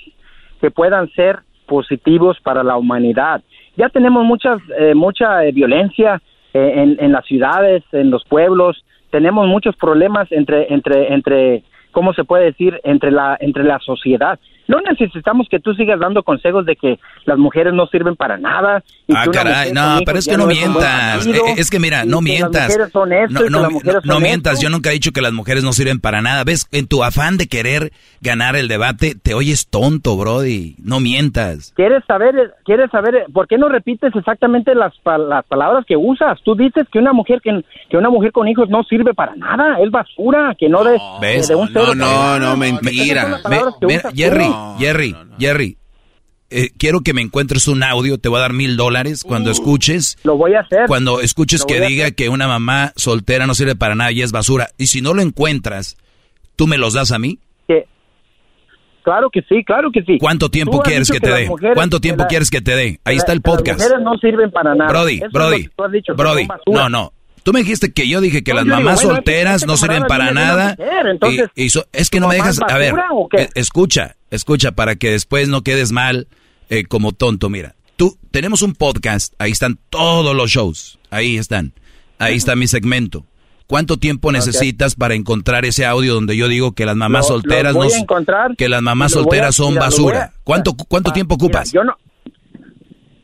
que 0.63 0.71
puedan 0.71 1.11
ser 1.11 1.41
positivos 1.67 2.39
para 2.41 2.63
la 2.63 2.77
humanidad. 2.77 3.43
Ya 3.77 3.89
tenemos 3.89 4.25
muchas, 4.25 4.61
eh, 4.79 4.95
mucha 4.95 5.45
eh, 5.45 5.53
violencia 5.53 6.21
eh, 6.53 6.73
en, 6.77 6.97
en 7.01 7.13
las 7.13 7.25
ciudades, 7.27 7.83
en 7.93 8.11
los 8.11 8.25
pueblos. 8.25 8.85
Tenemos 9.11 9.47
muchos 9.47 9.77
problemas 9.77 10.31
entre, 10.31 10.73
entre, 10.73 11.13
entre 11.13 11.63
¿cómo 11.93 12.13
se 12.13 12.25
puede 12.25 12.45
decir? 12.45 12.81
Entre 12.85 13.11
la, 13.11 13.37
entre 13.41 13.65
la 13.65 13.79
sociedad. 13.79 14.39
No 14.69 14.79
necesitamos 14.81 15.49
que 15.51 15.59
tú 15.61 15.75
sigas 15.75 15.99
dando 16.01 16.23
consejos 16.23 16.65
de 16.67 16.77
que 16.77 16.99
las 17.25 17.39
mujeres 17.39 17.73
no 17.75 17.87
sirven 17.87 18.17
para 18.17 18.39
nada. 18.39 18.83
y 19.07 19.15
Ah, 19.15 19.25
caray, 19.33 19.73
no, 19.73 19.99
pero 20.07 20.19
es 20.19 20.27
que 20.27 20.37
no 20.37 20.47
mientas. 20.47 21.27
marido, 21.27 21.47
Eh, 21.47 21.55
Es 21.59 21.71
que 21.71 21.79
mira, 21.79 22.05
no 22.05 22.21
mientas. 22.21 22.53
Las 22.55 22.69
mujeres 22.69 22.93
son 22.93 23.13
esto, 23.13 23.51
No, 23.51 23.69
no, 23.69 24.01
no 24.05 24.21
mientas, 24.21 24.61
yo 24.61 24.71
nunca 24.71 24.91
he 24.91 24.95
dicho 24.95 25.13
que 25.13 25.21
las 25.21 25.33
mujeres 25.33 25.65
no 25.65 25.73
sirven 25.73 26.01
para 26.01 26.23
nada. 26.23 26.45
¿Ves? 26.45 26.67
En 26.73 26.87
tu 26.87 27.03
afán 27.05 27.37
de 27.37 27.49
querer 27.49 27.93
ganar 28.21 28.57
el 28.57 28.69
debate, 28.69 29.15
te 29.21 29.35
oyes 29.35 29.69
tonto, 29.69 30.17
Brody. 30.17 30.77
No 30.83 31.01
mientas. 31.01 31.73
¿Quieres 31.77 32.05
saber, 32.07 32.55
quieres 32.65 32.91
saber, 32.91 33.27
por 33.33 33.49
qué 33.49 33.59
no 33.59 33.69
repites 33.69 34.15
exactamente 34.15 34.75
las, 34.75 34.93
las 35.05 35.45
palabras 35.47 35.85
que 35.87 35.97
usas? 35.97 36.39
Tú 36.45 36.55
dices 36.55 36.87
que 36.93 36.99
una 36.99 37.13
mujer 37.13 37.41
que, 37.43 37.65
que 37.91 37.97
una 37.97 38.11
mujer 38.11 38.33
con 38.33 38.49
hijos 38.49 38.69
no 38.69 38.83
sirve 38.85 39.15
para 39.15 39.35
nada, 39.37 39.79
es 39.81 39.91
basura, 39.91 40.55
que 40.59 40.69
no 40.69 40.85
de, 40.85 40.93
de 41.49 41.55
un 41.55 41.73
no, 41.73 42.39
no, 42.39 42.57
mentira. 42.57 43.23
Son 43.23 43.31
las 43.33 43.43
Jerry, 44.79 45.15
Jerry, 45.39 45.77
eh, 46.51 46.71
quiero 46.79 47.01
que 47.01 47.15
me 47.15 47.23
encuentres 47.23 47.67
un 47.69 47.83
audio, 47.83 48.19
te 48.19 48.29
voy 48.29 48.39
a 48.39 48.43
dar 48.43 48.53
mil 48.53 48.77
dólares 48.77 49.25
cuando 49.25 49.51
escuches. 49.51 50.19
Lo 50.25 50.37
voy 50.37 50.55
a 50.55 50.61
hacer. 50.61 50.87
Cuando 50.87 51.21
escuches 51.21 51.65
que 51.65 51.81
diga 51.81 52.11
que 52.11 52.29
una 52.29 52.47
mamá 52.47 52.93
soltera 52.97 53.47
no 53.47 53.55
sirve 53.55 53.75
para 53.77 53.95
nada 53.95 54.13
y 54.13 54.23
es 54.23 54.33
basura. 54.33 54.69
Y 54.79 54.89
si 54.89 55.01
no 55.01 55.15
lo 55.15 55.23
encuentras, 55.23 55.97
¿tú 56.57 56.67
me 56.67 56.77
los 56.79 56.93
das 56.95 57.11
a 57.13 57.19
mí? 57.19 57.39
Que- 57.67 57.87
Claro 59.03 59.31
que 59.31 59.43
sí, 59.49 59.65
claro 59.65 59.91
que 59.91 60.03
sí. 60.03 60.19
¿Cuánto 60.21 60.49
tiempo 60.49 60.81
quieres 60.81 61.11
que 61.11 61.19
te 61.19 61.29
dé? 61.33 61.49
¿Cuánto 61.75 61.99
tiempo 62.01 62.23
la- 62.23 62.29
quieres 62.29 62.51
que 62.51 62.61
te 62.61 62.77
dé? 62.77 63.01
Ahí 63.05 63.17
la- 63.17 63.21
está 63.21 63.33
el 63.33 63.41
podcast. 63.43 63.81
Las 63.81 63.89
mujeres 63.89 64.05
no 64.05 64.17
sirven 64.19 64.51
para 64.53 64.75
nada. 64.77 64.91
Brody, 64.93 65.17
Eso 65.17 65.27
es 65.27 65.33
lo 65.33 65.39
Brody, 65.41 65.63
que 65.65 65.69
tú 65.75 65.85
has 65.85 65.93
dicho, 65.93 66.15
Brody, 66.15 66.49
no, 66.67 66.89
no. 66.89 67.13
Tú 67.43 67.53
me 67.53 67.61
dijiste 67.61 67.93
que 67.93 68.09
yo 68.09 68.21
dije 68.21 68.43
que 68.45 68.53
No, 68.53 68.57
las 68.57 68.65
digo, 68.65 68.77
mamás 68.77 68.95
bueno, 69.03 69.17
solteras 69.17 69.67
no 69.67 69.77
sirven 69.77 70.05
para 70.05 70.31
nada. 70.33 70.77
mujer, 70.79 71.07
entonces, 71.07 71.51
y, 71.57 71.65
y 71.65 71.71
so- 71.71 71.87
es 71.93 72.09
que 72.11 72.21
no 72.21 72.29
me 72.29 72.39
¿mamá 72.39 72.51
dejas, 72.51 72.61
a 72.71 72.79
ver, 72.79 72.95
eh, 73.37 73.49
escucha, 73.55 74.17
escucha 74.31 74.73
para 74.73 74.95
que 74.97 75.11
después 75.11 75.49
no 75.49 75.63
quedes 75.63 75.91
mal 75.93 76.29
eh, 76.71 76.85
como 76.85 77.13
tonto. 77.13 77.49
Mira, 77.51 77.75
tú 77.97 78.17
tenemos 78.31 78.63
un 78.63 78.75
podcast, 78.75 79.35
ahí 79.39 79.51
están 79.51 79.79
todos 79.91 80.35
los 80.37 80.51
shows, 80.51 80.99
ahí 81.11 81.37
están, 81.37 81.73
ahí 82.19 82.37
está 82.37 82.55
mi 82.57 82.67
segmento. 82.69 83.27
¿Cuánto 83.67 83.97
tiempo 83.97 84.31
necesitas 84.33 84.95
para 84.97 85.15
encontrar 85.15 85.65
ese 85.65 85.87
audio 85.87 86.13
donde 86.15 86.37
yo 86.37 86.47
digo 86.47 86.73
que 86.73 86.85
las 86.85 86.95
mamás 86.97 87.23
Lo- 87.29 87.37
solteras 87.41 87.75
no 87.75 87.81
que 88.59 88.69
las 88.69 88.83
mamás 88.83 89.13
a- 89.13 89.15
solteras 89.15 89.55
son 89.57 89.71
mira, 89.71 89.81
basura? 89.87 90.23
a- 90.25 90.33
¿Cuánto 90.45 90.75
cuánto 90.75 91.11
Ah, 91.11 91.15
tiempo 91.15 91.37
mira, 91.37 91.47
ocupas? 91.47 91.73
yo 91.73 91.83
no 91.83 91.97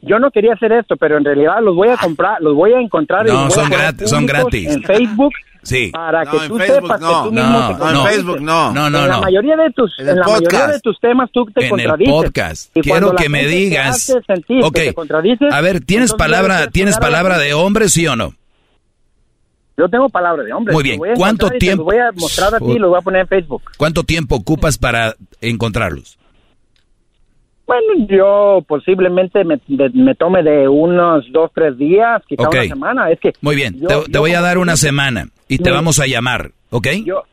yo 0.08 0.18
no 0.18 0.30
quería 0.30 0.54
hacer 0.54 0.72
esto, 0.72 0.96
pero 0.96 1.18
en 1.18 1.24
realidad 1.24 1.56
los 1.62 1.74
voy 1.76 1.88
a 1.88 1.96
comprar, 1.96 2.40
los 2.40 2.54
voy 2.54 2.72
a 2.72 2.80
encontrar 2.80 3.26
y 3.26 3.30
No, 3.30 3.44
a 3.46 3.50
son 3.50 3.68
gratis, 3.70 4.08
son 4.10 4.26
gratis. 4.26 4.68
En 4.74 4.82
Facebook 4.82 5.32
Sí. 5.62 5.90
para 5.92 6.24
No, 6.24 6.30
que 6.30 6.36
en 6.38 6.48
tú 6.48 6.56
Facebook 6.58 6.82
sepas 6.82 7.00
no. 7.00 7.08
que 7.24 7.28
tú 7.28 7.34
mismo 7.34 7.50
No, 7.60 7.68
te 7.68 7.84
no, 7.84 7.90
en 7.90 8.06
Facebook 8.14 8.40
no. 8.40 8.72
No, 8.72 8.90
no, 8.90 8.98
en 9.02 9.08
la 9.08 9.20
mayoría 9.20 9.56
de 9.56 9.70
tus 9.72 9.98
En 9.98 10.04
en, 10.06 10.10
el 10.14 10.20
la 10.20 10.26
mayoría 10.26 10.48
podcast. 10.48 10.72
de 10.72 10.80
tus 10.80 11.00
temas 11.00 11.30
tú 11.32 11.44
te 11.46 11.60
en 11.60 11.64
el 11.64 11.70
contradices. 11.70 12.14
podcast. 12.14 12.76
Y 12.76 12.80
Quiero 12.80 13.12
que 13.14 13.28
me 13.28 13.40
te 13.42 13.48
digas. 13.48 13.88
hace 13.96 14.12
sentir 14.26 14.60
que 14.60 14.64
Ok. 14.66 14.74
te 14.74 14.94
contradices, 14.94 15.52
A 15.52 15.60
ver, 15.60 15.80
¿tienes 15.80 16.14
palabra, 16.14 16.68
tienes 16.68 16.96
palabra 16.98 17.38
de 17.38 17.54
hombre, 17.54 17.88
sí 17.88 18.06
o 18.06 18.16
no? 18.16 18.34
Yo 19.76 19.88
tengo 19.88 20.08
palabra 20.08 20.42
de 20.42 20.52
hombre. 20.52 20.74
Muy 20.74 20.82
bien. 20.82 20.98
voy 20.98 21.10
a 21.10 21.14
¿Cuánto 21.14 21.48
y 21.54 21.58
tiempo- 21.58 21.84
Los 21.84 21.92
voy 21.94 21.98
a 22.02 22.10
mostrar 22.12 22.54
a 22.54 22.58
ti 22.58 22.72
y 22.72 22.78
los 22.78 22.90
voy 22.90 22.98
a 22.98 23.02
poner 23.02 23.20
en 23.22 23.28
Facebook. 23.28 23.62
¿Cuánto 23.76 24.02
tiempo 24.02 24.36
ocupas 24.36 24.76
para 24.78 25.14
encontrarlos? 25.40 26.18
Bueno, 27.68 28.06
yo 28.08 28.64
posiblemente 28.66 29.44
me, 29.44 29.60
de- 29.68 29.90
me 29.90 30.14
tome 30.14 30.42
de 30.42 30.66
unos 30.66 31.30
dos, 31.30 31.50
tres 31.54 31.76
días, 31.76 32.22
quizá 32.26 32.44
Ok. 32.48 32.54
una 32.54 32.64
semana. 32.64 33.10
Es 33.10 33.20
que 33.20 33.32
Muy 33.42 33.54
bien, 33.56 33.78
yo- 33.78 33.86
te, 33.88 33.94
yo 33.94 34.04
te 34.10 34.18
voy 34.18 34.32
a 34.32 34.40
dar 34.40 34.56
una 34.56 34.74
semana 34.76 35.26
y 35.48 35.58
te 35.58 35.70
vamos 35.70 36.00
a 36.00 36.06
llamar, 36.06 36.50
¿ok? 36.70 36.86
Yo, 37.04 37.24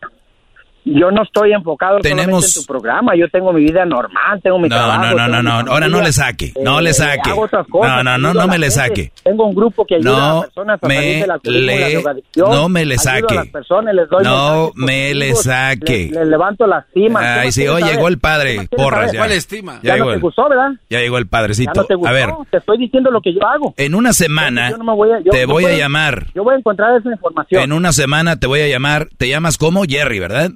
yo 0.85 1.11
no 1.11 1.23
estoy 1.23 1.51
enfocado 1.53 1.99
Tenemos- 1.99 2.55
en 2.55 2.61
tu 2.61 2.67
programa. 2.67 3.13
Yo 3.15 3.27
tengo 3.29 3.51
mi 3.51 3.63
vida 3.63 3.85
normal, 3.85 4.39
tengo 4.43 4.59
mi 4.59 4.69
No, 4.69 4.75
trabajo. 4.75 5.03
no, 5.15 5.27
no, 5.27 5.41
no, 5.41 5.63
no, 5.63 5.71
ahora 5.71 5.87
no 5.87 6.01
le 6.01 6.11
saque, 6.13 6.53
no 6.63 6.79
le 6.81 6.91
eh, 6.91 6.93
saque. 6.93 7.31
hago 7.31 7.41
otras 7.41 7.65
cosas, 7.67 7.89
No, 7.89 8.03
no, 8.03 8.17
no, 8.17 8.33
no 8.33 8.41
a 8.41 8.47
me 8.47 8.57
la 8.59 8.65
le 8.67 8.71
saque. 8.71 9.11
Tengo 9.23 9.45
un 9.47 9.55
grupo 9.55 9.85
que 9.85 9.95
ayuda 9.95 10.15
a 10.15 10.19
No 10.29 10.35
las 10.35 10.45
personas 10.45 10.79
a 10.83 10.87
salir 10.87 10.99
me 10.99 11.05
del 11.21 11.31
alcoholismo 11.31 11.71
y 11.71 11.79
la 11.79 11.87
le, 11.87 11.93
drogadicción. 11.95 12.51
no 12.51 12.69
me 12.69 12.85
le 12.85 12.95
a 12.95 12.99
saque. 12.99 13.35
las 13.35 13.47
personas, 13.47 13.95
les 13.95 14.09
doy 14.09 14.23
No 14.23 14.71
me 14.75 15.13
le 15.15 15.35
saque. 15.35 15.97
Les, 16.05 16.11
les 16.11 16.27
levanto 16.27 16.67
la 16.67 16.85
cima. 16.93 17.19
¿Qué 17.19 17.25
Ay, 17.25 17.51
sí, 17.51 17.67
oh, 17.67 17.79
saber? 17.79 17.93
llegó 17.95 18.07
el 18.07 18.15
¿Qué 18.15 18.19
padre. 18.21 18.67
Porras 18.75 19.11
ya. 19.11 19.19
¿Cuál 19.19 19.31
estima? 19.31 19.73
Ya 19.81 19.89
Ya 19.89 19.93
llegó 19.95 20.05
no 20.05 20.11
te 20.11 20.15
el- 20.17 20.21
gustó, 20.21 20.49
¿verdad? 20.49 20.69
Ya 20.89 20.99
llegó 20.99 21.17
el 21.17 21.23
Ya 21.25 21.29
padrecito. 21.29 21.71
no 21.75 21.83
te 21.85 21.95
gustó. 21.95 22.09
A 22.09 22.11
ver, 22.13 22.29
Te 22.51 22.57
estoy 22.57 22.77
diciendo 22.77 23.09
lo 23.11 23.21
que 23.21 23.33
yo 23.33 23.39
hago. 23.47 23.73
en 23.77 23.95
una 23.95 24.13
semana 24.13 24.69
Yo 24.69 24.77
no 24.77 24.83
me 24.83 24.93
voy 24.93 25.11
a- 25.11 25.19
yo- 25.19 25.31
te 25.31 25.45
voy 25.45 25.65
a 25.65 25.75
llamar. 25.75 26.27
Yo 26.35 26.43
voy 26.43 26.55
a 26.55 26.57
encontrar 26.59 26.95
esa 26.99 27.09
información. 27.11 27.63
En 27.63 27.73
una 27.73 27.91
semana 27.91 28.39
te 28.39 28.47
voy 28.47 28.61
a 28.61 28.67
llamar. 28.67 29.07
Te 29.17 29.27
llamas 29.27 29.57
como 29.57 29.83
Jerry, 29.85 30.19
¿verdad? 30.19 30.51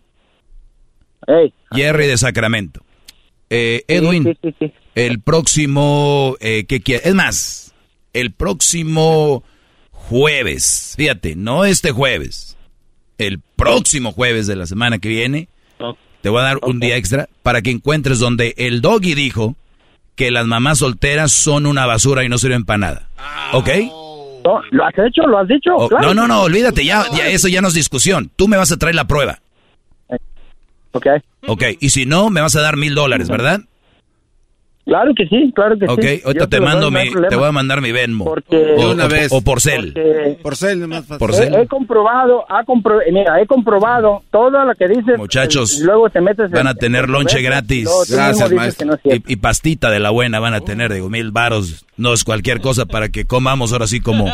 Ey, 1.27 1.53
Jerry 1.72 2.07
de 2.07 2.17
Sacramento. 2.17 2.81
Eh, 3.49 3.83
Edwin, 3.88 4.23
sí, 4.23 4.38
sí, 4.43 4.56
sí. 4.59 4.73
el 4.95 5.22
próximo, 5.22 6.35
eh, 6.39 6.65
¿qué 6.67 6.81
quieres? 6.81 7.06
Es 7.07 7.15
más, 7.15 7.73
el 8.14 8.31
próximo 8.31 9.43
jueves, 9.91 10.93
fíjate, 10.98 11.35
no 11.35 11.65
este 11.65 11.91
jueves, 11.91 12.57
el 13.17 13.39
próximo 13.56 14.11
jueves 14.11 14.48
de 14.48 14.56
la 14.56 14.65
semana 14.65 14.99
que 14.99 15.09
viene, 15.09 15.49
te 16.22 16.30
voy 16.30 16.41
a 16.41 16.43
dar 16.43 16.59
un 16.64 16.80
día 16.80 16.98
extra 16.98 17.30
para 17.43 17.61
que 17.61 17.72
encuentres 17.72 18.19
donde 18.19 18.53
el 18.57 18.81
doggy 18.81 19.14
dijo 19.14 19.56
que 20.15 20.31
las 20.31 20.45
mamás 20.48 20.80
solteras 20.80 21.31
son 21.31 21.65
una 21.65 21.85
basura 21.85 22.23
y 22.25 22.30
no 22.30 22.38
sirven 22.38 22.65
para 22.65 22.77
nada. 22.77 23.09
¿Ok? 23.53 23.69
No, 24.43 24.61
¿Lo 24.72 24.85
has 24.85 24.93
hecho? 24.98 25.22
¿Lo 25.27 25.38
has 25.39 25.48
dicho? 25.48 25.73
O- 25.75 25.88
Claro. 25.88 26.07
No, 26.07 26.14
no, 26.14 26.27
no, 26.27 26.41
olvídate, 26.43 26.83
ya, 26.83 27.06
ya 27.15 27.27
eso 27.27 27.48
ya 27.48 27.61
no 27.61 27.67
es 27.69 27.73
discusión. 27.73 28.30
Tú 28.35 28.48
me 28.48 28.57
vas 28.57 28.72
a 28.72 28.77
traer 28.77 28.95
la 28.95 29.06
prueba. 29.07 29.39
Ok. 30.92 31.08
Ok, 31.48 31.64
y 31.80 31.90
si 31.90 32.06
no, 32.06 32.30
me 32.30 32.42
vas 32.42 32.56
a 32.56 32.61
dar 32.61 32.76
mil 32.77 32.95
dólares, 32.95 33.30
¿verdad? 33.30 33.61
Claro 34.85 35.11
que 35.16 35.27
sí, 35.27 35.51
claro 35.53 35.77
que 35.77 35.85
Ok, 35.85 36.01
sí. 36.01 36.22
ahorita 36.26 36.45
Yo 36.45 36.50
te 36.50 36.59
mando 36.59 36.90
mi, 36.90 37.11
te 37.30 37.35
voy 37.35 37.48
a 37.48 37.51
mandar 37.51 37.80
mi 37.80 37.92
Venmo. 37.92 38.26
Porque- 38.26 38.74
o, 38.76 38.92
una 38.93 39.06
o- 39.06 39.09
vez. 39.09 39.27
o 39.32 39.42
por 39.43 39.61
cel. 39.61 39.93
Por 40.42 40.56
cel, 40.56 40.88
más 40.88 41.01
fácil. 41.06 41.19
Por 41.19 41.30
he, 41.30 41.34
cel. 41.35 41.53
he 41.53 41.68
comprobado, 41.68 42.43
ha 42.51 42.64
compro- 42.66 43.00
eh, 43.06 43.11
mira, 43.11 43.40
he 43.40 43.45
comprobado 43.45 44.24
todo 44.32 44.66
lo 44.66 44.74
que 44.74 44.88
dices. 44.88 45.16
Muchachos, 45.19 45.80
y 45.80 45.84
luego 45.84 46.09
te 46.09 46.22
metes 46.22 46.45
en- 46.48 46.51
Van 46.53 46.66
a 46.66 46.72
en 46.72 46.77
tener 46.77 47.08
lonche 47.08 47.40
gratis. 47.43 47.88
Gracias, 48.09 48.51
maestro. 48.51 48.88
no 48.88 48.98
y 49.03 49.35
pastita 49.35 49.92
de 49.92 50.00
la 50.00 50.09
buena 50.09 50.40
van 50.40 50.56
a 50.56 50.61
tener, 50.61 50.92
digo, 50.92 51.08
mil 51.08 51.30
varos. 51.30 51.85
No 51.95 52.11
es 52.14 52.24
cualquier 52.24 52.59
cosa 52.59 52.88
para 52.88 53.09
que 53.09 53.26
comamos 53.26 53.74
ahora 53.74 53.85
sí 53.85 54.00
como 54.00 54.26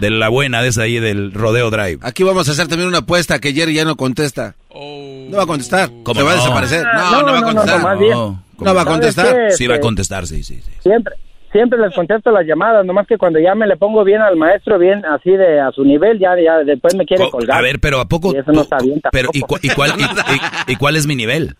de 0.00 0.10
la 0.10 0.28
buena 0.28 0.60
de 0.60 0.68
esa 0.68 0.82
ahí 0.82 0.98
del 1.00 1.32
Rodeo 1.32 1.70
Drive. 1.70 2.00
Aquí 2.02 2.24
vamos 2.24 2.46
a 2.50 2.52
hacer 2.52 2.68
también 2.68 2.88
una 2.88 2.98
apuesta 2.98 3.38
que 3.38 3.54
Jerry 3.54 3.72
ya 3.72 3.86
no 3.86 3.96
contesta. 3.96 4.54
No 4.74 5.36
va 5.36 5.42
a 5.42 5.46
contestar. 5.46 5.88
¿Cómo 6.02 6.20
Se 6.20 6.22
va 6.26 6.32
a 6.32 6.36
no? 6.36 6.40
desaparecer. 6.42 6.84
No, 6.84 7.10
no, 7.10 7.22
no, 7.22 7.32
va 7.32 7.38
a 7.38 7.42
contestar. 7.42 7.80
no. 7.80 7.94
No, 8.10 8.42
No 8.60 8.74
va 8.74 8.80
a 8.82 8.84
¿Sabes 8.84 8.86
contestar. 8.86 9.34
qué? 9.34 9.50
Sí 9.52 9.66
va 9.66 9.74
a 9.74 9.76
Este, 9.76 9.86
contestar, 9.86 10.26
sí, 10.26 10.42
sí, 10.42 10.60
sí. 10.60 10.72
Siempre, 10.80 11.14
siempre 11.52 11.78
les 11.78 11.94
contesto 11.94 12.30
las 12.30 12.44
llamadas, 12.46 12.84
nomás 12.84 13.06
que 13.06 13.16
cuando 13.16 13.38
ya 13.38 13.54
me 13.54 13.66
le 13.66 13.76
pongo 13.76 14.04
bien 14.04 14.20
al 14.20 14.36
maestro, 14.36 14.78
bien 14.78 15.04
así 15.06 15.30
de 15.30 15.60
a 15.60 15.70
su 15.72 15.84
nivel, 15.84 16.18
ya, 16.18 16.30
ya 16.42 16.58
después 16.64 16.94
me 16.94 17.06
quiere 17.06 17.24
Co- 17.24 17.30
colgar. 17.30 17.56
A 17.58 17.62
ver, 17.62 17.78
pero 17.80 18.00
¿a 18.00 18.06
poco? 18.06 18.32
Y 18.34 18.38
eso 18.38 18.52
no 18.52 18.62
está 18.62 18.78
bien 18.78 19.00
pero, 19.12 19.30
¿y, 19.32 19.40
cu- 19.40 19.58
y 19.62 19.68
cuál, 19.70 19.92
y- 19.98 20.02
y- 20.02 20.72
y 20.72 20.76
cuál 20.76 20.96
es 20.96 21.06
mi 21.06 21.14
nivel? 21.16 21.54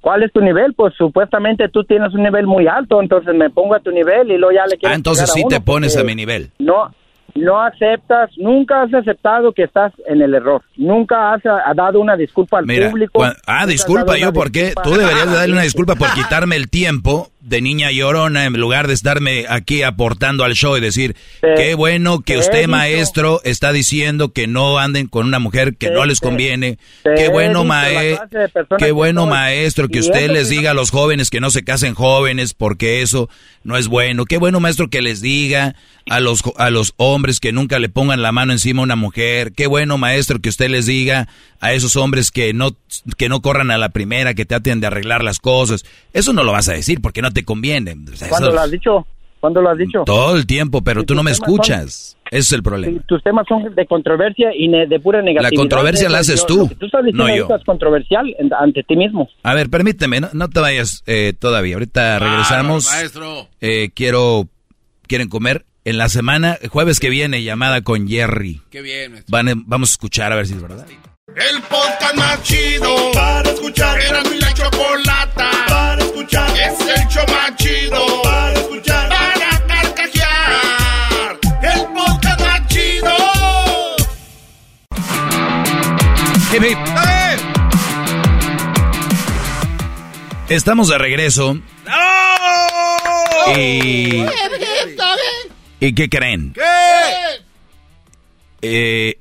¿Cuál 0.00 0.22
es 0.22 0.32
tu 0.32 0.40
nivel? 0.40 0.72
Pues 0.74 0.94
supuestamente 0.96 1.68
tú 1.68 1.82
tienes 1.82 2.14
un 2.14 2.22
nivel 2.22 2.46
muy 2.46 2.68
alto, 2.68 3.00
entonces 3.02 3.34
me 3.34 3.50
pongo 3.50 3.74
a 3.74 3.80
tu 3.80 3.90
nivel 3.90 4.30
y 4.30 4.36
luego 4.38 4.52
ya 4.54 4.64
le 4.66 4.76
quiero 4.76 4.92
Ah, 4.92 4.96
entonces 4.96 5.28
sí 5.32 5.42
te 5.48 5.60
pones 5.60 5.96
a 5.96 6.04
mi 6.04 6.14
nivel. 6.14 6.50
No, 6.60 6.94
no 7.36 7.60
aceptas, 7.60 8.30
nunca 8.36 8.82
has 8.82 8.94
aceptado 8.94 9.52
que 9.52 9.64
estás 9.64 9.92
en 10.06 10.22
el 10.22 10.34
error. 10.34 10.62
Nunca 10.76 11.32
has 11.32 11.42
ah, 11.46 11.72
dado 11.74 12.00
una 12.00 12.16
disculpa 12.16 12.58
al 12.58 12.66
Mira, 12.66 12.90
público. 12.90 13.22
ah, 13.46 13.66
disculpa 13.66 14.16
yo, 14.16 14.32
porque 14.32 14.74
tú 14.82 14.90
deberías 14.90 15.26
de 15.26 15.36
a 15.36 15.40
darle 15.40 15.52
una 15.54 15.62
disculpa 15.62 15.94
por 15.94 16.12
quitarme 16.12 16.56
el 16.56 16.68
tiempo 16.68 17.30
de 17.46 17.60
niña 17.60 17.92
llorona 17.92 18.44
en 18.44 18.54
lugar 18.54 18.88
de 18.88 18.94
estarme 18.94 19.46
aquí 19.48 19.82
aportando 19.82 20.42
al 20.44 20.54
show 20.54 20.76
y 20.76 20.80
decir, 20.80 21.14
Te- 21.40 21.54
qué 21.56 21.74
bueno 21.74 22.20
que 22.22 22.38
usted, 22.38 22.66
maestro, 22.66 23.40
está 23.44 23.72
diciendo 23.72 24.32
que 24.32 24.48
no 24.48 24.78
anden 24.78 25.06
con 25.06 25.26
una 25.26 25.38
mujer 25.38 25.76
que 25.76 25.88
Te- 25.88 25.94
no 25.94 26.04
les 26.06 26.20
conviene. 26.20 26.78
te 27.04 27.14
Qué 27.14 27.28
bueno, 27.28 27.64
mae- 27.64 28.18
qué 28.78 28.90
bueno, 28.92 29.26
maestro, 29.26 29.88
que 29.88 30.00
usted 30.00 30.28
les 30.30 30.48
diga 30.48 30.72
a 30.72 30.74
los 30.74 30.90
jóvenes 30.90 31.30
que 31.30 31.40
no 31.40 31.50
se 31.50 31.62
casen 31.62 31.94
jóvenes 31.94 32.52
porque 32.52 33.00
eso 33.02 33.28
no 33.62 33.76
es 33.76 33.86
bueno. 33.88 34.24
Qué 34.24 34.38
bueno, 34.38 34.58
maestro, 34.58 34.90
que 34.90 35.00
les 35.02 35.20
diga 35.20 35.76
a 36.08 36.20
los, 36.20 36.42
a 36.56 36.70
los 36.70 36.94
hombres 36.96 37.40
que 37.40 37.52
nunca 37.52 37.78
le 37.78 37.88
pongan 37.88 38.22
la 38.22 38.32
mano 38.32 38.52
encima 38.52 38.82
a 38.82 38.84
una 38.84 38.96
mujer. 38.96 39.52
Qué 39.52 39.66
bueno, 39.66 39.98
maestro, 39.98 40.40
que 40.40 40.48
usted 40.48 40.68
les 40.68 40.86
diga 40.86 41.28
a 41.60 41.72
esos 41.72 41.96
hombres 41.96 42.30
que 42.30 42.52
no, 42.52 42.76
que 43.16 43.28
no 43.28 43.40
corran 43.40 43.70
a 43.70 43.78
la 43.78 43.88
primera, 43.88 44.34
que 44.34 44.44
traten 44.44 44.80
de 44.80 44.86
arreglar 44.88 45.24
las 45.24 45.38
cosas. 45.40 45.84
Eso 46.12 46.32
no 46.32 46.42
lo 46.44 46.52
vas 46.52 46.68
a 46.68 46.72
decir 46.74 47.00
porque 47.00 47.22
no 47.22 47.32
te 47.36 47.44
conviene. 47.44 47.94
¿Cuándo 48.28 48.50
lo 48.52 48.60
has 48.60 48.70
dicho? 48.70 49.06
¿Cuándo 49.38 49.60
lo 49.60 49.70
has 49.70 49.78
dicho? 49.78 50.02
todo 50.04 50.34
el 50.36 50.46
tiempo, 50.46 50.82
pero 50.82 51.04
tú 51.04 51.14
no 51.14 51.22
me 51.22 51.34
son- 51.34 51.44
escuchas. 51.44 52.16
Ese 52.30 52.38
es 52.40 52.52
el 52.54 52.62
problema. 52.62 53.00
Tus 53.06 53.22
temas 53.22 53.46
son 53.48 53.72
de 53.74 53.86
controversia 53.86 54.48
y 54.56 54.66
ne- 54.66 54.86
de 54.86 54.98
pura 54.98 55.22
negatividad. 55.22 55.60
controversia 55.60 56.08
la 56.08 56.18
haces 56.18 56.44
tú, 56.46 56.56
lo 56.62 56.68
que 56.68 56.74
tú 56.74 56.86
estás 56.86 57.04
diciendo 57.04 57.28
no 57.28 57.36
yo. 57.36 57.54
es 57.54 57.64
controversial 57.64 58.34
ante 58.58 58.82
ti 58.82 58.96
mismo. 58.96 59.28
A 59.44 59.54
ver, 59.54 59.68
permíteme, 59.70 60.20
no, 60.20 60.28
no 60.32 60.48
te 60.48 60.58
vayas 60.58 61.02
eh, 61.06 61.34
todavía. 61.38 61.74
Ahorita 61.76 62.18
regresamos. 62.18 62.86
maestro. 62.90 63.46
Eh, 63.60 63.90
quiero, 63.94 64.48
quieren 65.06 65.28
comer 65.28 65.64
en 65.84 65.98
la 65.98 66.08
semana, 66.08 66.58
jueves 66.70 66.98
que 66.98 67.10
viene, 67.10 67.44
llamada 67.44 67.82
con 67.82 68.08
Jerry. 68.08 68.62
Qué 68.70 68.80
bien, 68.80 69.12
maestro. 69.12 69.30
Van, 69.30 69.62
vamos 69.66 69.90
a 69.90 69.92
escuchar 69.92 70.32
a 70.32 70.36
ver 70.36 70.46
si 70.48 70.54
es 70.54 70.62
verdad. 70.62 70.86
El 71.28 71.60
podcast 71.62 72.16
más 72.16 72.42
chido 72.42 72.88
para 73.12 73.50
escuchar. 73.50 74.00
Era 74.00 74.22
mi 74.24 74.38
la 74.40 74.52
escuchar. 76.36 76.56
Es 76.58 76.80
el 76.80 77.08
show 77.08 77.24
más 77.28 77.56
chido 77.56 78.22
para 78.22 78.52
escuchar. 78.52 79.08
Para 79.08 79.66
carcajear. 79.66 81.38
El 81.62 81.86
podcast 81.94 82.40
más 82.40 82.66
chido. 82.68 83.16
Hip, 86.52 86.62
hip. 86.62 86.78
Estamos 90.48 90.88
de 90.88 90.98
regreso. 90.98 91.58
Y, 93.56 94.24
¿Y 95.80 95.94
qué 95.94 96.08
creen? 96.08 96.52
Eh, 98.62 99.18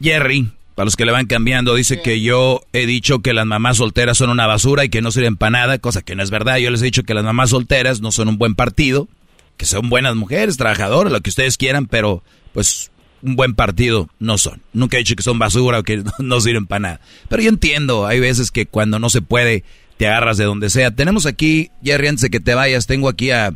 Jerry, 0.00 0.50
para 0.78 0.84
los 0.84 0.94
que 0.94 1.04
le 1.04 1.10
van 1.10 1.26
cambiando, 1.26 1.74
dice 1.74 2.02
que 2.02 2.20
yo 2.20 2.60
he 2.72 2.86
dicho 2.86 3.18
que 3.18 3.32
las 3.32 3.46
mamás 3.46 3.78
solteras 3.78 4.16
son 4.16 4.30
una 4.30 4.46
basura 4.46 4.84
y 4.84 4.88
que 4.88 5.02
no 5.02 5.10
sirven 5.10 5.36
para 5.36 5.50
nada, 5.50 5.78
cosa 5.78 6.02
que 6.02 6.14
no 6.14 6.22
es 6.22 6.30
verdad. 6.30 6.58
Yo 6.58 6.70
les 6.70 6.82
he 6.82 6.84
dicho 6.84 7.02
que 7.02 7.14
las 7.14 7.24
mamás 7.24 7.50
solteras 7.50 8.00
no 8.00 8.12
son 8.12 8.28
un 8.28 8.38
buen 8.38 8.54
partido, 8.54 9.08
que 9.56 9.66
son 9.66 9.88
buenas 9.88 10.14
mujeres, 10.14 10.56
trabajadoras, 10.56 11.12
lo 11.12 11.20
que 11.20 11.30
ustedes 11.30 11.56
quieran, 11.56 11.86
pero 11.86 12.22
pues 12.52 12.92
un 13.24 13.34
buen 13.34 13.56
partido 13.56 14.06
no 14.20 14.38
son. 14.38 14.62
Nunca 14.72 14.96
he 14.96 15.00
dicho 15.00 15.16
que 15.16 15.24
son 15.24 15.40
basura 15.40 15.80
o 15.80 15.82
que 15.82 16.04
no 16.20 16.40
sirven 16.40 16.68
para 16.68 16.78
nada. 16.78 17.00
Pero 17.28 17.42
yo 17.42 17.48
entiendo, 17.48 18.06
hay 18.06 18.20
veces 18.20 18.52
que 18.52 18.66
cuando 18.66 19.00
no 19.00 19.10
se 19.10 19.20
puede, 19.20 19.64
te 19.96 20.06
agarras 20.06 20.36
de 20.36 20.44
donde 20.44 20.70
sea. 20.70 20.92
Tenemos 20.92 21.26
aquí, 21.26 21.72
Jerry, 21.82 22.06
antes 22.06 22.22
de 22.22 22.30
que 22.30 22.38
te 22.38 22.54
vayas, 22.54 22.86
tengo 22.86 23.08
aquí 23.08 23.32
a 23.32 23.52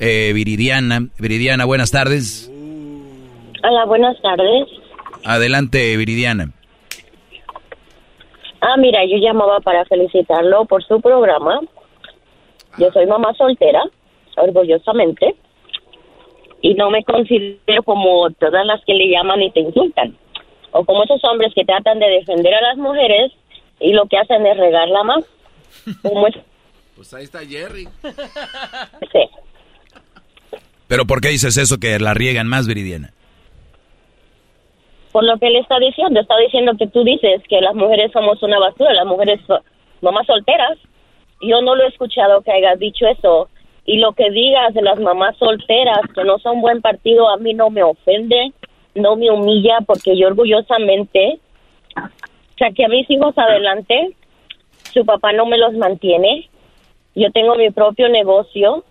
eh, 0.00 0.32
Viridiana. 0.34 1.08
Viridiana, 1.18 1.66
buenas 1.66 1.90
tardes. 1.90 2.50
Hola, 3.62 3.84
buenas 3.84 4.16
tardes. 4.22 4.83
Adelante, 5.24 5.96
Viridiana. 5.96 6.50
Ah, 8.60 8.76
mira, 8.78 9.04
yo 9.04 9.16
llamaba 9.18 9.60
para 9.60 9.84
felicitarlo 9.84 10.64
por 10.64 10.84
su 10.84 11.00
programa. 11.00 11.60
Yo 12.78 12.90
soy 12.92 13.06
mamá 13.06 13.32
soltera, 13.34 13.82
orgullosamente, 14.36 15.34
y 16.60 16.74
no 16.74 16.90
me 16.90 17.04
considero 17.04 17.82
como 17.84 18.30
todas 18.30 18.66
las 18.66 18.82
que 18.84 18.94
le 18.94 19.10
llaman 19.10 19.42
y 19.42 19.50
te 19.50 19.60
insultan, 19.60 20.16
o 20.72 20.84
como 20.84 21.04
esos 21.04 21.22
hombres 21.24 21.52
que 21.54 21.64
tratan 21.64 21.98
de 21.98 22.06
defender 22.06 22.54
a 22.54 22.62
las 22.62 22.76
mujeres 22.78 23.32
y 23.80 23.92
lo 23.92 24.06
que 24.06 24.16
hacen 24.18 24.46
es 24.46 24.56
regarla 24.56 25.02
más. 25.04 25.24
Como 26.02 26.26
es... 26.26 26.34
Pues 26.96 27.12
ahí 27.12 27.24
está 27.24 27.40
Jerry. 27.40 27.88
Sí. 29.12 29.28
Pero 30.86 31.04
¿por 31.04 31.20
qué 31.20 31.28
dices 31.28 31.56
eso 31.56 31.78
que 31.78 31.98
la 31.98 32.14
riegan 32.14 32.46
más, 32.46 32.66
Viridiana? 32.66 33.12
Por 35.14 35.22
lo 35.22 35.38
que 35.38 35.46
él 35.46 35.54
está 35.54 35.78
diciendo, 35.78 36.18
está 36.18 36.36
diciendo 36.38 36.72
que 36.76 36.88
tú 36.88 37.04
dices 37.04 37.40
que 37.48 37.60
las 37.60 37.76
mujeres 37.76 38.10
somos 38.10 38.42
una 38.42 38.58
basura, 38.58 38.92
las 38.94 39.06
mujeres 39.06 39.40
son 39.46 39.60
mamás 40.00 40.26
solteras. 40.26 40.76
Yo 41.40 41.62
no 41.62 41.76
lo 41.76 41.84
he 41.84 41.86
escuchado 41.86 42.40
que 42.40 42.50
hayas 42.50 42.80
dicho 42.80 43.06
eso. 43.06 43.48
Y 43.86 43.98
lo 43.98 44.14
que 44.14 44.28
digas 44.32 44.74
de 44.74 44.82
las 44.82 44.98
mamás 44.98 45.36
solteras, 45.36 46.00
que 46.12 46.24
no 46.24 46.40
son 46.40 46.60
buen 46.60 46.82
partido, 46.82 47.28
a 47.28 47.36
mí 47.36 47.54
no 47.54 47.70
me 47.70 47.84
ofende, 47.84 48.52
no 48.96 49.14
me 49.14 49.30
humilla, 49.30 49.78
porque 49.86 50.18
yo 50.18 50.26
orgullosamente 50.26 51.38
saqué 52.58 52.86
a 52.86 52.88
mis 52.88 53.08
hijos 53.08 53.38
adelante, 53.38 54.16
su 54.92 55.06
papá 55.06 55.32
no 55.32 55.46
me 55.46 55.58
los 55.58 55.74
mantiene, 55.74 56.50
yo 57.14 57.30
tengo 57.30 57.54
mi 57.54 57.70
propio 57.70 58.08
negocio, 58.08 58.82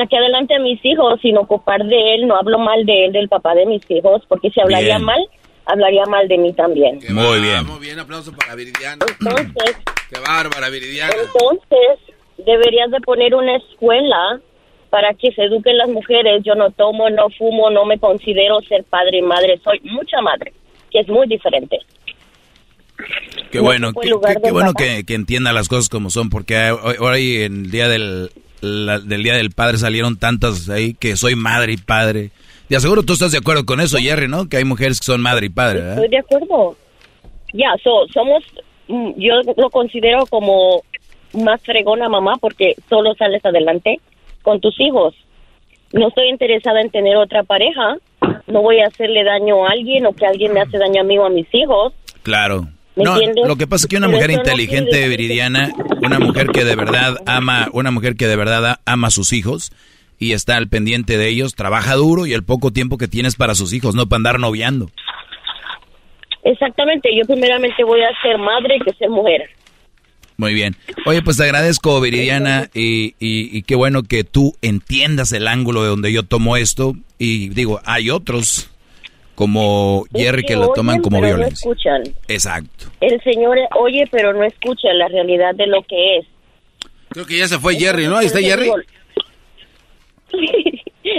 saqué 0.00 0.16
adelante 0.16 0.54
a 0.54 0.58
mis 0.58 0.82
hijos 0.84 1.20
sin 1.20 1.36
ocupar 1.36 1.84
de 1.84 2.14
él, 2.14 2.26
no 2.26 2.36
hablo 2.36 2.58
mal 2.58 2.84
de 2.86 3.06
él, 3.06 3.12
del 3.12 3.28
papá 3.28 3.54
de 3.54 3.66
mis 3.66 3.82
hijos, 3.90 4.22
porque 4.28 4.50
si 4.50 4.60
hablaría 4.60 4.96
Bien. 4.96 5.04
mal, 5.04 5.20
hablaría 5.66 6.04
mal 6.06 6.26
de 6.28 6.38
mí 6.38 6.52
también. 6.52 6.98
Muy 7.10 7.40
bien. 7.40 7.66
Muy 7.66 7.80
bien, 7.80 7.98
aplauso 7.98 8.32
para 8.32 8.54
Viridiana. 8.54 9.04
Entonces, 9.20 9.76
Qué 10.10 10.18
bárbara, 10.20 10.68
Viridiana. 10.70 11.12
entonces 11.12 12.14
deberías 12.38 12.90
de 12.90 13.00
poner 13.00 13.34
una 13.34 13.56
escuela 13.56 14.40
para 14.88 15.14
que 15.14 15.30
se 15.32 15.42
eduquen 15.44 15.76
las 15.76 15.88
mujeres. 15.88 16.42
Yo 16.44 16.54
no 16.54 16.70
tomo, 16.70 17.08
no 17.10 17.28
fumo, 17.38 17.70
no 17.70 17.84
me 17.84 17.98
considero 17.98 18.60
ser 18.62 18.84
padre 18.84 19.18
y 19.18 19.22
madre, 19.22 19.60
soy 19.62 19.80
mucha 19.84 20.20
madre, 20.20 20.52
que 20.90 21.00
es 21.00 21.08
muy 21.08 21.28
diferente. 21.28 21.78
Qué 23.50 23.58
No 23.58 23.64
bueno, 23.64 23.92
qué, 23.92 24.50
bueno 24.50 24.72
que 24.74 25.04
entienda 25.08 25.52
las 25.52 25.68
cosas 25.68 25.88
como 25.88 26.10
son, 26.10 26.28
porque 26.28 26.70
hoy, 26.70 26.96
hoy 27.00 27.36
en 27.42 27.64
el 27.64 27.70
día 27.70 27.88
del, 27.88 28.30
la- 28.60 28.98
del 28.98 29.22
día 29.22 29.34
del 29.34 29.50
padre 29.50 29.78
salieron 29.78 30.18
tantas 30.18 30.68
ahí 30.68 30.94
que 30.94 31.16
soy 31.16 31.34
madre 31.36 31.72
y 31.72 31.76
padre. 31.76 32.30
Te 32.68 32.76
aseguro 32.76 33.02
tú 33.02 33.14
estás 33.14 33.32
de 33.32 33.38
acuerdo 33.38 33.64
con 33.66 33.80
eso, 33.80 33.98
Jerry, 33.98 34.28
¿no? 34.28 34.48
Que 34.48 34.58
hay 34.58 34.64
mujeres 34.64 35.00
que 35.00 35.06
son 35.06 35.20
madre 35.20 35.46
y 35.46 35.50
padre, 35.50 35.80
¿verdad? 35.80 35.94
Estoy 35.94 36.08
de 36.08 36.18
acuerdo. 36.18 36.76
Ya, 37.52 37.68
so, 37.82 38.06
somos, 38.12 38.44
mm, 38.88 39.10
yo 39.16 39.34
lo 39.56 39.70
considero 39.70 40.24
como 40.26 40.82
más 41.32 41.60
fregona 41.62 42.08
mamá 42.08 42.34
porque 42.40 42.74
solo 42.88 43.14
sales 43.14 43.44
adelante 43.44 44.00
con 44.42 44.60
tus 44.60 44.78
hijos. 44.80 45.14
No 45.92 46.08
estoy 46.08 46.28
interesada 46.28 46.80
en 46.80 46.90
tener 46.90 47.16
otra 47.16 47.42
pareja. 47.42 47.96
No 48.46 48.62
voy 48.62 48.78
a 48.80 48.86
hacerle 48.86 49.24
daño 49.24 49.66
a 49.66 49.70
alguien 49.70 50.06
o 50.06 50.12
que 50.12 50.26
alguien 50.26 50.52
me 50.52 50.60
hace 50.60 50.78
daño 50.78 51.00
a 51.00 51.04
mí 51.04 51.18
o 51.18 51.24
a 51.26 51.30
mis 51.30 51.48
hijos. 51.52 51.92
Claro. 52.22 52.68
¿Me 52.96 53.04
No, 53.04 53.14
entiendes? 53.14 53.46
lo 53.46 53.56
que 53.56 53.66
pasa 53.66 53.84
es 53.84 53.88
que 53.88 53.96
una 53.96 54.06
Pero 54.08 54.18
mujer 54.18 54.30
no 54.32 54.36
inteligente, 54.38 55.08
Viridiana, 55.08 55.72
una 56.02 56.18
mujer 56.18 56.48
que 56.48 56.64
de 56.64 56.74
verdad 56.76 57.16
ama, 57.26 57.68
una 57.72 57.90
mujer 57.90 58.16
que 58.16 58.26
de 58.26 58.36
verdad 58.36 58.66
a- 58.66 58.80
ama 58.84 59.08
a 59.08 59.10
sus 59.10 59.32
hijos 59.32 59.72
y 60.18 60.32
está 60.32 60.56
al 60.56 60.68
pendiente 60.68 61.16
de 61.16 61.28
ellos, 61.28 61.54
trabaja 61.54 61.94
duro 61.94 62.26
y 62.26 62.32
el 62.34 62.42
poco 62.42 62.72
tiempo 62.72 62.98
que 62.98 63.08
tienes 63.08 63.36
para 63.36 63.54
sus 63.54 63.72
hijos, 63.72 63.94
no 63.94 64.06
para 64.08 64.18
andar 64.18 64.40
noviando. 64.40 64.90
Exactamente, 66.42 67.10
yo 67.16 67.24
primeramente 67.26 67.84
voy 67.84 68.00
a 68.02 68.08
ser 68.22 68.38
madre 68.38 68.78
que 68.84 68.92
ser 68.94 69.10
mujer. 69.10 69.50
Muy 70.38 70.54
bien. 70.54 70.74
Oye, 71.04 71.20
pues 71.20 71.36
te 71.36 71.44
agradezco, 71.44 72.00
Viridiana, 72.00 72.70
y, 72.72 73.14
y, 73.20 73.54
y 73.56 73.62
qué 73.62 73.74
bueno 73.74 74.02
que 74.02 74.24
tú 74.24 74.54
entiendas 74.62 75.32
el 75.32 75.46
ángulo 75.46 75.82
de 75.82 75.88
donde 75.90 76.12
yo 76.14 76.22
tomo 76.22 76.56
esto. 76.56 76.94
Y 77.18 77.50
digo, 77.50 77.80
hay 77.84 78.08
otros 78.08 78.69
como 79.40 80.04
Jerry 80.14 80.42
Es 80.42 80.46
que 80.48 80.54
lo 80.56 80.68
toman 80.74 80.96
oyen, 80.96 81.02
como 81.02 81.16
pero 81.20 81.36
violencia. 81.36 81.66
No 81.66 81.72
escuchan. 81.72 82.02
Exacto. 82.28 82.86
El 83.00 83.18
señor 83.22 83.56
oye, 83.78 84.04
pero 84.10 84.34
no 84.34 84.44
escucha 84.44 84.92
la 84.92 85.08
realidad 85.08 85.54
de 85.54 85.66
lo 85.66 85.82
que 85.82 86.18
es. 86.18 86.26
Creo 87.08 87.24
que 87.26 87.38
ya 87.38 87.48
se 87.48 87.58
fue 87.58 87.74
Jerry, 87.76 88.06
¿no? 88.06 88.18
Ahí 88.18 88.26
está 88.26 88.40
Jerry. 88.40 88.70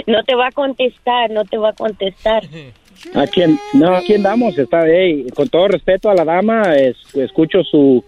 No 0.06 0.22
te 0.24 0.34
va 0.34 0.46
a 0.46 0.52
contestar, 0.52 1.30
no 1.30 1.44
te 1.44 1.58
va 1.58 1.70
a 1.70 1.72
contestar. 1.74 2.44
¿A 3.14 3.26
quién? 3.26 3.58
No, 3.74 3.94
aquí 3.96 4.14
andamos. 4.14 4.56
Está, 4.56 4.84
hey, 4.86 5.26
con 5.34 5.48
todo 5.48 5.68
respeto 5.68 6.08
a 6.08 6.14
la 6.14 6.24
dama, 6.24 6.74
es- 6.76 7.14
escucho 7.16 7.62
su, 7.64 8.02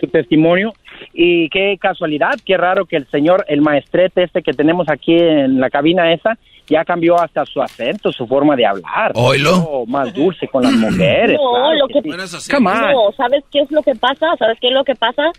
su 0.00 0.06
testimonio. 0.08 0.74
Y 1.14 1.48
qué 1.48 1.78
casualidad, 1.80 2.34
qué 2.44 2.56
raro 2.56 2.84
que 2.86 2.96
el 2.96 3.06
señor, 3.10 3.44
el 3.48 3.60
maestrete 3.62 4.24
este 4.24 4.42
que 4.42 4.52
tenemos 4.52 4.88
aquí 4.88 5.14
en 5.16 5.58
la 5.60 5.70
cabina 5.70 6.12
esa, 6.12 6.36
ya 6.72 6.84
cambió 6.84 7.18
hasta 7.20 7.44
su 7.46 7.62
acento, 7.62 8.10
su 8.12 8.26
forma 8.26 8.56
de 8.56 8.66
hablar. 8.66 9.12
Oílo. 9.14 9.56
Oh, 9.56 9.86
Más 9.86 10.12
dulce 10.12 10.48
con 10.48 10.62
las 10.62 10.72
mujeres. 10.72 11.38
No, 11.40 11.50
claro 11.52 11.74
lo 11.74 11.88
que, 11.88 12.02
sí. 12.02 12.50
Come 12.50 12.70
on. 12.70 12.92
no, 12.92 13.12
¿sabes 13.16 13.44
qué 13.50 13.60
es 13.60 13.70
lo 13.70 13.82
que 13.82 13.94
pasa? 13.94 14.34
¿Sabes 14.38 14.58
qué 14.60 14.68
es 14.68 14.74
lo 14.74 14.84
que 14.84 14.94
pasa? 14.94 15.30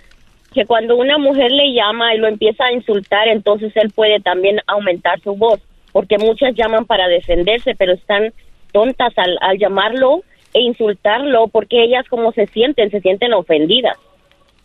Que 0.54 0.66
cuando 0.66 0.96
una 0.96 1.18
mujer 1.18 1.52
le 1.52 1.74
llama 1.74 2.14
y 2.14 2.20
lo 2.20 2.28
empieza 2.28 2.66
a 2.66 2.72
insultar, 2.72 3.28
entonces 3.28 3.76
él 3.76 3.92
puede 3.94 4.20
también 4.20 4.60
aumentar 4.68 5.20
su 5.22 5.36
voz, 5.36 5.60
porque 5.92 6.18
muchas 6.18 6.56
llaman 6.56 6.86
para 6.86 7.08
defenderse, 7.08 7.76
pero 7.76 7.94
están 7.94 8.32
tontas 8.72 9.14
al, 9.18 9.38
al 9.42 9.58
llamarlo 9.58 10.22
e 10.54 10.62
insultarlo, 10.62 11.48
porque 11.48 11.84
ellas 11.84 12.06
como 12.10 12.32
se 12.32 12.46
sienten, 12.48 12.92
se 12.92 13.02
sienten 13.02 13.34
ofendidas. 13.34 13.98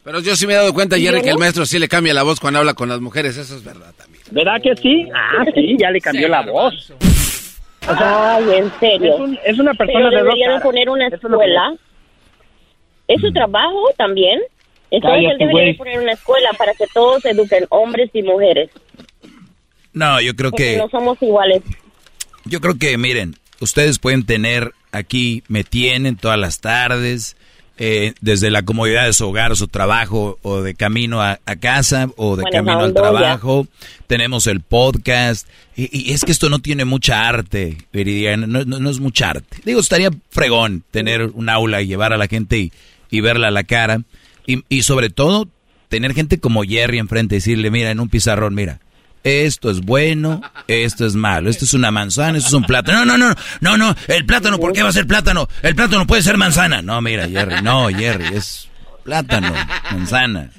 Pero 0.04 0.20
yo 0.20 0.34
sí 0.36 0.46
me 0.46 0.54
he 0.54 0.56
dado 0.56 0.72
cuenta, 0.72 0.96
Jerry, 0.98 1.20
que 1.22 1.30
el 1.30 1.38
maestro 1.38 1.66
sí 1.66 1.78
le 1.78 1.88
cambia 1.88 2.14
la 2.14 2.22
voz 2.22 2.40
cuando 2.40 2.60
habla 2.60 2.74
con 2.74 2.88
las 2.88 3.00
mujeres. 3.00 3.36
Eso 3.36 3.56
es 3.56 3.62
verdad 3.64 3.92
también. 3.96 4.22
¿Verdad 4.30 4.60
que 4.62 4.74
sí? 4.76 5.06
Ah, 5.14 5.44
sí, 5.54 5.76
ya 5.78 5.90
le 5.90 6.00
cambió 6.00 6.28
la 6.28 6.42
voz. 6.42 6.92
Ay, 7.86 8.44
en 8.56 8.72
serio. 8.80 9.14
Es, 9.14 9.20
un- 9.20 9.38
es 9.44 9.58
una 9.58 9.74
persona 9.74 10.08
Pero 10.08 10.10
de 10.10 10.16
dos 10.16 10.24
debería 10.24 10.46
de 10.46 10.50
caras. 10.54 10.62
poner 10.62 10.88
una 10.90 11.06
escuela. 11.08 11.74
Es 13.06 13.20
su 13.20 13.32
trabajo 13.32 13.82
también. 13.96 14.40
Entonces 14.90 15.18
Cállate, 15.22 15.32
él 15.32 15.38
debería 15.50 15.64
de 15.72 15.74
poner 15.74 16.00
una 16.00 16.12
escuela 16.12 16.50
para 16.56 16.74
que 16.74 16.84
todos 16.92 17.22
se 17.22 17.30
eduquen, 17.30 17.66
hombres 17.70 18.10
y 18.12 18.22
mujeres. 18.22 18.70
No, 19.92 20.20
yo 20.20 20.34
creo 20.36 20.50
Porque 20.50 20.72
que... 20.72 20.76
no 20.78 20.88
somos 20.90 21.20
iguales. 21.22 21.62
Yo 22.44 22.60
creo 22.60 22.78
que, 22.78 22.96
miren, 22.98 23.36
ustedes 23.60 23.98
pueden 23.98 24.24
tener 24.24 24.72
aquí, 24.92 25.42
me 25.48 25.64
tienen 25.64 26.16
todas 26.16 26.38
las 26.38 26.60
tardes, 26.60 27.36
eh, 27.78 28.12
desde 28.20 28.50
la 28.50 28.62
comodidad 28.64 29.06
de 29.06 29.12
su 29.12 29.26
hogar, 29.28 29.56
su 29.56 29.68
trabajo, 29.68 30.38
o 30.42 30.62
de 30.62 30.74
camino 30.74 31.22
a, 31.22 31.38
a 31.46 31.56
casa, 31.56 32.10
o 32.16 32.36
de 32.36 32.44
camino 32.50 32.80
al 32.80 32.92
ya. 32.94 33.00
trabajo. 33.00 33.66
Tenemos 34.06 34.46
el 34.46 34.60
podcast. 34.60 35.48
Y, 35.76 36.10
y 36.10 36.12
es 36.12 36.24
que 36.24 36.32
esto 36.32 36.48
no 36.50 36.58
tiene 36.58 36.84
mucha 36.84 37.28
arte, 37.28 37.78
Viridiana, 37.92 38.46
no, 38.46 38.64
no- 38.64 38.78
no 38.80 38.90
es 38.90 38.98
mucha 39.00 39.30
arte. 39.30 39.58
Digo, 39.64 39.80
estaría 39.80 40.10
fregón 40.30 40.82
tener 40.90 41.22
un 41.22 41.48
aula 41.48 41.80
y 41.82 41.86
llevar 41.86 42.12
a 42.12 42.16
la 42.18 42.26
gente 42.26 42.58
y, 42.58 42.72
y 43.10 43.20
verla 43.20 43.48
a 43.48 43.52
la 43.52 43.64
cara. 43.64 44.02
Y, 44.46 44.64
y 44.68 44.82
sobre 44.82 45.10
todo, 45.10 45.48
tener 45.88 46.14
gente 46.14 46.38
como 46.40 46.62
Jerry 46.64 46.98
enfrente 46.98 47.36
y 47.36 47.38
decirle, 47.38 47.70
mira, 47.70 47.90
en 47.90 48.00
un 48.00 48.08
pizarrón, 48.08 48.54
mira, 48.54 48.80
esto 49.28 49.70
es 49.70 49.80
bueno, 49.80 50.40
esto 50.66 51.06
es 51.06 51.14
malo, 51.14 51.50
esto 51.50 51.64
es 51.64 51.74
una 51.74 51.90
manzana, 51.90 52.38
esto 52.38 52.48
es 52.48 52.54
un 52.54 52.64
plátano. 52.64 53.04
No, 53.04 53.18
no, 53.18 53.28
no, 53.28 53.34
no, 53.60 53.76
no, 53.76 53.94
el 54.08 54.24
plátano, 54.24 54.58
¿por 54.58 54.72
qué 54.72 54.82
va 54.82 54.88
a 54.88 54.92
ser 54.92 55.06
plátano? 55.06 55.46
El 55.62 55.74
plátano 55.74 56.06
puede 56.06 56.22
ser 56.22 56.36
manzana. 56.36 56.82
No, 56.82 57.00
mira, 57.00 57.28
Jerry, 57.28 57.62
no, 57.62 57.88
Jerry, 57.88 58.36
es 58.36 58.68
plátano, 59.04 59.52
manzana. 59.90 60.50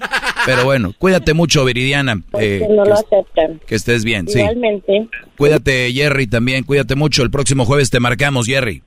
Pero 0.45 0.65
bueno, 0.65 0.93
cuídate 0.97 1.33
mucho, 1.33 1.65
Viridiana. 1.65 2.21
Eh, 2.39 2.65
no 2.69 2.85
lo 2.85 2.93
aceptan. 2.93 3.59
Que 3.67 3.75
estés 3.75 4.03
bien, 4.03 4.27
sí. 4.27 4.39
Igualmente. 4.39 5.07
Cuídate, 5.37 5.91
Jerry, 5.91 6.27
también, 6.27 6.63
cuídate 6.63 6.95
mucho. 6.95 7.23
El 7.23 7.29
próximo 7.29 7.65
jueves 7.65 7.89
te 7.89 7.99
marcamos, 7.99 8.47
Jerry. 8.47 8.81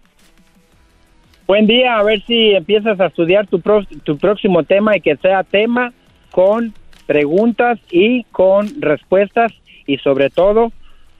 Buen 1.46 1.66
día, 1.66 1.98
a 1.98 2.02
ver 2.02 2.22
si 2.26 2.52
empiezas 2.52 2.98
a 2.98 3.06
estudiar 3.06 3.46
tu, 3.46 3.60
tu 4.04 4.18
próximo 4.18 4.62
tema 4.62 4.96
y 4.96 5.00
que 5.00 5.16
sea 5.16 5.42
tema 5.42 5.92
con 6.30 6.72
preguntas 7.06 7.78
y 7.90 8.24
con 8.32 8.80
respuestas 8.80 9.52
y 9.86 9.98
sobre 9.98 10.30
todo 10.30 10.72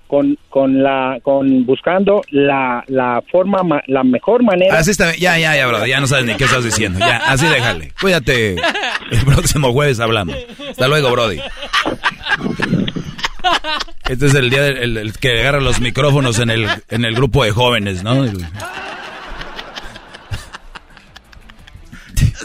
con, 0.07 0.37
con 0.51 0.83
la 0.83 1.21
con 1.23 1.65
buscando 1.65 2.21
la, 2.31 2.85
la 2.89 3.23
forma 3.33 3.83
la 3.87 4.05
mejor 4.05 4.43
manera. 4.43 4.79
Así 4.79 4.91
está 4.91 5.15
ya 5.17 5.39
ya 5.39 5.57
ya 5.57 5.67
bro 5.67 5.87
ya 5.87 6.01
no 6.01 6.07
sabes 6.07 6.27
ni 6.27 6.35
qué 6.35 6.45
estás 6.45 6.65
diciendo. 6.65 6.99
Ya 6.99 7.17
así 7.17 7.47
déjale. 7.47 7.93
Cuídate. 8.01 8.57
El 9.11 9.25
próximo 9.25 9.73
jueves 9.73 10.01
hablamos. 10.01 10.37
Hasta 10.71 10.89
luego 10.89 11.11
brody. 11.11 11.41
Este 14.09 14.27
es 14.27 14.35
el 14.35 14.51
día 14.51 14.63
del 14.63 15.13
que 15.19 15.41
agarra 15.41 15.61
los 15.61 15.81
micrófonos 15.81 16.39
en 16.39 16.51
el 16.51 16.69
en 16.91 17.05
el 17.05 17.15
grupo 17.15 17.45
de 17.45 17.51
jóvenes 17.51 18.03
no 18.05 18.27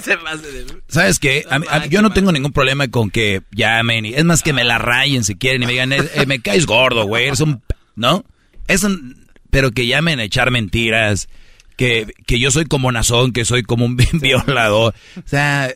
¿Sabes 0.88 1.20
qué? 1.20 1.46
yo 1.90 2.02
no 2.02 2.12
tengo 2.12 2.32
ningún 2.32 2.52
problema 2.52 2.88
con 2.88 3.10
que 3.10 3.42
llamen. 3.52 4.06
Y, 4.06 4.14
es 4.14 4.26
más 4.26 4.44
que 4.44 4.54
me 4.54 4.64
la 4.64 4.78
rayen 4.78 5.24
si 5.24 5.36
quieren 5.36 5.64
y 5.64 5.66
me 5.66 5.72
digan, 5.74 5.94
eh, 5.94 6.04
me 6.28 6.40
caes 6.40 6.66
gordo, 6.66 7.06
güey. 7.06 7.28
Es 7.30 7.40
un... 7.40 7.62
¿No? 7.96 8.26
Es 8.68 8.84
un... 8.84 9.28
Pero 9.50 9.72
que 9.72 9.88
llamen 9.88 10.20
a 10.20 10.24
echar 10.24 10.52
mentiras. 10.52 11.30
Que, 11.76 12.14
que 12.26 12.40
yo 12.40 12.50
soy 12.52 12.66
como 12.66 12.92
Nazón, 12.92 13.34
que 13.34 13.46
soy 13.46 13.64
como 13.64 13.86
un 13.86 13.98
violador. 14.14 14.96
O 15.18 15.28
sea, 15.28 15.74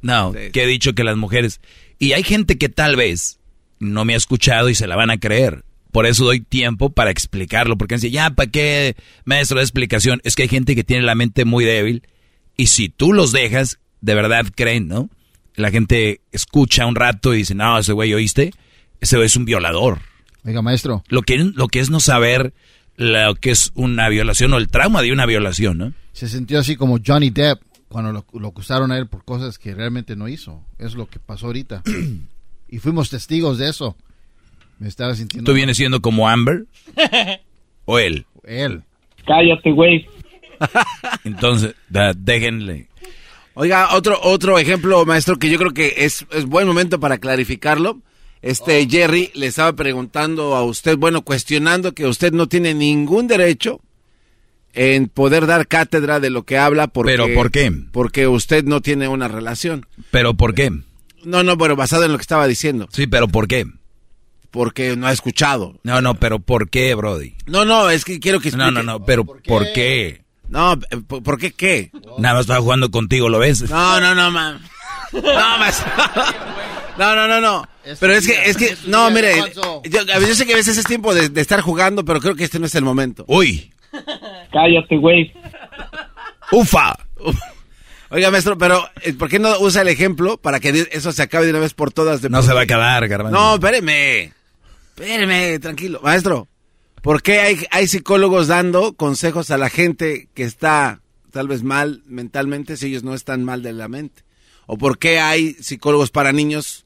no, 0.00 0.32
que 0.32 0.62
he 0.62 0.66
dicho 0.66 0.94
que 0.94 1.04
las 1.04 1.16
mujeres... 1.16 1.60
Y 1.98 2.12
hay 2.12 2.22
gente 2.22 2.58
que 2.58 2.68
tal 2.68 2.94
vez 2.94 3.38
no 3.78 4.04
me 4.04 4.14
ha 4.14 4.18
escuchado 4.18 4.68
y 4.68 4.74
se 4.74 4.86
la 4.86 4.96
van 4.96 5.10
a 5.10 5.18
creer. 5.18 5.64
Por 5.92 6.04
eso 6.04 6.24
doy 6.24 6.40
tiempo 6.40 6.90
para 6.90 7.10
explicarlo. 7.10 7.78
Porque 7.78 7.94
dice, 7.94 8.10
ya, 8.10 8.30
¿para 8.30 8.50
qué, 8.50 8.96
maestro, 9.24 9.58
de 9.58 9.64
explicación? 9.64 10.20
Es 10.24 10.34
que 10.34 10.42
hay 10.42 10.48
gente 10.48 10.74
que 10.74 10.84
tiene 10.84 11.04
la 11.04 11.14
mente 11.14 11.46
muy 11.46 11.64
débil 11.64 12.02
y 12.56 12.66
si 12.66 12.88
tú 12.88 13.12
los 13.12 13.32
dejas, 13.32 13.78
de 14.00 14.14
verdad 14.14 14.46
creen, 14.54 14.88
¿no? 14.88 15.10
La 15.54 15.70
gente 15.70 16.20
escucha 16.32 16.86
un 16.86 16.94
rato 16.94 17.34
y 17.34 17.38
dice, 17.38 17.54
no, 17.54 17.78
ese 17.78 17.92
güey, 17.92 18.12
¿oíste? 18.12 18.52
Ese 19.00 19.16
güey 19.16 19.26
es 19.26 19.36
un 19.36 19.44
violador. 19.44 20.00
Venga, 20.42 20.62
maestro. 20.62 21.02
Lo 21.08 21.22
que, 21.22 21.38
lo 21.38 21.68
que 21.68 21.80
es 21.80 21.90
no 21.90 22.00
saber 22.00 22.52
lo 22.96 23.34
que 23.34 23.50
es 23.50 23.72
una 23.74 24.08
violación 24.08 24.52
o 24.52 24.58
el 24.58 24.68
trauma 24.68 25.02
de 25.02 25.12
una 25.12 25.26
violación, 25.26 25.78
¿no? 25.78 25.92
Se 26.12 26.28
sintió 26.28 26.58
así 26.58 26.76
como 26.76 26.98
Johnny 27.04 27.30
Depp 27.30 27.60
cuando 27.88 28.12
lo, 28.12 28.26
lo 28.32 28.48
acusaron 28.48 28.90
a 28.90 28.98
él 28.98 29.06
por 29.06 29.24
cosas 29.24 29.58
que 29.58 29.74
realmente 29.74 30.16
no 30.16 30.28
hizo. 30.28 30.62
Es 30.78 30.94
lo 30.94 31.06
que 31.06 31.18
pasó 31.18 31.46
ahorita. 31.46 31.82
y 32.68 32.78
fuimos 32.78 33.10
testigos 33.10 33.58
de 33.58 33.68
eso. 33.68 33.96
Me 34.78 34.88
estaba 34.88 35.14
sintiendo... 35.14 35.50
¿Tú 35.50 35.54
vienes 35.54 35.76
siendo 35.76 36.00
como 36.00 36.28
Amber? 36.28 36.64
¿O 37.84 37.98
él? 37.98 38.26
Él. 38.44 38.82
Cállate, 39.26 39.72
güey. 39.72 40.06
Entonces, 41.24 41.74
déjenle. 41.88 42.88
Oiga, 43.54 43.94
otro, 43.94 44.18
otro 44.22 44.58
ejemplo, 44.58 45.04
maestro, 45.06 45.38
que 45.38 45.48
yo 45.48 45.58
creo 45.58 45.72
que 45.72 45.94
es, 45.98 46.26
es 46.32 46.44
buen 46.44 46.66
momento 46.66 47.00
para 47.00 47.18
clarificarlo. 47.18 48.02
Este 48.42 48.82
Oh. 48.82 48.86
Jerry 48.88 49.30
le 49.34 49.46
estaba 49.46 49.72
preguntando 49.72 50.54
a 50.54 50.62
usted, 50.62 50.96
bueno, 50.98 51.22
cuestionando 51.22 51.92
que 51.92 52.06
usted 52.06 52.32
no 52.32 52.48
tiene 52.48 52.74
ningún 52.74 53.26
derecho 53.26 53.80
en 54.74 55.08
poder 55.08 55.46
dar 55.46 55.66
cátedra 55.66 56.20
de 56.20 56.28
lo 56.28 56.44
que 56.44 56.58
habla 56.58 56.86
porque, 56.86 57.12
¿Pero 57.12 57.32
por 57.34 57.50
qué? 57.50 57.72
Porque 57.92 58.28
usted 58.28 58.62
no 58.64 58.82
tiene 58.82 59.08
una 59.08 59.26
relación. 59.26 59.86
¿Pero 60.10 60.34
por 60.34 60.54
qué? 60.54 60.70
No, 61.24 61.42
no, 61.42 61.56
pero 61.56 61.76
basado 61.76 62.04
en 62.04 62.12
lo 62.12 62.18
que 62.18 62.22
estaba 62.22 62.46
diciendo. 62.46 62.88
Sí, 62.92 63.06
pero 63.06 63.26
¿por 63.26 63.48
qué? 63.48 63.66
Porque 64.50 64.96
no 64.96 65.06
ha 65.06 65.12
escuchado. 65.12 65.80
No, 65.82 66.02
no, 66.02 66.14
pero 66.14 66.38
¿por 66.38 66.68
qué, 66.68 66.94
Brody? 66.94 67.34
No, 67.46 67.64
no, 67.64 67.88
es 67.88 68.04
que 68.04 68.20
quiero 68.20 68.38
que 68.38 68.50
No, 68.50 68.70
no, 68.70 68.82
no, 68.82 69.02
pero 69.04 69.24
¿por 69.24 69.72
qué? 69.72 70.25
¿Por 71.06 71.22
por 71.22 71.38
qué 71.38 71.52
qué? 71.52 71.90
Nada 72.18 72.34
más 72.34 72.42
estaba 72.42 72.60
jugando 72.60 72.90
contigo, 72.90 73.28
¿lo 73.28 73.38
ves? 73.38 73.68
No, 73.68 74.00
no, 74.00 74.14
no, 74.14 74.30
man. 74.30 74.60
No, 75.12 75.58
maestro. 75.58 75.86
No, 76.98 77.14
no, 77.14 77.28
no, 77.28 77.40
no. 77.40 77.68
Pero 78.00 78.14
es 78.14 78.26
que, 78.26 78.50
es 78.50 78.56
que, 78.56 78.76
no, 78.86 79.10
mire, 79.10 79.34
yo, 79.54 80.34
sé 80.34 80.46
que 80.46 80.54
a 80.54 80.56
veces 80.56 80.76
es 80.78 80.84
tiempo 80.84 81.14
de, 81.14 81.28
de 81.28 81.40
estar 81.40 81.60
jugando, 81.60 82.04
pero 82.04 82.20
creo 82.20 82.34
que 82.34 82.44
este 82.44 82.58
no 82.58 82.66
es 82.66 82.74
el 82.74 82.84
momento. 82.84 83.24
Uy. 83.28 83.70
Cállate, 84.52 84.96
güey. 84.96 85.32
Ufa. 86.52 86.96
Oiga, 88.08 88.30
maestro, 88.30 88.56
pero 88.56 88.88
eh, 89.02 89.12
¿por 89.14 89.28
qué 89.28 89.38
no 89.38 89.58
usa 89.58 89.82
el 89.82 89.88
ejemplo 89.88 90.36
para 90.36 90.60
que 90.60 90.88
eso 90.92 91.12
se 91.12 91.22
acabe 91.22 91.46
de 91.46 91.50
una 91.50 91.60
vez 91.60 91.74
por 91.74 91.92
todas? 91.92 92.22
De 92.22 92.28
No 92.28 92.42
se 92.42 92.52
va 92.52 92.60
a 92.60 92.64
acabar, 92.64 93.06
Garbanzo. 93.08 93.36
No, 93.36 93.54
espéreme. 93.54 94.32
Espéreme, 94.96 95.58
tranquilo. 95.58 96.00
Maestro, 96.02 96.48
¿por 97.06 97.22
qué 97.22 97.40
hay, 97.40 97.56
hay 97.70 97.86
psicólogos 97.88 98.48
dando 98.48 98.92
consejos 98.94 99.50
a 99.50 99.56
la 99.58 99.70
gente 99.70 100.28
que 100.34 100.42
está 100.42 101.00
tal 101.30 101.48
vez 101.48 101.62
mal 101.62 102.02
mentalmente 102.06 102.76
si 102.76 102.86
ellos 102.86 103.02
no 103.04 103.14
están 103.14 103.44
mal 103.44 103.62
de 103.62 103.72
la 103.72 103.88
mente? 103.88 104.22
¿O 104.66 104.76
por 104.76 104.98
qué 104.98 105.20
hay 105.20 105.54
psicólogos 105.54 106.10
para 106.10 106.32
niños 106.32 106.84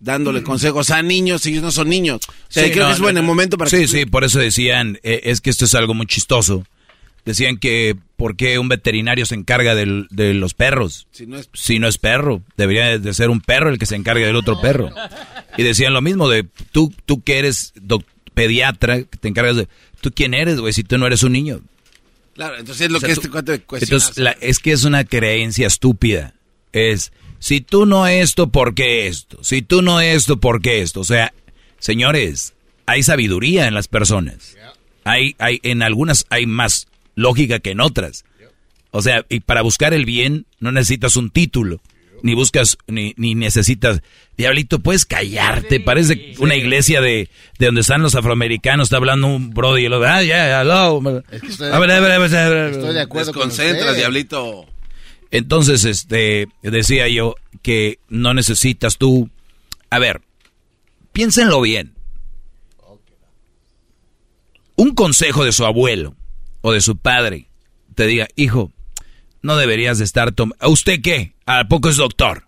dándole 0.00 0.44
consejos 0.44 0.90
a 0.90 1.02
niños 1.02 1.42
si 1.42 1.50
ellos 1.50 1.62
no 1.64 1.72
son 1.72 1.88
niños? 1.88 2.20
O 2.28 2.32
sea, 2.48 2.64
Sí, 2.64 2.70
creo 2.70 2.84
no, 2.84 2.88
que 2.90 2.94
es 2.94 3.00
buen 3.00 3.14
no, 3.16 3.22
momento 3.24 3.58
para 3.58 3.68
Sí, 3.70 3.78
que- 3.78 3.88
sí, 3.88 4.06
por 4.06 4.22
eso 4.24 4.38
decían, 4.38 4.98
eh, 5.02 5.20
es 5.24 5.40
que 5.40 5.50
esto 5.50 5.64
es 5.64 5.74
algo 5.74 5.92
muy 5.94 6.06
chistoso. 6.06 6.64
Decían 7.24 7.58
que, 7.58 7.94
¿por 8.16 8.36
qué 8.36 8.58
un 8.58 8.68
veterinario 8.68 9.26
se 9.26 9.34
encarga 9.34 9.74
del- 9.74 10.06
de 10.10 10.32
los 10.32 10.54
perros? 10.54 11.08
Si 11.10 11.26
no 11.26 11.36
es- 11.36 11.50
Si 11.52 11.78
no 11.78 11.86
es 11.88 11.98
perro, 11.98 12.42
debería 12.56 12.98
de 12.98 13.12
ser 13.14 13.28
un 13.28 13.40
perro 13.40 13.68
el 13.68 13.78
que 13.78 13.84
se 13.86 13.96
encargue 13.96 14.24
del 14.24 14.36
otro 14.36 14.60
perro. 14.62 14.90
Y 15.58 15.62
decían 15.62 15.92
lo 15.92 16.00
mismo 16.00 16.28
de, 16.30 16.46
tú, 16.72 16.94
tú 17.04 17.20
que 17.22 17.38
eres 17.40 17.72
doc- 17.74 18.06
pediatra, 18.42 18.98
que 19.02 19.16
te 19.18 19.28
encargas 19.28 19.56
de, 19.56 19.68
¿tú 20.00 20.10
quién 20.14 20.32
eres, 20.34 20.58
güey, 20.60 20.72
si 20.72 20.84
tú 20.84 20.96
no 20.98 21.06
eres 21.06 21.22
un 21.22 21.32
niño? 21.32 21.60
Claro, 22.34 22.56
entonces 22.56 22.86
es 22.86 22.90
lo 22.92 22.98
O 22.98 23.00
sea, 23.00 23.08
que 23.08 23.14
tú- 23.16 23.20
este 23.20 23.30
cuate 23.30 23.60
cuestiona. 23.62 23.96
Entonces, 24.04 24.22
la- 24.22 24.36
es 24.40 24.58
que 24.60 24.72
es 24.72 24.84
una 24.84 25.04
creencia 25.04 25.66
estúpida. 25.66 26.34
Es, 26.72 27.10
si 27.40 27.60
tú 27.60 27.84
no 27.84 28.06
esto, 28.06 28.48
¿por 28.48 28.74
qué 28.74 29.08
esto? 29.08 29.42
Si 29.42 29.60
tú 29.62 29.82
no 29.82 30.00
esto, 30.00 30.36
¿por 30.38 30.62
qué 30.62 30.80
esto? 30.82 31.00
O 31.00 31.04
sea, 31.04 31.32
señores, 31.80 32.54
hay 32.86 33.02
sabiduría 33.02 33.66
en 33.66 33.74
las 33.74 33.88
personas. 33.88 34.56
Hay, 35.04 35.34
hay, 35.38 35.58
en 35.62 35.82
algunas 35.82 36.26
hay 36.30 36.46
más 36.46 36.86
lógica 37.16 37.58
que 37.58 37.70
en 37.72 37.80
otras. 37.80 38.24
O 38.90 39.02
sea, 39.02 39.24
y 39.28 39.40
para 39.40 39.62
buscar 39.62 39.92
el 39.92 40.04
bien 40.04 40.46
no 40.60 40.70
necesitas 40.72 41.16
un 41.16 41.30
título, 41.30 41.80
ni 42.22 42.34
buscas, 42.34 42.78
ni, 42.86 43.14
ni 43.16 43.34
necesitas... 43.34 44.00
Diablito, 44.36 44.78
puedes 44.78 45.04
callarte, 45.04 45.80
parece 45.80 46.34
una 46.38 46.54
iglesia 46.54 47.00
de, 47.00 47.28
de 47.58 47.66
donde 47.66 47.80
están 47.80 48.02
los 48.02 48.14
afroamericanos, 48.14 48.86
está 48.86 48.96
hablando 48.98 49.26
un 49.26 49.50
brody 49.50 49.86
y 49.86 49.88
lo 49.88 50.00
ah, 50.04 50.22
ya, 50.22 50.60
hello. 50.60 51.00
estoy- 51.32 51.72
A 51.72 51.78
ver, 51.80 51.90
a 51.90 51.98
ver, 52.00 52.10
a 52.12 52.18
ver, 52.18 52.36
a 52.36 52.48
ver. 52.48 52.70
Estoy 52.72 52.94
de 52.94 53.00
acuerdo 53.00 53.32
con 53.32 53.48
Desconcentra, 53.48 53.86
usted. 53.86 53.96
diablito. 53.98 54.66
Entonces, 55.32 55.84
este, 55.84 56.46
decía 56.62 57.08
yo 57.08 57.34
que 57.62 57.98
no 58.08 58.32
necesitas 58.32 58.96
tú. 58.96 59.28
A 59.90 59.98
ver, 59.98 60.20
piénsenlo 61.12 61.60
bien. 61.60 61.94
Un 64.76 64.94
consejo 64.94 65.44
de 65.44 65.50
su 65.52 65.64
abuelo 65.64 66.14
o 66.60 66.72
de 66.72 66.80
su 66.80 66.96
padre 66.96 67.48
te 67.96 68.06
diga, 68.06 68.28
hijo, 68.36 68.70
no 69.42 69.56
deberías 69.56 69.98
de 69.98 70.04
estar 70.04 70.32
tomando. 70.32 70.56
¿A 70.64 70.68
usted 70.68 71.00
qué? 71.02 71.34
¿A 71.46 71.64
poco 71.68 71.88
es 71.88 71.96
doctor? 71.96 72.44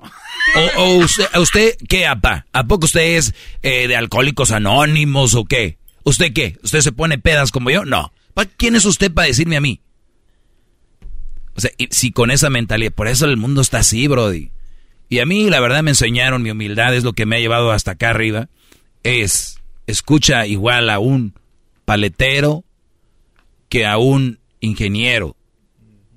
¿O, 0.77 0.81
o 0.83 0.95
usted, 0.97 1.27
¿A 1.33 1.41
usted 1.41 1.77
qué, 1.89 2.07
apa? 2.07 2.47
¿A 2.53 2.65
poco 2.65 2.87
usted 2.87 3.17
es 3.17 3.35
eh, 3.63 3.87
de 3.89 3.97
alcohólicos 3.97 4.51
anónimos 4.53 5.35
o 5.35 5.45
qué? 5.45 5.79
¿Usted 6.05 6.33
qué? 6.33 6.57
¿Usted 6.63 6.81
se 6.81 6.93
pone 6.93 7.19
pedas 7.19 7.51
como 7.53 7.71
yo? 7.71 7.85
No. 7.85 8.13
¿Pa- 8.35 8.47
¿Quién 8.47 8.75
es 8.77 8.85
usted 8.85 9.13
para 9.13 9.29
decirme 9.29 9.57
a 9.57 9.61
mí? 9.61 9.81
O 11.55 11.61
sea, 11.61 11.71
y 11.79 11.89
si 11.91 12.11
con 12.13 12.31
esa 12.31 12.49
mentalidad, 12.51 12.93
por 12.93 13.09
eso 13.09 13.27
el 13.27 13.37
mundo 13.37 13.61
está 13.61 13.79
así, 13.79 14.07
Brody. 14.09 14.51
Y 15.09 15.19
a 15.19 15.27
mí, 15.27 15.51
la 15.51 15.61
verdad, 15.61 15.83
me 15.83 15.91
enseñaron, 15.91 16.43
mi 16.43 16.51
humildad 16.51 16.95
es 16.95 17.05
lo 17.05 17.13
que 17.13 17.27
me 17.27 17.37
ha 17.37 17.41
llevado 17.41 17.73
hasta 17.73 17.93
acá 17.93 18.11
arriba. 18.11 18.49
Es, 19.03 19.59
escucha 19.87 20.47
igual 20.47 20.89
a 20.89 20.99
un 21.01 21.35
paletero 21.85 22.65
que 23.69 23.85
a 23.87 23.99
un 23.99 24.39
ingeniero. 24.61 25.37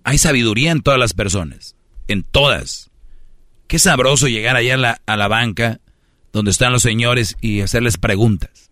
Hay 0.03 0.17
sabiduría 0.17 0.71
en 0.71 0.81
todas 0.81 0.99
las 0.99 1.13
personas, 1.13 1.75
en 2.07 2.23
todas. 2.23 2.89
Qué 3.67 3.79
sabroso 3.79 4.27
llegar 4.27 4.55
allá 4.55 4.73
a 4.75 4.77
la, 4.77 5.01
a 5.05 5.17
la 5.17 5.27
banca 5.27 5.79
donde 6.31 6.51
están 6.51 6.71
los 6.73 6.81
señores 6.83 7.35
y 7.41 7.61
hacerles 7.61 7.97
preguntas. 7.97 8.71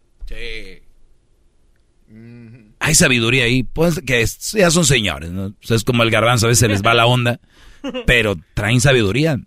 Hay 2.80 2.96
sabiduría 2.96 3.44
ahí, 3.46 3.64
pues 3.64 4.02
que 4.06 4.22
es- 4.22 4.52
ya 4.54 4.72
son 4.72 4.86
señores, 4.86 5.30
¿no? 5.32 5.46
O 5.46 5.54
sea, 5.62 5.78
es 5.78 5.84
como 5.84 6.04
el 6.04 6.10
garbanzo, 6.10 6.48
a 6.48 6.50
veces 6.50 6.68
les 6.70 6.82
va 6.82 6.94
la 6.94 7.06
onda, 7.06 7.40
pero 8.08 8.36
traen 8.56 8.82
sabiduría. 8.82 9.40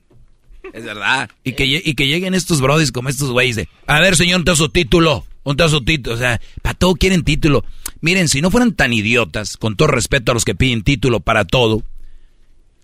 Es 0.73 0.85
verdad. 0.85 1.29
Y 1.43 1.53
que, 1.53 1.67
y 1.67 1.95
que 1.95 2.07
lleguen 2.07 2.35
estos 2.35 2.61
brodis 2.61 2.93
como 2.93 3.09
estos 3.09 3.31
güeyes 3.31 3.57
de, 3.57 3.69
a 3.87 4.01
ver, 4.01 4.17
señor, 4.17 4.45
¿te 4.45 4.55
su 4.57 4.69
título? 4.69 5.27
Un 5.45 5.59
su 5.69 5.85
título, 5.85 6.17
o 6.17 6.19
sea, 6.19 6.41
para 6.63 6.75
todo 6.75 6.95
quieren 6.95 7.23
título. 7.23 7.65
Miren, 8.01 8.29
si 8.29 8.41
no 8.41 8.51
fueran 8.51 8.73
tan 8.73 8.95
idiotas, 8.95 9.59
con 9.59 9.77
todo 9.77 9.89
respeto 9.89 10.33
a 10.33 10.35
los 10.35 10.45
que 10.45 10.55
piden 10.55 10.83
título 10.83 11.21
para 11.21 11.45
todo, 11.45 11.83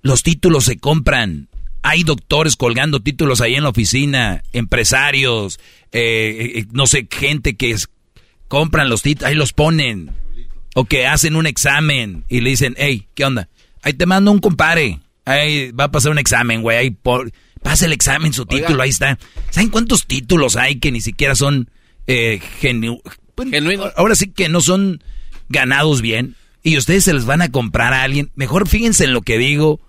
los 0.02 0.22
títulos 0.22 0.64
se 0.64 0.78
compran. 0.78 1.48
Hay 1.82 2.04
doctores 2.04 2.56
colgando 2.56 3.00
títulos 3.00 3.40
ahí 3.40 3.54
en 3.54 3.62
la 3.62 3.70
oficina, 3.70 4.42
empresarios, 4.52 5.58
eh, 5.92 6.52
eh, 6.56 6.66
no 6.72 6.86
sé, 6.86 7.08
gente 7.10 7.56
que 7.56 7.74
compran 8.48 8.90
los 8.90 9.00
títulos, 9.00 9.30
ahí 9.30 9.34
los 9.34 9.54
ponen. 9.54 10.10
O 10.74 10.84
que 10.84 11.06
hacen 11.06 11.36
un 11.36 11.46
examen 11.46 12.24
y 12.28 12.42
le 12.42 12.50
dicen, 12.50 12.74
hey, 12.78 13.08
¿qué 13.14 13.24
onda? 13.24 13.48
Ahí 13.82 13.94
te 13.94 14.04
mando 14.04 14.30
un 14.30 14.38
compare. 14.38 15.00
Ahí 15.24 15.72
va 15.72 15.84
a 15.84 15.90
pasar 15.90 16.12
un 16.12 16.18
examen, 16.18 16.60
güey. 16.60 16.76
Ahí 16.76 16.90
por, 16.90 17.32
pasa 17.62 17.86
el 17.86 17.92
examen, 17.92 18.34
su 18.34 18.44
título, 18.44 18.82
ahí 18.82 18.90
está. 18.90 19.18
¿Saben 19.48 19.70
cuántos 19.70 20.06
títulos 20.06 20.56
hay 20.56 20.78
que 20.78 20.92
ni 20.92 21.00
siquiera 21.00 21.34
son 21.34 21.70
eh, 22.10 22.42
pues, 23.34 23.50
genuinos? 23.50 23.92
Ahora 23.96 24.14
sí 24.14 24.30
que 24.30 24.48
no 24.48 24.60
son 24.60 25.02
ganados 25.48 26.02
bien. 26.02 26.36
Y 26.62 26.76
ustedes 26.76 27.04
se 27.04 27.14
les 27.14 27.24
van 27.24 27.40
a 27.40 27.50
comprar 27.50 27.94
a 27.94 28.02
alguien. 28.02 28.30
Mejor 28.34 28.68
fíjense 28.68 29.04
en 29.04 29.14
lo 29.14 29.22
que 29.22 29.38
digo 29.38 29.80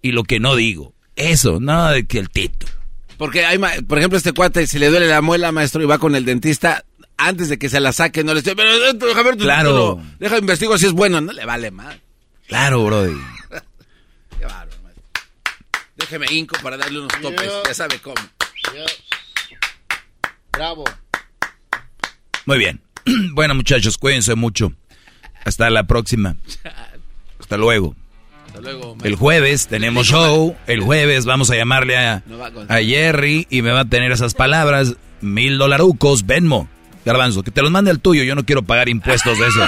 y 0.00 0.12
lo 0.12 0.24
que 0.24 0.40
no 0.40 0.56
digo. 0.56 0.94
Eso, 1.16 1.60
no 1.60 1.88
de 1.90 2.06
que 2.06 2.18
el 2.18 2.30
título. 2.30 2.72
Porque 3.18 3.44
hay, 3.44 3.58
por 3.86 3.98
ejemplo, 3.98 4.16
este 4.16 4.32
cuate, 4.32 4.66
si 4.66 4.78
le 4.78 4.88
duele 4.88 5.06
la 5.06 5.22
muela, 5.22 5.52
maestro, 5.52 5.82
y 5.82 5.86
va 5.86 5.98
con 5.98 6.16
el 6.16 6.24
dentista, 6.24 6.84
antes 7.16 7.48
de 7.48 7.58
que 7.58 7.68
se 7.68 7.78
la 7.78 7.92
saque, 7.92 8.24
no 8.24 8.32
le 8.32 8.40
estoy, 8.40 8.54
pero 8.54 8.92
déjame 8.92 9.22
ver 9.22 9.36
tu 9.36 9.44
claro. 9.44 9.96
Título. 9.96 10.16
Deja 10.18 10.38
investigo 10.38 10.78
si 10.78 10.86
es 10.86 10.92
bueno, 10.92 11.20
no 11.20 11.32
le 11.32 11.44
vale 11.44 11.70
más. 11.70 11.96
Claro, 12.48 12.84
brody. 12.84 13.14
Qué 14.38 14.44
bárbaro, 14.44 14.82
maestro. 14.82 15.02
Déjeme 15.96 16.26
inco 16.30 16.56
para 16.62 16.76
darle 16.76 17.00
unos 17.00 17.20
topes, 17.20 17.52
ya 17.66 17.74
sabe 17.74 17.98
cómo. 18.00 18.16
Bravo. 20.52 20.84
Muy 22.46 22.58
bien. 22.58 22.80
bueno, 23.32 23.54
muchachos, 23.54 23.98
cuídense 23.98 24.34
mucho. 24.34 24.72
Hasta 25.44 25.68
la 25.70 25.84
próxima. 25.84 26.36
Hasta 27.38 27.56
luego. 27.56 27.94
Hasta 28.46 28.60
luego. 28.60 28.96
El 29.02 29.16
jueves 29.16 29.66
tenemos 29.68 30.06
show. 30.06 30.56
El 30.66 30.80
jueves 30.80 31.24
vamos 31.26 31.50
a 31.50 31.56
llamarle 31.56 31.98
a, 31.98 32.22
a 32.68 32.78
Jerry 32.78 33.46
y 33.50 33.62
me 33.62 33.72
va 33.72 33.80
a 33.80 33.84
tener 33.84 34.12
esas 34.12 34.34
palabras. 34.34 34.94
Mil 35.20 35.58
dolarucos, 35.58 36.26
Venmo. 36.26 36.68
Garbanzo, 37.04 37.42
que 37.42 37.50
te 37.50 37.60
los 37.60 37.70
mande 37.70 37.90
al 37.90 38.00
tuyo. 38.00 38.22
Yo 38.22 38.34
no 38.34 38.44
quiero 38.44 38.62
pagar 38.62 38.88
impuestos 38.88 39.38
de 39.38 39.46
eso. 39.48 39.60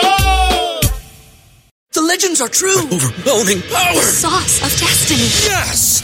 The 1.94 2.02
legends 2.02 2.42
are 2.42 2.50
true. 2.50 2.78
Overwhelming 2.92 3.62
power! 3.72 3.96
The 3.96 4.02
sauce 4.02 4.62
of 4.62 4.70
destiny. 4.80 5.30
Yes! 5.48 6.04